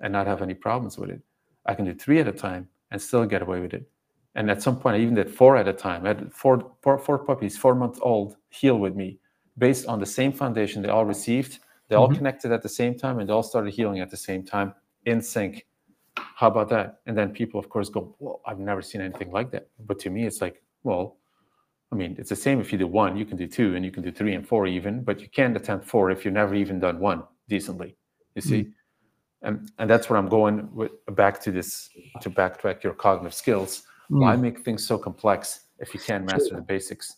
and 0.00 0.12
not 0.12 0.26
have 0.26 0.42
any 0.42 0.54
problems 0.54 0.98
with 0.98 1.10
it. 1.10 1.20
I 1.66 1.74
can 1.74 1.84
do 1.84 1.94
three 1.94 2.20
at 2.20 2.28
a 2.28 2.32
time 2.32 2.68
and 2.90 3.00
still 3.00 3.24
get 3.24 3.42
away 3.42 3.60
with 3.60 3.72
it. 3.72 3.88
And 4.34 4.50
at 4.50 4.62
some 4.62 4.78
point, 4.78 4.96
I 4.96 5.00
even 5.00 5.14
did 5.14 5.30
four 5.30 5.56
at 5.56 5.68
a 5.68 5.72
time. 5.72 6.04
I 6.04 6.08
had 6.08 6.32
four, 6.32 6.72
four, 6.82 6.98
four 6.98 7.18
puppies, 7.18 7.56
four 7.56 7.74
months 7.74 7.98
old, 8.02 8.36
heel 8.50 8.78
with 8.78 8.94
me 8.94 9.18
based 9.58 9.86
on 9.86 10.00
the 10.00 10.06
same 10.06 10.32
foundation 10.32 10.82
they 10.82 10.88
all 10.88 11.04
received. 11.04 11.58
They 11.88 11.96
all 11.96 12.08
mm-hmm. 12.08 12.16
connected 12.16 12.52
at 12.52 12.62
the 12.62 12.68
same 12.68 12.96
time 12.96 13.18
and 13.18 13.28
they 13.28 13.32
all 13.32 13.42
started 13.42 13.72
heeling 13.72 14.00
at 14.00 14.10
the 14.10 14.16
same 14.16 14.42
time 14.42 14.74
in 15.04 15.20
sync. 15.20 15.66
How 16.16 16.48
about 16.48 16.68
that? 16.70 17.00
And 17.06 17.16
then 17.16 17.32
people, 17.32 17.60
of 17.60 17.68
course, 17.68 17.88
go, 17.88 18.14
Well, 18.18 18.40
I've 18.46 18.58
never 18.58 18.82
seen 18.82 19.00
anything 19.00 19.30
like 19.30 19.50
that. 19.52 19.68
But 19.86 19.98
to 20.00 20.10
me, 20.10 20.26
it's 20.26 20.40
like, 20.40 20.62
well, 20.82 21.16
I 21.92 21.94
mean, 21.94 22.16
it's 22.18 22.30
the 22.30 22.36
same 22.36 22.60
if 22.60 22.72
you 22.72 22.78
do 22.78 22.86
one, 22.86 23.16
you 23.16 23.26
can 23.26 23.36
do 23.36 23.46
two, 23.46 23.76
and 23.76 23.84
you 23.84 23.90
can 23.90 24.02
do 24.02 24.10
three 24.10 24.34
and 24.34 24.46
four 24.46 24.66
even, 24.66 25.04
but 25.04 25.20
you 25.20 25.28
can't 25.28 25.54
attempt 25.56 25.86
four 25.86 26.10
if 26.10 26.24
you've 26.24 26.34
never 26.34 26.54
even 26.54 26.80
done 26.80 26.98
one 26.98 27.22
decently. 27.48 27.96
You 28.34 28.42
see? 28.42 28.60
Mm-hmm. 28.60 29.46
And, 29.46 29.70
and 29.78 29.90
that's 29.90 30.08
where 30.08 30.18
I'm 30.18 30.28
going 30.28 30.74
with 30.74 30.92
back 31.14 31.40
to 31.42 31.50
this 31.50 31.90
to 32.22 32.30
backtrack 32.30 32.82
your 32.82 32.94
cognitive 32.94 33.34
skills 33.34 33.82
Mm. 34.12 34.20
Why 34.20 34.36
make 34.36 34.58
things 34.58 34.86
so 34.86 34.98
complex 34.98 35.68
if 35.78 35.94
you 35.94 36.00
can't 36.00 36.24
master 36.24 36.56
the 36.56 36.60
basics? 36.60 37.16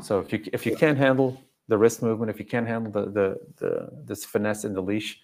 So 0.00 0.20
if 0.20 0.32
you 0.32 0.44
if 0.52 0.64
you 0.64 0.76
can't 0.76 0.96
handle 0.96 1.40
the 1.68 1.76
wrist 1.76 2.02
movement, 2.02 2.30
if 2.30 2.38
you 2.38 2.44
can't 2.44 2.66
handle 2.66 2.92
the 2.92 3.10
the, 3.10 3.36
the 3.56 3.88
this 4.04 4.24
finesse 4.24 4.64
in 4.64 4.72
the 4.72 4.82
leash, 4.82 5.20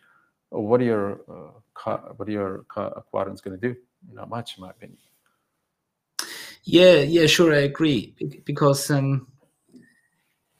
what 0.50 0.80
are 0.80 0.84
your 0.84 1.20
uh, 1.28 1.96
what 2.16 2.28
are 2.28 2.32
your 2.32 2.64
quadrants 3.10 3.40
going 3.40 3.58
to 3.58 3.68
do? 3.68 3.76
Not 4.12 4.28
much, 4.30 4.56
in 4.56 4.62
my 4.62 4.70
opinion. 4.70 4.98
Yeah, 6.64 6.96
yeah, 7.00 7.26
sure, 7.26 7.52
I 7.52 7.60
agree. 7.60 8.14
Because 8.44 8.90
um, 8.90 9.26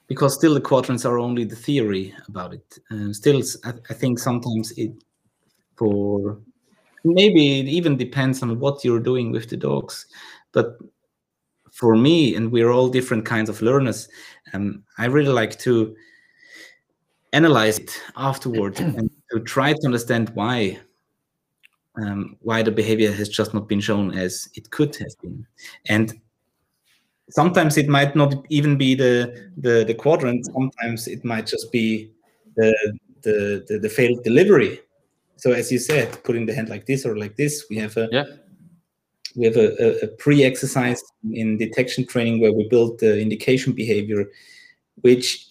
because 0.09 0.35
still 0.35 0.55
the 0.55 0.61
quadrants 0.61 1.05
are 1.05 1.19
only 1.19 1.45
the 1.45 1.57
theory 1.57 2.15
about 2.29 2.53
it. 2.55 2.79
Uh, 2.91 3.13
still, 3.13 3.43
I, 3.65 3.73
I 3.91 3.95
think 3.95 4.19
sometimes 4.19 4.73
it 4.73 4.93
for 5.77 6.41
maybe 7.05 7.61
it 7.61 7.67
even 7.69 7.97
depends 7.97 8.43
on 8.43 8.61
what 8.61 8.85
you're 8.85 9.01
doing 9.01 9.33
with 9.33 9.51
the 9.51 9.57
dogs. 9.57 10.07
But 10.53 10.79
for 11.73 11.97
me, 11.97 12.35
and 12.37 12.53
we're 12.53 12.71
all 12.71 12.89
different 12.89 13.27
kinds 13.27 13.49
of 13.51 13.63
learners, 13.63 14.09
um, 14.55 14.85
I 14.99 15.07
really 15.07 15.33
like 15.33 15.59
to 15.61 15.97
analyze 17.33 17.79
it 17.79 18.01
afterward 18.17 18.79
and 18.81 19.11
to 19.33 19.41
try 19.41 19.73
to 19.73 19.81
understand 19.87 20.31
why 20.35 20.79
um, 21.97 22.37
why 22.41 22.63
the 22.63 22.71
behavior 22.71 23.13
has 23.13 23.29
just 23.29 23.55
not 23.55 23.69
been 23.69 23.81
shown 23.81 24.13
as 24.13 24.49
it 24.55 24.71
could 24.71 24.97
have 24.97 25.15
been. 25.23 25.47
And 25.87 26.21
sometimes 27.31 27.77
it 27.77 27.89
might 27.89 28.17
not 28.17 28.35
even 28.49 28.77
be 28.77 28.95
the 28.95 29.51
the, 29.57 29.85
the 29.85 29.95
quadrant. 29.95 30.47
Sometimes 30.47 31.09
it 31.09 31.25
might 31.25 31.47
just 31.47 31.71
be 31.73 32.11
the, 32.57 32.75
the 33.23 33.65
the, 33.69 33.79
the 33.79 33.89
failed 33.89 34.25
delivery. 34.25 34.81
So 35.37 35.53
as 35.53 35.73
you 35.73 35.79
said, 35.79 36.23
putting 36.25 36.47
the 36.47 36.55
hand 36.55 36.69
like 36.69 36.87
this 36.87 37.05
or 37.05 37.17
like 37.17 37.37
this, 37.37 37.67
we 37.69 37.77
have 37.77 37.97
a 37.97 38.09
yeah 38.13 38.25
we 39.37 39.47
have 39.47 39.57
a, 39.57 40.05
a, 40.05 40.09
pre-exercise 40.09 41.03
in 41.33 41.57
detection 41.57 42.07
training 42.07 42.41
where 42.41 42.53
we 42.53 42.69
build 42.69 42.99
the 43.01 43.21
indication 43.21 43.73
behavior, 43.73 44.27
which 44.97 45.47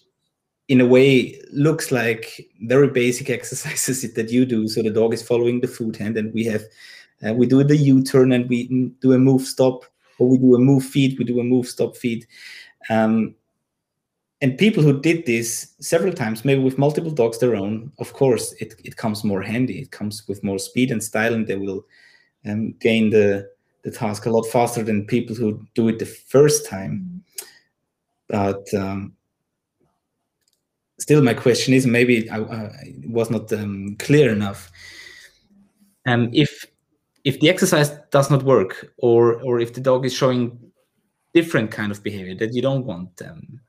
in 0.68 0.80
a 0.80 0.86
way 0.86 1.40
looks 1.52 1.90
like 1.92 2.48
very 2.62 2.88
basic 2.88 3.30
exercises 3.38 4.12
that 4.14 4.30
you 4.30 4.44
do. 4.44 4.68
So 4.68 4.82
the 4.82 4.90
dog 4.90 5.14
is 5.14 5.22
following 5.22 5.60
the 5.60 5.68
food 5.68 5.96
hand, 5.96 6.16
and 6.16 6.32
we 6.32 6.44
have 6.44 6.62
uh, 7.26 7.34
we 7.34 7.46
do 7.46 7.62
the 7.62 7.76
U-turn 7.76 8.32
and 8.32 8.48
we 8.48 8.90
do 9.00 9.12
a 9.12 9.18
move 9.18 9.42
stop, 9.42 9.84
or 10.18 10.28
we 10.28 10.38
do 10.38 10.54
a 10.54 10.58
move 10.58 10.84
feed, 10.84 11.18
we 11.18 11.24
do 11.24 11.40
a 11.40 11.44
move 11.44 11.68
stop 11.68 11.96
feed. 11.96 12.26
Um, 12.90 13.34
and 14.40 14.58
people 14.58 14.82
who 14.82 15.00
did 15.00 15.24
this 15.24 15.72
several 15.78 16.12
times, 16.12 16.44
maybe 16.44 16.60
with 16.60 16.76
multiple 16.76 17.12
dogs 17.12 17.38
their 17.38 17.54
own, 17.54 17.92
of 18.00 18.12
course, 18.12 18.52
it, 18.54 18.74
it 18.82 18.96
comes 18.96 19.22
more 19.22 19.40
handy. 19.40 19.78
It 19.78 19.92
comes 19.92 20.26
with 20.26 20.42
more 20.42 20.58
speed 20.58 20.90
and 20.90 21.00
style, 21.00 21.32
and 21.32 21.46
they 21.46 21.54
will 21.54 21.86
um, 22.44 22.72
gain 22.80 23.10
the 23.10 23.50
the 23.82 23.90
task 23.90 24.26
a 24.26 24.30
lot 24.30 24.44
faster 24.44 24.82
than 24.82 25.06
people 25.06 25.34
who 25.34 25.64
do 25.74 25.88
it 25.88 25.98
the 25.98 26.06
first 26.06 26.66
time. 26.66 27.24
But 28.28 28.62
um, 28.74 29.12
still, 31.02 31.22
my 31.22 31.34
question 31.34 31.74
is 31.74 31.86
maybe 31.86 32.30
I, 32.30 32.38
was 33.08 33.30
not 33.30 33.52
um, 33.52 33.96
clear 33.98 34.30
enough. 34.30 34.70
Um, 36.06 36.30
if 36.32 36.66
if 37.24 37.38
the 37.40 37.48
exercise 37.48 37.90
does 38.10 38.30
not 38.30 38.42
work, 38.42 38.92
or 38.98 39.42
or 39.42 39.60
if 39.60 39.74
the 39.74 39.80
dog 39.80 40.06
is 40.06 40.14
showing 40.14 40.58
different 41.34 41.70
kind 41.70 41.90
of 41.92 42.02
behavior 42.02 42.34
that 42.36 42.54
you 42.54 42.62
don't 42.62 42.86
want, 42.86 43.10
um, 43.22 43.60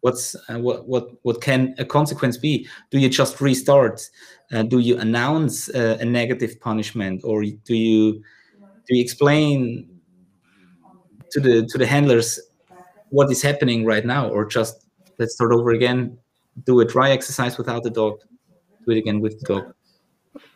what's 0.00 0.34
uh, 0.48 0.58
what 0.58 0.86
what 0.86 1.04
what 1.22 1.40
can 1.40 1.74
a 1.78 1.84
consequence 1.84 2.36
be? 2.36 2.68
Do 2.90 2.98
you 2.98 3.08
just 3.08 3.40
restart? 3.40 4.08
Uh, 4.52 4.62
do 4.62 4.78
you 4.78 4.98
announce 4.98 5.68
uh, 5.70 5.96
a 6.00 6.04
negative 6.04 6.60
punishment, 6.60 7.22
or 7.24 7.42
do 7.42 7.74
you 7.74 8.22
do 8.86 8.90
you 8.96 9.02
explain 9.02 9.88
to 11.32 11.40
the 11.40 11.66
to 11.66 11.78
the 11.78 11.86
handlers 11.86 12.40
what 13.10 13.30
is 13.30 13.42
happening 13.42 13.84
right 13.84 14.04
now 14.04 14.28
or 14.28 14.44
just 14.44 14.86
let's 15.18 15.34
start 15.34 15.52
over 15.52 15.70
again 15.70 16.18
do 16.64 16.80
a 16.80 16.84
dry 16.84 17.10
exercise 17.10 17.58
without 17.58 17.82
the 17.82 17.90
dog 17.90 18.20
do 18.84 18.92
it 18.92 18.98
again 18.98 19.20
with 19.20 19.38
the 19.40 19.54
dog 19.54 19.74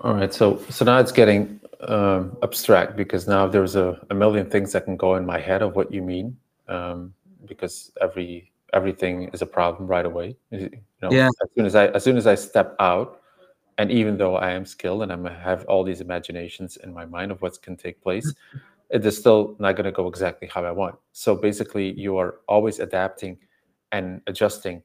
all 0.00 0.14
right 0.14 0.32
so 0.32 0.58
so 0.68 0.84
now 0.84 0.98
it's 0.98 1.12
getting 1.12 1.60
um, 1.80 2.36
abstract 2.42 2.96
because 2.96 3.26
now 3.26 3.46
there's 3.46 3.76
a, 3.76 3.98
a 4.10 4.14
million 4.14 4.48
things 4.48 4.72
that 4.72 4.84
can 4.84 4.96
go 4.96 5.16
in 5.16 5.24
my 5.24 5.38
head 5.38 5.62
of 5.62 5.74
what 5.76 5.92
you 5.92 6.02
mean 6.02 6.36
um, 6.68 7.14
because 7.46 7.90
every 8.00 8.52
everything 8.72 9.28
is 9.32 9.42
a 9.42 9.46
problem 9.46 9.88
right 9.88 10.06
away 10.06 10.36
you 10.50 10.70
know, 11.02 11.10
yeah 11.10 11.28
as 11.42 11.48
soon 11.56 11.66
as 11.66 11.74
i 11.74 11.86
as 11.88 12.04
soon 12.04 12.16
as 12.16 12.26
i 12.26 12.34
step 12.34 12.76
out 12.78 13.20
and 13.80 13.90
even 13.90 14.18
though 14.18 14.36
I 14.36 14.50
am 14.50 14.66
skilled 14.66 15.02
and 15.02 15.10
I 15.10 15.32
have 15.32 15.64
all 15.64 15.84
these 15.84 16.02
imaginations 16.02 16.76
in 16.76 16.92
my 16.92 17.06
mind 17.06 17.32
of 17.32 17.40
what 17.40 17.62
can 17.62 17.78
take 17.78 18.02
place, 18.02 18.34
it 18.90 19.06
is 19.06 19.16
still 19.16 19.56
not 19.58 19.74
going 19.74 19.86
to 19.86 19.92
go 19.92 20.06
exactly 20.06 20.48
how 20.48 20.66
I 20.66 20.70
want. 20.70 20.96
So 21.12 21.34
basically, 21.34 21.98
you 21.98 22.18
are 22.18 22.40
always 22.46 22.78
adapting 22.78 23.38
and 23.90 24.20
adjusting. 24.26 24.82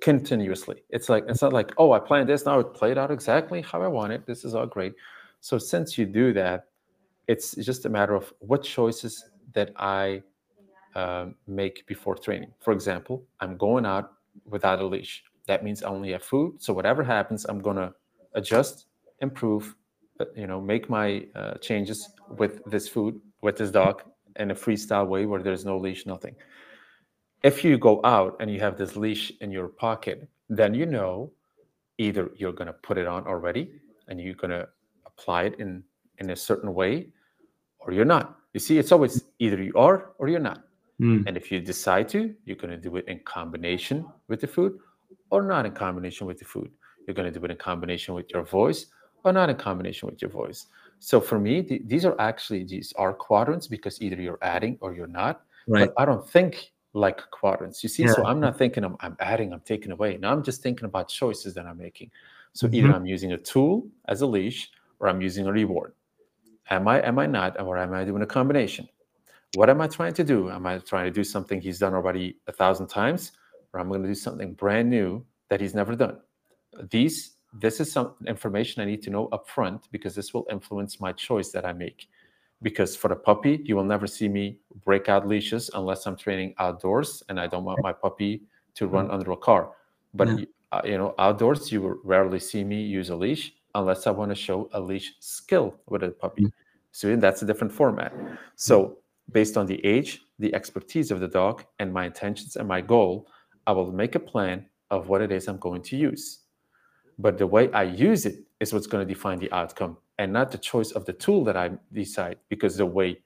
Continuously. 0.00 0.82
It's 0.90 1.08
like 1.08 1.24
it's 1.28 1.42
not 1.42 1.52
like 1.52 1.72
oh, 1.78 1.92
I 1.92 1.98
planned 1.98 2.28
this 2.28 2.46
now 2.46 2.58
it 2.60 2.74
played 2.74 2.98
out 2.98 3.10
exactly 3.10 3.62
how 3.62 3.82
I 3.82 3.88
want 3.88 4.12
it. 4.12 4.26
This 4.26 4.44
is 4.44 4.54
all 4.54 4.66
great. 4.66 4.94
So 5.40 5.58
since 5.58 5.98
you 5.98 6.06
do 6.06 6.32
that, 6.34 6.66
it's 7.28 7.54
just 7.56 7.84
a 7.86 7.88
matter 7.88 8.14
of 8.14 8.32
what 8.38 8.62
choices 8.62 9.24
that 9.54 9.72
I 9.76 10.22
um, 10.94 11.34
make 11.46 11.86
before 11.86 12.16
training. 12.16 12.52
For 12.60 12.72
example, 12.72 13.24
I'm 13.40 13.56
going 13.56 13.86
out 13.86 14.12
without 14.44 14.80
a 14.80 14.86
leash. 14.86 15.24
That 15.46 15.64
means 15.64 15.82
I 15.82 15.88
only 15.88 16.12
have 16.12 16.22
food. 16.22 16.62
So 16.62 16.72
whatever 16.72 17.02
happens, 17.02 17.44
I'm 17.44 17.60
gonna 17.60 17.92
adjust, 18.34 18.86
improve, 19.20 19.74
uh, 20.20 20.26
you 20.36 20.46
know, 20.46 20.60
make 20.60 20.88
my 20.88 21.26
uh, 21.34 21.54
changes 21.54 22.08
with 22.38 22.62
this 22.66 22.88
food, 22.88 23.20
with 23.40 23.56
this 23.56 23.70
dog, 23.70 24.02
in 24.36 24.50
a 24.50 24.54
freestyle 24.54 25.06
way 25.08 25.26
where 25.26 25.42
there's 25.42 25.64
no 25.64 25.76
leash, 25.76 26.06
nothing. 26.06 26.34
If 27.42 27.64
you 27.64 27.78
go 27.78 28.00
out 28.04 28.36
and 28.40 28.50
you 28.50 28.60
have 28.60 28.76
this 28.76 28.96
leash 28.96 29.32
in 29.40 29.50
your 29.50 29.68
pocket, 29.68 30.28
then 30.48 30.74
you 30.74 30.86
know 30.86 31.32
either 31.98 32.30
you're 32.36 32.52
gonna 32.52 32.72
put 32.72 32.98
it 32.98 33.06
on 33.06 33.26
already 33.26 33.72
and 34.08 34.20
you're 34.20 34.34
gonna 34.34 34.68
apply 35.06 35.44
it 35.44 35.58
in 35.58 35.82
in 36.18 36.30
a 36.30 36.36
certain 36.36 36.72
way, 36.74 37.08
or 37.80 37.92
you're 37.92 38.04
not. 38.04 38.38
You 38.52 38.60
see, 38.60 38.78
it's 38.78 38.92
always 38.92 39.24
either 39.38 39.62
you 39.62 39.72
are 39.74 40.12
or 40.18 40.28
you're 40.28 40.40
not. 40.40 40.64
Mm. 41.00 41.26
And 41.26 41.36
if 41.36 41.50
you 41.50 41.60
decide 41.60 42.08
to, 42.10 42.34
you're 42.44 42.56
going 42.56 42.70
to 42.70 42.76
do 42.76 42.96
it 42.96 43.06
in 43.08 43.18
combination 43.20 44.06
with 44.28 44.40
the 44.40 44.46
food 44.46 44.78
or 45.30 45.42
not 45.42 45.66
in 45.66 45.72
combination 45.72 46.26
with 46.26 46.38
the 46.38 46.44
food. 46.44 46.70
You're 47.06 47.14
going 47.14 47.32
to 47.32 47.38
do 47.38 47.44
it 47.44 47.50
in 47.50 47.56
combination 47.56 48.14
with 48.14 48.30
your 48.32 48.44
voice 48.44 48.86
or 49.24 49.32
not 49.32 49.50
in 49.50 49.56
combination 49.56 50.08
with 50.08 50.20
your 50.20 50.30
voice. 50.30 50.66
So 50.98 51.20
for 51.20 51.38
me, 51.40 51.62
th- 51.62 51.82
these 51.86 52.04
are 52.04 52.14
actually 52.20 52.64
these 52.64 52.92
are 52.96 53.12
quadrants 53.12 53.66
because 53.66 54.00
either 54.00 54.20
you're 54.20 54.38
adding 54.42 54.78
or 54.80 54.94
you're 54.94 55.08
not. 55.08 55.42
Right. 55.66 55.90
But 55.94 56.00
I 56.00 56.04
don't 56.04 56.28
think 56.28 56.72
like 56.94 57.18
quadrants. 57.30 57.82
You 57.82 57.88
see, 57.88 58.06
so 58.06 58.24
I'm 58.26 58.40
not 58.40 58.58
thinking 58.58 58.84
I'm, 58.84 58.96
I'm 59.00 59.16
adding, 59.20 59.52
I'm 59.52 59.60
taking 59.60 59.92
away. 59.92 60.18
Now 60.18 60.32
I'm 60.32 60.42
just 60.42 60.62
thinking 60.62 60.84
about 60.84 61.08
choices 61.08 61.54
that 61.54 61.66
I'm 61.66 61.78
making. 61.78 62.10
So 62.52 62.68
either 62.70 62.88
Mhm. 62.88 62.94
I'm 62.94 63.06
using 63.06 63.32
a 63.32 63.38
tool 63.38 63.88
as 64.08 64.20
a 64.20 64.26
leash 64.26 64.70
or 65.00 65.08
I'm 65.08 65.20
using 65.22 65.46
a 65.46 65.52
reward. 65.52 65.94
Am 66.70 66.86
I, 66.86 67.00
am 67.06 67.18
I 67.18 67.26
not, 67.26 67.60
or 67.60 67.78
am 67.78 67.92
I 67.94 68.04
doing 68.04 68.22
a 68.22 68.26
combination? 68.26 68.88
What 69.54 69.68
am 69.68 69.80
I 69.80 69.86
trying 69.86 70.14
to 70.14 70.24
do? 70.24 70.50
Am 70.50 70.66
I 70.66 70.78
trying 70.78 71.04
to 71.04 71.10
do 71.10 71.24
something 71.24 71.60
he's 71.60 71.78
done 71.78 71.94
already 71.94 72.38
a 72.46 72.52
thousand 72.52 72.86
times, 72.88 73.32
or 73.72 73.80
I'm 73.80 73.88
going 73.88 74.02
to 74.02 74.08
do 74.08 74.14
something 74.14 74.54
brand 74.54 74.88
new 74.88 75.24
that 75.48 75.60
he's 75.60 75.74
never 75.74 75.94
done? 75.96 76.18
These, 76.90 77.36
this 77.52 77.80
is 77.80 77.92
some 77.92 78.14
information 78.26 78.82
I 78.82 78.86
need 78.86 79.02
to 79.02 79.10
know 79.10 79.28
up 79.28 79.48
front 79.48 79.88
because 79.92 80.14
this 80.14 80.32
will 80.32 80.46
influence 80.50 81.00
my 81.00 81.12
choice 81.12 81.50
that 81.50 81.66
I 81.66 81.72
make. 81.72 82.08
Because 82.62 82.94
for 82.96 83.12
a 83.12 83.16
puppy, 83.16 83.60
you 83.64 83.76
will 83.76 83.84
never 83.84 84.06
see 84.06 84.28
me 84.28 84.58
break 84.84 85.08
out 85.08 85.26
leashes 85.26 85.70
unless 85.74 86.06
I'm 86.06 86.16
training 86.16 86.54
outdoors 86.58 87.22
and 87.28 87.38
I 87.40 87.46
don't 87.48 87.64
want 87.64 87.82
my 87.82 87.92
puppy 87.92 88.42
to 88.74 88.86
run 88.86 89.10
under 89.10 89.32
a 89.32 89.36
car. 89.36 89.72
But 90.14 90.28
Yeah. 90.28 90.44
uh, 90.72 90.80
you 90.84 90.96
know, 90.96 91.14
outdoors, 91.18 91.70
you 91.70 91.82
will 91.82 91.98
rarely 92.04 92.38
see 92.38 92.64
me 92.64 92.80
use 92.82 93.10
a 93.10 93.16
leash 93.16 93.52
unless 93.74 94.06
I 94.06 94.10
want 94.10 94.30
to 94.30 94.34
show 94.34 94.68
a 94.72 94.80
leash 94.80 95.12
skill 95.20 95.74
with 95.86 96.02
a 96.02 96.10
puppy. 96.10 96.44
Mm. 96.44 96.52
So 96.92 97.16
that's 97.16 97.42
a 97.42 97.46
different 97.46 97.72
format. 97.72 98.12
So 98.56 98.98
based 99.32 99.56
on 99.56 99.66
the 99.66 99.84
age, 99.84 100.20
the 100.38 100.54
expertise 100.54 101.10
of 101.10 101.20
the 101.20 101.28
dog, 101.28 101.64
and 101.78 101.92
my 101.92 102.06
intentions 102.06 102.56
and 102.56 102.68
my 102.68 102.80
goal, 102.80 103.26
I 103.66 103.72
will 103.72 103.92
make 103.92 104.14
a 104.14 104.20
plan 104.20 104.66
of 104.90 105.08
what 105.08 105.20
it 105.22 105.30
is 105.32 105.48
I'm 105.48 105.58
going 105.58 105.82
to 105.82 105.96
use. 105.96 106.41
But 107.22 107.38
the 107.38 107.46
way 107.46 107.70
I 107.72 107.84
use 107.84 108.26
it 108.26 108.36
is 108.60 108.72
what's 108.72 108.88
going 108.88 109.06
to 109.06 109.14
define 109.14 109.38
the 109.38 109.50
outcome 109.52 109.96
and 110.18 110.32
not 110.32 110.50
the 110.50 110.58
choice 110.58 110.90
of 110.92 111.04
the 111.04 111.12
tool 111.12 111.44
that 111.44 111.56
I 111.56 111.70
decide 111.92 112.38
because 112.48 112.76
the 112.76 112.86
way 112.86 113.22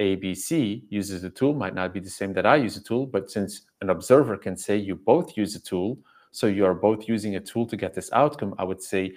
ABC 0.00 0.84
uses 0.88 1.22
the 1.22 1.30
tool 1.30 1.52
might 1.54 1.74
not 1.74 1.92
be 1.92 2.00
the 2.00 2.10
same 2.10 2.32
that 2.34 2.46
I 2.46 2.56
use 2.56 2.76
a 2.76 2.82
tool. 2.82 3.04
But 3.06 3.30
since 3.30 3.62
an 3.80 3.90
observer 3.90 4.36
can 4.36 4.56
say 4.56 4.76
you 4.76 4.94
both 4.94 5.36
use 5.36 5.54
a 5.56 5.60
tool, 5.60 5.98
so 6.30 6.46
you 6.46 6.64
are 6.64 6.74
both 6.74 7.08
using 7.08 7.36
a 7.36 7.40
tool 7.40 7.66
to 7.66 7.76
get 7.76 7.94
this 7.94 8.10
outcome, 8.12 8.54
I 8.58 8.64
would 8.64 8.82
say, 8.82 9.12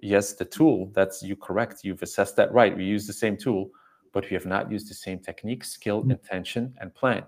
yes, 0.00 0.32
the 0.32 0.44
tool, 0.44 0.90
that's 0.94 1.22
you 1.22 1.36
correct. 1.36 1.84
You've 1.84 2.02
assessed 2.02 2.36
that 2.36 2.52
right. 2.52 2.76
We 2.76 2.84
use 2.84 3.06
the 3.06 3.12
same 3.12 3.36
tool, 3.36 3.70
but 4.12 4.24
we 4.28 4.34
have 4.34 4.46
not 4.46 4.72
used 4.72 4.88
the 4.90 4.94
same 4.94 5.18
technique, 5.18 5.64
skill, 5.64 6.02
Mm. 6.02 6.12
intention, 6.12 6.74
and 6.80 6.94
plan. 6.94 7.22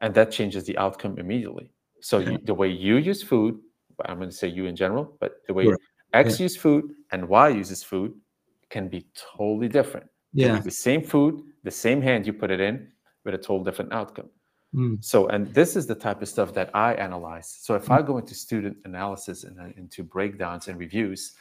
And 0.00 0.14
that 0.14 0.30
changes 0.30 0.64
the 0.64 0.76
outcome 0.78 1.18
immediately. 1.18 1.72
So 2.00 2.18
you, 2.20 2.38
the 2.44 2.54
way 2.54 2.68
you 2.68 2.96
use 2.96 3.22
food, 3.22 3.60
I'm 4.06 4.18
going 4.18 4.30
to 4.30 4.36
say 4.36 4.48
you 4.48 4.66
in 4.66 4.76
general, 4.76 5.16
but 5.20 5.42
the 5.46 5.54
way 5.54 5.64
Sure. 5.64 5.78
X 6.14 6.40
use 6.40 6.56
food 6.56 6.94
and 7.12 7.28
Y 7.28 7.48
uses 7.48 7.82
food 7.82 8.14
can 8.70 8.88
be 8.88 9.06
totally 9.14 9.68
different. 9.68 10.06
Yeah. 10.32 10.60
the 10.60 10.70
same 10.70 11.02
food, 11.02 11.42
the 11.64 11.70
same 11.70 12.00
hand 12.00 12.26
you 12.26 12.32
put 12.32 12.50
it 12.50 12.60
in, 12.60 12.88
with 13.24 13.34
a 13.34 13.38
total 13.38 13.64
different 13.64 13.92
outcome. 13.92 14.30
Mm. 14.74 15.02
So, 15.02 15.28
and 15.28 15.52
this 15.54 15.76
is 15.76 15.86
the 15.86 15.94
type 15.94 16.20
of 16.22 16.28
stuff 16.28 16.52
that 16.54 16.70
I 16.74 16.94
analyze. 16.94 17.48
So, 17.60 17.74
if 17.74 17.90
I 17.90 18.02
go 18.02 18.18
into 18.18 18.34
student 18.34 18.76
analysis 18.84 19.44
and 19.44 19.58
uh, 19.58 19.64
into 19.76 20.02
breakdowns 20.02 20.68
and 20.68 20.78
reviews, 20.78 21.32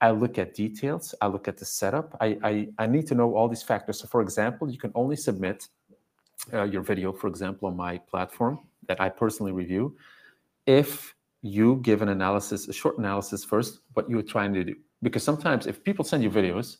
I 0.00 0.10
look 0.10 0.38
at 0.38 0.54
details. 0.54 1.14
I 1.20 1.28
look 1.28 1.48
at 1.48 1.56
the 1.56 1.64
setup. 1.64 2.16
I, 2.20 2.38
I, 2.42 2.68
I 2.78 2.86
need 2.86 3.06
to 3.08 3.14
know 3.14 3.34
all 3.34 3.48
these 3.48 3.62
factors. 3.62 4.00
So, 4.00 4.08
for 4.08 4.20
example, 4.20 4.68
you 4.68 4.78
can 4.78 4.92
only 4.94 5.16
submit 5.16 5.68
uh, 6.52 6.64
your 6.64 6.82
video, 6.82 7.12
for 7.12 7.28
example, 7.28 7.68
on 7.68 7.76
my 7.76 7.98
platform 7.98 8.58
that 8.88 9.00
I 9.00 9.08
personally 9.08 9.52
review, 9.52 9.96
if 10.66 11.15
you 11.42 11.76
give 11.82 12.02
an 12.02 12.08
analysis, 12.08 12.68
a 12.68 12.72
short 12.72 12.98
analysis 12.98 13.44
first, 13.44 13.80
what 13.94 14.08
you're 14.08 14.22
trying 14.22 14.52
to 14.54 14.64
do. 14.64 14.74
Because 15.02 15.22
sometimes 15.22 15.66
if 15.66 15.84
people 15.84 16.04
send 16.04 16.22
you 16.22 16.30
videos, 16.30 16.78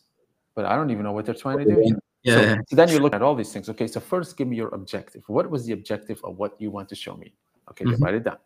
but 0.55 0.65
I 0.65 0.75
don't 0.75 0.89
even 0.89 1.03
know 1.03 1.11
what 1.11 1.25
they're 1.25 1.35
trying 1.35 1.59
to 1.59 1.65
do. 1.65 1.99
Yeah. 2.23 2.33
So, 2.33 2.63
so 2.69 2.75
then 2.75 2.89
you 2.89 2.99
look 2.99 3.13
at 3.13 3.21
all 3.21 3.35
these 3.35 3.53
things. 3.53 3.69
Okay, 3.69 3.87
so 3.87 3.99
first 3.99 4.35
give 4.37 4.47
me 4.47 4.57
your 4.57 4.69
objective. 4.69 5.23
What 5.27 5.49
was 5.49 5.65
the 5.65 5.73
objective 5.73 6.19
of 6.23 6.37
what 6.37 6.59
you 6.59 6.71
want 6.71 6.89
to 6.89 6.95
show 6.95 7.15
me? 7.15 7.33
Okay, 7.69 7.85
Mhm. 7.85 8.01
write 8.01 8.15
it 8.15 8.23
down. 8.23 8.37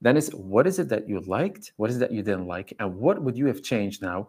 Then 0.00 0.16
is 0.16 0.32
what 0.34 0.66
is 0.66 0.78
it 0.78 0.88
that 0.90 1.08
you 1.08 1.20
liked? 1.20 1.72
What 1.76 1.90
is 1.90 1.96
it 1.96 2.00
that 2.00 2.12
you 2.12 2.22
didn't 2.22 2.46
like? 2.46 2.72
And 2.78 2.96
what 2.96 3.20
would 3.22 3.36
you 3.36 3.46
have 3.46 3.62
changed 3.62 4.02
now 4.02 4.28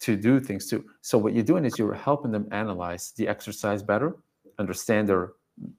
to 0.00 0.16
do 0.16 0.40
things 0.40 0.66
too? 0.66 0.84
So 1.02 1.18
what 1.18 1.34
you're 1.34 1.44
doing 1.44 1.64
is 1.66 1.78
you're 1.78 1.92
helping 1.92 2.30
them 2.30 2.48
analyze 2.52 3.12
the 3.12 3.28
exercise 3.28 3.82
better, 3.82 4.16
understand 4.58 5.08
their 5.08 5.32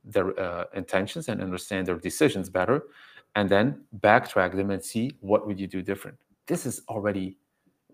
their 0.04 0.40
uh, 0.40 0.66
intentions 0.76 1.28
and 1.28 1.42
understand 1.42 1.88
their 1.88 1.98
decisions 1.98 2.50
better, 2.52 2.84
and 3.36 3.50
then 3.50 3.82
backtrack 4.00 4.56
them 4.56 4.72
and 4.72 4.84
see 4.84 5.12
what 5.22 5.48
would 5.48 5.60
you 5.60 5.68
do 5.68 5.82
different. 5.82 6.18
This 6.48 6.66
is 6.66 6.82
already 6.90 7.38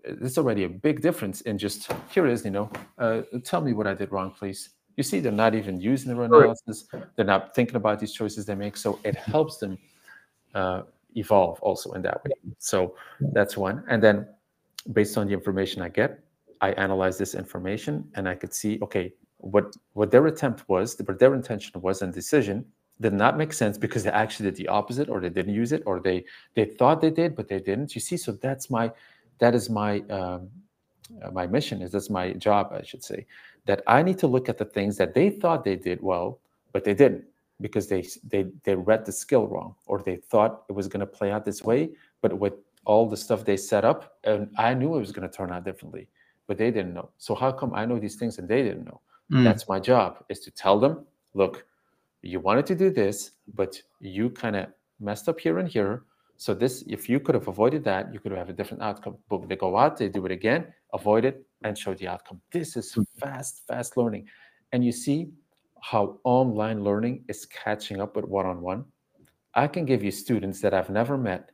this 0.04 0.32
is 0.32 0.38
already 0.38 0.64
a 0.64 0.68
big 0.68 1.02
difference 1.02 1.40
in 1.42 1.58
just 1.58 1.90
here 2.08 2.24
it 2.26 2.32
is 2.32 2.44
you 2.44 2.52
know 2.52 2.70
uh, 2.98 3.22
tell 3.44 3.60
me 3.60 3.72
what 3.72 3.86
i 3.86 3.94
did 3.94 4.10
wrong 4.12 4.30
please. 4.30 4.70
You 4.96 5.02
see 5.02 5.20
they're 5.20 5.30
not 5.30 5.54
even 5.54 5.80
using 5.80 6.12
their 6.12 6.24
analysis. 6.24 6.88
They're 7.14 7.24
not 7.24 7.54
thinking 7.54 7.76
about 7.76 8.00
these 8.00 8.12
choices 8.12 8.46
they 8.46 8.56
make. 8.56 8.76
So 8.76 8.98
it 9.04 9.14
helps 9.14 9.58
them 9.58 9.78
uh, 10.56 10.82
evolve 11.14 11.60
also 11.60 11.92
in 11.92 12.02
that 12.02 12.24
way. 12.24 12.32
So 12.58 12.96
that's 13.20 13.56
one. 13.56 13.84
And 13.88 14.02
then 14.02 14.26
based 14.92 15.18
on 15.18 15.26
the 15.26 15.32
information 15.32 15.82
i 15.82 15.88
get 15.88 16.20
i 16.60 16.70
analyze 16.72 17.18
this 17.18 17.34
information 17.34 18.08
and 18.14 18.28
i 18.28 18.34
could 18.34 18.52
see 18.52 18.78
okay 18.82 19.12
what 19.38 19.76
what 19.92 20.10
their 20.10 20.26
attempt 20.26 20.68
was 20.68 20.96
what 21.04 21.18
their 21.18 21.34
intention 21.34 21.80
was 21.80 22.02
and 22.02 22.12
decision 22.12 22.64
did 23.00 23.12
not 23.12 23.36
make 23.36 23.52
sense 23.52 23.78
because 23.78 24.02
they 24.04 24.10
actually 24.10 24.46
did 24.50 24.56
the 24.56 24.68
opposite 24.68 25.08
or 25.08 25.20
they 25.20 25.28
didn't 25.28 25.54
use 25.54 25.72
it 25.72 25.82
or 25.86 26.00
they 26.00 26.24
they 26.54 26.64
thought 26.64 27.00
they 27.00 27.10
did 27.10 27.36
but 27.36 27.48
they 27.48 27.60
didn't. 27.60 27.94
You 27.94 28.00
see 28.00 28.16
so 28.16 28.32
that's 28.32 28.70
my 28.70 28.90
that 29.38 29.54
is 29.54 29.70
my 29.70 30.00
um, 30.10 30.48
uh, 31.22 31.30
my 31.30 31.46
mission 31.46 31.80
is 31.82 31.92
that's 31.92 32.10
my 32.10 32.32
job 32.34 32.70
i 32.72 32.82
should 32.82 33.02
say 33.02 33.24
that 33.64 33.82
i 33.86 34.02
need 34.02 34.18
to 34.18 34.26
look 34.26 34.48
at 34.48 34.58
the 34.58 34.64
things 34.64 34.96
that 34.96 35.14
they 35.14 35.30
thought 35.30 35.64
they 35.64 35.76
did 35.76 36.00
well 36.02 36.38
but 36.72 36.84
they 36.84 36.94
didn't 36.94 37.24
because 37.60 37.86
they 37.88 38.06
they 38.28 38.46
they 38.64 38.74
read 38.74 39.04
the 39.04 39.12
skill 39.12 39.46
wrong 39.46 39.74
or 39.86 40.02
they 40.02 40.16
thought 40.16 40.64
it 40.68 40.72
was 40.72 40.86
going 40.86 41.00
to 41.00 41.06
play 41.06 41.30
out 41.30 41.44
this 41.44 41.64
way 41.64 41.90
but 42.20 42.38
with 42.38 42.54
all 42.84 43.08
the 43.08 43.16
stuff 43.16 43.44
they 43.44 43.56
set 43.56 43.84
up 43.84 44.18
and 44.24 44.50
i 44.58 44.74
knew 44.74 44.94
it 44.96 45.00
was 45.00 45.12
going 45.12 45.28
to 45.28 45.34
turn 45.34 45.50
out 45.50 45.64
differently 45.64 46.06
but 46.46 46.56
they 46.56 46.70
didn't 46.70 46.94
know. 46.94 47.10
So 47.18 47.34
how 47.34 47.52
come 47.52 47.72
i 47.74 47.84
know 47.84 47.98
these 47.98 48.16
things 48.16 48.38
and 48.38 48.48
they 48.48 48.62
didn't 48.62 48.84
know? 48.84 49.00
Mm. 49.32 49.44
that's 49.44 49.68
my 49.68 49.78
job 49.78 50.24
is 50.30 50.40
to 50.40 50.50
tell 50.50 50.78
them 50.80 51.04
look 51.34 51.66
you 52.22 52.40
wanted 52.40 52.66
to 52.66 52.74
do 52.74 52.90
this 52.90 53.32
but 53.54 53.80
you 54.00 54.30
kind 54.30 54.56
of 54.56 54.66
messed 55.00 55.28
up 55.28 55.38
here 55.38 55.58
and 55.58 55.68
here. 55.68 56.04
So 56.36 56.54
this 56.54 56.84
if 56.86 57.08
you 57.08 57.18
could 57.20 57.34
have 57.34 57.48
avoided 57.48 57.84
that 57.84 58.12
you 58.12 58.20
could 58.20 58.32
have 58.32 58.48
a 58.48 58.52
different 58.52 58.82
outcome. 58.82 59.16
But 59.28 59.48
they 59.48 59.56
go 59.56 59.76
out 59.76 59.96
they 59.96 60.08
do 60.08 60.24
it 60.26 60.32
again 60.32 60.72
avoid 60.94 61.24
it 61.24 61.44
and 61.64 61.76
show 61.76 61.94
the 61.94 62.08
outcome. 62.08 62.40
This 62.52 62.76
is 62.76 62.92
hmm. 62.92 63.02
fast 63.18 63.62
fast 63.66 63.96
learning. 63.96 64.26
And 64.72 64.84
you 64.84 64.92
see 64.92 65.30
how 65.80 66.18
online 66.24 66.82
learning 66.82 67.24
is 67.28 67.46
catching 67.46 68.00
up 68.00 68.16
with 68.16 68.24
one-on-one? 68.24 68.84
I 69.54 69.66
can 69.66 69.84
give 69.84 70.04
you 70.04 70.10
students 70.10 70.60
that 70.60 70.74
i've 70.74 70.90
never 70.90 71.16
met 71.16 71.50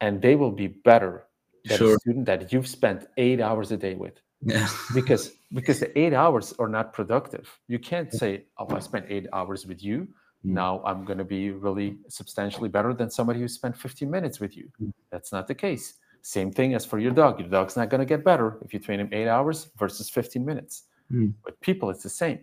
and 0.00 0.20
they 0.20 0.36
will 0.36 0.50
be 0.50 0.66
better 0.66 1.26
than 1.64 1.78
Sure. 1.78 1.94
a 1.94 1.98
student 2.00 2.26
that 2.26 2.52
you've 2.52 2.66
spent 2.66 3.06
eight 3.16 3.40
hours 3.40 3.70
a 3.72 3.76
day 3.76 3.94
with 3.94 4.20
Yeah. 4.44 4.68
because 4.94 5.32
because 5.54 5.78
the 5.80 5.96
eight 5.98 6.14
hours 6.14 6.52
are 6.58 6.68
not 6.68 6.92
productive 6.92 7.46
you 7.68 7.78
can't 7.78 8.12
say 8.12 8.44
oh 8.58 8.66
i 8.74 8.80
spent 8.80 9.06
eight 9.08 9.26
hours 9.32 9.66
with 9.66 9.82
you 9.82 10.08
Mm. 10.44 10.54
now 10.62 10.82
i'm 10.84 11.04
going 11.04 11.18
to 11.18 11.24
be 11.38 11.42
really 11.52 11.88
substantially 12.08 12.68
better 12.68 12.92
than 12.92 13.08
somebody 13.10 13.38
who 13.38 13.46
spent 13.46 13.76
15 13.76 14.10
minutes 14.10 14.40
with 14.40 14.56
you 14.56 14.66
Mm. 14.82 14.92
that's 15.12 15.30
not 15.30 15.46
the 15.46 15.54
case 15.54 15.94
same 16.22 16.50
thing 16.50 16.74
as 16.74 16.84
for 16.84 16.98
your 16.98 17.12
dog 17.12 17.38
your 17.38 17.48
dog's 17.48 17.76
not 17.76 17.90
going 17.90 18.00
to 18.00 18.10
get 18.14 18.24
better 18.24 18.58
if 18.64 18.74
you 18.74 18.80
train 18.80 18.98
him 18.98 19.08
eight 19.12 19.28
hours 19.28 19.70
versus 19.78 20.10
15 20.10 20.44
minutes 20.44 20.74
Mm. 21.12 21.32
with 21.44 21.60
people 21.60 21.90
it's 21.90 22.02
the 22.02 22.16
same 22.24 22.38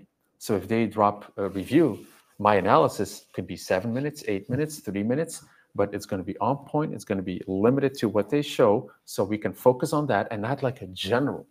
So 0.45 0.55
if 0.55 0.65
they 0.73 0.81
drop 0.97 1.17
a 1.43 1.49
review, 1.59 1.87
my 2.47 2.55
analysis 2.63 3.09
could 3.33 3.47
be 3.53 3.57
seven 3.71 3.89
minutes, 3.97 4.19
eight 4.33 4.45
minutes, 4.53 4.73
three 4.87 5.03
minutes, 5.03 5.33
but 5.79 5.87
it's 5.95 6.07
going 6.09 6.21
to 6.23 6.29
be 6.33 6.37
on 6.39 6.55
point. 6.73 6.89
It's 6.95 7.03
going 7.09 7.21
to 7.23 7.29
be 7.33 7.37
limited 7.65 7.91
to 8.01 8.05
what 8.15 8.25
they 8.33 8.41
show, 8.57 8.71
so 9.13 9.19
we 9.33 9.37
can 9.45 9.53
focus 9.67 9.89
on 9.91 10.03
that 10.11 10.25
and 10.31 10.39
not 10.49 10.63
like 10.67 10.79
a 10.81 10.87
general. 11.09 11.43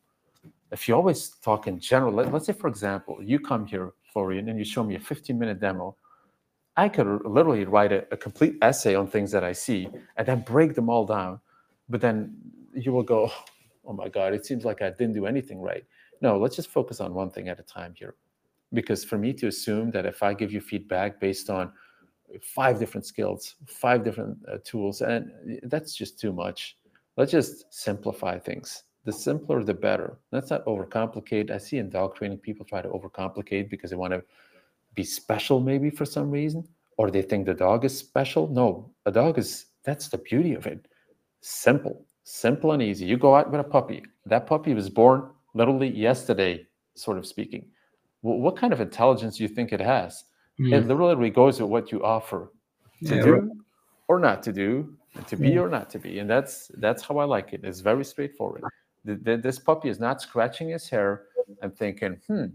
If 0.70 0.89
you 0.89 0.95
always 0.95 1.31
talk 1.43 1.66
in 1.66 1.78
general, 1.81 2.12
let, 2.12 2.32
us 2.32 2.47
say 2.47 2.53
for 2.53 2.69
example, 2.69 3.19
you 3.23 3.39
come 3.40 3.66
here, 3.66 3.93
Florian, 4.12 4.49
and 4.49 4.59
you 4.59 4.65
show 4.65 4.85
me 4.85 4.97
a 4.97 5.01
15 5.01 5.39
minute 5.39 5.61
demo. 5.61 5.97
I 6.77 6.89
could 6.89 7.07
literally 7.24 7.65
write 7.65 7.93
a, 7.93 8.07
a 8.12 8.16
complete 8.16 8.57
essay 8.62 8.95
on 8.95 9.09
things 9.09 9.32
that 9.32 9.43
I 9.43 9.53
see 9.53 9.89
and 10.16 10.27
then 10.27 10.40
break 10.43 10.74
them 10.74 10.89
all 10.89 11.07
down. 11.07 11.40
But 11.89 12.01
then 12.01 12.36
you 12.74 12.93
will 12.93 13.03
go, 13.03 13.32
oh 13.86 13.93
my 13.93 14.09
God, 14.09 14.35
it 14.35 14.45
seems 14.47 14.65
like 14.65 14.82
I 14.82 14.90
didn't 14.90 15.15
do 15.15 15.27
anything 15.27 15.61
right. 15.61 15.85
No, 16.20 16.39
let's 16.39 16.57
just 16.57 16.69
focus 16.69 17.01
on 17.01 17.15
one 17.15 17.31
thing 17.31 17.49
at 17.49 17.59
a 17.59 17.62
time 17.62 17.95
here. 17.97 18.15
Because 18.73 19.05
for 19.05 19.16
me 19.16 19.32
to 19.35 19.47
assume 19.47 19.90
that 19.93 20.05
if 20.05 20.23
I 20.23 20.35
give 20.35 20.53
you 20.53 20.61
feedback 20.61 21.20
based 21.20 21.49
on 21.49 21.73
five 22.43 22.78
different 22.78 23.07
skills, 23.07 23.57
five 23.66 24.05
different 24.05 24.39
uh, 24.53 24.59
tools, 24.65 25.01
and 25.01 25.61
that's 25.65 25.95
just 25.95 26.19
too 26.19 26.32
much. 26.32 26.77
Let's 27.16 27.32
just 27.32 27.73
simplify 27.73 28.39
things. 28.39 28.85
The 29.09 29.14
simpler, 29.14 29.64
the 29.64 29.72
better. 29.72 30.18
Let's 30.32 30.51
not 30.51 30.66
overcomplicate. 30.66 31.51
I 31.51 31.56
see 31.56 31.78
in 31.78 31.89
dog 31.89 32.14
training 32.14 32.40
people 32.40 32.66
try 32.66 32.82
to 32.82 32.90
overcomplicate 32.90 33.70
because 33.70 33.89
they 33.89 33.97
want 33.97 34.12
to 34.12 34.22
be 34.94 35.02
special, 35.02 35.60
maybe 35.60 35.89
for 35.89 36.05
some 36.05 36.30
reason, 36.30 36.68
or 36.98 37.10
they 37.10 37.22
think 37.22 37.47
the 37.47 37.55
dog 37.55 37.86
is 37.86 37.97
special. 37.97 38.48
No, 38.48 38.93
a 39.06 39.10
dog 39.10 39.39
is 39.39 39.64
that's 39.82 40.09
the 40.09 40.18
beauty 40.18 40.52
of 40.52 40.66
it. 40.66 40.89
Simple, 41.40 42.05
simple 42.24 42.72
and 42.72 42.82
easy. 42.82 43.06
You 43.06 43.16
go 43.16 43.35
out 43.35 43.51
with 43.51 43.62
a 43.62 43.64
puppy. 43.64 44.02
That 44.26 44.47
puppy 44.47 44.74
was 44.74 44.90
born 44.90 45.30
literally 45.55 45.89
yesterday, 45.89 46.66
sort 46.94 47.16
of 47.16 47.26
speaking. 47.26 47.64
Well, 48.20 48.36
what 48.36 48.59
kind 48.59 48.74
of 48.74 48.82
intelligence 48.82 49.39
do 49.39 49.43
you 49.43 49.48
think 49.48 49.72
it 49.72 49.80
has? 49.80 50.24
Mm. 50.60 50.74
It 50.74 50.86
literally 50.86 51.30
goes 51.30 51.62
with 51.62 51.70
what 51.70 51.90
you 51.90 52.05
offer 52.05 52.52
to 53.06 53.16
yeah, 53.16 53.22
do 53.22 53.32
right. 53.32 53.51
or 54.09 54.20
not 54.20 54.43
to 54.43 54.52
do, 54.52 54.98
to 55.28 55.35
be 55.35 55.52
yeah. 55.52 55.60
or 55.60 55.70
not 55.70 55.89
to 55.89 55.98
be, 55.98 56.18
and 56.18 56.28
that's 56.28 56.70
that's 56.74 57.02
how 57.02 57.16
I 57.16 57.24
like 57.24 57.55
it. 57.55 57.62
It's 57.64 57.80
very 57.80 58.05
straightforward. 58.05 58.64
The, 59.09 59.14
the, 59.14 59.36
this 59.39 59.59
puppy 59.59 59.89
is 59.89 59.98
not 59.98 60.20
scratching 60.20 60.68
his 60.68 60.86
hair 60.89 61.22
and 61.62 61.74
thinking, 61.74 62.20
"Hmm, 62.26 62.47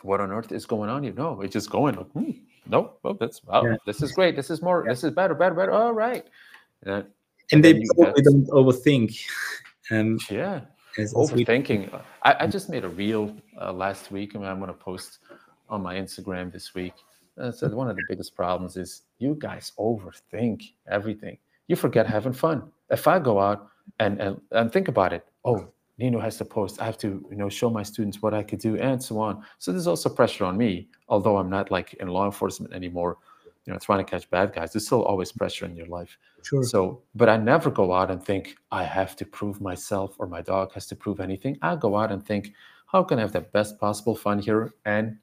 what 0.00 0.20
on 0.20 0.32
earth 0.32 0.50
is 0.50 0.64
going 0.64 0.88
on 0.88 1.04
You 1.04 1.12
know, 1.12 1.42
it's 1.42 1.52
just 1.52 1.68
going, 1.68 1.94
like, 1.94 2.10
"Hmm, 2.12 2.30
no, 2.66 2.94
well, 3.02 3.12
that's 3.12 3.44
wow, 3.44 3.62
yeah. 3.62 3.76
this 3.84 4.00
is 4.00 4.12
great. 4.12 4.34
This 4.34 4.48
is 4.48 4.62
more. 4.62 4.86
This 4.88 5.04
is 5.04 5.10
better, 5.10 5.34
better, 5.34 5.54
better. 5.54 5.72
All 5.72 5.92
right." 5.92 6.24
and, 6.84 7.04
and 7.52 7.64
they 7.64 7.82
probably 7.96 8.22
don't 8.22 8.48
overthink. 8.48 9.20
Um, 9.90 10.18
yeah, 10.30 10.60
overthinking. 10.96 12.02
I, 12.22 12.36
I, 12.40 12.46
just 12.46 12.68
made 12.68 12.84
a 12.84 12.88
reel 12.88 13.34
uh, 13.60 13.72
last 13.72 14.10
week, 14.10 14.34
and 14.34 14.46
I'm 14.46 14.58
going 14.58 14.68
to 14.68 14.74
post 14.74 15.18
on 15.68 15.82
my 15.82 15.96
Instagram 15.96 16.52
this 16.52 16.74
week. 16.74 16.94
Uh, 17.38 17.52
so 17.52 17.68
one 17.68 17.88
of 17.88 17.96
the 17.96 18.02
biggest 18.08 18.34
problems 18.34 18.76
is 18.76 19.02
you 19.18 19.36
guys 19.38 19.72
overthink 19.78 20.72
everything. 20.90 21.38
You 21.68 21.76
forget 21.76 22.06
having 22.06 22.32
fun. 22.32 22.70
If 22.90 23.06
I 23.06 23.18
go 23.18 23.38
out 23.38 23.68
and 23.98 24.20
and, 24.20 24.40
and 24.52 24.72
think 24.72 24.88
about 24.88 25.12
it, 25.12 25.26
oh, 25.44 25.68
Nino 25.98 26.20
has 26.20 26.36
to 26.38 26.44
post. 26.44 26.80
I 26.80 26.84
have 26.84 26.98
to, 26.98 27.26
you 27.30 27.36
know, 27.36 27.48
show 27.48 27.68
my 27.68 27.82
students 27.82 28.22
what 28.22 28.32
I 28.32 28.42
could 28.42 28.60
do, 28.60 28.76
and 28.76 29.02
so 29.02 29.18
on. 29.18 29.42
So 29.58 29.72
there's 29.72 29.88
also 29.88 30.08
pressure 30.08 30.44
on 30.44 30.56
me, 30.56 30.88
although 31.08 31.36
I'm 31.36 31.50
not 31.50 31.70
like 31.70 31.94
in 31.94 32.08
law 32.08 32.24
enforcement 32.24 32.72
anymore. 32.72 33.18
You 33.66 33.74
know 33.74 33.78
trying 33.80 34.02
to 34.02 34.10
catch 34.10 34.30
bad 34.30 34.54
guys 34.54 34.72
there's 34.72 34.86
still 34.86 35.02
always 35.02 35.30
pressure 35.30 35.66
in 35.66 35.76
your 35.76 35.88
life. 35.88 36.16
Sure. 36.42 36.64
So 36.64 37.02
but 37.14 37.28
i 37.28 37.36
never 37.36 37.70
go 37.70 37.92
out 37.92 38.10
and 38.10 38.22
think 38.24 38.56
i 38.72 38.82
have 38.82 39.14
to 39.16 39.26
prove 39.26 39.60
myself 39.60 40.16
or 40.18 40.26
my 40.26 40.40
dog 40.40 40.72
has 40.72 40.86
to 40.86 40.96
prove 40.96 41.20
anything. 41.20 41.58
I 41.60 41.76
go 41.76 41.94
out 41.94 42.10
and 42.10 42.24
think 42.24 42.54
how 42.86 43.02
can 43.02 43.18
i 43.18 43.20
have 43.20 43.32
the 43.32 43.42
best 43.42 43.78
possible 43.78 44.16
fun 44.16 44.38
here 44.38 44.72
and 44.86 45.18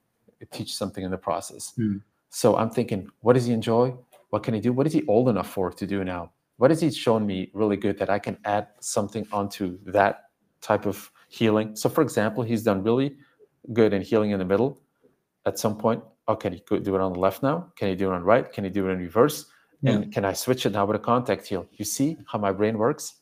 teach 0.51 0.75
something 0.75 1.03
in 1.03 1.09
the 1.09 1.17
process? 1.17 1.73
Hmm. 1.75 1.97
so 2.29 2.55
i'm 2.55 2.69
thinking 2.69 3.09
what 3.21 3.33
does 3.33 3.47
he 3.47 3.53
enjoy? 3.53 3.95
What 4.29 4.43
can 4.43 4.53
he 4.53 4.59
do? 4.59 4.73
What 4.73 4.85
is 4.85 4.93
he 4.93 5.03
old 5.07 5.27
enough 5.27 5.49
for 5.49 5.71
to 5.71 5.87
do 5.87 6.03
now 6.03 6.31
what 6.57 6.71
has 6.71 6.81
he 6.81 6.91
shown 6.91 7.25
me 7.25 7.49
really 7.53 7.77
good 7.77 7.97
that 7.97 8.09
i 8.09 8.19
can 8.19 8.37
add 8.45 8.67
something 8.79 9.27
onto 9.31 9.77
that 9.85 10.25
type 10.61 10.85
of 10.85 11.11
heeling 11.29 11.75
so 11.75 11.89
for 11.89 12.01
example 12.01 12.43
he's 12.43 12.63
done 12.63 12.83
really 12.83 13.15
good 13.73 13.93
in 13.93 14.01
heeling 14.01 14.31
in 14.31 14.39
the 14.39 14.45
middle 14.45 14.81
at 15.45 15.59
some 15.59 15.77
point 15.77 16.03
oh, 16.27 16.35
can 16.35 16.53
you 16.53 16.59
do 16.79 16.95
it 16.95 17.01
on 17.01 17.13
the 17.13 17.19
left 17.19 17.43
now? 17.43 17.71
Can 17.75 17.89
he 17.89 17.95
do 17.95 18.11
it 18.11 18.13
on 18.13 18.21
the 18.21 18.25
right? 18.25 18.51
Can 18.51 18.63
you 18.63 18.69
do 18.69 18.87
it 18.87 18.93
in 18.93 18.99
reverse? 18.99 19.45
Yeah. 19.81 19.93
And 19.93 20.13
can 20.13 20.25
I 20.25 20.33
switch 20.33 20.65
it 20.65 20.71
now 20.71 20.85
with 20.85 20.95
a 20.95 20.99
contact 20.99 21.47
heel? 21.47 21.67
You 21.73 21.85
see 21.85 22.17
how 22.27 22.39
my 22.39 22.51
brain 22.51 22.77
works? 22.77 23.15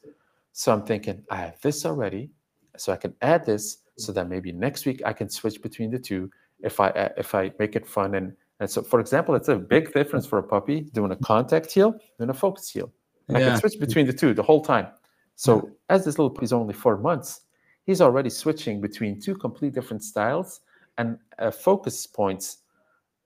So 0.54 0.72
I'm 0.72 0.84
thinking, 0.84 1.24
I 1.30 1.38
have 1.38 1.62
this 1.62 1.86
already, 1.86 2.30
so 2.78 2.94
I 2.94 2.96
can 2.96 3.16
add 3.22 3.46
this 3.46 3.80
so 3.98 4.12
that 4.12 4.30
maybe 4.30 4.52
next 4.52 4.86
week 4.86 5.02
I 5.06 5.14
can 5.14 5.30
switch 5.30 5.62
between 5.62 5.92
the 5.92 6.00
two 6.00 6.30
if 6.62 6.80
I 6.80 6.90
uh, 6.90 7.10
if 7.18 7.36
I 7.36 7.52
make 7.60 7.76
it 7.76 7.86
fun 7.86 8.16
and 8.16 8.34
and 8.60 8.70
so 8.70 8.82
for 8.82 9.00
example, 9.00 9.36
it's 9.36 9.50
a 9.50 9.56
big 9.56 9.94
difference 9.94 10.26
for 10.26 10.40
a 10.40 10.44
puppy 10.44 10.82
doing 10.82 11.12
a 11.12 11.16
contact 11.18 11.72
heel 11.72 11.96
and 12.20 12.30
a 12.30 12.34
focus 12.34 12.70
heel. 12.70 12.92
And 13.28 13.38
yeah. 13.38 13.46
I 13.46 13.50
can 13.52 13.60
switch 13.60 13.80
between 13.80 14.06
the 14.06 14.14
two 14.14 14.34
the 14.34 14.44
whole 14.44 14.62
time. 14.62 14.88
So 15.36 15.72
as 15.90 16.06
this 16.06 16.18
little 16.18 16.30
puppy's 16.30 16.54
only 16.54 16.74
four 16.74 16.98
months, 16.98 17.42
he's 17.86 18.02
already 18.02 18.30
switching 18.30 18.82
between 18.82 19.20
two 19.20 19.36
complete 19.36 19.74
different 19.74 20.04
styles 20.04 20.62
and 20.98 21.18
uh, 21.40 21.52
focus 21.52 22.06
points 22.06 22.60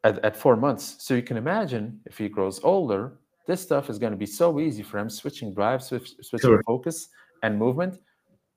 at, 0.04 0.24
at 0.24 0.36
four 0.36 0.56
months. 0.56 0.96
So 1.00 1.14
you 1.14 1.22
can 1.22 1.38
imagine 1.38 2.00
if 2.06 2.18
he 2.18 2.30
grows 2.30 2.60
older, 2.64 3.18
this 3.46 3.62
stuff 3.62 3.90
is 3.90 3.98
going 3.98 4.12
to 4.12 4.18
be 4.18 4.26
so 4.26 4.60
easy 4.60 4.84
for 4.84 5.00
him 5.00 5.10
switching 5.10 5.54
drive, 5.54 5.84
switch, 5.84 6.16
switching 6.22 6.50
sure. 6.50 6.64
focus 6.64 7.10
and 7.44 7.58
movement 7.58 8.00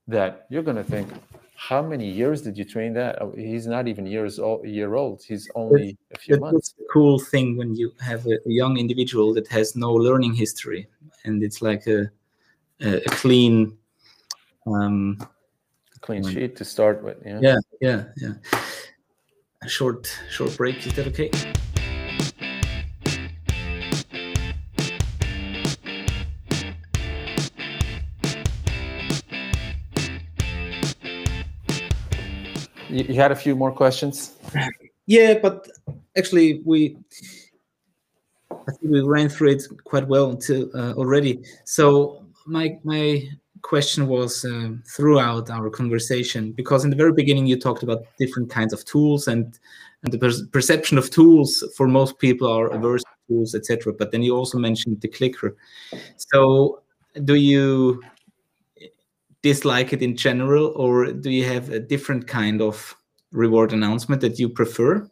that 0.09 0.47
you're 0.51 0.63
going 0.63 0.77
to 0.77 0.85
think, 0.85 1.09
how 1.57 1.83
many 1.83 2.11
years 2.11 2.41
did 2.41 2.57
you 2.57 2.65
train 2.65 2.95
that? 2.95 3.21
Oh, 3.21 3.35
he's 3.37 3.67
not 3.67 3.87
even 3.87 4.07
years 4.07 4.39
old, 4.39 4.67
year 4.67 4.95
old. 4.95 5.23
He's 5.23 5.49
only 5.55 5.97
a 6.13 6.19
few 6.19 6.41
months. 6.41 6.71
That's 6.71 6.89
a 6.89 6.93
cool 6.93 7.19
thing 7.19 7.57
when 7.59 7.77
you 7.77 7.93
have 8.01 8.27
a, 8.27 8.39
young 8.47 8.79
individual 8.79 9.35
that 9.35 9.47
has 9.49 9.77
no 9.77 9.93
learning 9.93 10.35
history, 10.35 10.89
and 11.25 11.43
it's 11.43 11.63
like 11.63 11.87
a 11.87 12.11
a, 12.83 13.01
clean, 13.11 13.77
um, 14.67 15.19
clean 16.01 16.27
sheet 16.27 16.57
to 16.57 16.65
start 16.65 17.03
with. 17.03 17.19
Yeah, 17.25 17.41
yeah, 17.43 17.59
yeah. 17.81 18.05
yeah 18.17 18.33
a 19.63 19.69
short 19.69 20.11
short 20.31 20.57
break. 20.57 20.87
Is 20.87 20.95
that 20.95 21.07
okay? 21.09 21.31
You 32.89 33.15
had 33.15 33.31
a 33.31 33.37
few 33.37 33.55
more 33.55 33.73
questions. 33.73 34.37
Yeah, 35.07 35.41
but 35.43 35.67
actually, 36.17 36.63
we 36.65 36.97
I 38.71 38.73
think 38.73 38.93
we 38.93 39.01
ran 39.01 39.29
through 39.29 39.51
it 39.51 39.65
quite 39.85 40.07
well 40.07 40.39
uh, 40.49 40.93
already. 40.93 41.43
So 41.65 42.25
my 42.47 42.79
my 42.85 43.29
question 43.63 44.07
was 44.07 44.45
um, 44.45 44.83
throughout 44.87 45.51
our 45.51 45.69
conversation 45.71 46.53
because 46.53 46.85
in 46.85 46.91
the 46.91 46.97
very 46.97 47.13
beginning 47.13 47.47
you 47.47 47.59
talked 47.59 47.83
about 47.83 48.05
different 48.19 48.49
kinds 48.49 48.73
of 48.73 48.85
tools 48.85 49.29
and 49.29 49.59
and 50.03 50.13
the 50.13 50.19
per- 50.19 50.47
perception 50.51 50.97
of 50.97 51.11
tools 51.11 51.63
for 51.77 51.87
most 51.87 52.19
people 52.19 52.49
are 52.49 52.69
averse 52.69 53.03
to 53.03 53.35
tools 53.35 53.55
etc 53.55 53.93
but 53.93 54.13
then 54.13 54.23
you 54.23 54.35
also 54.35 54.57
mentioned 54.57 54.99
the 55.01 55.09
clicker 55.09 55.57
so 56.17 56.83
do 57.25 57.35
you 57.35 58.03
dislike 59.43 59.93
it 59.93 60.01
in 60.01 60.17
general 60.17 60.73
or 60.77 61.13
do 61.13 61.29
you 61.31 61.45
have 61.45 61.69
a 61.69 61.81
different 61.81 62.27
kind 62.27 62.63
of 62.63 62.97
reward 63.33 63.73
announcement 63.75 64.23
that 64.23 64.39
you 64.39 64.49
prefer 64.49 65.10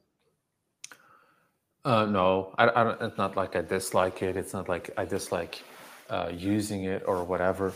uh, 1.85 2.05
no 2.05 2.55
I, 2.59 2.69
I 2.69 2.85
don't, 2.85 3.03
it's 3.03 3.19
not 3.19 3.37
like 3.37 3.57
i 3.57 3.63
dislike 3.63 4.23
it 4.23 4.37
it's 4.37 4.53
not 4.53 4.69
like 4.69 4.91
i 4.97 5.05
dislike 5.05 5.63
uh, 6.11 6.31
using 6.35 6.85
it 6.85 7.03
or 7.07 7.25
whatever. 7.25 7.73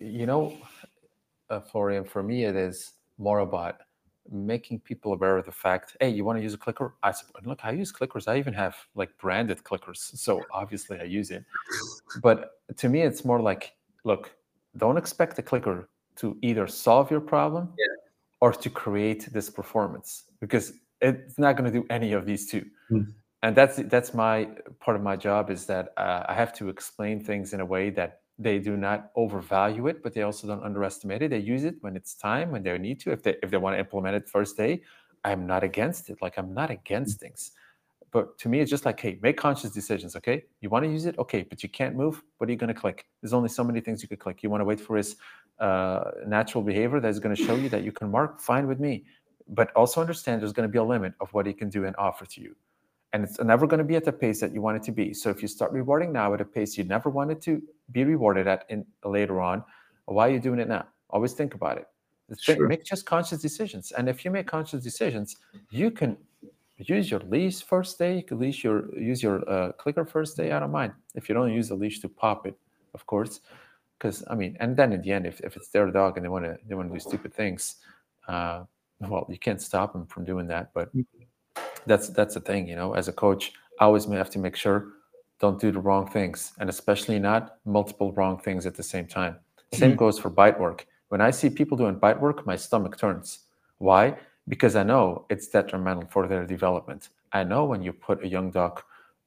You 0.00 0.26
know, 0.26 0.56
uh, 1.50 1.60
Florian, 1.60 2.04
for 2.04 2.22
me, 2.22 2.44
it 2.44 2.56
is 2.56 2.92
more 3.18 3.40
about 3.40 3.76
making 4.30 4.80
people 4.80 5.12
aware 5.12 5.38
of 5.38 5.46
the 5.46 5.52
fact 5.52 5.96
hey 6.00 6.08
you 6.08 6.24
want 6.24 6.36
to 6.36 6.42
use 6.42 6.52
a 6.52 6.58
clicker 6.58 6.94
i 7.04 7.14
look 7.44 7.60
i 7.62 7.70
use 7.70 7.92
clickers 7.92 8.26
i 8.26 8.36
even 8.36 8.52
have 8.52 8.74
like 8.96 9.16
branded 9.18 9.62
clickers 9.62 9.98
so 9.98 10.42
obviously 10.50 10.98
i 10.98 11.04
use 11.04 11.30
it 11.30 11.44
but 12.20 12.54
to 12.76 12.88
me 12.88 13.02
it's 13.02 13.24
more 13.24 13.40
like 13.40 13.76
look 14.02 14.32
don't 14.78 14.96
expect 14.96 15.36
the 15.36 15.42
clicker 15.42 15.88
to 16.16 16.36
either 16.42 16.66
solve 16.66 17.08
your 17.08 17.20
problem 17.20 17.72
yeah. 17.78 17.86
or 18.40 18.52
to 18.52 18.68
create 18.68 19.32
this 19.32 19.48
performance 19.48 20.24
because 20.40 20.72
it's 21.00 21.38
not 21.38 21.56
going 21.56 21.72
to 21.72 21.80
do 21.80 21.86
any 21.88 22.12
of 22.12 22.26
these 22.26 22.50
two 22.50 22.66
mm 22.90 23.06
and 23.46 23.54
that's 23.54 23.76
that's 23.76 24.12
my 24.12 24.48
part 24.80 24.96
of 24.96 25.04
my 25.04 25.14
job 25.14 25.50
is 25.50 25.66
that 25.66 25.92
uh, 25.96 26.24
I 26.28 26.34
have 26.34 26.52
to 26.54 26.68
explain 26.68 27.22
things 27.22 27.52
in 27.52 27.60
a 27.60 27.64
way 27.64 27.90
that 27.90 28.22
they 28.40 28.58
do 28.58 28.76
not 28.76 29.12
overvalue 29.14 29.86
it, 29.86 30.02
but 30.02 30.14
they 30.14 30.22
also 30.22 30.48
don't 30.48 30.64
underestimate 30.64 31.22
it. 31.22 31.30
They 31.30 31.38
use 31.38 31.62
it 31.62 31.76
when 31.80 31.94
it's 31.94 32.14
time, 32.14 32.50
when 32.50 32.64
they 32.64 32.76
need 32.76 32.98
to. 33.02 33.12
If 33.12 33.22
they 33.22 33.36
if 33.44 33.52
they 33.52 33.56
want 33.56 33.74
to 33.76 33.78
implement 33.78 34.16
it 34.16 34.28
first 34.28 34.56
day, 34.56 34.82
I'm 35.24 35.46
not 35.46 35.62
against 35.62 36.10
it. 36.10 36.18
Like 36.20 36.38
I'm 36.38 36.52
not 36.54 36.72
against 36.72 37.18
mm-hmm. 37.18 37.26
things. 37.26 37.52
But 38.10 38.36
to 38.38 38.48
me, 38.48 38.58
it's 38.58 38.70
just 38.70 38.84
like, 38.84 38.98
hey, 38.98 39.20
make 39.22 39.36
conscious 39.36 39.70
decisions. 39.70 40.16
Okay, 40.16 40.42
you 40.60 40.68
want 40.68 40.84
to 40.84 40.90
use 40.90 41.06
it, 41.06 41.16
okay, 41.16 41.42
but 41.48 41.62
you 41.62 41.68
can't 41.68 41.94
move. 41.94 42.24
What 42.38 42.48
are 42.48 42.52
you 42.52 42.58
going 42.58 42.74
to 42.74 42.80
click? 42.80 43.06
There's 43.22 43.32
only 43.32 43.48
so 43.48 43.62
many 43.62 43.80
things 43.80 44.02
you 44.02 44.08
could 44.08 44.18
click. 44.18 44.42
You 44.42 44.50
want 44.50 44.60
to 44.60 44.64
wait 44.64 44.80
for 44.80 44.96
his 44.96 45.14
uh, 45.60 46.10
natural 46.26 46.64
behavior 46.64 46.98
that's 46.98 47.20
going 47.20 47.36
to 47.36 47.40
show 47.44 47.54
you 47.54 47.68
that 47.68 47.84
you 47.84 47.92
can 47.92 48.10
mark. 48.10 48.40
Fine 48.40 48.66
with 48.66 48.80
me 48.80 49.04
but 49.48 49.70
also 49.76 50.00
understand 50.00 50.42
there's 50.42 50.52
going 50.52 50.68
to 50.68 50.72
be 50.72 50.78
a 50.78 50.82
limit 50.82 51.14
of 51.20 51.32
what 51.32 51.46
he 51.46 51.52
can 51.52 51.70
do 51.70 51.84
and 51.84 51.94
offer 51.98 52.26
to 52.26 52.40
you 52.40 52.56
and 53.16 53.24
it's 53.24 53.40
never 53.40 53.66
going 53.66 53.78
to 53.78 53.84
be 53.84 53.96
at 53.96 54.04
the 54.04 54.12
pace 54.12 54.40
that 54.40 54.52
you 54.52 54.60
want 54.60 54.76
it 54.76 54.82
to 54.82 54.92
be. 54.92 55.14
So 55.14 55.30
if 55.30 55.40
you 55.40 55.48
start 55.48 55.72
rewarding 55.72 56.12
now 56.12 56.34
at 56.34 56.40
a 56.42 56.44
pace 56.44 56.76
you 56.76 56.84
never 56.84 57.08
wanted 57.08 57.40
to 57.42 57.62
be 57.90 58.04
rewarded 58.04 58.46
at 58.46 58.66
in 58.68 58.84
later 59.04 59.40
on 59.40 59.64
why 60.04 60.28
are 60.28 60.32
you 60.32 60.38
doing 60.38 60.60
it 60.60 60.68
now? 60.68 60.86
Always 61.08 61.32
think 61.32 61.54
about 61.54 61.78
it. 61.78 61.86
Sure. 62.38 62.68
make 62.68 62.84
just 62.84 63.06
conscious 63.06 63.40
decisions. 63.40 63.92
And 63.92 64.08
if 64.08 64.24
you 64.24 64.30
make 64.30 64.46
conscious 64.46 64.82
decisions 64.82 65.36
you 65.70 65.90
can 65.90 66.18
use 66.76 67.10
your 67.10 67.20
leash 67.20 67.62
first 67.62 67.98
day 67.98 68.16
you 68.16 68.22
can 68.22 68.38
leash 68.38 68.62
your 68.62 68.78
use 68.98 69.22
your 69.22 69.36
uh, 69.48 69.72
clicker 69.72 70.04
first 70.04 70.36
day 70.36 70.52
i 70.52 70.60
don't 70.60 70.76
mind. 70.80 70.92
If 71.14 71.28
you 71.28 71.34
don't 71.34 71.52
use 71.60 71.68
the 71.70 71.74
leash 71.74 72.00
to 72.00 72.08
pop 72.08 72.46
it 72.46 72.56
of 72.92 73.06
course 73.06 73.40
because 73.96 74.22
i 74.28 74.34
mean 74.34 74.58
and 74.60 74.76
then 74.76 74.92
in 74.92 75.00
the 75.00 75.10
end 75.16 75.24
if, 75.32 75.40
if 75.40 75.56
it's 75.56 75.70
their 75.70 75.90
dog 75.90 76.16
and 76.16 76.24
they 76.24 76.32
want 76.36 76.44
to 76.44 76.58
they 76.66 76.74
want 76.74 76.88
to 76.90 76.94
do 76.94 77.00
stupid 77.00 77.32
things 77.32 77.76
uh, 78.28 78.64
well 79.00 79.24
you 79.30 79.38
can't 79.46 79.62
stop 79.62 79.94
them 79.94 80.04
from 80.12 80.22
doing 80.24 80.46
that 80.46 80.64
but 80.74 80.94
mm. 80.94 81.06
That's 81.86 82.08
that's 82.08 82.34
the 82.34 82.40
thing 82.40 82.68
you 82.68 82.76
know 82.76 82.94
as 82.94 83.08
a 83.08 83.12
coach 83.12 83.52
i 83.80 83.84
always 83.84 84.04
have 84.06 84.30
to 84.30 84.38
make 84.38 84.56
sure 84.56 84.88
don't 85.38 85.60
do 85.60 85.70
the 85.70 85.78
wrong 85.78 86.08
things 86.08 86.52
and 86.58 86.68
especially 86.68 87.18
not 87.18 87.58
multiple 87.64 88.12
wrong 88.12 88.38
things 88.38 88.64
at 88.66 88.74
the 88.74 88.82
same 88.82 89.06
time. 89.06 89.36
Same 89.72 89.90
mm-hmm. 89.90 89.98
goes 89.98 90.18
for 90.18 90.30
bite 90.30 90.58
work. 90.58 90.86
When 91.08 91.20
i 91.20 91.30
see 91.30 91.50
people 91.50 91.76
doing 91.76 91.96
bite 91.96 92.20
work 92.20 92.46
my 92.46 92.56
stomach 92.56 92.96
turns. 92.96 93.40
Why? 93.78 94.16
Because 94.48 94.76
i 94.76 94.82
know 94.82 95.26
it's 95.28 95.48
detrimental 95.48 96.06
for 96.08 96.26
their 96.26 96.46
development. 96.46 97.10
I 97.32 97.44
know 97.44 97.64
when 97.64 97.82
you 97.82 97.92
put 97.92 98.24
a 98.24 98.28
young 98.28 98.50
dog 98.50 98.82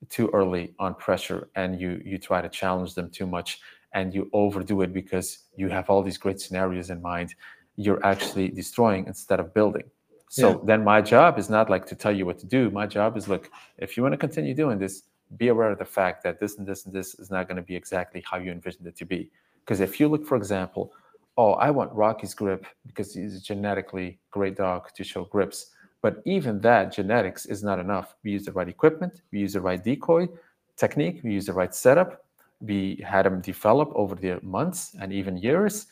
too 0.10 0.30
early 0.34 0.73
on 0.80 0.95
pressure 0.95 1.49
and 1.56 1.80
you 1.80 2.02
you 2.03 2.18
try 2.18 2.41
to 2.41 2.49
challenge 2.49 2.95
them 2.95 3.10
too 3.10 3.27
much 3.27 3.60
and 3.94 4.14
you 4.14 4.30
overdo 4.34 4.81
it 4.81 4.94
because 4.94 5.27
you 5.56 5.68
have 5.69 5.90
all 5.90 6.02
these 6.02 6.18
great 6.18 6.40
scenarios 6.40 6.90
in 6.90 7.02
mind 7.02 7.36
you're 7.76 8.06
actually 8.06 8.49
destroying 8.49 9.06
instead 9.07 9.40
of 9.40 9.53
building. 9.53 9.84
So 10.30 10.49
yeah. 10.49 10.57
then 10.64 10.84
my 10.84 11.01
job 11.01 11.39
is 11.39 11.49
not 11.49 11.72
like 11.72 11.88
to 11.88 11.95
tell 11.95 12.11
you 12.11 12.26
what 12.26 12.38
to 12.39 12.45
do. 12.45 12.69
My 12.69 12.85
job 12.85 13.18
is 13.18 13.27
look, 13.27 13.49
if 13.80 13.97
you 13.97 14.03
want 14.03 14.14
to 14.14 14.18
continue 14.18 14.53
doing 14.53 14.77
this, 14.77 15.03
be 15.38 15.47
aware 15.47 15.72
of 15.72 15.80
the 15.80 15.85
fact 15.85 16.23
that 16.23 16.39
this 16.39 16.57
and 16.57 16.68
this 16.68 16.85
and 16.85 16.93
this 16.93 17.15
is 17.15 17.31
not 17.31 17.47
going 17.47 17.57
to 17.57 17.64
be 17.64 17.76
exactly 17.76 18.23
how 18.30 18.38
you 18.38 18.51
envisioned 18.51 18.88
it 18.88 18.95
to 18.97 19.06
be. 19.06 19.31
Because 19.60 19.80
if 19.80 19.99
you 19.99 20.07
look, 20.07 20.26
for 20.26 20.38
example, 20.38 20.93
oh, 21.35 21.53
I 21.53 21.72
want 21.72 21.91
Rocky's 21.93 22.35
grip 22.35 22.65
because 22.85 23.14
he's 23.15 23.35
a 23.35 23.41
genetically 23.41 24.19
great 24.30 24.56
dog 24.56 24.93
to 24.93 25.03
show 25.03 25.26
grips. 25.26 25.72
But 26.01 26.22
even 26.26 26.61
that 26.61 26.93
genetics 26.93 27.47
is 27.47 27.64
not 27.64 27.80
enough. 27.80 28.15
We 28.23 28.31
use 28.31 28.45
the 28.45 28.51
right 28.51 28.69
equipment, 28.69 29.22
we 29.31 29.39
use 29.39 29.53
the 29.53 29.61
right 29.61 29.84
decoy 29.84 30.30
technique, 30.77 31.22
we 31.23 31.34
use 31.34 31.47
the 31.47 31.53
right 31.53 31.73
setup. 31.73 32.23
We 32.61 33.03
had 33.06 33.26
him 33.26 33.41
develop 33.41 33.91
over 33.95 34.15
the 34.15 34.39
months 34.43 34.95
and 34.99 35.11
even 35.11 35.38
years 35.38 35.88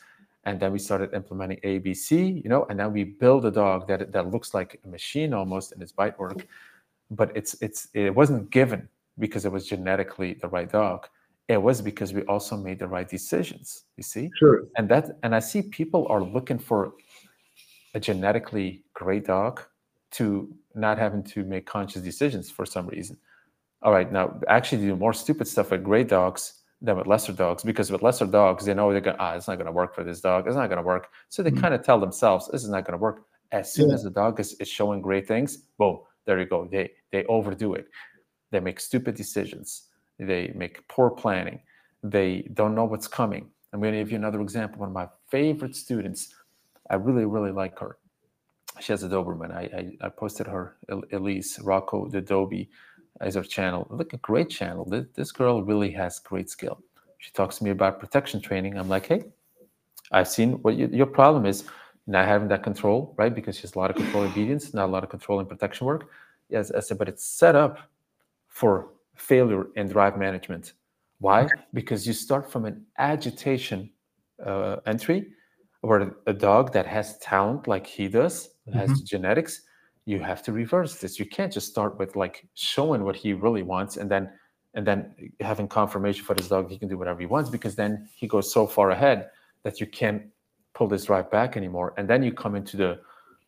and 0.48 0.58
then 0.58 0.72
we 0.72 0.78
started 0.78 1.12
implementing 1.12 1.58
ABC, 1.58 2.42
you 2.42 2.48
know, 2.48 2.64
and 2.70 2.80
then 2.80 2.90
we 2.90 3.04
build 3.04 3.44
a 3.44 3.50
dog 3.50 3.86
that 3.86 4.12
that 4.12 4.30
looks 4.30 4.54
like 4.54 4.80
a 4.82 4.88
machine 4.88 5.34
almost 5.34 5.72
in 5.72 5.82
its 5.82 5.92
bite 5.92 6.18
work, 6.18 6.46
but 7.10 7.30
it's 7.36 7.54
it's 7.60 7.88
it 7.92 8.14
wasn't 8.14 8.48
given 8.50 8.88
because 9.18 9.44
it 9.44 9.52
was 9.52 9.66
genetically 9.66 10.32
the 10.40 10.48
right 10.48 10.72
dog. 10.72 11.06
It 11.48 11.60
was 11.60 11.82
because 11.82 12.14
we 12.14 12.22
also 12.22 12.56
made 12.56 12.78
the 12.78 12.88
right 12.88 13.06
decisions. 13.06 13.84
You 13.98 14.02
see, 14.02 14.30
sure. 14.38 14.64
And 14.78 14.88
that 14.88 15.18
and 15.22 15.34
I 15.34 15.40
see 15.40 15.60
people 15.60 16.06
are 16.08 16.22
looking 16.22 16.58
for 16.58 16.94
a 17.92 18.00
genetically 18.00 18.84
great 18.94 19.26
dog 19.26 19.60
to 20.12 20.48
not 20.74 20.98
having 20.98 21.24
to 21.24 21.44
make 21.44 21.66
conscious 21.66 22.00
decisions 22.00 22.50
for 22.50 22.64
some 22.64 22.86
reason. 22.86 23.18
All 23.82 23.92
right, 23.92 24.10
now 24.10 24.40
actually 24.48 24.80
do 24.86 24.96
more 24.96 25.12
stupid 25.12 25.46
stuff 25.46 25.72
with 25.72 25.84
great 25.84 26.08
dogs 26.08 26.57
than 26.80 26.96
with 26.96 27.06
lesser 27.06 27.32
dogs 27.32 27.64
because 27.64 27.90
with 27.90 28.02
lesser 28.02 28.26
dogs 28.26 28.64
they 28.64 28.72
know 28.72 28.92
they're 28.92 29.00
going 29.00 29.16
ah 29.18 29.34
it's 29.34 29.48
not 29.48 29.56
going 29.56 29.66
to 29.66 29.72
work 29.72 29.94
for 29.94 30.04
this 30.04 30.20
dog. 30.20 30.46
It's 30.46 30.56
not 30.56 30.68
going 30.68 30.78
to 30.78 30.86
work. 30.86 31.10
So 31.28 31.42
they 31.42 31.50
mm-hmm. 31.50 31.60
kind 31.60 31.74
of 31.74 31.82
tell 31.82 31.98
themselves 31.98 32.48
this 32.48 32.62
is 32.62 32.70
not 32.70 32.84
going 32.84 32.98
to 32.98 33.02
work. 33.02 33.24
As 33.50 33.72
soon 33.72 33.88
yeah. 33.88 33.94
as 33.94 34.02
the 34.02 34.10
dog 34.10 34.38
is, 34.40 34.54
is 34.54 34.68
showing 34.68 35.00
great 35.00 35.26
things 35.26 35.56
boom 35.78 36.00
there 36.28 36.38
you 36.38 36.44
go. 36.44 36.68
They 36.70 36.90
they 37.10 37.24
overdo 37.24 37.72
it. 37.72 37.88
They 38.50 38.60
make 38.60 38.78
stupid 38.78 39.14
decisions. 39.14 39.88
They 40.18 40.52
make 40.54 40.86
poor 40.86 41.10
planning. 41.10 41.60
They 42.02 42.42
don't 42.52 42.74
know 42.74 42.84
what's 42.84 43.08
coming. 43.08 43.48
I'm 43.72 43.80
going 43.80 43.94
to 43.94 43.98
give 43.98 44.10
you 44.10 44.18
another 44.18 44.42
example. 44.42 44.80
One 44.80 44.90
of 44.90 44.94
my 44.94 45.08
favorite 45.28 45.74
students 45.74 46.34
i 46.90 46.94
really 46.94 47.24
really 47.24 47.50
like 47.50 47.78
her. 47.78 47.96
She 48.80 48.92
has 48.92 49.02
a 49.02 49.08
doberman. 49.08 49.50
I 49.52 49.64
i, 49.80 50.06
I 50.06 50.08
posted 50.10 50.46
her 50.46 50.76
elise 51.12 51.58
rocco 51.60 52.08
the 52.08 52.20
dobie 52.20 52.68
as 53.20 53.34
her 53.34 53.42
channel. 53.42 53.86
Look, 53.90 54.12
a 54.12 54.18
great 54.18 54.50
channel. 54.50 54.84
This, 55.14 55.32
girl 55.32 55.62
really 55.62 55.90
has 55.92 56.18
great 56.18 56.48
skill. 56.50 56.82
She 57.18 57.30
talks 57.32 57.58
to 57.58 57.64
me 57.64 57.70
about 57.70 58.00
protection 58.00 58.40
training. 58.40 58.78
I'm 58.78 58.88
like, 58.88 59.06
hey, 59.06 59.24
I've 60.12 60.28
seen 60.28 60.52
what 60.62 60.76
you, 60.76 60.88
your 60.92 61.06
problem 61.06 61.46
is 61.46 61.64
not 62.06 62.26
having 62.26 62.48
that 62.48 62.62
control, 62.62 63.14
right? 63.18 63.34
Because 63.34 63.56
she 63.56 63.62
has 63.62 63.74
a 63.74 63.78
lot 63.78 63.90
of 63.90 63.96
control 63.96 64.24
obedience, 64.24 64.72
not 64.72 64.86
a 64.86 64.92
lot 64.92 65.04
of 65.04 65.10
control 65.10 65.40
and 65.40 65.48
protection 65.48 65.86
work. 65.86 66.08
Yes, 66.48 66.70
I 66.70 66.80
said, 66.80 66.98
but 66.98 67.08
it's 67.08 67.24
set 67.24 67.54
up 67.54 67.78
for 68.48 68.90
failure 69.16 69.66
in 69.76 69.88
drive 69.88 70.16
management. 70.16 70.72
Why? 71.20 71.48
Because 71.74 72.06
you 72.06 72.12
start 72.12 72.50
from 72.50 72.64
an 72.64 72.86
agitation 72.96 73.90
uh, 74.44 74.76
entry 74.86 75.32
where 75.80 76.14
a 76.26 76.32
dog 76.32 76.72
that 76.72 76.86
has 76.86 77.18
talent 77.18 77.66
like 77.66 77.86
he 77.86 78.08
does, 78.08 78.50
has 78.72 78.90
mm-hmm. 78.90 79.04
genetics, 79.04 79.62
you 80.08 80.20
have 80.20 80.42
to 80.42 80.52
reverse 80.52 80.94
this. 80.96 81.18
You 81.18 81.26
can't 81.26 81.52
just 81.52 81.68
start 81.68 81.98
with 81.98 82.16
like 82.16 82.48
showing 82.54 83.04
what 83.04 83.14
he 83.14 83.34
really 83.34 83.62
wants 83.62 83.98
and 83.98 84.10
then 84.10 84.30
and 84.72 84.86
then 84.86 85.14
having 85.40 85.68
confirmation 85.68 86.24
for 86.24 86.34
his 86.34 86.48
dog 86.48 86.70
he 86.70 86.78
can 86.78 86.88
do 86.88 86.96
whatever 86.96 87.20
he 87.20 87.26
wants 87.26 87.50
because 87.50 87.74
then 87.74 88.08
he 88.16 88.26
goes 88.26 88.50
so 88.50 88.66
far 88.66 88.90
ahead 88.90 89.28
that 89.64 89.80
you 89.80 89.86
can't 89.86 90.22
pull 90.72 90.88
this 90.88 91.10
right 91.10 91.30
back 91.30 91.58
anymore. 91.58 91.92
And 91.98 92.08
then 92.08 92.22
you 92.22 92.32
come 92.32 92.54
into 92.54 92.78
the 92.78 93.00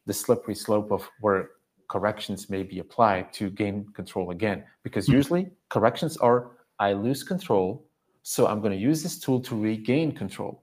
the 0.04 0.12
slippery 0.12 0.54
slope 0.54 0.92
of 0.92 1.08
where 1.20 1.50
corrections 1.88 2.50
may 2.50 2.62
be 2.62 2.78
applied 2.80 3.32
to 3.38 3.48
gain 3.48 3.86
control 3.94 4.30
again 4.30 4.62
because 4.82 5.06
hmm. 5.06 5.14
usually 5.20 5.50
corrections 5.70 6.16
are 6.18 6.52
i 6.78 6.92
lose 6.92 7.22
control 7.24 7.84
so 8.22 8.46
i'm 8.46 8.60
going 8.60 8.76
to 8.78 8.84
use 8.90 9.02
this 9.02 9.18
tool 9.18 9.40
to 9.40 9.56
regain 9.56 10.12
control. 10.12 10.62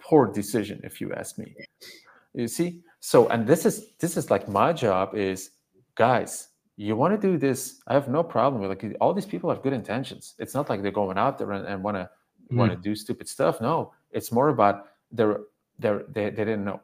Poor 0.00 0.26
decision 0.40 0.80
if 0.84 1.00
you 1.00 1.12
ask 1.14 1.38
me. 1.38 1.54
You 2.34 2.48
see 2.48 2.82
so 3.04 3.28
and 3.28 3.46
this 3.46 3.66
is 3.66 3.90
this 3.98 4.16
is 4.16 4.30
like 4.30 4.48
my 4.48 4.72
job 4.72 5.14
is 5.14 5.50
guys 5.94 6.48
you 6.76 6.96
want 6.96 7.12
to 7.14 7.28
do 7.30 7.36
this? 7.36 7.82
I 7.86 7.92
have 7.92 8.08
no 8.08 8.22
problem 8.22 8.62
with 8.62 8.70
like 8.70 8.96
all 8.98 9.12
these 9.12 9.26
people 9.26 9.50
have 9.50 9.62
good 9.62 9.74
intentions. 9.74 10.34
It's 10.38 10.54
not 10.54 10.70
like 10.70 10.80
they're 10.80 10.90
going 10.90 11.18
out 11.18 11.36
there 11.36 11.52
and, 11.52 11.66
and 11.66 11.84
want 11.84 11.98
to 11.98 12.08
mm. 12.50 12.56
want 12.56 12.72
to 12.72 12.78
do 12.78 12.96
stupid 12.96 13.28
stuff. 13.28 13.60
No 13.60 13.92
it's 14.10 14.32
more 14.32 14.48
about 14.48 14.86
they're 15.12 15.40
they're 15.78 16.04
they, 16.08 16.30
they 16.30 16.44
didn't 16.48 16.64
know. 16.64 16.80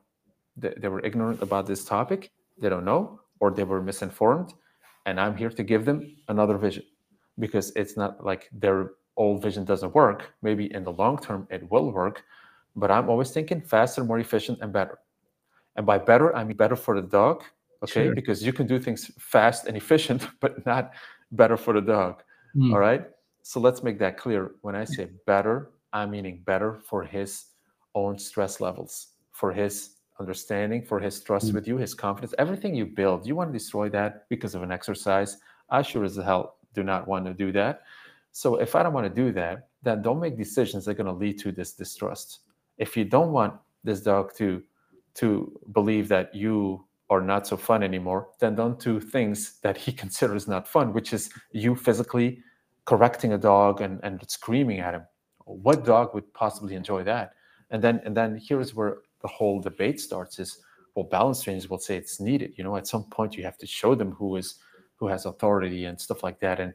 They, 0.58 0.74
they 0.76 0.88
were 0.88 1.00
ignorant 1.00 1.40
about 1.40 1.66
this 1.66 1.86
topic. 1.86 2.30
They 2.60 2.68
don't 2.68 2.84
know 2.84 3.20
or 3.40 3.50
they 3.50 3.64
were 3.64 3.80
misinformed 3.80 4.52
and 5.06 5.18
i'm 5.18 5.34
here 5.34 5.48
to 5.48 5.62
give 5.62 5.86
them 5.86 5.98
another 6.28 6.58
vision. 6.58 6.84
Because 7.38 7.72
it's 7.76 7.96
not 7.96 8.22
like 8.22 8.50
their 8.52 8.90
old 9.16 9.40
vision 9.40 9.64
doesn't 9.64 9.94
work. 9.94 10.34
Maybe 10.42 10.70
in 10.74 10.84
the 10.84 10.92
long 10.92 11.16
term 11.16 11.48
it 11.50 11.62
will 11.70 11.90
work 11.90 12.24
but 12.76 12.90
i'm 12.90 13.08
always 13.08 13.30
thinking 13.30 13.60
faster 13.60 14.04
more 14.04 14.20
efficient 14.20 14.58
and 14.62 14.72
better 14.72 14.98
and 15.76 15.86
by 15.86 15.98
better, 15.98 16.34
I 16.34 16.44
mean 16.44 16.56
better 16.56 16.76
for 16.76 17.00
the 17.00 17.06
dog, 17.06 17.42
okay? 17.82 18.06
Sure. 18.06 18.14
Because 18.14 18.42
you 18.42 18.52
can 18.52 18.66
do 18.66 18.78
things 18.78 19.10
fast 19.18 19.66
and 19.66 19.76
efficient, 19.76 20.26
but 20.40 20.64
not 20.66 20.92
better 21.32 21.56
for 21.56 21.74
the 21.74 21.80
dog. 21.80 22.22
Mm. 22.56 22.72
All 22.72 22.80
right. 22.80 23.04
So 23.42 23.60
let's 23.60 23.82
make 23.82 23.98
that 24.00 24.16
clear. 24.16 24.52
When 24.62 24.74
I 24.74 24.84
say 24.84 25.08
better, 25.26 25.70
I'm 25.92 26.10
meaning 26.10 26.42
better 26.44 26.80
for 26.86 27.02
his 27.02 27.46
own 27.94 28.18
stress 28.18 28.60
levels, 28.60 29.08
for 29.32 29.52
his 29.52 29.96
understanding, 30.18 30.82
for 30.82 31.00
his 31.00 31.20
trust 31.20 31.48
mm. 31.48 31.54
with 31.54 31.66
you, 31.66 31.76
his 31.76 31.94
confidence, 31.94 32.34
everything 32.38 32.74
you 32.74 32.86
build. 32.86 33.26
You 33.26 33.34
want 33.34 33.52
to 33.52 33.58
destroy 33.58 33.88
that 33.90 34.28
because 34.28 34.54
of 34.54 34.62
an 34.62 34.70
exercise. 34.70 35.38
I 35.70 35.82
sure 35.82 36.04
as 36.04 36.16
hell 36.16 36.56
do 36.74 36.82
not 36.82 37.08
want 37.08 37.24
to 37.26 37.34
do 37.34 37.52
that. 37.52 37.82
So 38.32 38.56
if 38.56 38.74
I 38.74 38.82
don't 38.82 38.92
want 38.92 39.06
to 39.06 39.22
do 39.22 39.32
that, 39.32 39.68
then 39.82 40.02
don't 40.02 40.20
make 40.20 40.36
decisions 40.36 40.84
that 40.84 40.92
are 40.92 40.94
going 40.94 41.06
to 41.06 41.12
lead 41.12 41.38
to 41.40 41.52
this 41.52 41.72
distrust. 41.72 42.40
If 42.78 42.96
you 42.96 43.04
don't 43.04 43.32
want 43.32 43.54
this 43.82 44.00
dog 44.00 44.34
to 44.36 44.62
to 45.20 45.52
believe 45.72 46.08
that 46.08 46.34
you 46.34 46.84
are 47.10 47.20
not 47.20 47.46
so 47.46 47.56
fun 47.56 47.82
anymore, 47.82 48.28
then 48.38 48.54
don't 48.54 48.78
do 48.78 49.00
things 49.00 49.58
that 49.62 49.76
he 49.76 49.92
considers 50.02 50.46
not 50.46 50.68
fun, 50.68 50.92
which 50.92 51.12
is 51.12 51.30
you 51.52 51.74
physically 51.74 52.38
correcting 52.84 53.32
a 53.32 53.38
dog 53.38 53.80
and, 53.80 54.00
and 54.02 54.22
screaming 54.28 54.80
at 54.80 54.94
him. 54.94 55.02
What 55.44 55.84
dog 55.84 56.14
would 56.14 56.32
possibly 56.32 56.74
enjoy 56.74 57.02
that? 57.04 57.34
And 57.70 57.82
then 57.82 58.00
and 58.04 58.16
then 58.16 58.40
here's 58.42 58.74
where 58.74 58.98
the 59.22 59.28
whole 59.28 59.60
debate 59.60 60.00
starts 60.00 60.38
is 60.38 60.58
well, 60.94 61.04
balance 61.04 61.42
trainers 61.42 61.70
will 61.70 61.78
say 61.78 61.96
it's 61.96 62.20
needed. 62.20 62.54
You 62.56 62.64
know, 62.64 62.76
at 62.76 62.86
some 62.86 63.04
point 63.04 63.36
you 63.36 63.44
have 63.44 63.58
to 63.58 63.66
show 63.66 63.94
them 63.94 64.12
who 64.12 64.36
is 64.36 64.56
who 64.96 65.06
has 65.08 65.24
authority 65.26 65.84
and 65.84 66.00
stuff 66.00 66.22
like 66.22 66.40
that. 66.40 66.60
And 66.60 66.74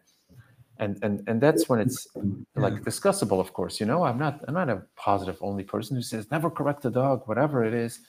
and 0.78 0.98
and 1.04 1.22
and 1.28 1.42
that's 1.42 1.70
when 1.70 1.80
it's 1.80 2.08
like 2.56 2.74
discussable, 2.82 3.40
of 3.40 3.54
course. 3.54 3.80
You 3.80 3.86
know, 3.86 4.04
I'm 4.04 4.18
not 4.18 4.44
I'm 4.48 4.54
not 4.54 4.70
a 4.70 4.84
positive 4.96 5.38
only 5.42 5.64
person 5.64 5.96
who 5.96 6.02
says 6.02 6.32
never 6.32 6.50
correct 6.50 6.82
the 6.82 6.92
dog, 6.92 7.24
whatever 7.28 7.64
it 7.64 7.74
is. 7.74 8.00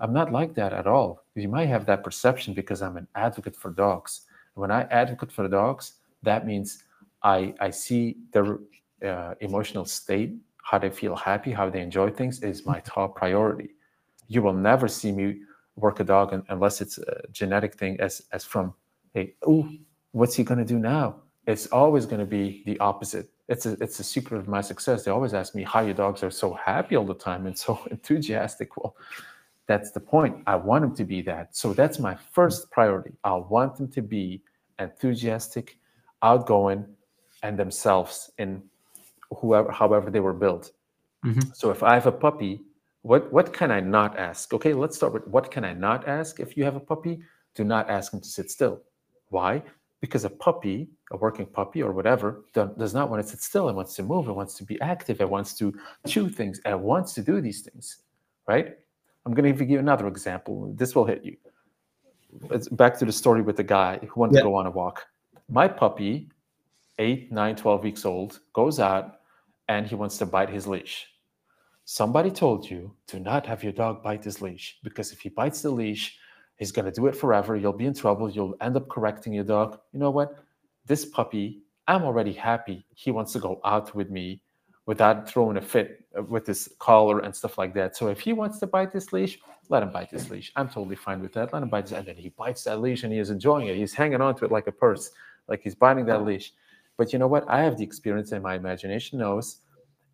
I'm 0.00 0.12
not 0.12 0.32
like 0.32 0.54
that 0.54 0.72
at 0.72 0.86
all. 0.86 1.24
You 1.34 1.48
might 1.48 1.66
have 1.66 1.86
that 1.86 2.02
perception 2.02 2.54
because 2.54 2.82
I'm 2.82 2.96
an 2.96 3.06
advocate 3.14 3.56
for 3.56 3.70
dogs. 3.70 4.22
When 4.54 4.70
I 4.70 4.82
advocate 4.84 5.32
for 5.32 5.46
dogs, 5.48 5.94
that 6.22 6.46
means 6.46 6.84
I 7.22 7.54
I 7.60 7.70
see 7.70 8.16
their 8.32 8.58
uh, 9.04 9.34
emotional 9.40 9.84
state, 9.84 10.34
how 10.62 10.78
they 10.78 10.90
feel 10.90 11.16
happy, 11.16 11.52
how 11.52 11.70
they 11.70 11.80
enjoy 11.80 12.10
things 12.10 12.42
is 12.42 12.66
my 12.66 12.80
top 12.80 13.16
priority. 13.16 13.70
You 14.28 14.42
will 14.42 14.54
never 14.54 14.88
see 14.88 15.12
me 15.12 15.40
work 15.76 16.00
a 16.00 16.04
dog 16.04 16.44
unless 16.48 16.80
it's 16.80 16.98
a 16.98 17.22
genetic 17.32 17.74
thing 17.74 17.98
as 18.00 18.22
as 18.32 18.44
from 18.44 18.74
hey 19.14 19.34
oh 19.46 19.68
what's 20.12 20.34
he 20.34 20.44
going 20.44 20.58
to 20.58 20.64
do 20.64 20.78
now 20.78 21.16
it's 21.46 21.66
always 21.68 22.06
going 22.06 22.20
to 22.20 22.26
be 22.26 22.62
the 22.66 22.78
opposite 22.80 23.30
it's 23.48 23.66
a 23.66 23.72
it's 23.80 23.98
a 24.00 24.04
secret 24.04 24.38
of 24.38 24.48
my 24.48 24.60
success 24.60 25.04
they 25.04 25.10
always 25.10 25.34
ask 25.34 25.54
me 25.54 25.62
how 25.62 25.80
your 25.80 25.94
dogs 25.94 26.22
are 26.22 26.30
so 26.30 26.52
happy 26.52 26.96
all 26.96 27.04
the 27.04 27.14
time 27.14 27.46
and 27.46 27.56
so 27.56 27.80
enthusiastic 27.90 28.76
well 28.76 28.94
that's 29.70 29.90
the 29.96 30.04
point 30.14 30.34
i 30.46 30.56
want 30.68 30.82
them 30.82 30.94
to 30.94 31.04
be 31.04 31.20
that 31.22 31.54
so 31.54 31.66
that's 31.80 31.98
my 31.98 32.14
first 32.36 32.70
priority 32.70 33.12
i 33.24 33.34
want 33.34 33.76
them 33.76 33.88
to 33.88 34.02
be 34.02 34.42
enthusiastic 34.78 35.78
outgoing 36.22 36.84
and 37.42 37.58
themselves 37.58 38.30
in 38.38 38.62
whoever 39.38 39.70
however 39.70 40.10
they 40.10 40.24
were 40.28 40.38
built 40.44 40.72
mm-hmm. 41.24 41.48
so 41.52 41.70
if 41.70 41.82
i 41.82 41.94
have 41.94 42.06
a 42.06 42.18
puppy 42.26 42.60
what 43.02 43.32
what 43.32 43.52
can 43.52 43.70
I 43.70 43.80
not 43.80 44.18
ask? 44.18 44.52
Okay, 44.52 44.74
let's 44.74 44.96
start 44.96 45.12
with 45.12 45.26
what 45.26 45.50
can 45.50 45.64
I 45.64 45.72
not 45.72 46.06
ask 46.06 46.40
if 46.40 46.56
you 46.56 46.64
have 46.64 46.76
a 46.76 46.80
puppy? 46.80 47.20
Do 47.54 47.64
not 47.64 47.88
ask 47.88 48.12
him 48.12 48.20
to 48.20 48.28
sit 48.28 48.50
still. 48.50 48.82
Why? 49.28 49.62
Because 50.00 50.24
a 50.24 50.30
puppy, 50.30 50.88
a 51.10 51.16
working 51.16 51.46
puppy 51.46 51.82
or 51.82 51.92
whatever, 51.92 52.44
does 52.54 52.94
not 52.94 53.10
want 53.10 53.22
to 53.22 53.28
sit 53.28 53.42
still. 53.42 53.68
It 53.68 53.74
wants 53.74 53.94
to 53.96 54.02
move. 54.02 54.28
It 54.28 54.32
wants 54.32 54.54
to 54.54 54.64
be 54.64 54.80
active. 54.80 55.20
It 55.20 55.28
wants 55.28 55.54
to 55.58 55.74
chew 56.06 56.28
things. 56.28 56.60
It 56.64 56.78
wants 56.78 57.12
to 57.14 57.22
do 57.22 57.40
these 57.40 57.60
things, 57.60 57.98
right? 58.46 58.78
I'm 59.26 59.34
going 59.34 59.52
to 59.52 59.58
give 59.58 59.70
you 59.70 59.78
another 59.78 60.06
example. 60.06 60.72
This 60.74 60.94
will 60.94 61.04
hit 61.04 61.24
you. 61.24 61.36
It's 62.50 62.68
back 62.68 62.98
to 62.98 63.04
the 63.04 63.12
story 63.12 63.42
with 63.42 63.56
the 63.56 63.64
guy 63.64 63.98
who 63.98 64.20
wanted 64.20 64.36
yeah. 64.36 64.40
to 64.40 64.48
go 64.48 64.54
on 64.54 64.66
a 64.66 64.70
walk. 64.70 65.04
My 65.48 65.68
puppy, 65.68 66.30
eight, 66.98 67.30
nine, 67.32 67.56
12 67.56 67.82
weeks 67.82 68.04
old, 68.04 68.40
goes 68.52 68.78
out 68.78 69.20
and 69.68 69.86
he 69.86 69.94
wants 69.94 70.18
to 70.18 70.26
bite 70.26 70.48
his 70.48 70.66
leash 70.66 71.10
Somebody 71.92 72.30
told 72.30 72.70
you 72.70 72.94
do 73.08 73.18
not 73.18 73.44
have 73.46 73.64
your 73.64 73.72
dog 73.72 74.00
bite 74.00 74.22
his 74.22 74.40
leash 74.40 74.78
because 74.84 75.10
if 75.10 75.20
he 75.20 75.28
bites 75.28 75.62
the 75.62 75.70
leash, 75.70 76.16
he's 76.54 76.70
going 76.70 76.84
to 76.84 76.92
do 76.92 77.08
it 77.08 77.16
forever. 77.16 77.56
You'll 77.56 77.72
be 77.72 77.86
in 77.86 77.94
trouble. 77.94 78.30
You'll 78.30 78.54
end 78.60 78.76
up 78.76 78.88
correcting 78.88 79.32
your 79.32 79.42
dog. 79.42 79.76
You 79.92 79.98
know 79.98 80.12
what? 80.12 80.36
This 80.86 81.04
puppy, 81.04 81.62
I'm 81.88 82.04
already 82.04 82.32
happy. 82.32 82.86
He 82.94 83.10
wants 83.10 83.32
to 83.32 83.40
go 83.40 83.60
out 83.64 83.92
with 83.92 84.08
me 84.08 84.40
without 84.90 85.28
throwing 85.28 85.56
a 85.56 85.60
fit 85.60 86.04
uh, 86.18 86.22
with 86.24 86.44
his 86.44 86.68
collar 86.80 87.20
and 87.20 87.32
stuff 87.32 87.56
like 87.58 87.72
that. 87.72 87.96
So 87.96 88.08
if 88.08 88.18
he 88.18 88.32
wants 88.32 88.58
to 88.58 88.66
bite 88.66 88.90
this 88.90 89.12
leash, 89.12 89.38
let 89.68 89.84
him 89.84 89.92
bite 89.92 90.10
this 90.10 90.30
leash. 90.30 90.50
I'm 90.56 90.66
totally 90.66 90.96
fine 90.96 91.20
with 91.20 91.32
that. 91.34 91.52
Let 91.52 91.62
him 91.62 91.68
bite 91.68 91.86
this. 91.86 91.92
And 91.92 92.04
then 92.08 92.16
he 92.16 92.30
bites 92.30 92.64
that 92.64 92.80
leash 92.80 93.04
and 93.04 93.12
he 93.12 93.20
is 93.20 93.30
enjoying 93.30 93.68
it. 93.68 93.76
He's 93.76 93.94
hanging 93.94 94.20
on 94.20 94.34
to 94.34 94.46
it 94.46 94.50
like 94.50 94.66
a 94.66 94.72
purse, 94.72 95.12
like 95.46 95.60
he's 95.62 95.76
biting 95.76 96.06
that 96.06 96.24
leash. 96.24 96.52
But 96.96 97.12
you 97.12 97.20
know 97.20 97.28
what? 97.28 97.48
I 97.48 97.62
have 97.62 97.78
the 97.78 97.84
experience 97.84 98.32
and 98.32 98.42
my 98.42 98.56
imagination 98.56 99.20
knows 99.20 99.58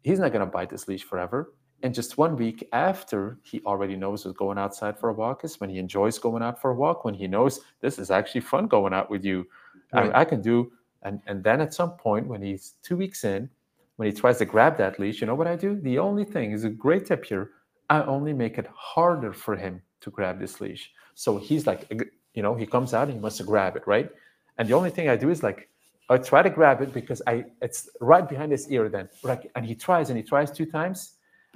he's 0.02 0.18
not 0.18 0.32
going 0.32 0.44
to 0.44 0.52
bite 0.58 0.68
this 0.68 0.88
leash 0.88 1.04
forever. 1.04 1.54
And 1.82 1.94
just 1.94 2.18
one 2.18 2.36
week 2.36 2.68
after 2.74 3.38
he 3.44 3.62
already 3.64 3.96
knows 3.96 4.26
what's 4.26 4.36
going 4.36 4.58
outside 4.58 4.98
for 4.98 5.08
a 5.08 5.14
walk 5.14 5.42
is 5.42 5.58
when 5.58 5.70
he 5.70 5.78
enjoys 5.78 6.18
going 6.18 6.42
out 6.42 6.60
for 6.60 6.72
a 6.72 6.74
walk, 6.74 7.06
when 7.06 7.14
he 7.14 7.26
knows 7.26 7.60
this 7.80 7.98
is 7.98 8.10
actually 8.10 8.42
fun 8.42 8.66
going 8.66 8.92
out 8.92 9.08
with 9.08 9.24
you. 9.24 9.46
Right. 9.94 10.12
I, 10.14 10.20
I, 10.20 10.24
can 10.26 10.42
do, 10.42 10.70
and, 11.02 11.22
and 11.26 11.42
then 11.42 11.62
at 11.62 11.72
some 11.72 11.92
point 11.92 12.26
when 12.26 12.42
he's 12.42 12.74
two 12.82 12.98
weeks 12.98 13.24
in, 13.24 13.48
when 13.96 14.06
he 14.06 14.12
tries 14.12 14.38
to 14.38 14.44
grab 14.44 14.76
that 14.78 14.98
leash, 14.98 15.20
you 15.20 15.26
know 15.26 15.34
what 15.34 15.46
I 15.46 15.56
do? 15.56 15.80
The 15.80 15.98
only 15.98 16.24
thing 16.24 16.52
is 16.52 16.64
a 16.64 16.70
great 16.70 17.06
tip 17.06 17.24
here. 17.24 17.50
I 17.88 18.02
only 18.02 18.32
make 18.32 18.58
it 18.58 18.66
harder 18.74 19.32
for 19.32 19.56
him 19.56 19.82
to 20.00 20.10
grab 20.10 20.38
this 20.38 20.60
leash. 20.60 20.92
So 21.14 21.38
he's 21.38 21.66
like, 21.66 21.90
you 22.34 22.42
know, 22.42 22.54
he 22.54 22.66
comes 22.66 22.92
out 22.92 23.08
and 23.08 23.14
he 23.14 23.20
wants 23.20 23.38
to 23.38 23.44
grab 23.44 23.76
it, 23.76 23.86
right? 23.86 24.10
And 24.58 24.68
the 24.68 24.74
only 24.74 24.90
thing 24.90 25.08
I 25.08 25.16
do 25.16 25.30
is 25.30 25.42
like, 25.42 25.68
I 26.08 26.18
try 26.18 26.42
to 26.42 26.50
grab 26.50 26.82
it 26.82 26.92
because 26.92 27.20
I 27.26 27.46
it's 27.60 27.88
right 28.00 28.28
behind 28.28 28.52
his 28.52 28.70
ear 28.70 28.88
then. 28.88 29.08
Like, 29.22 29.50
and 29.56 29.66
he 29.66 29.74
tries 29.74 30.10
and 30.10 30.16
he 30.16 30.22
tries 30.22 30.50
two 30.52 30.66
times 30.66 31.14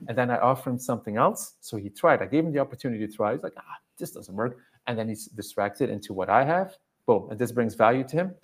and 0.09 0.17
then 0.17 0.31
I 0.31 0.39
offer 0.39 0.71
him 0.71 0.79
something 0.79 1.17
else. 1.17 1.55
So 1.61 1.77
he 1.77 1.91
tried. 1.91 2.23
I 2.23 2.27
gave 2.27 2.45
him 2.45 2.53
the 2.53 2.59
opportunity 2.59 3.07
to 3.07 3.12
try. 3.12 3.33
He's 3.33 3.43
like, 3.43 3.53
ah, 3.59 3.77
this 3.99 4.11
doesn't 4.11 4.35
work. 4.35 4.59
And 4.87 4.99
then 4.99 5.09
he's 5.09 5.27
distracted 5.27 5.91
into 5.91 6.12
what 6.12 6.29
I 6.31 6.45
have. 6.45 6.75
Boom. 7.07 7.29
And 7.31 7.39
this 7.39 7.53
brings 7.53 7.75
value 7.75 8.05
to 8.05 8.17
him. 8.17 8.35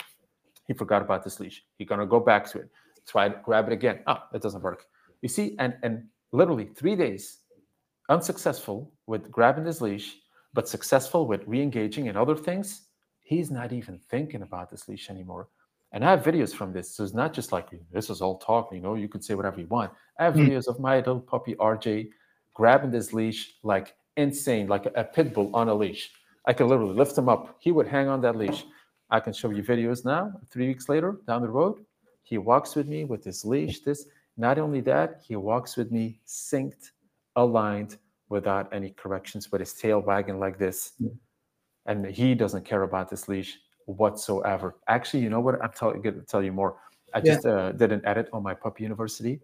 He 0.66 0.74
forgot 0.74 1.02
about 1.02 1.24
this 1.24 1.40
leash. 1.40 1.64
He's 1.78 1.88
gonna 1.88 2.06
go 2.06 2.20
back 2.20 2.48
to 2.50 2.58
it. 2.60 2.68
Try 3.06 3.28
to 3.28 3.40
grab 3.44 3.66
it 3.68 3.72
again. 3.72 4.00
Oh, 4.06 4.22
it 4.34 4.42
doesn't 4.42 4.62
work. 4.62 4.84
You 5.22 5.28
see, 5.28 5.56
and 5.58 5.74
and 5.82 6.04
literally 6.32 6.66
three 6.74 6.96
days, 6.96 7.38
unsuccessful 8.08 8.92
with 9.06 9.30
grabbing 9.30 9.64
this 9.64 9.80
leash, 9.80 10.16
but 10.54 10.68
successful 10.68 11.26
with 11.26 11.42
re-engaging 11.46 12.06
in 12.06 12.16
other 12.16 12.36
things. 12.36 12.88
He's 13.22 13.50
not 13.50 13.72
even 13.72 14.00
thinking 14.08 14.42
about 14.42 14.70
this 14.70 14.88
leash 14.88 15.10
anymore. 15.10 15.48
And 15.92 16.04
I 16.04 16.10
have 16.10 16.22
videos 16.22 16.54
from 16.54 16.72
this. 16.72 16.94
So 16.94 17.04
it's 17.04 17.14
not 17.14 17.32
just 17.32 17.52
like 17.52 17.68
this 17.92 18.10
is 18.10 18.20
all 18.20 18.38
talk, 18.38 18.70
you 18.72 18.80
know, 18.80 18.94
you 18.94 19.08
can 19.08 19.22
say 19.22 19.34
whatever 19.34 19.60
you 19.60 19.66
want. 19.66 19.92
I 20.18 20.24
have 20.24 20.34
mm. 20.34 20.46
videos 20.46 20.66
of 20.66 20.78
my 20.78 20.96
little 20.96 21.20
puppy 21.20 21.54
RJ 21.54 22.10
grabbing 22.54 22.90
this 22.90 23.12
leash 23.12 23.54
like 23.62 23.94
insane, 24.16 24.66
like 24.66 24.86
a, 24.86 24.92
a 24.96 25.04
pit 25.04 25.32
bull 25.32 25.50
on 25.54 25.68
a 25.68 25.74
leash. 25.74 26.10
I 26.46 26.52
can 26.52 26.68
literally 26.68 26.94
lift 26.94 27.16
him 27.16 27.28
up. 27.28 27.56
He 27.60 27.72
would 27.72 27.86
hang 27.86 28.08
on 28.08 28.20
that 28.22 28.36
leash. 28.36 28.64
I 29.10 29.20
can 29.20 29.32
show 29.32 29.50
you 29.50 29.62
videos 29.62 30.04
now, 30.04 30.32
three 30.50 30.68
weeks 30.68 30.88
later, 30.88 31.20
down 31.26 31.42
the 31.42 31.48
road. 31.48 31.84
He 32.26 32.38
walks 32.38 32.74
with 32.74 32.88
me 32.88 33.04
with 33.04 33.22
his 33.22 33.44
leash. 33.44 33.80
This 33.80 34.06
not 34.36 34.58
only 34.58 34.80
that, 34.80 35.20
he 35.24 35.36
walks 35.36 35.76
with 35.76 35.92
me 35.92 36.18
synced, 36.26 36.90
aligned, 37.36 37.98
without 38.28 38.68
any 38.72 38.90
corrections, 38.90 39.52
with 39.52 39.60
his 39.60 39.72
tail 39.74 40.00
wagging 40.00 40.40
like 40.40 40.58
this. 40.58 40.94
And 41.86 42.04
he 42.04 42.34
doesn't 42.34 42.64
care 42.64 42.82
about 42.82 43.08
this 43.08 43.28
leash 43.28 43.56
whatsoever. 43.84 44.74
Actually, 44.88 45.22
you 45.22 45.30
know 45.30 45.38
what? 45.38 45.62
I'm 45.62 45.70
going 45.80 46.02
to 46.02 46.22
tell 46.22 46.42
you 46.42 46.50
more. 46.50 46.78
I 47.14 47.20
just 47.20 47.46
yeah. 47.46 47.52
uh, 47.52 47.72
did 47.72 47.92
an 47.92 48.02
edit 48.04 48.28
on 48.32 48.42
my 48.42 48.54
puppy 48.54 48.82
university, 48.82 49.40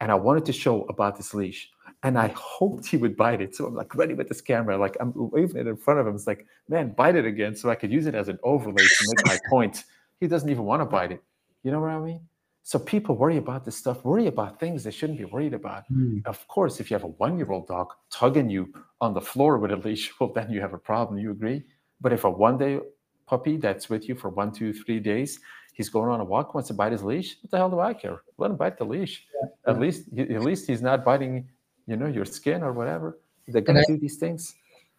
and 0.00 0.12
I 0.12 0.14
wanted 0.14 0.44
to 0.44 0.52
show 0.52 0.84
about 0.84 1.16
this 1.16 1.34
leash, 1.34 1.68
and 2.04 2.16
I 2.16 2.28
hoped 2.36 2.86
he 2.86 2.96
would 2.96 3.16
bite 3.16 3.40
it. 3.40 3.56
So 3.56 3.66
I'm 3.66 3.74
like 3.74 3.92
ready 3.96 4.14
with 4.14 4.28
this 4.28 4.40
camera, 4.40 4.78
like 4.78 4.96
I'm 5.00 5.12
waving 5.16 5.56
it 5.56 5.66
in 5.66 5.76
front 5.76 5.98
of 5.98 6.06
him. 6.06 6.14
It's 6.14 6.28
like, 6.28 6.46
man, 6.68 6.92
bite 6.92 7.16
it 7.16 7.26
again, 7.26 7.56
so 7.56 7.70
I 7.70 7.74
could 7.74 7.90
use 7.90 8.06
it 8.06 8.14
as 8.14 8.28
an 8.28 8.38
overlay 8.44 8.84
to 8.84 9.04
make 9.08 9.26
my 9.26 9.38
point. 9.50 9.82
He 10.20 10.28
doesn't 10.28 10.48
even 10.48 10.64
want 10.64 10.80
to 10.80 10.86
bite 10.86 11.10
it. 11.10 11.22
You 11.62 11.70
know 11.70 11.80
what 11.80 11.90
I 11.90 11.98
mean? 11.98 12.20
So 12.62 12.78
people 12.78 13.16
worry 13.16 13.36
about 13.36 13.64
this 13.64 13.76
stuff, 13.76 14.04
worry 14.04 14.26
about 14.26 14.60
things 14.60 14.84
they 14.84 14.90
shouldn't 14.90 15.18
be 15.18 15.24
worried 15.24 15.54
about. 15.54 15.84
Mm. 15.92 16.24
Of 16.26 16.46
course, 16.46 16.78
if 16.78 16.90
you 16.90 16.94
have 16.94 17.04
a 17.04 17.08
one-year-old 17.08 17.66
dog 17.66 17.88
tugging 18.10 18.50
you 18.50 18.72
on 19.00 19.14
the 19.14 19.20
floor 19.20 19.58
with 19.58 19.72
a 19.72 19.76
leash, 19.76 20.12
well, 20.20 20.32
then 20.32 20.50
you 20.50 20.60
have 20.60 20.74
a 20.74 20.78
problem. 20.78 21.18
You 21.18 21.30
agree? 21.32 21.64
But 22.00 22.12
if 22.12 22.24
a 22.24 22.30
one-day 22.30 22.80
puppy 23.26 23.56
that's 23.56 23.88
with 23.88 24.08
you 24.08 24.14
for 24.14 24.28
one, 24.28 24.52
two, 24.52 24.72
three 24.72 25.00
days, 25.00 25.40
he's 25.72 25.88
going 25.88 26.10
on 26.10 26.20
a 26.20 26.24
walk, 26.24 26.54
wants 26.54 26.68
to 26.68 26.74
bite 26.74 26.92
his 26.92 27.02
leash. 27.02 27.36
What 27.42 27.50
the 27.50 27.56
hell 27.56 27.70
do 27.70 27.80
I 27.80 27.94
care? 27.94 28.22
Let 28.38 28.50
him 28.50 28.56
bite 28.56 28.78
the 28.78 28.84
leash. 28.84 29.26
Yeah. 29.34 29.72
At 29.72 29.80
least, 29.80 30.08
at 30.18 30.42
least 30.42 30.66
he's 30.66 30.82
not 30.82 31.04
biting, 31.04 31.48
you 31.86 31.96
know, 31.96 32.06
your 32.06 32.24
skin 32.24 32.62
or 32.62 32.72
whatever. 32.72 33.18
They're 33.48 33.62
gonna 33.62 33.84
do 33.86 33.98
these 33.98 34.16
things. 34.16 34.54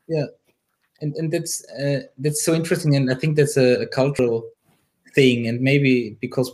Yeah, 0.08 0.26
and 1.00 1.16
and 1.16 1.32
that's 1.32 1.64
uh, 1.70 2.02
that's 2.18 2.44
so 2.44 2.54
interesting, 2.54 2.96
and 2.96 3.10
I 3.10 3.16
think 3.16 3.38
that's 3.38 3.56
a, 3.56 3.84
a 3.84 3.88
cultural 3.88 4.44
thing, 5.14 5.48
and 5.48 5.62
maybe 5.62 6.18
because 6.22 6.52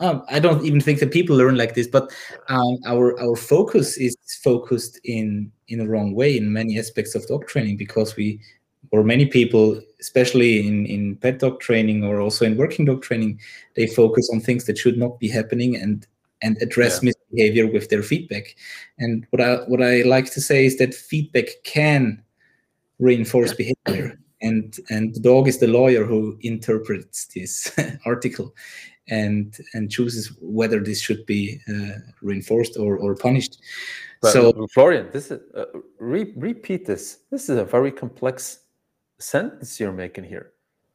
um, 0.00 0.22
I 0.30 0.38
don't 0.38 0.64
even 0.64 0.80
think 0.80 1.00
that 1.00 1.12
people 1.12 1.36
learn 1.36 1.56
like 1.56 1.74
this, 1.74 1.86
but 1.86 2.10
um, 2.48 2.78
our 2.86 3.20
our 3.20 3.36
focus 3.36 3.96
is 3.98 4.16
focused 4.42 4.98
in 5.04 5.52
in 5.68 5.80
a 5.80 5.86
wrong 5.86 6.14
way 6.14 6.36
in 6.36 6.52
many 6.52 6.78
aspects 6.78 7.14
of 7.14 7.26
dog 7.26 7.46
training 7.46 7.76
because 7.76 8.16
we 8.16 8.40
or 8.92 9.04
many 9.04 9.26
people, 9.26 9.80
especially 10.00 10.66
in, 10.66 10.86
in 10.86 11.16
pet 11.16 11.38
dog 11.38 11.60
training 11.60 12.02
or 12.02 12.20
also 12.20 12.44
in 12.44 12.56
working 12.56 12.86
dog 12.86 13.02
training, 13.02 13.38
they 13.76 13.86
focus 13.86 14.28
on 14.32 14.40
things 14.40 14.64
that 14.64 14.78
should 14.78 14.98
not 14.98 15.18
be 15.20 15.28
happening 15.28 15.76
and 15.76 16.06
and 16.42 16.56
address 16.62 17.02
yeah. 17.02 17.10
misbehavior 17.10 17.66
with 17.70 17.90
their 17.90 18.02
feedback. 18.02 18.56
And 18.98 19.26
what 19.30 19.40
I 19.40 19.56
what 19.68 19.82
I 19.82 20.02
like 20.02 20.32
to 20.32 20.40
say 20.40 20.64
is 20.64 20.78
that 20.78 20.94
feedback 20.94 21.48
can 21.64 22.22
reinforce 22.98 23.52
behavior. 23.52 24.18
And 24.42 24.76
and 24.88 25.14
the 25.14 25.20
dog 25.20 25.48
is 25.48 25.58
the 25.58 25.66
lawyer 25.66 26.04
who 26.04 26.38
interprets 26.40 27.26
this 27.26 27.70
article 28.06 28.54
and 29.08 29.58
and 29.74 29.90
chooses 29.90 30.32
whether 30.40 30.80
this 30.80 31.00
should 31.00 31.26
be 31.26 31.60
uh, 31.68 31.98
reinforced 32.22 32.76
or, 32.76 32.96
or 32.96 33.14
punished. 33.14 33.58
But 34.22 34.32
so 34.32 34.66
Florian, 34.72 35.10
this 35.12 35.30
is 35.30 35.40
uh, 35.54 35.66
re- 35.98 36.32
repeat 36.36 36.86
this. 36.86 37.18
This 37.30 37.48
is 37.48 37.58
a 37.58 37.64
very 37.64 37.90
complex 37.90 38.60
sentence 39.18 39.78
you're 39.80 39.92
making 39.92 40.24
here. 40.24 40.52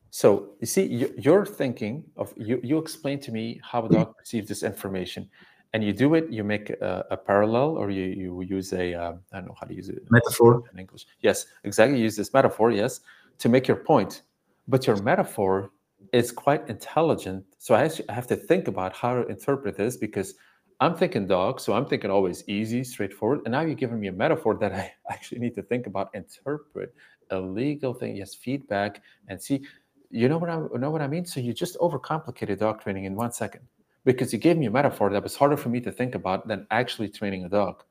So 0.09 0.51
you 0.61 0.67
see, 0.67 1.09
you're 1.17 1.45
thinking 1.45 2.05
of 2.15 2.33
you. 2.37 2.59
You 2.63 2.77
explain 2.77 3.19
to 3.21 3.31
me 3.31 3.59
how 3.63 3.85
a 3.85 3.89
dog 3.89 4.17
perceives 4.17 4.47
this 4.47 4.63
information, 4.63 5.29
and 5.73 5.83
you 5.83 5.91
do 5.91 6.15
it. 6.15 6.31
You 6.31 6.45
make 6.45 6.69
a, 6.69 7.05
a 7.11 7.17
parallel, 7.17 7.77
or 7.77 7.89
you 7.89 8.03
you 8.03 8.41
use 8.41 8.71
a 8.71 8.93
uh, 8.93 9.13
I 9.33 9.37
don't 9.39 9.47
know 9.47 9.55
how 9.59 9.67
to 9.67 9.73
use 9.73 9.89
it 9.89 10.09
metaphor 10.09 10.63
in 10.71 10.79
English. 10.79 11.05
Yes, 11.19 11.47
exactly. 11.65 11.99
use 11.99 12.15
this 12.15 12.31
metaphor. 12.31 12.71
Yes, 12.71 13.01
to 13.39 13.49
make 13.49 13.67
your 13.67 13.77
point. 13.77 14.21
But 14.67 14.87
your 14.87 15.01
metaphor 15.01 15.71
is 16.13 16.31
quite 16.31 16.67
intelligent. 16.69 17.45
So 17.57 17.75
I 17.75 17.89
have 18.09 18.27
to 18.27 18.35
think 18.35 18.67
about 18.67 18.95
how 18.95 19.15
to 19.15 19.27
interpret 19.27 19.77
this 19.77 19.97
because 19.97 20.35
I'm 20.79 20.95
thinking 20.95 21.27
dog, 21.27 21.59
so 21.59 21.73
I'm 21.73 21.85
thinking 21.85 22.11
always 22.11 22.43
easy, 22.47 22.83
straightforward. 22.83 23.41
And 23.45 23.53
now 23.53 23.61
you're 23.61 23.75
giving 23.75 23.99
me 23.99 24.07
a 24.07 24.11
metaphor 24.11 24.55
that 24.55 24.73
I 24.73 24.93
actually 25.09 25.39
need 25.39 25.55
to 25.55 25.61
think 25.63 25.87
about, 25.87 26.09
interpret, 26.13 26.93
a 27.31 27.39
legal 27.39 27.93
thing. 27.93 28.17
Yes, 28.17 28.35
feedback 28.35 29.01
and 29.27 29.41
see. 29.41 29.65
You 30.11 30.29
know 30.29 30.37
what 30.37 30.49
I 30.49 30.57
know 30.77 30.91
what 30.91 31.01
I 31.01 31.07
mean. 31.07 31.25
So 31.25 31.39
you 31.39 31.53
just 31.53 31.77
overcomplicated 31.79 32.59
dog 32.59 32.81
training 32.81 33.05
in 33.05 33.15
one 33.15 33.31
second 33.31 33.61
because 34.05 34.31
you 34.31 34.39
gave 34.39 34.57
me 34.57 34.67
a 34.67 34.71
metaphor 34.71 35.09
that 35.09 35.23
was 35.23 35.35
harder 35.35 35.57
for 35.57 35.69
me 35.69 35.81
to 35.81 35.91
think 35.91 36.15
about 36.15 36.47
than 36.47 36.67
actually 36.71 37.09
training 37.09 37.43
a 37.45 37.49
dog. 37.49 37.83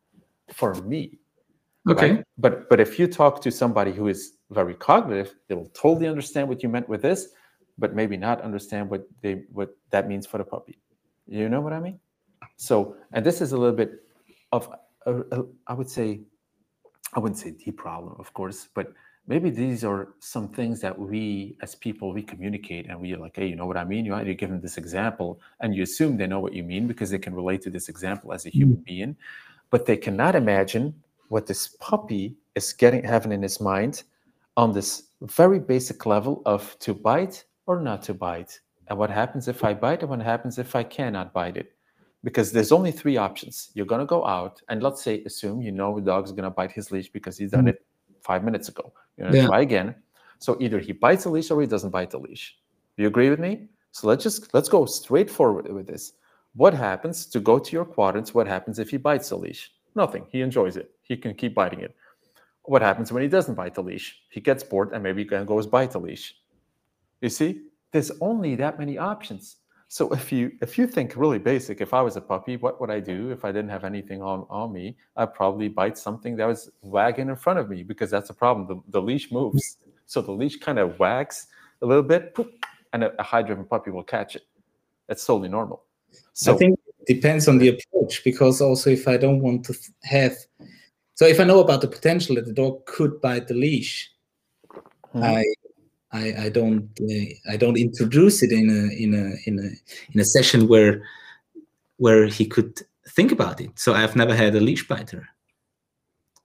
For 0.53 0.75
me, 0.75 1.19
Okay. 1.89 2.13
Right? 2.13 2.25
But 2.39 2.69
but 2.69 2.81
if 2.81 2.99
you 2.99 3.07
talk 3.07 3.43
to 3.43 3.51
somebody 3.51 3.93
who 3.93 4.09
is 4.09 4.33
very 4.55 4.75
cognitive, 4.75 5.35
they 5.49 5.55
will 5.55 5.71
totally 5.75 6.09
understand 6.09 6.49
what 6.49 6.63
you 6.63 6.69
meant 6.69 6.89
with 6.89 7.03
this, 7.03 7.29
but 7.79 7.95
maybe 7.95 8.17
not 8.17 8.41
understand 8.41 8.89
what 8.89 9.07
they 9.21 9.45
what 9.53 9.77
that 9.91 10.09
means 10.09 10.27
for 10.27 10.39
the 10.39 10.45
puppy. 10.45 10.79
You 11.27 11.49
know 11.49 11.61
what 11.61 11.73
I 11.73 11.81
mean? 11.81 11.99
So, 12.57 12.97
and 13.13 13.25
this 13.25 13.41
is 13.41 13.53
a 13.53 13.59
little 13.59 13.77
bit 13.77 14.03
of 14.53 14.69
a, 15.07 15.21
a, 15.21 15.45
I 15.67 15.75
would 15.75 15.91
say, 15.91 16.21
I 17.15 17.21
wouldn't 17.21 17.39
say 17.39 17.51
deep 17.51 17.79
problem, 17.79 18.15
of 18.19 18.33
course, 18.33 18.69
but 18.75 18.93
maybe 19.27 19.51
these 19.51 19.85
are 19.85 20.15
some 20.21 20.49
things 20.49 20.81
that 20.81 20.99
we 20.99 21.57
as 21.63 21.75
people 21.75 22.13
we 22.13 22.23
communicate 22.23 22.87
and 22.89 23.01
we 23.01 23.13
are 23.15 23.19
like, 23.19 23.37
hey, 23.37 23.47
you 23.47 23.57
know 23.57 23.67
what 23.67 23.77
I 23.77 23.85
mean? 23.85 24.05
You 24.05 24.17
you 24.21 24.35
give 24.35 24.51
them 24.51 24.61
this 24.61 24.77
example, 24.77 25.41
and 25.61 25.75
you 25.75 25.83
assume 25.83 26.17
they 26.17 26.27
know 26.27 26.41
what 26.41 26.53
you 26.53 26.63
mean 26.63 26.87
because 26.87 27.11
they 27.11 27.19
can 27.19 27.35
relate 27.35 27.63
to 27.63 27.71
this 27.71 27.89
example 27.89 28.33
as 28.33 28.47
a 28.47 28.51
human 28.51 28.77
mm-hmm. 28.77 28.85
being, 28.85 29.17
but 29.71 29.87
they 29.87 29.97
cannot 29.97 30.35
imagine 30.35 30.95
what 31.29 31.47
this 31.47 31.69
puppy 31.81 32.37
is 32.55 32.73
getting 32.73 33.03
having 33.03 33.33
in 33.33 33.43
his 33.43 33.61
mind 33.61 34.05
on 34.57 34.73
this 34.73 35.11
very 35.23 35.59
basic 35.59 36.07
level 36.07 36.43
of 36.47 36.79
to 36.81 36.95
bite 36.95 37.45
or 37.67 37.81
not 37.81 38.03
to 38.03 38.15
bite. 38.15 38.61
And 38.89 38.99
what 38.99 39.11
happens 39.11 39.49
if 39.49 39.65
I 39.65 39.75
bite 39.75 40.01
and 40.03 40.11
what 40.11 40.21
happens 40.21 40.59
if 40.59 40.77
I 40.77 40.83
cannot 40.85 41.33
bite 41.33 41.57
it? 41.57 41.73
Because 42.23 42.53
there's 42.53 42.73
only 42.73 42.93
three 42.93 43.17
options. 43.17 43.71
You're 43.75 43.87
gonna 43.87 44.07
go 44.07 44.25
out 44.27 44.61
and 44.69 44.83
let's 44.83 45.03
say 45.03 45.23
assume 45.25 45.61
you 45.63 45.73
know 45.73 45.95
the 45.99 46.07
dog's 46.07 46.33
gonna 46.33 46.51
bite 46.51 46.73
his 46.73 46.91
leash 46.91 47.09
because 47.11 47.37
he's 47.39 47.51
done 47.51 47.65
Mm. 47.65 47.71
it 47.71 47.87
five 48.21 48.45
minutes 48.45 48.69
ago. 48.69 48.93
You're 49.17 49.29
gonna 49.29 49.39
Yeah. 49.41 49.47
try 49.47 49.61
again. 49.63 49.95
So 50.39 50.57
either 50.61 50.79
he 50.79 50.93
bites 50.93 51.25
the 51.25 51.31
leash 51.31 51.51
or 51.51 51.61
he 51.61 51.67
doesn't 51.67 51.91
bite 51.91 52.11
the 52.11 52.19
leash. 52.19 52.57
Do 52.97 53.03
you 53.03 53.09
agree 53.09 53.31
with 53.31 53.41
me? 53.41 53.69
So 53.93 54.07
let's 54.09 54.23
just 54.23 54.53
let's 54.55 54.69
go 54.69 54.85
straight 54.87 55.31
forward 55.31 55.71
with 55.73 55.87
this. 55.87 56.13
What 56.55 56.75
happens 56.75 57.27
to 57.27 57.41
go 57.41 57.59
to 57.59 57.73
your 57.73 57.85
quadrants? 57.85 58.35
What 58.35 58.47
happens 58.47 58.79
if 58.79 58.91
he 58.91 58.97
bites 58.97 59.29
the 59.31 59.37
leash? 59.37 59.73
Nothing. 59.95 60.27
He 60.31 60.41
enjoys 60.41 60.77
it. 60.77 60.93
He 61.03 61.17
can 61.17 61.35
keep 61.35 61.55
biting 61.55 61.81
it. 61.81 61.95
What 62.65 62.83
happens 62.83 63.13
when 63.13 63.23
he 63.23 63.29
doesn't 63.29 63.55
bite 63.55 63.75
the 63.75 63.83
leash? 63.83 64.23
He 64.31 64.41
gets 64.41 64.63
bored 64.63 64.93
and 64.93 65.03
maybe 65.03 65.23
he 65.23 65.29
goes 65.29 65.67
bite 65.67 65.93
the 65.93 66.01
leash. 66.01 66.35
You 67.21 67.29
see, 67.29 67.63
there's 67.93 68.11
only 68.21 68.55
that 68.57 68.79
many 68.79 68.99
options. 68.99 69.57
So 69.89 70.13
if 70.13 70.33
you 70.33 70.51
if 70.61 70.77
you 70.77 70.87
think 70.87 71.15
really 71.15 71.39
basic, 71.39 71.81
if 71.81 71.95
I 71.95 72.01
was 72.01 72.17
a 72.17 72.21
puppy, 72.21 72.57
what 72.57 72.81
would 72.81 72.91
I 72.91 73.01
do 73.01 73.31
if 73.31 73.45
I 73.45 73.53
didn't 73.53 73.69
have 73.69 73.85
anything 73.85 74.23
on, 74.23 74.47
on 74.51 74.73
me? 74.73 74.97
I'd 75.17 75.35
probably 75.35 75.69
bite 75.69 75.97
something 75.97 76.37
that 76.37 76.47
was 76.47 76.71
wagging 76.83 77.29
in 77.29 77.37
front 77.37 77.59
of 77.59 77.69
me 77.69 77.83
because 77.83 78.11
that's 78.11 78.29
the 78.29 78.35
problem. 78.35 78.67
The, 78.67 78.99
the 78.99 79.01
leash 79.01 79.31
moves. 79.31 79.77
So 80.07 80.21
the 80.21 80.33
leash 80.33 80.57
kind 80.57 80.79
of 80.79 80.99
wags 80.99 81.47
a 81.83 81.87
little 81.87 82.03
bit, 82.03 82.37
and 82.93 83.05
a, 83.05 83.21
a 83.21 83.23
high-driven 83.23 83.67
puppy 83.67 83.91
will 83.91 84.03
catch 84.03 84.37
it. 84.37 84.43
That's 85.07 85.25
totally 85.25 85.49
normal. 85.49 85.85
So 86.33 86.55
I 86.55 86.57
think 86.57 86.79
it 87.07 87.15
depends 87.15 87.47
on 87.47 87.59
the 87.59 87.69
approach 87.69 88.25
because 88.25 88.61
also 88.61 88.91
if 88.91 89.07
I 89.07 89.17
don't 89.17 89.41
want 89.41 89.65
to 89.67 89.75
have, 90.05 90.35
so 91.15 91.27
if 91.27 91.39
I 91.41 91.45
know 91.45 91.61
about 91.61 91.81
the 91.81 91.89
potential 91.89 92.35
that 92.37 92.47
the 92.47 92.53
dog 92.53 92.87
could 92.87 93.21
bite 93.21 93.47
the 93.49 93.55
leash, 93.55 94.11
Mhm. 95.15 95.23
I, 95.23 95.45
I 96.13 96.45
I 96.47 96.49
don't 96.49 96.89
uh, 97.01 97.53
I 97.53 97.57
don't 97.57 97.79
introduce 97.79 98.43
it 98.43 98.51
in 98.53 98.67
a 98.71 98.83
in 99.05 99.15
a 99.15 99.25
in 99.49 99.55
a 99.67 99.69
in 100.13 100.21
a 100.21 100.25
session 100.25 100.67
where 100.69 101.03
where 101.99 102.27
he 102.27 102.45
could 102.47 102.83
think 103.17 103.31
about 103.33 103.61
it. 103.61 103.71
So 103.79 103.95
I've 103.95 104.17
never 104.17 104.35
had 104.35 104.55
a 104.55 104.61
leash 104.61 104.87
biter. 104.89 105.23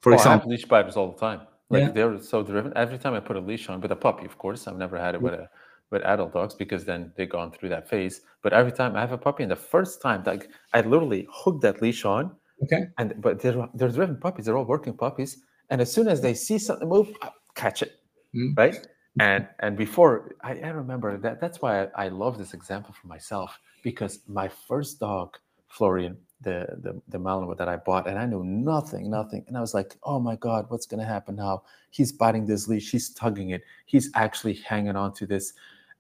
For 0.01 0.13
Oh, 0.13 0.15
I 0.15 0.17
have 0.17 0.25
example, 0.25 0.51
leash 0.51 0.65
biters 0.65 0.95
all 0.95 1.11
the 1.13 1.17
time. 1.27 1.41
Like 1.71 1.81
Yeah. 1.83 1.91
they're 1.95 2.21
so 2.21 2.43
driven. 2.43 2.71
Every 2.75 2.97
time 2.97 3.13
I 3.15 3.19
put 3.19 3.35
a 3.37 3.41
leash 3.41 3.69
on 3.69 3.81
with 3.81 3.91
a 3.91 3.95
puppy, 3.95 4.25
of 4.25 4.37
course, 4.37 4.67
I've 4.67 4.77
never 4.77 4.97
had 4.97 5.15
it 5.15 5.21
with 5.21 5.33
a 5.33 5.49
with 5.91 6.03
adult 6.03 6.33
dogs 6.33 6.53
because 6.53 6.85
then 6.85 7.11
they've 7.15 7.29
gone 7.37 7.51
through 7.51 7.69
that 7.69 7.89
phase. 7.89 8.21
But 8.43 8.53
every 8.53 8.71
time 8.71 8.95
I 8.95 8.99
have 9.01 9.11
a 9.11 9.17
puppy, 9.17 9.41
and 9.43 9.51
the 9.51 9.63
first 9.73 10.01
time, 10.01 10.21
like 10.25 10.47
I 10.73 10.81
literally 10.81 11.27
hook 11.31 11.61
that 11.61 11.81
leash 11.81 12.05
on, 12.05 12.23
okay, 12.63 12.87
and 12.97 13.19
but 13.21 13.39
they're 13.41 13.67
they're 13.73 13.89
driven 13.89 14.17
puppies. 14.17 14.45
They're 14.45 14.57
all 14.57 14.65
working 14.65 14.93
puppies, 14.93 15.41
and 15.69 15.81
as 15.81 15.91
soon 15.91 16.07
as 16.07 16.21
they 16.21 16.33
see 16.33 16.57
something 16.57 16.87
move, 16.89 17.09
catch 17.55 17.81
it, 17.81 17.99
Mm. 18.35 18.55
right? 18.57 18.87
And 19.19 19.47
and 19.59 19.75
before 19.75 20.35
I, 20.43 20.59
I 20.59 20.69
remember 20.69 21.17
that 21.17 21.41
that's 21.41 21.61
why 21.61 21.83
I, 21.83 22.05
I 22.05 22.07
love 22.09 22.37
this 22.37 22.53
example 22.53 22.93
for 22.93 23.07
myself 23.07 23.59
because 23.83 24.19
my 24.27 24.47
first 24.47 24.99
dog, 24.99 25.37
Florian, 25.67 26.15
the 26.41 26.67
the 26.81 27.01
the 27.07 27.17
Malinois 27.17 27.57
that 27.57 27.67
I 27.67 27.77
bought, 27.77 28.07
and 28.07 28.17
I 28.19 28.25
knew 28.25 28.43
nothing, 28.43 29.09
nothing, 29.09 29.43
and 29.47 29.57
I 29.57 29.61
was 29.61 29.73
like, 29.73 29.97
oh 30.03 30.19
my 30.19 30.35
god, 30.35 30.65
what's 30.69 30.85
gonna 30.85 31.05
happen 31.05 31.35
now? 31.35 31.63
He's 31.89 32.11
biting 32.11 32.45
this 32.45 32.67
leash, 32.67 32.91
he's 32.91 33.09
tugging 33.09 33.49
it, 33.49 33.63
he's 33.87 34.09
actually 34.15 34.53
hanging 34.53 34.95
on 34.95 35.13
to 35.15 35.25
this, 35.25 35.53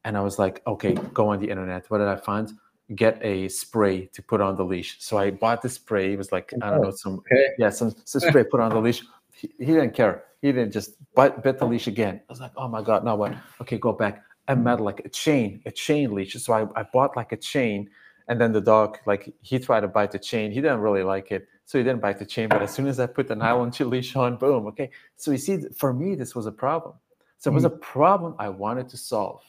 and 0.05 0.15
I 0.15 0.21
was 0.21 0.37
like, 0.39 0.61
okay, 0.67 0.93
go 1.13 1.29
on 1.29 1.39
the 1.39 1.49
internet. 1.49 1.89
What 1.89 1.97
did 1.97 2.07
I 2.07 2.15
find? 2.15 2.53
Get 2.95 3.19
a 3.23 3.47
spray 3.49 4.07
to 4.07 4.21
put 4.21 4.41
on 4.41 4.55
the 4.55 4.65
leash. 4.65 4.97
So 4.99 5.17
I 5.17 5.31
bought 5.31 5.61
the 5.61 5.69
spray. 5.69 6.13
It 6.13 6.17
was 6.17 6.31
like 6.31 6.53
I 6.61 6.69
don't 6.71 6.79
oh, 6.79 6.83
know 6.83 6.91
some 6.91 7.19
okay, 7.19 7.49
yeah, 7.57 7.69
some, 7.69 7.93
some 8.05 8.21
spray 8.21 8.43
put 8.43 8.59
on 8.59 8.71
the 8.71 8.79
leash. 8.79 9.03
He, 9.31 9.49
he 9.59 9.65
didn't 9.67 9.93
care. 9.93 10.23
He 10.41 10.51
didn't 10.51 10.71
just 10.71 10.95
bite, 11.13 11.43
bit 11.43 11.59
the 11.59 11.65
leash 11.65 11.87
again. 11.87 12.21
I 12.29 12.31
was 12.31 12.39
like, 12.39 12.51
oh 12.57 12.67
my 12.67 12.81
God, 12.81 13.03
now 13.03 13.15
what? 13.15 13.35
Okay, 13.61 13.77
go 13.77 13.91
back. 13.91 14.23
I 14.47 14.55
met 14.55 14.79
like 14.79 15.01
a 15.05 15.09
chain, 15.09 15.61
a 15.65 15.71
chain 15.71 16.15
leash. 16.15 16.33
So 16.33 16.53
I, 16.53 16.79
I 16.79 16.83
bought 16.83 17.15
like 17.15 17.31
a 17.31 17.37
chain. 17.37 17.89
And 18.27 18.39
then 18.39 18.51
the 18.51 18.61
dog, 18.61 18.97
like 19.05 19.33
he 19.41 19.59
tried 19.59 19.81
to 19.81 19.87
bite 19.87 20.11
the 20.11 20.19
chain. 20.19 20.51
He 20.51 20.61
didn't 20.61 20.79
really 20.79 21.03
like 21.03 21.31
it. 21.31 21.47
So 21.65 21.77
he 21.77 21.83
didn't 21.83 22.01
bite 22.01 22.17
the 22.17 22.25
chain. 22.25 22.49
But 22.49 22.61
as 22.63 22.73
soon 22.73 22.87
as 22.87 22.99
I 22.99 23.05
put 23.05 23.27
the 23.27 23.35
nylon 23.35 23.71
leash 23.79 24.15
on, 24.15 24.37
boom. 24.37 24.65
Okay. 24.67 24.89
So 25.17 25.31
you 25.31 25.37
see, 25.37 25.57
for 25.75 25.93
me, 25.93 26.15
this 26.15 26.35
was 26.35 26.45
a 26.45 26.51
problem. 26.51 26.95
So 27.37 27.51
it 27.51 27.53
was 27.53 27.63
mm-hmm. 27.63 27.75
a 27.75 27.79
problem 27.79 28.35
I 28.39 28.49
wanted 28.49 28.89
to 28.89 28.97
solve. 28.97 29.43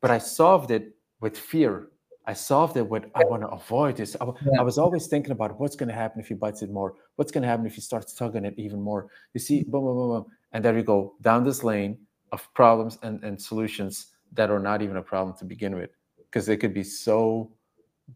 But 0.00 0.10
I 0.10 0.18
solved 0.18 0.70
it 0.70 0.94
with 1.20 1.36
fear. 1.36 1.88
I 2.30 2.34
solved 2.34 2.76
it 2.76 2.88
with 2.88 3.04
I 3.20 3.24
want 3.24 3.42
to 3.42 3.48
avoid 3.48 3.96
this. 3.96 4.16
I, 4.20 4.24
Yeah. 4.24 4.60
I 4.60 4.62
was 4.62 4.78
always 4.78 5.04
thinking 5.12 5.32
about 5.32 5.58
what's 5.58 5.76
going 5.80 5.88
to 5.94 5.98
happen 6.02 6.20
if 6.20 6.28
he 6.28 6.34
bites 6.34 6.62
it 6.62 6.70
more. 6.70 6.90
What's 7.16 7.32
going 7.32 7.42
to 7.42 7.48
happen 7.48 7.66
if 7.66 7.74
he 7.74 7.80
starts 7.80 8.14
tugging 8.14 8.44
it 8.44 8.54
even 8.64 8.80
more? 8.80 9.08
You 9.34 9.40
see, 9.40 9.64
boom, 9.64 9.82
boom, 9.84 9.96
boom, 9.98 10.08
boom, 10.12 10.26
and 10.52 10.64
there 10.64 10.76
you 10.78 10.84
go 10.84 11.14
down 11.28 11.42
this 11.42 11.64
lane 11.64 11.98
of 12.30 12.40
problems 12.54 12.98
and, 13.02 13.24
and 13.24 13.34
solutions 13.50 13.94
that 14.38 14.48
are 14.48 14.60
not 14.60 14.80
even 14.80 14.96
a 14.96 15.02
problem 15.02 15.36
to 15.38 15.44
begin 15.44 15.74
with, 15.74 15.90
because 16.26 16.46
they 16.46 16.56
could 16.56 16.72
be 16.72 16.84
so 16.84 17.50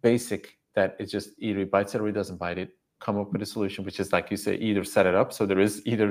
basic 0.01 0.43
that 0.77 0.95
it 1.01 1.07
just 1.07 1.31
either 1.39 1.61
he 1.61 1.65
bites 1.65 1.95
it 1.95 2.01
or 2.01 2.07
he 2.07 2.13
doesn't 2.13 2.39
bite 2.47 2.59
it. 2.65 2.71
Come 3.01 3.19
up 3.19 3.33
with 3.33 3.43
a 3.43 3.47
solution, 3.47 3.85
which 3.85 3.99
is 3.99 4.13
like 4.13 4.31
you 4.31 4.37
say, 4.37 4.55
either 4.69 4.85
set 4.85 5.07
it 5.07 5.17
up 5.17 5.33
so 5.33 5.45
there 5.45 5.65
is 5.69 5.83
either 5.93 6.09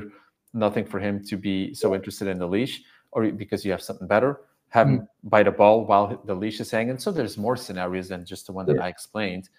nothing 0.53 0.85
for 0.85 0.99
him 0.99 1.23
to 1.29 1.37
be 1.37 1.73
so 1.73 1.95
interested 1.95 2.27
in 2.27 2.37
the 2.37 2.49
leash, 2.55 2.81
or 3.13 3.31
because 3.31 3.63
you 3.63 3.71
have 3.71 3.81
something 3.81 4.09
better, 4.15 4.41
have 4.73 4.87
him 4.87 5.07
bite 5.25 5.45
a 5.47 5.51
ball 5.51 5.85
while 5.85 6.19
the 6.25 6.33
leash 6.33 6.59
is 6.59 6.71
hanging. 6.71 6.97
So 6.97 7.11
there's 7.11 7.37
more 7.37 7.55
scenarios 7.55 8.07
than 8.09 8.25
just 8.25 8.47
the 8.47 8.53
one 8.53 8.65
that 8.65 8.79
I 8.81 8.87
explained, 8.87 9.49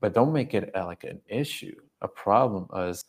but 0.00 0.14
don't 0.14 0.32
make 0.32 0.54
it 0.54 0.70
uh, 0.76 0.86
like 0.86 1.02
an 1.02 1.20
issue, 1.26 1.74
a 2.02 2.06
problem 2.06 2.68
as, 2.76 3.02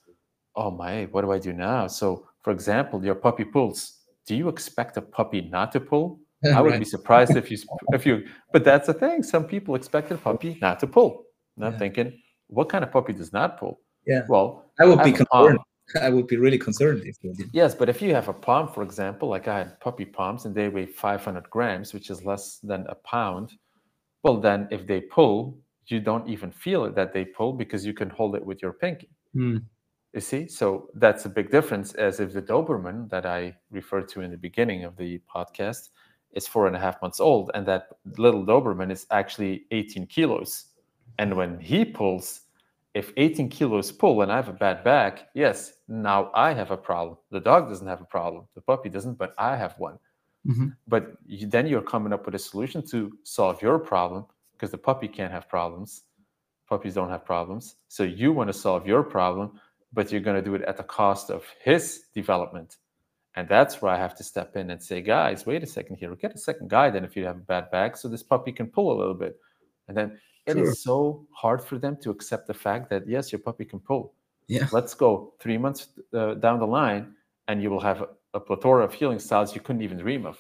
oh 0.56 0.72
my, 0.72 1.06
what 1.12 1.22
do 1.22 1.32
I 1.32 1.38
do 1.38 1.54
now? 1.54 1.86
So, 1.86 2.28
for 2.42 2.52
example, 2.52 3.06
your 3.06 3.14
puppy 3.14 3.46
pulls. 3.46 4.00
Do 4.26 4.36
you 4.36 4.50
expect 4.50 4.98
a 4.98 5.02
puppy 5.04 5.42
not 5.42 5.72
to 5.74 5.80
pull? 5.80 6.20
I 6.56 6.62
would 6.62 6.72
Right. 6.72 6.80
be 6.80 6.86
surprised 6.86 7.36
if 7.36 7.52
you 7.52 7.58
if 7.94 8.08
you. 8.08 8.26
But 8.52 8.64
that's 8.64 8.88
the 8.88 8.96
thing. 8.96 9.22
Some 9.22 9.46
people 9.46 9.76
expect 9.76 10.10
a 10.12 10.18
puppy 10.18 10.58
not 10.62 10.80
to 10.80 10.88
pull. 10.88 11.26
Not 11.58 11.74
Yeah. 11.74 11.78
thinking, 11.78 12.20
what 12.48 12.70
kind 12.70 12.84
of 12.84 12.92
puppy 12.92 13.14
does 13.14 13.32
not 13.32 13.60
pull? 13.60 13.82
Yeah. 14.08 14.24
Well, 14.28 14.66
I 14.80 14.86
would 14.88 15.04
be 15.04 15.14
concerned. 15.14 15.60
I 16.02 16.10
would 16.10 16.28
be 16.28 16.38
really 16.38 16.58
concerned 16.58 17.04
if 17.06 17.20
did. 17.20 17.50
Yes, 17.54 17.76
but 17.76 17.90
if 17.90 18.02
you 18.02 18.14
have 18.14 18.28
a 18.28 18.34
palm, 18.34 18.68
for 18.68 18.84
example, 18.84 19.30
like 19.30 19.48
I 19.48 19.60
had 19.60 19.80
puppy 19.80 20.06
palms 20.06 20.46
and 20.46 20.56
they 20.56 20.70
weigh 20.70 20.86
500 20.86 21.50
grams, 21.50 21.94
which 21.94 22.10
is 22.10 22.24
less 22.24 22.58
than 22.58 22.86
a 22.88 22.96
pound, 22.96 23.54
well, 24.24 24.38
then 24.38 24.68
if 24.72 24.86
they 24.88 25.02
pull, 25.02 25.58
you 25.88 26.00
don't 26.00 26.28
even 26.30 26.52
feel 26.52 26.86
it 26.86 26.96
that 26.96 27.14
they 27.14 27.26
pull 27.26 27.54
because 27.54 27.86
you 27.86 27.94
can 27.94 28.10
hold 28.10 28.36
it 28.36 28.46
with 28.46 28.62
your 28.62 28.74
pinky. 28.74 29.10
Hmm. 29.34 29.58
You 30.14 30.22
see, 30.22 30.48
so 30.48 30.90
that's 30.96 31.26
a 31.26 31.30
big 31.30 31.52
difference. 31.52 31.94
As 31.94 32.20
if 32.20 32.34
the 32.34 32.42
Doberman 32.42 33.10
that 33.10 33.26
I 33.26 33.56
referred 33.72 34.10
to 34.10 34.22
in 34.22 34.32
the 34.32 34.38
beginning 34.38 34.84
of 34.84 34.98
the 34.98 35.22
podcast 35.34 35.90
is 36.34 36.48
four 36.48 36.68
and 36.68 36.76
a 36.76 36.80
half 36.80 37.02
months 37.02 37.20
old, 37.20 37.52
and 37.54 37.66
that 37.68 37.88
little 38.18 38.46
Doberman 38.46 38.92
is 38.92 39.06
actually 39.12 39.66
18 39.72 40.08
kilos. 40.08 40.66
And 41.18 41.36
when 41.36 41.60
he 41.60 41.86
pulls, 41.86 42.42
if 42.94 43.14
18 43.16 43.50
kilos 43.50 43.92
pull 43.92 44.22
and 44.22 44.32
I 44.32 44.36
have 44.36 44.50
a 44.50 44.54
bad 44.54 44.84
back, 44.84 45.30
yes, 45.34 45.74
now 45.88 46.30
I 46.34 46.54
have 46.54 46.72
a 46.72 46.78
problem. 46.78 47.18
The 47.32 47.40
dog 47.40 47.70
doesn't 47.70 47.88
have 47.88 48.02
a 48.02 48.06
problem, 48.06 48.46
the 48.56 48.62
puppy 48.62 48.90
doesn't, 48.90 49.18
but 49.18 49.34
I 49.38 49.56
have 49.56 49.76
one. 49.78 49.98
Mhm. 50.46 50.76
But 50.88 51.14
you, 51.26 51.48
then 51.48 51.68
you're 51.68 51.82
coming 51.82 52.14
up 52.14 52.26
with 52.26 52.36
a 52.36 52.40
solution 52.40 52.86
to 52.88 53.18
solve 53.24 53.62
your 53.62 53.80
problem 53.80 54.26
because 54.54 54.72
the 54.72 54.78
puppy 54.78 55.08
can't 55.08 55.32
have 55.32 55.48
problems. 55.48 56.04
Puppies 56.68 56.96
don't 56.96 57.10
have 57.10 57.26
problems. 57.26 57.76
So 57.88 58.04
you 58.04 58.32
want 58.34 58.48
to 58.50 58.54
solve 58.54 58.88
your 58.88 59.04
problem, 59.04 59.60
but 59.94 60.12
you're 60.12 60.22
going 60.22 60.38
to 60.38 60.42
do 60.42 60.56
it 60.56 60.62
at 60.64 60.78
the 60.78 60.84
cost 60.84 61.30
of 61.30 61.46
his 61.64 62.06
development. 62.14 62.78
And 63.36 63.48
that's 63.48 63.82
where 63.82 63.92
I 63.94 63.98
have 63.98 64.16
to 64.16 64.24
step 64.24 64.56
in 64.58 64.70
and 64.72 64.82
say, 64.82 65.02
guys, 65.02 65.46
wait 65.46 65.64
a 65.64 65.68
second 65.68 65.98
here. 65.98 66.14
Get 66.16 66.36
a 66.36 66.38
second 66.38 66.70
guy 66.70 66.90
then 66.90 67.06
if 67.06 67.16
you 67.16 67.26
have 67.26 67.38
a 67.38 67.42
bad 67.42 67.72
back 67.72 67.96
so 67.96 68.08
this 68.08 68.24
puppy 68.24 68.52
can 68.52 68.68
pull 68.68 68.92
a 68.92 68.98
little 68.98 69.14
bit. 69.14 69.40
And 69.88 69.96
then 69.96 70.20
it 70.46 70.58
is 70.58 70.84
so 70.84 71.26
hard 71.32 71.64
for 71.64 71.78
them 71.78 71.98
to 72.04 72.10
accept 72.10 72.48
the 72.48 72.54
fact 72.54 72.90
that, 72.90 73.08
yes, 73.08 73.32
your 73.32 73.40
puppy 73.40 73.66
can 73.66 73.80
pull. 73.80 74.14
Yeah. 74.48 74.68
Let's 74.72 74.94
go 74.94 75.34
three 75.40 75.58
months 75.58 75.88
uh, 76.14 76.34
down 76.36 76.60
the 76.60 76.68
line 76.68 77.14
and 77.48 77.62
you 77.62 77.70
will 77.70 77.80
have 77.80 78.02
a, 78.02 78.08
a 78.34 78.40
plethora 78.40 78.84
of 78.84 78.94
heeling 78.94 79.20
styles 79.20 79.56
you 79.56 79.62
couldn't 79.62 79.82
even 79.82 79.98
dream 79.98 80.26
of. 80.26 80.38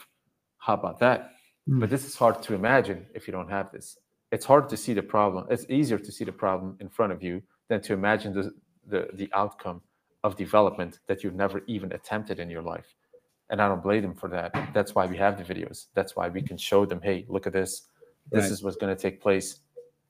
How 0.57 0.73
about 0.73 0.99
that? 0.99 1.33
Mm. 1.69 1.79
But 1.79 1.89
this 1.89 2.05
is 2.05 2.15
hard 2.15 2.41
to 2.43 2.53
imagine 2.53 3.05
if 3.13 3.27
you 3.27 3.31
don't 3.31 3.49
have 3.49 3.71
this. 3.71 3.97
It's 4.31 4.45
hard 4.45 4.69
to 4.69 4.77
see 4.77 4.93
the 4.93 5.03
problem. 5.03 5.45
It's 5.49 5.65
easier 5.69 5.97
to 5.97 6.11
see 6.11 6.23
the 6.23 6.31
problem 6.31 6.77
in 6.79 6.89
front 6.89 7.13
of 7.13 7.21
you 7.21 7.41
than 7.67 7.81
to 7.81 7.93
imagine 7.93 8.33
the, 8.33 8.53
the, 8.87 9.09
the 9.13 9.29
outcome 9.33 9.81
of 10.23 10.35
development 10.35 10.99
that 11.07 11.23
you've 11.23 11.35
never 11.35 11.61
even 11.67 11.91
attempted 11.93 12.39
in 12.39 12.49
your 12.49 12.61
life. 12.61 12.95
And 13.49 13.61
I 13.61 13.67
don't 13.67 13.83
blame 13.83 14.01
them 14.01 14.15
for 14.15 14.29
that. 14.29 14.53
That's 14.73 14.95
why 14.95 15.05
we 15.05 15.17
have 15.17 15.37
the 15.37 15.43
videos. 15.53 15.87
That's 15.93 16.15
why 16.15 16.29
we 16.29 16.41
can 16.41 16.57
show 16.57 16.85
them, 16.85 17.01
hey, 17.01 17.25
look 17.27 17.47
at 17.47 17.53
this. 17.53 17.87
This 18.31 18.43
Right. 18.43 18.51
is 18.51 18.63
what's 18.63 18.77
going 18.77 18.95
to 18.95 19.01
take 19.01 19.19
place. 19.19 19.59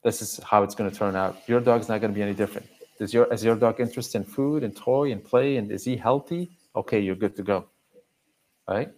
This 0.03 0.21
is 0.21 0.39
how 0.43 0.63
it's 0.63 0.75
going 0.75 0.89
to 0.89 0.95
turn 0.95 1.15
out. 1.15 1.37
Your 1.47 1.59
dog's 1.59 1.87
not 1.87 2.01
going 2.01 2.11
to 2.11 2.15
be 2.15 2.23
any 2.23 2.33
different. 2.33 2.67
Does 2.97 3.13
your 3.13 3.31
is 3.33 3.43
your 3.43 3.55
dog 3.55 3.79
interested 3.79 4.17
in 4.19 4.23
food 4.23 4.63
and 4.63 4.75
toy 4.75 5.11
and 5.11 5.23
play 5.23 5.57
and 5.57 5.71
is 5.71 5.83
he 5.83 5.95
healthy? 5.95 6.51
Okay, 6.75 6.99
you're 6.99 7.15
good 7.15 7.35
to 7.35 7.43
go. 7.43 7.67
Right? 8.67 8.91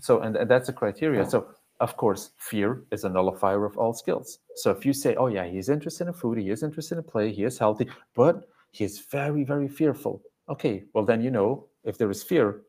So 0.00 0.20
and, 0.20 0.36
and 0.36 0.50
that's 0.50 0.68
a 0.68 0.72
criteria. 0.72 1.28
So 1.28 1.48
of 1.80 1.96
course, 1.96 2.30
fear 2.38 2.84
is 2.90 3.04
a 3.04 3.08
nullifier 3.08 3.64
of 3.64 3.76
all 3.78 3.92
skills. 3.92 4.38
So 4.56 4.70
if 4.70 4.84
you 4.84 4.92
say, 4.92 5.14
"Oh 5.16 5.28
yeah, 5.28 5.46
he's 5.46 5.68
interested 5.68 6.06
in 6.06 6.12
food, 6.12 6.38
he 6.38 6.50
is 6.50 6.62
interested 6.62 6.98
in 6.98 7.04
play, 7.04 7.32
he 7.32 7.44
is 7.44 7.58
healthy, 7.58 7.88
but 8.14 8.48
he 8.72 8.84
is 8.84 9.00
very, 9.00 9.44
very 9.44 9.68
fearful," 9.68 10.22
okay, 10.48 10.84
well 10.92 11.04
then 11.04 11.22
you 11.22 11.30
know 11.30 11.66
if 11.84 11.98
there 11.98 12.10
is 12.10 12.22
fear, 12.22 12.62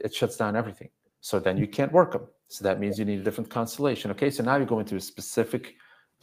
it 0.00 0.14
shuts 0.14 0.36
down 0.36 0.56
everything. 0.56 0.88
So 1.20 1.38
then 1.38 1.56
you 1.56 1.66
can't 1.66 1.92
work 1.92 2.12
them. 2.12 2.26
So 2.48 2.62
that 2.64 2.78
means 2.78 2.98
you 2.98 3.04
need 3.04 3.20
a 3.20 3.22
different 3.22 3.50
constellation. 3.50 4.10
Okay, 4.12 4.30
so 4.30 4.42
now 4.42 4.56
you 4.56 4.64
go 4.64 4.78
into 4.78 4.96
a 4.96 5.00
specific 5.00 5.74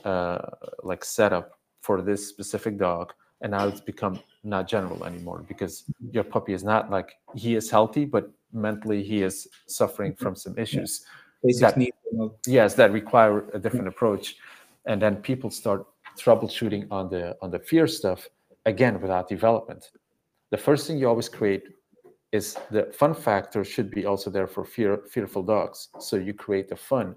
uh, 0.03 0.39
like 0.83 1.03
setup 1.03 1.59
for 1.81 2.01
this 2.01 2.27
specific 2.27 2.77
dog, 2.77 3.13
and 3.41 3.51
now 3.51 3.67
it's 3.67 3.81
become 3.81 4.19
not 4.43 4.67
general 4.67 5.05
anymore 5.05 5.43
because 5.47 5.83
your 6.11 6.23
puppy 6.23 6.53
is 6.53 6.63
not 6.63 6.89
like 6.89 7.13
he 7.35 7.55
is 7.55 7.69
healthy, 7.69 8.05
but 8.05 8.29
mentally 8.51 9.03
he 9.03 9.23
is 9.23 9.47
suffering 9.67 10.13
from 10.15 10.35
some 10.35 10.57
issues 10.57 11.05
That- 11.59 11.77
needs 11.77 11.97
are 12.11 12.17
not- 12.17 12.35
yes 12.45 12.75
that 12.75 12.91
require 12.91 13.49
a 13.53 13.59
different 13.59 13.87
approach. 13.87 14.37
And 14.85 15.01
then 15.01 15.15
people 15.17 15.49
start 15.49 15.85
troubleshooting 16.17 16.87
on 16.91 17.09
the 17.09 17.35
on 17.41 17.49
the 17.51 17.59
fear 17.59 17.87
stuff 17.87 18.27
again 18.65 19.01
without 19.01 19.27
development. 19.27 19.91
The 20.51 20.57
first 20.57 20.85
thing 20.87 20.97
you 20.99 21.07
always 21.09 21.29
create 21.29 21.63
is 22.31 22.55
the 22.71 22.83
fun 22.93 23.13
factor 23.13 23.63
should 23.63 23.89
be 23.89 24.05
also 24.05 24.29
there 24.29 24.47
for 24.47 24.63
fear 24.65 24.97
fearful 25.09 25.43
dogs. 25.43 25.89
So 25.99 26.15
you 26.17 26.33
create 26.33 26.67
the 26.69 26.75
fun 26.75 27.15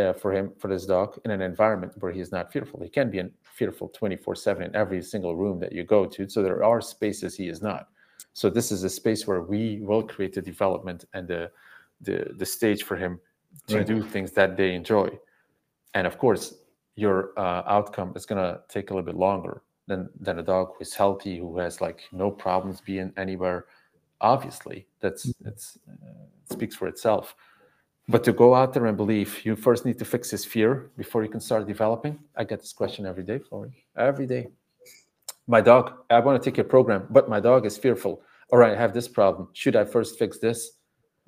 uh, 0.00 0.12
for 0.14 0.32
him 0.32 0.52
for 0.58 0.68
this 0.68 0.86
dog 0.86 1.18
in 1.24 1.30
an 1.30 1.42
environment 1.42 1.92
where 2.00 2.12
he's 2.12 2.32
not 2.32 2.52
fearful. 2.52 2.80
He 2.80 2.88
can 2.88 3.10
be 3.10 3.18
in 3.18 3.30
fearful 3.42 3.88
24 3.88 4.34
7 4.34 4.62
in 4.62 4.74
every 4.74 5.02
single 5.02 5.36
room 5.36 5.60
that 5.60 5.72
you 5.72 5.84
go 5.84 6.06
to. 6.06 6.28
So 6.28 6.42
there 6.42 6.64
are 6.64 6.80
spaces 6.80 7.36
he 7.36 7.48
is 7.48 7.62
not. 7.62 7.88
So 8.32 8.48
this 8.48 8.72
is 8.72 8.84
a 8.84 8.90
space 8.90 9.26
where 9.26 9.42
we 9.42 9.80
will 9.82 10.02
create 10.02 10.34
the 10.34 10.42
development 10.42 11.04
and 11.14 11.28
the 11.28 11.50
the, 12.02 12.32
the 12.36 12.46
stage 12.46 12.82
for 12.84 12.96
him 12.96 13.20
to 13.66 13.78
Right. 13.78 13.86
do 13.86 14.02
things 14.02 14.32
that 14.32 14.56
they 14.56 14.74
enjoy. 14.74 15.08
And 15.94 16.06
of 16.06 16.16
course 16.18 16.54
your 16.96 17.38
uh, 17.38 17.62
outcome 17.66 18.12
is 18.16 18.26
going 18.26 18.42
to 18.42 18.60
take 18.68 18.90
a 18.90 18.94
little 18.94 19.06
bit 19.06 19.16
longer 19.16 19.62
than 19.86 20.08
than 20.20 20.38
a 20.38 20.42
dog 20.42 20.66
who's 20.78 20.94
healthy 20.94 21.38
who 21.38 21.58
has 21.58 21.80
like 21.80 22.00
no 22.12 22.30
problems 22.30 22.80
being 22.80 23.12
anywhere. 23.16 23.66
Obviously 24.20 24.86
that's 25.00 25.34
that's 25.40 25.78
uh, 25.88 26.54
speaks 26.54 26.76
for 26.76 26.88
itself 26.88 27.34
but 28.10 28.24
to 28.24 28.32
go 28.32 28.54
out 28.54 28.72
there 28.74 28.86
and 28.86 28.96
believe 28.96 29.30
you 29.46 29.54
first 29.56 29.84
need 29.86 29.98
to 29.98 30.04
fix 30.04 30.30
this 30.30 30.44
fear 30.44 30.90
before 30.96 31.22
you 31.24 31.28
can 31.34 31.40
start 31.40 31.66
developing. 31.66 32.18
I 32.36 32.44
get 32.44 32.60
this 32.60 32.72
question 32.72 33.06
every 33.06 33.24
day 33.30 33.38
Florian. 33.38 33.74
every 33.96 34.26
day. 34.26 34.44
My 35.46 35.60
dog 35.60 35.84
i 36.10 36.18
want 36.26 36.36
to 36.40 36.44
take 36.50 36.56
your 36.56 36.70
program 36.76 37.02
but 37.16 37.28
my 37.34 37.40
dog 37.40 37.66
is 37.70 37.76
fearful. 37.84 38.14
All 38.50 38.58
right 38.62 38.72
i 38.76 38.80
have 38.84 38.92
this 38.98 39.08
problem. 39.08 39.48
Should 39.60 39.76
i 39.76 39.84
first 39.84 40.18
fix 40.18 40.38
this? 40.46 40.60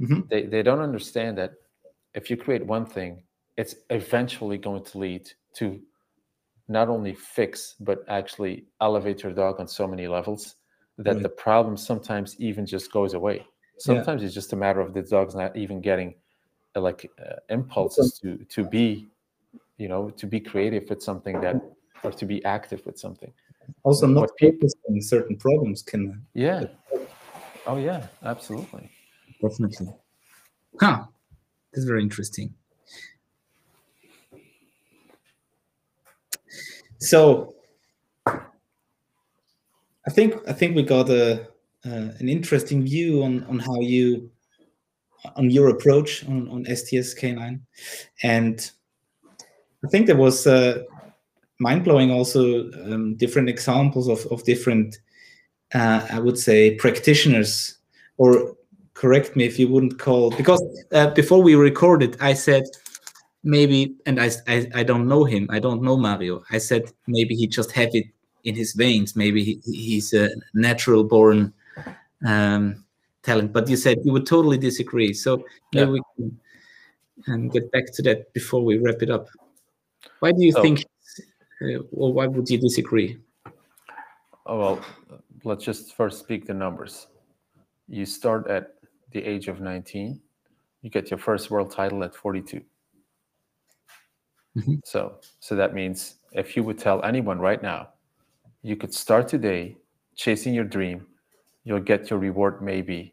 Mhm. 0.01 0.29
they, 0.31 0.43
they 0.53 0.63
don't 0.69 0.81
understand 0.91 1.33
that 1.41 1.53
if 2.15 2.25
you 2.31 2.37
create 2.37 2.65
one 2.77 2.87
thing 2.97 3.23
it's 3.61 3.75
eventually 3.91 4.59
going 4.69 4.83
to 4.91 4.95
lead 5.05 5.25
to 5.59 5.67
not 6.69 6.89
only 6.89 7.15
fix 7.15 7.75
but 7.89 7.99
actually 8.09 8.55
elevate 8.81 9.23
your 9.23 9.33
dog 9.43 9.55
on 9.61 9.67
so 9.69 9.85
many 9.93 10.07
levels 10.17 10.43
that 10.99 11.15
Right. 11.15 11.23
the 11.23 11.35
problem 11.47 11.77
sometimes 11.77 12.29
even 12.49 12.65
just 12.75 12.87
goes 12.99 13.13
away. 13.15 13.39
Sometimes 13.79 14.23
it's 14.23 14.35
just 14.41 14.53
a 14.53 14.57
matter 14.65 14.81
of 14.81 14.93
the 14.95 15.03
dog's 15.03 15.35
not 15.43 15.57
even 15.57 15.81
getting 15.81 16.15
like 16.81 17.11
uh, 17.19 17.37
impulses 17.51 18.19
to 18.23 18.37
to 18.49 18.65
be 18.65 19.09
you 19.79 19.89
know 19.89 20.11
to 20.11 20.27
be 20.27 20.41
creative 20.41 20.89
with 20.89 21.03
something 21.03 21.41
that 21.41 21.57
or 22.03 22.11
to 22.11 22.27
be 22.27 22.45
active 22.45 22.85
with 22.87 22.99
something 22.99 23.33
Also, 23.85 24.07
not 24.07 24.23
What 24.23 24.31
focusing 24.41 25.01
certain 25.01 25.37
problems 25.37 25.83
can 25.83 26.25
yeah 26.35 26.65
oh 27.67 27.77
yeah 27.77 28.07
absolutely 28.23 28.91
definitely. 29.43 29.89
Huh. 30.81 31.05
That's 31.73 31.85
very 31.85 32.03
interesting. 32.03 32.55
So, 36.99 37.55
I 38.27 40.11
think 40.11 40.35
I 40.47 40.53
think 40.53 40.77
we 40.77 40.83
got 40.83 41.11
a 41.11 41.49
uh, 41.85 42.09
an 42.19 42.29
interesting 42.29 42.83
view 42.83 43.23
on 43.23 43.45
on 43.45 43.59
how 43.59 43.81
you 43.81 44.31
on 45.37 45.51
your 45.51 45.69
approach 45.69 46.27
on 46.27 46.49
on 46.49 46.65
STS 46.77 47.15
Canine, 47.15 47.65
and 48.23 48.71
I 49.85 49.89
think 49.89 50.07
there 50.07 50.17
was 50.17 50.47
uh, 50.47 50.83
mind 51.59 51.85
blowing 51.85 52.11
also 52.11 52.71
um, 52.85 53.17
different 53.17 53.49
examples 53.49 54.09
of 54.09 54.27
of 54.33 54.45
different 54.45 54.99
uh, 55.75 56.07
I 56.11 56.19
would 56.19 56.39
say 56.39 56.75
practitioners 56.77 57.79
or 58.19 58.57
correct 58.95 59.37
me 59.37 59.45
if 59.45 59.59
you 59.59 59.69
wouldn't 59.69 59.99
call 59.99 60.31
because 60.31 60.63
uh, 60.93 61.11
before 61.11 61.43
we 61.43 61.55
recorded 61.55 62.17
i 62.21 62.35
said 62.35 62.65
maybe 63.43 63.97
and 64.07 64.21
I, 64.21 64.31
I 64.47 64.69
i 64.75 64.83
don't 64.83 65.09
know 65.09 65.25
him 65.25 65.49
i 65.51 65.59
don't 65.59 65.83
know 65.83 65.97
mario. 65.97 66.43
I 66.51 66.59
said 66.59 66.85
maybe 67.07 67.35
he 67.35 67.47
just 67.47 67.73
had 67.73 67.95
it 67.95 68.07
in 68.45 68.55
his 68.55 68.75
veins 68.75 69.17
maybe 69.17 69.43
he, 69.43 69.61
he's 69.65 70.13
a 70.13 70.29
natural 70.55 71.05
born 71.05 71.53
um, 72.25 72.82
talent 73.23 73.53
but 73.53 73.69
you 73.69 73.77
said 73.77 73.99
you 74.05 74.13
would 74.13 74.27
totally 74.27 74.59
disagree 74.59 75.13
so 75.13 75.45
maybe 75.73 75.87
Yeah. 75.87 75.93
we 75.93 76.03
can 76.17 76.41
um, 77.29 77.49
get 77.49 77.71
back 77.71 77.85
to 77.95 78.03
that 78.03 78.33
before 78.33 78.65
we 78.65 78.79
wrap 78.79 79.03
it 79.03 79.11
up 79.11 79.29
why 80.21 80.33
do 80.33 80.43
you 80.45 80.53
think 80.63 80.85
uh, 81.63 81.79
or 81.93 82.13
why 82.13 82.27
would 82.27 82.49
you 82.49 82.59
disagree 82.59 83.19
Oh, 84.45 84.59
well, 84.59 84.85
let's 85.45 85.65
just 85.65 85.95
first 85.95 86.19
speak 86.19 86.47
the 86.47 86.55
numbers. 86.55 87.07
You 87.87 88.05
start 88.05 88.49
at 88.49 88.75
the 89.13 89.23
age 89.23 89.47
of 89.47 89.61
19, 89.61 90.21
you 90.83 90.91
get 90.91 91.11
your 91.13 91.19
first 91.19 91.49
world 91.49 91.71
title 91.71 92.03
at 92.03 92.13
42. 92.13 92.61
Mhm. 94.57 94.81
So, 94.85 95.21
so 95.39 95.55
that 95.55 95.75
means 95.75 96.17
if 96.33 96.57
you 96.57 96.65
would 96.65 96.77
tell 96.77 97.03
anyone 97.05 97.39
right 97.39 97.63
now, 97.63 97.91
you 98.63 98.75
could 98.75 98.93
start 98.93 99.29
today 99.29 99.77
chasing 100.17 100.55
your 100.55 100.65
dream, 100.65 101.07
you'll 101.63 101.81
get 101.81 102.11
your 102.11 102.19
reward 102.19 102.63
maybe 102.63 103.12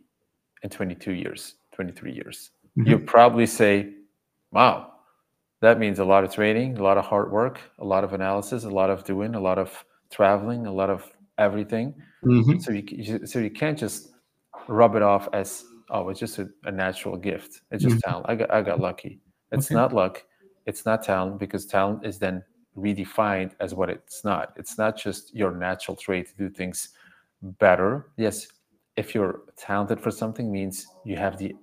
in 0.63 0.69
22 0.69 1.13
years, 1.13 1.55
23 1.73 2.13
years. 2.13 2.51
Mhm. 2.77 2.87
You'll 2.89 2.99
probably 2.99 3.45
say, 3.45 3.93
wow, 4.51 4.93
that 5.61 5.79
means 5.79 5.99
a 5.99 6.05
lot 6.05 6.23
of 6.23 6.33
training, 6.33 6.77
a 6.77 6.83
lot 6.83 6.97
of 6.97 7.05
hard 7.05 7.31
work, 7.31 7.59
a 7.79 7.85
lot 7.85 8.03
of 8.03 8.13
analysis, 8.13 8.63
a 8.63 8.69
lot 8.69 8.89
of 8.89 9.03
doing, 9.03 9.35
a 9.35 9.39
lot 9.39 9.57
of 9.57 9.85
traveling, 10.11 10.65
a 10.67 10.71
lot 10.73 10.89
of 10.89 11.11
everything. 11.37 11.95
Mhm. 12.23 12.61
So 12.61 12.71
you, 12.71 12.83
you 12.87 13.25
so 13.25 13.39
you 13.39 13.49
can't 13.51 13.77
just 13.77 14.09
rub 14.67 14.95
it 14.95 15.01
off 15.01 15.27
as 15.33 15.63
oh 15.89 16.09
it's 16.09 16.19
just 16.19 16.39
a, 16.39 16.49
a 16.65 16.71
natural 16.71 17.17
gift. 17.17 17.61
It's 17.71 17.83
just 17.83 17.99
talent. 17.99 18.25
I 18.29 18.35
got 18.35 18.51
I 18.53 18.61
got 18.61 18.79
lucky. 18.79 19.19
It's 19.51 19.71
Okay. 19.71 19.75
not 19.75 19.93
luck. 19.93 20.23
It's 20.65 20.85
not 20.85 21.03
talent 21.03 21.39
because 21.39 21.65
talent 21.65 22.05
is 22.05 22.19
then 22.19 22.43
redefined 22.77 23.53
as 23.59 23.73
what 23.73 23.89
it's 23.89 24.23
not. 24.23 24.53
It's 24.57 24.77
not 24.77 24.97
just 24.97 25.33
your 25.35 25.51
natural 25.55 25.95
trait 25.97 26.27
to 26.29 26.35
do 26.35 26.49
things 26.49 26.89
better. 27.41 28.11
Yes, 28.17 28.47
if 28.99 29.15
you're 29.15 29.43
talented 29.55 29.99
for 30.01 30.11
something 30.11 30.51
means 30.51 30.75
you 31.05 31.15
have 31.15 31.37
the 31.37 31.55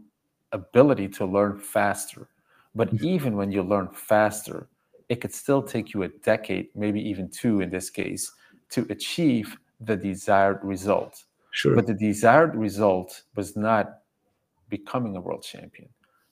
ability 0.53 1.07
to 1.07 1.27
learn 1.27 1.59
faster. 1.59 2.29
But 2.75 2.89
mm-hmm. 2.89 3.05
even 3.15 3.37
when 3.37 3.53
you 3.53 3.63
learn 3.63 3.89
faster, 3.93 4.69
it 5.11 5.21
could 5.21 5.35
still 5.35 5.63
take 5.63 5.93
you 5.93 6.05
a 6.05 6.09
decade, 6.09 6.69
maybe 6.75 7.01
even 7.11 7.29
two 7.29 7.61
in 7.61 7.69
this 7.69 7.91
case, 7.91 8.33
to 8.71 8.87
achieve 8.89 9.55
the 9.81 9.97
desired 9.97 10.61
result. 10.63 11.25
sure 11.51 11.75
But 11.77 11.87
the 11.87 11.99
desired 12.09 12.57
result 12.57 13.11
was 13.35 13.55
not 13.55 13.99
becoming 14.71 15.15
a 15.17 15.21
world 15.21 15.43
champion. 15.43 15.91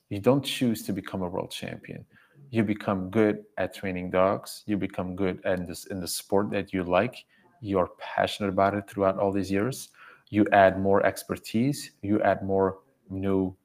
You 0.09 0.19
don't 0.19 0.43
choose 0.43 0.81
to 0.87 0.91
become 0.91 1.21
a 1.21 1.29
world 1.29 1.51
champion. 1.51 2.03
You 2.49 2.63
become 2.63 3.11
good 3.11 3.43
at 3.57 3.75
training 3.75 4.09
dogs. 4.09 4.63
You 4.65 4.77
become 4.77 5.15
good 5.15 5.37
at 5.45 5.67
this 5.67 5.85
in 5.85 5.99
the 5.99 6.07
sport 6.07 6.49
that 6.51 6.73
you 6.73 6.83
like. 6.83 7.15
You're 7.61 7.91
passionate 7.99 8.49
about 8.49 8.73
it 8.73 8.89
throughout 8.89 9.19
all 9.19 9.31
these 9.31 9.51
years. 9.51 9.89
You 10.35 10.45
add 10.51 10.73
more 10.79 11.05
expertise. 11.05 11.79
You 12.01 12.21
add 12.31 12.39
more 12.43 12.79
new, 13.09 13.55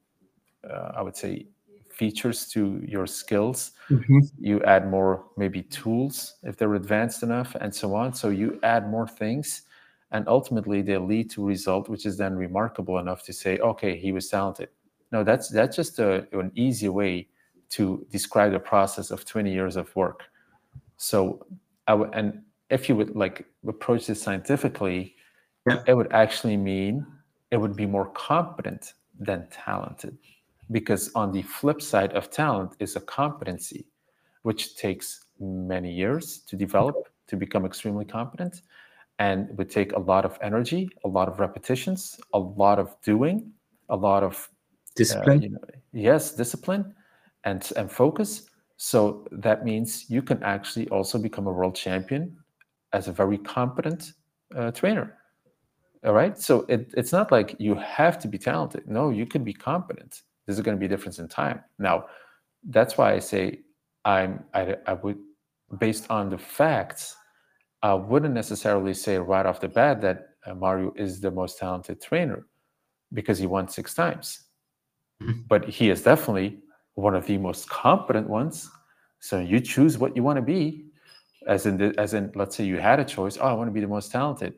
uh, 0.69 0.91
I 0.97 1.01
would 1.01 1.17
say, 1.17 1.47
features 1.89 2.47
to 2.53 2.61
your 2.87 3.07
skills 3.07 3.71
Mhm. 3.89 4.21
you 4.39 4.61
add 4.63 4.89
more 4.89 5.25
maybe 5.37 5.61
tools 5.63 6.15
if 6.43 6.55
they're 6.57 6.75
advanced 6.75 7.21
enough 7.23 7.55
and 7.61 7.73
so 7.81 7.93
on 8.01 8.13
so 8.13 8.29
you 8.29 8.59
add 8.63 8.89
more 8.89 9.07
things 9.07 9.63
and 10.11 10.27
ultimately 10.27 10.81
they 10.81 10.97
lead 10.97 11.29
to 11.29 11.43
a 11.43 11.45
result 11.45 11.89
which 11.89 12.05
is 12.05 12.17
then 12.17 12.35
remarkable 12.37 12.97
enough 12.99 13.21
to 13.23 13.33
say 13.33 13.59
okay 13.59 13.93
he 13.97 14.11
was 14.13 14.29
talented 14.29 14.69
no 15.11 15.23
that's 15.23 15.49
that's 15.49 15.75
just 15.75 15.99
a, 15.99 16.11
an 16.39 16.51
easy 16.55 16.89
way 16.89 17.27
to 17.69 18.05
describe 18.09 18.51
the 18.53 18.59
process 18.73 19.11
of 19.11 19.25
20 19.25 19.51
years 19.53 19.75
of 19.75 19.93
work 19.95 20.21
so 20.97 21.45
I 21.87 21.93
w- 21.93 22.11
and 22.13 22.41
if 22.69 22.87
you 22.89 22.95
would 22.95 23.15
like 23.15 23.45
approach 23.67 24.07
this 24.07 24.21
scientifically 24.21 25.15
Yeah. 25.67 25.83
it 25.85 25.93
would 25.93 26.11
actually 26.11 26.57
mean 26.57 27.05
it 27.51 27.57
would 27.57 27.75
be 27.75 27.85
more 27.85 28.09
competent 28.11 28.93
than 29.19 29.47
talented. 29.51 30.17
Because 30.71 31.11
on 31.15 31.31
the 31.31 31.41
flip 31.43 31.81
side 31.81 32.13
of 32.13 32.31
talent 32.31 32.75
is 32.79 32.95
a 32.95 33.01
competency, 33.01 33.85
which 34.43 34.75
takes 34.75 35.25
many 35.39 35.91
years 35.91 36.39
to 36.47 36.55
develop 36.55 36.95
to 37.27 37.35
become 37.35 37.65
extremely 37.65 38.05
competent 38.05 38.61
and 39.19 39.55
would 39.57 39.69
take 39.69 39.93
a 39.93 39.99
lot 39.99 40.25
of 40.25 40.37
energy, 40.41 40.89
a 41.03 41.07
lot 41.07 41.27
of 41.27 41.39
repetitions, 41.39 42.19
a 42.33 42.39
lot 42.39 42.79
of 42.79 42.95
doing, 43.03 43.51
a 43.89 43.95
lot 43.95 44.23
of 44.23 44.33
uh, 44.33 44.95
Discipline. 44.95 45.41
you 45.41 45.49
know, 45.49 45.59
yes, 45.93 46.35
discipline 46.35 46.95
and 47.43 47.71
and 47.75 47.91
focus. 47.91 48.49
So 48.77 49.27
that 49.31 49.63
means 49.63 50.09
you 50.09 50.21
can 50.21 50.41
actually 50.41 50.89
also 50.89 51.19
become 51.19 51.45
a 51.47 51.51
world 51.51 51.75
champion 51.75 52.35
as 52.93 53.07
a 53.07 53.11
very 53.11 53.37
competent 53.37 54.13
uh, 54.55 54.71
trainer. 54.71 55.20
All 56.03 56.13
right. 56.13 56.37
So 56.37 56.65
it, 56.67 56.93
it's 56.97 57.11
not 57.11 57.31
like 57.31 57.55
you 57.59 57.75
have 57.75 58.17
to 58.19 58.27
be 58.27 58.37
talented. 58.37 58.87
No, 58.87 59.09
you 59.11 59.25
can 59.25 59.43
be 59.43 59.53
competent. 59.53 60.21
There's 60.45 60.59
going 60.59 60.75
to 60.75 60.79
be 60.79 60.87
a 60.87 60.89
difference 60.89 61.19
in 61.19 61.27
time. 61.27 61.61
Now, 61.77 62.05
that's 62.69 62.97
why 62.97 63.13
I 63.13 63.19
say 63.19 63.59
I'm 64.05 64.43
I, 64.53 64.77
I 64.87 64.93
would 64.93 65.17
based 65.79 66.09
on 66.09 66.29
the 66.29 66.37
facts, 66.37 67.15
I 67.83 67.93
wouldn't 67.93 68.33
necessarily 68.33 68.93
say 68.93 69.17
right 69.17 69.45
off 69.45 69.59
the 69.59 69.67
bat 69.69 70.01
that 70.01 70.29
uh, 70.45 70.55
Mario 70.55 70.93
is 70.95 71.21
the 71.21 71.31
most 71.31 71.57
talented 71.59 72.01
trainer 72.01 72.47
because 73.13 73.37
he 73.39 73.45
won 73.47 73.67
six 73.67 73.93
times. 73.93 74.41
Mhm. 75.21 75.47
But 75.47 75.69
he 75.69 75.89
is 75.89 76.01
definitely 76.03 76.59
one 76.95 77.15
of 77.15 77.25
the 77.27 77.37
most 77.37 77.69
competent 77.69 78.29
ones. 78.29 78.69
So 79.19 79.39
you 79.39 79.59
choose 79.59 79.97
what 79.97 80.15
you 80.15 80.23
want 80.23 80.37
to 80.37 80.41
be, 80.41 80.85
as 81.47 81.65
in 81.65 81.77
the, 81.77 81.93
as 81.99 82.13
in 82.13 82.31
let's 82.35 82.55
say 82.55 82.65
you 82.65 82.77
had 82.79 82.99
a 82.99 83.05
choice. 83.05 83.37
Oh, 83.39 83.45
I 83.47 83.53
want 83.53 83.67
to 83.67 83.71
be 83.73 83.81
the 83.81 83.87
most 83.87 84.11
talented. 84.11 84.55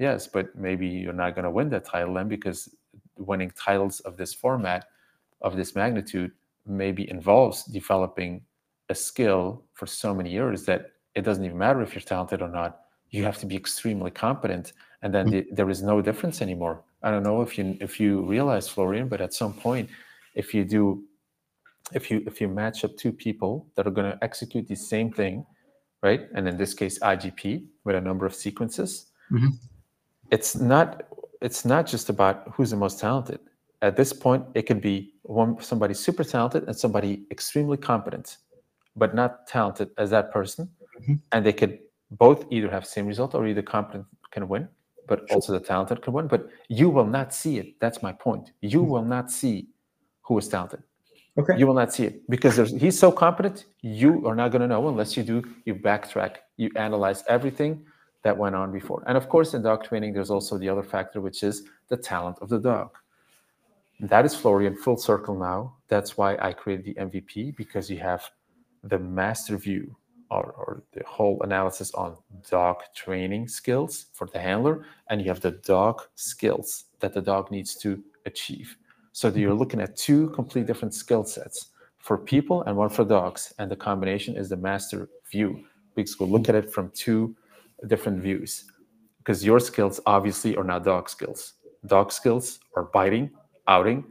Yes, 0.00 0.26
but 0.26 0.56
maybe 0.56 0.88
you're 0.88 1.12
not 1.12 1.34
going 1.34 1.44
to 1.44 1.50
win 1.50 1.68
that 1.70 1.84
title 1.84 2.14
then 2.14 2.26
because 2.26 2.74
winning 3.18 3.52
titles 3.54 4.00
of 4.00 4.16
this 4.16 4.32
format, 4.32 4.86
of 5.42 5.56
this 5.56 5.74
magnitude, 5.74 6.32
maybe 6.66 7.08
involves 7.10 7.64
developing 7.64 8.40
a 8.88 8.94
skill 8.94 9.62
for 9.74 9.86
so 9.86 10.14
many 10.14 10.30
years 10.30 10.64
that 10.64 10.92
it 11.14 11.20
doesn't 11.20 11.44
even 11.44 11.58
matter 11.58 11.82
if 11.82 11.94
you're 11.94 12.00
talented 12.00 12.40
or 12.40 12.48
not. 12.48 12.80
You 13.10 13.24
have 13.24 13.36
to 13.38 13.46
be 13.46 13.56
extremely 13.56 14.10
competent, 14.10 14.72
and 15.02 15.12
then 15.12 15.28
the, 15.30 15.46
there 15.52 15.68
is 15.68 15.82
no 15.82 16.00
difference 16.00 16.40
anymore. 16.40 16.82
I 17.02 17.10
don't 17.10 17.22
know 17.22 17.42
if 17.42 17.58
you 17.58 17.76
if 17.80 18.00
you 18.00 18.22
realize, 18.22 18.68
Florian, 18.68 19.06
but 19.08 19.20
at 19.20 19.34
some 19.34 19.52
point, 19.52 19.90
if 20.34 20.54
you 20.54 20.64
do, 20.64 21.04
if 21.92 22.10
you 22.10 22.22
if 22.26 22.40
you 22.40 22.48
match 22.48 22.84
up 22.84 22.96
two 22.96 23.12
people 23.12 23.66
that 23.74 23.86
are 23.86 23.90
going 23.90 24.10
to 24.10 24.18
execute 24.24 24.66
the 24.66 24.76
same 24.76 25.12
thing, 25.12 25.44
right, 26.02 26.22
and 26.34 26.48
in 26.48 26.56
this 26.56 26.72
case 26.72 26.98
IGP 27.00 27.66
with 27.84 27.96
a 27.96 28.00
number 28.00 28.24
of 28.24 28.34
sequences, 28.34 29.06
Mhm. 29.30 29.58
It's 30.30 30.56
not 30.56 31.04
it's 31.42 31.64
not 31.64 31.86
just 31.86 32.08
about 32.10 32.48
who's 32.54 32.70
the 32.70 32.76
most 32.76 33.00
talented. 33.00 33.40
At 33.82 33.96
this 33.96 34.12
point, 34.12 34.44
it 34.54 34.62
could 34.62 34.80
be 34.80 35.14
one 35.22 35.60
somebody 35.62 35.94
super 35.94 36.22
talented 36.24 36.64
and 36.68 36.76
somebody 36.76 37.24
extremely 37.30 37.78
competent, 37.78 38.36
but 38.94 39.14
not 39.14 39.46
talented 39.46 39.90
as 39.96 40.10
that 40.10 40.30
person, 40.32 40.68
Mhm. 41.00 41.20
and 41.32 41.46
they 41.46 41.52
could 41.52 41.78
both 42.10 42.44
either 42.50 42.68
have 42.70 42.84
same 42.84 43.06
result 43.06 43.34
or 43.34 43.46
either 43.46 43.62
competent 43.62 44.04
can 44.32 44.48
win, 44.48 44.68
but 45.08 45.18
also 45.30 45.52
the 45.52 45.60
talented 45.60 46.02
can 46.02 46.12
win. 46.12 46.26
But 46.26 46.48
you 46.68 46.90
will 46.90 47.06
not 47.06 47.32
see 47.32 47.58
it. 47.58 47.80
That's 47.80 48.02
my 48.02 48.12
point. 48.12 48.52
You 48.60 48.82
will 48.82 49.04
not 49.04 49.30
see 49.30 49.70
who 50.26 50.36
is 50.38 50.48
talented. 50.48 50.82
Okay. 51.38 51.56
You 51.56 51.66
will 51.66 51.74
not 51.82 51.92
see 51.92 52.04
it 52.04 52.28
because 52.28 52.56
there's, 52.56 52.72
he's 52.72 52.98
so 52.98 53.10
competent. 53.10 53.64
You 53.80 54.26
are 54.26 54.34
not 54.34 54.50
going 54.50 54.60
to 54.62 54.66
know 54.66 54.88
unless 54.88 55.16
you 55.16 55.22
do. 55.22 55.42
You 55.64 55.74
backtrack. 55.74 56.36
You 56.56 56.70
analyze 56.76 57.24
everything 57.28 57.86
that 58.22 58.36
went 58.36 58.54
on 58.54 58.72
before. 58.72 59.02
And 59.06 59.16
of 59.16 59.28
course, 59.28 59.54
in 59.54 59.62
dog 59.62 59.84
training, 59.84 60.12
there's 60.12 60.30
also 60.30 60.58
the 60.58 60.68
other 60.68 60.82
factor, 60.82 61.20
which 61.20 61.42
is 61.42 61.64
the 61.88 61.96
talent 61.96 62.38
of 62.40 62.48
the 62.48 62.58
dog. 62.58 62.90
That 64.00 64.24
is 64.24 64.34
Florian 64.34 64.76
full 64.76 64.96
circle 64.96 65.38
now. 65.38 65.76
That's 65.88 66.16
why 66.16 66.36
I 66.40 66.52
created 66.52 66.84
the 66.86 66.94
MVP 66.94 67.56
because 67.56 67.90
you 67.90 67.98
have 67.98 68.30
the 68.82 68.98
master 68.98 69.56
view 69.56 69.96
or, 70.30 70.54
or 70.56 70.82
the 70.92 71.02
whole 71.06 71.42
analysis 71.42 71.92
on 71.94 72.16
dog 72.48 72.82
training 72.94 73.48
skills 73.48 74.06
for 74.12 74.26
the 74.28 74.38
handler, 74.38 74.86
and 75.08 75.20
you 75.20 75.28
have 75.28 75.40
the 75.40 75.50
dog 75.50 76.02
skills 76.14 76.84
that 77.00 77.12
the 77.12 77.20
dog 77.20 77.50
needs 77.50 77.74
to 77.76 78.02
achieve. 78.26 78.76
So 79.12 79.28
you're 79.28 79.54
looking 79.54 79.80
at 79.80 79.96
two 79.96 80.30
complete 80.30 80.66
different 80.66 80.94
skill 80.94 81.24
sets 81.24 81.70
for 81.98 82.16
people 82.16 82.62
and 82.62 82.76
one 82.76 82.88
for 82.88 83.04
dogs, 83.04 83.52
and 83.58 83.70
the 83.70 83.76
combination 83.76 84.36
is 84.36 84.48
the 84.48 84.56
master 84.56 85.08
view 85.30 85.64
because 85.94 86.18
we 86.18 86.26
look 86.26 86.48
at 86.48 86.54
it 86.54 86.72
from 86.72 86.90
two 86.94 87.34
different 87.86 88.22
views. 88.22 88.64
Because 89.18 89.44
your 89.44 89.60
skills 89.60 90.00
obviously 90.06 90.56
are 90.56 90.64
not 90.64 90.84
dog 90.84 91.08
skills. 91.08 91.54
Dog 91.86 92.12
skills 92.12 92.60
are 92.76 92.84
biting, 92.84 93.30
outing, 93.66 94.04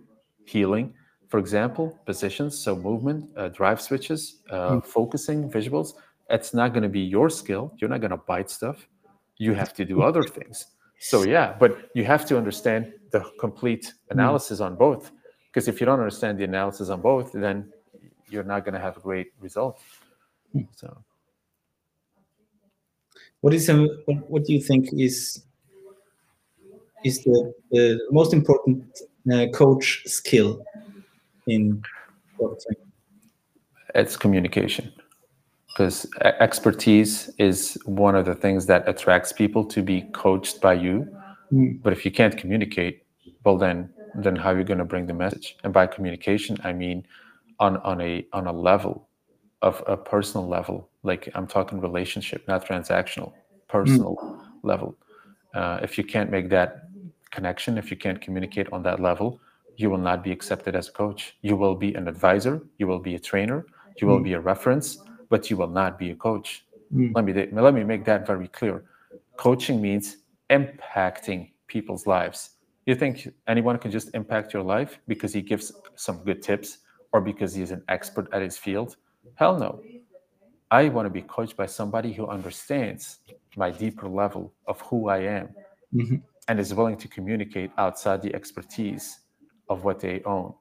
heeling, 0.45 0.93
for 1.29 1.39
example, 1.39 1.97
positions, 2.05 2.57
so 2.57 2.75
movement, 2.75 3.29
uh, 3.37 3.49
drive 3.49 3.79
switches, 3.79 4.41
uh, 4.49 4.81
focusing, 4.81 5.49
visuals. 5.49 5.93
It's 6.29 6.53
not 6.53 6.73
going 6.73 6.83
to 6.83 6.89
be 6.89 7.01
your 7.01 7.29
skill. 7.29 7.71
You're 7.77 7.89
not 7.89 8.01
going 8.01 8.11
to 8.11 8.17
bite 8.17 8.49
stuff. 8.49 8.87
You 9.37 9.53
have 9.53 9.73
to 9.75 9.85
do 9.85 10.01
other 10.09 10.23
things. 10.23 10.65
So 10.99 11.23
yeah, 11.23 11.55
but 11.59 11.89
you 11.93 12.03
have 12.03 12.25
to 12.25 12.37
understand 12.37 12.91
the 13.11 13.23
complete 13.39 13.93
analysis 14.09 14.59
on 14.59 14.75
both. 14.75 15.11
Because 15.47 15.67
if 15.67 15.79
you 15.79 15.85
don't 15.85 15.99
understand 15.99 16.37
the 16.39 16.43
analysis 16.43 16.89
on 16.89 17.01
both, 17.01 17.31
then 17.31 17.71
you're 18.29 18.43
not 18.43 18.65
going 18.65 18.73
to 18.73 18.79
have 18.79 18.97
a 18.97 18.99
great 18.99 19.27
result. 19.39 19.79
So 20.75 21.03
What 23.41 23.53
is 23.53 23.69
um, 23.69 23.89
what, 24.05 24.45
do 24.45 24.53
you 24.53 24.61
think 24.61 24.89
is 24.93 25.43
is 27.05 27.23
the, 27.23 27.53
the 27.71 27.99
most 28.11 28.33
important 28.33 28.83
uh, 29.31 29.45
coach 29.53 30.03
skill 30.05 30.61
in 31.47 31.81
it's 33.95 34.17
communication. 34.17 34.91
Because 35.67 36.07
expertise 36.21 37.29
is 37.37 37.77
one 37.85 38.15
of 38.15 38.25
the 38.25 38.35
things 38.35 38.65
that 38.65 38.87
attracts 38.87 39.31
people 39.31 39.63
to 39.65 39.81
be 39.81 40.01
coached 40.13 40.61
by 40.61 40.73
you. 40.73 41.07
Mm. 41.51 41.81
but 41.81 41.93
if 41.93 42.05
you 42.05 42.11
can't 42.11 42.37
communicate 42.37 43.01
well 43.43 43.57
then 43.57 43.89
then 44.13 44.35
how 44.35 44.51
are 44.51 44.59
you 44.59 44.63
going 44.63 44.77
to 44.77 44.85
bring 44.85 45.07
the 45.07 45.15
message? 45.15 45.57
And 45.63 45.73
by 45.73 45.87
communication 45.87 46.57
i 46.63 46.71
mean 46.73 47.07
on 47.59 47.77
on 47.77 47.99
a 48.01 48.23
on 48.33 48.45
a 48.45 48.53
level 48.53 49.08
of 49.61 49.83
a 49.87 49.97
personal 49.97 50.47
level 50.47 50.89
like 51.03 51.29
i'm 51.35 51.47
talking 51.47 51.79
relationship 51.81 52.47
not 52.47 52.65
transactional 52.65 53.33
personal 53.67 54.17
level. 54.63 54.95
Uh, 55.53 55.79
if 55.81 55.97
you 55.97 56.03
can't 56.03 56.29
make 56.29 56.49
that 56.49 56.89
connection 57.31 57.77
if 57.77 57.89
you 57.91 57.97
can't 57.97 58.21
communicate 58.21 58.67
on 58.71 58.83
that 58.83 58.99
level 58.99 59.39
you 59.77 59.89
will 59.89 59.97
not 59.97 60.21
be 60.25 60.31
accepted 60.31 60.75
as 60.75 60.89
a 60.89 60.91
coach. 60.91 61.37
You 61.41 61.55
will 61.55 61.75
be 61.75 61.93
an 61.93 62.07
advisor 62.07 62.61
you 62.77 62.87
will 62.87 62.99
be 62.99 63.15
a 63.15 63.19
trainer 63.19 63.65
you 64.01 64.07
will 64.07 64.19
be 64.19 64.33
a 64.33 64.39
reference 64.39 64.97
but 65.29 65.49
you 65.49 65.57
will 65.57 65.69
not 65.69 65.97
be 65.97 66.11
a 66.11 66.15
coach. 66.15 66.65
Mm. 66.93 67.11
let 67.15 67.25
me 67.25 67.61
let 67.61 67.73
me 67.73 67.83
make 67.83 68.03
that 68.05 68.25
very 68.25 68.47
clear. 68.47 68.83
Coaching 69.37 69.81
means 69.81 70.17
impacting 70.49 71.51
people's 71.67 72.07
lives. 72.07 72.51
You 72.85 72.95
think 72.95 73.29
anyone 73.47 73.77
can 73.77 73.91
just 73.91 74.09
impact 74.15 74.53
your 74.53 74.63
life 74.63 74.99
because 75.07 75.31
he 75.33 75.41
gives 75.41 75.71
some 75.95 76.17
good 76.23 76.41
tips 76.41 76.79
or 77.13 77.21
because 77.21 77.53
he 77.53 77.61
is 77.61 77.71
an 77.71 77.83
expert 77.87 78.27
at 78.33 78.41
his 78.41 78.57
field 78.57 78.97
hell 79.35 79.57
no. 79.57 79.81
I 80.71 80.89
want 80.89 81.05
to 81.07 81.09
be 81.09 81.21
coached 81.23 81.57
by 81.57 81.65
somebody 81.65 82.13
who 82.13 82.27
understands 82.27 83.19
my 83.55 83.71
deeper 83.71 84.07
level 84.07 84.53
of 84.67 84.79
who 84.81 85.09
i 85.09 85.17
am 85.17 85.49
Mhm. 85.93 86.21
and 86.47 86.59
is 86.59 86.73
willing 86.73 86.97
to 86.97 87.07
communicate 87.07 87.71
outside 87.77 88.21
the 88.21 88.33
expertise 88.35 89.21
of 89.69 89.83
what 89.83 89.99
they 89.99 90.21
own 90.23 90.53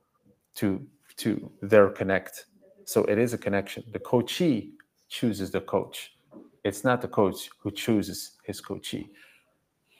to 0.55 0.87
to 1.17 1.51
their 1.63 1.91
connect. 1.91 2.47
So 2.85 3.05
it 3.05 3.19
is 3.19 3.35
a 3.35 3.39
connection. 3.39 3.85
The 3.93 3.99
coachee 3.99 4.73
chooses 5.09 5.51
the 5.51 5.61
coach. 5.61 6.17
It's 6.65 6.85
not 6.85 7.03
the 7.03 7.09
coach 7.09 7.51
who 7.61 7.71
chooses 7.71 8.39
his 8.45 8.61
coachee. 8.61 9.11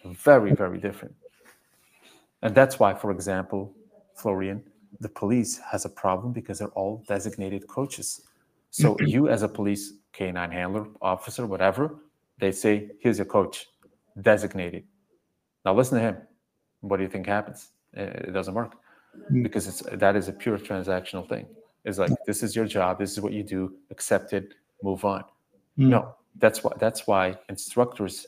Very 0.05 0.53
very 0.53 0.79
different. 0.79 1.15
And 2.43 2.55
that's 2.55 2.79
why 2.81 2.95
for 2.95 3.11
example 3.11 3.75
florian 4.17 4.63
the 5.01 5.09
police 5.09 5.59
has 5.59 5.85
a 5.85 5.89
problem 5.91 6.33
because 6.33 6.59
they're 6.59 6.77
all 6.81 7.05
designated 7.09 7.67
coaches 7.69 8.23
so 8.71 8.97
you 9.01 9.29
as 9.29 9.43
a 9.43 9.49
police 9.49 9.95
canine 10.13 10.51
handler 10.51 10.87
officer 11.01 11.47
whatever 11.47 11.97
they 12.39 12.53
say 12.53 12.91
here's 13.01 13.19
your 13.19 13.27
coach 13.27 13.67
designated 14.23 14.85
now 15.65 15.75
listen 15.75 15.99
to 15.99 16.05
him. 16.05 16.17
What 16.81 16.97
do 16.99 17.03
you 17.03 17.09
think 17.09 17.27
happens? 17.27 17.71
It 17.93 18.33
doesn't 18.33 18.55
work 18.55 18.75
Mm. 19.33 19.43
because 19.43 19.67
it's 19.67 19.83
that 19.95 20.15
is 20.17 20.29
a 20.29 20.33
pure 20.33 20.59
transactional 20.59 21.29
thing. 21.29 21.47
It's 21.85 21.99
like 21.99 22.13
this 22.27 22.43
is 22.43 22.55
your 22.55 22.67
job. 22.67 22.99
This 22.99 23.13
is 23.13 23.21
what 23.21 23.33
you 23.33 23.43
do. 23.43 23.75
Accept 23.91 24.33
it. 24.33 24.55
Move 24.83 25.05
on. 25.05 25.25
Mm. 25.79 25.89
No, 25.89 26.15
that's 26.37 26.63
why 26.63 26.73
that's 26.79 27.07
why 27.07 27.37
instructors 27.49 28.27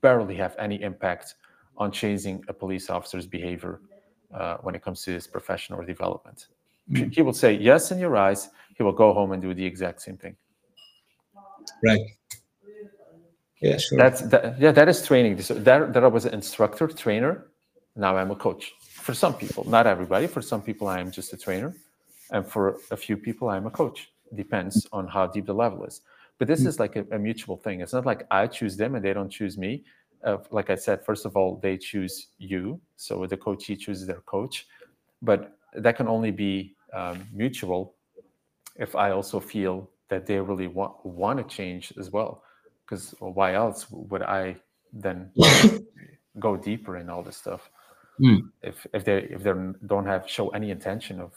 barely 0.00 0.34
have 0.36 0.56
any 0.58 0.82
impact 0.82 1.34
on 1.76 1.92
changing 1.92 2.44
a 2.48 2.52
police 2.52 2.90
officer's 2.90 3.26
behavior 3.26 3.80
uh, 4.34 4.56
when 4.62 4.74
it 4.74 4.82
comes 4.82 5.02
to 5.04 5.12
his 5.12 5.26
professional 5.26 5.84
development. 5.84 6.48
Mm. 6.90 7.12
He 7.14 7.22
will 7.22 7.34
say 7.34 7.52
yes 7.52 7.92
in 7.92 7.98
your 7.98 8.16
eyes. 8.16 8.48
He 8.78 8.84
will 8.84 8.92
go 8.92 9.12
home 9.12 9.32
and 9.32 9.42
do 9.42 9.52
the 9.52 9.66
exact 9.66 10.00
same 10.00 10.16
thing. 10.16 10.36
Right. 11.84 12.00
Yeah, 13.60 13.76
sure. 13.76 13.98
That's 13.98 14.20
that, 14.22 14.60
yeah, 14.60 14.70
that 14.70 14.88
is 14.88 15.04
training. 15.04 15.40
So 15.42 15.54
that 15.54 15.92
that 15.92 16.04
I 16.04 16.06
was 16.06 16.24
an 16.24 16.34
instructor, 16.34 16.86
trainer. 16.86 17.48
Now 17.96 18.16
I'm 18.16 18.30
a 18.30 18.36
coach. 18.36 18.72
For 18.80 19.14
some 19.14 19.34
people, 19.34 19.68
not 19.68 19.86
everybody. 19.86 20.28
For 20.28 20.40
some 20.40 20.62
people, 20.62 20.86
I 20.86 21.00
am 21.00 21.10
just 21.10 21.32
a 21.32 21.36
trainer, 21.36 21.74
and 22.30 22.46
for 22.46 22.78
a 22.92 22.96
few 22.96 23.16
people, 23.16 23.48
I'm 23.48 23.66
a 23.66 23.70
coach. 23.70 24.12
Depends 24.34 24.86
on 24.92 25.08
how 25.08 25.26
deep 25.26 25.46
the 25.46 25.54
level 25.54 25.84
is. 25.84 26.02
But 26.38 26.46
this 26.46 26.64
is 26.64 26.78
like 26.78 26.94
a, 26.94 27.04
a 27.10 27.18
mutual 27.18 27.56
thing. 27.56 27.80
It's 27.80 27.92
not 27.92 28.06
like 28.06 28.24
I 28.30 28.46
choose 28.46 28.76
them 28.76 28.94
and 28.94 29.04
they 29.04 29.12
don't 29.12 29.30
choose 29.30 29.58
me. 29.58 29.84
Uh, 30.22 30.36
like 30.52 30.70
I 30.70 30.76
said, 30.76 31.04
first 31.04 31.26
of 31.26 31.36
all, 31.36 31.58
they 31.60 31.76
choose 31.76 32.28
you. 32.38 32.80
So 32.96 33.26
the 33.26 33.36
coachee 33.36 33.74
chooses 33.74 34.06
their 34.06 34.20
coach, 34.20 34.66
but 35.20 35.56
that 35.74 35.96
can 35.96 36.06
only 36.06 36.30
be 36.30 36.76
um, 36.92 37.26
mutual 37.32 37.94
if 38.78 38.94
I 38.94 39.10
also 39.10 39.40
feel 39.40 39.90
that 40.08 40.26
they 40.26 40.40
really 40.40 40.68
want 40.68 41.04
want 41.04 41.38
to 41.38 41.44
change 41.44 41.92
as 41.98 42.10
well. 42.10 42.42
Because 42.84 43.14
why 43.18 43.54
else 43.54 43.86
would 43.90 44.22
I 44.22 44.56
then 44.92 45.30
go 46.38 46.56
deeper 46.56 46.96
in 46.96 47.10
all 47.10 47.22
this 47.22 47.36
stuff? 47.36 47.70
Mm. 48.20 48.50
If 48.62 48.86
if 48.94 49.04
they 49.04 49.18
if 49.30 49.42
they 49.42 49.52
don't 49.86 50.06
have 50.06 50.28
show 50.28 50.48
any 50.50 50.70
intention 50.70 51.20
of 51.20 51.34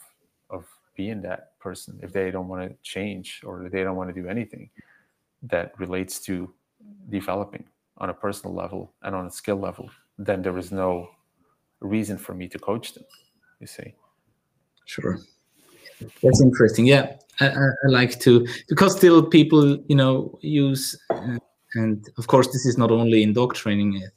of 0.50 0.64
being 0.96 1.22
that 1.22 1.58
person, 1.58 1.98
if 2.02 2.12
they 2.12 2.30
don't 2.30 2.48
want 2.48 2.68
to 2.68 2.76
change 2.82 3.42
or 3.44 3.68
they 3.70 3.82
don't 3.82 3.96
want 3.96 4.14
to 4.14 4.22
do 4.22 4.28
anything 4.28 4.70
that 5.42 5.72
relates 5.78 6.20
to 6.20 6.52
developing 7.10 7.64
on 7.98 8.10
a 8.10 8.14
personal 8.14 8.54
level 8.54 8.92
and 9.02 9.14
on 9.14 9.26
a 9.26 9.30
skill 9.30 9.56
level, 9.56 9.90
then 10.18 10.42
there 10.42 10.58
is 10.58 10.72
no 10.72 11.08
reason 11.80 12.16
for 12.16 12.34
me 12.34 12.48
to 12.48 12.58
coach 12.58 12.94
them. 12.94 13.04
You 13.60 13.66
see. 13.66 13.94
Sure. 14.84 15.18
That's 16.22 16.40
interesting. 16.42 16.86
Yeah, 16.86 17.16
I, 17.40 17.48
I, 17.48 17.64
I 17.86 17.88
like 17.88 18.18
to 18.20 18.46
because 18.68 18.96
still 18.96 19.22
people, 19.24 19.78
you 19.88 19.96
know, 19.96 20.38
use 20.42 20.98
uh, 21.10 21.38
and 21.74 22.06
of 22.18 22.26
course 22.26 22.46
this 22.48 22.66
is 22.66 22.76
not 22.78 22.90
only 22.90 23.22
in 23.22 23.32
dog 23.32 23.54
training, 23.54 24.02
uh, 24.02 24.08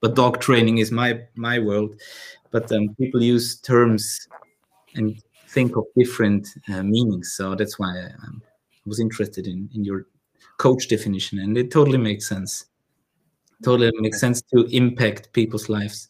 but 0.00 0.14
dog 0.16 0.40
training 0.40 0.78
is 0.78 0.92
my 0.92 1.20
my 1.36 1.58
world. 1.58 1.94
But 2.50 2.70
um, 2.72 2.94
people 3.00 3.22
use 3.22 3.60
terms 3.60 4.28
and 4.94 5.22
think 5.48 5.76
of 5.76 5.84
different 5.96 6.48
uh, 6.68 6.82
meanings. 6.82 7.34
So 7.36 7.54
that's 7.54 7.78
why 7.78 7.90
I, 7.98 8.06
um, 8.26 8.42
was 8.86 9.00
interested 9.00 9.46
in 9.46 9.70
in 9.74 9.84
your 9.84 10.06
coach 10.58 10.88
definition, 10.88 11.38
and 11.40 11.58
it 11.58 11.70
totally 11.70 11.98
makes 11.98 12.28
sense. 12.28 12.66
Totally 13.64 13.90
makes 14.00 14.20
sense 14.20 14.42
to 14.54 14.66
impact 14.70 15.32
people's 15.34 15.68
lives, 15.68 16.08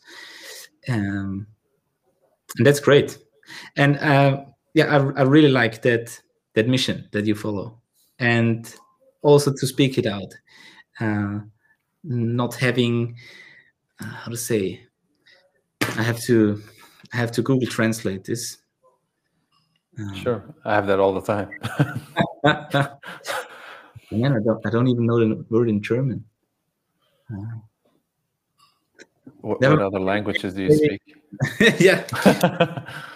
um, 0.89 1.47
and 2.57 2.67
that's 2.67 2.81
great. 2.81 3.19
And 3.77 3.97
uh, 3.99 4.45
yeah, 4.75 4.87
I, 4.87 5.21
I 5.21 5.23
really 5.23 5.51
like 5.51 5.83
that 5.83 6.21
that 6.55 6.69
mission 6.69 7.09
that 7.13 7.27
you 7.27 7.35
follow, 7.35 7.81
and 8.19 8.73
also 9.23 9.53
to 9.53 9.67
speak 9.67 9.99
it 9.99 10.07
out, 10.07 10.33
uh, 11.01 11.41
not 12.05 12.55
having 12.55 13.17
uh, 14.01 14.07
how 14.07 14.31
to 14.31 14.37
say. 14.37 14.81
I 15.97 16.03
have 16.03 16.21
to 16.21 16.63
I 17.13 17.17
have 17.17 17.33
to 17.33 17.43
Google 17.43 17.69
Translate 17.69 18.25
this. 18.25 18.59
Um, 19.99 20.15
sure, 20.15 20.55
I 20.65 20.75
have 20.75 20.87
that 20.87 21.01
all 21.01 21.13
the 21.13 21.21
time. 21.21 21.51
Man, 24.13 24.33
I 24.33 24.41
don't 24.45 24.67
I 24.67 24.71
don't 24.71 24.89
even 24.89 25.07
know 25.07 25.19
the 25.19 25.45
word 25.51 25.69
in 25.69 25.83
German. 25.83 26.25
Uh, 27.33 27.59
what, 29.41 29.61
what, 29.61 29.81
other 29.81 30.01
languages 30.01 30.55
do 30.55 30.65
you 30.65 30.77
speak? 30.77 31.01
yeah. 31.81 32.85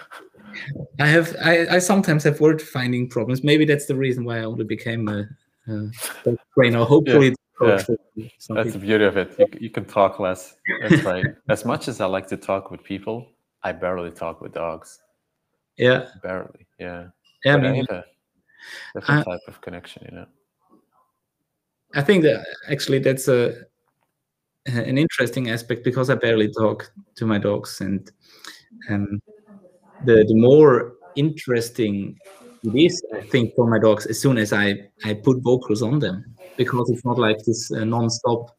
I 1.01 1.07
have 1.07 1.37
I, 1.43 1.67
I 1.77 1.79
sometimes 1.79 2.25
have 2.25 2.41
word 2.41 2.61
finding 2.61 3.09
problems. 3.09 3.45
Maybe 3.45 3.65
that's 3.65 3.87
the 3.87 3.97
reason 3.97 4.25
why 4.25 4.39
I 4.39 4.45
only 4.45 4.65
became 4.65 5.09
a, 5.09 5.27
a 5.69 6.37
trainer. 6.55 6.85
Hopefully, 6.85 7.35
yeah. 7.61 7.83
yeah. 8.17 8.27
that's 8.27 8.47
people. 8.47 8.63
the 8.65 8.79
beauty 8.79 9.05
of 9.05 9.17
it. 9.17 9.35
You, 9.39 9.47
you 9.61 9.71
can 9.71 9.85
talk 9.85 10.19
less. 10.19 10.57
It's 10.83 11.05
like 11.05 11.25
as 11.49 11.65
much 11.65 11.89
as 11.89 12.01
I 12.01 12.07
like 12.07 12.29
to 12.29 12.37
talk 12.37 12.71
with 12.71 12.83
people, 12.83 13.31
I 13.63 13.73
barely 13.73 14.11
talk 14.11 14.41
with 14.41 14.53
dogs. 14.53 15.01
Yeah, 15.77 16.07
barely. 16.23 16.67
Yeah, 16.79 17.09
yeah. 17.45 17.57
But 17.57 17.67
I, 17.67 17.73
mean, 17.73 17.87
I 17.91 17.95
have 17.95 18.05
a 18.95 19.01
different 19.01 19.27
uh, 19.27 19.31
type 19.31 19.41
of 19.49 19.61
connection. 19.61 20.07
You 20.11 20.17
know. 20.17 20.27
I 21.95 22.03
think 22.03 22.23
that 22.25 22.45
actually 22.69 22.99
that's 22.99 23.29
a 23.29 23.55
an 24.67 24.99
interesting 24.99 25.51
aspect 25.51 25.85
because 25.85 26.11
I 26.11 26.15
barely 26.15 26.51
talk 26.51 26.91
to 27.17 27.27
my 27.27 27.39
dogs, 27.39 27.81
and 27.81 28.11
um, 28.91 29.21
the 30.05 30.25
the 30.27 30.35
more 30.35 30.95
interesting 31.17 32.19
it 32.65 32.75
is, 32.75 33.05
I 33.15 33.21
think, 33.21 33.55
for 33.55 33.67
my 33.69 33.79
dogs 33.79 34.07
as 34.07 34.21
soon 34.21 34.39
as 34.39 34.53
I 34.53 34.89
I 35.05 35.15
put 35.15 35.43
vocals 35.43 35.83
on 35.83 35.99
them 35.99 36.25
because 36.57 36.91
it's 36.91 37.05
not 37.05 37.19
like 37.19 37.39
this 37.45 37.71
uh, 37.71 37.85
non-stop 37.85 38.57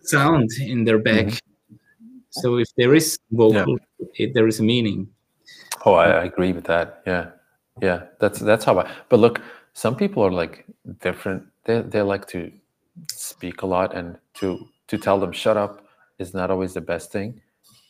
sound 0.00 0.50
in 0.60 0.84
their 0.84 0.98
back. 0.98 1.26
Mm-hmm. 1.26 2.16
So 2.30 2.58
if 2.58 2.68
there 2.76 2.94
is 2.94 3.18
vocal, 3.30 3.78
yeah. 3.98 4.06
it, 4.26 4.34
there 4.34 4.46
is 4.46 4.60
a 4.60 4.62
meaning. 4.62 5.08
Oh, 5.84 5.94
I, 5.94 6.06
I 6.06 6.24
agree 6.24 6.52
with 6.52 6.64
that. 6.64 7.02
Yeah, 7.06 7.30
yeah. 7.80 8.04
That's 8.18 8.40
that's 8.40 8.64
how 8.64 8.78
I. 8.80 8.90
But 9.08 9.20
look, 9.20 9.40
some 9.72 9.94
people 9.94 10.22
are 10.24 10.32
like 10.32 10.64
different. 11.00 11.44
They 11.64 11.82
they 11.82 12.02
like 12.02 12.26
to 12.28 12.50
speak 13.12 13.62
a 13.62 13.66
lot, 13.66 13.94
and 13.94 14.18
to 14.34 14.68
to 14.88 14.98
tell 14.98 15.20
them 15.20 15.32
shut 15.32 15.56
up 15.56 15.86
is 16.18 16.34
not 16.34 16.50
always 16.50 16.74
the 16.74 16.80
best 16.80 17.12
thing. 17.12 17.40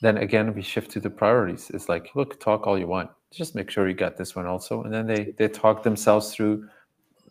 Then 0.06 0.18
again, 0.18 0.54
we 0.54 0.62
shift 0.62 0.92
to 0.92 1.00
the 1.00 1.10
priorities. 1.10 1.68
It's 1.74 1.88
like, 1.88 2.14
look, 2.14 2.38
talk 2.38 2.68
all 2.68 2.78
you 2.78 2.86
want. 2.86 3.10
Just 3.32 3.56
make 3.56 3.68
sure 3.68 3.88
you 3.88 3.94
got 3.94 4.16
this 4.16 4.36
one 4.36 4.46
also, 4.46 4.84
and 4.84 4.94
then 4.94 5.04
they 5.04 5.34
they 5.36 5.48
talk 5.48 5.82
themselves 5.82 6.32
through 6.32 6.68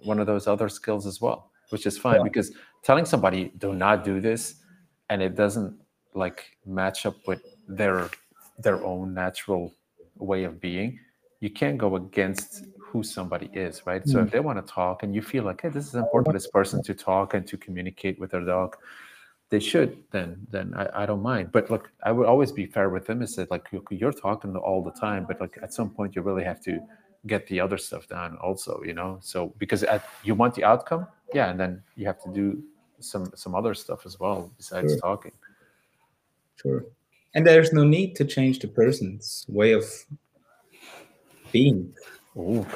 one 0.03 0.19
of 0.19 0.27
those 0.27 0.45
other 0.45 0.67
skills 0.67 1.07
as 1.07 1.21
well, 1.21 1.51
which 1.69 1.85
is 1.85 1.97
fine 1.97 2.17
yeah. 2.17 2.23
because 2.23 2.51
telling 2.83 3.05
somebody 3.05 3.53
do 3.59 3.73
not 3.73 4.03
do 4.03 4.19
this 4.19 4.55
and 5.09 5.21
it 5.21 5.35
doesn't 5.37 5.73
like 6.15 6.57
match 6.65 7.05
up 7.05 7.15
with 7.25 7.41
their 7.65 8.09
their 8.59 8.83
own 8.83 9.13
natural 9.13 9.73
way 10.17 10.43
of 10.43 10.59
being, 10.59 10.99
you 11.39 11.51
can't 11.51 11.77
go 11.77 11.95
against 11.95 12.65
who 12.77 13.03
somebody 13.03 13.49
is, 13.53 13.83
right? 13.85 14.03
Mm. 14.03 14.11
So 14.11 14.19
if 14.19 14.27
mm. 14.27 14.31
they 14.31 14.41
want 14.41 14.59
to 14.59 14.69
talk 14.69 15.03
and 15.03 15.15
you 15.15 15.21
feel 15.21 15.45
like, 15.45 15.61
hey, 15.61 15.69
this 15.69 15.87
is 15.87 15.95
important 15.95 16.27
for 16.27 16.33
this 16.33 16.47
person 16.47 16.83
to 16.83 16.93
talk 16.93 17.35
and 17.35 17.47
to 17.47 17.55
communicate 17.55 18.19
with 18.19 18.31
their 18.31 18.43
dog, 18.43 18.75
they 19.49 19.59
should, 19.59 20.03
then 20.11 20.47
then 20.49 20.73
I, 20.75 21.03
I 21.03 21.05
don't 21.05 21.21
mind. 21.21 21.51
But 21.51 21.69
look, 21.69 21.91
I 22.03 22.11
would 22.11 22.27
always 22.27 22.51
be 22.51 22.65
fair 22.65 22.89
with 22.89 23.05
them 23.05 23.19
and 23.21 23.29
say, 23.29 23.45
like, 23.51 23.67
you're 23.89 24.11
talking 24.13 24.55
all 24.55 24.83
the 24.83 24.91
time, 24.91 25.25
but 25.27 25.39
like 25.39 25.57
at 25.61 25.73
some 25.73 25.89
point 25.89 26.15
you 26.15 26.21
really 26.21 26.43
have 26.43 26.61
to 26.63 26.79
get 27.27 27.47
the 27.47 27.59
other 27.59 27.77
stuff 27.77 28.07
done 28.07 28.37
also 28.37 28.81
you 28.85 28.93
know 28.93 29.17
so 29.21 29.53
because 29.57 29.83
at, 29.83 30.07
you 30.23 30.35
want 30.35 30.53
the 30.53 30.63
outcome 30.63 31.07
yeah 31.33 31.49
and 31.49 31.59
then 31.59 31.81
you 31.95 32.05
have 32.05 32.21
to 32.21 32.31
do 32.31 32.61
some 32.99 33.31
some 33.35 33.55
other 33.55 33.73
stuff 33.73 34.05
as 34.05 34.19
well 34.19 34.51
besides 34.57 34.91
sure. 34.91 34.99
talking 34.99 35.31
sure 36.61 36.85
and 37.33 37.45
there's 37.45 37.73
no 37.73 37.83
need 37.83 38.15
to 38.15 38.23
change 38.23 38.59
the 38.59 38.67
person's 38.67 39.45
way 39.49 39.71
of 39.71 39.85
being 41.51 41.93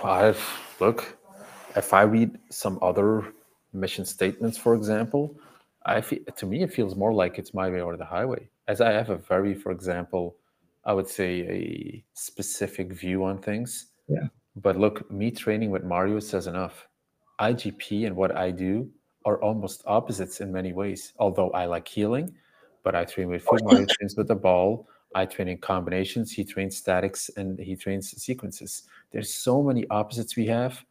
I've, 0.04 0.42
look 0.80 1.18
if 1.76 1.94
i 1.94 2.02
read 2.02 2.38
some 2.50 2.80
other 2.82 3.34
mission 3.74 4.06
statements 4.06 4.58
for 4.58 4.74
example 4.74 5.36
i 5.98 6.02
feel 6.02 6.20
to 6.36 6.46
me 6.46 6.64
it 6.64 6.74
feels 6.74 6.96
more 6.96 7.14
like 7.14 7.38
it's 7.40 7.54
my 7.54 7.70
way 7.70 7.82
or 7.82 7.98
the 7.98 8.06
highway 8.06 8.50
as 8.68 8.82
i 8.82 8.92
have 8.92 9.10
a 9.10 9.18
very 9.18 9.54
for 9.54 9.72
example 9.72 10.36
i 10.86 10.94
would 10.94 11.08
say 11.08 11.32
a 11.42 12.04
specific 12.14 12.94
view 12.94 13.24
on 13.24 13.38
things 13.38 13.88
yeah 14.08 14.28
but 14.56 14.78
look, 14.78 15.10
me 15.12 15.32
training 15.32 15.72
with 15.72 15.84
Mario 15.84 16.20
says 16.20 16.48
enough. 16.48 16.88
IGP 17.40 18.06
and 18.06 18.16
what 18.16 18.36
I 18.36 18.52
do 18.52 18.90
are 19.26 19.42
almost 19.42 19.84
opposites 19.86 20.42
in 20.42 20.52
many 20.52 20.74
ways. 20.74 21.14
Although 21.20 21.52
I 21.52 21.66
like 21.66 21.88
heeling, 21.88 22.36
but 22.84 22.96
I 22.96 23.06
train 23.06 23.30
with 23.30 23.44
food. 23.44 23.64
Mario 23.64 23.86
trains 23.86 24.16
with 24.18 24.28
the 24.28 24.36
ball. 24.36 24.88
I 25.16 25.26
train 25.26 25.48
in 25.48 25.58
combinations. 25.58 26.32
He 26.32 26.44
trains 26.44 26.78
statics 26.78 27.30
and 27.38 27.58
he 27.60 27.76
trains 27.76 28.12
sequences. 28.22 28.84
There's 29.12 29.34
so 29.34 29.64
many 29.64 29.86
opposites 29.90 30.36
we 30.36 30.46
have, 30.48 30.84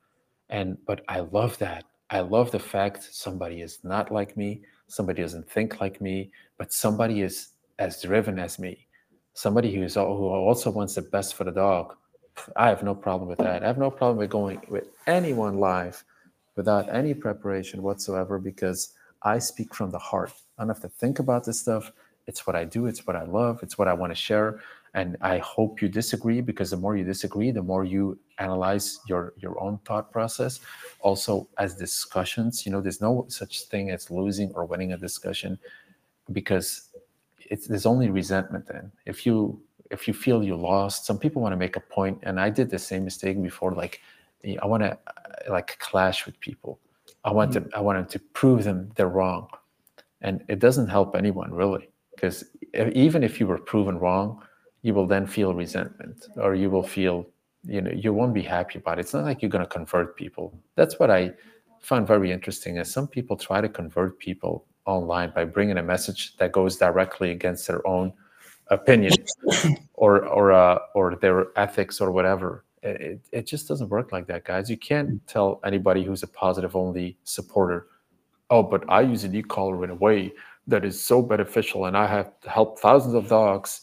and 0.48 0.78
but 0.86 1.02
I 1.08 1.20
love 1.20 1.58
that. 1.58 1.84
I 2.10 2.20
love 2.20 2.50
the 2.50 2.58
fact 2.58 3.02
somebody 3.12 3.60
is 3.60 3.80
not 3.84 4.10
like 4.10 4.36
me. 4.36 4.62
Somebody 4.88 5.22
doesn't 5.22 5.50
think 5.50 5.80
like 5.80 6.00
me, 6.00 6.30
but 6.56 6.72
somebody 6.72 7.22
is 7.22 7.50
as 7.78 8.02
driven 8.02 8.38
as 8.38 8.58
me. 8.58 8.86
Somebody 9.34 9.72
who 9.72 9.82
is 9.82 9.94
who 9.94 10.00
also 10.00 10.70
wants 10.70 10.96
the 10.96 11.02
best 11.02 11.34
for 11.34 11.44
the 11.44 11.52
dog 11.52 11.94
I 12.56 12.68
have 12.68 12.82
no 12.82 12.94
problem 12.94 13.28
with 13.28 13.38
that. 13.38 13.62
I 13.62 13.66
have 13.66 13.78
no 13.78 13.90
problem 13.90 14.18
with 14.18 14.30
going 14.30 14.60
with 14.68 14.88
anyone 15.06 15.58
live 15.58 16.04
without 16.56 16.92
any 16.92 17.14
preparation 17.14 17.82
whatsoever 17.82 18.38
because 18.38 18.94
I 19.22 19.38
speak 19.38 19.74
from 19.74 19.90
the 19.90 19.98
heart. 19.98 20.32
I 20.58 20.62
don't 20.62 20.68
have 20.68 20.80
to 20.80 20.88
think 20.88 21.18
about 21.18 21.44
this 21.44 21.60
stuff. 21.60 21.92
It's 22.26 22.46
what 22.46 22.56
I 22.56 22.64
do, 22.64 22.86
it's 22.86 23.06
what 23.06 23.16
I 23.16 23.24
love, 23.24 23.62
it's 23.62 23.78
what 23.78 23.88
I 23.88 23.94
want 23.94 24.10
to 24.10 24.14
share. 24.14 24.60
And 24.94 25.16
I 25.20 25.38
hope 25.38 25.82
you 25.82 25.88
disagree 25.88 26.40
because 26.40 26.70
the 26.70 26.76
more 26.76 26.96
you 26.96 27.04
disagree, 27.04 27.50
the 27.50 27.62
more 27.62 27.84
you 27.84 28.18
analyze 28.38 29.00
your 29.06 29.34
your 29.36 29.60
own 29.60 29.78
thought 29.84 30.10
process. 30.10 30.60
Also, 31.00 31.48
as 31.58 31.74
discussions, 31.74 32.64
you 32.64 32.72
know, 32.72 32.80
there's 32.80 33.00
no 33.00 33.26
such 33.28 33.62
thing 33.64 33.90
as 33.90 34.10
losing 34.10 34.50
or 34.52 34.64
winning 34.64 34.92
a 34.92 34.96
discussion 34.96 35.58
because 36.32 36.88
it's 37.38 37.66
there's 37.66 37.86
only 37.86 38.10
resentment 38.10 38.66
then. 38.66 38.90
If 39.06 39.26
you 39.26 39.60
if 39.90 40.06
you 40.06 40.12
feel 40.12 40.42
you 40.42 40.54
lost 40.54 41.06
some 41.06 41.18
people 41.18 41.40
want 41.40 41.52
to 41.54 41.56
make 41.56 41.74
a 41.74 41.80
point 41.80 42.18
and 42.24 42.38
i 42.38 42.50
did 42.50 42.68
the 42.68 42.78
same 42.78 43.04
mistake 43.04 43.42
before 43.42 43.72
like 43.72 44.02
i 44.62 44.66
want 44.66 44.82
to 44.82 44.98
like 45.48 45.78
clash 45.78 46.26
with 46.26 46.38
people 46.40 46.78
I 47.24 47.32
want 47.32 47.52
to 47.52 47.68
I 47.74 47.80
want 47.80 48.08
to 48.10 48.18
prove 48.18 48.64
them 48.64 48.90
they're 48.94 49.08
wrong, 49.08 49.48
and 50.22 50.44
it 50.48 50.58
doesn't 50.58 50.88
help 50.88 51.14
anyone 51.16 51.52
really 51.52 51.88
because 52.14 52.44
even 52.74 53.22
if 53.22 53.40
you 53.40 53.46
were 53.46 53.58
proven 53.58 53.98
wrong, 53.98 54.42
you 54.82 54.94
will 54.94 55.06
then 55.06 55.26
feel 55.26 55.54
resentment 55.54 56.26
or 56.36 56.54
you 56.54 56.70
will 56.70 56.82
feel 56.82 57.26
you 57.64 57.80
know 57.80 57.90
you 57.90 58.12
won't 58.12 58.34
be 58.34 58.42
happy 58.42 58.78
about 58.78 58.98
it. 58.98 59.02
It's 59.02 59.14
not 59.14 59.24
like 59.24 59.42
you're 59.42 59.50
going 59.50 59.64
to 59.64 59.70
convert 59.70 60.16
people. 60.16 60.58
That's 60.76 60.98
what 60.98 61.10
I 61.10 61.32
found 61.80 62.06
very 62.06 62.30
interesting. 62.32 62.76
Is 62.76 62.92
some 62.92 63.08
people 63.08 63.36
try 63.36 63.60
to 63.60 63.68
convert 63.68 64.18
people 64.18 64.66
online 64.86 65.32
by 65.34 65.44
bringing 65.44 65.78
a 65.78 65.82
message 65.82 66.36
that 66.38 66.52
goes 66.52 66.76
directly 66.76 67.30
against 67.30 67.66
their 67.66 67.86
own 67.86 68.12
opinion 68.68 69.12
or 69.94 70.26
or 70.26 70.52
uh, 70.52 70.78
or 70.94 71.16
their 71.16 71.46
ethics 71.56 72.00
or 72.00 72.10
whatever 72.10 72.64
it, 72.82 73.20
it 73.32 73.46
just 73.46 73.68
doesn't 73.68 73.88
work 73.88 74.12
like 74.12 74.26
that, 74.26 74.44
guys. 74.44 74.70
You 74.70 74.76
can't 74.76 75.26
tell 75.26 75.60
anybody 75.64 76.04
who's 76.04 76.22
a 76.22 76.28
positive 76.28 76.76
only 76.76 77.16
supporter, 77.24 77.88
oh, 78.50 78.62
but 78.62 78.84
I 78.88 79.02
use 79.02 79.24
an 79.24 79.34
e-collar 79.34 79.84
in 79.84 79.90
a 79.90 79.94
way 79.94 80.32
that 80.66 80.84
is 80.84 81.02
so 81.02 81.22
beneficial, 81.22 81.86
and 81.86 81.96
I 81.96 82.06
have 82.06 82.32
helped 82.46 82.80
thousands 82.80 83.14
of 83.14 83.28
dogs 83.28 83.82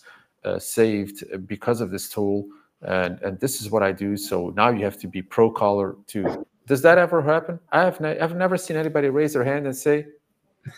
saved 0.60 1.24
because 1.48 1.82
of 1.82 1.92
this 1.92 2.10
tool, 2.10 2.48
and 2.82 3.20
and 3.22 3.40
this 3.40 3.62
is 3.62 3.70
what 3.70 3.84
I 3.84 3.92
do. 3.92 4.18
So 4.18 4.54
now 4.56 4.70
you 4.70 4.84
have 4.84 4.98
to 5.00 5.08
be 5.08 5.22
pro 5.22 5.50
collar 5.50 5.96
too. 6.08 6.46
Does 6.68 6.82
that 6.82 6.98
ever 6.98 7.22
happen? 7.22 7.60
I 7.72 7.82
have 7.82 8.00
ne- 8.00 8.20
I've 8.20 8.36
never 8.36 8.58
seen 8.58 8.78
anybody 8.78 9.10
raise 9.10 9.34
their 9.34 9.44
hand 9.44 9.66
and 9.66 9.76
say, 9.76 10.08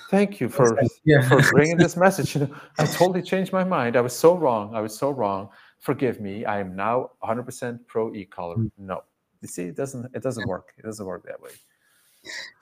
"Thank 0.10 0.40
you 0.42 0.50
for 0.50 0.78
yeah. 1.06 1.28
for 1.28 1.42
bringing 1.52 1.78
this 1.78 1.96
message." 2.06 2.36
You 2.36 2.42
know, 2.42 2.56
I 2.80 2.86
totally 2.86 3.22
changed 3.22 3.54
my 3.54 3.64
mind. 3.64 3.96
I 3.96 4.02
was 4.02 4.14
so 4.14 4.36
wrong. 4.36 4.76
I 4.76 4.82
was 4.82 4.98
so 4.98 5.12
wrong 5.12 5.50
forgive 5.80 6.20
me, 6.20 6.46
I 6.46 6.60
am 6.60 6.76
now 6.76 7.12
100% 7.24 7.80
pro 7.88 8.14
e-collar. 8.14 8.56
Mm. 8.58 8.72
No, 8.78 9.04
you 9.42 9.48
see, 9.48 9.64
it 9.64 9.76
doesn't 9.76 10.14
it 10.14 10.24
doesn't 10.24 10.48
work. 10.48 10.74
It 10.78 10.84
doesn't 10.84 11.06
work 11.06 11.26
that 11.26 11.42
way. 11.42 11.52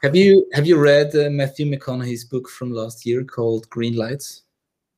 Have 0.04 0.16
you 0.16 0.46
have 0.54 0.68
you 0.68 0.78
read 0.78 1.16
uh, 1.16 1.30
Matthew 1.30 1.66
McConaughey's 1.66 2.24
book 2.24 2.50
from 2.50 2.72
last 2.72 3.06
year 3.06 3.24
called 3.24 3.70
Green 3.70 3.96
Lights? 3.96 4.44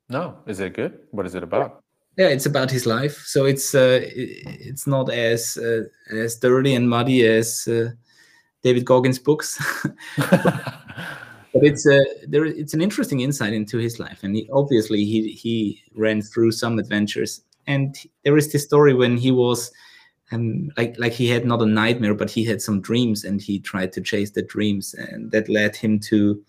No, 0.10 0.38
is 0.46 0.60
it 0.60 0.74
good? 0.74 1.00
What 1.12 1.26
is 1.26 1.36
it 1.36 1.44
about? 1.44 1.84
Yeah, 2.18 2.30
it's 2.30 2.46
about 2.46 2.72
his 2.72 2.86
life. 2.86 3.24
So 3.26 3.46
it's 3.46 3.76
uh, 3.76 4.00
it's 4.04 4.88
not 4.88 5.12
as 5.12 5.58
uh, 5.58 5.84
as 6.12 6.38
dirty 6.38 6.74
and 6.74 6.90
muddy 6.90 7.26
as 7.26 7.68
uh, 7.68 7.92
David 8.64 8.86
Goggins' 8.86 9.20
books. 9.20 9.58
but 10.18 11.64
it's 11.64 11.86
a 11.88 12.04
there 12.28 12.46
it's 12.46 12.74
an 12.74 12.82
interesting 12.82 13.20
insight 13.20 13.54
into 13.54 13.78
his 13.78 14.00
life 14.00 14.24
and 14.24 14.36
he, 14.36 14.50
obviously 14.52 15.06
he 15.06 15.32
he 15.32 15.82
ran 15.96 16.22
through 16.22 16.52
some 16.52 16.78
adventures 16.78 17.42
and 17.68 17.98
there 18.24 18.38
is 18.38 18.52
this 18.52 18.64
story 18.64 18.94
when 18.94 19.18
he 19.18 19.32
was 19.32 19.72
um, 20.32 20.72
like 20.78 20.98
like 20.98 21.14
he 21.14 21.28
had 21.28 21.46
not 21.46 21.62
a 21.62 21.66
nightmare, 21.66 22.14
but 22.14 22.30
he 22.30 22.44
had 22.44 22.62
some 22.62 22.82
dreams, 22.82 23.24
and 23.24 23.42
he 23.42 23.60
tried 23.60 23.94
to 23.94 24.02
chase 24.02 24.32
the 24.32 24.42
dreams, 24.42 24.94
and 24.94 25.32
that 25.32 25.48
led 25.48 25.76
him 25.76 26.00
to 26.00 26.44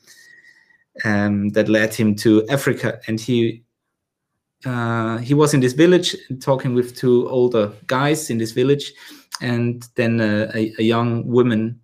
um, 1.04 1.50
that 1.50 1.68
led 1.68 1.94
him 1.94 2.14
to 2.16 2.46
Africa, 2.48 3.00
and 3.06 3.20
he 3.20 3.62
uh, 4.64 5.18
he 5.18 5.34
was 5.34 5.54
in 5.54 5.60
this 5.60 5.72
village 5.72 6.16
talking 6.40 6.74
with 6.74 6.96
two 6.96 7.28
older 7.28 7.72
guys 7.86 8.30
in 8.30 8.38
this 8.38 8.52
village, 8.52 8.92
and 9.40 9.86
then 9.94 10.20
uh, 10.20 10.50
a, 10.54 10.72
a, 10.78 10.82
young 10.82 11.26
woman 11.26 11.78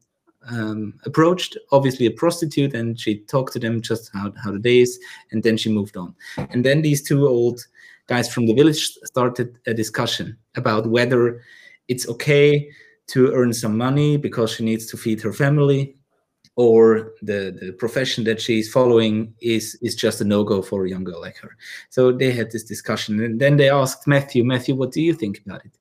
um, 0.50 0.94
approached, 1.04 1.56
obviously 1.70 2.06
a 2.06 2.10
prostitute, 2.10 2.74
and 2.74 2.98
she 2.98 3.20
talked 3.20 3.52
to 3.52 3.60
them 3.60 3.80
just 3.80 4.10
how 4.12 4.32
how 4.42 4.50
the 4.50 4.58
day 4.58 4.80
is, 4.80 4.98
and 5.30 5.42
then 5.42 5.56
she 5.56 5.70
moved 5.70 5.96
on, 5.96 6.14
and 6.50 6.64
then 6.64 6.82
these 6.82 7.02
two 7.02 7.26
old 7.28 7.60
guys 8.08 8.32
from 8.32 8.46
the 8.46 8.54
village 8.54 8.98
started 9.04 9.56
a 9.66 9.74
discussion 9.74 10.36
about 10.56 10.86
whether 10.88 11.40
it's 11.88 12.08
okay 12.08 12.68
to 13.06 13.32
earn 13.32 13.52
some 13.52 13.76
money 13.76 14.16
because 14.16 14.50
she 14.50 14.64
needs 14.64 14.86
to 14.86 14.96
feed 14.96 15.22
her 15.22 15.32
family 15.32 15.94
or 16.56 17.12
the, 17.20 17.56
the 17.60 17.72
profession 17.72 18.24
that 18.24 18.40
she's 18.40 18.70
following 18.70 19.34
is 19.40 19.76
is 19.82 19.94
just 19.94 20.20
a 20.20 20.24
no-go 20.24 20.62
for 20.62 20.84
a 20.84 20.88
young 20.88 21.04
girl 21.04 21.20
like 21.20 21.36
her 21.38 21.56
so 21.90 22.12
they 22.12 22.30
had 22.30 22.50
this 22.50 22.62
discussion 22.62 23.20
and 23.22 23.40
then 23.40 23.56
they 23.56 23.68
asked 23.68 24.06
matthew 24.06 24.44
matthew 24.44 24.74
what 24.74 24.92
do 24.92 25.02
you 25.02 25.12
think 25.12 25.40
about 25.44 25.64
it 25.64 25.72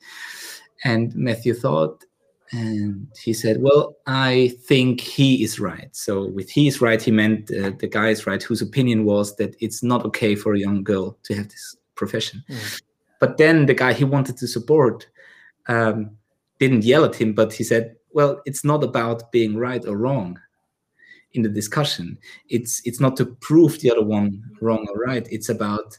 and 0.84 1.14
matthew 1.16 1.54
thought 1.54 2.04
and 2.52 3.08
he 3.22 3.34
said 3.34 3.62
well 3.62 3.96
i 4.08 4.52
think 4.66 5.00
he 5.00 5.44
is 5.44 5.60
right 5.60 5.96
so 5.96 6.28
with 6.30 6.50
he 6.50 6.68
is 6.68 6.82
right 6.82 7.04
he 7.04 7.12
meant 7.12 7.52
uh, 7.52 7.72
the 7.78 7.88
guy 7.88 8.10
is 8.10 8.26
right 8.26 8.42
whose 8.42 8.62
opinion 8.62 9.06
was 9.06 9.36
that 9.36 9.56
it's 9.60 9.84
not 9.84 10.06
okay 10.06 10.36
for 10.36 10.54
a 10.54 10.60
young 10.60 10.84
girl 10.84 11.18
to 11.24 11.36
have 11.36 11.48
this 11.50 11.78
profession. 11.96 12.44
Mm. 12.50 12.82
But 13.20 13.38
then 13.38 13.66
the 13.66 13.74
guy 13.74 13.94
he 13.94 14.04
wanted 14.04 14.38
to 14.38 14.48
support 14.48 15.08
um, 15.68 16.12
didn't 16.60 16.84
yell 16.84 17.06
at 17.06 17.16
him, 17.16 17.34
but 17.34 17.54
he 17.54 17.64
said, 17.64 17.96
"Well, 18.12 18.42
it's 18.46 18.64
not 18.64 18.84
about 18.84 19.32
being 19.32 19.56
right 19.58 19.86
or 19.86 19.98
wrong 19.98 20.40
in 21.34 21.42
the 21.42 21.50
discussion. 21.50 22.18
It's 22.50 22.82
it's 22.86 23.00
not 23.00 23.18
to 23.18 23.26
prove 23.26 23.80
the 23.80 23.92
other 23.92 24.04
one 24.04 24.44
wrong 24.62 24.88
or 24.90 25.00
right. 25.00 25.28
It's 25.32 25.50
about 25.50 25.98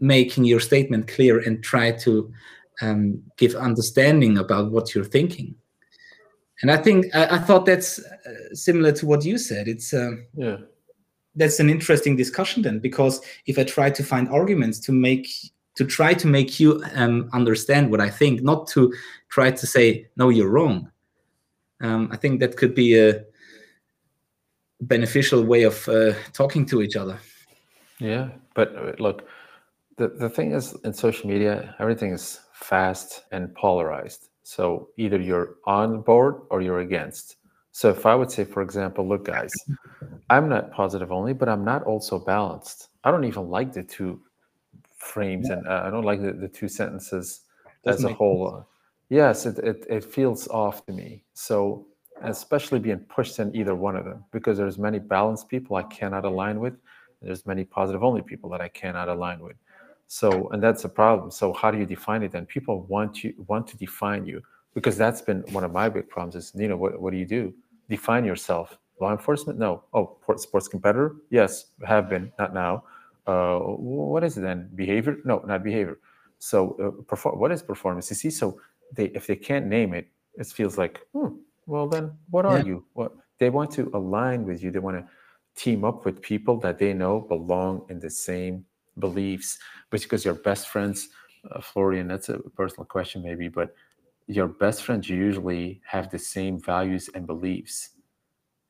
making 0.00 0.44
your 0.44 0.60
statement 0.60 1.08
clear 1.08 1.40
and 1.40 1.62
try 1.62 1.92
to 1.92 2.32
um, 2.80 3.22
give 3.36 3.54
understanding 3.54 4.38
about 4.38 4.70
what 4.70 4.94
you're 4.94 5.04
thinking." 5.04 5.54
And 6.62 6.70
I 6.70 6.76
think 6.76 7.14
I, 7.14 7.36
I 7.36 7.38
thought 7.38 7.66
that's 7.66 7.98
uh, 7.98 8.54
similar 8.54 8.92
to 8.92 9.06
what 9.06 9.24
you 9.24 9.38
said. 9.38 9.68
It's 9.68 9.92
um, 9.94 10.26
yeah 10.34 10.56
that's 11.38 11.60
an 11.60 11.70
interesting 11.70 12.16
discussion 12.16 12.62
then 12.62 12.78
because 12.78 13.20
if 13.46 13.58
i 13.58 13.64
try 13.64 13.88
to 13.88 14.02
find 14.02 14.28
arguments 14.28 14.78
to 14.78 14.92
make 14.92 15.28
to 15.74 15.84
try 15.84 16.12
to 16.12 16.26
make 16.26 16.58
you 16.60 16.82
um, 16.94 17.30
understand 17.32 17.90
what 17.90 18.00
i 18.00 18.10
think 18.10 18.42
not 18.42 18.66
to 18.66 18.92
try 19.28 19.50
to 19.50 19.66
say 19.66 20.06
no 20.16 20.28
you're 20.28 20.50
wrong 20.50 20.90
um, 21.80 22.08
i 22.12 22.16
think 22.16 22.40
that 22.40 22.56
could 22.56 22.74
be 22.74 22.98
a 22.98 23.24
beneficial 24.80 25.42
way 25.42 25.64
of 25.64 25.88
uh, 25.88 26.12
talking 26.32 26.64
to 26.64 26.82
each 26.82 26.96
other 26.96 27.18
yeah 27.98 28.28
but 28.54 28.74
uh, 28.76 28.92
look 28.98 29.28
the, 29.96 30.08
the 30.08 30.28
thing 30.28 30.52
is 30.52 30.76
in 30.84 30.92
social 30.92 31.28
media 31.28 31.74
everything 31.80 32.12
is 32.12 32.40
fast 32.52 33.24
and 33.32 33.54
polarized 33.54 34.28
so 34.42 34.88
either 34.96 35.20
you're 35.20 35.56
on 35.66 36.00
board 36.02 36.42
or 36.50 36.62
you're 36.62 36.80
against 36.80 37.38
so 37.78 37.90
if 37.90 38.06
I 38.06 38.14
would 38.16 38.28
say, 38.28 38.42
for 38.42 38.60
example, 38.60 39.06
look, 39.06 39.24
guys, 39.24 39.52
I'm 40.30 40.48
not 40.48 40.72
positive 40.72 41.12
only, 41.12 41.32
but 41.32 41.48
I'm 41.48 41.64
not 41.64 41.84
also 41.84 42.18
balanced. 42.18 42.88
I 43.04 43.12
don't 43.12 43.22
even 43.22 43.48
like 43.50 43.72
the 43.72 43.84
two 43.84 44.20
frames, 44.96 45.48
and 45.48 45.64
uh, 45.64 45.82
I 45.84 45.90
don't 45.90 46.02
like 46.02 46.20
the, 46.20 46.32
the 46.32 46.48
two 46.48 46.66
sentences 46.66 47.42
Doesn't 47.84 48.04
as 48.04 48.10
a 48.10 48.14
whole. 48.14 48.66
yes, 49.10 49.46
it, 49.46 49.58
it, 49.58 49.86
it 49.88 50.02
feels 50.02 50.48
off 50.48 50.84
to 50.86 50.92
me. 50.92 51.22
So 51.34 51.86
especially 52.22 52.78
being 52.78 52.98
pushed 52.98 53.38
in 53.38 53.54
either 53.54 53.74
one 53.74 53.96
of 53.96 54.04
them, 54.04 54.24
because 54.32 54.58
there's 54.58 54.78
many 54.78 54.98
balanced 54.98 55.48
people 55.48 55.76
I 55.76 55.84
cannot 55.84 56.24
align 56.24 56.60
with. 56.60 56.74
There's 57.22 57.46
many 57.46 57.64
positive 57.64 58.04
only 58.04 58.22
people 58.22 58.48
that 58.50 58.60
I 58.60 58.68
cannot 58.68 59.08
align 59.08 59.40
with. 59.40 59.56
So, 60.06 60.48
and 60.50 60.62
that's 60.62 60.84
a 60.84 60.88
problem. 60.88 61.30
So 61.30 61.52
how 61.52 61.70
do 61.70 61.78
you 61.78 61.86
define 61.86 62.22
it 62.22 62.32
then? 62.32 62.46
People 62.46 62.82
want 62.82 63.24
you 63.24 63.34
want 63.46 63.66
to 63.68 63.76
define 63.76 64.24
you 64.24 64.42
because 64.74 64.96
that's 64.96 65.20
been 65.20 65.42
one 65.52 65.64
of 65.64 65.72
my 65.72 65.88
big 65.88 66.08
problems 66.08 66.36
is, 66.36 66.52
you 66.54 66.68
know, 66.68 66.76
what, 66.76 67.00
what 67.00 67.10
do 67.10 67.18
you 67.18 67.26
do? 67.26 67.52
define 67.88 68.24
yourself. 68.24 68.78
Law 69.00 69.12
enforcement? 69.12 69.58
No. 69.58 69.84
Oh, 69.94 70.16
sports 70.36 70.68
competitor? 70.68 71.16
Yes, 71.30 71.66
have 71.86 72.08
been, 72.08 72.32
not 72.38 72.52
now. 72.52 72.84
Uh, 73.26 73.58
what 73.58 74.24
is 74.24 74.36
it 74.36 74.40
then? 74.40 74.70
Behavior? 74.74 75.18
No, 75.24 75.42
not 75.46 75.62
behavior. 75.62 75.98
So, 76.38 76.76
uh, 76.82 77.02
perform- 77.02 77.38
what 77.38 77.52
is 77.52 77.62
performance? 77.62 78.10
You 78.10 78.16
see, 78.16 78.30
so 78.30 78.60
they 78.92 79.06
if 79.06 79.26
they 79.26 79.36
can't 79.36 79.66
name 79.66 79.92
it, 79.94 80.08
it 80.34 80.46
feels 80.46 80.78
like, 80.78 81.00
hmm, 81.12 81.36
well, 81.68 81.86
then 81.86 82.12
what 82.30 82.46
are 82.46 82.58
yeah. 82.58 82.64
you? 82.64 82.84
What 82.94 83.12
they 83.38 83.50
want 83.50 83.70
to 83.72 83.90
align 83.94 84.44
with 84.44 84.62
you. 84.62 84.70
They 84.70 84.78
want 84.78 84.96
to 84.96 85.06
team 85.54 85.84
up 85.84 86.04
with 86.04 86.22
people 86.22 86.58
that 86.60 86.78
they 86.78 86.92
know 86.94 87.20
belong 87.20 87.84
in 87.90 88.00
the 88.00 88.10
same 88.10 88.64
beliefs. 88.98 89.58
But 89.90 90.02
because 90.02 90.24
you're 90.24 90.34
best 90.34 90.68
friends, 90.68 91.08
uh, 91.50 91.60
Florian, 91.60 92.08
that's 92.08 92.30
a 92.30 92.38
personal 92.38 92.86
question 92.86 93.22
maybe, 93.22 93.48
but 93.48 93.74
your 94.26 94.48
best 94.48 94.82
friends 94.82 95.08
usually 95.08 95.80
have 95.84 96.10
the 96.10 96.18
same 96.18 96.58
values 96.60 97.10
and 97.14 97.26
beliefs. 97.26 97.90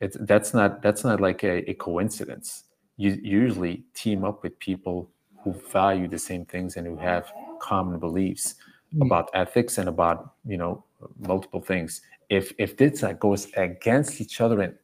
It's 0.01 0.17
that's 0.21 0.53
not 0.55 0.83
that's 0.83 1.05
not 1.05 1.21
like 1.21 1.45
a, 1.45 1.69
a 1.71 1.75
coincidence. 1.75 2.65
You 2.97 3.19
usually 3.23 3.85
team 3.95 4.25
up 4.25 4.43
with 4.43 4.59
people 4.59 5.11
who 5.43 5.53
value 5.53 6.09
the 6.09 6.19
same 6.19 6.45
things 6.45 6.77
and 6.77 6.87
who 6.87 6.97
have 6.97 7.33
common 7.61 7.99
beliefs 7.99 8.57
mm. 8.95 9.05
about 9.07 9.31
ethics 9.35 9.79
and 9.79 9.89
about 9.89 10.35
you 10.47 10.57
know 10.57 10.85
multiple 11.19 11.61
things. 11.61 12.03
If 12.29 12.53
if 12.59 12.77
this 12.77 13.03
uh, 13.03 13.13
goes 13.13 13.49
against 13.57 14.21
each 14.21 14.41
other 14.41 14.63
in 14.63 14.75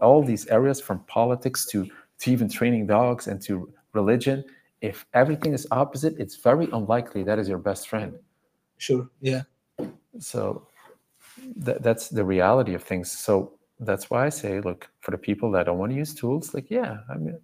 all 0.00 0.22
these 0.22 0.46
areas, 0.48 0.80
from 0.80 1.00
politics 1.04 1.66
to 1.66 1.88
to 2.20 2.30
even 2.30 2.48
training 2.48 2.86
dogs 2.86 3.28
and 3.28 3.40
to 3.42 3.72
religion, 3.92 4.44
if 4.80 5.06
everything 5.14 5.52
is 5.54 5.66
opposite, 5.70 6.18
it's 6.18 6.36
very 6.36 6.68
unlikely 6.72 7.22
that 7.24 7.38
is 7.38 7.48
your 7.48 7.58
best 7.58 7.88
friend. 7.88 8.18
Sure. 8.78 9.08
Yeah 9.20 9.42
so 10.18 10.66
th- 11.64 11.78
that's 11.80 12.08
the 12.08 12.24
reality 12.24 12.74
of 12.74 12.82
things 12.82 13.10
so 13.10 13.52
that's 13.80 14.10
why 14.10 14.26
i 14.26 14.28
say 14.28 14.60
look 14.60 14.88
for 15.00 15.10
the 15.10 15.18
people 15.18 15.50
that 15.50 15.66
don't 15.66 15.78
want 15.78 15.90
to 15.90 15.96
use 15.96 16.14
tools 16.14 16.54
like 16.54 16.70
yeah 16.70 16.98
i 17.10 17.16
mean 17.16 17.38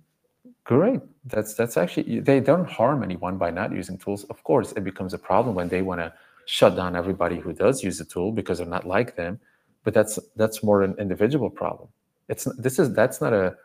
great 0.64 1.00
that's 1.26 1.54
that's 1.54 1.76
actually 1.76 2.20
they 2.20 2.40
don't 2.40 2.68
harm 2.68 3.02
anyone 3.02 3.38
by 3.38 3.50
not 3.50 3.72
using 3.72 3.96
tools 3.96 4.24
of 4.24 4.42
course 4.44 4.72
it 4.72 4.84
becomes 4.84 5.14
a 5.14 5.18
problem 5.18 5.54
when 5.54 5.68
they 5.68 5.82
want 5.82 6.00
to 6.00 6.12
shut 6.46 6.74
down 6.76 6.96
everybody 6.96 7.38
who 7.38 7.52
does 7.52 7.82
use 7.82 7.98
the 7.98 8.04
tool 8.04 8.32
because 8.32 8.58
they're 8.58 8.66
not 8.66 8.86
like 8.86 9.16
them 9.16 9.38
but 9.86 9.94
that's 9.94 10.18
that's 10.34 10.64
more 10.64 10.82
an 10.82 10.96
individual 10.98 11.48
problem. 11.48 11.88
It's 12.28 12.44
this 12.58 12.80
is 12.80 12.92
that's 12.92 13.20
not 13.20 13.32
a 13.32 13.56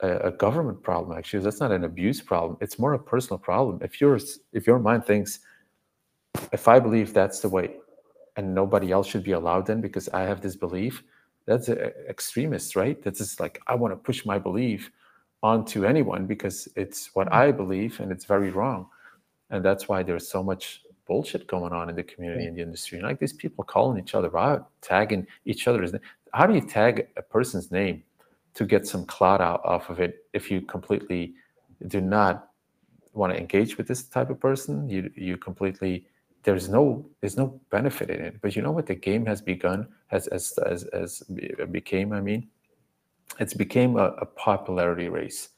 a, 0.00 0.30
government 0.30 0.82
problem 0.82 1.16
actually. 1.16 1.44
That's 1.44 1.60
not 1.60 1.70
an 1.70 1.84
abuse 1.84 2.20
problem. 2.20 2.56
It's 2.62 2.78
more 2.78 2.94
a 2.94 2.98
personal 2.98 3.38
problem. 3.38 3.78
If 3.82 4.00
yours 4.00 4.40
if 4.54 4.66
your 4.66 4.78
mind 4.78 5.04
thinks, 5.04 5.40
if 6.50 6.66
I 6.66 6.78
believe 6.80 7.12
that's 7.12 7.40
the 7.40 7.50
way, 7.50 7.76
and 8.36 8.54
nobody 8.54 8.90
else 8.90 9.06
should 9.06 9.22
be 9.22 9.32
allowed 9.32 9.68
in 9.68 9.82
because 9.82 10.08
I 10.08 10.22
have 10.22 10.40
this 10.40 10.56
belief, 10.56 11.02
that's 11.44 11.68
a, 11.68 11.94
extremist, 12.08 12.74
right? 12.74 13.02
That's 13.02 13.18
just 13.18 13.38
like 13.38 13.60
I 13.66 13.74
want 13.74 13.92
to 13.92 13.98
push 13.98 14.24
my 14.24 14.38
belief 14.38 14.90
onto 15.42 15.84
anyone 15.84 16.26
because 16.26 16.68
it's 16.74 17.14
what 17.14 17.30
I 17.30 17.52
believe 17.52 18.00
and 18.00 18.10
it's 18.10 18.24
very 18.24 18.50
wrong. 18.50 18.88
And 19.50 19.62
that's 19.62 19.88
why 19.88 20.02
there's 20.02 20.26
so 20.26 20.42
much 20.42 20.80
bullshit 21.06 21.46
going 21.46 21.72
on 21.72 21.88
in 21.88 21.96
the 21.96 22.02
community 22.02 22.46
in 22.46 22.54
the 22.54 22.62
industry. 22.62 22.98
And 22.98 23.06
like 23.06 23.18
these 23.18 23.32
people 23.32 23.64
calling 23.64 23.98
each 23.98 24.14
other 24.14 24.36
out, 24.36 24.68
tagging 24.82 25.26
each 25.44 25.66
other's 25.68 25.92
name. 25.92 26.02
How 26.32 26.46
do 26.46 26.54
you 26.54 26.60
tag 26.60 27.08
a 27.16 27.22
person's 27.22 27.70
name 27.70 28.02
to 28.54 28.64
get 28.64 28.86
some 28.86 29.06
clout 29.06 29.40
out 29.40 29.64
off 29.64 29.90
of 29.90 30.00
it 30.00 30.26
if 30.32 30.50
you 30.50 30.60
completely 30.60 31.34
do 31.88 32.00
not 32.00 32.50
want 33.12 33.32
to 33.32 33.38
engage 33.38 33.78
with 33.78 33.88
this 33.88 34.04
type 34.04 34.30
of 34.30 34.40
person? 34.40 34.88
You 34.88 35.10
you 35.14 35.36
completely 35.36 36.06
there's 36.42 36.68
no 36.68 37.04
there's 37.20 37.36
no 37.36 37.60
benefit 37.70 38.08
in 38.08 38.20
it. 38.20 38.40
But 38.40 38.56
you 38.56 38.62
know 38.62 38.72
what 38.72 38.86
the 38.86 38.94
game 38.94 39.26
has 39.26 39.42
begun 39.42 39.88
has 40.06 40.28
as 40.28 40.58
as 40.58 40.84
as 40.84 41.22
became, 41.70 42.12
I 42.12 42.20
mean, 42.20 42.48
it's 43.40 43.54
became 43.54 43.96
a, 43.96 44.08
a 44.18 44.26
popularity 44.26 45.08
race. 45.08 45.50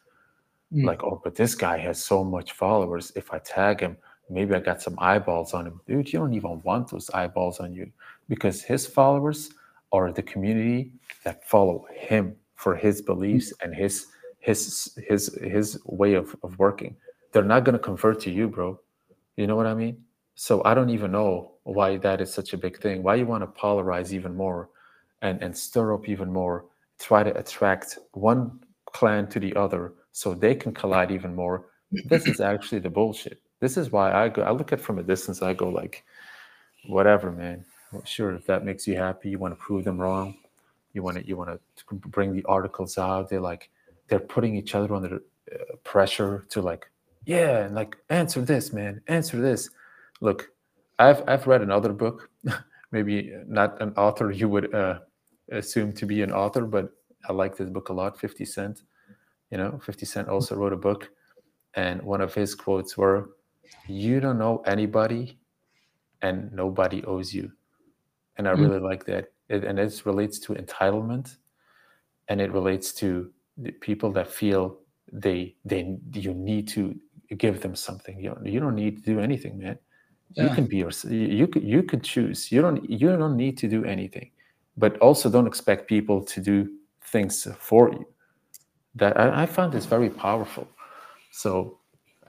Mm. 0.73 0.85
Like, 0.85 1.03
oh, 1.03 1.21
but 1.23 1.35
this 1.35 1.55
guy 1.55 1.79
has 1.79 2.03
so 2.03 2.25
much 2.25 2.53
followers. 2.53 3.13
If 3.17 3.33
I 3.33 3.39
tag 3.39 3.81
him, 3.81 3.97
maybe 4.31 4.55
I 4.55 4.61
got 4.61 4.83
some 4.83 4.97
eyeballs 4.99 5.55
on 5.55 5.67
him. 5.67 5.81
Dude, 5.87 6.13
you 6.13 6.19
don't 6.19 6.35
even 6.35 6.61
want 6.63 6.91
those 6.91 7.11
eyeballs 7.11 7.61
on 7.61 7.73
you 7.73 7.91
because 8.29 8.63
his 8.63 8.87
followers 8.87 9.51
are 9.93 10.13
the 10.13 10.23
community 10.23 10.93
that 11.25 11.49
follow 11.49 11.87
him 11.95 12.37
for 12.55 12.77
his 12.77 13.01
beliefs 13.01 13.53
and 13.63 13.75
his 13.75 14.07
his 14.41 14.99
his 15.09 15.35
his 15.43 15.81
way 15.85 16.15
of, 16.15 16.35
of 16.43 16.59
working. 16.59 16.97
They're 17.33 17.43
not 17.43 17.65
gonna 17.65 17.79
convert 17.79 18.21
to 18.21 18.31
you, 18.31 18.49
bro. 18.49 18.81
You 19.37 19.47
know 19.47 19.57
what 19.57 19.67
I 19.67 19.75
mean? 19.75 20.03
So 20.35 20.63
I 20.65 20.75
don't 20.75 20.91
even 20.91 21.13
know 21.13 21.53
why 21.65 21.97
that 21.99 22.21
is 22.21 22.33
such 22.33 22.53
a 22.53 22.59
big 22.59 22.81
thing. 22.81 23.03
Why 23.03 23.17
you 23.17 23.27
want 23.27 23.43
to 23.43 23.61
polarize 23.61 24.13
even 24.13 24.37
more 24.37 24.71
and, 25.23 25.43
and 25.43 25.57
stir 25.57 25.95
up 25.95 26.09
even 26.09 26.33
more, 26.33 26.65
try 26.99 27.23
to 27.23 27.37
attract 27.37 27.99
one 28.13 28.61
clan 28.87 29.27
to 29.29 29.41
the 29.41 29.55
other 29.57 29.95
so 30.13 30.35
they 30.35 30.55
can 30.55 30.73
collide 30.73 31.11
even 31.11 31.35
more. 31.35 31.67
This 32.05 32.27
is 32.27 32.41
actually 32.41 32.81
the 32.81 32.91
bullshit. 32.91 33.41
This 33.61 33.77
is 33.77 33.91
why 33.91 34.13
I 34.13 34.29
go. 34.29 34.43
I 34.43 34.51
look 34.51 34.73
at 34.73 34.81
from 34.81 34.99
a 34.99 35.03
distance. 35.03 35.43
I 35.43 35.53
go 35.55 35.69
like, 35.69 36.05
whatever, 36.87 37.33
man. 37.33 37.65
Sure, 38.05 38.35
if 38.35 38.47
that 38.47 38.65
makes 38.65 38.87
you 38.87 38.97
happy, 38.97 39.31
you 39.31 39.39
want 39.39 39.53
to 39.53 39.61
prove 39.65 39.85
them 39.85 40.01
wrong. 40.01 40.37
You 40.93 41.03
want 41.03 41.19
to 41.19 41.27
you 41.27 41.37
want 41.37 41.61
to 41.77 41.95
bring 41.95 42.35
the 42.35 42.45
articles 42.45 42.99
out. 42.99 43.31
They're 43.31 43.41
like 43.41 43.71
they're 44.09 44.19
putting 44.21 44.57
each 44.57 44.75
other 44.75 44.95
under 44.95 45.23
uh, 45.53 45.77
pressure 45.85 46.47
to 46.51 46.61
like, 46.61 46.91
yeah, 47.25 47.65
and 47.65 47.75
like 47.75 47.97
answer 48.11 48.41
this, 48.43 48.73
man, 48.73 49.01
answer 49.07 49.41
this. 49.41 49.71
Look, 50.21 50.51
I've 50.99 51.23
I've 51.29 51.47
read 51.47 51.63
another 51.63 51.93
book, 51.93 52.31
maybe 52.93 53.35
not 53.47 53.81
an 53.81 53.93
author 53.97 54.31
you 54.31 54.49
would 54.49 54.75
uh, 54.75 55.01
assume 55.51 55.93
to 55.95 56.07
be 56.07 56.23
an 56.23 56.33
author, 56.33 56.65
but 56.65 56.91
I 57.29 57.33
like 57.33 57.57
this 57.57 57.69
book 57.69 57.89
a 57.89 57.93
lot. 57.93 58.19
Fifty 58.19 58.45
Cent, 58.45 58.83
you 59.51 59.59
know, 59.59 59.81
Fifty 59.83 60.07
Cent 60.07 60.29
also 60.29 60.57
wrote 60.57 60.73
a 60.73 60.77
book, 60.77 61.11
and 61.75 62.03
one 62.03 62.21
of 62.21 62.35
his 62.35 62.55
quotes 62.55 62.97
were, 62.97 63.31
you 63.87 64.21
don't 64.21 64.39
know 64.39 64.63
anybody 64.67 65.39
and 66.23 66.53
nobody 66.53 67.05
owes 67.05 67.33
you. 67.33 67.51
And 68.37 68.49
i 68.49 68.53
mm. 68.53 68.61
really 68.61 68.81
like 68.81 69.05
that. 69.07 69.33
It, 69.49 69.65
and 69.65 69.79
it 69.79 70.03
relates 70.05 70.39
to 70.41 70.55
entitlement 70.55 71.37
and 72.29 72.41
it 72.41 72.53
relates 72.53 72.93
to 72.95 73.31
the 73.57 73.73
people 73.73 74.13
that 74.13 74.29
feel 74.29 74.79
they 75.11 75.57
they 75.65 75.97
you 76.13 76.35
need 76.35 76.69
to 76.69 76.95
give 77.37 77.61
them 77.61 77.75
something. 77.75 78.21
You 78.21 78.31
don't, 78.35 78.47
you 78.47 78.61
don't 78.61 78.75
need 78.75 78.97
to 78.99 79.03
do 79.03 79.21
anything 79.21 79.59
man. 79.59 79.79
Yeah. 80.35 80.45
you 80.45 80.55
can 80.55 80.67
be 80.67 80.77
your 80.77 80.91
you 81.09 81.47
could 81.47 81.65
you 81.65 81.83
could 81.83 82.05
choose. 82.05 82.53
You 82.53 82.61
don't 82.61 82.89
you 82.89 83.17
don't 83.17 83.37
need 83.37 83.57
to 83.59 83.69
do 83.69 83.85
anything 83.85 84.31
but 84.79 84.97
also 84.99 85.29
don't 85.29 85.47
expect 85.47 85.89
people 85.89 86.23
to 86.23 86.41
do 86.41 86.71
things 87.03 87.47
for 87.59 87.91
you. 87.91 88.07
That 88.95 89.19
i, 89.19 89.43
I 89.43 89.47
found 89.47 89.73
this 89.73 89.87
very 89.87 90.09
powerful. 90.09 90.67
So 91.33 91.78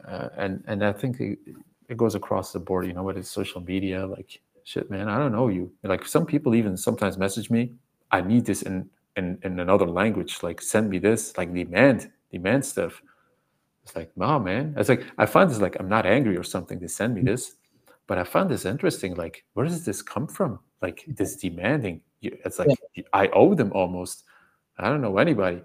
uh, 0.07 0.29
and 0.37 0.63
and 0.67 0.83
I 0.83 0.93
think 0.93 1.19
it, 1.19 1.39
it, 1.87 1.97
goes 1.97 2.15
across 2.15 2.51
the 2.53 2.59
board. 2.59 2.87
You 2.87 2.93
know, 2.93 3.03
what 3.03 3.17
is 3.17 3.29
social 3.29 3.61
media 3.61 4.05
like? 4.05 4.41
Shit, 4.63 4.91
man, 4.91 5.09
I 5.09 5.17
don't 5.17 5.31
know 5.31 5.47
you. 5.47 5.71
Like 5.83 6.05
some 6.05 6.25
people 6.25 6.53
even 6.53 6.77
sometimes 6.77 7.17
message 7.17 7.49
me, 7.49 7.73
I 8.11 8.21
need 8.21 8.45
this 8.45 8.61
in 8.61 8.89
in, 9.15 9.39
in 9.43 9.59
another 9.59 9.87
language. 9.87 10.43
Like 10.43 10.61
send 10.61 10.89
me 10.89 10.99
this. 10.99 11.37
Like 11.37 11.53
demand 11.53 12.11
demand 12.31 12.65
stuff. 12.65 13.01
It's 13.83 13.95
like, 13.95 14.11
wow, 14.15 14.39
man. 14.39 14.75
It's 14.77 14.89
like 14.89 15.05
I 15.17 15.25
find 15.25 15.49
this 15.49 15.59
like 15.59 15.77
I'm 15.79 15.89
not 15.89 16.05
angry 16.05 16.37
or 16.37 16.43
something. 16.43 16.79
They 16.79 16.87
send 16.87 17.15
me 17.15 17.21
this, 17.21 17.55
but 18.07 18.17
I 18.17 18.23
found 18.23 18.49
this 18.49 18.65
interesting. 18.65 19.15
Like, 19.15 19.45
where 19.53 19.65
does 19.65 19.85
this 19.85 20.01
come 20.01 20.27
from? 20.27 20.59
Like 20.81 21.05
this 21.07 21.35
demanding. 21.35 22.01
It's 22.21 22.59
like 22.59 22.69
yeah. 22.95 23.03
I 23.13 23.27
owe 23.29 23.53
them 23.53 23.71
almost. 23.73 24.23
I 24.77 24.89
don't 24.89 25.01
know 25.01 25.17
anybody, 25.17 25.61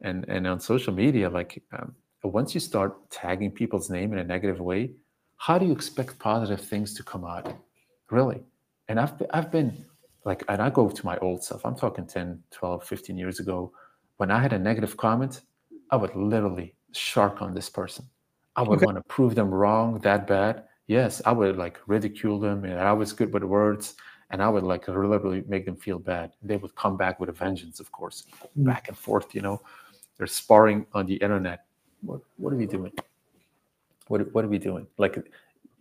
and 0.00 0.24
and 0.28 0.46
on 0.46 0.60
social 0.60 0.92
media, 0.92 1.28
like 1.28 1.62
um, 1.72 1.94
but 2.26 2.32
once 2.32 2.54
you 2.54 2.60
start 2.60 3.08
tagging 3.08 3.52
people's 3.52 3.88
name 3.88 4.12
in 4.12 4.18
a 4.18 4.24
negative 4.24 4.58
way, 4.58 4.90
how 5.36 5.58
do 5.58 5.64
you 5.64 5.70
expect 5.70 6.18
positive 6.18 6.60
things 6.60 6.92
to 6.94 7.04
come 7.04 7.24
out? 7.24 7.54
Really? 8.10 8.42
And 8.88 8.98
I've, 8.98 9.12
I've 9.32 9.52
been 9.52 9.84
like, 10.24 10.42
and 10.48 10.60
I 10.60 10.70
go 10.70 10.88
to 10.88 11.06
my 11.06 11.16
old 11.18 11.44
self, 11.44 11.64
I'm 11.64 11.76
talking 11.76 12.04
10, 12.04 12.42
12, 12.50 12.82
15 12.82 13.16
years 13.16 13.38
ago. 13.38 13.70
When 14.16 14.32
I 14.32 14.40
had 14.40 14.52
a 14.52 14.58
negative 14.58 14.96
comment, 14.96 15.42
I 15.92 15.94
would 15.94 16.16
literally 16.16 16.74
shark 16.90 17.42
on 17.42 17.54
this 17.54 17.70
person. 17.70 18.04
I 18.56 18.62
would 18.62 18.78
okay. 18.78 18.86
want 18.86 18.96
to 18.96 19.04
prove 19.04 19.36
them 19.36 19.54
wrong 19.54 20.00
that 20.00 20.26
bad. 20.26 20.64
Yes, 20.88 21.22
I 21.24 21.30
would 21.30 21.56
like 21.56 21.78
ridicule 21.86 22.40
them 22.40 22.64
and 22.64 22.80
I 22.80 22.92
was 22.92 23.12
good 23.12 23.32
with 23.32 23.44
words 23.44 23.94
and 24.30 24.42
I 24.42 24.48
would 24.48 24.64
like 24.64 24.88
literally 24.88 25.44
make 25.46 25.64
them 25.64 25.76
feel 25.76 26.00
bad. 26.00 26.32
They 26.42 26.56
would 26.56 26.74
come 26.74 26.96
back 26.96 27.20
with 27.20 27.28
a 27.28 27.32
vengeance, 27.32 27.78
of 27.78 27.92
course, 27.92 28.24
mm. 28.58 28.64
back 28.64 28.88
and 28.88 28.98
forth, 28.98 29.32
you 29.32 29.42
know. 29.42 29.62
They're 30.18 30.26
sparring 30.26 30.86
on 30.92 31.06
the 31.06 31.14
internet 31.14 31.65
what 32.06 32.20
what 32.36 32.52
are 32.52 32.56
we 32.56 32.66
doing? 32.66 32.92
What 34.08 34.32
what 34.32 34.44
are 34.44 34.48
we 34.48 34.58
doing? 34.58 34.86
Like, 34.98 35.18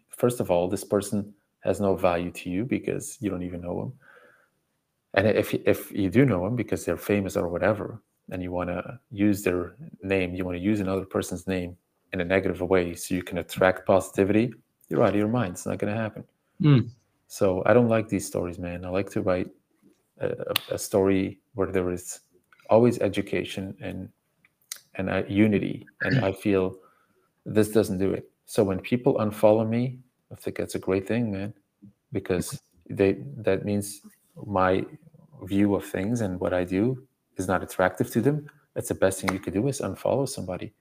first 0.10 0.40
of 0.40 0.52
all, 0.52 0.68
this 0.68 0.84
person 0.84 1.34
has 1.62 1.80
no 1.80 1.96
value 1.96 2.32
to 2.32 2.50
you 2.50 2.66
because 2.66 3.18
you 3.22 3.30
don't 3.30 3.44
even 3.44 3.62
know 3.62 3.82
him. 3.82 3.94
And 5.14 5.28
if 5.28 5.54
if 5.54 5.92
you 5.92 6.10
do 6.10 6.26
know 6.26 6.44
them 6.44 6.56
because 6.56 6.86
they're 6.86 6.98
famous 6.98 7.38
or 7.38 7.48
whatever, 7.48 8.02
and 8.32 8.42
you 8.42 8.52
want 8.52 8.70
to 8.70 9.00
use 9.12 9.44
their 9.44 9.76
name, 10.02 10.34
you 10.34 10.46
want 10.46 10.58
to 10.58 10.64
use 10.64 10.80
another 10.80 11.06
person's 11.06 11.48
name 11.48 11.78
in 12.14 12.22
a 12.22 12.26
negative 12.26 12.62
way 12.62 12.96
so 12.96 13.14
you 13.14 13.24
can 13.24 13.38
attract 13.40 13.86
positivity, 13.86 14.54
you're 14.90 15.04
out 15.04 15.10
of 15.10 15.16
your 15.16 15.28
mind. 15.28 15.54
It's 15.54 15.66
not 15.66 15.78
going 15.78 15.94
to 15.94 16.00
happen. 16.00 16.24
Mm. 16.62 16.90
So 17.28 17.64
I 17.66 17.74
don't 17.74 17.90
like 17.90 18.08
these 18.08 18.26
stories, 18.26 18.58
man. 18.58 18.86
I 18.86 18.90
like 18.90 19.10
to 19.12 19.22
write 19.22 19.50
a, 20.20 20.54
a 20.72 20.78
story 20.78 21.40
where 21.54 21.72
there 21.72 21.92
is 21.92 22.22
always 22.70 23.00
education 23.00 23.76
and 23.82 24.10
and 24.98 25.10
I, 25.10 25.24
unity. 25.28 25.88
And 26.02 26.24
I 26.24 26.32
feel 26.32 26.78
this 27.46 27.70
doesn't 27.70 27.98
do 27.98 28.12
it. 28.12 28.30
So 28.46 28.64
when 28.64 28.80
people 28.80 29.16
unfollow 29.16 29.68
me, 29.68 30.00
I 30.32 30.36
think 30.36 30.58
that's 30.58 30.76
a 30.76 30.80
great 30.80 31.08
thing, 31.08 31.32
man, 31.32 31.54
because 32.12 32.60
they 32.90 33.18
that 33.38 33.66
means 33.66 34.02
my 34.46 34.86
view 35.44 35.76
of 35.76 35.86
things 35.86 36.22
and 36.22 36.40
what 36.40 36.54
I 36.54 36.64
do 36.64 37.04
is 37.38 37.48
not 37.48 37.64
attractive 37.64 38.10
to 38.12 38.22
them. 38.22 38.50
That's 38.74 38.90
the 38.90 38.96
best 38.96 39.22
thing 39.22 39.32
you 39.34 39.40
could 39.40 39.54
do 39.54 39.68
is 39.68 39.82
unfollow 39.82 40.28
somebody. 40.28 40.74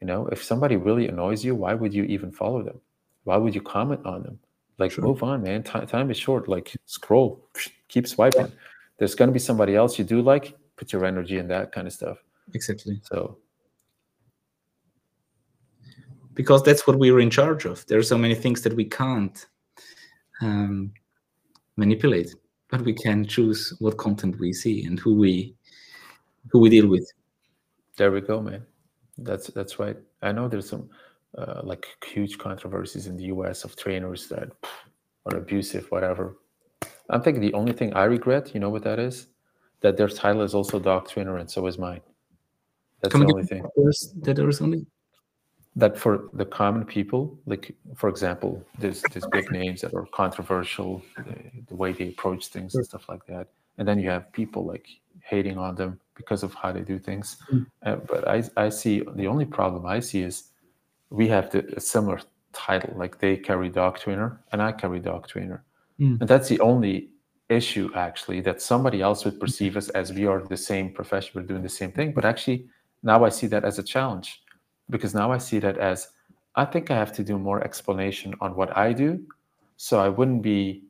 You 0.00 0.06
know, 0.06 0.26
if 0.28 0.42
somebody 0.42 0.76
really 0.76 1.08
annoys 1.08 1.44
you, 1.44 1.54
why 1.54 1.74
would 1.74 1.94
you 1.94 2.04
even 2.04 2.30
follow 2.30 2.62
them? 2.62 2.80
Why 3.24 3.36
would 3.36 3.54
you 3.54 3.62
comment 3.62 4.04
on 4.04 4.22
them? 4.22 4.38
Like, 4.78 4.92
sure. 4.92 5.04
move 5.04 5.22
on, 5.22 5.42
man. 5.42 5.62
T- 5.62 5.86
time 5.86 6.10
is 6.10 6.18
short. 6.18 6.48
Like, 6.48 6.76
scroll, 6.84 7.48
keep 7.88 8.06
swiping. 8.06 8.52
There's 8.98 9.14
going 9.14 9.28
to 9.28 9.32
be 9.32 9.38
somebody 9.38 9.74
else 9.74 9.98
you 9.98 10.04
do 10.04 10.20
like. 10.20 10.54
Put 10.76 10.92
your 10.92 11.06
energy 11.06 11.38
in 11.38 11.48
that 11.48 11.72
kind 11.72 11.86
of 11.86 11.94
stuff 11.94 12.18
exactly. 12.54 13.00
So 13.04 13.38
because 16.34 16.62
that's 16.62 16.86
what 16.86 16.98
we're 16.98 17.20
in 17.20 17.30
charge 17.30 17.64
of. 17.64 17.86
There 17.86 17.98
are 17.98 18.02
so 18.02 18.18
many 18.18 18.34
things 18.34 18.60
that 18.62 18.74
we 18.74 18.84
can't 18.84 19.46
um, 20.42 20.92
manipulate 21.76 22.34
but 22.68 22.82
we 22.82 22.92
can 22.92 23.26
choose 23.26 23.72
what 23.78 23.96
content 23.96 24.38
we 24.38 24.52
see 24.52 24.84
and 24.84 24.98
who 24.98 25.14
we 25.14 25.54
who 26.50 26.58
we 26.58 26.70
deal 26.70 26.86
with. 26.86 27.10
There 27.96 28.12
we 28.12 28.20
go 28.20 28.40
man. 28.40 28.66
That's 29.18 29.48
that's 29.48 29.78
right. 29.78 29.96
I 30.22 30.32
know 30.32 30.48
there's 30.48 30.68
some 30.68 30.88
uh, 31.36 31.60
like 31.62 31.86
huge 32.04 32.38
controversies 32.38 33.06
in 33.06 33.16
the 33.16 33.24
us 33.26 33.64
of 33.64 33.76
trainers 33.76 34.28
that 34.28 34.50
are 35.26 35.36
abusive 35.36 35.90
whatever. 35.90 36.38
I'm 37.08 37.22
thinking 37.22 37.40
the 37.40 37.54
only 37.54 37.72
thing 37.72 37.94
i 37.94 38.04
regret 38.04 38.52
you 38.52 38.60
know 38.60 38.70
what 38.70 38.82
that 38.84 38.98
is? 38.98 39.28
That 39.80 39.96
their 39.96 40.08
title 40.08 40.42
is 40.42 40.54
also 40.54 40.78
dog 40.78 41.08
trainer 41.08 41.36
and 41.36 41.50
so 41.50 41.66
is 41.66 41.78
mine 41.78 42.00
that's 43.00 43.14
the 43.14 43.24
only 43.24 43.44
thing. 43.44 43.62
That 44.22 44.34
there 44.36 44.48
is 44.48 44.60
only 44.60 44.86
that 45.76 45.98
for 45.98 46.30
the 46.32 46.46
common 46.46 46.84
people, 46.84 47.38
like 47.46 47.74
for 47.94 48.08
example, 48.08 48.62
there's 48.78 49.02
there's 49.12 49.26
big 49.26 49.50
names 49.50 49.82
that 49.82 49.92
are 49.94 50.06
controversial, 50.06 51.02
the, 51.16 51.36
the 51.68 51.76
way 51.76 51.92
they 51.92 52.08
approach 52.08 52.48
things 52.48 52.74
and 52.74 52.84
stuff 52.84 53.08
like 53.08 53.26
that. 53.26 53.48
and 53.78 53.86
then 53.86 53.98
you 53.98 54.08
have 54.08 54.32
people 54.32 54.64
like 54.64 54.86
hating 55.22 55.58
on 55.58 55.74
them 55.74 56.00
because 56.14 56.42
of 56.42 56.54
how 56.54 56.72
they 56.72 56.80
do 56.80 56.98
things. 56.98 57.36
Mm. 57.52 57.66
Uh, 57.84 57.96
but 57.96 58.26
I, 58.26 58.42
I 58.56 58.68
see 58.70 59.02
the 59.14 59.26
only 59.26 59.44
problem 59.44 59.84
I 59.86 60.00
see 60.00 60.22
is 60.22 60.50
we 61.10 61.28
have 61.28 61.50
the, 61.50 61.66
a 61.76 61.80
similar 61.80 62.20
title, 62.52 62.94
like 62.96 63.18
they 63.18 63.36
carry 63.36 63.68
dog 63.68 63.98
trainer 63.98 64.40
and 64.52 64.62
I 64.62 64.72
carry 64.72 65.00
dog 65.00 65.28
trainer. 65.28 65.62
Mm. 66.00 66.20
And 66.20 66.28
that's 66.28 66.48
the 66.48 66.60
only 66.60 67.10
issue 67.48 67.90
actually 67.94 68.40
that 68.40 68.60
somebody 68.60 69.00
else 69.02 69.24
would 69.24 69.38
perceive 69.38 69.76
us 69.76 69.88
as 69.90 70.12
we 70.12 70.26
are 70.26 70.40
the 70.42 70.56
same 70.56 70.90
profession, 70.90 71.32
we're 71.34 71.46
doing 71.46 71.62
the 71.62 71.68
same 71.68 71.92
thing. 71.92 72.12
But 72.12 72.24
actually, 72.24 72.66
now 73.06 73.24
I 73.24 73.30
see 73.30 73.46
that 73.46 73.64
as 73.64 73.78
a 73.78 73.82
challenge 73.82 74.42
because 74.90 75.14
now 75.14 75.30
I 75.30 75.38
see 75.38 75.60
that 75.60 75.78
as 75.78 76.08
I 76.56 76.64
think 76.64 76.90
I 76.90 76.96
have 76.96 77.12
to 77.14 77.22
do 77.22 77.38
more 77.38 77.62
explanation 77.62 78.34
on 78.40 78.56
what 78.56 78.76
I 78.76 78.92
do, 78.92 79.24
so 79.76 80.00
I 80.00 80.08
wouldn't 80.08 80.42
be 80.42 80.82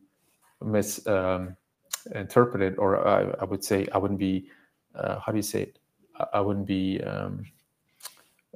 misinterpreted, 0.63 2.79
um, 2.79 2.79
or 2.79 3.07
I, 3.07 3.43
I, 3.43 3.45
would 3.45 3.63
say 3.63 3.87
I 3.93 3.99
wouldn't 3.99 4.19
be 4.19 4.49
uh, 4.95 5.21
how 5.21 5.31
do 5.31 5.37
you 5.37 5.43
say 5.43 5.63
it? 5.63 5.79
I, 6.19 6.39
I 6.39 6.41
wouldn't 6.41 6.67
be 6.67 7.03
um, 7.03 7.45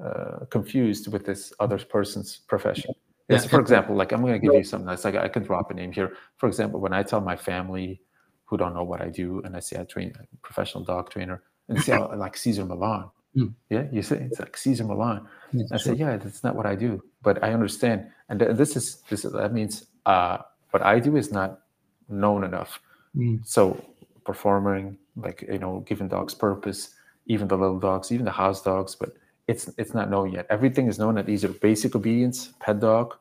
uh, 0.02 0.46
confused 0.48 1.12
with 1.12 1.26
this 1.26 1.52
other 1.60 1.78
person's 1.78 2.38
profession. 2.48 2.94
Yes, 3.28 3.46
for 3.46 3.60
example, 3.60 3.94
like 3.94 4.12
I'm 4.12 4.22
going 4.22 4.32
to 4.32 4.40
give 4.40 4.54
you 4.54 4.64
something 4.64 4.88
that's 4.88 5.04
like 5.04 5.16
I 5.16 5.28
can 5.28 5.42
drop 5.42 5.70
a 5.70 5.74
name 5.74 5.92
here. 5.92 6.16
For 6.38 6.48
example, 6.48 6.80
when 6.80 6.94
I 6.94 7.02
tell 7.02 7.20
my 7.20 7.36
family 7.36 8.00
who 8.46 8.56
don't 8.56 8.74
know 8.74 8.84
what 8.84 9.02
I 9.02 9.08
do, 9.08 9.42
and 9.44 9.54
I 9.54 9.60
say 9.60 9.78
I 9.78 9.84
train 9.84 10.14
a 10.18 10.36
professional 10.38 10.82
dog 10.82 11.10
trainer, 11.10 11.42
and 11.68 11.80
say 11.82 11.96
oh, 11.96 12.16
like 12.16 12.36
Cesar 12.36 12.64
Millan. 12.64 13.10
Mm. 13.36 13.54
Yeah, 13.68 13.84
you 13.92 14.02
say 14.02 14.28
it's 14.30 14.40
like 14.40 14.56
Cesar 14.56 14.84
Millan. 14.84 15.26
Yeah, 15.52 15.64
I 15.70 15.76
sure. 15.76 15.94
say, 15.94 16.00
yeah, 16.00 16.16
that's 16.16 16.42
not 16.42 16.56
what 16.56 16.66
I 16.66 16.74
do, 16.74 17.02
but 17.22 17.42
I 17.44 17.52
understand. 17.52 18.06
And 18.28 18.40
th- 18.40 18.56
this 18.56 18.76
is 18.76 19.02
this 19.08 19.22
that 19.22 19.52
means 19.52 19.86
uh, 20.06 20.38
what 20.70 20.82
I 20.82 20.98
do 20.98 21.16
is 21.16 21.30
not 21.30 21.60
known 22.08 22.42
enough. 22.42 22.80
Mm. 23.16 23.46
So 23.46 23.82
performing, 24.24 24.98
like 25.16 25.42
you 25.42 25.58
know, 25.58 25.80
giving 25.86 26.08
dogs 26.08 26.34
purpose, 26.34 26.94
even 27.26 27.46
the 27.46 27.56
little 27.56 27.78
dogs, 27.78 28.10
even 28.10 28.24
the 28.24 28.32
house 28.32 28.62
dogs, 28.62 28.96
but 28.96 29.10
it's 29.46 29.70
it's 29.78 29.94
not 29.94 30.10
known 30.10 30.32
yet. 30.32 30.46
Everything 30.50 30.88
is 30.88 30.98
known 30.98 31.16
at 31.16 31.28
either 31.28 31.48
basic 31.48 31.94
obedience, 31.94 32.52
pet 32.58 32.80
dog, 32.80 33.14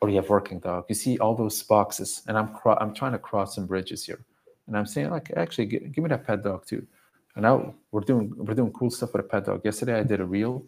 or 0.00 0.08
you 0.08 0.16
have 0.16 0.28
working 0.30 0.58
dog. 0.58 0.84
You 0.88 0.96
see 0.96 1.18
all 1.18 1.34
those 1.36 1.62
boxes, 1.62 2.22
and 2.26 2.36
I'm 2.36 2.48
cro- 2.54 2.78
I'm 2.80 2.92
trying 2.92 3.12
to 3.12 3.18
cross 3.18 3.54
some 3.54 3.66
bridges 3.66 4.04
here, 4.04 4.20
and 4.66 4.76
I'm 4.76 4.86
saying 4.86 5.10
like, 5.10 5.30
actually, 5.36 5.66
give, 5.66 5.92
give 5.92 6.02
me 6.02 6.10
that 6.10 6.26
pet 6.26 6.42
dog 6.42 6.66
too. 6.66 6.84
And 7.36 7.42
now 7.42 7.74
we're 7.90 8.00
doing 8.00 8.32
we're 8.36 8.54
doing 8.54 8.72
cool 8.72 8.90
stuff 8.90 9.12
with 9.12 9.24
a 9.24 9.28
pet 9.28 9.46
dog. 9.46 9.62
Yesterday 9.64 9.98
I 9.98 10.02
did 10.02 10.20
a 10.20 10.24
reel. 10.24 10.64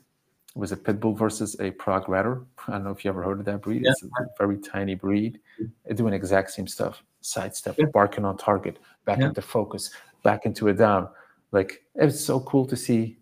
It 0.55 0.59
was 0.59 0.73
a 0.73 0.77
pit 0.77 1.01
bull 1.01 1.15
versus 1.15 1.55
a 1.61 1.71
Prague 1.71 2.09
Ratter. 2.09 2.43
I 2.67 2.73
don't 2.73 2.85
know 2.85 2.91
if 2.91 3.05
you 3.05 3.11
ever 3.11 3.23
heard 3.23 3.39
of 3.41 3.45
that 3.45 3.61
breed. 3.61 3.83
Yeah. 3.85 3.91
It's 3.91 4.03
a 4.03 4.09
very 4.39 4.59
tiny 4.59 4.95
breed. 4.95 5.39
They're 5.85 5.95
doing 5.95 6.15
exact 6.15 6.51
same 6.51 6.67
stuff. 6.67 7.03
Sidestep, 7.21 7.77
yeah. 7.79 7.87
barking 7.93 8.25
on 8.25 8.37
target, 8.39 8.79
back 9.05 9.19
yeah. 9.19 9.27
into 9.27 9.43
focus, 9.43 9.91
back 10.23 10.47
into 10.47 10.69
a 10.69 10.73
down. 10.73 11.09
Like 11.53 11.83
it's 11.95 12.21
so 12.21 12.41
cool 12.41 12.67
to 12.67 12.77
see 12.77 13.19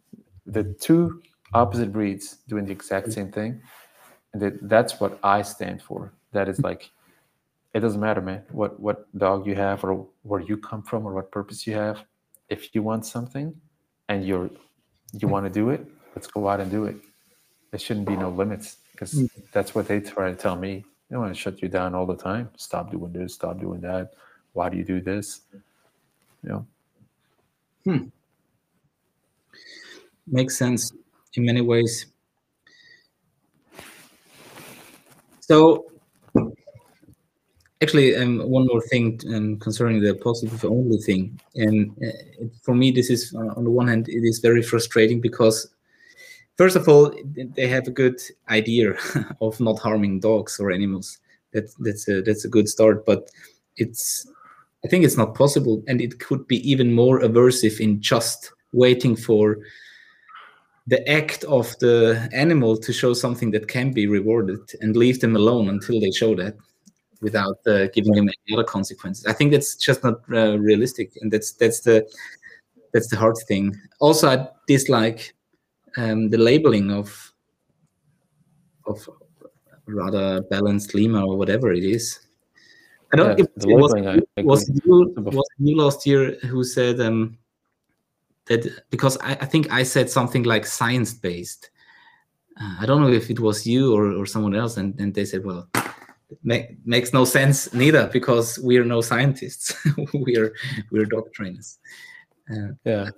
the 0.46 0.64
two 0.64 1.22
opposite 1.52 1.92
breeds 1.92 2.38
doing 2.48 2.64
the 2.66 2.72
exact 2.72 3.12
same 3.12 3.30
thing. 3.30 3.60
And 4.32 4.42
that, 4.42 4.68
that's 4.68 5.00
what 5.00 5.18
I 5.22 5.42
stand 5.42 5.82
for. 5.82 6.12
That 6.32 6.48
is 6.48 6.60
like 6.60 6.90
it 7.74 7.80
doesn't 7.80 8.00
matter, 8.00 8.20
man, 8.20 8.42
what 8.52 8.78
what 8.78 9.06
dog 9.18 9.46
you 9.46 9.56
have 9.56 9.84
or 9.84 10.06
where 10.22 10.40
you 10.40 10.56
come 10.56 10.82
from 10.82 11.04
or 11.06 11.12
what 11.12 11.30
purpose 11.30 11.66
you 11.66 11.74
have. 11.74 12.04
If 12.54 12.72
you 12.72 12.82
want 12.84 13.04
something 13.04 13.52
and 14.08 14.24
you're 14.24 14.48
you 15.20 15.26
want 15.26 15.44
to 15.46 15.50
do 15.50 15.70
it, 15.70 15.82
let's 16.14 16.28
go 16.28 16.48
out 16.48 16.60
and 16.60 16.70
do 16.70 16.84
it. 16.84 16.96
There 17.70 17.80
shouldn't 17.80 18.06
be 18.06 18.16
no 18.16 18.30
limits 18.30 18.76
because 18.92 19.12
mm. 19.14 19.28
that's 19.52 19.74
what 19.74 19.88
they 19.88 19.98
try 19.98 20.30
to 20.30 20.36
tell 20.36 20.54
me. 20.54 20.84
They 21.10 21.16
want 21.16 21.34
to 21.34 21.40
shut 21.40 21.60
you 21.62 21.68
down 21.68 21.96
all 21.96 22.06
the 22.06 22.16
time. 22.16 22.48
Stop 22.56 22.92
doing 22.92 23.12
this, 23.12 23.34
stop 23.34 23.58
doing 23.58 23.80
that. 23.80 24.12
Why 24.52 24.68
do 24.68 24.76
you 24.76 24.84
do 24.84 25.00
this? 25.00 25.40
You 26.44 26.48
know. 26.50 26.66
Hmm. 27.84 28.04
Makes 30.28 30.56
sense 30.56 30.92
in 31.34 31.44
many 31.44 31.60
ways. 31.60 32.06
So, 35.40 35.86
actually, 37.84 38.16
um, 38.16 38.38
one 38.38 38.66
more 38.66 38.80
thing 38.80 39.20
um, 39.34 39.58
concerning 39.58 40.00
the 40.00 40.14
positive 40.14 40.64
only 40.64 40.96
thing, 40.96 41.38
and 41.54 41.90
uh, 42.02 42.46
for 42.62 42.74
me, 42.74 42.90
this 42.90 43.10
is 43.10 43.34
uh, 43.34 43.52
on 43.58 43.64
the 43.64 43.70
one 43.70 43.88
hand, 43.88 44.08
it 44.08 44.24
is 44.24 44.38
very 44.38 44.62
frustrating 44.62 45.20
because, 45.20 45.68
first 46.56 46.76
of 46.76 46.88
all, 46.88 47.14
they 47.56 47.68
have 47.68 47.86
a 47.86 47.90
good 47.90 48.18
idea 48.48 48.94
of 49.42 49.60
not 49.60 49.78
harming 49.78 50.20
dogs 50.20 50.58
or 50.58 50.72
animals. 50.72 51.18
That 51.52 51.66
that's 51.80 52.08
a 52.08 52.22
that's 52.22 52.46
a 52.46 52.48
good 52.48 52.68
start, 52.68 53.04
but 53.04 53.30
it's 53.76 54.26
I 54.82 54.88
think 54.88 55.04
it's 55.04 55.18
not 55.18 55.34
possible, 55.34 55.82
and 55.86 56.00
it 56.00 56.18
could 56.20 56.48
be 56.48 56.58
even 56.70 56.94
more 56.94 57.20
aversive 57.20 57.80
in 57.80 58.00
just 58.00 58.50
waiting 58.72 59.14
for 59.14 59.58
the 60.86 61.06
act 61.08 61.44
of 61.44 61.78
the 61.80 62.28
animal 62.32 62.76
to 62.78 62.92
show 62.92 63.12
something 63.12 63.50
that 63.50 63.68
can 63.68 63.92
be 63.92 64.06
rewarded 64.06 64.60
and 64.80 64.96
leave 64.96 65.20
them 65.20 65.36
alone 65.36 65.68
until 65.68 66.00
they 66.00 66.10
show 66.10 66.34
that 66.34 66.56
without 67.24 67.58
uh, 67.66 67.86
giving 67.88 68.12
them 68.12 68.28
any 68.28 68.54
other 68.54 68.64
consequences. 68.64 69.26
I 69.26 69.32
think 69.32 69.50
that's 69.50 69.74
just 69.74 70.04
not 70.04 70.20
uh, 70.32 70.58
realistic, 70.58 71.16
and 71.20 71.32
that's 71.32 71.52
that's 71.52 71.80
the 71.80 72.06
that's 72.92 73.08
the 73.08 73.16
hard 73.16 73.36
thing. 73.48 73.74
Also, 73.98 74.28
I 74.28 74.46
dislike 74.68 75.34
um, 75.96 76.30
the 76.30 76.38
labeling 76.38 76.92
of 76.92 77.32
of 78.86 79.08
rather 79.86 80.42
balanced 80.42 80.94
LIMA 80.94 81.26
or 81.26 81.36
whatever 81.36 81.72
it 81.72 81.82
is. 81.82 82.20
I 83.12 83.16
don't. 83.16 83.38
Yeah, 83.38 83.44
it 83.44 83.76
was, 83.76 83.94
was, 84.36 84.70
you, 84.84 85.14
was 85.16 85.48
you 85.58 85.76
last 85.76 86.06
year 86.06 86.36
who 86.42 86.62
said 86.64 87.00
um, 87.00 87.38
that 88.46 88.66
because 88.90 89.16
I, 89.18 89.32
I 89.32 89.46
think 89.46 89.72
I 89.72 89.82
said 89.82 90.10
something 90.10 90.44
like 90.44 90.66
science 90.66 91.14
based. 91.14 91.70
Uh, 92.60 92.76
I 92.80 92.86
don't 92.86 93.00
know 93.02 93.12
if 93.12 93.30
it 93.30 93.40
was 93.40 93.66
you 93.66 93.94
or, 93.94 94.12
or 94.12 94.26
someone 94.26 94.54
else, 94.54 94.76
and, 94.76 94.98
and 95.00 95.12
they 95.12 95.24
said, 95.24 95.44
well, 95.44 95.68
make, 96.42 96.76
makes 96.84 97.12
no 97.12 97.24
sense 97.24 97.72
neither 97.72 98.08
because 98.08 98.58
we 98.58 98.76
are 98.78 98.84
no 98.84 99.00
scientists. 99.00 99.74
we're 100.14 100.54
we're 100.90 101.04
dog 101.04 101.32
trainers. 101.32 101.78
Uh, 102.50 102.72
yeah, 102.84 103.10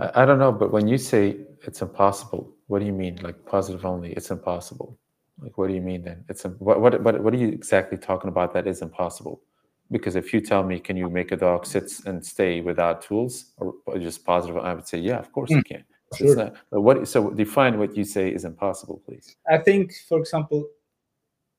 I, 0.00 0.22
I 0.22 0.24
don't 0.26 0.38
know, 0.38 0.52
but 0.52 0.72
when 0.72 0.86
you 0.86 0.98
say 0.98 1.38
it's 1.62 1.82
impossible, 1.82 2.52
what 2.66 2.80
do 2.80 2.86
you 2.86 2.92
mean? 2.92 3.16
Like 3.22 3.46
positive 3.46 3.84
only? 3.84 4.12
It's 4.12 4.30
impossible. 4.30 4.98
Like 5.40 5.56
what 5.56 5.68
do 5.68 5.74
you 5.74 5.80
mean 5.80 6.02
then? 6.02 6.24
It's 6.28 6.44
a, 6.44 6.48
what 6.48 6.80
what 6.80 7.02
what 7.02 7.22
what 7.22 7.34
are 7.34 7.38
you 7.38 7.48
exactly 7.48 7.98
talking 7.98 8.28
about 8.28 8.52
that 8.54 8.66
is 8.66 8.82
impossible? 8.82 9.42
because 9.90 10.16
if 10.16 10.32
you 10.32 10.40
tell 10.40 10.62
me 10.62 10.78
can 10.78 10.96
you 10.96 11.08
make 11.08 11.32
a 11.32 11.36
dog 11.36 11.66
sit 11.66 11.90
and 12.06 12.24
stay 12.24 12.60
without 12.60 13.02
tools 13.02 13.52
or, 13.58 13.74
just 13.98 14.24
positive 14.24 14.56
i 14.58 14.72
would 14.72 14.86
say 14.86 14.98
yeah 14.98 15.18
of 15.18 15.30
course 15.32 15.50
mm, 15.50 15.56
you 15.56 15.62
can 15.62 15.84
sure. 16.14 16.36
Not, 16.36 16.54
what 16.70 17.08
so 17.08 17.30
define 17.30 17.78
what 17.78 17.96
you 17.96 18.04
say 18.04 18.28
is 18.30 18.44
impossible 18.44 19.02
please 19.06 19.36
i 19.48 19.58
think 19.58 19.92
for 20.08 20.18
example 20.18 20.66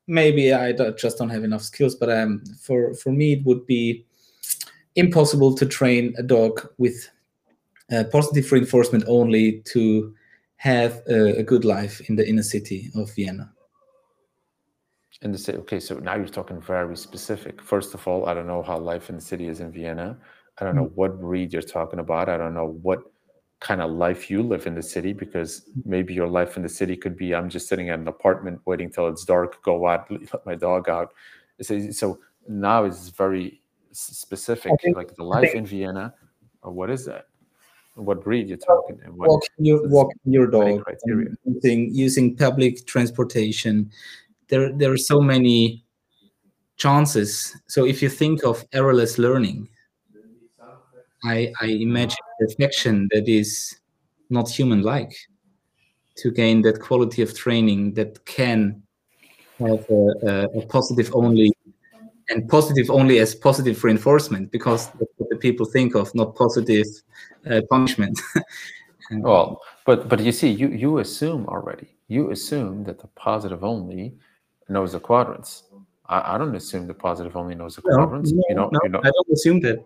maybe 0.08 0.54
i 0.54 0.72
just 0.98 1.18
don't 1.18 1.30
have 1.30 1.44
enough 1.44 1.62
skills 1.62 1.96
but 1.96 2.10
um 2.12 2.44
for 2.60 2.94
for 2.96 3.12
me 3.12 3.34
it 3.34 3.46
would 3.46 3.66
be 3.66 4.06
impossible 4.96 5.56
to 5.56 5.66
train 5.66 6.14
a 6.18 6.24
dog 6.24 6.68
with 6.78 7.10
uh, 7.94 8.04
positive 8.12 8.52
reinforcement 8.52 9.04
only 9.08 9.62
to 9.62 10.14
have 10.58 11.02
a, 11.08 11.40
a 11.40 11.44
good 11.44 11.66
life 11.66 12.02
in 12.10 12.16
the 12.16 12.28
inner 12.28 12.44
city 12.44 12.90
of 12.96 13.14
vienna 13.16 13.52
in 15.22 15.32
the 15.32 15.38
city. 15.38 15.58
Okay, 15.60 15.80
so 15.80 15.96
now 16.00 16.16
you're 16.16 16.28
talking 16.28 16.60
very 16.60 16.98
specific. 16.98 17.62
First 17.62 17.94
of 17.94 18.08
all, 18.08 18.28
I 18.28 18.34
don't 18.34 18.48
know 18.48 18.64
how 18.64 18.78
life 18.78 19.10
in 19.10 19.16
the 19.16 19.22
city 19.22 19.48
is 19.48 19.60
in 19.60 19.72
Vienna. 19.72 20.18
I 20.60 20.66
don't 20.66 20.76
know 20.76 20.86
mm. 20.86 20.96
what 20.96 21.20
breed 21.20 21.54
you're 21.54 21.62
talking 21.62 22.00
about. 22.00 22.30
I 22.30 22.38
don't 22.38 22.54
know 22.54 22.78
what 22.82 23.00
kind 23.62 23.80
of 23.80 23.92
life 23.92 24.30
you 24.30 24.42
live 24.42 24.66
in 24.66 24.74
the 24.74 24.82
city 24.82 25.14
because 25.14 25.70
maybe 25.86 26.14
your 26.14 26.28
life 26.28 26.58
in 26.58 26.64
the 26.64 26.70
city 26.70 26.98
could 26.98 27.16
be 27.16 27.34
I'm 27.34 27.48
just 27.48 27.70
sitting 27.70 27.90
at 27.90 28.00
an 28.00 28.08
apartment 28.08 28.60
waiting 28.66 28.90
till 28.90 29.08
it's 29.08 29.24
dark, 29.24 29.64
go 29.64 29.88
out, 29.88 30.12
let 30.34 30.46
my 30.46 30.56
dog 30.56 30.90
out. 30.90 31.14
So, 31.62 31.92
so 31.92 32.20
now 32.50 32.86
it's 32.86 33.10
very 33.10 33.62
specific, 33.92 34.74
think, 34.82 34.98
like 34.98 35.16
the 35.16 35.24
life 35.24 35.54
in 35.54 35.66
Vienna. 35.66 36.14
Or 36.64 36.72
what 36.72 36.90
is 36.90 37.06
that? 37.06 37.28
What 37.96 38.24
breed 38.24 38.50
you're 38.50 38.58
talking? 38.58 39.00
And 39.04 39.16
what, 39.16 39.30
walking 39.30 39.66
your, 39.66 39.88
walking 39.88 40.20
your 40.26 40.48
dog, 40.48 40.84
using 41.46 41.94
using 41.94 42.36
public 42.36 42.86
transportation, 42.88 43.92
there 44.48 44.72
there 44.72 44.92
are 44.92 44.98
so 44.98 45.22
many 45.22 45.84
chances. 46.78 47.56
So 47.68 47.86
if 47.86 48.02
you 48.02 48.10
think 48.10 48.44
of 48.44 48.66
errorless 48.72 49.20
learning, 49.20 49.68
I, 51.24 51.52
I 51.62 51.68
imagine 51.68 52.18
perfection 52.40 53.08
that 53.12 53.28
is 53.28 53.80
not 54.30 54.50
human-like 54.50 55.16
to 56.18 56.32
gain 56.32 56.62
that 56.64 56.80
quality 56.80 57.22
of 57.22 57.38
training 57.38 57.94
that 57.94 58.26
can 58.26 58.82
have 59.60 59.86
a, 59.90 60.08
a, 60.24 60.60
a 60.60 60.66
positive 60.68 61.12
only 61.14 61.52
and 62.30 62.48
positive 62.50 62.90
only 62.90 63.20
as 63.20 63.36
positive 63.36 63.84
reinforcement 63.84 64.52
because 64.52 64.88
that's 64.88 65.12
what 65.18 65.30
the 65.30 65.36
people 65.36 65.66
think 65.66 65.96
of, 65.96 66.14
not 66.16 66.36
positive 66.36 66.88
uh, 67.50 67.62
punishment. 67.70 68.20
well, 69.12 69.62
but 69.86 70.08
but 70.08 70.20
you 70.22 70.32
see, 70.32 70.50
you 70.50 70.70
you 70.70 71.00
assume 71.00 71.46
already. 71.48 71.90
You 72.08 72.32
assume 72.32 72.84
that 72.86 73.00
the 73.00 73.08
positive 73.08 73.64
only 73.64 74.16
knows 74.70 74.94
the 74.94 75.00
quadrants. 75.00 75.64
I, 76.08 76.36
I 76.36 76.38
don't 76.38 76.56
assume 76.56 76.88
the 76.88 76.94
positive 76.94 77.36
only 77.36 77.56
knows 77.56 77.76
the 77.76 77.84
no, 77.86 77.96
quadrants. 77.96 78.32
No, 78.32 78.44
you 78.50 78.56
know, 78.56 78.70
no, 78.72 78.80
you 78.84 78.90
know, 78.90 79.00
I 79.00 79.12
don't 79.12 79.32
assume 79.32 79.60
that. 79.62 79.86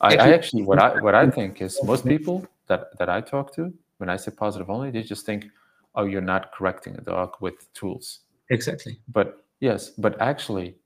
I, 0.00 0.16
I 0.16 0.32
actually 0.32 0.62
what 0.62 0.78
I 0.78 1.00
what 1.00 1.14
I 1.14 1.30
think 1.38 1.60
is 1.60 1.78
most 1.82 2.06
people 2.06 2.46
that 2.66 2.96
that 2.98 3.08
I 3.08 3.20
talk 3.20 3.54
to 3.56 3.72
when 3.98 4.08
I 4.08 4.16
say 4.16 4.30
positive 4.30 4.70
only, 4.70 4.90
they 4.90 5.02
just 5.02 5.26
think, 5.26 5.46
oh, 5.94 6.04
you're 6.04 6.20
not 6.20 6.52
correcting 6.52 6.96
a 6.96 7.00
dog 7.00 7.34
with 7.40 7.72
tools. 7.74 8.20
Exactly. 8.50 8.98
But 9.08 9.44
yes, 9.60 9.90
but 9.90 10.20
actually, 10.20 10.76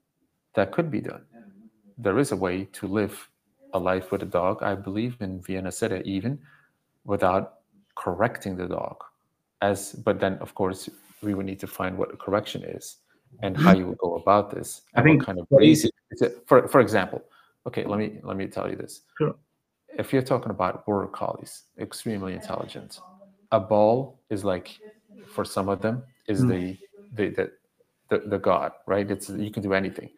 that 0.55 0.71
could 0.71 0.91
be 0.91 0.99
done. 0.99 1.23
There 1.97 2.19
is 2.19 2.31
a 2.31 2.35
way 2.35 2.65
to 2.73 2.87
live 2.87 3.29
a 3.73 3.79
life 3.79 4.11
with 4.11 4.23
a 4.23 4.25
dog. 4.25 4.61
I 4.61 4.75
believe 4.75 5.15
in 5.21 5.41
Vienna 5.41 5.71
City 5.71 6.01
even 6.05 6.39
without 7.05 7.59
correcting 7.95 8.57
the 8.57 8.67
dog. 8.67 8.97
As 9.61 9.93
but 9.93 10.19
then 10.19 10.37
of 10.39 10.53
course 10.55 10.89
we 11.21 11.33
would 11.33 11.45
need 11.45 11.59
to 11.59 11.67
find 11.67 11.97
what 11.97 12.13
a 12.13 12.17
correction 12.17 12.63
is 12.63 12.97
and 13.41 13.55
how 13.55 13.71
mm-hmm. 13.71 13.79
you 13.79 13.87
would 13.87 13.97
go 13.99 14.15
about 14.15 14.51
this. 14.51 14.81
I 14.95 15.01
think 15.01 15.23
kind 15.23 15.39
of 15.39 15.47
basic 15.49 15.91
for 16.45 16.67
for 16.67 16.81
example. 16.81 17.23
Okay, 17.67 17.85
let 17.85 17.99
me 17.99 18.19
let 18.23 18.37
me 18.37 18.47
tell 18.47 18.69
you 18.69 18.75
this. 18.75 19.01
Sure. 19.17 19.35
If 19.97 20.13
you're 20.13 20.21
talking 20.23 20.51
about 20.51 20.85
border 20.85 21.07
collies, 21.07 21.63
extremely 21.79 22.33
intelligent, 22.33 23.01
a 23.51 23.59
ball 23.59 24.21
is 24.29 24.43
like 24.43 24.79
for 25.27 25.45
some 25.45 25.69
of 25.69 25.81
them 25.81 26.03
is 26.27 26.43
Mm. 26.43 26.49
the, 26.49 26.79
the 27.13 27.29
the 27.29 27.51
the 28.09 28.19
the 28.29 28.39
god, 28.39 28.73
right? 28.87 29.09
It's 29.09 29.29
you 29.29 29.51
can 29.51 29.63
do 29.63 29.73
anything. 29.73 30.09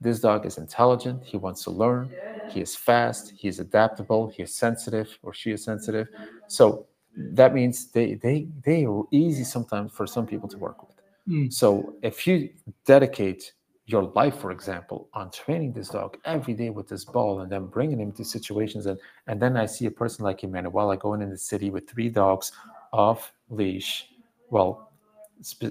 This 0.00 0.20
dog 0.20 0.46
is 0.46 0.58
intelligent. 0.58 1.24
He 1.24 1.36
wants 1.36 1.64
to 1.64 1.70
learn. 1.70 2.16
He 2.46 2.60
is 2.60 2.76
fast. 2.76 3.32
He 3.36 3.48
is 3.48 3.58
adaptable. 3.60 4.28
He 4.28 4.42
is 4.42 4.54
sensitive, 4.54 5.08
or 5.22 5.32
she 5.34 5.52
is 5.52 5.64
sensitive. 5.64 6.08
So 6.46 6.86
that 7.16 7.54
means 7.54 7.90
they 7.92 8.14
they 8.14 8.48
they 8.64 8.84
are 8.86 9.04
easy 9.12 9.44
sometimes 9.44 9.92
for 9.92 10.06
some 10.06 10.26
people 10.26 10.48
to 10.50 10.58
work 10.58 10.82
with. 10.86 10.96
Mm. 11.28 11.52
So 11.52 11.94
if 12.02 12.26
you 12.26 12.50
dedicate 12.84 13.52
your 13.92 14.04
life, 14.14 14.38
for 14.38 14.50
example, 14.50 15.08
on 15.12 15.30
training 15.30 15.72
this 15.72 15.90
dog 15.90 16.16
every 16.24 16.54
day 16.54 16.70
with 16.70 16.88
this 16.88 17.04
ball 17.04 17.40
and 17.40 17.52
then 17.52 17.66
bringing 17.66 18.00
him 18.00 18.12
to 18.12 18.24
situations 18.24 18.86
and 18.86 18.98
and 19.26 19.40
then 19.40 19.56
I 19.56 19.66
see 19.66 19.86
a 19.86 19.90
person 19.90 20.24
like 20.24 20.42
Emmanuel, 20.42 20.90
I 20.90 20.96
go 20.96 21.14
in 21.14 21.28
the 21.28 21.38
city 21.38 21.70
with 21.70 21.88
three 21.88 22.08
dogs 22.08 22.52
off 22.92 23.32
leash. 23.50 24.08
Well, 24.50 24.90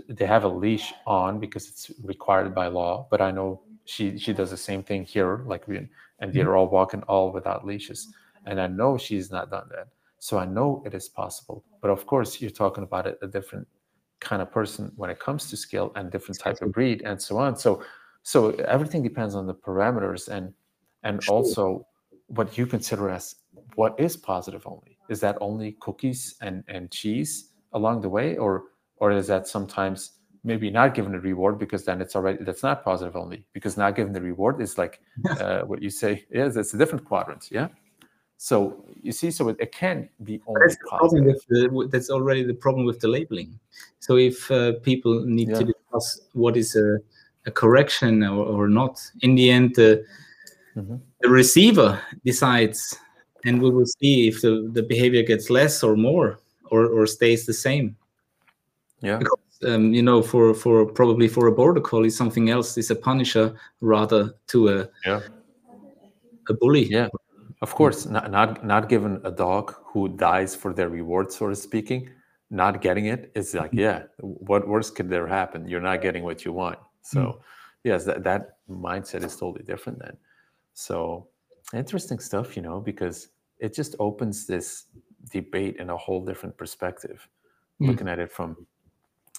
they 0.08 0.26
have 0.26 0.44
a 0.44 0.50
leash 0.50 0.94
on 1.06 1.40
because 1.40 1.68
it's 1.68 1.92
required 2.04 2.54
by 2.54 2.68
law, 2.68 3.08
but 3.10 3.22
I 3.22 3.32
know 3.32 3.62
she 3.86 4.18
she 4.18 4.34
does 4.34 4.52
the 4.52 4.58
same 4.58 4.84
thing 4.84 5.04
here, 5.04 5.44
like 5.46 5.68
we 5.68 5.78
and 6.20 6.32
they're 6.32 6.46
mm-hmm. 6.46 6.56
all 6.56 6.70
walking 6.70 7.04
all 7.04 7.32
without 7.32 7.66
leashes, 7.66 8.14
and 8.46 8.62
I 8.62 8.68
know 8.68 8.98
she's 8.98 9.32
not 9.32 9.50
done 9.50 9.68
that. 9.72 9.88
So 10.20 10.38
I 10.38 10.46
know 10.46 10.84
it 10.86 10.94
is 10.94 11.10
possible, 11.10 11.64
but 11.82 11.90
of 11.90 12.06
course 12.06 12.40
you're 12.42 12.52
talking 12.52 12.84
about 12.84 13.08
a, 13.08 13.18
a 13.24 13.28
different 13.28 13.68
kind 14.20 14.42
of 14.42 14.52
person 14.52 14.92
when 14.96 15.10
it 15.10 15.20
comes 15.20 15.50
to 15.50 15.58
skill 15.58 15.92
and 15.96 16.12
different 16.12 16.40
type 16.40 16.62
of 16.62 16.72
breed 16.72 17.02
and 17.04 17.20
so 17.20 17.38
on. 17.38 17.58
So 17.58 17.84
so 18.24 18.52
everything 18.68 19.04
depends 19.04 19.36
on 19.36 19.48
the 19.48 19.54
parameters 19.54 20.28
and 20.28 20.54
and 21.04 21.24
Sure. 21.24 21.36
also 21.36 21.88
what 22.28 22.58
you 22.58 22.66
consider 22.66 23.10
as 23.10 23.36
what 23.76 24.00
is 24.00 24.16
positive 24.16 24.64
only. 24.66 24.98
Is 25.10 25.20
that 25.22 25.38
only 25.42 25.78
cookies 25.80 26.36
and 26.42 26.64
and 26.68 26.92
cheese 26.92 27.50
along 27.74 28.02
the 28.02 28.10
way, 28.10 28.38
or 28.38 28.66
or 28.98 29.12
is 29.12 29.28
that 29.28 29.48
sometimes 29.48 30.14
maybe 30.44 30.70
not 30.70 30.94
given 30.94 31.14
a 31.14 31.20
reward 31.20 31.60
because 31.60 31.86
then 31.86 32.02
it's 32.02 32.16
already 32.16 32.44
that's 32.44 32.64
not 32.64 32.84
positive 32.84 33.16
only 33.16 33.46
because 33.54 33.78
not 33.78 33.96
given 33.96 34.12
the 34.12 34.22
reward 34.22 34.60
is 34.60 34.78
like 34.78 35.00
uh, 35.40 35.62
what 35.62 35.82
you 35.82 35.90
say 35.90 36.26
is 36.32 36.58
it's 36.58 36.74
a 36.74 36.78
different 36.78 37.06
quadrant 37.06 37.48
yeah 37.52 37.68
so 38.42 38.84
you 39.04 39.12
see 39.12 39.30
so 39.30 39.50
it, 39.50 39.58
it 39.60 39.72
can 39.72 40.10
be 40.24 40.42
only 40.48 40.62
That's 40.62 40.78
problem 40.78 41.26
with 41.26 41.46
the, 41.48 41.88
that's 41.92 42.10
already 42.10 42.42
the 42.42 42.56
problem 42.56 42.88
with 42.88 43.00
the 43.00 43.08
labeling. 43.08 43.60
So 44.00 44.18
if 44.18 44.50
uh, 44.50 44.80
people 44.82 45.24
need 45.28 45.54
to 45.54 45.64
discuss 45.64 46.22
what 46.34 46.58
is 46.58 46.76
a, 46.76 46.98
a 47.46 47.52
correction 47.52 48.24
or, 48.24 48.46
or 48.46 48.68
not, 48.70 49.02
in 49.22 49.36
the 49.36 49.50
end, 49.52 49.76
the, 49.76 50.04
Mhm. 50.76 51.02
the 51.22 51.30
receiver 51.30 52.00
decides, 52.24 52.96
and 53.46 53.62
we 53.62 53.70
will 53.70 53.86
see 53.86 54.28
if 54.30 54.42
the, 54.42 54.70
the 54.74 54.84
behavior 54.84 55.22
gets 55.24 55.50
less 55.50 55.84
or 55.84 55.96
more 55.98 56.40
or, 56.70 56.86
or 56.88 57.06
stays 57.08 57.46
the 57.46 57.54
same. 57.54 57.96
yeah. 59.02 59.20
Um, 59.64 59.94
you 59.94 60.02
know, 60.02 60.24
for 60.24 60.56
for 60.56 60.86
probably 60.88 61.28
for 61.28 61.46
a 61.48 61.52
border 61.52 61.82
collie, 61.82 62.10
something 62.10 62.50
else 62.50 62.78
is 62.80 62.90
a 62.90 62.96
punisher 62.96 63.54
rather 63.80 64.34
to 64.48 64.70
a 64.70 64.90
yeah. 65.06 65.22
a 66.50 66.54
bully. 66.56 66.86
yeah. 66.90 67.10
Of 67.62 67.76
course 67.76 68.08
not, 68.08 68.32
not 68.32 68.66
not 68.66 68.90
given 68.90 69.22
a 69.24 69.30
dog 69.30 69.76
who 69.86 70.08
dies 70.18 70.56
for 70.56 70.74
their 70.74 70.90
reward 70.90 71.32
sort 71.32 71.52
of 71.52 71.60
speaking 71.60 72.10
not 72.50 72.82
getting 72.82 73.06
it 73.06 73.32
is 73.36 73.54
like 73.54 73.70
yeah 73.72 74.04
what 74.20 74.68
worse 74.68 74.90
could 74.90 75.10
there 75.10 75.28
happen? 75.28 75.68
You're 75.68 75.80
not 75.92 76.02
getting 76.02 76.24
what 76.24 76.44
you 76.44 76.54
want 76.54 76.80
so 77.02 77.42
yes 77.84 78.06
that, 78.06 78.24
that 78.24 78.58
mindset 78.70 79.24
is 79.24 79.36
totally 79.36 79.64
different 79.64 80.00
then. 80.00 80.16
So 80.74 81.28
interesting 81.74 82.20
stuff 82.20 82.56
you 82.56 82.62
know 82.62 82.80
because 82.80 83.30
it 83.60 83.74
just 83.74 83.96
opens 84.00 84.48
this 84.48 84.86
debate 85.32 85.78
in 85.78 85.90
a 85.90 85.98
whole 85.98 86.24
different 86.26 86.58
perspective 86.58 87.28
Mm. 87.82 87.88
looking 87.88 88.08
at 88.08 88.20
it 88.20 88.32
from 88.32 88.68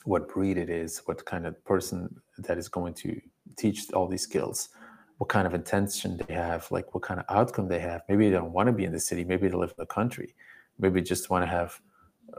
what 0.05 0.29
breed 0.29 0.59
it 0.59 0.69
is 0.69 1.03
what 1.07 1.25
kind 1.25 1.47
of 1.47 1.63
person 1.65 2.13
that 2.39 2.59
is 2.59 2.69
going 2.69 2.93
to 2.95 3.21
teach 3.57 3.93
all 3.93 4.09
these 4.09 4.23
skills 4.23 4.71
what 5.19 5.29
kind 5.29 5.47
of 5.47 5.55
intention 5.55 6.19
they 6.27 6.35
have 6.35 6.69
like 6.73 6.93
what 6.95 7.03
kind 7.05 7.21
of 7.21 7.27
outcome 7.29 7.69
they 7.69 7.79
have. 7.79 8.03
Maybe 8.09 8.29
they 8.29 8.35
don't 8.35 8.53
want 8.53 8.67
to 8.67 8.73
be 8.73 8.85
in 8.85 8.91
the 8.93 8.99
city 8.99 9.23
maybe 9.23 9.47
they 9.49 9.55
live 9.57 9.71
in 9.71 9.77
the 9.79 9.87
country 9.87 10.35
maybe 10.79 11.01
just 11.01 11.31
want 11.31 11.45
to 11.45 11.47
have 11.47 11.81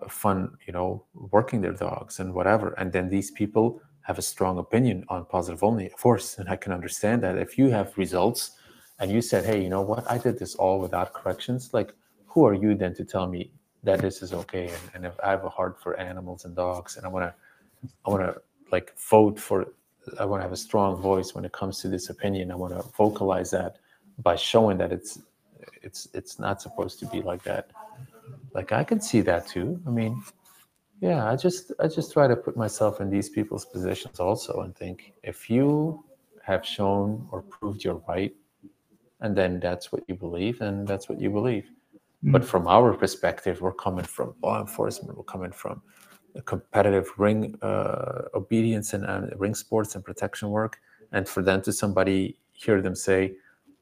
uh, 0.01 0.09
fun 0.09 0.57
you 0.67 0.73
know 0.73 1.05
working 1.13 1.61
their 1.61 1.73
dogs 1.73 2.19
and 2.19 2.33
whatever. 2.33 2.73
And 2.77 2.91
then 2.91 3.07
these 3.09 3.31
people 3.31 3.81
have 4.03 4.17
a 4.17 4.21
strong 4.21 4.57
opinion 4.57 5.05
on 5.09 5.25
positive 5.25 5.63
only. 5.63 5.85
Of 5.85 5.97
course 5.97 6.37
and 6.37 6.49
i 6.49 6.55
can 6.55 6.71
understand 6.71 7.23
that 7.23 7.37
if 7.37 7.57
you 7.57 7.69
have 7.69 7.97
results 7.97 8.51
and 8.99 9.11
you 9.11 9.21
said 9.21 9.45
hey 9.45 9.61
you 9.63 9.69
know 9.69 9.81
what? 9.81 10.09
I 10.09 10.17
did 10.17 10.39
this 10.39 10.55
all 10.55 10.79
without 10.79 11.13
corrections 11.13 11.61
like 11.73 11.93
who 12.27 12.45
are 12.45 12.53
you 12.53 12.75
then 12.75 12.93
to 12.95 13.05
tell 13.05 13.27
me 13.27 13.51
that 13.83 13.99
this 13.99 14.21
is 14.21 14.33
okay? 14.33 14.65
And, 14.75 14.83
and 14.93 15.05
if 15.05 15.15
i 15.23 15.29
have 15.31 15.43
a 15.43 15.49
heart 15.49 15.81
for 15.81 15.99
animals 15.99 16.45
and 16.45 16.55
dogs 16.55 16.97
and 16.97 17.05
i 17.05 17.09
want 17.09 17.25
to 17.25 17.33
i 18.05 18.09
want 18.09 18.23
to 18.23 18.41
like 18.71 18.87
vote 18.97 19.39
for 19.39 19.67
i 20.19 20.25
want 20.25 20.39
to 20.41 20.43
have 20.43 20.51
a 20.51 20.63
strong 20.67 20.91
voice 21.11 21.33
when 21.35 21.45
it 21.45 21.51
comes 21.51 21.79
to 21.81 21.87
this 21.87 22.09
opinion 22.09 22.51
i 22.51 22.55
want 22.55 22.73
to 22.73 22.81
vocalize 22.97 23.51
that 23.51 23.77
by 24.19 24.35
showing 24.35 24.77
that 24.77 24.91
it's 24.91 25.19
it's 25.81 26.07
it's 26.13 26.39
not 26.39 26.61
supposed 26.61 26.99
to 26.99 27.05
be 27.07 27.21
like 27.21 27.43
that. 27.43 27.69
Like 28.53 28.71
i 28.71 28.83
can 28.83 29.01
see 29.01 29.21
that 29.21 29.47
too. 29.47 29.79
I 29.87 29.89
mean 29.89 30.23
yeah 31.07 31.21
i 31.31 31.35
just 31.35 31.71
i 31.83 31.87
just 31.87 32.09
try 32.15 32.25
to 32.27 32.37
put 32.45 32.55
myself 32.65 33.01
in 33.01 33.07
these 33.15 33.29
people's 33.37 33.65
positions 33.65 34.19
also 34.19 34.53
and 34.63 34.71
think 34.81 35.13
if 35.31 35.49
you 35.49 36.03
have 36.49 36.65
shown 36.65 37.27
or 37.31 37.41
proved 37.41 37.83
you're 37.83 38.01
right 38.07 38.33
and 39.23 39.35
then 39.35 39.59
that's 39.59 39.91
what 39.91 40.03
you 40.07 40.13
believe 40.13 40.61
and 40.61 40.87
that's 40.87 41.09
what 41.09 41.19
you 41.19 41.29
believe. 41.29 41.71
But 42.25 42.45
from 42.45 42.67
our 42.67 42.93
perspective 42.93 43.59
we're 43.61 43.73
coming 43.73 44.05
from 44.05 44.35
law 44.43 44.59
enforcement 44.61 45.17
we're 45.17 45.23
coming 45.23 45.51
from 45.51 45.81
a 46.35 46.41
competitive 46.41 47.07
ring 47.17 47.57
uh, 47.61 48.23
obedience 48.33 48.93
and 48.93 49.05
uh, 49.05 49.27
ring 49.37 49.55
sports 49.55 49.95
and 49.95 50.03
protection 50.03 50.49
work. 50.49 50.79
And 51.11 51.27
for 51.27 51.41
them 51.41 51.61
to 51.63 51.73
somebody 51.73 52.37
hear 52.51 52.81
them 52.81 52.95
say 52.95 53.35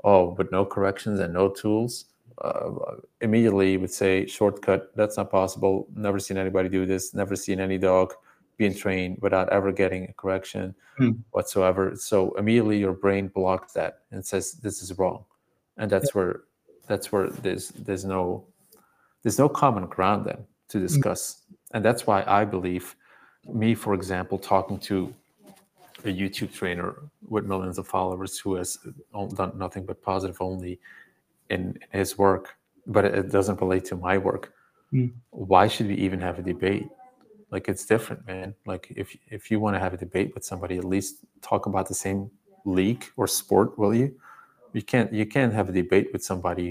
oh 0.04 0.32
but 0.32 0.52
no 0.52 0.66
corrections 0.66 1.20
and 1.20 1.34
no 1.34 1.50
tools 1.50 2.06
uh, 2.42 2.96
immediately 3.22 3.78
would 3.78 3.92
say 3.92 4.26
shortcut 4.26 4.92
that's 4.96 5.18
not 5.18 5.30
possible. 5.32 5.88
Never 5.96 6.20
seen 6.20 6.38
anybody 6.38 6.70
do 6.70 6.86
this. 6.86 7.14
Never 7.14 7.36
seen 7.36 7.60
any 7.60 7.78
dog 7.78 8.14
being 8.58 8.76
trained 8.76 9.18
without 9.22 9.50
ever 9.50 9.72
getting 9.72 10.06
a 10.10 10.14
correction 10.14 10.76
Hmm. 10.98 11.12
whatsoever. 11.32 11.96
So 11.96 12.32
immediately 12.38 12.78
your 12.78 12.94
brain 12.94 13.30
blocks 13.30 13.74
that 13.74 14.00
and 14.12 14.24
says 14.26 14.54
this 14.54 14.82
is 14.84 14.98
wrong. 14.98 15.24
And 15.78 15.90
that's 15.90 16.14
where 16.14 16.42
that's 16.88 17.12
where 17.12 17.30
there's 17.30 17.70
there's 17.70 18.04
no 18.06 18.46
there's 19.24 19.40
no 19.40 19.48
common 19.50 19.86
ground 19.88 20.26
then 20.26 20.46
to 20.70 20.80
discuss. 20.80 21.44
And 21.74 21.84
that's 21.86 22.06
why 22.06 22.24
i 22.28 22.44
believe 22.44 22.96
me 23.54 23.74
for 23.76 23.94
example 23.94 24.38
talking 24.38 24.78
to 24.80 25.14
a 26.04 26.08
youtube 26.10 26.52
trainer 26.54 26.96
with 27.30 27.46
millions 27.46 27.78
of 27.78 27.88
followers 27.88 28.38
who 28.38 28.56
has 28.56 28.78
done 29.36 29.52
nothing 29.58 29.86
but 29.86 30.02
positive 30.02 30.38
only 30.42 30.80
in 31.56 31.62
his 32.00 32.18
work 32.26 32.46
but 32.96 33.04
it- 33.06 33.32
doesn't 33.38 33.60
relate 33.66 33.86
to 33.92 33.96
my 34.10 34.16
work. 34.30 34.46
Mm. 34.94 35.12
why 35.52 35.66
should 35.74 35.88
we 35.92 35.98
even 36.08 36.20
have 36.28 36.38
a 36.44 36.46
debate? 36.54 36.88
Like 37.54 37.66
it's 37.72 37.86
different 37.94 38.22
man. 38.32 38.48
Like 38.72 38.84
if 39.02 39.08
if 39.38 39.42
you 39.52 39.58
want 39.64 39.74
to 39.76 39.82
have 39.86 39.94
a 39.98 40.02
debate 40.08 40.30
with 40.36 40.44
somebody 40.52 40.76
at 40.82 40.88
least 40.96 41.14
talk 41.50 41.62
about 41.72 41.86
the 41.92 42.00
same 42.06 42.22
league 42.78 43.06
or 43.18 43.26
sport 43.42 43.70
will 43.80 43.94
you? 44.02 44.08
You 44.78 44.84
can't 44.92 45.10
you 45.20 45.26
can't 45.36 45.54
have 45.60 45.68
a 45.70 45.76
debate 45.84 46.08
with 46.14 46.24
somebody 46.32 46.70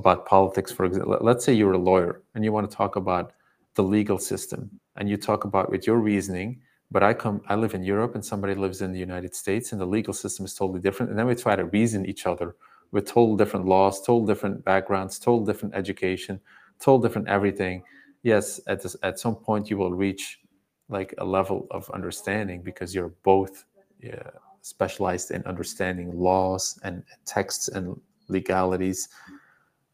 about 0.00 0.18
politics 0.34 0.70
for 0.76 0.84
example. 0.88 1.18
Let's 1.30 1.44
say 1.46 1.52
you're 1.60 1.78
a 1.82 1.84
lawyer 1.92 2.12
and 2.34 2.40
you 2.44 2.52
want 2.56 2.66
to 2.70 2.76
talk 2.82 2.96
about 3.04 3.26
the 3.74 3.82
legal 3.98 4.18
system 4.32 4.60
and 4.96 5.04
you 5.10 5.16
talk 5.30 5.40
about 5.44 5.66
with 5.72 5.82
your 5.88 5.98
reasoning 6.10 6.50
but 6.90 7.02
i 7.02 7.12
come 7.22 7.40
i 7.52 7.54
live 7.54 7.74
in 7.78 7.82
europe 7.94 8.14
and 8.16 8.24
somebody 8.32 8.54
lives 8.64 8.82
in 8.84 8.90
the 8.92 8.98
united 9.08 9.34
states 9.42 9.72
and 9.72 9.80
the 9.80 9.86
legal 9.96 10.14
system 10.24 10.44
is 10.44 10.54
totally 10.60 10.80
different 10.86 11.08
and 11.10 11.18
then 11.18 11.26
we 11.26 11.34
try 11.34 11.56
to 11.56 11.64
reason 11.78 12.04
each 12.12 12.26
other 12.26 12.48
with 12.92 13.06
total 13.06 13.36
different 13.36 13.66
laws 13.66 14.00
total 14.00 14.24
different 14.26 14.64
backgrounds 14.64 15.18
total 15.18 15.44
different 15.44 15.74
education 15.74 16.40
total 16.78 17.00
different 17.00 17.28
everything 17.28 17.82
yes 18.22 18.60
at 18.66 18.82
this, 18.82 18.96
at 19.02 19.18
some 19.18 19.34
point 19.34 19.68
you 19.68 19.76
will 19.76 19.92
reach 19.92 20.40
like 20.88 21.14
a 21.18 21.24
level 21.24 21.66
of 21.70 21.90
understanding 21.90 22.62
because 22.62 22.94
you're 22.94 23.14
both 23.22 23.64
yeah, 24.00 24.30
specialized 24.60 25.30
in 25.30 25.42
understanding 25.44 26.16
laws 26.18 26.78
and 26.84 27.02
texts 27.24 27.68
and 27.68 27.98
legalities 28.28 29.08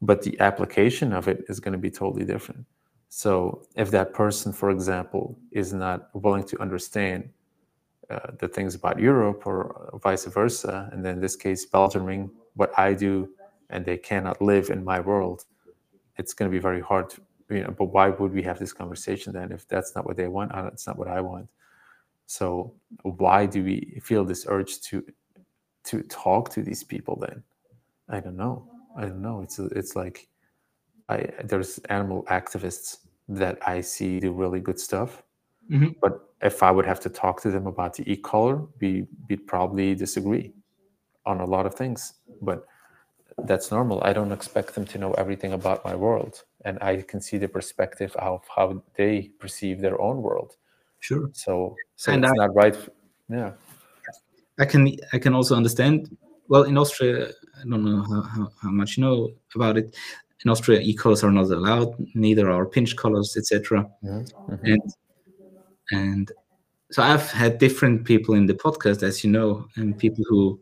but 0.01 0.21
the 0.21 0.39
application 0.39 1.13
of 1.13 1.27
it 1.27 1.43
is 1.49 1.59
going 1.59 1.73
to 1.73 1.77
be 1.77 1.91
totally 1.91 2.25
different. 2.25 2.65
So 3.09 3.63
if 3.75 3.91
that 3.91 4.13
person, 4.13 4.53
for 4.53 4.69
example, 4.69 5.37
is 5.51 5.73
not 5.73 6.09
willing 6.13 6.43
to 6.45 6.61
understand 6.61 7.29
uh, 8.09 8.31
the 8.39 8.47
things 8.47 8.75
about 8.75 8.99
Europe 8.99 9.45
or 9.45 9.99
vice 10.01 10.25
versa, 10.25 10.89
and 10.91 11.03
then 11.03 11.15
in 11.15 11.21
this 11.21 11.35
case, 11.35 11.65
Belgiuming 11.65 12.29
what 12.55 12.77
I 12.77 12.93
do, 12.93 13.29
and 13.69 13.85
they 13.85 13.97
cannot 13.97 14.41
live 14.41 14.69
in 14.69 14.83
my 14.83 14.99
world, 14.99 15.45
it's 16.17 16.33
going 16.33 16.49
to 16.51 16.55
be 16.55 16.61
very 16.61 16.81
hard. 16.81 17.09
To, 17.11 17.21
you 17.49 17.63
know, 17.63 17.71
but 17.77 17.85
why 17.85 18.09
would 18.09 18.33
we 18.33 18.43
have 18.43 18.59
this 18.59 18.73
conversation 18.73 19.33
then 19.33 19.51
if 19.51 19.67
that's 19.67 19.95
not 19.95 20.05
what 20.05 20.17
they 20.17 20.27
want? 20.27 20.51
It's 20.73 20.87
not 20.87 20.97
what 20.97 21.07
I 21.07 21.21
want. 21.21 21.47
So 22.25 22.73
why 23.03 23.45
do 23.47 23.63
we 23.63 23.99
feel 24.03 24.23
this 24.25 24.45
urge 24.47 24.81
to 24.81 25.03
to 25.85 26.03
talk 26.03 26.49
to 26.51 26.61
these 26.61 26.83
people 26.83 27.15
then? 27.15 27.43
I 28.09 28.19
don't 28.19 28.37
know. 28.37 28.67
I 28.97 29.01
don't 29.01 29.21
know. 29.21 29.41
It's 29.41 29.59
it's 29.59 29.95
like 29.95 30.27
I 31.09 31.27
there's 31.43 31.79
animal 31.89 32.23
activists 32.25 32.97
that 33.29 33.57
I 33.67 33.81
see 33.81 34.19
do 34.19 34.31
really 34.31 34.59
good 34.59 34.79
stuff. 34.79 35.23
Mhm. 35.71 35.95
But 36.01 36.13
if 36.41 36.63
I 36.63 36.71
would 36.71 36.85
have 36.85 36.99
to 37.01 37.09
talk 37.09 37.41
to 37.41 37.51
them 37.51 37.67
about 37.67 37.93
the 37.95 38.03
e-collar, 38.11 38.67
we 38.79 39.07
we'd 39.27 39.45
probably 39.47 39.95
disagree 39.95 40.53
on 41.25 41.39
a 41.41 41.45
lot 41.45 41.65
of 41.65 41.75
things. 41.75 42.13
But 42.41 42.65
that's 43.45 43.71
normal. 43.71 44.01
I 44.03 44.13
don't 44.13 44.31
expect 44.31 44.75
them 44.75 44.85
to 44.85 44.97
know 44.97 45.13
everything 45.13 45.53
about 45.53 45.83
my 45.85 45.95
world, 45.95 46.43
and 46.65 46.77
I 46.81 47.01
can 47.01 47.21
see 47.21 47.37
the 47.37 47.47
perspective 47.47 48.15
of 48.17 48.41
how 48.55 48.81
they 48.95 49.31
perceive 49.39 49.79
their 49.81 49.99
own 50.01 50.21
world. 50.21 50.55
Sure. 50.99 51.29
So, 51.33 51.75
so 51.95 52.11
And 52.11 52.23
it's 52.25 52.31
I- 52.33 52.35
not 52.45 52.55
right. 52.55 52.77
Yeah. 53.29 53.51
I 54.59 54.65
can 54.65 54.89
I 55.13 55.19
can 55.19 55.33
also 55.33 55.55
understand. 55.55 56.17
Well, 56.49 56.63
in 56.63 56.77
Austria, 56.77 57.27
I 57.59 57.63
don't 57.69 57.85
know 57.85 58.01
how, 58.01 58.21
how, 58.23 58.49
how 58.61 58.71
much 58.71 58.97
you 58.97 59.03
know 59.03 59.29
about 59.55 59.77
it. 59.77 59.95
In 60.43 60.49
Austria, 60.51 60.79
e-collars 60.81 61.23
are 61.23 61.31
not 61.31 61.49
allowed. 61.51 61.95
Neither 62.15 62.49
are 62.51 62.65
pinch 62.65 62.95
collars, 62.95 63.37
etc. 63.37 63.89
Mhm, 64.03 64.25
mhm. 64.49 64.59
And 64.63 64.81
and 65.91 66.31
so 66.91 67.03
I've 67.03 67.29
had 67.31 67.57
different 67.59 68.03
people 68.05 68.35
in 68.35 68.45
the 68.47 68.53
podcast, 68.53 69.03
as 69.03 69.23
you 69.23 69.29
know, 69.31 69.65
and 69.75 69.97
people 69.97 70.23
who 70.27 70.59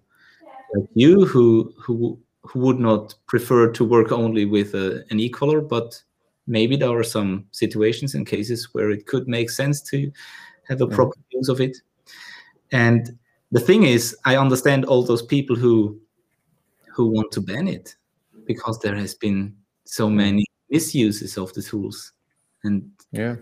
like 0.73 0.89
you 0.93 1.25
who 1.25 1.73
who 1.77 2.19
who 2.41 2.59
would 2.59 2.79
not 2.79 3.13
prefer 3.27 3.71
to 3.71 3.83
work 3.83 4.11
only 4.11 4.45
with 4.45 4.73
a, 4.73 5.03
an 5.11 5.19
e-collar, 5.19 5.59
but 5.61 6.01
maybe 6.47 6.77
there 6.77 6.97
are 6.97 7.03
some 7.03 7.45
situations 7.51 8.15
and 8.15 8.25
cases 8.25 8.69
where 8.73 8.89
it 8.89 9.05
could 9.05 9.27
make 9.27 9.49
sense 9.49 9.81
to 9.81 10.09
have 10.69 10.81
a 10.81 10.87
proper 10.87 11.17
use 11.31 11.49
of 11.49 11.59
it. 11.59 11.77
And 12.71 13.17
the 13.51 13.59
thing 13.59 13.83
is, 13.83 14.15
I 14.25 14.37
understand 14.37 14.85
all 14.85 15.03
those 15.03 15.21
people 15.21 15.55
who 15.55 15.99
who 16.95 17.07
want 17.07 17.31
to 17.31 17.41
ban 17.41 17.67
it 17.67 17.95
because 18.45 18.79
there 18.79 18.95
has 18.95 19.13
been 19.13 19.55
so 19.85 20.09
many 20.09 20.45
misuses 20.69 21.37
of 21.37 21.53
the 21.53 21.61
tools, 21.61 22.13
and 22.63 22.89
Yeah. 23.11 23.35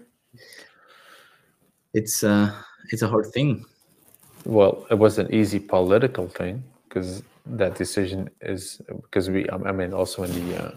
it's 1.93 2.23
uh 2.23 2.51
it's 2.91 3.01
a 3.01 3.07
hard 3.07 3.27
thing. 3.33 3.65
Well, 4.45 4.85
it 4.91 4.99
was 4.99 5.17
an 5.17 5.33
easy 5.33 5.59
political 5.59 6.27
thing 6.27 6.63
because 6.95 7.24
that 7.45 7.75
decision 7.75 8.30
is 8.41 8.82
because 9.01 9.30
we. 9.30 9.45
I 9.49 9.72
mean, 9.74 9.93
also 9.93 10.24
in 10.24 10.32
the 10.32 10.64
uh, 10.64 10.72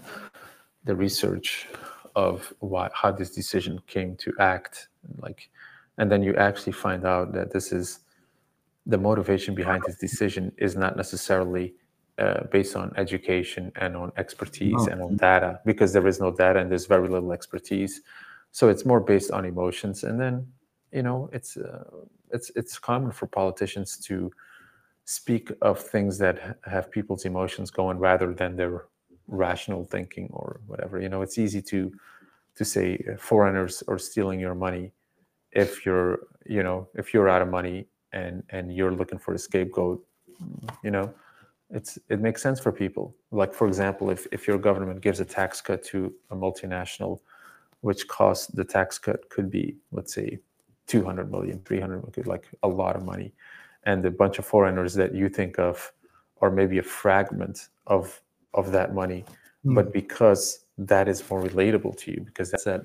the 0.85 0.95
research 0.97 1.69
of 2.17 2.53
why 2.59 2.91
how 2.93 3.13
this 3.13 3.31
decision 3.31 3.81
came 3.87 4.17
to 4.17 4.33
act, 4.41 4.89
like, 5.23 5.49
and 5.97 6.11
then 6.11 6.23
you 6.25 6.35
actually 6.35 6.73
find 6.73 7.05
out 7.07 7.33
that 7.35 7.53
this 7.53 7.71
is 7.73 8.01
the 8.87 8.99
motivation 8.99 9.55
behind 9.55 9.83
this 9.87 9.97
decision 9.97 10.51
is 10.59 10.75
not 10.75 10.97
necessarily 10.97 11.75
uh, 12.19 12.45
based 12.51 12.75
on 12.75 12.93
education 12.97 13.71
and 13.77 13.97
on 13.97 14.11
expertise 14.17 14.87
No. 14.87 14.93
and 14.93 15.03
on 15.03 15.17
data 15.17 15.61
because 15.65 15.93
there 15.93 16.09
is 16.09 16.19
no 16.21 16.33
data 16.33 16.59
and 16.59 16.69
there's 16.71 16.87
very 16.87 17.09
little 17.09 17.33
expertise. 17.33 18.01
So 18.51 18.69
it's 18.71 18.85
more 18.85 18.99
based 19.01 19.31
on 19.31 19.45
emotions, 19.45 20.03
and 20.03 20.19
then 20.19 20.35
you 20.91 21.05
know 21.05 21.31
it's 21.33 21.57
uh, 21.57 21.85
it's 22.33 22.51
it's 22.57 22.77
common 22.77 23.13
for 23.13 23.27
politicians 23.29 23.97
to 24.09 24.33
speak 25.09 25.51
of 25.63 25.81
things 25.81 26.19
that 26.19 26.59
have 26.67 26.91
people's 26.91 27.25
emotions 27.25 27.71
going 27.71 27.99
rather 27.99 28.35
than 28.35 28.57
their 28.57 28.85
rational 29.27 29.83
thinking 29.83 30.29
or 30.35 30.61
whatever. 30.67 31.01
You 31.01 31.09
know, 31.09 31.23
it's 31.23 31.39
easy 31.39 31.63
to 31.63 31.91
to 32.57 32.65
say 32.65 33.03
uh, 33.11 33.17
foreigners 33.17 33.83
are 33.89 33.99
stealing 33.99 34.39
your 34.39 34.55
money 34.55 34.93
if 35.53 35.87
you're 35.87 36.19
you 36.45 36.63
know 36.63 36.89
if 36.95 37.15
you're 37.15 37.31
out 37.31 37.41
of 37.41 37.49
money 37.49 37.87
and 38.13 38.43
and 38.51 38.77
you're 38.77 38.93
looking 38.93 39.19
for 39.19 39.33
a 39.33 39.39
scapegoat. 39.39 40.05
You 40.85 40.91
know, 40.91 41.15
it's 41.71 41.99
it 42.11 42.21
makes 42.21 42.43
sense 42.43 42.61
for 42.61 42.71
people. 42.71 43.17
Like 43.31 43.55
for 43.55 43.67
example, 43.67 44.11
if 44.11 44.27
if 44.31 44.47
your 44.47 44.59
government 44.59 45.01
gives 45.01 45.21
a 45.21 45.25
tax 45.25 45.63
cut 45.63 45.83
to 45.85 46.13
a 46.31 46.37
multinational, 46.37 47.21
which 47.81 48.07
costs 48.09 48.49
the 48.49 48.65
tax 48.65 48.99
cut 48.99 49.31
could 49.31 49.51
be 49.51 49.79
let's 49.91 50.13
say 50.13 50.39
200 50.87 51.31
million 51.31 51.61
300 51.65 51.97
million 51.97 52.27
like 52.27 52.47
a 52.63 52.69
lot 52.69 52.95
of 52.95 53.05
money 53.05 53.33
and 53.89 54.05
a 54.05 54.11
bunch 54.23 54.37
of 54.39 54.45
foreigners 54.55 54.93
that 55.01 55.11
you 55.21 55.27
think 55.39 55.59
of 55.69 55.77
are 56.43 56.53
maybe 56.61 56.79
a 56.79 56.87
fragment 57.01 57.57
of 57.87 58.21
of 58.61 58.65
that 58.77 58.89
money 59.03 59.21
hmm. 59.65 59.75
but 59.75 59.87
because 60.01 60.43
that 60.93 61.07
is 61.13 61.19
more 61.31 61.43
relatable 61.51 61.95
to 62.03 62.07
you 62.15 62.21
because 62.31 62.51
that's 62.51 62.65
that 62.71 62.83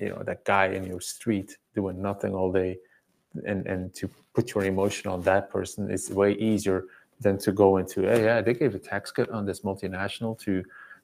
you 0.00 0.10
know 0.10 0.22
that 0.30 0.40
guy 0.44 0.66
in 0.78 0.82
your 0.92 1.02
street 1.14 1.48
doing 1.78 1.96
nothing 2.10 2.32
all 2.38 2.50
day 2.62 2.72
and 3.50 3.66
and 3.72 3.94
to 3.98 4.04
put 4.36 4.44
your 4.54 4.64
emotion 4.64 5.10
on 5.14 5.20
that 5.22 5.44
person 5.56 5.90
is 5.96 6.02
way 6.10 6.32
easier 6.50 6.78
than 7.24 7.36
to 7.38 7.50
go 7.62 7.68
into 7.80 7.98
hey 8.02 8.24
yeah 8.28 8.40
they 8.46 8.54
gave 8.62 8.74
a 8.74 8.82
tax 8.92 9.02
cut 9.16 9.28
on 9.30 9.42
this 9.46 9.60
multinational 9.60 10.38
to 10.38 10.62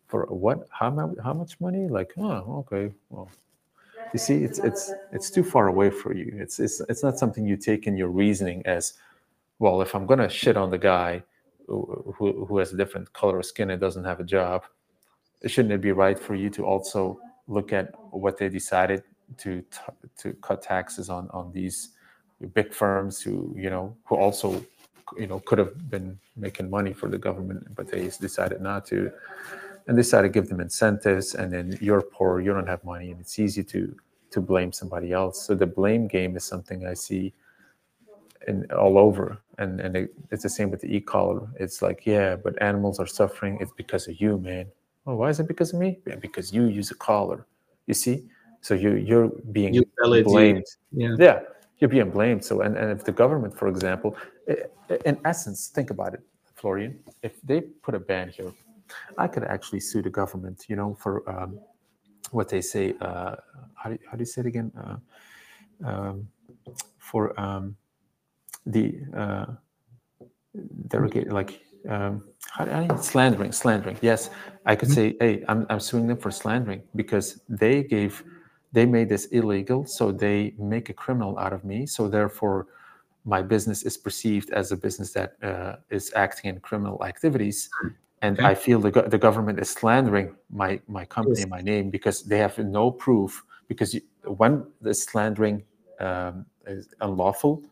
for 0.09 0.25
what? 0.27 0.67
How 0.71 0.91
much 0.91 1.17
how 1.23 1.35
much 1.35 1.61
money? 1.61 1.87
Like 1.87 2.13
oh 2.19 2.65
okay 2.67 2.93
well 3.11 3.31
you 4.13 4.19
see 4.19 4.43
it's 4.43 4.59
it's 4.59 4.93
it's 5.13 5.31
too 5.31 5.45
far 5.45 5.69
away 5.69 5.91
for 5.91 6.15
you. 6.15 6.33
It's 6.35 6.59
it's 6.59 6.81
it's 6.89 7.03
not 7.03 7.19
something 7.19 7.47
you 7.47 7.57
take 7.57 7.87
in 7.87 7.97
your 7.97 8.09
reasoning 8.09 8.63
as 8.65 8.95
well 9.59 9.81
if 9.83 9.95
i'm 9.95 10.07
going 10.07 10.19
to 10.19 10.29
shit 10.29 10.57
on 10.57 10.71
the 10.71 10.79
guy 10.79 11.23
who, 11.67 12.47
who 12.49 12.59
has 12.59 12.73
a 12.73 12.77
different 12.77 13.13
color 13.13 13.39
of 13.39 13.45
skin 13.45 13.71
and 13.71 13.81
doesn't 13.81 14.05
have 14.05 14.21
a 14.21 14.25
job 14.25 14.65
shouldn't 15.47 15.73
it 15.73 15.81
be 15.81 15.93
right 15.93 16.19
for 16.19 16.35
you 16.35 16.51
to 16.51 16.65
also 16.65 17.21
look 17.47 17.73
at 17.73 17.93
what 18.11 18.39
they 18.39 18.49
decided 18.49 19.03
to 19.37 19.63
to 20.17 20.33
cut 20.35 20.63
taxes 20.63 21.11
on 21.11 21.29
on 21.31 21.53
these 21.53 21.91
big 22.55 22.73
firms 22.73 23.21
who 23.21 23.55
you 23.57 23.71
know 23.71 23.97
who 24.05 24.17
also 24.17 24.65
you 25.17 25.27
know 25.27 25.41
could 25.41 25.59
have 25.59 25.91
been 25.91 26.19
making 26.37 26.71
money 26.71 26.93
for 26.93 27.09
the 27.09 27.19
government 27.19 27.67
but 27.75 27.89
they 27.89 28.11
decided 28.21 28.61
not 28.61 28.87
to? 28.87 29.11
And 29.87 29.97
they 29.97 30.03
decided 30.03 30.29
to 30.29 30.41
give 30.41 30.49
them 30.51 30.61
incentives 30.61 31.35
and 31.35 31.53
then 31.53 31.79
you're 31.81 32.03
poor 32.03 32.41
you 32.41 32.53
don't 32.53 32.67
have 32.67 32.85
money 32.85 33.11
and 33.11 33.21
it's 33.21 33.39
easy 33.39 33.65
to 33.65 33.95
to 34.31 34.41
blame 34.43 34.73
somebody 34.73 35.13
else. 35.13 35.47
So 35.47 35.55
the 35.55 35.67
blame 35.67 36.07
game 36.07 36.37
is 36.37 36.45
something 36.45 36.87
i 36.87 36.95
see 36.95 37.33
in 38.49 38.67
all 38.73 38.99
over. 38.99 39.39
And 39.59 39.81
and 39.81 39.97
it, 39.97 40.15
it's 40.31 40.43
the 40.43 40.49
same 40.49 40.71
with 40.71 40.81
the 40.81 40.91
e-collar. 40.97 41.49
It's 41.59 41.83
like 41.83 42.01
yeah 42.05 42.37
but 42.37 42.61
animals 42.63 42.99
are 42.99 43.07
suffering. 43.07 43.59
It's 43.61 43.73
because 43.73 44.09
of 44.09 44.21
you 44.21 44.39
man. 44.39 44.67
Oh 45.07 45.17
why 45.17 45.29
is 45.29 45.41
it 45.41 45.49
because 45.49 45.73
of 45.73 45.79
me? 45.81 45.99
Yeah, 46.07 46.17
because 46.17 46.53
you 46.53 46.65
use 46.67 46.91
a 46.91 46.95
collar. 46.95 47.47
You 47.87 47.95
see? 47.95 48.17
So 48.61 48.75
you 48.75 48.91
you're 48.95 49.29
being 49.53 49.75
You 49.75 49.85
blamed. 50.25 50.67
Yeah. 50.93 51.17
yeah 51.19 51.41
you're 51.79 51.91
being 51.91 52.11
blamed. 52.11 52.45
So 52.45 52.63
and, 52.63 52.77
and 52.77 52.91
if 52.91 53.05
the 53.05 53.13
government 53.13 53.57
for 53.57 53.69
example 53.69 54.17
in 55.05 55.19
essence 55.25 55.69
think 55.69 55.91
about 55.91 56.15
it 56.15 56.23
florian. 56.55 56.99
If 57.23 57.41
they 57.43 57.61
put 57.61 57.95
a 57.95 58.01
ban 58.01 58.31
here 58.31 58.53
i 59.19 59.27
could 59.29 59.45
actually 59.45 59.81
sue 59.81 60.01
the 60.01 60.15
government 60.21 60.65
you 60.71 60.77
know 60.77 60.97
for 61.03 61.13
um, 61.29 61.61
what 62.31 62.49
they 62.49 62.63
say 62.63 62.95
uh, 63.03 63.37
how, 63.79 63.91
do 63.91 63.95
you, 63.95 63.99
how 64.07 64.17
do 64.17 64.21
you 64.21 64.27
say 64.27 64.41
it 64.41 64.47
again? 64.47 64.73
Uh, 64.77 64.97
um, 65.85 66.29
for 66.99 67.39
um, 67.41 67.77
the 68.69 68.87
uh, 69.17 69.47
derogate 70.89 71.31
like 71.33 71.61
um, 71.89 72.23
how, 72.51 72.67
how 72.67 72.83
do 72.87 72.95
you- 72.95 73.03
slandering 73.03 73.53
slandering 73.53 73.97
yes 74.03 74.31
i 74.67 74.75
could 74.75 74.89
say 74.91 75.17
hey 75.21 75.45
I'm, 75.49 75.67
I'm 75.71 75.81
suing 75.81 76.07
them 76.07 76.19
for 76.19 76.31
slandering 76.31 76.83
because 76.97 77.41
they 77.49 77.83
gave 77.83 78.23
they 78.73 78.87
made 78.87 79.09
this 79.09 79.27
illegal 79.27 79.87
so 79.87 80.13
they 80.13 80.55
make 80.59 80.89
a 80.91 80.95
criminal 80.95 81.39
out 81.39 81.53
of 81.53 81.65
me 81.65 81.87
so 81.87 82.09
therefore 82.09 82.67
my 83.25 83.43
business 83.43 83.83
is 83.85 83.97
perceived 83.97 84.51
as 84.51 84.73
a 84.73 84.77
business 84.77 85.13
that 85.13 85.37
uh, 85.43 85.77
is 85.91 86.13
acting 86.17 86.51
in 86.51 86.61
criminal 86.61 87.05
activities 87.05 87.71
and 88.23 88.39
Okay. 88.39 88.49
i 88.51 88.55
feel 88.55 88.81
the, 88.81 88.91
the 88.91 89.19
government 89.19 89.59
is 89.61 89.71
slandering 89.71 90.35
my 90.51 90.81
my 90.89 91.05
company 91.05 91.41
Yes. 91.41 91.51
my 91.51 91.61
name 91.61 91.91
because 91.91 92.23
they 92.23 92.39
have 92.39 92.59
no 92.59 92.91
proof 92.91 93.45
because 93.69 93.95
you, 93.95 94.01
when 94.25 94.65
the 94.81 94.93
slandering 94.95 95.63
um, 96.01 96.45
is 96.67 96.89
unlawful 97.01 97.63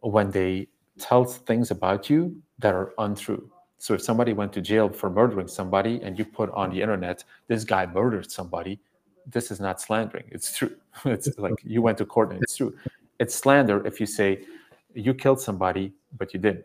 when 0.00 0.30
they 0.30 0.68
tell 0.98 1.24
things 1.24 1.70
about 1.70 2.10
you 2.10 2.36
that 2.58 2.74
are 2.74 2.92
untrue. 2.98 3.50
So 3.78 3.94
if 3.94 4.02
somebody 4.02 4.32
went 4.34 4.52
to 4.54 4.60
jail 4.60 4.88
for 4.90 5.08
murdering 5.08 5.48
somebody 5.48 6.00
and 6.02 6.18
you 6.18 6.24
put 6.24 6.50
on 6.50 6.70
the 6.70 6.82
internet, 6.82 7.24
this 7.48 7.64
guy 7.64 7.86
murdered 7.86 8.30
somebody, 8.30 8.78
this 9.26 9.50
is 9.50 9.60
not 9.60 9.80
slandering. 9.80 10.24
It's 10.30 10.56
true. 10.56 10.76
It's 11.04 11.38
like 11.38 11.54
you 11.64 11.80
went 11.82 11.98
to 11.98 12.04
court 12.04 12.30
and 12.32 12.42
it's 12.42 12.56
true. 12.56 12.74
It's 13.18 13.34
slander 13.34 13.86
if 13.86 14.00
you 14.00 14.06
say 14.06 14.44
you 14.94 15.14
killed 15.14 15.40
somebody, 15.40 15.92
but 16.18 16.34
you 16.34 16.40
didn't. 16.40 16.64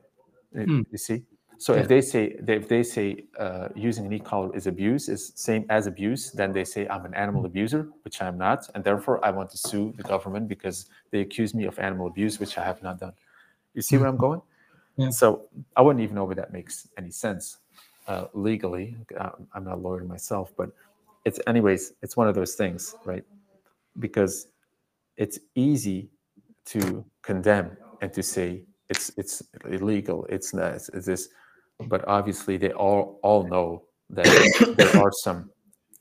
You- 0.53 0.65
Hmm. 0.65 0.81
You 0.91 0.97
see? 0.97 1.23
So 1.57 1.73
Yeah. 1.73 1.81
if 1.81 1.87
they 1.87 2.01
say 2.01 2.23
if 2.59 2.67
they 2.67 2.83
say 2.83 3.07
uh, 3.39 3.69
using 3.75 4.05
an 4.05 4.11
e-collar 4.13 4.53
is 4.55 4.67
abuse, 4.67 5.07
is 5.07 5.31
same 5.35 5.63
as 5.69 5.87
abuse, 5.87 6.31
then 6.31 6.51
they 6.51 6.65
say 6.65 6.81
I'm 6.93 7.05
an 7.05 7.13
animal 7.13 7.45
abuser, 7.45 7.87
which 8.03 8.21
I'm 8.21 8.37
not, 8.37 8.59
and 8.73 8.83
therefore 8.83 9.17
I 9.27 9.31
want 9.31 9.49
to 9.51 9.57
sue 9.57 9.93
the 9.99 10.03
government 10.03 10.47
because 10.49 10.77
they 11.11 11.21
accuse 11.21 11.53
me 11.59 11.63
of 11.65 11.79
animal 11.79 12.07
abuse, 12.07 12.39
which 12.41 12.57
I 12.57 12.63
have 12.65 12.81
not 12.83 12.99
done. 12.99 13.13
You 13.75 13.81
see 13.81 13.97
where 13.97 14.07
I'm 14.07 14.17
going? 14.17 14.41
Yeah. 14.97 15.09
So 15.09 15.47
I 15.75 15.81
wouldn't 15.81 16.01
even 16.01 16.15
know 16.15 16.29
if 16.31 16.37
that 16.37 16.53
makes 16.53 16.87
any 16.97 17.11
sense 17.11 17.57
uh, 18.07 18.25
legally. 18.33 18.95
I'm 19.53 19.65
not 19.65 19.75
a 19.75 19.77
lawyer 19.79 20.03
myself, 20.05 20.53
but 20.57 20.69
it's 21.25 21.39
anyways. 21.47 21.93
It's 22.01 22.15
one 22.15 22.27
of 22.27 22.35
those 22.35 22.55
things, 22.55 22.95
right? 23.05 23.23
Because 23.99 24.47
it's 25.17 25.39
easy 25.55 26.09
to 26.67 27.03
condemn 27.21 27.77
and 28.01 28.13
to 28.13 28.23
say 28.23 28.63
it's 28.89 29.11
it's 29.17 29.43
illegal. 29.69 30.25
It's 30.29 30.53
not. 30.53 30.73
It's, 30.75 30.89
it's 30.89 31.05
this, 31.05 31.29
but 31.87 32.07
obviously 32.07 32.57
they 32.57 32.71
all 32.71 33.19
all 33.23 33.43
know 33.43 33.83
that 34.11 34.25
there 34.77 34.95
are 35.01 35.11
some 35.23 35.49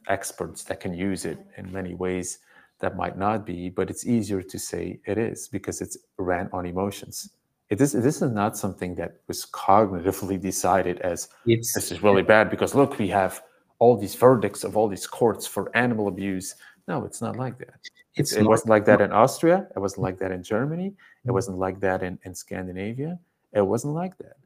experts 0.09 0.63
that 0.65 0.81
can 0.81 0.95
use 0.95 1.25
it 1.25 1.39
in 1.57 1.73
many 1.73 1.95
ways 1.95 2.39
that 2.81 2.97
might 2.97 3.17
not 3.17 3.47
be. 3.47 3.71
But 3.71 3.91
it's 3.91 4.07
easier 4.07 4.43
to 4.43 4.59
say 4.59 5.01
it 5.07 5.19
is 5.19 5.49
because 5.49 5.81
it's 5.81 5.97
ran 6.19 6.49
on 6.53 6.67
emotions. 6.67 7.31
It 7.75 7.81
is. 7.81 7.91
This 7.93 8.23
is 8.23 8.31
not 8.31 8.57
something 8.57 8.95
that 9.01 9.17
was 9.27 9.45
cognitively 9.47 10.41
decided 10.41 11.01
as 11.01 11.29
It's 11.45 11.73
this 11.75 11.91
is 11.91 12.05
really 12.05 12.23
bad 12.23 12.49
because 12.49 12.73
look, 12.73 13.01
we 13.01 13.09
have 13.09 13.43
all 13.81 13.97
these 13.97 14.15
verdicts 14.15 14.63
of 14.63 14.77
all 14.77 14.87
these 14.87 15.09
courts 15.09 15.45
for 15.45 15.77
animal 15.77 16.07
abuse. 16.07 16.55
No, 16.87 17.05
it's 17.05 17.21
not 17.21 17.35
like 17.35 17.59
that. 17.59 17.75
it's 18.15 18.33
It 18.33 18.43
not- 18.43 18.51
wasn't 18.51 18.71
like 18.71 18.85
that 18.85 19.01
in 19.01 19.11
Austria. 19.11 19.67
It 19.75 19.81
wasn't 19.81 20.03
like 20.03 20.19
that 20.21 20.31
in 20.31 20.41
Germany. 20.45 20.95
It 21.27 21.33
wasn't 21.33 21.59
like 21.59 21.81
that 21.81 22.01
in, 22.05 22.17
in 22.27 22.33
Scandinavia. 22.33 23.19
It 23.53 23.67
wasn't 23.67 23.95
like 23.95 24.17
that. 24.19 24.37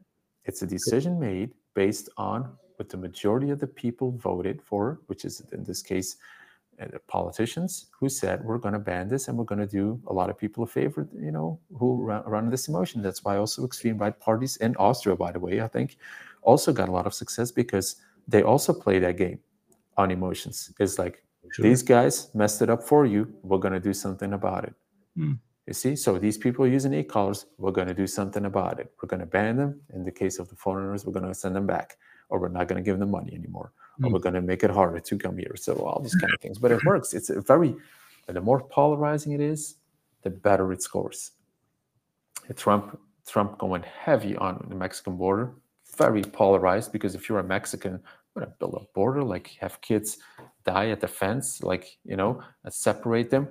It's 0.45 0.63
a 0.63 0.67
decision 0.77 1.19
made 1.19 1.51
based 1.75 2.09
on 2.17 2.49
what 2.77 2.89
the 2.89 2.97
majority 2.97 3.51
of 3.51 3.59
the 3.59 3.67
people 3.67 4.09
voted 4.13 4.59
for, 4.63 5.01
which 5.05 5.23
is 5.23 5.43
in 5.51 5.63
this 5.63 5.83
case, 5.83 6.17
politicians 7.07 7.87
who 7.99 8.09
said 8.09 8.43
we're 8.43 8.57
going 8.57 8.73
to 8.73 8.79
ban 8.79 9.07
this 9.09 9.27
and 9.27 9.37
we're 9.37 9.43
going 9.45 9.59
to 9.59 9.67
do 9.67 10.01
a 10.07 10.13
lot 10.13 10.29
of 10.29 10.37
people 10.37 10.63
a 10.63 10.67
favor, 10.67 11.07
you 11.19 11.31
know, 11.31 11.59
who 11.77 12.01
run, 12.03 12.23
run 12.25 12.49
this 12.49 12.67
emotion. 12.67 13.01
That's 13.01 13.23
why 13.23 13.37
also 13.37 13.65
extreme 13.65 13.97
right 13.97 14.17
parties 14.19 14.57
in 14.57 14.75
Austria, 14.77 15.15
by 15.15 15.31
the 15.31 15.39
way, 15.39 15.61
I 15.61 15.67
think, 15.67 15.97
also 16.41 16.71
got 16.73 16.89
a 16.89 16.91
lot 16.91 17.05
of 17.05 17.13
success 17.13 17.51
because 17.51 17.97
they 18.27 18.43
also 18.43 18.73
play 18.73 18.99
that 18.99 19.17
game 19.17 19.39
on 19.97 20.11
emotions. 20.11 20.71
It's 20.79 20.97
like 20.99 21.23
Sure. 21.51 21.63
these 21.63 21.81
guys 21.81 22.29
messed 22.35 22.61
it 22.61 22.69
up 22.69 22.83
for 22.83 23.05
you. 23.05 23.33
We're 23.43 23.57
going 23.57 23.73
to 23.73 23.79
do 23.79 23.93
something 23.93 24.33
about 24.33 24.65
it. 24.65 24.73
Hmm. 25.15 25.33
You 25.65 25.73
see, 25.73 25.95
so 25.95 26.17
these 26.17 26.37
people 26.37 26.67
using 26.67 26.93
e-collars, 26.93 27.45
we're 27.57 27.71
going 27.71 27.87
to 27.87 27.93
do 27.93 28.07
something 28.07 28.45
about 28.45 28.79
it. 28.79 28.91
We're 29.01 29.07
going 29.07 29.19
to 29.19 29.25
ban 29.25 29.57
them. 29.57 29.81
In 29.93 30.03
the 30.03 30.11
case 30.11 30.39
of 30.39 30.49
the 30.49 30.55
foreigners, 30.55 31.05
we're 31.05 31.13
going 31.13 31.27
to 31.27 31.33
send 31.33 31.55
them 31.55 31.67
back, 31.67 31.97
or 32.29 32.39
we're 32.39 32.49
not 32.49 32.67
going 32.67 32.83
to 32.83 32.85
give 32.87 32.99
them 32.99 33.11
money 33.11 33.33
anymore, 33.33 33.71
Hmm. 34.07 34.13
we're 34.13 34.19
going 34.19 34.35
to 34.35 34.41
make 34.41 34.63
it 34.63 34.71
harder 34.71 34.99
to 34.99 35.17
come 35.17 35.37
here. 35.37 35.55
So 35.55 35.73
all 35.75 35.99
these 36.01 36.15
kind 36.15 36.33
of 36.33 36.39
things, 36.39 36.57
but 36.57 36.71
it 36.71 36.83
works. 36.85 37.13
It's 37.13 37.29
a 37.29 37.41
very, 37.41 37.75
the 38.27 38.41
more 38.41 38.61
polarizing 38.61 39.33
it 39.33 39.41
is, 39.41 39.75
the 40.23 40.29
better 40.29 40.71
it 40.73 40.81
scores. 40.81 41.31
Trump, 42.55 42.99
Trump 43.27 43.57
going 43.57 43.83
heavy 43.83 44.35
on 44.37 44.65
the 44.69 44.75
Mexican 44.75 45.17
border, 45.17 45.51
very 45.97 46.21
polarized 46.23 46.91
because 46.91 47.13
if 47.15 47.29
you're 47.29 47.39
a 47.39 47.43
Mexican, 47.43 47.99
what 48.33 48.43
a 48.43 48.47
build 48.47 48.75
a 48.75 48.93
border, 48.93 49.23
like 49.23 49.55
have 49.59 49.79
kids 49.81 50.17
die 50.63 50.89
at 50.89 51.01
the 51.01 51.07
fence, 51.07 51.61
like 51.63 51.97
you 52.05 52.15
know, 52.15 52.41
separate 52.69 53.29
them. 53.29 53.47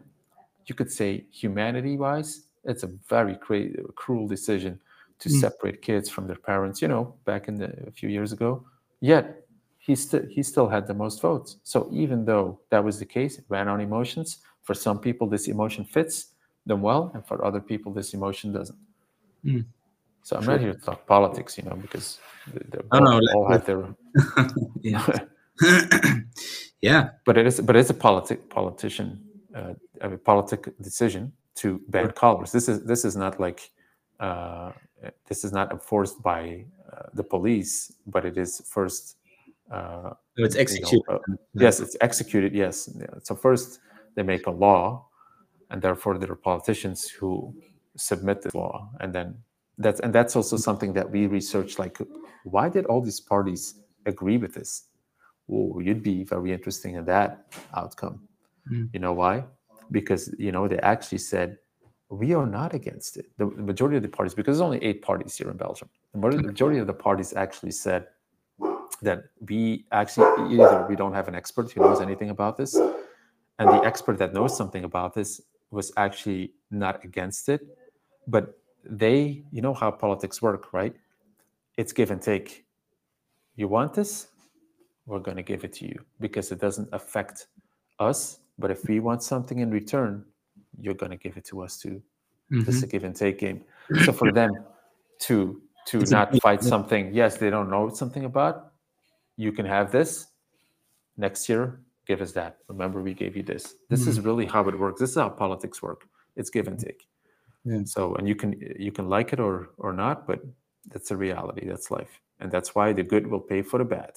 You 0.67 0.75
could 0.75 0.91
say 0.91 1.27
humanity-wise, 1.31 2.44
it's 2.65 2.83
a 2.83 2.89
very 3.09 3.36
cra- 3.36 3.83
cruel 3.94 4.27
decision 4.28 4.81
to 5.20 5.28
Mm. 5.28 5.41
separate 5.41 5.83
kids 5.83 6.09
from 6.09 6.27
their 6.27 6.36
parents. 6.36 6.81
You 6.83 6.89
know, 6.89 7.15
back 7.25 7.49
in 7.49 7.57
the 7.57 7.73
a 7.86 7.91
few 7.91 8.09
years 8.09 8.33
ago. 8.33 8.65
Yet 9.01 9.47
he 9.89 9.94
still 9.97 10.25
he 10.36 10.42
still 10.42 10.68
had 10.68 10.86
the 10.86 10.94
most 10.94 11.17
votes. 11.23 11.57
So 11.73 11.89
even 12.02 12.18
though 12.26 12.60
that 12.70 12.84
was 12.84 12.99
the 12.99 13.07
case, 13.07 13.39
it 13.41 13.47
ran 13.49 13.67
on 13.68 13.81
emotions. 13.81 14.28
For 14.67 14.75
some 14.75 14.99
people, 15.07 15.26
this 15.26 15.49
emotion 15.49 15.84
fits 15.97 16.15
them 16.67 16.81
well, 16.83 17.10
and 17.15 17.23
for 17.26 17.36
other 17.49 17.60
people, 17.70 17.91
this 17.94 18.12
emotion 18.12 18.52
doesn't. 18.52 18.78
Mm. 19.44 19.65
So 20.23 20.36
I'm 20.36 20.44
not 20.44 20.60
here 20.60 20.75
to 20.75 20.81
talk 20.89 21.07
politics, 21.07 21.57
you 21.57 21.65
know, 21.65 21.76
because 21.76 22.18
they 22.52 22.78
Oh, 22.92 22.99
all, 22.99 23.00
no, 23.00 23.18
let- 23.18 23.34
all 23.36 23.49
have 23.50 23.65
their. 23.65 23.81
yeah. 24.83 25.07
yeah. 26.83 27.02
but 27.25 27.39
it 27.39 27.47
is 27.47 27.60
but 27.60 27.75
it's 27.76 27.91
a 27.91 27.94
politic 28.08 28.50
politician 28.50 29.08
uh, 29.55 29.73
a 30.02 30.18
politic 30.18 30.62
decision 30.83 31.33
to 31.60 31.81
ban 31.89 32.10
collars. 32.12 32.52
This 32.52 32.68
is 32.68 32.84
this 32.84 33.05
is 33.08 33.17
not 33.17 33.41
like 33.41 33.60
uh, 34.20 34.73
this 35.28 35.44
is 35.44 35.52
not 35.52 35.73
enforced 35.73 36.23
by 36.23 36.67
uh, 36.92 37.07
the 37.15 37.25
police, 37.25 37.91
but 38.07 38.25
it 38.26 38.36
is 38.36 38.60
first. 38.68 39.17
Uh, 39.70 40.14
it's 40.36 40.55
you 40.55 40.60
know, 40.60 40.60
executed. 40.60 41.02
uh, 41.08 41.18
yes, 41.55 41.80
it's 41.80 41.97
executed. 42.00 42.55
Yes, 42.55 42.88
so 43.22 43.34
first 43.34 43.80
they 44.14 44.22
make 44.22 44.47
a 44.47 44.50
law, 44.50 45.06
and 45.70 45.82
therefore 45.82 46.18
there 46.18 46.30
are 46.30 46.36
politicians 46.36 47.08
who 47.08 47.55
submit 47.97 48.42
the 48.42 48.56
law, 48.56 48.90
and 49.00 49.14
then 49.14 49.36
that's 49.76 50.00
and 50.00 50.14
that's 50.14 50.36
also 50.36 50.56
something 50.56 50.92
that 50.94 51.10
we 51.10 51.26
research. 51.26 51.78
Like, 51.78 51.98
why 52.44 52.68
did 52.68 52.86
all 52.86 53.00
these 53.00 53.20
parties 53.20 53.74
agree 54.06 54.38
with 54.38 54.55
this? 54.55 54.84
Oh, 55.50 55.80
you'd 55.80 56.02
be 56.02 56.24
very 56.24 56.52
interesting 56.52 56.94
in 56.94 57.05
that 57.06 57.55
outcome. 57.74 58.28
Mm. 58.70 58.88
You 58.92 59.00
know 59.00 59.12
why? 59.12 59.44
Because 59.90 60.34
you 60.38 60.52
know 60.52 60.68
they 60.68 60.78
actually 60.78 61.18
said 61.18 61.58
we 62.10 62.32
are 62.34 62.47
not 62.47 62.74
against 62.74 63.16
it. 63.16 63.26
The, 63.36 63.47
majority 63.47 63.97
of 63.97 64.02
the 64.02 64.08
parties, 64.08 64.34
because 64.34 64.58
there's 64.58 64.64
only 64.64 64.82
eight 64.82 65.02
parties 65.02 65.36
here 65.36 65.50
in 65.50 65.56
Belgium, 65.56 65.88
the 66.12 66.18
majority 66.18 66.78
of 66.78 66.86
the 66.86 66.94
parties 66.94 67.34
actually 67.34 67.72
said 67.72 68.06
that 69.02 69.25
we 69.49 69.85
actually 69.93 70.55
either 70.55 70.86
we 70.89 70.97
don't 70.97 71.12
have 71.12 71.28
an 71.28 71.35
expert 71.35 71.70
who 71.70 71.81
knows 71.83 72.01
anything 72.01 72.31
about 72.31 72.57
this, 72.57 72.75
and 73.59 73.68
the 73.68 73.83
expert 73.85 74.18
that 74.18 74.33
knows 74.33 74.57
something 74.57 74.85
about 74.85 75.15
this 75.15 75.41
was 75.70 75.93
actually 75.97 76.52
not 76.70 77.05
against 77.05 77.49
it, 77.49 77.60
but 78.27 78.59
they, 78.85 79.44
you 79.52 79.60
know 79.60 79.75
how 79.75 79.91
politics 79.91 80.41
work, 80.41 80.73
right? 80.73 80.94
It's 81.77 81.93
give 81.93 82.10
and 82.10 82.23
take. 82.23 82.65
You 83.57 83.68
want 83.68 83.93
this, 83.94 84.28
we're 85.07 85.18
going 85.18 85.36
to 85.36 85.43
give 85.43 85.65
it 85.65 85.73
to 85.75 85.86
you 85.86 86.05
because 86.20 86.52
it 86.52 86.60
doesn't 86.60 86.89
affect 86.93 87.49
us. 87.99 88.39
But 88.59 88.70
if 88.70 88.85
we 88.89 89.01
want 89.01 89.23
something 89.23 89.59
in 89.59 89.70
return, 89.70 90.25
you're 90.81 90.94
going 90.94 91.10
to 91.10 91.17
give 91.17 91.36
it 91.36 91.44
to 91.47 91.62
us 91.62 91.77
too. 91.77 92.02
This 92.51 92.77
is 92.77 92.83
a 92.83 92.86
mm-hmm. 92.86 92.91
give 92.91 93.05
and 93.05 93.15
take 93.15 93.39
game. 93.39 93.62
So 94.05 94.12
for 94.12 94.33
them 94.33 94.52
to 95.20 95.60
to 95.86 96.01
It's 96.01 96.10
not 96.10 96.33
big- 96.33 96.43
fight 96.43 96.62
something, 96.62 97.12
yes, 97.15 97.36
they 97.36 97.51
don't 97.51 97.70
know 97.70 97.89
something 97.89 98.25
about. 98.25 98.67
You 99.39 99.52
can 99.52 99.65
have 99.65 99.91
this 99.91 100.26
next 101.17 101.49
year. 101.49 101.81
Give 102.07 102.20
us 102.20 102.33
that. 102.33 102.58
Remember, 102.68 103.00
we 103.00 103.15
gave 103.15 103.36
you 103.36 103.42
this. 103.42 103.76
This 103.89 104.07
is 104.07 104.20
really 104.20 104.47
how 104.47 104.68
it 104.68 104.78
works. 104.78 104.99
This 104.99 105.10
is 105.10 105.17
how 105.17 105.28
politics 105.28 105.81
work. 105.81 106.08
It's 106.36 106.50
give 106.50 106.67
and 106.67 106.78
take. 106.78 107.07
Yeah. 107.65 107.83
So, 107.84 108.15
and 108.17 108.28
you 108.28 108.34
can 108.34 108.60
you 108.78 108.91
can 108.91 109.08
like 109.08 109.33
it 109.33 109.41
or 109.41 109.70
or 109.78 109.92
not, 109.92 110.26
but 110.26 110.41
that's 110.91 111.10
a 111.12 111.17
reality. 111.17 111.67
That's 111.67 111.91
life, 111.91 112.20
and 112.41 112.50
that's 112.50 112.75
why 112.75 112.92
the 112.92 113.02
good 113.02 113.26
will 113.26 113.41
pay 113.41 113.62
for 113.62 113.78
the 113.78 113.84
bad. 113.84 114.12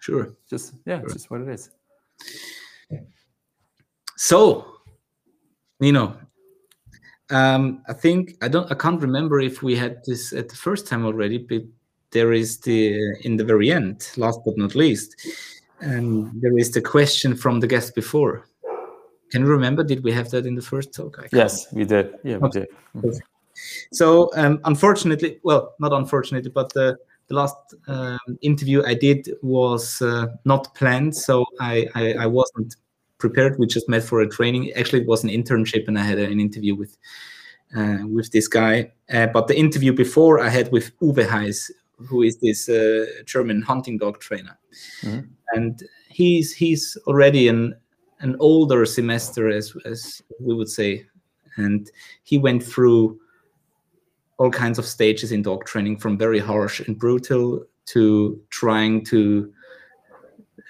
Sure. 0.00 0.34
Just 0.48 0.74
yeah, 0.86 1.00
it's 1.02 1.12
just 1.12 1.30
what 1.30 1.42
it 1.42 1.48
is. 1.48 1.70
So, 4.16 4.64
you 5.80 5.92
know, 5.92 6.16
um, 7.30 7.82
I 7.88 7.92
think 7.92 8.34
I 8.42 8.48
don't. 8.48 8.70
I 8.72 8.74
can't 8.74 9.00
remember 9.00 9.40
if 9.40 9.62
we 9.62 9.76
had 9.76 10.02
this 10.04 10.32
at 10.32 10.48
the 10.48 10.56
first 10.56 10.86
time 10.86 11.04
already, 11.04 11.38
but 11.38 11.62
there 12.12 12.32
is 12.32 12.58
the 12.58 12.98
in 13.22 13.36
the 13.36 13.44
very 13.44 13.70
end, 13.70 14.10
last 14.16 14.40
but 14.44 14.56
not 14.56 14.74
least, 14.74 15.16
and 15.80 16.30
there 16.42 16.56
is 16.58 16.70
the 16.70 16.80
question 16.80 17.36
from 17.36 17.60
the 17.60 17.66
guest 17.66 17.94
before. 17.94 18.46
Can 19.30 19.42
you 19.42 19.48
remember? 19.48 19.84
Did 19.84 20.02
we 20.02 20.12
have 20.12 20.30
that 20.30 20.44
in 20.44 20.54
the 20.54 20.62
first 20.62 20.92
talk? 20.92 21.18
I 21.20 21.28
Yes, 21.32 21.72
we 21.72 21.84
did. 21.84 22.14
Yeah, 22.24 22.38
we 22.38 22.48
Okay. 22.48 22.66
did. 22.94 23.22
So 23.92 24.30
um, 24.34 24.60
unfortunately, 24.64 25.38
well, 25.42 25.74
not 25.78 25.92
unfortunately, 25.92 26.50
but 26.50 26.72
the, 26.72 26.96
the 27.28 27.34
last 27.34 27.56
um, 27.88 28.18
interview 28.40 28.82
I 28.84 28.94
did 28.94 29.28
was 29.42 30.02
uh, 30.02 30.26
not 30.44 30.74
planned, 30.74 31.14
so 31.14 31.44
I, 31.60 31.86
I 31.94 32.14
I 32.14 32.26
wasn't 32.26 32.76
prepared. 33.18 33.58
We 33.58 33.66
just 33.66 33.88
met 33.88 34.02
for 34.02 34.20
a 34.20 34.28
training. 34.28 34.72
Actually, 34.72 35.02
it 35.02 35.08
was 35.08 35.22
an 35.24 35.30
internship, 35.30 35.86
and 35.88 35.98
I 35.98 36.02
had 36.02 36.18
an 36.18 36.40
interview 36.40 36.74
with 36.74 36.96
uh, 37.76 37.98
with 38.08 38.32
this 38.32 38.48
guy. 38.48 38.90
Uh, 39.12 39.26
but 39.26 39.46
the 39.46 39.56
interview 39.56 39.92
before 39.92 40.40
I 40.40 40.48
had 40.48 40.72
with 40.72 40.98
Uwe 41.00 41.26
Heiss, 41.26 41.70
who 42.08 42.22
is 42.22 42.38
this 42.38 42.68
uh, 42.68 43.06
German 43.26 43.62
hunting 43.62 43.98
dog 43.98 44.18
trainer, 44.20 44.58
Mhm. 45.02 45.28
and 45.54 45.82
he's 46.08 46.52
he's 46.52 46.96
already 47.06 47.48
an 47.48 47.74
an 48.20 48.36
older 48.40 48.86
semester, 48.86 49.48
as 49.48 49.74
as 49.84 50.22
we 50.40 50.54
would 50.54 50.68
say, 50.68 51.06
and 51.56 51.90
he 52.22 52.38
went 52.38 52.62
through 52.62 53.18
all 54.38 54.50
kinds 54.50 54.78
of 54.78 54.86
stages 54.86 55.32
in 55.32 55.42
dog 55.42 55.64
training 55.66 55.98
from 55.98 56.16
very 56.18 56.38
harsh 56.38 56.80
and 56.80 56.98
brutal 56.98 57.64
to 57.86 58.40
trying 58.50 59.04
to 59.04 59.52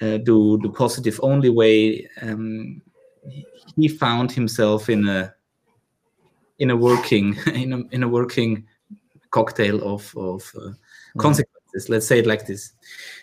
uh, 0.01 0.17
do 0.19 0.59
the 0.63 0.69
positive 0.71 1.21
only 1.23 1.51
way. 1.51 2.09
Um, 2.23 2.83
he- 3.29 3.47
he 3.77 3.89
found 3.89 4.33
himself 4.33 4.89
in 4.89 5.09
a 5.09 5.35
in 6.59 6.71
a 6.71 6.77
working 6.77 7.37
in 7.55 7.73
a, 7.73 7.79
in 7.95 8.03
a 8.03 8.09
working 8.09 8.67
cocktail 9.31 9.81
of 9.83 10.13
of 10.17 10.53
uh, 10.57 10.73
consequences. 11.19 11.89
Let's 11.89 12.07
say 12.07 12.19
it 12.19 12.27
like 12.27 12.47
this. 12.47 12.73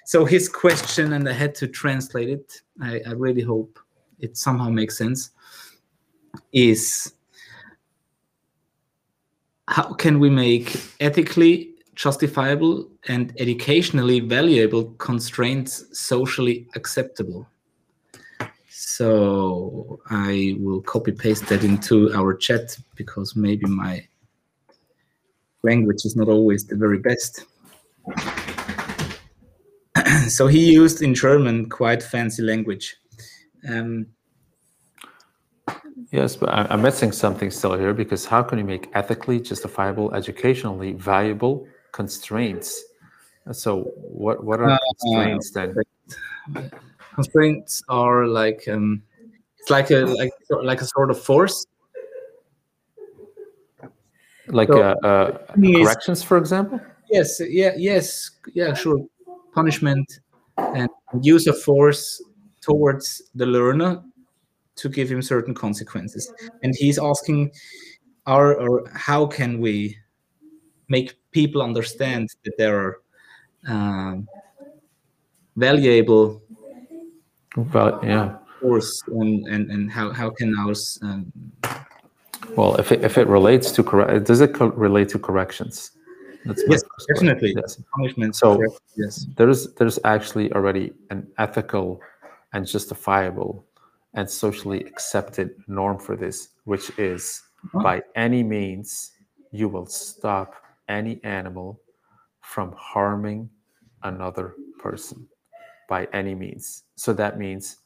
So 0.06 0.26
his 0.26 0.48
question, 0.48 1.14
and 1.14 1.28
I 1.28 1.34
had 1.34 1.54
to 1.56 1.68
translate 1.68 2.30
it. 2.30 2.62
I, 2.82 3.02
I 3.06 3.12
really 3.12 3.42
hope 3.42 3.80
it 4.20 4.38
somehow 4.38 4.70
makes 4.70 4.98
sense. 4.98 5.32
Is 6.54 7.14
how 9.68 9.94
can 9.94 10.20
we 10.20 10.30
make 10.30 10.80
ethically 11.00 11.76
justifiable 11.96 12.90
and 13.08 13.34
educationally 13.40 14.20
valuable 14.22 14.86
constraints 14.98 15.86
socially 15.98 16.68
acceptable? 16.76 17.48
So 18.70 20.00
I 20.10 20.56
will 20.60 20.82
copy 20.82 21.12
paste 21.12 21.48
that 21.48 21.64
into 21.64 22.14
our 22.14 22.34
chat 22.34 22.78
because 22.96 23.36
maybe 23.36 23.66
my 23.66 24.08
language 25.64 26.06
is 26.06 26.16
not 26.16 26.30
always 26.30 26.66
the 26.66 26.76
very 26.76 27.00
best. 27.00 27.46
so 30.30 30.48
he 30.48 30.72
used 30.72 31.02
in 31.02 31.14
German 31.14 31.70
quite 31.70 32.04
fancy 32.04 32.44
language. 32.44 32.96
Um, 33.68 34.08
yes, 36.12 36.36
but 36.36 36.50
I'm 36.50 36.82
missing 36.82 37.12
something 37.12 37.52
still 37.52 37.78
here 37.78 37.94
because 37.94 38.26
how 38.26 38.44
can 38.44 38.58
you 38.60 38.66
make 38.66 38.90
ethically 38.94 39.40
justifiable, 39.40 40.14
educationally 40.14 40.94
valuable 40.94 41.68
constraints? 41.92 42.84
So 43.52 43.84
what 43.96 44.44
what 44.44 44.60
are 44.60 44.72
Uh, 44.72 44.78
constraints 45.00 45.52
then? 45.52 45.76
constraints 47.16 47.82
are 47.90 48.28
like 48.28 48.68
um, 48.68 49.02
it's 49.60 49.70
like 49.70 49.90
a 49.92 50.06
like 50.06 50.32
like 50.64 50.82
a 50.82 50.86
sort 50.86 51.10
of 51.12 51.20
force. 51.20 51.66
Like 54.48 54.70
so- 54.70 54.82
uh, 54.82 55.08
uh, 55.08 55.38
corrections, 55.82 56.24
for 56.24 56.38
example? 56.38 56.80
Yes, 57.10 57.40
yeah, 57.40 57.74
yes, 57.78 58.32
yeah, 58.54 58.74
sure. 58.74 59.06
Punishment 59.54 60.20
and 60.58 60.90
use 61.22 61.48
of 61.48 61.62
force 61.62 62.22
towards 62.62 63.22
the 63.36 63.46
learner 63.46 64.04
to 64.76 64.90
give 64.90 65.10
him 65.10 65.22
certain 65.22 65.54
consequences. 65.54 66.32
And 66.64 66.76
he's 66.78 67.00
asking, 67.00 67.52
are 68.26 68.56
or 68.56 68.90
how 68.94 69.26
can 69.26 69.60
we 69.60 69.98
make 70.90 71.16
people 71.32 71.62
understand 71.62 72.30
that 72.44 72.58
there 72.58 72.78
are 72.80 73.02
um, 73.68 74.28
valuable 75.56 76.42
Well, 77.56 78.00
yeah. 78.04 78.38
force 78.62 79.02
and, 79.08 79.48
and, 79.48 79.72
and 79.72 79.92
how, 79.92 80.12
how 80.12 80.30
can 80.30 80.56
ours 80.58 81.00
um, 81.02 81.32
Well, 82.56 82.76
if 82.76 82.92
it, 82.92 83.04
if 83.04 83.18
it 83.18 83.28
relates 83.28 83.72
to 83.72 83.84
correct, 83.84 84.26
does 84.26 84.42
it 84.42 84.54
co- 84.54 84.72
relate 84.72 85.10
to 85.10 85.20
corrections? 85.20 85.92
That's 86.48 86.64
yes 86.68 86.84
definitely 87.08 87.54
Yes. 87.56 87.82
punishment 87.96 88.36
So- 88.36 88.62
yes 88.96 89.26
There's 89.38 89.74
there's 89.76 90.00
actually 90.04 90.52
already 90.54 90.94
an 91.10 91.28
ethical 91.38 92.00
and 92.54 92.66
justifiable 92.66 93.66
and 94.14 94.28
socially 94.30 94.82
accepted 94.86 95.48
norm 95.68 95.98
for 96.00 96.16
this, 96.16 96.50
which 96.66 96.88
is 96.98 97.42
Oh. 97.74 97.82
by 97.82 98.04
any 98.16 98.44
means 98.44 99.12
you 99.52 99.68
will 99.68 99.86
stop 99.88 100.56
any 100.88 101.20
animal 101.24 101.82
from 102.42 102.72
harming 102.78 103.50
another 104.04 104.54
person 104.80 105.28
by 105.90 106.08
any 106.14 106.36
means. 106.36 106.84
So 106.96 107.14
that 107.14 107.38
means 107.38 107.78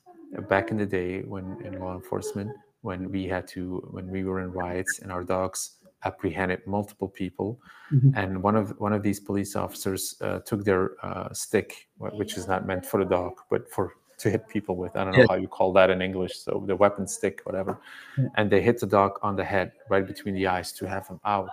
back 0.49 0.71
in 0.71 0.77
the 0.77 0.85
day 0.85 1.21
when 1.23 1.45
in 1.65 1.79
law 1.79 1.95
enforcement, 1.95 2.51
when 2.81 3.11
we 3.11 3.27
had 3.27 3.47
to 3.55 3.79
when 3.95 4.07
we 4.11 4.23
were 4.23 4.39
in 4.41 4.51
riots 4.51 4.99
and 5.01 5.11
our 5.11 5.23
dogs 5.23 5.77
apprehended 6.03 6.65
multiple 6.65 7.07
people, 7.07 7.59
Mhm. 7.91 8.13
and 8.15 8.43
one 8.43 8.55
of 8.55 8.79
one 8.79 8.93
of 8.93 9.03
these 9.03 9.19
police 9.19 9.55
officers 9.55 10.15
uh, 10.21 10.39
took 10.39 10.63
their 10.63 10.91
uh, 11.05 11.33
stick, 11.33 11.89
which 11.97 12.37
is 12.37 12.47
not 12.47 12.65
meant 12.65 12.85
for 12.85 13.03
the 13.03 13.09
dog, 13.09 13.33
but 13.49 13.69
for 13.69 13.93
to 14.17 14.29
hit 14.29 14.47
people 14.47 14.75
with. 14.75 14.95
I 14.95 15.03
don't 15.03 15.13
know 15.13 15.19
Yeah. 15.21 15.25
how 15.29 15.35
you 15.35 15.47
call 15.47 15.73
that 15.73 15.89
in 15.89 15.99
English. 16.01 16.37
So 16.37 16.63
the 16.67 16.75
weapon 16.75 17.07
stick, 17.07 17.41
whatever. 17.43 17.79
Yeah. 18.17 18.27
And 18.37 18.51
they 18.51 18.61
hit 18.61 18.79
the 18.79 18.85
dog 18.85 19.17
on 19.23 19.35
the 19.35 19.43
head, 19.43 19.71
right 19.89 20.05
between 20.05 20.35
the 20.35 20.45
eyes, 20.45 20.71
to 20.73 20.85
have 20.87 21.07
him 21.07 21.19
out. 21.25 21.49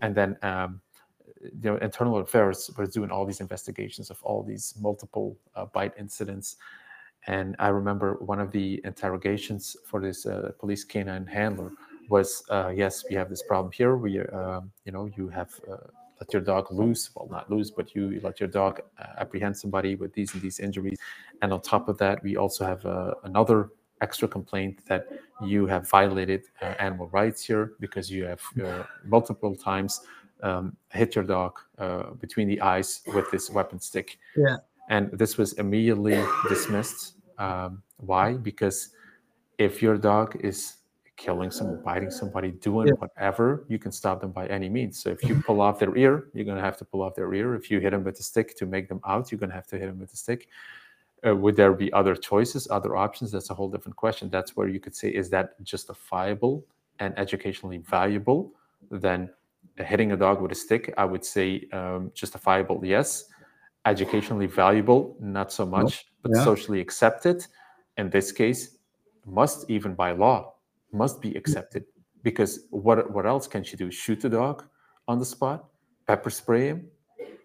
And 0.00 0.14
then 0.14 0.38
um, 0.42 0.80
you 1.42 1.70
know, 1.70 1.76
internal 1.76 2.16
affairs 2.18 2.70
was 2.78 2.88
doing 2.90 3.10
all 3.10 3.26
these 3.26 3.40
investigations 3.40 4.10
of 4.10 4.22
all 4.22 4.42
these 4.42 4.74
multiple 4.80 5.36
uh, 5.54 5.66
bite 5.66 5.92
incidents. 5.98 6.56
And 7.26 7.56
I 7.58 7.68
remember 7.68 8.14
one 8.20 8.40
of 8.40 8.50
the 8.52 8.80
interrogations 8.84 9.76
for 9.84 10.00
this 10.00 10.24
uh, 10.24 10.52
police 10.58 10.84
canine 10.84 11.26
handler 11.26 11.72
was, 12.08 12.44
uh, 12.50 12.72
"Yes, 12.74 13.04
we 13.08 13.16
have 13.16 13.28
this 13.28 13.42
problem 13.42 13.72
here. 13.72 13.96
We, 13.96 14.20
uh, 14.20 14.60
you 14.84 14.92
know, 14.92 15.06
you 15.16 15.28
have 15.28 15.50
uh, 15.70 15.76
let 16.20 16.32
your 16.32 16.42
dog 16.42 16.70
loose. 16.70 17.10
Well, 17.14 17.28
not 17.30 17.50
loose, 17.50 17.70
but 17.70 17.94
you 17.94 18.20
let 18.22 18.38
your 18.38 18.48
dog 18.48 18.80
apprehend 19.18 19.56
somebody 19.56 19.96
with 19.96 20.12
these 20.12 20.32
and 20.34 20.42
these 20.42 20.60
injuries. 20.60 20.98
And 21.40 21.52
on 21.52 21.60
top 21.60 21.88
of 21.88 21.98
that, 21.98 22.22
we 22.22 22.36
also 22.36 22.64
have 22.64 22.84
uh, 22.86 23.14
another 23.24 23.70
extra 24.00 24.28
complaint 24.28 24.84
that 24.86 25.08
you 25.44 25.66
have 25.66 25.88
violated 25.88 26.42
uh, 26.60 26.74
animal 26.78 27.08
rights 27.08 27.42
here 27.44 27.72
because 27.80 28.10
you 28.10 28.24
have 28.24 28.42
uh, 28.64 28.82
multiple 29.04 29.56
times 29.56 30.00
um, 30.42 30.76
hit 30.90 31.14
your 31.14 31.24
dog 31.24 31.58
uh, 31.78 32.10
between 32.20 32.48
the 32.48 32.60
eyes 32.60 33.02
with 33.14 33.30
this 33.30 33.48
weapon 33.50 33.78
stick. 33.80 34.18
Yeah. 34.36 34.56
And 34.90 35.10
this 35.12 35.38
was 35.38 35.54
immediately 35.54 36.22
dismissed. 36.48 37.14
Um, 37.38 37.82
why? 37.98 38.34
Because 38.34 38.90
if 39.58 39.80
your 39.80 39.96
dog 39.96 40.36
is 40.40 40.74
killing 41.16 41.50
someone, 41.50 41.82
biting 41.82 42.10
somebody, 42.10 42.50
doing 42.50 42.88
Yeah. 42.88 42.94
whatever, 42.94 43.64
you 43.68 43.78
can 43.78 43.92
stop 43.92 44.20
them 44.20 44.32
by 44.32 44.46
any 44.46 44.68
means. 44.68 44.98
So 45.00 45.10
if 45.10 45.22
you 45.22 45.42
pull 45.46 45.60
off 45.60 45.78
their 45.78 45.96
ear, 45.96 46.28
you're 46.32 46.44
going 46.44 46.56
to 46.56 46.62
have 46.62 46.76
to 46.78 46.84
pull 46.84 47.02
off 47.02 47.14
their 47.14 47.32
ear. 47.34 47.54
If 47.54 47.70
you 47.70 47.80
hit 47.80 47.90
them 47.90 48.04
with 48.04 48.18
a 48.18 48.22
stick 48.22 48.56
to 48.56 48.66
make 48.66 48.88
them 48.88 49.00
out, 49.06 49.30
you're 49.30 49.38
going 49.38 49.50
to 49.50 49.56
have 49.56 49.66
to 49.68 49.78
hit 49.78 49.86
them 49.86 49.98
with 49.98 50.12
a 50.12 50.16
stick. 50.16 50.48
Uh, 51.24 51.36
would 51.36 51.54
there 51.54 51.72
be 51.72 51.92
other 51.92 52.16
choices, 52.16 52.66
other 52.70 52.96
options? 52.96 53.30
That's 53.30 53.50
a 53.50 53.54
whole 53.54 53.70
different 53.70 53.96
question. 53.96 54.28
That's 54.28 54.56
where 54.56 54.68
you 54.68 54.80
could 54.80 54.96
say, 54.96 55.08
is 55.10 55.30
that 55.30 55.62
justifiable 55.62 56.64
and 56.98 57.16
educationally 57.16 57.78
valuable? 57.78 58.52
Then 58.90 59.30
hitting 59.76 60.12
a 60.12 60.16
dog 60.16 60.40
with 60.40 60.50
a 60.50 60.56
stick, 60.56 60.92
I 60.98 61.04
would 61.04 61.24
say 61.24 61.68
um, 61.72 62.10
justifiable, 62.14 62.84
yes. 62.84 63.26
Educationally 63.86 64.46
valuable, 64.46 65.16
not 65.20 65.52
so 65.52 65.64
much, 65.66 66.06
but 66.22 66.32
yeah. 66.34 66.44
socially 66.44 66.80
accepted. 66.80 67.46
In 67.96 68.10
this 68.10 68.32
case, 68.32 68.78
must 69.26 69.68
even 69.70 69.94
by 69.94 70.12
law 70.12 70.51
must 70.92 71.20
be 71.20 71.34
accepted 71.34 71.84
because 72.22 72.66
what 72.70 73.10
what 73.12 73.26
else 73.26 73.46
can 73.46 73.64
she 73.64 73.76
do? 73.76 73.90
Shoot 73.90 74.20
the 74.20 74.28
dog 74.28 74.64
on 75.08 75.18
the 75.18 75.24
spot, 75.24 75.68
pepper 76.06 76.30
spray 76.30 76.68
him. 76.68 76.88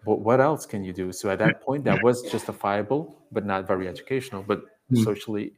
But 0.04 0.20
what 0.20 0.40
else 0.40 0.64
can 0.64 0.84
you 0.84 0.92
do? 0.92 1.12
So 1.12 1.28
at 1.30 1.38
that 1.40 1.60
point, 1.60 1.84
that 1.84 2.02
was 2.02 2.22
justifiable, 2.30 3.26
but 3.32 3.44
not 3.44 3.66
very 3.66 3.88
educational, 3.88 4.42
but 4.42 4.62
Mm. 4.90 5.04
socially 5.04 5.52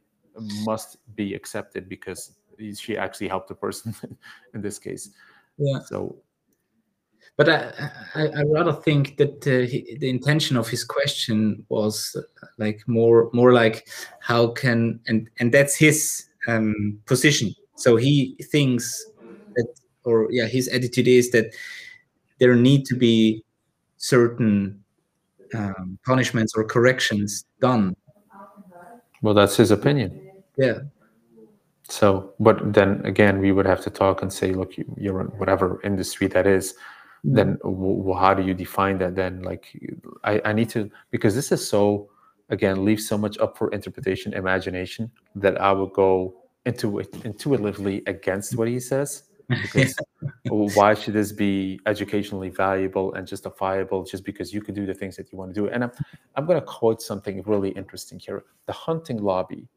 must 0.65 0.97
be 1.15 1.33
accepted 1.33 1.87
because 1.87 2.35
she 2.77 2.97
actually 2.97 3.29
helped 3.29 3.47
the 3.47 3.55
person 3.55 3.95
in 4.53 4.61
this 4.61 4.77
case. 4.77 5.11
Yeah. 5.57 5.79
So 5.79 6.21
But 7.37 7.49
I, 7.49 7.89
I, 8.15 8.27
I 8.27 8.43
rather 8.43 8.73
think 8.73 9.17
that 9.17 9.47
uh, 9.47 9.65
he, 9.67 9.97
the 9.99 10.09
intention 10.09 10.57
of 10.57 10.67
his 10.67 10.83
question 10.83 11.65
was 11.69 12.15
like 12.57 12.83
more, 12.87 13.29
more 13.33 13.53
like 13.53 13.87
how 14.19 14.47
can 14.47 14.99
and 15.07 15.29
and 15.39 15.53
that's 15.53 15.75
his 15.75 16.27
um, 16.47 16.99
position. 17.05 17.53
So 17.81 17.95
he 17.97 18.35
thinks 18.51 19.11
that, 19.55 19.67
or 20.05 20.27
yeah, 20.31 20.47
his 20.47 20.67
attitude 20.69 21.07
is 21.07 21.31
that 21.31 21.53
there 22.39 22.55
need 22.55 22.85
to 22.87 22.95
be 22.95 23.43
certain 23.97 24.83
um, 25.55 25.99
punishments 26.05 26.53
or 26.55 26.65
corrections 26.65 27.45
done. 27.61 27.95
well, 29.21 29.33
that's 29.33 29.55
his 29.57 29.71
opinion. 29.71 30.19
Yeah, 30.57 30.79
So, 31.89 32.33
but 32.39 32.73
then 32.73 33.01
again, 33.05 33.39
we 33.39 33.51
would 33.51 33.65
have 33.65 33.81
to 33.81 33.89
talk 33.89 34.21
and 34.21 34.31
say, 34.31 34.53
look, 34.53 34.77
you, 34.77 34.85
you're 34.97 35.19
in 35.21 35.27
whatever 35.37 35.81
industry 35.83 36.27
that 36.27 36.47
is. 36.47 36.73
Then, 37.23 37.57
w- 37.63 37.97
w- 37.97 38.17
how 38.17 38.33
do 38.33 38.43
you 38.43 38.53
define 38.53 38.97
that? 38.99 39.15
Then, 39.15 39.41
like, 39.41 39.65
I, 40.23 40.41
I 40.45 40.53
need 40.53 40.69
to 40.69 40.89
because 41.11 41.35
this 41.35 41.51
is 41.51 41.67
so 41.67 42.09
again 42.49 42.83
leaves 42.85 43.07
so 43.07 43.17
much 43.17 43.37
up 43.39 43.57
for 43.57 43.69
interpretation, 43.71 44.33
imagination 44.33 45.11
that 45.35 45.59
I 45.59 45.71
would 45.71 45.93
go 45.93 46.40
into 46.65 46.99
it 46.99 47.13
intuitively 47.25 48.03
against 48.07 48.55
what 48.55 48.67
he 48.67 48.79
says. 48.79 49.23
Because 49.61 49.93
why 50.47 50.93
should 50.93 51.13
this 51.13 51.33
be 51.33 51.81
educationally 51.85 52.49
valuable 52.49 53.13
and 53.15 53.27
justifiable 53.27 54.05
just 54.05 54.23
because 54.23 54.53
you 54.53 54.61
can 54.61 54.73
do 54.73 54.85
the 54.85 54.93
things 54.93 55.17
that 55.17 55.29
you 55.29 55.37
want 55.37 55.53
to 55.53 55.61
do? 55.61 55.67
And 55.67 55.83
I'm 55.83 55.91
I'm 56.35 56.45
going 56.45 56.57
to 56.57 56.65
quote 56.65 57.01
something 57.01 57.43
really 57.43 57.71
interesting 57.71 58.17
here. 58.17 58.45
The 58.65 58.71
hunting 58.71 59.17
lobby 59.17 59.67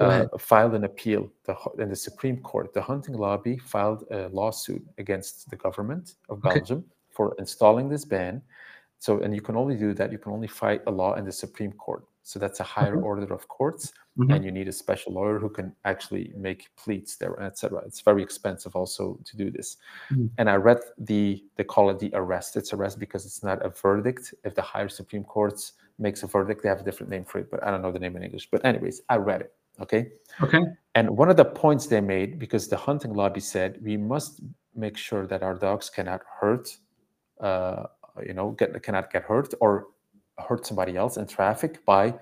uh, 0.00 0.26
filed 0.38 0.74
an 0.74 0.84
appeal 0.84 1.30
the, 1.44 1.56
in 1.78 1.88
the 1.88 1.96
Supreme 1.96 2.38
Court. 2.38 2.72
The 2.72 2.82
hunting 2.82 3.14
lobby 3.14 3.58
filed 3.58 4.04
a 4.10 4.28
lawsuit 4.28 4.84
against 4.98 5.48
the 5.50 5.56
government 5.56 6.14
of 6.28 6.38
Okay. 6.38 6.58
Belgium 6.58 6.84
for 7.10 7.34
installing 7.38 7.88
this 7.88 8.04
ban. 8.04 8.42
So, 8.98 9.20
and 9.20 9.34
you 9.34 9.40
can 9.40 9.56
only 9.56 9.76
do 9.76 9.94
that. 9.94 10.12
You 10.12 10.18
can 10.18 10.32
only 10.32 10.48
fight 10.48 10.82
a 10.86 10.90
law 10.90 11.14
in 11.14 11.24
the 11.24 11.32
Supreme 11.32 11.72
Court. 11.72 12.04
So 12.22 12.38
that's 12.38 12.60
a 12.60 12.64
higher 12.64 12.96
Okay. 12.96 13.04
order 13.04 13.34
of 13.34 13.48
courts, 13.48 13.92
Mhm. 14.16 14.34
and 14.34 14.44
you 14.44 14.52
need 14.52 14.68
a 14.68 14.72
special 14.72 15.12
lawyer 15.12 15.38
who 15.38 15.48
can 15.48 15.74
actually 15.84 16.32
make 16.36 16.70
pleats 16.76 17.16
there, 17.16 17.40
etc. 17.40 17.82
It's 17.86 18.00
very 18.00 18.22
expensive 18.22 18.76
also 18.76 19.18
to 19.24 19.36
do 19.36 19.50
this. 19.50 19.76
Mm. 20.10 20.30
And 20.38 20.48
I 20.50 20.56
read 20.56 20.80
the 20.98 21.44
they 21.56 21.64
call 21.64 21.90
it 21.90 21.98
the 21.98 22.10
arrest. 22.14 22.56
It's 22.56 22.72
arrest 22.72 22.98
because 22.98 23.26
it's 23.26 23.42
not 23.42 23.64
a 23.64 23.70
verdict. 23.70 24.34
If 24.44 24.54
the 24.54 24.62
higher 24.62 24.88
Supreme 24.88 25.24
Courts 25.24 25.72
makes 25.98 26.22
a 26.22 26.26
verdict, 26.26 26.62
they 26.62 26.68
have 26.68 26.80
a 26.80 26.84
different 26.84 27.10
name 27.10 27.24
for 27.24 27.38
it, 27.38 27.50
but 27.50 27.62
I 27.64 27.70
don't 27.70 27.82
know 27.82 27.92
the 27.92 27.98
name 27.98 28.16
in 28.16 28.22
English. 28.22 28.50
But 28.50 28.64
anyways, 28.64 29.02
I 29.08 29.16
read 29.16 29.40
it. 29.40 29.54
Okay. 29.80 30.12
Okay. 30.42 30.62
And 30.94 31.10
one 31.16 31.30
of 31.30 31.36
the 31.36 31.44
points 31.44 31.86
they 31.86 32.00
made, 32.00 32.38
because 32.38 32.68
the 32.68 32.76
hunting 32.76 33.14
lobby 33.14 33.40
said 33.40 33.80
we 33.82 33.96
must 33.96 34.40
make 34.74 34.96
sure 34.96 35.26
that 35.26 35.42
our 35.42 35.54
dogs 35.54 35.90
cannot 35.90 36.22
hurt, 36.40 36.76
uh, 37.40 37.86
you 38.24 38.34
know, 38.34 38.50
get, 38.52 38.80
cannot 38.82 39.10
get 39.10 39.22
hurt 39.24 39.54
or 39.60 39.88
hurt 40.48 40.66
somebody 40.66 40.96
else 40.96 41.16
in 41.16 41.26
traffic 41.26 41.84
by 41.84 42.14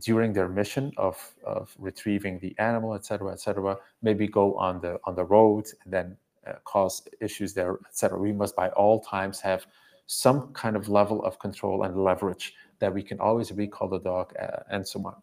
during 0.00 0.32
their 0.32 0.48
mission 0.48 0.92
of, 0.96 1.16
of 1.44 1.74
retrieving 1.78 2.38
the 2.40 2.54
animal, 2.58 2.94
etc., 2.94 3.18
cetera, 3.18 3.32
et 3.32 3.40
cetera, 3.40 3.76
maybe 4.02 4.26
go 4.26 4.54
on 4.56 4.80
the 4.80 4.98
on 5.04 5.14
the 5.14 5.24
road 5.24 5.66
and 5.84 5.92
then 5.92 6.16
uh, 6.46 6.52
cause 6.64 7.02
issues 7.20 7.54
there, 7.54 7.78
etc. 7.88 8.18
We 8.18 8.32
must 8.32 8.54
by 8.54 8.68
all 8.70 9.00
times 9.00 9.40
have 9.40 9.66
some 10.06 10.52
kind 10.52 10.76
of 10.76 10.88
level 10.88 11.24
of 11.24 11.38
control 11.38 11.84
and 11.84 12.02
leverage 12.02 12.54
that 12.80 12.92
we 12.92 13.02
can 13.02 13.18
always 13.20 13.52
recall 13.52 13.88
the 13.88 13.98
dog 13.98 14.32
uh, 14.40 14.62
and 14.70 14.86
so 14.86 15.04
on. 15.04 15.16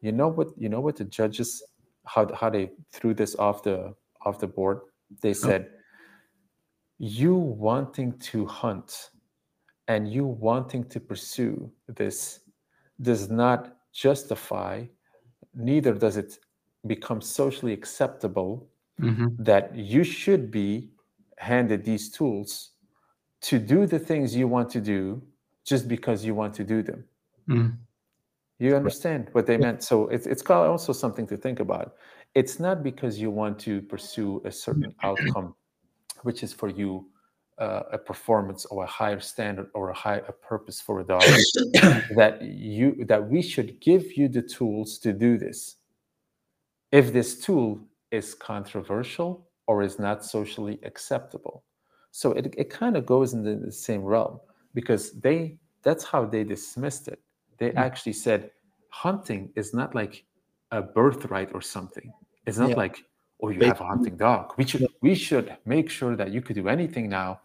You 0.00 0.12
know 0.12 0.28
what? 0.28 0.48
You 0.56 0.68
know 0.68 0.80
what 0.80 0.96
the 0.96 1.04
judges 1.04 1.62
how 2.04 2.32
how 2.34 2.50
they 2.50 2.70
threw 2.92 3.14
this 3.14 3.34
off 3.36 3.62
the 3.62 3.94
off 4.24 4.38
the 4.38 4.46
board. 4.46 4.80
They 5.20 5.34
said, 5.34 5.70
"You 6.98 7.34
wanting 7.34 8.18
to 8.18 8.46
hunt 8.46 9.10
and 9.88 10.10
you 10.12 10.26
wanting 10.26 10.84
to 10.90 11.00
pursue 11.00 11.72
this 11.88 12.40
does 13.02 13.30
not 13.30 13.78
justify, 13.92 14.86
neither 15.54 15.94
does 15.94 16.16
it 16.16 16.38
become 16.86 17.20
socially 17.22 17.72
acceptable 17.72 18.70
Mhm. 18.98 19.38
that 19.38 19.74
you 19.76 20.04
should 20.04 20.50
be 20.50 20.92
handed 21.38 21.84
these 21.84 22.10
tools 22.10 22.72
to 23.42 23.58
do 23.58 23.86
the 23.86 23.98
things 23.98 24.36
you 24.36 24.48
want 24.48 24.70
to 24.70 24.80
do 24.80 25.22
just 25.64 25.88
because 25.88 26.24
you 26.24 26.34
want 26.34 26.54
to 26.54 26.64
do 26.64 26.82
them." 26.82 27.08
Mm. 27.48 27.84
You 28.58 28.76
understand 28.76 29.28
what 29.32 29.46
they 29.46 29.58
meant? 29.58 29.82
So 29.82 30.08
it's 30.08 30.26
it's 30.26 30.42
also 30.48 30.92
something 30.92 31.26
to 31.28 31.36
think 31.36 31.60
about. 31.60 31.96
It's 32.34 32.60
not 32.60 32.82
because 32.82 33.18
you 33.20 33.30
want 33.30 33.58
to 33.60 33.82
pursue 33.82 34.42
a 34.44 34.52
certain 34.52 34.94
outcome, 35.02 35.54
which 36.22 36.42
is 36.42 36.52
for 36.54 36.68
you 36.70 37.10
uh, 37.58 37.82
a 37.92 37.98
performance 37.98 38.64
or 38.66 38.84
a 38.84 38.86
higher 38.86 39.20
standard 39.20 39.68
or 39.74 39.90
a 39.90 39.94
high 39.94 40.20
a 40.28 40.32
purpose 40.32 40.80
for 40.80 41.00
a 41.00 41.04
dog 41.04 41.22
that 42.16 42.38
you 42.42 43.04
that 43.06 43.28
we 43.28 43.40
should 43.42 43.80
give 43.80 44.12
you 44.16 44.28
the 44.28 44.42
tools 44.42 44.98
to 44.98 45.12
do 45.12 45.38
this. 45.38 45.76
If 46.92 47.12
this 47.12 47.40
tool 47.40 47.80
is 48.10 48.34
controversial 48.34 49.48
or 49.66 49.82
is 49.82 49.98
not 49.98 50.24
socially 50.24 50.78
acceptable, 50.82 51.64
so 52.10 52.32
it, 52.32 52.54
it 52.56 52.70
kind 52.70 52.96
of 52.96 53.06
goes 53.06 53.32
in 53.34 53.42
the, 53.42 53.56
the 53.56 53.72
same 53.72 54.02
realm 54.02 54.40
because 54.74 55.12
they 55.20 55.58
that's 55.82 56.04
how 56.04 56.24
they 56.24 56.44
dismissed 56.44 57.08
it 57.08 57.20
they 57.58 57.70
Mm. 57.70 57.76
actually 57.78 58.12
said 58.12 58.50
hunting 58.90 59.50
is 59.54 59.72
not 59.74 59.94
like 59.94 60.24
a 60.70 60.82
birthright 60.82 61.50
or 61.54 61.60
something. 61.60 62.12
It's 62.46 62.58
not 62.58 62.70
Yeah. 62.70 62.76
like, 62.76 63.04
oh, 63.40 63.50
you 63.50 63.60
have 63.64 63.80
a 63.80 63.84
hunting 63.86 64.16
dog. 64.16 64.54
We 64.56 64.66
should 64.66 64.86
we 65.02 65.14
should 65.14 65.56
make 65.64 65.88
sure 65.90 66.16
that 66.16 66.30
you 66.32 66.42
could 66.42 66.56
do 66.56 66.68
anything 66.68 67.08
now 67.08 67.40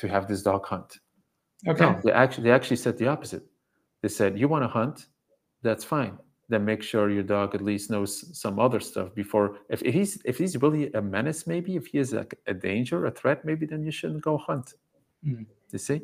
to 0.00 0.08
have 0.08 0.26
this 0.26 0.42
dog 0.42 0.66
hunt. 0.66 0.98
Okay. 1.68 1.84
No, 1.84 2.00
they 2.02 2.12
actually 2.12 2.44
they 2.44 2.52
actually 2.52 2.76
said 2.76 2.96
the 2.96 3.06
opposite. 3.06 3.44
They 4.02 4.08
said, 4.08 4.38
you 4.38 4.48
want 4.48 4.64
to 4.64 4.68
hunt, 4.68 5.06
that's 5.62 5.84
fine. 5.84 6.16
Then 6.48 6.64
make 6.64 6.82
sure 6.82 7.10
your 7.10 7.22
dog 7.22 7.54
at 7.54 7.60
least 7.60 7.90
knows 7.90 8.12
some 8.36 8.58
other 8.58 8.80
stuff 8.80 9.14
before. 9.14 9.58
If, 9.68 9.82
if 9.82 9.94
he's 9.94 10.22
if 10.24 10.38
he's 10.38 10.56
really 10.56 10.90
a 10.94 11.02
menace, 11.02 11.46
maybe 11.46 11.76
if 11.76 11.86
he 11.86 11.98
is 11.98 12.12
like 12.12 12.34
a 12.46 12.54
danger, 12.54 13.06
a 13.06 13.10
threat, 13.10 13.44
maybe 13.44 13.66
then 13.66 13.84
you 13.84 13.90
shouldn't 13.90 14.22
go 14.22 14.38
hunt. 14.38 14.74
Mm. 15.24 15.46
You 15.70 15.78
see? 15.78 16.00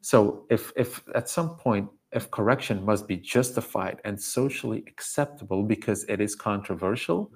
So 0.00 0.46
if 0.50 0.72
if 0.74 1.02
at 1.14 1.28
some 1.28 1.56
point 1.56 1.88
if 2.12 2.30
correction 2.30 2.84
must 2.84 3.06
be 3.06 3.16
justified 3.16 4.00
and 4.04 4.20
socially 4.20 4.84
acceptable 4.86 5.62
because 5.64 6.04
it 6.04 6.20
is 6.20 6.34
controversial, 6.34 7.30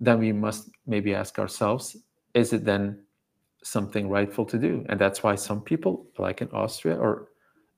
then 0.00 0.18
we 0.20 0.32
must 0.32 0.70
maybe 0.86 1.14
ask 1.14 1.38
ourselves, 1.38 1.96
is 2.32 2.52
it 2.52 2.64
then 2.64 3.03
something 3.64 4.08
rightful 4.08 4.44
to 4.46 4.58
do? 4.58 4.84
And 4.88 5.00
that's 5.00 5.22
why 5.22 5.34
some 5.34 5.60
people, 5.60 6.06
like 6.18 6.40
in 6.40 6.48
Austria, 6.52 6.96
are 6.96 7.28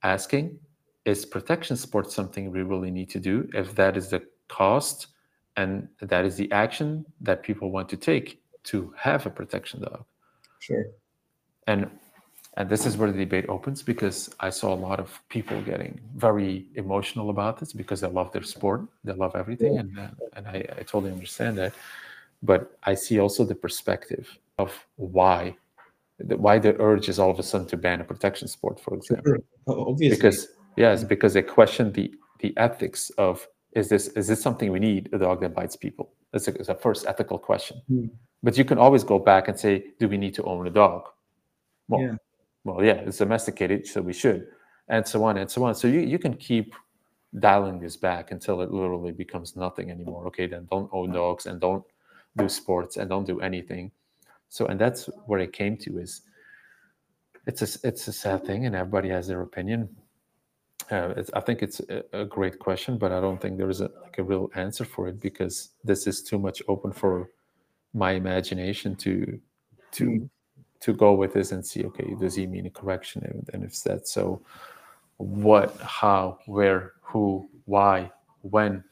asking, 0.02 0.58
is 1.04 1.24
protection 1.24 1.76
sport 1.76 2.10
something 2.10 2.50
we 2.50 2.62
really 2.62 2.90
need 2.90 3.08
to 3.10 3.20
do 3.20 3.48
if 3.54 3.74
that 3.76 3.96
is 3.96 4.10
the 4.10 4.22
cost 4.48 5.08
and 5.56 5.88
that 6.00 6.24
is 6.24 6.36
the 6.36 6.50
action 6.52 7.06
that 7.20 7.42
people 7.42 7.70
want 7.70 7.88
to 7.88 7.96
take 7.96 8.42
to 8.64 8.92
have 8.96 9.24
a 9.24 9.30
protection 9.30 9.80
dog? 9.80 10.04
Sure. 10.58 10.86
and 11.66 11.88
and 12.58 12.70
this 12.70 12.86
is 12.86 12.96
where 12.96 13.12
the 13.12 13.18
debate 13.18 13.44
opens 13.50 13.82
because 13.82 14.30
I 14.40 14.48
saw 14.48 14.72
a 14.72 14.80
lot 14.88 14.98
of 14.98 15.20
people 15.28 15.60
getting 15.60 16.00
very 16.16 16.66
emotional 16.74 17.28
about 17.28 17.58
this 17.58 17.74
because 17.74 18.00
they 18.00 18.08
love 18.08 18.32
their 18.32 18.42
sport, 18.42 18.80
they 19.04 19.12
love 19.12 19.36
everything, 19.36 19.78
and 19.78 19.98
uh, 19.98 20.08
and 20.34 20.48
I, 20.48 20.64
I 20.78 20.82
totally 20.82 21.12
understand 21.12 21.58
that. 21.58 21.74
But 22.42 22.78
I 22.84 22.94
see 22.94 23.18
also 23.20 23.44
the 23.44 23.54
perspective 23.54 24.38
of 24.58 24.72
why, 24.96 25.56
the, 26.18 26.36
why 26.36 26.58
the 26.58 26.78
urge 26.80 27.08
is 27.08 27.18
all 27.18 27.30
of 27.30 27.38
a 27.38 27.42
sudden 27.42 27.66
to 27.68 27.76
ban 27.76 28.00
a 28.00 28.04
protection 28.04 28.48
sport, 28.48 28.80
for 28.80 28.94
example. 28.94 29.24
Sure. 29.32 29.38
Obviously. 29.66 30.16
because 30.16 30.48
yes 30.76 31.04
because 31.04 31.34
they 31.34 31.42
question 31.42 31.92
the 31.92 32.12
the 32.40 32.56
ethics 32.56 33.10
of 33.18 33.46
is 33.72 33.88
this 33.88 34.08
is 34.08 34.26
this 34.28 34.40
something 34.40 34.70
we 34.72 34.78
need 34.78 35.08
a 35.12 35.18
dog 35.18 35.40
that 35.40 35.54
bites 35.54 35.76
people? 35.76 36.12
That's 36.32 36.48
a, 36.48 36.52
that's 36.52 36.68
a 36.68 36.74
first 36.74 37.06
ethical 37.06 37.38
question. 37.38 37.82
Hmm. 37.88 38.06
but 38.42 38.56
you 38.58 38.64
can 38.64 38.78
always 38.78 39.04
go 39.04 39.18
back 39.18 39.48
and 39.48 39.58
say 39.58 39.84
do 39.98 40.08
we 40.08 40.16
need 40.16 40.34
to 40.34 40.42
own 40.44 40.66
a 40.66 40.70
dog? 40.70 41.02
Well 41.88 42.00
Yeah. 42.00 42.14
well 42.64 42.82
yeah 42.82 43.00
it's 43.06 43.18
domesticated 43.18 43.86
so 43.86 44.00
we 44.02 44.12
should 44.12 44.46
and 44.88 45.06
so 45.06 45.24
on 45.24 45.36
and 45.38 45.50
so 45.50 45.64
on. 45.64 45.74
So 45.74 45.88
you, 45.88 46.00
you 46.00 46.18
can 46.18 46.34
keep 46.34 46.74
dialing 47.40 47.80
this 47.80 47.96
back 47.96 48.30
until 48.30 48.62
it 48.62 48.70
literally 48.70 49.12
becomes 49.12 49.56
nothing 49.56 49.90
anymore. 49.90 50.26
Okay 50.28 50.46
then 50.46 50.66
don't 50.70 50.88
own 50.92 51.12
dogs 51.12 51.46
and 51.46 51.60
don't 51.60 51.84
do 52.36 52.48
sports 52.48 52.96
and 52.96 53.10
don't 53.10 53.26
do 53.26 53.40
anything 53.40 53.90
so 54.48 54.66
and 54.66 54.80
that's 54.80 55.06
where 55.26 55.40
it 55.40 55.52
came 55.52 55.76
to 55.76 55.98
is 55.98 56.22
it's 57.46 57.62
a 57.62 57.88
it's 57.88 58.08
a 58.08 58.12
sad 58.12 58.44
thing 58.44 58.66
and 58.66 58.74
everybody 58.74 59.08
has 59.08 59.26
their 59.26 59.42
opinion. 59.42 59.88
Uh, 60.90 61.14
it's, 61.16 61.30
i 61.34 61.40
think 61.40 61.62
it's 61.62 61.80
a, 61.88 62.04
a 62.12 62.24
great 62.24 62.60
question 62.60 62.96
but 62.96 63.10
i 63.10 63.20
don't 63.20 63.40
think 63.40 63.56
there 63.56 63.70
is 63.70 63.80
a, 63.80 63.90
like 64.02 64.18
a 64.18 64.22
real 64.22 64.48
answer 64.54 64.84
for 64.84 65.08
it 65.08 65.18
because 65.18 65.70
this 65.82 66.06
is 66.06 66.22
too 66.22 66.38
much 66.38 66.62
open 66.68 66.92
for 66.92 67.30
my 67.92 68.12
imagination 68.12 68.94
to 68.94 69.40
to 69.90 70.30
to 70.78 70.92
go 70.92 71.12
with 71.12 71.32
this 71.32 71.50
and 71.50 71.66
see 71.66 71.84
okay 71.84 72.14
does 72.20 72.36
he 72.36 72.46
mean 72.46 72.66
a 72.66 72.70
correction 72.70 73.20
and, 73.24 73.50
and 73.52 73.64
if 73.64 73.82
that's 73.82 74.12
so 74.12 74.40
what 75.16 75.76
how 75.80 76.38
where 76.46 76.92
who 77.00 77.48
why 77.64 78.10
when? 78.42 78.84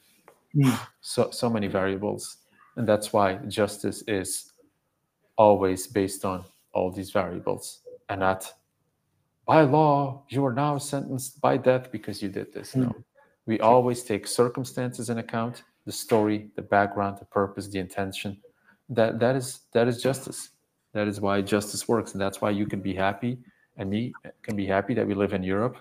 Mm. 0.54 0.78
so 1.00 1.30
so 1.30 1.50
many 1.50 1.66
variables. 1.66 2.38
And 2.76 2.88
that's 2.88 3.12
why 3.12 3.34
justice 3.48 4.02
is 4.08 4.52
always 5.36 5.86
based 5.86 6.24
on 6.24 6.44
all 6.72 6.90
these 6.90 7.10
variables. 7.10 7.80
And 8.08 8.20
not 8.20 8.52
by 9.46 9.62
law 9.62 10.24
you 10.28 10.44
are 10.44 10.52
now 10.52 10.78
sentenced 10.78 11.40
by 11.40 11.56
death 11.56 11.90
because 11.90 12.22
you 12.22 12.28
did 12.28 12.52
this. 12.52 12.74
No. 12.76 12.94
We 13.46 13.60
always 13.60 14.02
take 14.02 14.26
circumstances 14.26 15.10
in 15.10 15.18
account 15.18 15.62
the 15.86 15.92
story 15.92 16.48
the 16.56 16.62
background 16.62 17.18
the 17.18 17.26
purpose 17.26 17.68
the 17.68 17.78
intention. 17.78 18.38
That 18.88 19.18
that 19.20 19.36
is 19.36 19.60
that 19.72 19.88
is 19.88 20.02
justice. 20.02 20.50
That 20.92 21.08
is 21.08 21.20
why 21.20 21.42
justice 21.42 21.88
works. 21.88 22.12
And 22.12 22.20
that's 22.20 22.40
why 22.40 22.50
you 22.50 22.66
can 22.66 22.80
be 22.80 22.94
happy 22.94 23.38
and 23.76 23.90
me 23.90 24.12
can 24.42 24.56
be 24.56 24.66
happy 24.66 24.94
that 24.94 25.06
we 25.06 25.14
live 25.14 25.32
in 25.32 25.42
europe 25.42 25.76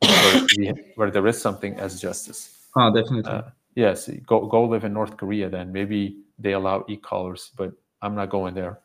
where, 0.00 0.46
we, 0.58 0.72
where 0.96 1.10
there 1.10 1.26
is 1.26 1.40
something 1.40 1.74
as 1.76 2.00
justice. 2.00 2.68
Oh, 2.76 2.92
definitely. 2.94 3.30
uh, 3.30 3.42
yes 3.74 4.08
go 4.26 4.46
go 4.46 4.64
live 4.64 4.84
in 4.84 4.92
north 4.92 5.16
korea 5.16 5.48
then. 5.48 5.72
Maybe 5.72 6.18
they 6.38 6.52
allow 6.52 6.84
e-collars 6.88 7.50
but 7.56 7.72
i'm 8.02 8.14
not 8.14 8.30
going 8.30 8.54
there 8.54 8.78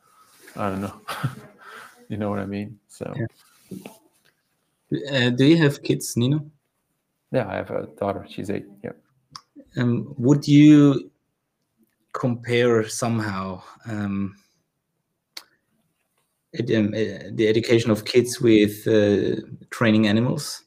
i 0.57 0.69
don't 0.69 0.81
know 0.81 1.01
you 2.09 2.17
know 2.17 2.29
what 2.29 2.39
i 2.39 2.45
mean 2.45 2.79
so 2.87 3.13
Yeah. 3.15 3.27
Uh, 5.11 5.29
do 5.31 5.45
you 5.45 5.57
have 5.57 5.81
kids, 5.81 6.15
Nino? 6.15 6.45
yeah 7.31 7.47
i 7.49 7.55
have 7.55 7.71
a 7.71 7.87
daughter 7.99 8.25
she's 8.29 8.49
eight 8.49 8.65
yeah 8.83 8.91
Um, 9.77 10.13
would 10.17 10.47
you 10.47 11.11
compare 12.13 12.87
somehow 12.87 13.61
um, 13.87 14.35
ed- 16.53 16.71
um, 16.71 16.87
uh, 16.93 17.29
the 17.33 17.47
education 17.47 17.91
of 17.91 18.05
kids 18.05 18.39
with 18.41 18.87
uh, 18.87 19.41
training 19.69 20.07
animals? 20.07 20.63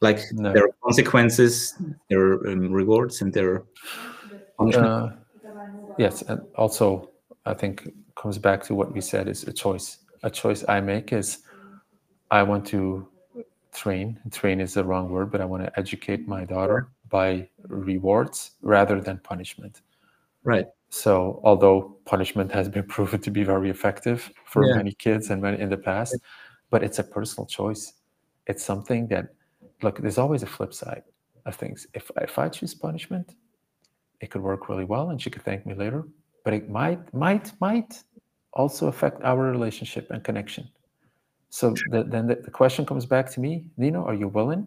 Like 0.00 0.20
No. 0.32 0.52
there 0.52 0.64
are 0.64 0.74
consequences, 0.82 1.74
there 2.08 2.20
are 2.20 2.48
um, 2.48 2.72
rewards, 2.72 3.22
and 3.22 3.32
there 3.32 3.50
are. 4.60 4.74
Uh, 4.74 5.10
yes, 5.98 6.22
and 6.22 6.40
also 6.56 7.10
I 7.46 7.54
think 7.54 7.88
comes 8.18 8.38
back 8.38 8.62
to 8.64 8.74
what 8.74 8.92
we 8.92 9.00
said 9.00 9.28
is 9.28 9.44
a 9.44 9.52
choice. 9.52 9.98
A 10.22 10.30
choice 10.30 10.64
I 10.68 10.80
make 10.80 11.12
is 11.12 11.38
I 12.30 12.42
want 12.42 12.66
to 12.68 13.08
train. 13.72 14.18
Train 14.30 14.60
is 14.60 14.74
the 14.74 14.84
wrong 14.84 15.08
word, 15.10 15.30
but 15.30 15.40
I 15.40 15.44
want 15.44 15.62
to 15.64 15.78
educate 15.78 16.26
my 16.26 16.44
daughter 16.44 16.88
by 17.08 17.48
rewards 17.68 18.52
rather 18.60 19.00
than 19.00 19.18
punishment. 19.18 19.82
Right. 20.42 20.66
So, 20.90 21.40
although 21.44 21.96
punishment 22.06 22.50
has 22.52 22.68
been 22.68 22.86
proven 22.96 23.20
to 23.20 23.30
be 23.30 23.44
very 23.44 23.70
effective 23.70 24.30
for 24.44 24.66
Yeah. 24.66 24.76
many 24.76 24.92
kids 24.92 25.30
and 25.30 25.40
many 25.40 25.58
in 25.60 25.68
the 25.70 25.76
past, 25.76 26.16
but 26.70 26.82
it's 26.82 26.98
a 26.98 27.04
personal 27.04 27.46
choice. 27.46 27.94
It's 28.46 28.64
something 28.64 29.06
that, 29.08 29.26
look, 29.82 29.98
there's 29.98 30.18
always 30.18 30.42
a 30.42 30.46
flip 30.46 30.72
side 30.74 31.04
of 31.46 31.54
things. 31.54 31.86
If 31.94 32.10
if 32.20 32.38
I 32.38 32.48
choose 32.48 32.74
punishment, 32.74 33.36
it 34.20 34.30
could 34.30 34.42
work 34.42 34.68
really 34.68 34.84
well, 34.84 35.10
and 35.10 35.20
she 35.22 35.30
could 35.30 35.44
thank 35.44 35.66
me 35.66 35.74
later. 35.74 36.02
But 36.44 36.54
it 36.54 36.68
might 36.70 37.02
might 37.12 37.52
might 37.60 38.02
also 38.52 38.88
affect 38.88 39.22
our 39.22 39.50
relationship 39.50 40.10
and 40.10 40.22
connection. 40.24 40.68
So 41.50 41.74
the, 41.90 42.04
then 42.04 42.26
the, 42.26 42.36
the 42.36 42.50
question 42.50 42.84
comes 42.84 43.06
back 43.06 43.30
to 43.32 43.40
me, 43.40 43.70
Nino, 43.76 44.04
are 44.04 44.14
you 44.14 44.28
willing 44.28 44.66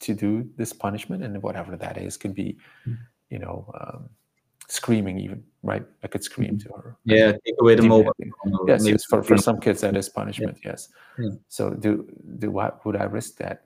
to 0.00 0.14
do 0.14 0.48
this 0.56 0.72
punishment 0.72 1.22
and 1.24 1.42
whatever 1.42 1.76
that 1.76 1.98
is? 1.98 2.16
Could 2.16 2.34
be, 2.34 2.56
you 3.30 3.38
know, 3.38 3.70
um, 3.80 4.08
screaming 4.68 5.18
even, 5.18 5.42
right? 5.62 5.84
I 6.04 6.06
could 6.06 6.22
scream 6.22 6.58
to 6.58 6.68
her. 6.68 6.96
Yeah. 7.04 7.32
Take 7.32 7.56
away 7.60 7.74
the 7.74 7.82
mobile. 7.82 8.12
demanding. 8.18 8.32
phone 8.44 8.54
or 8.60 8.68
Yes, 8.68 8.86
yes, 8.86 9.04
for, 9.04 9.22
for 9.22 9.36
some 9.36 9.60
kids 9.60 9.80
that 9.80 9.96
is 9.96 10.08
punishment. 10.08 10.58
Yes. 10.64 10.88
Yeah. 11.18 11.30
So 11.48 11.70
do 11.70 12.08
do 12.38 12.50
what 12.50 12.84
would 12.86 12.96
I 12.96 13.04
risk 13.04 13.36
that? 13.38 13.64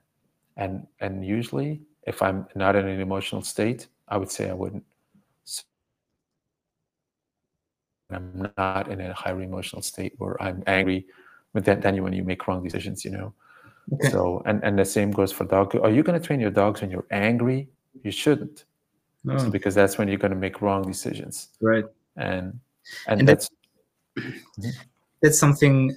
And 0.56 0.86
and 1.00 1.24
usually, 1.24 1.82
if 2.06 2.22
I'm 2.22 2.46
not 2.54 2.76
in 2.76 2.86
an 2.86 3.00
emotional 3.00 3.42
state, 3.42 3.88
I 4.08 4.16
would 4.16 4.30
say 4.30 4.48
I 4.48 4.54
wouldn't. 4.54 4.84
So 5.44 5.64
I'm 8.14 8.50
not 8.56 8.88
in 8.88 9.00
a 9.00 9.12
higher 9.12 9.40
emotional 9.42 9.82
state 9.82 10.14
where 10.18 10.40
I'm 10.42 10.62
angry, 10.66 11.06
but 11.52 11.64
then 11.64 11.80
then 11.80 11.94
you 11.96 12.02
when 12.02 12.12
you 12.12 12.24
make 12.24 12.46
wrong 12.46 12.62
decisions, 12.62 13.04
you 13.04 13.10
know. 13.10 13.34
Okay. 13.92 14.10
So 14.10 14.42
and 14.46 14.62
and 14.64 14.78
the 14.78 14.84
same 14.84 15.10
goes 15.10 15.32
for 15.32 15.44
dog. 15.44 15.74
Are 15.76 15.90
you 15.90 16.02
going 16.02 16.18
to 16.20 16.26
train 16.26 16.40
your 16.40 16.50
dogs 16.50 16.80
when 16.80 16.90
you're 16.90 17.06
angry? 17.10 17.68
You 18.02 18.10
shouldn't, 18.10 18.64
No, 19.24 19.38
So 19.38 19.50
because 19.50 19.74
that's 19.74 19.98
when 19.98 20.08
you're 20.08 20.18
going 20.18 20.32
to 20.32 20.38
make 20.46 20.60
wrong 20.62 20.82
decisions. 20.82 21.48
right. 21.60 21.84
And 22.16 22.60
and, 23.08 23.20
And 23.20 23.28
that's 23.28 23.50
that's 25.22 25.38
something 25.38 25.96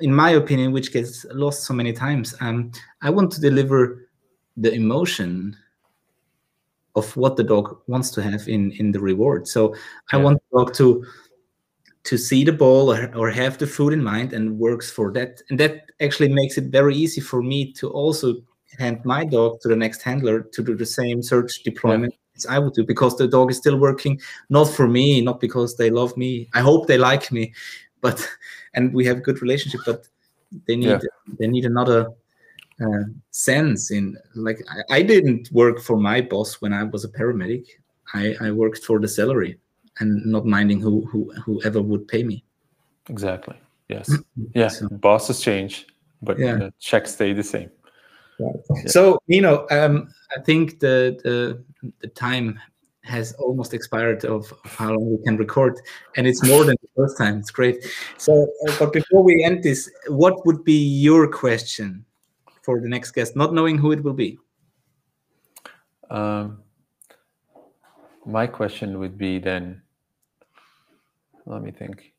in 0.00 0.14
my 0.14 0.30
opinion 0.30 0.72
which 0.72 0.92
gets 0.92 1.24
lost 1.32 1.64
so 1.64 1.72
many 1.74 1.92
times 1.92 2.34
um, 2.40 2.70
i 3.02 3.10
want 3.10 3.30
to 3.32 3.40
deliver 3.40 4.08
the 4.56 4.72
emotion 4.72 5.56
of 6.94 7.16
what 7.16 7.36
the 7.36 7.44
dog 7.44 7.78
wants 7.86 8.10
to 8.10 8.22
have 8.22 8.46
in 8.48 8.70
in 8.72 8.92
the 8.92 9.00
reward 9.00 9.46
so 9.48 9.74
i 10.12 10.16
Yeah. 10.16 10.22
want 10.24 10.38
the 10.50 10.58
dog 10.58 10.74
to 10.74 11.04
to 12.04 12.18
see 12.18 12.42
the 12.44 12.52
ball 12.52 12.92
or, 12.92 13.10
or 13.14 13.30
have 13.30 13.58
the 13.58 13.66
food 13.66 13.92
in 13.92 14.02
mind 14.02 14.32
and 14.32 14.58
works 14.58 14.90
for 14.90 15.12
that 15.12 15.40
and 15.50 15.58
that 15.60 15.90
actually 16.00 16.28
makes 16.28 16.58
it 16.58 16.64
very 16.72 16.94
easy 16.96 17.20
for 17.20 17.42
me 17.42 17.72
to 17.72 17.88
also 17.90 18.34
hand 18.78 18.98
my 19.04 19.24
dog 19.24 19.60
to 19.60 19.68
the 19.68 19.76
next 19.76 20.02
handler 20.02 20.40
to 20.42 20.62
do 20.62 20.74
the 20.74 20.86
same 20.86 21.22
search 21.22 21.62
deployment 21.62 22.12
as 22.36 22.46
i 22.46 22.58
would 22.58 22.72
do 22.74 22.84
because 22.84 23.16
the 23.16 23.28
dog 23.28 23.50
is 23.50 23.56
still 23.58 23.78
working 23.78 24.20
not 24.48 24.64
for 24.68 24.88
me 24.88 25.20
not 25.20 25.38
because 25.40 25.76
they 25.76 25.90
love 25.90 26.16
me 26.16 26.48
i 26.54 26.60
hope 26.60 26.86
they 26.86 26.98
like 26.98 27.30
me 27.30 27.52
but 28.00 28.18
and 28.74 28.92
we 28.92 29.04
have 29.04 29.18
a 29.18 29.20
good 29.20 29.40
relationship 29.42 29.80
but 29.86 30.08
they 30.66 30.74
need 30.76 30.88
Yeah. 30.88 30.98
they 31.38 31.46
need 31.46 31.64
another 31.64 32.08
uh, 32.82 33.04
sense 33.30 33.90
in 33.90 34.16
like 34.34 34.58
I, 34.90 34.98
I 34.98 35.02
didn't 35.02 35.50
work 35.52 35.80
for 35.80 35.96
my 35.96 36.20
boss 36.20 36.60
when 36.62 36.72
i 36.72 36.82
was 36.82 37.04
a 37.04 37.08
paramedic 37.08 37.64
i 38.14 38.34
i 38.40 38.50
worked 38.50 38.84
for 38.84 38.98
the 39.00 39.08
salary 39.08 39.58
and 40.00 40.24
not 40.26 40.44
minding 40.46 40.80
who 40.80 41.06
who 41.06 41.32
whoever 41.44 41.80
would 41.82 42.06
pay 42.08 42.22
me 42.24 42.44
Exactly. 43.08 43.56
Yes. 43.88 44.08
Yeah. 44.54 44.68
So- 44.68 44.88
Bosses 44.88 45.40
change, 45.40 45.86
but 46.22 46.38
Yeah. 46.38 46.56
the 46.56 46.72
checks 46.78 47.12
stay 47.14 47.32
the 47.32 47.42
same. 47.42 47.70
Yeah. 48.38 48.52
so 48.86 49.18
you 49.26 49.42
know 49.42 49.66
um 49.70 50.08
i 50.36 50.40
think 50.40 50.80
the 50.80 51.18
the 51.24 51.36
the 52.00 52.08
time 52.08 52.58
has 53.02 53.32
almost 53.34 53.74
expired 53.74 54.24
of, 54.24 54.52
of 54.64 54.70
how 54.78 54.88
long 54.94 55.06
we 55.18 55.22
can 55.24 55.36
record 55.36 55.74
and 56.16 56.26
it's 56.26 56.42
more 56.46 56.64
than 56.64 56.76
the 56.82 56.88
first 56.96 57.18
time 57.18 57.38
it's 57.38 57.50
great 57.50 57.76
so 58.16 58.32
uh, 58.66 58.74
but 58.78 58.92
before 58.92 59.22
we 59.22 59.44
end 59.44 59.62
this 59.62 59.90
what 60.08 60.34
would 60.46 60.64
be 60.64 60.78
your 61.08 61.28
question 61.28 62.04
for 62.62 62.80
the 62.80 62.88
next 62.88 63.12
guest 63.12 63.36
not 63.36 63.52
knowing 63.52 63.76
who 63.78 63.92
it 63.92 64.02
will 64.02 64.14
be 64.14 64.38
Um, 66.10 66.62
my 68.26 68.46
question 68.46 68.98
would 68.98 69.16
be 69.16 69.38
then. 69.38 69.82
Let 71.46 71.62
me 71.62 71.70
think. 71.70 72.12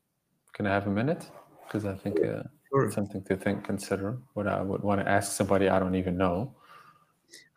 Can 0.52 0.66
I 0.66 0.70
have 0.74 0.86
a 0.86 0.90
minute? 0.90 1.30
Because 1.62 1.84
I 1.86 1.94
think 1.94 2.18
uh, 2.24 2.42
Sure. 2.70 2.90
something 2.90 3.22
to 3.24 3.36
think, 3.36 3.62
consider. 3.64 4.18
What 4.34 4.48
I 4.48 4.60
would 4.62 4.82
want 4.82 5.00
to 5.00 5.08
ask 5.08 5.32
somebody 5.32 5.68
I 5.68 5.78
don't 5.78 5.94
even 5.94 6.16
know. 6.16 6.54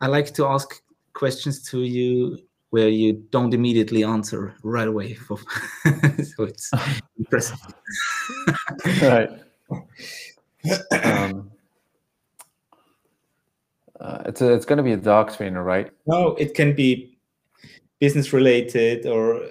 i 0.00 0.06
like 0.06 0.32
to 0.34 0.46
ask 0.46 0.68
questions 1.12 1.62
to 1.70 1.78
you 1.82 2.38
where 2.70 2.88
you 2.88 3.12
don't 3.30 3.52
immediately 3.54 4.04
answer 4.04 4.54
right 4.62 4.86
away 4.88 5.14
for 5.14 5.38
so 6.30 6.44
it's 6.44 6.70
impressive 7.18 7.58
right. 9.02 9.30
Um, 11.04 11.50
uh, 14.00 14.22
it's 14.26 14.40
a, 14.40 14.52
it's 14.52 14.64
going 14.64 14.76
to 14.78 14.82
be 14.82 14.92
a 14.92 14.96
dog 14.96 15.34
trainer, 15.34 15.62
right? 15.62 15.90
No, 16.06 16.34
it 16.36 16.54
can 16.54 16.74
be 16.74 17.18
business 17.98 18.32
related 18.32 19.06
or 19.06 19.42
uh, 19.42 19.48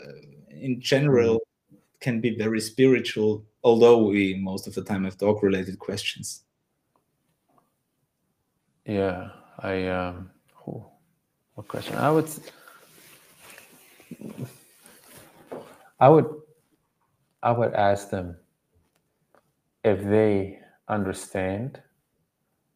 in 0.49 0.79
general 0.79 1.39
it 1.71 1.79
can 1.99 2.21
be 2.21 2.35
very 2.37 2.61
spiritual, 2.61 3.43
although 3.63 4.07
we 4.07 4.35
most 4.35 4.67
of 4.67 4.73
the 4.73 4.83
time 4.83 5.03
have 5.03 5.17
dog 5.17 5.43
related 5.43 5.79
questions. 5.79 6.43
Yeah, 8.85 9.29
I 9.59 9.87
um 9.87 10.31
who- 10.55 10.85
what 11.55 11.67
question? 11.67 11.95
I 11.95 12.09
would 12.11 12.29
I 15.99 16.07
would 16.09 16.29
I 17.43 17.51
would 17.51 17.73
ask 17.73 18.09
them 18.09 18.37
if 19.83 20.03
they 20.03 20.59
understand 20.87 21.81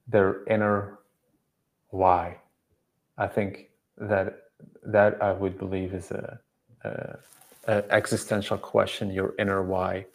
their 0.07 0.43
inner 0.45 0.99
why. 1.91 2.37
I 3.17 3.27
think 3.27 3.69
that 3.97 4.43
that 4.83 5.21
I 5.21 5.31
would 5.31 5.57
believe 5.57 5.93
is 5.93 6.11
a, 6.11 6.39
a, 6.83 7.17
a 7.67 7.91
existential 7.91 8.57
question. 8.57 9.11
Your 9.11 9.33
inner 9.37 9.63
why, 9.63 10.05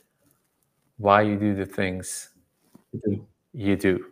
why 0.99 1.23
you 1.23 1.37
do 1.37 1.55
the 1.55 1.67
things 1.67 2.31
you 3.53 3.77
do. 3.77 4.07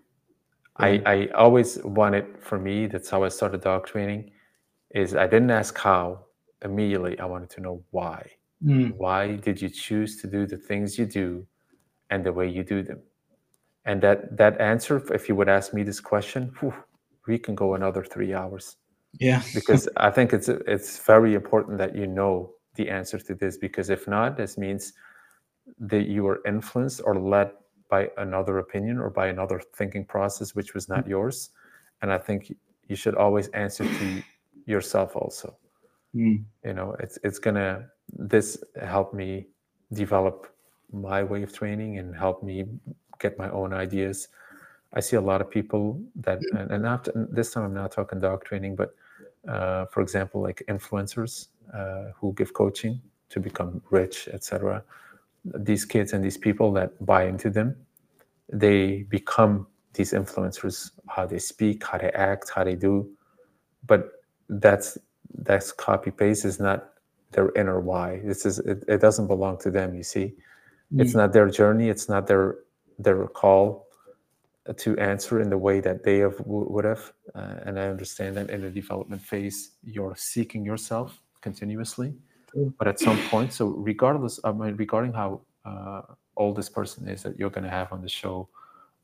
I, 0.76 1.02
I 1.06 1.28
always 1.34 1.78
wanted 1.84 2.26
for 2.40 2.58
me, 2.58 2.86
that's 2.86 3.08
how 3.08 3.22
I 3.22 3.28
started 3.28 3.60
dog 3.60 3.86
training, 3.86 4.32
is 4.90 5.14
I 5.14 5.26
didn't 5.26 5.50
ask 5.50 5.78
how 5.78 6.24
immediately. 6.64 7.18
I 7.18 7.26
wanted 7.26 7.50
to 7.50 7.60
know 7.60 7.82
why. 7.90 8.30
Mm, 8.64 8.96
Why 8.96 9.36
did 9.36 9.60
you 9.62 9.68
choose 9.68 10.20
to 10.22 10.26
do 10.26 10.46
the 10.46 10.56
things 10.56 10.98
you 10.98 11.06
do 11.06 11.46
and 12.10 12.24
the 12.24 12.32
way 12.32 12.48
you 12.48 12.64
do 12.64 12.82
them? 12.82 13.00
And 13.84 14.00
that 14.02 14.36
that 14.36 14.60
answer, 14.60 14.96
if 15.14 15.28
you 15.28 15.36
would 15.36 15.48
ask 15.48 15.74
me 15.74 15.82
this 15.84 16.00
question, 16.00 16.52
whew, 16.58 16.74
we 17.26 17.38
can 17.38 17.54
go 17.54 17.74
another 17.74 18.04
three 18.04 18.34
hours 18.34 18.76
Yeah. 19.20 19.42
because 19.54 19.88
I 19.96 20.10
think 20.10 20.32
it's 20.32 20.48
it's 20.48 20.98
very 21.06 21.34
important 21.34 21.78
that 21.78 21.94
you 21.96 22.06
know 22.06 22.54
the 22.76 22.90
answer 22.90 23.18
to 23.18 23.34
this 23.34 23.56
because 23.58 23.90
if 23.90 24.08
not, 24.08 24.36
this 24.36 24.58
means 24.58 24.92
that 25.78 26.06
you 26.08 26.24
were 26.24 26.40
influenced 26.46 27.00
or 27.04 27.18
led 27.18 27.52
by 27.88 28.10
another 28.18 28.58
opinion 28.58 28.98
or 28.98 29.10
by 29.10 29.28
another 29.28 29.60
thinking 29.76 30.04
process 30.06 30.54
which 30.54 30.74
was 30.74 30.88
not 30.88 31.06
yours. 31.06 31.50
And 32.02 32.12
I 32.12 32.18
think 32.18 32.52
you 32.88 32.96
should 32.96 33.14
always 33.16 33.48
answer 33.48 33.84
to 33.84 34.22
yourself 34.66 35.16
also. 35.16 35.56
Mm, 36.14 36.44
You 36.64 36.72
know, 36.74 36.96
it's 37.00 37.18
it's 37.22 37.38
gonna 37.38 37.88
this 38.12 38.62
help 38.80 39.12
me 39.14 39.48
develop 39.92 40.54
my 40.92 41.22
way 41.22 41.42
of 41.42 41.52
training 41.52 41.98
and 41.98 42.14
help 42.16 42.42
me 42.42 42.64
get 43.20 43.38
my 43.38 43.50
own 43.50 43.72
ideas. 43.72 44.28
I 44.94 45.00
see 45.00 45.16
a 45.16 45.20
lot 45.20 45.40
of 45.40 45.50
people 45.50 46.00
that, 46.16 46.38
and, 46.56 46.70
and 46.70 46.82
not 46.82 47.08
this 47.14 47.50
time 47.50 47.64
I'm 47.64 47.74
not 47.74 47.90
talking 47.90 48.20
dog 48.20 48.44
training, 48.44 48.76
but 48.76 48.94
uh, 49.48 49.86
for 49.86 50.00
example, 50.00 50.40
like 50.40 50.62
influencers 50.68 51.48
uh, 51.74 52.12
who 52.16 52.32
give 52.34 52.54
coaching 52.54 53.00
to 53.30 53.40
become 53.40 53.82
rich, 53.90 54.28
etc. 54.32 54.84
These 55.44 55.84
kids 55.84 56.12
and 56.12 56.24
these 56.24 56.38
people 56.38 56.72
that 56.74 57.04
buy 57.04 57.24
into 57.24 57.50
them, 57.50 57.76
they 58.48 59.02
become 59.02 59.66
these 59.94 60.12
influencers. 60.12 60.92
How 61.08 61.26
they 61.26 61.38
speak, 61.38 61.84
how 61.84 61.98
they 61.98 62.10
act, 62.10 62.52
how 62.54 62.64
they 62.64 62.76
do, 62.76 63.10
but 63.86 64.10
that's 64.48 64.96
that's 65.38 65.72
copy 65.72 66.12
paste 66.12 66.44
is 66.44 66.60
not 66.60 66.90
their 67.32 67.50
inner 67.56 67.80
why. 67.80 68.20
This 68.24 68.46
is 68.46 68.60
it, 68.60 68.84
it 68.86 69.00
doesn't 69.00 69.26
belong 69.26 69.58
to 69.58 69.70
them. 69.70 69.94
You 69.94 70.04
see, 70.04 70.34
it's 70.96 71.12
mm, 71.12 71.16
not 71.16 71.32
their 71.32 71.50
journey. 71.50 71.88
It's 71.88 72.08
not 72.08 72.28
their 72.28 72.56
their 72.98 73.26
call 73.26 73.83
to 74.72 74.98
answer 74.98 75.40
in 75.40 75.50
the 75.50 75.58
way 75.58 75.80
that 75.80 76.02
they 76.02 76.18
have 76.18 76.40
would 76.46 76.84
have. 76.84 77.12
Uh, 77.34 77.56
and 77.66 77.78
I 77.78 77.88
understand 77.88 78.36
that 78.36 78.50
in 78.50 78.62
the 78.62 78.70
development 78.70 79.20
phase, 79.20 79.72
you're 79.82 80.14
seeking 80.16 80.64
yourself 80.64 81.20
continuously. 81.42 82.14
True. 82.50 82.72
But 82.78 82.88
at 82.88 82.98
some 82.98 83.18
point, 83.28 83.52
so 83.52 83.66
regardless, 83.66 84.40
I 84.42 84.52
mean, 84.52 84.76
regarding 84.76 85.12
how 85.12 85.42
uh, 85.64 86.02
old 86.36 86.56
this 86.56 86.68
person 86.68 87.06
is 87.08 87.22
that 87.24 87.38
you're 87.38 87.50
going 87.50 87.64
to 87.64 87.70
have 87.70 87.92
on 87.92 88.00
the 88.00 88.08
show, 88.08 88.48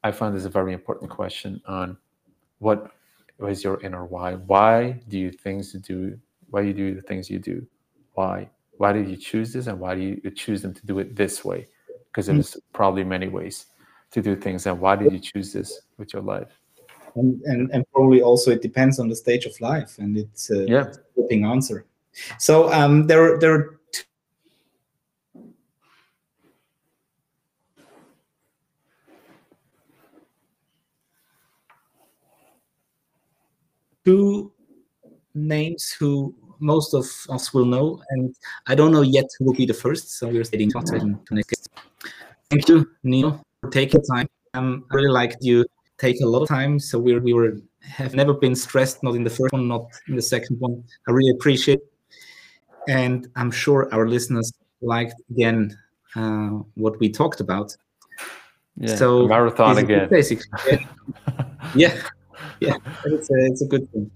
I 0.02 0.12
find 0.12 0.34
this 0.34 0.46
a 0.46 0.50
very 0.50 0.72
important 0.72 1.10
question 1.10 1.60
on 1.66 1.98
what 2.58 2.90
was 3.38 3.62
your 3.62 3.80
inner 3.82 4.06
why? 4.06 4.34
Why 4.34 4.92
do 5.08 5.18
you 5.18 5.30
things 5.30 5.72
to 5.72 5.78
do? 5.78 6.18
Why 6.48 6.62
you 6.62 6.72
do 6.72 6.94
the 6.94 7.02
things 7.02 7.28
you 7.28 7.38
do? 7.38 7.66
Why? 8.14 8.48
Why 8.78 8.92
did 8.92 9.08
you 9.08 9.16
choose 9.16 9.52
this, 9.52 9.66
and 9.66 9.78
why 9.78 9.94
do 9.94 10.00
you 10.00 10.30
choose 10.30 10.62
them 10.62 10.72
to 10.72 10.86
do 10.86 10.98
it 11.00 11.14
this 11.14 11.44
way? 11.44 11.68
Because 12.06 12.26
there's 12.26 12.56
probably 12.72 13.04
many 13.04 13.28
ways 13.28 13.66
to 14.12 14.22
do 14.22 14.36
things, 14.36 14.66
and 14.66 14.80
why 14.80 14.96
did 14.96 15.12
you 15.12 15.18
choose 15.18 15.52
this 15.52 15.82
with 15.98 16.12
your 16.12 16.22
life? 16.22 16.48
And, 17.16 17.40
and, 17.42 17.70
and 17.72 17.84
probably 17.92 18.22
also 18.22 18.50
it 18.50 18.62
depends 18.62 18.98
on 18.98 19.08
the 19.08 19.16
stage 19.16 19.46
of 19.46 19.58
life, 19.60 19.98
and 19.98 20.16
it's 20.16 20.50
a 20.50 20.66
Yeah. 20.66 20.92
flipping 21.14 21.44
answer. 21.44 21.86
So 22.38 22.72
um, 22.72 23.06
there 23.06 23.38
there 23.38 23.54
are 23.54 23.80
two 34.04 34.52
names 35.34 35.94
who 35.98 36.34
most 36.58 36.94
of 36.94 37.06
us 37.30 37.54
will 37.54 37.64
know, 37.64 38.02
and 38.10 38.34
I 38.66 38.74
don't 38.74 38.92
know 38.92 39.02
yet 39.02 39.26
who 39.38 39.46
will 39.46 39.54
be 39.54 39.66
the 39.66 39.74
first. 39.74 40.18
So 40.18 40.28
we're 40.28 40.44
staying 40.44 40.70
to 40.72 40.80
to 40.80 41.34
next. 41.34 41.48
guest. 41.50 41.68
Thank 42.50 42.68
you, 42.68 42.86
Nino, 43.02 43.40
for 43.60 43.70
taking 43.70 44.02
time. 44.02 44.28
Um, 44.54 44.84
I 44.90 44.96
really 44.96 45.10
liked 45.10 45.38
you 45.40 45.64
take 45.98 46.20
a 46.20 46.26
lot 46.26 46.42
of 46.42 46.48
time. 46.48 46.78
So 46.78 46.98
we 46.98 47.18
we 47.18 47.32
were 47.32 47.56
have 47.82 48.14
never 48.14 48.34
been 48.34 48.54
stressed, 48.54 49.02
not 49.02 49.14
in 49.14 49.24
the 49.24 49.30
first 49.30 49.52
one, 49.52 49.68
not 49.68 49.86
in 50.08 50.16
the 50.16 50.22
second 50.22 50.58
one. 50.58 50.82
I 51.08 51.12
really 51.12 51.30
appreciate, 51.30 51.80
and 52.88 53.28
I'm 53.36 53.50
sure 53.50 53.88
our 53.92 54.08
listeners 54.08 54.52
liked 54.82 55.20
again 55.30 55.76
uh, 56.16 56.60
what 56.74 56.98
we 57.00 57.10
talked 57.10 57.40
about. 57.40 57.76
Yeah. 58.76 58.96
So 58.96 59.26
marathon 59.26 59.72
It's 59.72 59.80
a 59.80 59.84
good 59.84 59.96
again. 59.96 60.08
Basically, 60.08 60.46
yeah, 61.74 61.94
yeah, 62.60 62.76
it's 63.04 63.30
a, 63.30 63.34
it's 63.46 63.62
a 63.62 63.66
good 63.66 63.90
thing. 63.92 64.10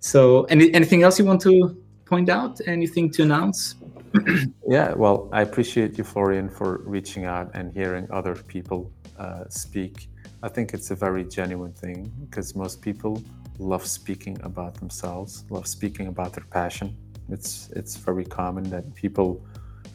So, 0.00 0.44
any, 0.44 0.72
anything 0.74 1.02
else 1.02 1.18
you 1.18 1.24
want 1.24 1.40
to 1.42 1.82
point 2.04 2.28
out? 2.28 2.60
Anything 2.66 3.10
to 3.12 3.22
announce? 3.22 3.76
Yeah, 4.66 4.94
well, 4.94 5.28
I 5.32 5.42
appreciate 5.42 5.98
you, 5.98 6.04
Florian, 6.04 6.48
for 6.48 6.78
reaching 6.84 7.24
out 7.24 7.50
and 7.54 7.72
hearing 7.72 8.06
other 8.10 8.34
people 8.34 8.90
uh, 9.18 9.44
speak. 9.48 10.08
I 10.42 10.48
think 10.48 10.74
it's 10.74 10.90
a 10.90 10.94
very 10.94 11.24
genuine 11.24 11.72
thing 11.72 12.12
because 12.20 12.54
most 12.54 12.80
people 12.80 13.22
love 13.58 13.86
speaking 13.86 14.38
about 14.42 14.74
themselves, 14.74 15.44
love 15.50 15.66
speaking 15.66 16.06
about 16.08 16.32
their 16.32 16.44
passion. 16.44 16.96
It's 17.28 17.70
it's 17.70 17.96
very 17.96 18.24
common 18.24 18.64
that 18.70 18.94
people 18.94 19.44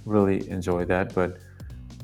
really 0.05 0.49
enjoy 0.49 0.85
that, 0.85 1.13
but 1.13 1.37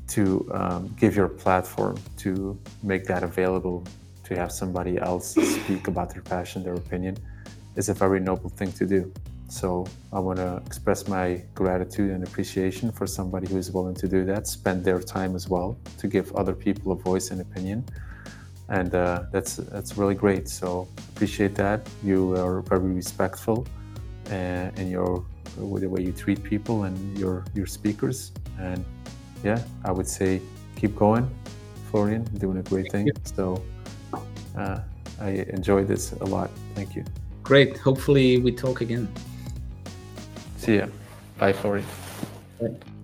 to 0.09 0.49
um, 0.53 0.95
give 0.99 1.15
your 1.15 1.27
platform 1.27 1.97
to 2.17 2.59
make 2.83 3.05
that 3.05 3.23
available 3.23 3.83
to 4.23 4.35
have 4.35 4.51
somebody 4.51 4.97
else 4.97 5.35
speak 5.35 5.87
about 5.87 6.11
their 6.11 6.21
passion, 6.21 6.63
their 6.63 6.75
opinion, 6.75 7.17
is 7.75 7.89
a 7.89 7.93
very 7.93 8.19
noble 8.19 8.49
thing 8.49 8.71
to 8.73 8.85
do. 8.85 9.11
So 9.55 9.85
I 10.11 10.19
want 10.19 10.37
to 10.39 10.61
express 10.65 11.07
my 11.07 11.41
gratitude 11.53 12.11
and 12.11 12.27
appreciation 12.27 12.91
for 12.91 13.07
somebody 13.07 13.47
who 13.47 13.57
is 13.57 13.71
willing 13.71 13.95
to 13.95 14.07
do 14.07 14.25
that, 14.25 14.47
spend 14.47 14.83
their 14.83 14.99
time 14.99 15.33
as 15.33 15.47
well 15.47 15.77
to 15.97 16.07
give 16.07 16.35
other 16.35 16.53
people 16.53 16.91
a 16.91 16.95
voice 16.95 17.31
and 17.31 17.39
opinion, 17.39 17.85
and 18.67 18.93
uh, 18.93 19.23
that's 19.31 19.55
that's 19.55 19.97
really 19.97 20.13
great. 20.13 20.49
So 20.49 20.89
appreciate 21.07 21.55
that. 21.55 21.87
You 22.03 22.35
are 22.35 22.63
very 22.63 22.91
respectful 22.91 23.65
uh, 24.29 24.71
in 24.75 24.89
your 24.89 25.25
with 25.57 25.83
the 25.83 25.89
way 25.89 26.01
you 26.01 26.11
treat 26.11 26.43
people 26.43 26.83
and 26.83 27.17
your 27.17 27.45
your 27.53 27.65
speakers, 27.65 28.33
and 28.59 28.83
yeah, 29.41 29.63
I 29.85 29.91
would 29.93 30.09
say 30.09 30.41
keep 30.75 30.97
going, 30.97 31.33
Florian, 31.91 32.25
doing 32.39 32.57
a 32.57 32.63
great 32.63 32.91
thing. 32.91 33.07
So 33.23 33.63
uh, 34.57 34.79
I 35.21 35.29
enjoyed 35.47 35.87
this 35.87 36.11
a 36.11 36.25
lot. 36.25 36.49
Thank 36.73 36.93
you. 36.93 37.05
Great. 37.43 37.77
Hopefully, 37.77 38.37
we 38.39 38.51
talk 38.51 38.81
again. 38.81 39.07
See 40.65 40.77
ya. 40.77 40.87
Bye, 41.37 41.53
Florian. 41.53 41.85
Bye. 42.59 42.94